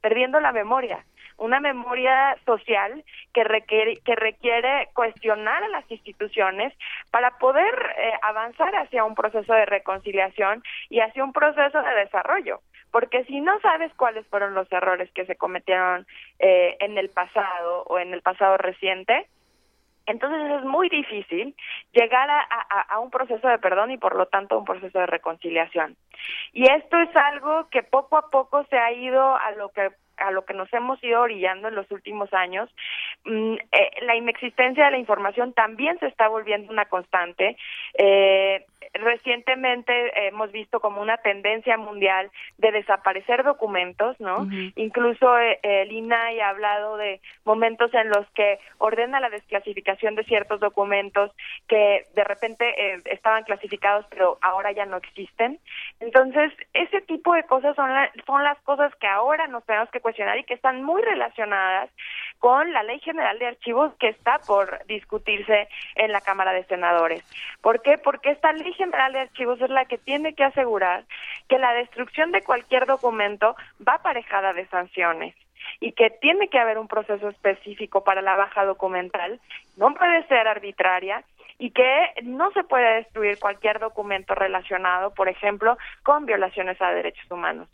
perdiendo 0.00 0.38
la 0.40 0.52
memoria 0.52 1.04
una 1.38 1.58
memoria 1.58 2.36
social 2.44 3.02
que 3.32 3.42
requiere, 3.42 3.96
que 4.04 4.14
requiere 4.14 4.90
cuestionar 4.94 5.64
a 5.64 5.68
las 5.68 5.90
instituciones 5.90 6.72
para 7.10 7.36
poder 7.38 7.74
eh, 7.96 8.12
avanzar 8.22 8.72
hacia 8.76 9.02
un 9.02 9.16
proceso 9.16 9.52
de 9.52 9.66
reconciliación 9.66 10.62
y 10.88 11.00
hacia 11.00 11.24
un 11.24 11.32
proceso 11.32 11.82
de 11.82 11.94
desarrollo. 11.96 12.60
Porque 12.92 13.24
si 13.24 13.40
no 13.40 13.58
sabes 13.60 13.92
cuáles 13.94 14.24
fueron 14.28 14.54
los 14.54 14.70
errores 14.70 15.10
que 15.12 15.24
se 15.24 15.34
cometieron 15.34 16.06
en 16.38 16.98
el 16.98 17.08
pasado 17.08 17.84
o 17.84 17.98
en 17.98 18.12
el 18.12 18.20
pasado 18.20 18.58
reciente, 18.58 19.26
entonces 20.06 20.58
es 20.58 20.64
muy 20.64 20.88
difícil 20.88 21.54
llegar 21.92 22.28
a, 22.30 22.40
a, 22.88 22.98
un 22.98 23.10
proceso 23.10 23.46
de 23.48 23.58
perdón 23.58 23.90
y 23.90 23.98
por 23.98 24.16
lo 24.16 24.26
tanto 24.26 24.58
un 24.58 24.64
proceso 24.64 24.98
de 24.98 25.06
reconciliación. 25.06 25.96
Y 26.52 26.70
esto 26.70 26.98
es 26.98 27.14
algo 27.16 27.68
que 27.70 27.82
poco 27.82 28.16
a 28.16 28.30
poco 28.30 28.64
se 28.70 28.78
ha 28.78 28.92
ido 28.92 29.36
a 29.36 29.52
lo 29.52 29.70
que 29.70 29.90
a 30.16 30.30
lo 30.30 30.44
que 30.44 30.54
nos 30.54 30.72
hemos 30.72 31.02
ido 31.02 31.20
orillando 31.20 31.68
en 31.68 31.74
los 31.74 31.90
últimos 31.90 32.32
años, 32.32 32.68
mm, 33.24 33.54
eh, 33.72 33.90
la 34.02 34.16
inexistencia 34.16 34.86
de 34.86 34.92
la 34.92 34.98
información 34.98 35.52
también 35.52 35.98
se 35.98 36.06
está 36.06 36.28
volviendo 36.28 36.72
una 36.72 36.86
constante. 36.86 37.56
Eh, 37.94 38.64
recientemente 38.94 40.28
hemos 40.28 40.52
visto 40.52 40.80
como 40.80 41.00
una 41.00 41.16
tendencia 41.18 41.76
mundial 41.76 42.30
de 42.58 42.72
desaparecer 42.72 43.42
documentos, 43.42 44.18
¿no? 44.20 44.46
Incluso 44.76 45.38
eh, 45.38 45.58
el 45.62 45.92
INAI 45.92 46.40
ha 46.40 46.50
hablado 46.50 46.96
de 46.96 47.20
momentos 47.44 47.92
en 47.94 48.10
los 48.10 48.28
que 48.30 48.58
ordena 48.78 49.20
la 49.20 49.30
desclasificación 49.30 50.14
de 50.14 50.24
ciertos 50.24 50.60
documentos 50.60 51.30
que 51.68 52.06
de 52.14 52.24
repente 52.24 52.64
eh, 52.76 53.00
estaban 53.06 53.44
clasificados 53.44 54.06
pero 54.10 54.38
ahora 54.42 54.72
ya 54.72 54.84
no 54.84 54.98
existen. 54.98 55.58
Entonces, 56.00 56.52
ese 56.74 57.00
tipo 57.02 57.34
de 57.34 57.44
cosas 57.44 57.74
son, 57.76 57.90
son 58.26 58.42
las 58.44 58.58
cosas 58.62 58.94
que 58.96 59.06
ahora 59.06 59.46
nos 59.46 59.64
tenemos 59.64 59.90
que 59.90 60.00
cuestionar 60.02 60.38
y 60.38 60.44
que 60.44 60.54
están 60.54 60.82
muy 60.82 61.00
relacionadas 61.00 61.90
con 62.38 62.72
la 62.72 62.82
Ley 62.82 62.98
General 63.00 63.38
de 63.38 63.46
Archivos 63.46 63.94
que 63.98 64.08
está 64.08 64.38
por 64.40 64.84
discutirse 64.86 65.68
en 65.94 66.12
la 66.12 66.20
Cámara 66.20 66.52
de 66.52 66.64
Senadores. 66.64 67.24
¿Por 67.62 67.80
qué? 67.82 67.98
Porque 67.98 68.30
esta 68.30 68.52
Ley 68.52 68.72
General 68.74 69.12
de 69.12 69.20
Archivos 69.20 69.60
es 69.60 69.70
la 69.70 69.84
que 69.86 69.96
tiene 69.96 70.34
que 70.34 70.44
asegurar 70.44 71.04
que 71.48 71.58
la 71.58 71.72
destrucción 71.72 72.32
de 72.32 72.42
cualquier 72.42 72.86
documento 72.86 73.56
va 73.86 73.94
aparejada 73.94 74.52
de 74.52 74.66
sanciones 74.66 75.34
y 75.80 75.92
que 75.92 76.10
tiene 76.10 76.48
que 76.48 76.58
haber 76.58 76.78
un 76.78 76.88
proceso 76.88 77.28
específico 77.28 78.04
para 78.04 78.22
la 78.22 78.36
baja 78.36 78.64
documental, 78.64 79.40
no 79.76 79.94
puede 79.94 80.26
ser 80.26 80.48
arbitraria 80.48 81.24
y 81.58 81.70
que 81.70 82.08
no 82.24 82.50
se 82.52 82.64
puede 82.64 82.96
destruir 82.96 83.38
cualquier 83.38 83.78
documento 83.78 84.34
relacionado, 84.34 85.14
por 85.14 85.28
ejemplo, 85.28 85.78
con 86.02 86.26
violaciones 86.26 86.80
a 86.82 86.90
derechos 86.90 87.30
humanos. 87.30 87.68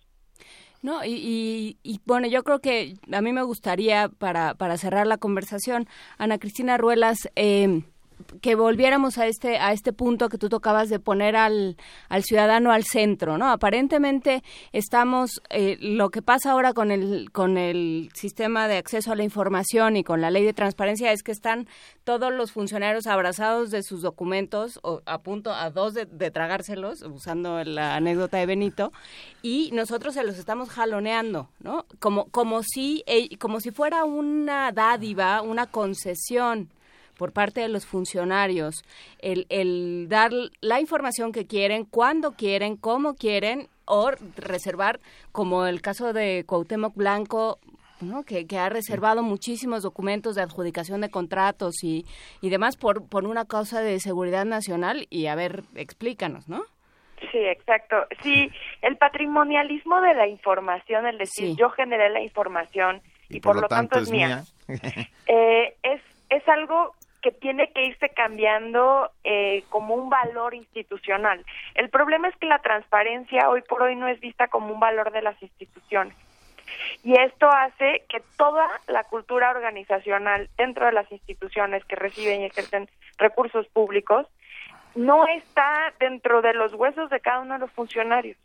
No, 0.81 1.05
y, 1.05 1.77
y, 1.83 2.01
bueno, 2.05 2.29
yo 2.29 2.45
creo 2.45 2.61
que 2.61 2.95
a 3.13 3.21
mí 3.21 3.33
me 3.33 3.43
gustaría, 3.43 4.09
para, 4.09 4.55
para 4.55 4.79
cerrar 4.79 5.07
la 5.07 5.19
conversación, 5.19 5.89
Ana 6.19 6.39
Cristina 6.39 6.77
Ruelas, 6.77 7.29
eh, 7.35 7.83
que 8.41 8.55
volviéramos 8.55 9.19
a 9.19 9.27
este 9.27 9.59
a 9.59 9.73
este 9.73 9.93
punto 9.93 10.29
que 10.29 10.39
tú 10.39 10.49
tocabas 10.49 10.89
de 10.89 10.99
poner 10.99 11.37
al, 11.37 11.77
al 12.09 12.25
ciudadano 12.25 12.73
al 12.73 12.85
centro 12.85 13.39
no 13.39 13.51
aparentemente 13.51 14.43
estamos 14.73 15.41
eh, 15.51 15.77
lo 15.81 16.11
que 16.11 16.23
pasa 16.23 16.53
ahora 16.53 16.73
con 16.73 16.91
el 16.91 17.31
con 17.33 17.59
el 17.59 18.11
sistema 18.15 18.69
de 18.69 18.77
acceso 18.77 19.13
a 19.13 19.17
la 19.17 19.25
información 19.25 19.97
y 19.97 20.05
con 20.05 20.21
la 20.21 20.31
ley 20.31 20.45
de 20.45 20.53
transparencia 20.53 21.13
es 21.13 21.23
que 21.23 21.33
están 21.33 21.69
todos 22.05 22.33
los 22.33 22.53
funcionarios 22.53 23.07
abrazados 23.07 23.71
de 23.71 23.83
sus 23.83 24.03
documentos 24.03 24.79
o 24.83 25.03
a 25.07 25.19
punto 25.19 25.53
a 25.53 25.71
dos 25.71 25.95
de, 25.95 26.07
tragárselos 26.31 27.03
usando 27.03 27.63
la 27.65 27.97
anécdota 27.97 28.39
de 28.39 28.47
Benito 28.47 28.93
y 29.43 29.71
nosotros 29.73 30.15
se 30.15 30.25
los 30.25 30.39
estamos 30.39 30.71
jaloneando 30.71 31.49
no 31.61 31.87
como 31.99 32.27
como 32.27 32.63
si 32.63 33.05
eh, 33.07 33.37
como 33.39 33.61
si 33.61 33.71
fuera 33.71 34.05
una 34.05 34.73
dádiva 34.73 35.43
una 35.43 35.67
concesión 35.67 36.71
por 37.19 37.33
parte 37.33 37.61
de 37.61 37.69
los 37.69 37.85
funcionarios, 37.85 38.85
el, 39.19 39.47
el 39.51 40.07
dar 40.09 40.31
la 40.61 40.81
información 40.81 41.33
que 41.33 41.47
quieren, 41.47 41.85
cuando 41.85 42.33
quieren, 42.33 42.77
cómo 42.77 43.15
quieren, 43.15 43.69
o 43.85 44.11
reservar, 44.37 45.01
como 45.33 45.67
el 45.67 45.81
caso 45.81 46.13
de 46.13 46.45
Cuauhtémoc 46.47 46.95
Blanco, 46.95 47.59
¿no? 48.01 48.23
que, 48.23 48.47
ha 48.59 48.69
reservado 48.69 49.23
muchísimos 49.23 49.83
documentos 49.83 50.37
de 50.37 50.43
adjudicación 50.43 51.01
de 51.01 51.11
contratos 51.11 51.83
y, 51.83 52.05
y 52.41 52.51
demás 52.51 52.77
por, 52.77 53.09
por 53.09 53.25
una 53.25 53.47
causa 53.47 53.81
de 53.81 53.99
seguridad 53.99 54.45
nacional. 54.45 55.07
Y 55.11 55.27
a 55.27 55.35
ver, 55.35 55.65
explícanos, 55.75 56.49
¿no? 56.49 56.63
Sí, 57.33 57.39
exacto. 57.39 57.97
Sí, 58.23 58.51
el 58.83 58.97
patrimonialismo 58.97 60.01
de 60.01 60.15
la 60.15 60.29
información, 60.29 61.07
el 61.07 61.19
decir 61.19 61.57
yo 61.57 61.71
generé 61.71 62.11
la 62.11 62.21
información 62.21 63.03
y, 63.29 63.41
por, 63.41 63.61
lo 63.61 63.67
tanto, 63.67 63.99
es 63.99 64.11
mía, 64.11 64.45
eh, 65.27 65.75
es, 65.83 66.01
es 66.31 66.49
algo 66.49 66.95
que 67.23 67.33
tiene 67.33 67.71
que 67.73 67.85
irse 67.85 68.11
cambiando 68.11 69.11
eh, 69.25 69.65
como 69.69 69.95
un 69.95 70.09
valor 70.09 70.55
institucional. 70.55 71.45
El 71.75 71.91
problema 71.91 72.29
es 72.29 72.37
que 72.37 72.47
la 72.47 72.61
transparencia 72.61 73.49
hoy 73.49 73.63
por 73.63 73.83
hoy 73.83 73.97
no 73.97 74.09
es 74.09 74.21
vista 74.21 74.49
como 74.49 74.73
un 74.73 74.81
valor 74.81 75.11
de 75.13 75.23
las 75.23 75.41
instituciones. 75.43 76.15
Y 77.03 77.19
esto 77.19 77.49
hace 77.49 78.05
que 78.09 78.23
toda 78.37 78.69
la 78.87 79.05
cultura 79.05 79.51
organizacional 79.51 80.49
dentro 80.57 80.87
de 80.87 80.93
las 80.93 81.11
instituciones 81.11 81.85
que 81.85 81.97
reciben 81.97 82.43
y 82.43 82.47
ejercen 82.47 82.89
recursos 83.17 83.67
públicos 83.69 84.27
no 84.95 85.27
está 85.27 85.93
dentro 85.99 86.43
de 86.43 86.55
los 86.55 86.75
huesos 86.75 87.11
de 87.11 87.21
cada 87.21 87.41
uno 87.41 87.55
de 87.55 87.61
los 87.61 87.71
funcionarios. 87.73 88.37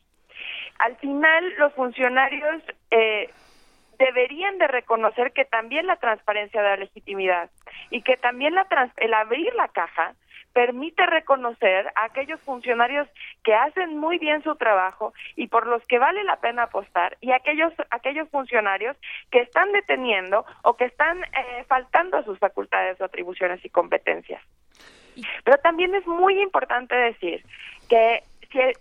Al 0.80 0.96
final, 0.98 1.54
los 1.58 1.74
funcionarios 1.74 2.62
eh, 2.92 3.30
deberían 4.06 4.58
de 4.58 4.68
reconocer 4.68 5.32
que 5.32 5.46
también 5.46 5.88
la 5.88 5.98
transparencia 5.98 6.62
da 6.62 6.78
legitimidad 6.78 7.50
y 7.90 8.02
que 8.02 8.18
también 8.18 8.56
la 8.56 8.68
el 8.98 9.14
abrir 9.14 9.54
la 9.56 9.68
caja 9.70 10.16
permite 10.54 11.06
reconocer 11.08 11.88
a 11.96 12.06
aquellos 12.06 12.40
funcionarios 12.42 13.08
que 13.44 13.56
hacen 13.56 13.98
muy 13.98 14.20
bien 14.20 14.44
su 14.44 14.56
trabajo 14.56 15.14
y 15.36 15.48
por 15.48 15.66
los 15.66 15.84
que 15.88 15.98
vale 15.98 16.24
la 16.24 16.38
pena 16.38 16.64
apostar 16.64 17.18
y 17.22 17.32
aquellos 17.32 17.74
aquellos 17.90 18.30
funcionarios 18.30 18.96
que 19.32 19.40
están 19.40 19.72
deteniendo 19.72 20.46
o 20.64 20.76
que 20.76 20.86
están 20.86 21.24
eh, 21.24 21.66
faltando 21.68 22.18
a 22.18 22.24
sus 22.24 22.38
facultades 22.40 23.02
o 23.02 23.06
atribuciones 23.06 23.64
y 23.66 23.70
competencias. 23.70 24.42
Pero 25.44 25.58
también 25.58 25.94
es 25.96 26.06
muy 26.08 26.42
importante 26.42 26.96
decir 26.96 27.44
que 27.90 28.24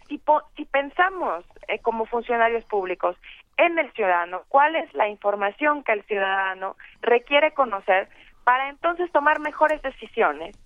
si, 0.09 0.20
si, 0.57 0.65
pensamos 0.67 1.44
eh, 1.68 1.78
como 1.78 2.05
funcionarios 2.07 2.65
públicos 2.65 3.17
en 3.57 3.79
el 3.79 3.93
ciudadano, 3.93 4.43
cuál 4.49 4.77
es 4.77 4.93
la 4.95 5.09
información 5.09 5.83
que 5.85 5.93
el 5.93 6.03
ciudadano 6.05 6.77
requiere 7.01 7.53
conocer 7.53 8.09
para 8.45 8.69
entonces 8.69 9.11
tomar 9.13 9.41
mejores 9.41 9.81
decisiones. 9.83 10.57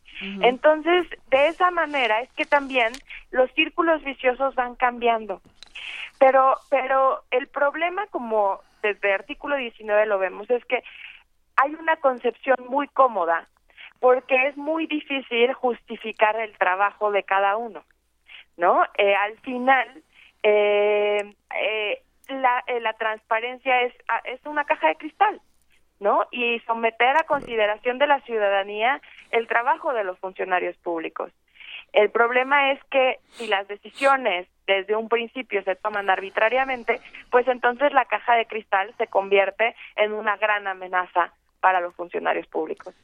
Entonces, 0.41 1.07
de 1.29 1.49
esa 1.49 1.71
manera 1.71 2.23
es 2.23 2.33
que 2.33 2.47
también 2.47 2.91
los 3.33 3.51
círculos 3.53 4.03
viciosos 4.03 4.55
van 4.55 4.75
cambiando. 4.75 5.43
Pero, 6.19 6.55
pero 6.71 7.23
el 7.31 7.49
problema, 7.49 8.07
como 8.07 8.61
desde 8.83 9.13
artículo 9.13 9.57
19 9.57 10.07
lo 10.07 10.19
vemos, 10.19 10.49
es 10.49 10.65
que 10.65 10.83
hay 11.57 11.75
una 11.75 11.97
concepción 11.97 12.57
muy 12.69 12.89
cómoda 12.89 13.47
porque 14.01 14.47
es 14.47 14.57
muy 14.57 14.87
difícil 14.87 15.53
justificar 15.55 16.39
el 16.41 16.57
trabajo 16.59 17.11
de 17.11 17.23
cada 17.23 17.57
uno, 17.57 17.83
¿no? 18.57 18.85
Eh, 18.97 19.15
al 19.15 19.39
final, 19.41 20.03
eh, 20.43 21.35
eh, 21.61 22.03
la, 22.29 22.65
la 22.81 22.93
transparencia 22.95 23.83
es, 23.83 23.95
ah, 24.09 24.21
es 24.25 24.45
una 24.47 24.65
caja 24.65 24.89
de 24.89 24.97
cristal, 24.97 25.41
¿no? 26.01 26.27
Y 26.31 26.61
someter 26.61 27.17
a 27.17 27.25
consideración 27.25 27.99
de 27.99 28.07
la 28.07 28.21
ciudadanía 28.23 29.01
el 29.31 29.47
trabajo 29.47 29.93
de 29.93 30.05
los 30.05 30.19
funcionarios 30.19 30.77
públicos. 30.79 31.33
El 31.93 32.11
problema 32.11 32.73
es 32.73 32.85
que 32.91 33.21
si 33.31 33.47
las 33.47 33.67
decisiones 33.69 34.49
desde 34.67 34.97
un 34.97 35.09
principio 35.09 35.63
se 35.63 35.77
toman 35.77 36.11
arbitrariamente, 36.11 37.01
pues 37.31 37.47
entonces 37.49 37.93
la 37.93 38.05
caja 38.05 38.35
de 38.35 38.47
cristal 38.47 38.93
se 38.99 39.07
convierte 39.07 39.75
en 39.95 40.13
una 40.13 40.37
gran 40.37 40.67
amenaza 40.67 41.33
para 41.61 41.81
los 41.81 41.95
funcionarios 41.95 42.47
públicos. 42.49 42.95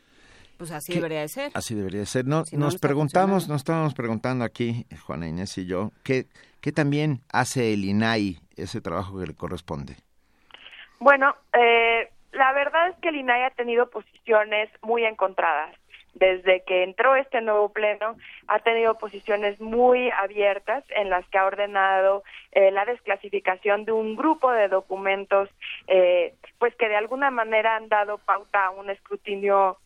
Pues 0.62 0.70
así 0.70 0.94
debería 0.94 1.22
de 1.22 1.28
ser. 1.28 1.50
Así 1.54 1.74
debería 1.74 1.98
de 1.98 2.06
ser. 2.06 2.24
No, 2.24 2.44
nos 2.52 2.78
preguntamos, 2.78 3.48
nos 3.48 3.62
estábamos 3.62 3.94
preguntando 3.94 4.44
aquí, 4.44 4.86
Juana 5.04 5.26
Inés 5.26 5.58
y 5.58 5.66
yo, 5.66 5.90
¿qué, 6.04 6.26
¿qué 6.60 6.70
también 6.70 7.18
hace 7.32 7.72
el 7.72 7.84
INAI 7.84 8.38
ese 8.56 8.80
trabajo 8.80 9.18
que 9.18 9.26
le 9.26 9.34
corresponde? 9.34 9.96
Bueno, 11.00 11.34
eh, 11.52 12.08
la 12.30 12.52
verdad 12.52 12.90
es 12.90 12.96
que 12.98 13.08
el 13.08 13.16
INAI 13.16 13.42
ha 13.42 13.50
tenido 13.50 13.90
posiciones 13.90 14.70
muy 14.82 15.04
encontradas. 15.04 15.74
Desde 16.14 16.62
que 16.62 16.84
entró 16.84 17.16
este 17.16 17.40
nuevo 17.40 17.70
pleno, 17.70 18.14
ha 18.46 18.60
tenido 18.60 18.96
posiciones 18.98 19.60
muy 19.60 20.12
abiertas 20.12 20.84
en 20.90 21.10
las 21.10 21.26
que 21.26 21.38
ha 21.38 21.46
ordenado 21.46 22.22
eh, 22.52 22.70
la 22.70 22.84
desclasificación 22.84 23.84
de 23.84 23.90
un 23.90 24.14
grupo 24.14 24.52
de 24.52 24.68
documentos, 24.68 25.48
eh, 25.88 26.34
pues 26.60 26.72
que 26.76 26.88
de 26.88 26.94
alguna 26.94 27.32
manera 27.32 27.74
han 27.74 27.88
dado 27.88 28.18
pauta 28.18 28.66
a 28.66 28.70
un 28.70 28.90
escrutinio 28.90 29.78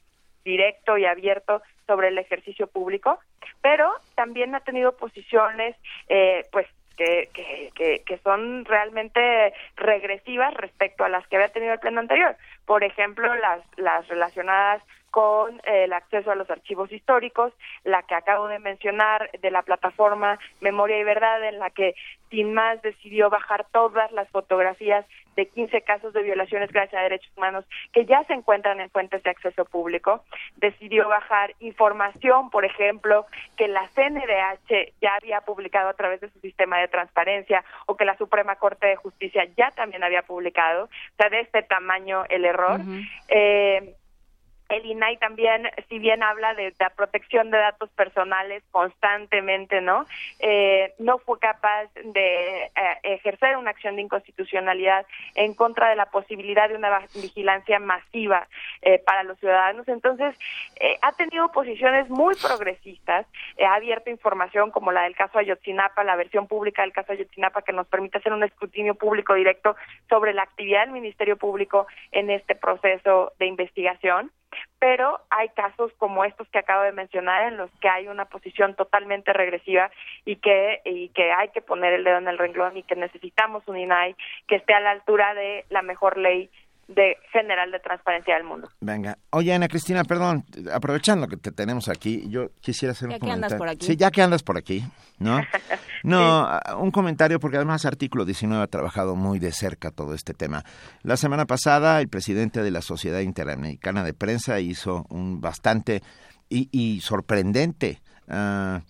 directo 0.46 0.96
y 0.96 1.04
abierto 1.04 1.60
sobre 1.86 2.08
el 2.08 2.18
ejercicio 2.18 2.68
público, 2.68 3.18
pero 3.60 3.92
también 4.14 4.54
ha 4.54 4.60
tenido 4.60 4.96
posiciones, 4.96 5.76
eh, 6.08 6.46
pues 6.52 6.66
que, 6.96 7.28
que, 7.74 8.18
son 8.24 8.64
realmente 8.64 9.52
regresivas 9.76 10.54
respecto 10.54 11.04
a 11.04 11.10
las 11.10 11.26
que 11.26 11.36
había 11.36 11.50
tenido 11.50 11.74
el 11.74 11.78
pleno 11.78 12.00
anterior. 12.00 12.36
Por 12.64 12.84
ejemplo, 12.84 13.34
las, 13.34 13.60
las 13.76 14.08
relacionadas 14.08 14.82
con 15.10 15.56
eh, 15.64 15.84
el 15.84 15.92
acceso 15.92 16.30
a 16.30 16.34
los 16.34 16.48
archivos 16.50 16.90
históricos, 16.90 17.52
la 17.84 18.02
que 18.02 18.14
acabo 18.14 18.48
de 18.48 18.58
mencionar 18.58 19.30
de 19.40 19.50
la 19.50 19.62
plataforma 19.62 20.38
Memoria 20.60 20.98
y 20.98 21.04
Verdad, 21.04 21.44
en 21.44 21.58
la 21.58 21.70
que 21.70 21.94
sin 22.30 22.54
más 22.54 22.80
decidió 22.82 23.28
bajar 23.30 23.66
todas 23.72 24.10
las 24.12 24.28
fotografías 24.30 25.04
de 25.36 25.46
15 25.46 25.82
casos 25.82 26.12
de 26.12 26.22
violaciones 26.22 26.72
gracias 26.72 26.98
a 26.98 27.04
derechos 27.04 27.30
humanos 27.36 27.64
que 27.92 28.06
ya 28.06 28.24
se 28.24 28.32
encuentran 28.32 28.80
en 28.80 28.90
fuentes 28.90 29.22
de 29.22 29.30
acceso 29.30 29.64
público. 29.64 30.24
Decidió 30.56 31.08
bajar 31.08 31.54
información, 31.60 32.50
por 32.50 32.64
ejemplo, 32.64 33.26
que 33.56 33.68
la 33.68 33.86
CNDH 33.88 34.94
ya 35.00 35.14
había 35.14 35.42
publicado 35.42 35.88
a 35.88 35.94
través 35.94 36.20
de 36.20 36.30
su 36.30 36.40
sistema 36.40 36.78
de 36.78 36.88
transparencia 36.88 37.64
o 37.86 37.96
que 37.96 38.04
la 38.04 38.16
Suprema 38.16 38.56
Corte 38.56 38.86
de 38.86 38.96
Justicia 38.96 39.46
ya 39.56 39.70
también 39.72 40.02
había 40.02 40.22
publicado. 40.22 40.84
O 40.84 41.16
sea, 41.16 41.28
de 41.30 41.40
este 41.40 41.62
tamaño 41.62 42.24
el 42.28 42.44
error 42.44 42.80
el 44.68 44.84
INAI 44.84 45.16
también, 45.18 45.68
si 45.88 45.98
bien 45.98 46.22
habla 46.22 46.54
de 46.54 46.74
la 46.78 46.90
protección 46.90 47.50
de 47.50 47.58
datos 47.58 47.88
personales 47.90 48.62
constantemente, 48.70 49.80
¿no? 49.80 50.06
Eh, 50.40 50.92
no 50.98 51.18
fue 51.18 51.38
capaz 51.38 51.86
de 51.94 52.64
eh, 52.64 52.70
ejercer 53.04 53.56
una 53.56 53.70
acción 53.70 53.96
de 53.96 54.02
inconstitucionalidad 54.02 55.06
en 55.34 55.54
contra 55.54 55.88
de 55.88 55.96
la 55.96 56.06
posibilidad 56.06 56.68
de 56.68 56.74
una 56.74 56.98
vigilancia 57.14 57.78
masiva 57.78 58.48
eh, 58.82 58.98
para 58.98 59.22
los 59.22 59.38
ciudadanos. 59.38 59.86
Entonces, 59.88 60.36
ha 61.02 61.12
tenido 61.12 61.50
posiciones 61.52 62.08
muy 62.08 62.34
progresistas, 62.34 63.26
ha 63.64 63.74
abierto 63.74 64.10
información 64.10 64.70
como 64.70 64.92
la 64.92 65.02
del 65.02 65.16
caso 65.16 65.38
Ayotzinapa, 65.38 66.04
la 66.04 66.16
versión 66.16 66.46
pública 66.46 66.82
del 66.82 66.92
caso 66.92 67.12
Ayotzinapa 67.12 67.62
que 67.62 67.72
nos 67.72 67.86
permite 67.86 68.18
hacer 68.18 68.32
un 68.32 68.44
escrutinio 68.44 68.94
público 68.94 69.34
directo 69.34 69.76
sobre 70.08 70.34
la 70.34 70.42
actividad 70.42 70.82
del 70.82 70.92
Ministerio 70.92 71.36
Público 71.36 71.86
en 72.12 72.30
este 72.30 72.54
proceso 72.54 73.32
de 73.38 73.46
investigación 73.46 74.30
pero 74.78 75.20
hay 75.30 75.48
casos 75.50 75.92
como 75.98 76.24
estos 76.24 76.48
que 76.48 76.58
acabo 76.58 76.82
de 76.82 76.92
mencionar 76.92 77.48
en 77.48 77.56
los 77.56 77.70
que 77.80 77.88
hay 77.88 78.08
una 78.08 78.26
posición 78.26 78.74
totalmente 78.74 79.32
regresiva 79.32 79.90
y 80.24 80.36
que 80.36 80.80
y 80.84 81.08
que 81.10 81.32
hay 81.32 81.48
que 81.48 81.62
poner 81.62 81.92
el 81.92 82.04
dedo 82.04 82.18
en 82.18 82.28
el 82.28 82.38
renglón 82.38 82.76
y 82.76 82.82
que 82.82 82.96
necesitamos 82.96 83.66
un 83.66 83.78
INAI 83.78 84.14
que 84.46 84.56
esté 84.56 84.74
a 84.74 84.80
la 84.80 84.90
altura 84.90 85.34
de 85.34 85.64
la 85.70 85.82
mejor 85.82 86.18
ley 86.18 86.50
de 86.88 87.16
general 87.32 87.72
de 87.72 87.80
transparencia 87.80 88.34
del 88.34 88.44
mundo. 88.44 88.68
Venga. 88.80 89.18
Oye, 89.30 89.52
Ana 89.52 89.66
Cristina, 89.68 90.04
perdón, 90.04 90.44
aprovechando 90.72 91.26
que 91.26 91.36
te 91.36 91.50
tenemos 91.50 91.88
aquí, 91.88 92.28
yo 92.28 92.50
quisiera 92.60 92.92
hacer 92.92 93.08
un 93.08 93.18
comentario. 93.18 93.44
Andas 93.44 93.54
por 93.58 93.68
aquí. 93.68 93.86
Sí, 93.86 93.96
ya 93.96 94.10
que 94.10 94.22
andas 94.22 94.42
por 94.42 94.56
aquí, 94.56 94.84
¿no? 95.18 95.40
No, 96.02 96.48
un 96.78 96.92
comentario 96.92 97.40
porque 97.40 97.56
además 97.56 97.84
Artículo 97.84 98.24
19 98.24 98.62
ha 98.62 98.66
trabajado 98.68 99.16
muy 99.16 99.40
de 99.40 99.50
cerca 99.50 99.90
todo 99.90 100.14
este 100.14 100.34
tema. 100.34 100.62
La 101.02 101.16
semana 101.16 101.46
pasada 101.46 102.00
el 102.00 102.08
presidente 102.08 102.62
de 102.62 102.70
la 102.70 102.80
Sociedad 102.80 103.18
Interamericana 103.20 104.04
de 104.04 104.14
Prensa 104.14 104.60
hizo 104.60 105.04
un 105.08 105.40
bastante 105.40 106.02
y, 106.48 107.00
sorprendente 107.00 108.02
ah, 108.28 108.82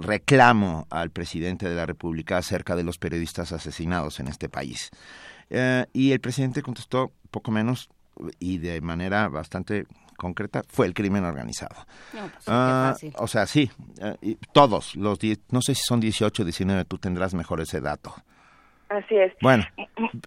reclamo 0.00 0.86
al 0.90 1.10
presidente 1.10 1.68
de 1.68 1.76
la 1.76 1.86
República 1.86 2.38
acerca 2.38 2.74
de 2.74 2.82
los 2.82 2.98
periodistas 2.98 3.52
asesinados 3.52 4.18
en 4.18 4.26
este 4.26 4.48
país. 4.48 4.90
Eh, 5.54 5.84
y 5.92 6.12
el 6.12 6.20
presidente 6.20 6.62
contestó 6.62 7.12
poco 7.30 7.50
menos 7.50 7.90
y 8.38 8.56
de 8.56 8.80
manera 8.80 9.28
bastante 9.28 9.84
concreta 10.16 10.62
fue 10.66 10.86
el 10.86 10.94
crimen 10.94 11.24
organizado. 11.24 11.76
Pues, 12.10 12.22
ah, 12.46 12.94
o 13.16 13.26
sea, 13.26 13.46
sí, 13.46 13.70
eh, 14.00 14.36
todos 14.52 14.96
los 14.96 15.18
no 15.50 15.60
sé 15.60 15.74
si 15.74 15.82
son 15.82 16.00
18 16.00 16.42
o 16.42 16.44
19, 16.46 16.84
tú 16.86 16.96
tendrás 16.96 17.34
mejor 17.34 17.60
ese 17.60 17.82
dato. 17.82 18.14
Así 18.88 19.16
es. 19.16 19.32
Bueno, 19.42 19.64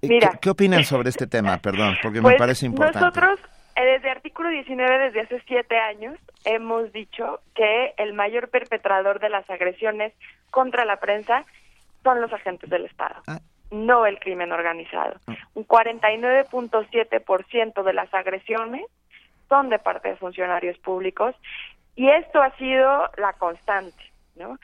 Mira, 0.03 0.37
¿qué, 0.39 0.49
opinan 0.51 0.83
sobre 0.85 1.09
este 1.09 1.25
tema? 1.25 1.57
Perdón, 1.57 1.95
porque 2.03 2.19
me 2.19 2.23
pues, 2.23 2.37
parece 2.37 2.67
importante. 2.67 2.99
Nosotros, 2.99 3.39
eh, 3.75 3.83
desde 3.83 4.11
artículo 4.11 4.49
19, 4.49 5.05
desde 5.05 5.21
hace 5.21 5.41
siete 5.47 5.75
años, 5.77 6.19
hemos 6.43 6.91
dicho 6.93 7.41
que 7.55 7.93
el 7.97 8.13
mayor 8.13 8.49
perpetrador 8.49 9.19
de 9.19 9.29
las 9.29 9.49
agresiones 9.49 10.13
contra 10.51 10.85
la 10.85 10.97
prensa 10.97 11.45
son 12.03 12.21
los 12.21 12.31
agentes 12.31 12.69
del 12.69 12.85
Estado. 12.85 13.15
Ah, 13.25 13.39
no 13.75 14.05
el 14.05 14.19
crimen 14.19 14.51
organizado. 14.51 15.15
Un 15.53 15.67
49.7% 15.67 17.83
de 17.83 17.93
las 17.93 18.13
agresiones 18.13 18.85
son 19.49 19.69
de 19.69 19.79
parte 19.79 20.09
de 20.09 20.15
funcionarios 20.15 20.77
públicos 20.79 21.35
y 21.95 22.09
esto 22.09 22.41
ha 22.41 22.55
sido 22.57 23.09
la 23.17 23.33
constante, 23.33 24.03
¿no? 24.35 24.57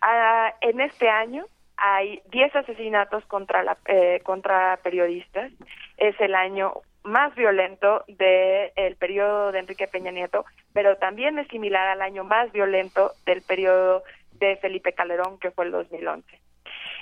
Ah, 0.00 0.54
en 0.60 0.80
este 0.80 1.08
año 1.08 1.44
hay 1.76 2.20
10 2.30 2.56
asesinatos 2.56 3.24
contra 3.26 3.62
la, 3.62 3.76
eh, 3.86 4.20
contra 4.24 4.78
periodistas. 4.82 5.52
Es 5.96 6.20
el 6.20 6.34
año 6.34 6.72
más 7.04 7.34
violento 7.34 8.04
del 8.08 8.96
periodo 8.96 9.52
de 9.52 9.60
Enrique 9.60 9.86
Peña 9.86 10.10
Nieto, 10.10 10.44
pero 10.72 10.96
también 10.96 11.38
es 11.38 11.48
similar 11.48 11.88
al 11.88 12.02
año 12.02 12.24
más 12.24 12.52
violento 12.52 13.12
del 13.24 13.42
periodo 13.42 14.02
de 14.32 14.56
Felipe 14.56 14.92
Calderón, 14.92 15.38
que 15.38 15.50
fue 15.50 15.66
el 15.66 15.72
2011. 15.72 16.47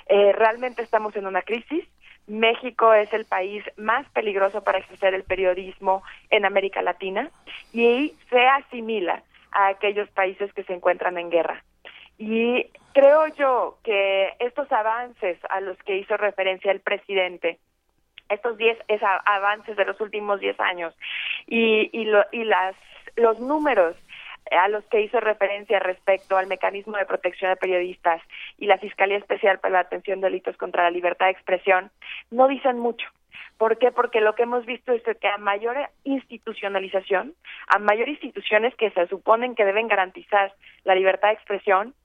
Eh, 0.09 0.31
realmente 0.33 0.81
estamos 0.81 1.15
en 1.15 1.27
una 1.27 1.41
crisis. 1.41 1.85
México 2.27 2.93
es 2.93 3.11
el 3.13 3.25
país 3.25 3.63
más 3.77 4.07
peligroso 4.09 4.63
para 4.63 4.79
ejercer 4.79 5.13
el 5.13 5.23
periodismo 5.23 6.03
en 6.29 6.45
América 6.45 6.81
Latina 6.81 7.29
y 7.71 8.13
se 8.29 8.47
asimila 8.47 9.23
a 9.51 9.67
aquellos 9.67 10.09
países 10.09 10.51
que 10.53 10.63
se 10.63 10.73
encuentran 10.73 11.17
en 11.17 11.29
guerra. 11.29 11.63
Y 12.17 12.65
creo 12.93 13.27
yo 13.27 13.77
que 13.83 14.33
estos 14.39 14.69
avances 14.71 15.37
a 15.49 15.61
los 15.61 15.77
que 15.83 15.97
hizo 15.97 16.17
referencia 16.17 16.71
el 16.71 16.81
presidente, 16.81 17.59
estos 18.27 18.57
10 18.57 18.77
avances 19.25 19.77
de 19.77 19.85
los 19.85 19.99
últimos 20.01 20.39
10 20.39 20.59
años 20.59 20.93
y, 21.45 21.89
y, 21.97 22.05
lo, 22.05 22.25
y 22.31 22.43
las, 22.43 22.75
los 23.15 23.39
números 23.39 23.95
a 24.51 24.67
los 24.69 24.83
que 24.85 25.01
hizo 25.01 25.19
referencia 25.19 25.79
respecto 25.79 26.37
al 26.37 26.47
mecanismo 26.47 26.97
de 26.97 27.05
protección 27.05 27.51
de 27.51 27.57
periodistas 27.57 28.21
y 28.57 28.67
la 28.67 28.77
Fiscalía 28.77 29.17
Especial 29.17 29.59
para 29.59 29.73
la 29.73 29.79
Atención 29.81 30.21
de 30.21 30.27
Delitos 30.27 30.57
contra 30.57 30.83
la 30.83 30.91
Libertad 30.91 31.27
de 31.27 31.33
Expresión 31.33 31.91
no 32.31 32.47
dicen 32.47 32.79
mucho. 32.79 33.07
¿Por 33.57 33.77
qué? 33.79 33.91
Porque 33.91 34.21
lo 34.21 34.35
que 34.35 34.43
hemos 34.43 34.65
visto 34.65 34.93
es 34.93 35.01
que 35.03 35.27
a 35.27 35.37
mayor 35.37 35.77
institucionalización, 36.03 37.33
a 37.67 37.79
mayor 37.79 38.07
instituciones 38.07 38.75
que 38.75 38.91
se 38.91 39.07
suponen 39.07 39.55
que 39.55 39.65
deben 39.65 39.87
garantizar 39.87 40.53
la 40.83 40.93
libertad 40.93 41.29
de 41.29 41.33
expresión, 41.35 41.95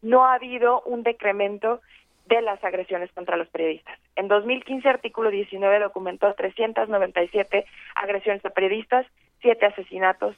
no 0.00 0.24
ha 0.26 0.34
habido 0.34 0.80
un 0.82 1.02
decremento 1.02 1.80
de 2.26 2.40
las 2.40 2.62
agresiones 2.64 3.10
contra 3.12 3.36
los 3.36 3.48
periodistas. 3.48 3.98
En 4.16 4.28
2015, 4.28 4.88
artículo 4.88 5.30
19 5.30 5.80
documentó 5.80 6.32
397 6.32 7.66
agresiones 7.94 8.44
a 8.44 8.50
periodistas, 8.50 9.06
siete 9.40 9.66
asesinatos. 9.66 10.34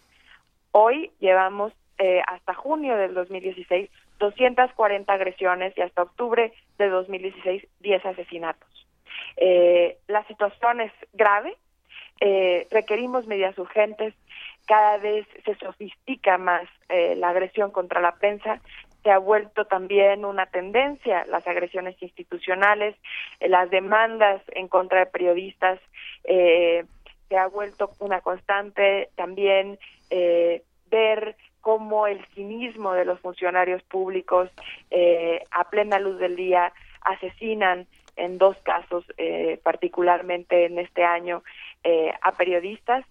Hoy 0.76 1.12
llevamos 1.20 1.72
eh, 1.98 2.20
hasta 2.26 2.52
junio 2.52 2.96
del 2.96 3.14
2016 3.14 3.88
240 4.18 5.12
agresiones 5.12 5.72
y 5.78 5.82
hasta 5.82 6.02
octubre 6.02 6.52
de 6.78 6.88
2016 6.88 7.64
10 7.78 8.06
asesinatos. 8.06 8.68
Eh, 9.36 9.98
la 10.08 10.26
situación 10.26 10.80
es 10.80 10.90
grave, 11.12 11.56
eh, 12.20 12.66
requerimos 12.72 13.24
medidas 13.28 13.56
urgentes, 13.56 14.14
cada 14.66 14.98
vez 14.98 15.28
se 15.44 15.54
sofistica 15.54 16.38
más 16.38 16.64
eh, 16.88 17.14
la 17.14 17.28
agresión 17.28 17.70
contra 17.70 18.00
la 18.00 18.16
prensa, 18.16 18.60
se 19.04 19.12
ha 19.12 19.18
vuelto 19.18 19.66
también 19.66 20.24
una 20.24 20.46
tendencia 20.46 21.24
las 21.26 21.46
agresiones 21.46 21.94
institucionales, 22.02 22.96
eh, 23.38 23.48
las 23.48 23.70
demandas 23.70 24.42
en 24.48 24.66
contra 24.66 24.98
de 24.98 25.06
periodistas, 25.06 25.78
eh, 26.24 26.84
se 27.28 27.36
ha 27.38 27.46
vuelto 27.46 27.90
una 28.00 28.20
constante 28.20 29.10
también 29.14 29.78
eh, 30.16 30.62
ver 30.90 31.36
cómo 31.60 32.06
el 32.06 32.24
cinismo 32.34 32.92
de 32.92 33.04
los 33.04 33.18
funcionarios 33.18 33.82
públicos 33.82 34.48
eh, 34.90 35.42
a 35.50 35.68
plena 35.70 35.98
luz 35.98 36.18
del 36.20 36.36
día 36.36 36.72
asesinan 37.00 37.86
en 38.16 38.38
dos 38.38 38.56
casos, 38.58 39.04
eh, 39.16 39.58
particularmente 39.64 40.66
en 40.66 40.78
este 40.78 41.02
año, 41.02 41.42
eh, 41.82 42.12
a 42.22 42.30
periodistas. 42.32 43.04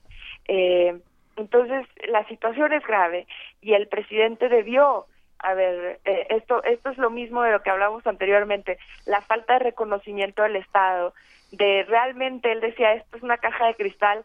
Eh, 0.48 0.98
entonces, 1.36 1.86
la 2.08 2.26
situación 2.28 2.72
es 2.72 2.86
grave 2.86 3.28
y 3.60 3.74
el 3.74 3.88
presidente 3.88 4.48
debió 4.48 5.08
a 5.40 5.56
ver, 5.56 6.00
eh, 6.06 6.28
esto, 6.30 6.64
esto 6.64 6.90
es 6.90 6.98
lo 6.98 7.10
mismo 7.10 7.42
de 7.42 7.52
lo 7.52 7.62
que 7.64 7.70
hablamos 7.70 8.08
anteriormente, 8.08 8.78
la 9.06 9.20
falta 9.20 9.54
de 9.54 9.60
reconocimiento 9.60 10.42
del 10.42 10.56
Estado, 10.56 11.14
de 11.52 11.84
realmente, 11.84 12.50
él 12.50 12.62
decía, 12.62 12.94
esto 12.94 13.18
es 13.18 13.24
una 13.24 13.38
caja 13.38 13.68
de 13.68 13.76
cristal, 13.76 14.24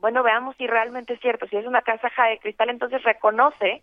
bueno, 0.00 0.22
veamos 0.22 0.56
si 0.56 0.66
realmente 0.66 1.14
es 1.14 1.20
cierto, 1.20 1.46
si 1.46 1.56
es 1.56 1.66
una 1.66 1.82
caja 1.82 2.26
de 2.26 2.38
cristal, 2.38 2.70
entonces 2.70 3.02
reconoce, 3.02 3.82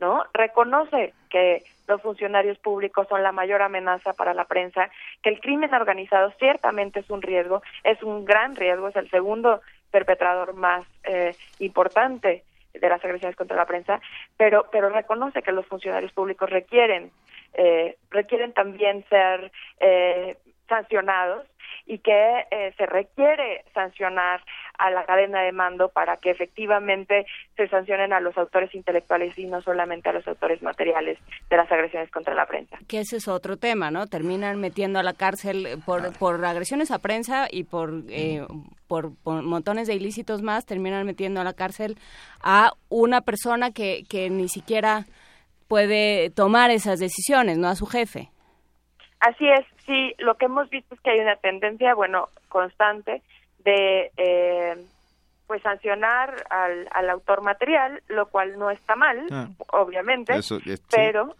¿no? 0.00 0.24
Reconoce 0.32 1.12
que 1.28 1.62
los 1.88 2.02
funcionarios 2.02 2.58
públicos 2.58 3.06
son 3.08 3.22
la 3.22 3.32
mayor 3.32 3.62
amenaza 3.62 4.12
para 4.12 4.34
la 4.34 4.44
prensa, 4.44 4.90
que 5.22 5.30
el 5.30 5.40
crimen 5.40 5.72
organizado 5.74 6.32
ciertamente 6.38 7.00
es 7.00 7.10
un 7.10 7.22
riesgo, 7.22 7.62
es 7.84 8.02
un 8.02 8.24
gran 8.24 8.56
riesgo, 8.56 8.88
es 8.88 8.96
el 8.96 9.10
segundo 9.10 9.60
perpetrador 9.90 10.54
más 10.54 10.84
eh, 11.04 11.34
importante 11.58 12.42
de 12.74 12.88
las 12.88 13.02
agresiones 13.04 13.36
contra 13.36 13.56
la 13.56 13.66
prensa, 13.66 14.00
pero 14.36 14.66
pero 14.70 14.90
reconoce 14.90 15.42
que 15.42 15.52
los 15.52 15.66
funcionarios 15.66 16.12
públicos 16.12 16.50
requieren 16.50 17.10
eh, 17.54 17.96
requieren 18.10 18.52
también 18.52 19.04
ser 19.08 19.50
eh, 19.80 20.36
sancionados 20.68 21.46
y 21.86 21.98
que 21.98 22.46
eh, 22.50 22.74
se 22.76 22.84
requiere 22.84 23.64
sancionar 23.72 24.42
a 24.76 24.90
la 24.90 25.04
cadena 25.04 25.42
de 25.42 25.52
mando 25.52 25.88
para 25.88 26.16
que 26.16 26.30
efectivamente 26.30 27.26
se 27.56 27.68
sancionen 27.68 28.12
a 28.12 28.20
los 28.20 28.36
autores 28.36 28.74
intelectuales 28.74 29.38
y 29.38 29.46
no 29.46 29.62
solamente 29.62 30.08
a 30.08 30.12
los 30.12 30.26
autores 30.26 30.62
materiales 30.62 31.18
de 31.48 31.56
las 31.56 31.70
agresiones 31.70 32.10
contra 32.10 32.34
la 32.34 32.46
prensa. 32.46 32.76
Que 32.88 33.00
ese 33.00 33.16
es 33.16 33.28
otro 33.28 33.56
tema, 33.56 33.90
¿no? 33.90 34.06
Terminan 34.06 34.60
metiendo 34.60 34.98
a 34.98 35.02
la 35.02 35.14
cárcel 35.14 35.80
por, 35.86 36.12
por 36.18 36.44
agresiones 36.44 36.90
a 36.90 36.98
prensa 36.98 37.46
y 37.50 37.64
por, 37.64 38.02
eh, 38.10 38.44
por, 38.88 39.16
por 39.22 39.42
montones 39.42 39.86
de 39.86 39.94
ilícitos 39.94 40.42
más, 40.42 40.66
terminan 40.66 41.06
metiendo 41.06 41.40
a 41.40 41.44
la 41.44 41.54
cárcel 41.54 41.96
a 42.42 42.72
una 42.88 43.20
persona 43.20 43.70
que, 43.70 44.02
que 44.08 44.28
ni 44.28 44.48
siquiera 44.48 45.04
puede 45.68 46.30
tomar 46.30 46.70
esas 46.70 46.98
decisiones, 46.98 47.58
¿no? 47.58 47.68
A 47.68 47.76
su 47.76 47.86
jefe. 47.86 48.30
Así 49.20 49.48
es, 49.48 49.64
sí, 49.86 50.14
lo 50.18 50.34
que 50.36 50.44
hemos 50.46 50.68
visto 50.70 50.94
es 50.94 51.00
que 51.00 51.10
hay 51.10 51.20
una 51.20 51.36
tendencia, 51.36 51.94
bueno, 51.94 52.28
constante 52.48 53.22
de 53.60 54.10
eh, 54.16 54.76
pues 55.46 55.62
sancionar 55.62 56.44
al, 56.50 56.88
al 56.92 57.10
autor 57.10 57.40
material, 57.42 58.02
lo 58.08 58.26
cual 58.26 58.58
no 58.58 58.70
está 58.70 58.94
mal, 58.96 59.26
Ah. 59.30 59.48
obviamente, 59.72 60.34
Eso, 60.34 60.56
es- 60.64 60.80
sí. 60.80 60.86
pero 60.94 61.34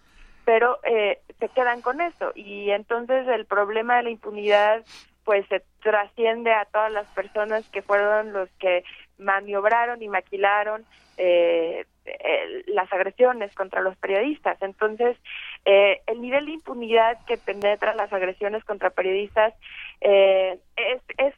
pero 0.44 0.78
eh, 0.84 1.18
se 1.40 1.48
quedan 1.48 1.82
con 1.82 2.00
eso 2.00 2.30
y 2.36 2.70
entonces 2.70 3.26
el 3.26 3.46
problema 3.46 3.96
de 3.96 4.04
la 4.04 4.10
impunidad 4.10 4.84
pues 5.24 5.44
se 5.48 5.64
trasciende 5.82 6.52
a 6.52 6.66
todas 6.66 6.92
las 6.92 7.06
personas 7.08 7.68
que 7.70 7.82
fueron 7.82 8.32
los 8.32 8.48
que 8.60 8.84
maniobraron 9.18 10.00
y 10.02 10.08
maquilaron 10.08 10.84
eh, 11.16 11.84
las 12.66 12.92
agresiones 12.92 13.54
contra 13.54 13.80
los 13.80 13.96
periodistas. 13.96 14.60
Entonces, 14.62 15.16
eh, 15.64 16.00
el 16.06 16.20
nivel 16.20 16.46
de 16.46 16.52
impunidad 16.52 17.24
que 17.26 17.36
penetra 17.36 17.94
las 17.94 18.12
agresiones 18.12 18.64
contra 18.64 18.90
periodistas 18.90 19.54
eh, 20.00 20.58
es, 20.76 21.02
es 21.18 21.34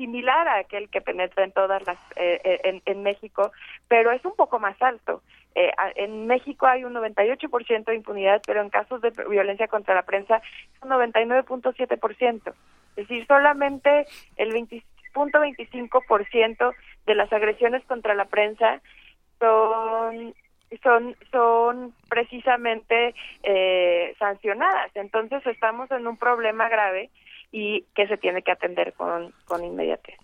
similar 0.00 0.48
a 0.48 0.58
aquel 0.60 0.88
que 0.88 1.02
penetra 1.02 1.44
en 1.44 1.52
todas 1.52 1.86
las 1.86 1.98
eh, 2.16 2.40
eh, 2.42 2.60
en, 2.64 2.80
en 2.86 3.02
México, 3.02 3.52
pero 3.86 4.10
es 4.10 4.24
un 4.24 4.34
poco 4.34 4.58
más 4.58 4.80
alto. 4.80 5.22
Eh, 5.54 5.70
en 5.96 6.26
México 6.26 6.66
hay 6.66 6.84
un 6.84 6.94
98% 6.94 7.84
de 7.84 7.94
impunidad, 7.94 8.40
pero 8.46 8.62
en 8.62 8.70
casos 8.70 9.02
de 9.02 9.10
violencia 9.28 9.68
contra 9.68 9.94
la 9.94 10.02
prensa 10.02 10.36
es 10.36 10.82
un 10.82 10.88
99.7%. 10.88 12.54
Es 12.96 13.08
decir, 13.08 13.26
solamente 13.26 14.06
el 14.36 14.54
20.25% 14.54 16.74
de 17.06 17.14
las 17.14 17.30
agresiones 17.32 17.84
contra 17.84 18.14
la 18.14 18.24
prensa 18.24 18.80
son 19.40 20.34
son 20.84 21.16
son 21.32 21.94
precisamente 22.08 23.14
eh, 23.42 24.14
sancionadas. 24.18 24.90
Entonces 24.94 25.44
estamos 25.46 25.90
en 25.90 26.06
un 26.06 26.16
problema 26.16 26.68
grave 26.68 27.10
y 27.50 27.84
que 27.94 28.06
se 28.06 28.16
tiene 28.16 28.42
que 28.42 28.52
atender 28.52 28.92
con, 28.92 29.32
con 29.46 29.64
inmediatez. 29.64 30.16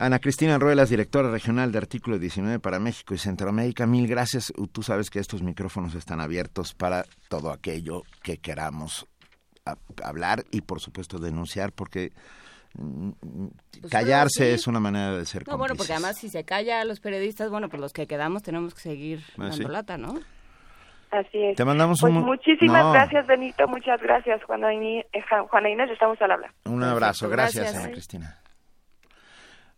Ana 0.00 0.20
Cristina 0.20 0.58
Ruelas, 0.58 0.90
directora 0.90 1.30
regional 1.30 1.72
de 1.72 1.78
Artículo 1.78 2.18
19 2.18 2.60
para 2.60 2.78
México 2.78 3.14
y 3.14 3.18
Centroamérica, 3.18 3.84
mil 3.86 4.06
gracias. 4.06 4.52
Tú 4.72 4.82
sabes 4.82 5.10
que 5.10 5.18
estos 5.18 5.42
micrófonos 5.42 5.94
están 5.96 6.20
abiertos 6.20 6.72
para 6.72 7.04
todo 7.28 7.50
aquello 7.50 8.02
que 8.22 8.38
queramos 8.38 9.08
hablar 10.04 10.44
y, 10.52 10.60
por 10.60 10.80
supuesto, 10.80 11.18
denunciar, 11.18 11.72
porque 11.72 12.12
Pues 12.74 13.90
callarse 13.90 14.44
sí. 14.48 14.54
es 14.54 14.66
una 14.66 14.78
manera 14.80 15.16
de 15.16 15.24
ser 15.26 15.46
No, 15.48 15.56
bueno, 15.58 15.74
porque 15.76 15.92
además 15.92 16.16
si 16.18 16.28
se 16.28 16.44
calla 16.44 16.80
a 16.80 16.84
los 16.84 17.00
periodistas, 17.00 17.50
bueno, 17.50 17.68
pues 17.68 17.80
los 17.80 17.92
que 17.92 18.06
quedamos 18.06 18.42
tenemos 18.42 18.74
que 18.74 18.80
seguir 18.80 19.20
Ah, 19.32 19.48
dando 19.48 19.56
sí. 19.56 19.64
lata, 19.64 19.96
¿no? 19.98 20.18
Así 21.10 21.38
es. 21.38 21.56
Te 21.56 21.64
mandamos 21.64 21.98
Pues 22.00 22.12
un 22.12 22.20
mu- 22.20 22.26
muchísimas 22.26 22.84
No. 22.84 22.92
gracias, 22.92 23.26
Benito. 23.26 23.66
Muchas 23.66 24.00
gracias, 24.02 24.42
Juana 24.44 24.72
Inés. 24.74 25.06
Juana 25.50 25.70
Inés 25.70 25.90
estamos 25.90 26.20
al 26.20 26.30
habla. 26.32 26.52
Un 26.66 26.82
abrazo, 26.84 27.28
gracias, 27.30 27.64
gracias. 27.64 27.82
Ana 27.84 27.92
Cristina. 27.92 28.38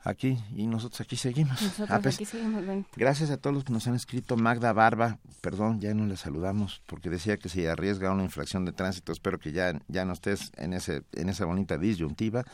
Aquí, 0.03 0.39
y 0.57 0.67
nosotros 0.67 0.99
aquí 1.03 1.15
seguimos. 1.17 1.61
Nosotros 1.61 1.91
Ah, 1.91 2.01
pues, 2.03 2.15
aquí 2.15 2.25
seguimos, 2.25 2.67
Benito. 2.67 2.89
Gracias 2.97 3.31
a 3.31 3.37
todos 3.37 3.55
los 3.55 3.65
que 3.65 3.73
nos 3.75 3.87
han 3.87 3.95
escrito. 3.95 4.35
Magda 4.39 4.73
Barba, 4.73 5.19
perdón, 5.43 5.79
ya 5.79 5.93
no 5.93 6.07
le 6.07 6.17
saludamos 6.17 6.83
porque 6.87 7.11
decía 7.11 7.37
que 7.37 7.51
se 7.51 7.69
arriesga 7.69 8.09
a 8.09 8.13
una 8.13 8.23
infracción 8.25 8.65
de 8.65 8.73
tránsito. 8.73 9.13
Espero 9.13 9.39
que 9.39 9.53
ya, 9.53 9.79
ya 9.89 10.07
no 10.07 10.15
estés 10.15 10.53
en, 10.57 10.73
ese, 10.73 11.03
en 11.13 11.29
esa 11.29 11.45
bonita 11.45 11.77
disyuntiva. 11.77 12.45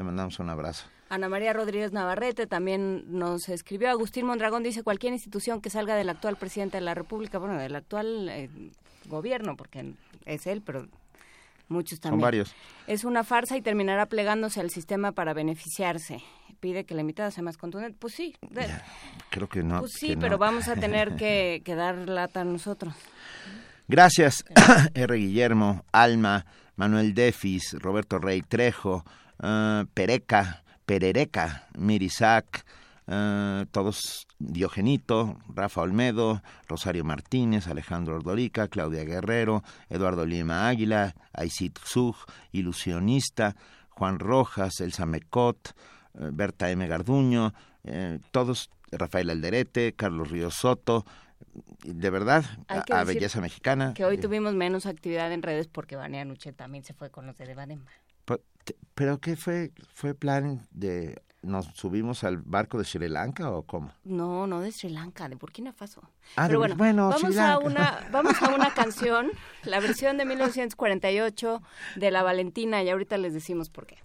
Te 0.00 0.04
mandamos 0.04 0.38
un 0.38 0.48
abrazo. 0.48 0.86
Ana 1.10 1.28
María 1.28 1.52
Rodríguez 1.52 1.92
Navarrete 1.92 2.46
también 2.46 3.04
nos 3.18 3.50
escribió. 3.50 3.90
Agustín 3.90 4.24
Mondragón 4.24 4.62
dice 4.62 4.82
cualquier 4.82 5.12
institución 5.12 5.60
que 5.60 5.68
salga 5.68 5.94
del 5.94 6.08
actual 6.08 6.36
presidente 6.36 6.78
de 6.78 6.80
la 6.80 6.94
República, 6.94 7.36
bueno, 7.36 7.58
del 7.58 7.76
actual 7.76 8.30
eh, 8.30 8.48
gobierno, 9.08 9.58
porque 9.58 9.92
es 10.24 10.46
él, 10.46 10.62
pero 10.64 10.88
muchos 11.68 11.98
Son 11.98 12.12
también. 12.12 12.22
varios. 12.22 12.54
Es 12.86 13.04
una 13.04 13.24
farsa 13.24 13.58
y 13.58 13.60
terminará 13.60 14.06
plegándose 14.06 14.58
al 14.60 14.70
sistema 14.70 15.12
para 15.12 15.34
beneficiarse. 15.34 16.22
Pide 16.60 16.84
que 16.84 16.94
la 16.94 17.02
invitada 17.02 17.30
sea 17.30 17.42
más 17.42 17.58
contundente. 17.58 17.98
Pues 18.00 18.14
sí, 18.14 18.34
de- 18.48 18.66
Creo 19.28 19.50
que 19.50 19.62
no. 19.62 19.80
pues 19.80 19.92
sí, 19.92 20.14
no. 20.14 20.20
pero 20.22 20.38
vamos 20.38 20.66
a 20.68 20.76
tener 20.76 21.14
que, 21.16 21.60
que 21.62 21.74
dar 21.74 22.08
lata 22.08 22.42
nosotros. 22.42 22.94
Gracias, 23.86 24.46
R. 24.94 25.14
Guillermo, 25.18 25.84
Alma, 25.92 26.46
Manuel 26.76 27.12
Defis, 27.12 27.74
Roberto 27.78 28.18
Rey 28.18 28.40
Trejo, 28.40 29.04
eh, 29.42 29.84
Pereca, 29.94 30.62
Perereca, 30.86 31.68
Mirisac, 31.76 32.64
eh, 33.12 33.66
todos 33.72 34.26
Diogenito, 34.38 35.36
Rafa 35.52 35.80
Olmedo, 35.82 36.42
Rosario 36.68 37.04
Martínez, 37.04 37.66
Alejandro 37.66 38.14
Ordorica, 38.14 38.68
Claudia 38.68 39.04
Guerrero, 39.04 39.62
Eduardo 39.88 40.24
Lima 40.24 40.68
Águila, 40.68 41.14
Aisit 41.32 41.78
Zug, 41.84 42.16
Ilusionista, 42.52 43.56
Juan 43.88 44.18
Rojas, 44.18 44.80
Elsa 44.80 45.06
Mecot, 45.06 45.74
eh, 46.14 46.30
Berta 46.32 46.70
M. 46.70 46.86
Garduño, 46.86 47.52
eh, 47.84 48.20
todos, 48.30 48.70
Rafael 48.92 49.30
Alderete, 49.30 49.92
Carlos 49.94 50.30
Ríos 50.30 50.54
Soto, 50.54 51.04
de 51.82 52.10
verdad, 52.10 52.44
a, 52.68 53.04
Belleza 53.04 53.40
Mexicana. 53.40 53.92
Que 53.94 54.04
hoy 54.04 54.18
tuvimos 54.18 54.54
menos 54.54 54.86
actividad 54.86 55.32
en 55.32 55.42
redes 55.42 55.66
porque 55.66 55.96
Vania 55.96 56.24
Nuche 56.24 56.52
también 56.52 56.84
se 56.84 56.94
fue 56.94 57.10
con 57.10 57.26
los 57.26 57.36
de 57.38 57.46
Devadema. 57.46 57.90
¿Pero 58.94 59.18
qué 59.18 59.36
fue? 59.36 59.72
¿Fue 59.92 60.14
plan 60.14 60.66
de 60.70 61.22
nos 61.42 61.66
subimos 61.74 62.22
al 62.24 62.38
barco 62.38 62.78
de 62.78 62.84
Sri 62.84 63.08
Lanka 63.08 63.50
o 63.50 63.62
cómo? 63.62 63.92
No, 64.04 64.46
no 64.46 64.60
de 64.60 64.72
Sri 64.72 64.90
Lanka, 64.90 65.28
de 65.28 65.36
Burkina 65.36 65.72
Faso. 65.72 66.02
Ah, 66.36 66.46
Pero 66.46 66.58
bueno, 66.58 66.76
bueno, 66.76 67.08
vamos, 67.08 67.36
a 67.38 67.58
una, 67.58 68.08
vamos 68.12 68.42
a 68.42 68.54
una 68.54 68.74
canción, 68.74 69.30
la 69.64 69.80
versión 69.80 70.18
de 70.18 70.26
1948 70.26 71.62
de 71.96 72.10
La 72.10 72.22
Valentina, 72.22 72.82
y 72.82 72.90
ahorita 72.90 73.16
les 73.16 73.32
decimos 73.32 73.70
por 73.70 73.86
qué. 73.86 73.98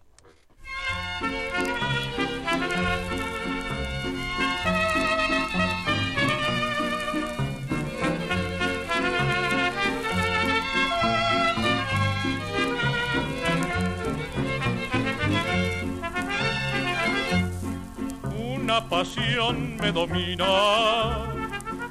Una 18.76 18.90
pasión 18.90 19.78
me 19.78 19.90
domina 19.90 21.24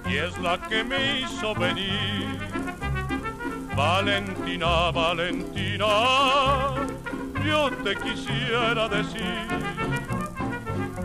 y 0.05 0.17
es 0.17 0.37
la 0.41 0.61
que 0.69 0.85
me 0.85 1.21
hizo 1.21 1.55
venir. 1.55 2.39
Valentina, 3.75 4.91
Valentina, 4.91 5.87
yo 7.43 7.71
te 7.83 7.97
quisiera 7.97 8.87
decir. 8.87 9.47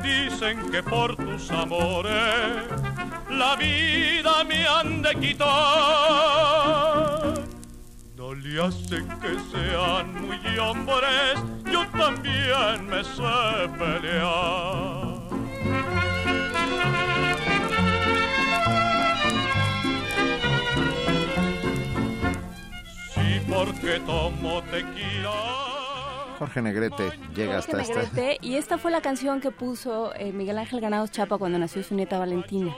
Dicen 0.03 0.69
que 0.69 0.83
por 0.83 1.15
tus 1.15 1.49
amores 1.49 2.65
la 3.29 3.55
vida 3.55 4.43
me 4.43 4.67
han 4.67 5.01
de 5.01 5.15
quitar. 5.15 5.47
No 8.17 8.33
le 8.33 8.61
hacen 8.61 9.07
que 9.21 9.39
sean 9.49 10.27
muy 10.27 10.57
hombres, 10.57 11.39
yo 11.71 11.87
también 11.97 12.85
me 12.85 13.01
sé 13.01 13.69
pelear. 13.77 15.18
Porque 23.65 23.99
tomo 24.05 24.61
tequila. 24.63 26.35
Jorge 26.37 26.61
Negrete 26.61 27.11
llega 27.35 27.57
hasta 27.57 27.77
Jorge 27.77 27.91
esta. 27.91 28.21
Negrete, 28.21 28.37
y 28.41 28.55
esta 28.55 28.77
fue 28.77 28.91
la 28.91 29.01
canción 29.01 29.41
que 29.41 29.51
puso 29.51 30.13
eh, 30.15 30.31
Miguel 30.31 30.57
Ángel 30.57 30.79
Granados 30.79 31.11
Chapa 31.11 31.37
cuando 31.37 31.59
nació 31.59 31.83
su 31.83 31.95
nieta 31.95 32.17
Valentina. 32.17 32.73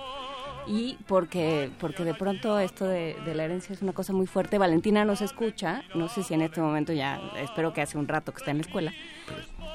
Y 0.68 0.98
porque, 1.08 1.72
porque 1.80 2.04
de 2.04 2.14
pronto 2.14 2.60
esto 2.60 2.86
de, 2.86 3.16
de 3.26 3.36
la 3.36 3.46
herencia 3.46 3.74
es 3.74 3.82
una 3.82 3.94
cosa 3.94 4.14
muy 4.14 4.28
fuerte. 4.28 4.58
Valentina 4.58 5.06
nos 5.06 5.22
escucha, 5.22 5.84
no 5.96 6.08
sé 6.08 6.24
si 6.24 6.34
en 6.34 6.42
este 6.42 6.62
momento 6.62 6.94
ya, 6.94 7.20
espero 7.38 7.74
que 7.74 7.82
hace 7.82 7.98
un 7.98 8.08
rato 8.08 8.32
que 8.32 8.40
está 8.40 8.52
en 8.52 8.58
la 8.58 8.62
escuela. 8.62 8.94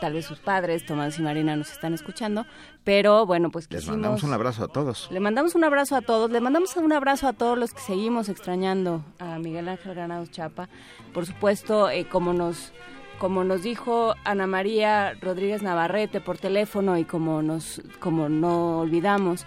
Tal 0.00 0.12
vez 0.12 0.26
sus 0.26 0.38
padres, 0.38 0.84
Tomás 0.84 1.18
y 1.18 1.22
Marina, 1.22 1.56
nos 1.56 1.72
están 1.72 1.94
escuchando. 1.94 2.44
Pero 2.84 3.26
bueno, 3.26 3.50
pues 3.50 3.66
Les 3.70 3.80
quisimos... 3.80 3.96
mandamos 3.98 4.22
un 4.22 4.32
abrazo 4.32 4.64
a 4.64 4.68
todos. 4.68 5.08
Le 5.10 5.20
mandamos 5.20 5.54
un 5.54 5.64
abrazo 5.64 5.96
a 5.96 6.02
todos, 6.02 6.30
le 6.30 6.40
mandamos 6.40 6.76
un 6.76 6.92
abrazo 6.92 7.26
a 7.28 7.32
todos 7.32 7.58
los 7.58 7.72
que 7.72 7.80
seguimos 7.80 8.28
extrañando 8.28 9.02
a 9.18 9.38
Miguel 9.38 9.68
Ángel 9.68 9.94
Granados 9.94 10.30
Chapa. 10.30 10.68
Por 11.14 11.26
supuesto, 11.26 11.90
eh, 11.90 12.06
como 12.06 12.32
nos 12.32 12.72
como 13.18 13.44
nos 13.44 13.62
dijo 13.62 14.14
Ana 14.24 14.46
María 14.46 15.14
Rodríguez 15.14 15.62
Navarrete 15.62 16.20
por 16.20 16.36
teléfono 16.36 16.98
y 16.98 17.04
como 17.04 17.40
nos 17.40 17.80
como 17.98 18.28
no 18.28 18.80
olvidamos, 18.80 19.46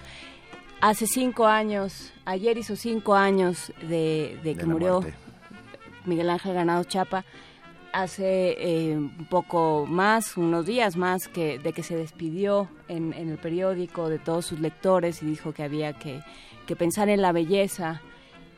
hace 0.82 1.08
cinco 1.08 1.48
años, 1.48 2.14
ayer 2.25 2.58
hizo 2.58 2.75
cinco 2.75 3.16
años 3.16 3.72
de, 3.82 4.40
de 4.43 4.56
que 4.56 4.61
De 4.61 4.66
murió 4.66 5.01
muerte. 5.01 5.17
Miguel 6.06 6.30
Ángel 6.30 6.53
Granados 6.53 6.88
Chapa. 6.88 7.25
Hace 7.91 8.56
eh, 8.59 8.95
un 8.95 9.27
poco 9.30 9.88
más, 9.88 10.38
unos 10.38 10.66
días 10.66 10.95
más, 10.95 11.27
que 11.27 11.58
de 11.58 11.74
que 11.74 11.82
se 11.82 11.95
despidió 11.95 12.69
en, 12.88 13.14
en 13.14 13.30
el 13.30 13.40
periódico 13.40 14.09
de 14.09 14.19
todos 14.19 14.45
sus 14.45 14.59
lectores 14.59 15.24
y 15.24 15.25
dijo 15.25 15.53
que 15.53 15.64
había 15.64 15.93
que, 15.93 16.22
que 16.67 16.75
pensar 16.75 17.09
en 17.09 17.22
la 17.24 17.32
belleza 17.32 18.01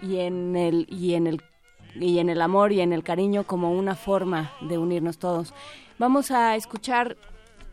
y 0.02 0.18
en 0.20 0.56
el 0.58 0.86
y 0.90 1.14
en 1.14 1.28
el 1.28 1.42
y 1.96 2.20
en 2.20 2.30
el 2.30 2.42
amor 2.42 2.74
y 2.74 2.82
en 2.82 2.92
el 2.92 3.04
cariño 3.04 3.46
como 3.46 3.72
una 3.72 3.96
forma 3.96 4.52
de 4.62 4.78
unirnos 4.78 5.18
todos. 5.18 5.54
Vamos 5.98 6.32
a 6.32 6.58
escuchar 6.58 7.16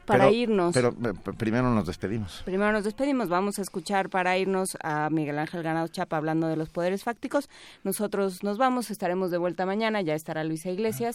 para 0.09 0.25
Pero- 0.25 0.35
irnos. 0.37 0.75
Pero 0.75 0.89
eh, 0.89 1.13
primero 1.37 1.73
nos 1.73 1.87
despedimos. 1.87 2.43
Primero 2.45 2.73
nos 2.73 2.83
despedimos, 2.85 3.29
vamos 3.29 3.59
a 3.59 3.63
escuchar 3.63 4.09
para 4.11 4.37
irnos 4.37 4.77
a 4.83 5.09
Miguel 5.11 5.39
Ángel 5.39 5.63
Ganado 5.63 5.87
Chapa 5.89 6.17
hablando 6.17 6.49
de 6.49 6.57
los 6.57 6.71
poderes 6.71 7.05
fácticos. 7.05 7.49
Nosotros 7.85 8.43
nos 8.43 8.59
vamos, 8.59 8.91
estaremos 8.91 9.31
de 9.31 9.39
vuelta 9.39 9.67
mañana, 9.67 10.01
ya 10.03 10.15
estará 10.15 10.43
Luisa 10.43 10.71
Iglesias. 10.71 11.15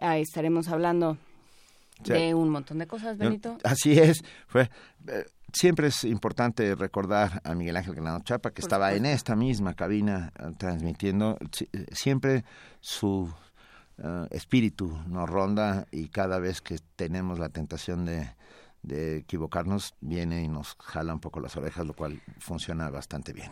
Ahí 0.00 0.22
estaremos 0.22 0.68
hablando 0.68 1.16
de 2.04 2.34
un 2.34 2.48
montón 2.50 2.78
de 2.78 2.86
cosas, 2.86 3.16
Benito. 3.18 3.56
Así 3.64 3.98
es. 3.98 4.22
Fue, 4.48 4.70
eh, 5.08 5.24
siempre 5.52 5.86
es 5.88 6.04
importante 6.04 6.74
recordar 6.74 7.40
a 7.44 7.54
Miguel 7.54 7.76
Ángel 7.76 7.94
Granado 7.94 8.20
Chapa, 8.24 8.50
que 8.50 8.60
Por 8.60 8.64
estaba 8.64 8.92
en 8.94 9.06
esta 9.06 9.36
misma 9.36 9.74
cabina 9.74 10.32
eh, 10.38 10.52
transmitiendo. 10.58 11.38
Si- 11.52 11.68
siempre 11.92 12.44
su 12.80 13.32
eh, 13.98 14.26
espíritu 14.30 14.96
nos 15.06 15.28
ronda 15.28 15.86
y 15.90 16.08
cada 16.08 16.38
vez 16.38 16.60
que 16.60 16.78
tenemos 16.96 17.38
la 17.38 17.48
tentación 17.48 18.04
de, 18.04 18.28
de 18.84 19.18
equivocarnos, 19.18 19.94
viene 20.00 20.42
y 20.42 20.48
nos 20.48 20.76
jala 20.78 21.14
un 21.14 21.20
poco 21.20 21.40
las 21.40 21.56
orejas, 21.56 21.86
lo 21.86 21.94
cual 21.94 22.20
funciona 22.38 22.90
bastante 22.90 23.32
bien. 23.32 23.50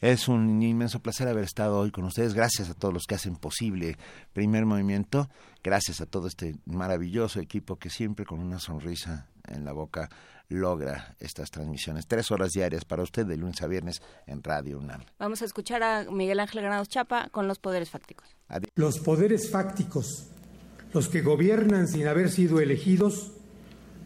Es 0.00 0.28
un 0.28 0.62
inmenso 0.62 1.00
placer 1.00 1.28
haber 1.28 1.44
estado 1.44 1.78
hoy 1.78 1.90
con 1.90 2.04
ustedes. 2.04 2.34
Gracias 2.34 2.70
a 2.70 2.74
todos 2.74 2.92
los 2.92 3.04
que 3.06 3.14
hacen 3.14 3.36
posible 3.36 3.96
Primer 4.32 4.66
Movimiento. 4.66 5.28
Gracias 5.62 6.00
a 6.00 6.06
todo 6.06 6.26
este 6.26 6.56
maravilloso 6.64 7.40
equipo 7.40 7.76
que 7.76 7.90
siempre 7.90 8.24
con 8.24 8.40
una 8.40 8.58
sonrisa 8.58 9.28
en 9.46 9.64
la 9.64 9.72
boca 9.72 10.10
logra 10.52 11.14
estas 11.18 11.50
transmisiones. 11.50 12.06
Tres 12.06 12.30
horas 12.30 12.52
diarias 12.52 12.84
para 12.84 13.02
usted 13.02 13.26
de 13.26 13.36
lunes 13.36 13.62
a 13.62 13.66
viernes 13.66 14.02
en 14.26 14.42
Radio 14.42 14.78
UNAM. 14.78 15.02
Vamos 15.18 15.42
a 15.42 15.44
escuchar 15.44 15.82
a 15.82 16.04
Miguel 16.10 16.40
Ángel 16.40 16.62
Granados 16.62 16.88
Chapa 16.88 17.28
con 17.30 17.48
los 17.48 17.58
poderes 17.58 17.90
fácticos. 17.90 18.28
Los 18.74 18.98
poderes 18.98 19.50
fácticos, 19.50 20.28
los 20.92 21.08
que 21.08 21.22
gobiernan 21.22 21.88
sin 21.88 22.06
haber 22.06 22.30
sido 22.30 22.60
elegidos, 22.60 23.32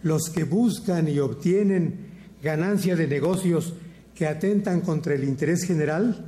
los 0.02 0.30
que 0.30 0.44
buscan 0.44 1.08
y 1.08 1.18
obtienen 1.18 2.10
ganancia 2.42 2.96
de 2.96 3.06
negocios 3.06 3.74
que 4.14 4.26
atentan 4.26 4.80
contra 4.80 5.14
el 5.14 5.24
interés 5.24 5.64
general, 5.64 6.24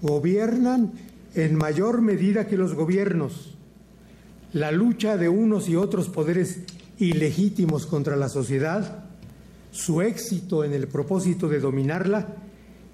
gobiernan 0.00 0.92
en 1.34 1.56
mayor 1.56 2.02
medida 2.02 2.46
que 2.46 2.56
los 2.56 2.74
gobiernos. 2.74 3.54
La 4.52 4.70
lucha 4.72 5.16
de 5.16 5.28
unos 5.28 5.68
y 5.68 5.76
otros 5.76 6.08
poderes 6.08 6.60
ilegítimos 6.98 7.86
contra 7.86 8.16
la 8.16 8.28
sociedad, 8.28 9.01
su 9.72 10.02
éxito 10.02 10.62
en 10.62 10.74
el 10.74 10.86
propósito 10.86 11.48
de 11.48 11.58
dominarla, 11.58 12.36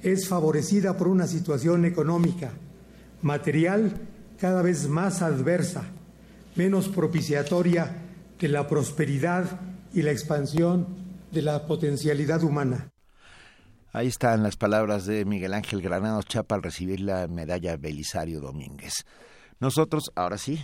es 0.00 0.28
favorecida 0.28 0.97
por 0.97 1.08
una 1.08 1.26
situación 1.26 1.84
económica, 1.84 2.52
material 3.20 3.92
cada 4.39 4.62
vez 4.62 4.89
más 4.89 5.20
adversa, 5.20 5.84
menos 6.55 6.89
propiciatoria 6.89 8.05
de 8.39 8.48
la 8.48 8.68
prosperidad 8.68 9.60
y 9.92 10.02
la 10.02 10.12
expansión 10.12 10.86
de 11.32 11.42
la 11.42 11.66
potencialidad 11.66 12.44
humana. 12.44 12.90
Ahí 13.92 14.07
están 14.07 14.44
las 14.44 14.57
palabras 14.57 15.07
de 15.07 15.24
Miguel 15.24 15.55
Ángel 15.55 15.82
Granados 15.82 16.26
Chapa 16.26 16.55
al 16.55 16.62
recibir 16.62 17.00
la 17.00 17.26
medalla 17.26 17.76
Belisario 17.76 18.40
Domínguez. 18.40 19.05
Nosotros, 19.58 20.12
ahora 20.15 20.39
sí, 20.39 20.60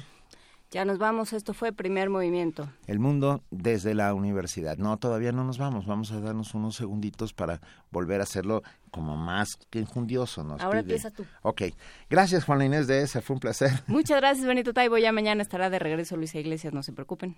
Ya 0.75 0.85
nos 0.85 0.99
vamos, 0.99 1.33
esto 1.33 1.55
fue 1.55 1.73
primer 1.73 2.11
movimiento. 2.11 2.69
el 2.89 2.99
mundo 2.99 3.45
desde 3.53 3.95
la 3.95 4.13
universidad. 4.13 4.77
No, 4.77 4.97
todavía 4.97 5.31
no 5.31 5.45
nos 5.45 5.57
vamos, 5.57 5.87
vamos 5.87 6.11
a 6.11 6.19
darnos 6.19 6.53
unos 6.53 6.75
segunditos 6.75 7.33
para 7.33 7.61
volver 7.93 8.19
a 8.19 8.25
hacerlo 8.25 8.65
como 8.91 9.17
más 9.17 9.55
que 9.71 9.79
enjundioso. 9.79 10.43
Nos 10.43 10.61
Ahora 10.61 10.83
pide. 10.83 10.97
empieza 10.97 11.13
tú. 11.13 11.25
Ok, 11.43 11.63
gracias 12.11 12.43
Juana 12.43 12.65
Inés 12.65 12.89
de 12.89 13.03
esa, 13.03 13.23
fue 13.23 13.35
un 13.35 13.41
placer. 13.41 13.71
Muchas 13.87 14.21
gracias, 14.21 14.45
Benito 14.45 14.73
Taibo. 14.75 14.99
Ya 14.99 15.13
mañana 15.13 15.43
estará 15.43 15.71
de 15.71 15.79
regreso 15.79 16.17
Luisa 16.17 16.41
Iglesias, 16.41 16.75
no 16.75 16.83
se 16.83 16.93
preocupen. 16.93 17.37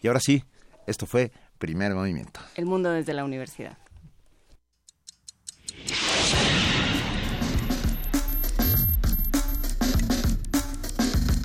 Y 0.00 0.06
ahora 0.08 0.20
sí, 0.20 0.42
esto 0.86 1.04
fue 1.04 1.30
Primer 1.58 1.94
Movimiento. 1.94 2.40
El 2.54 2.64
mundo 2.64 2.90
desde 2.90 3.12
la 3.12 3.26
universidad. 3.26 3.76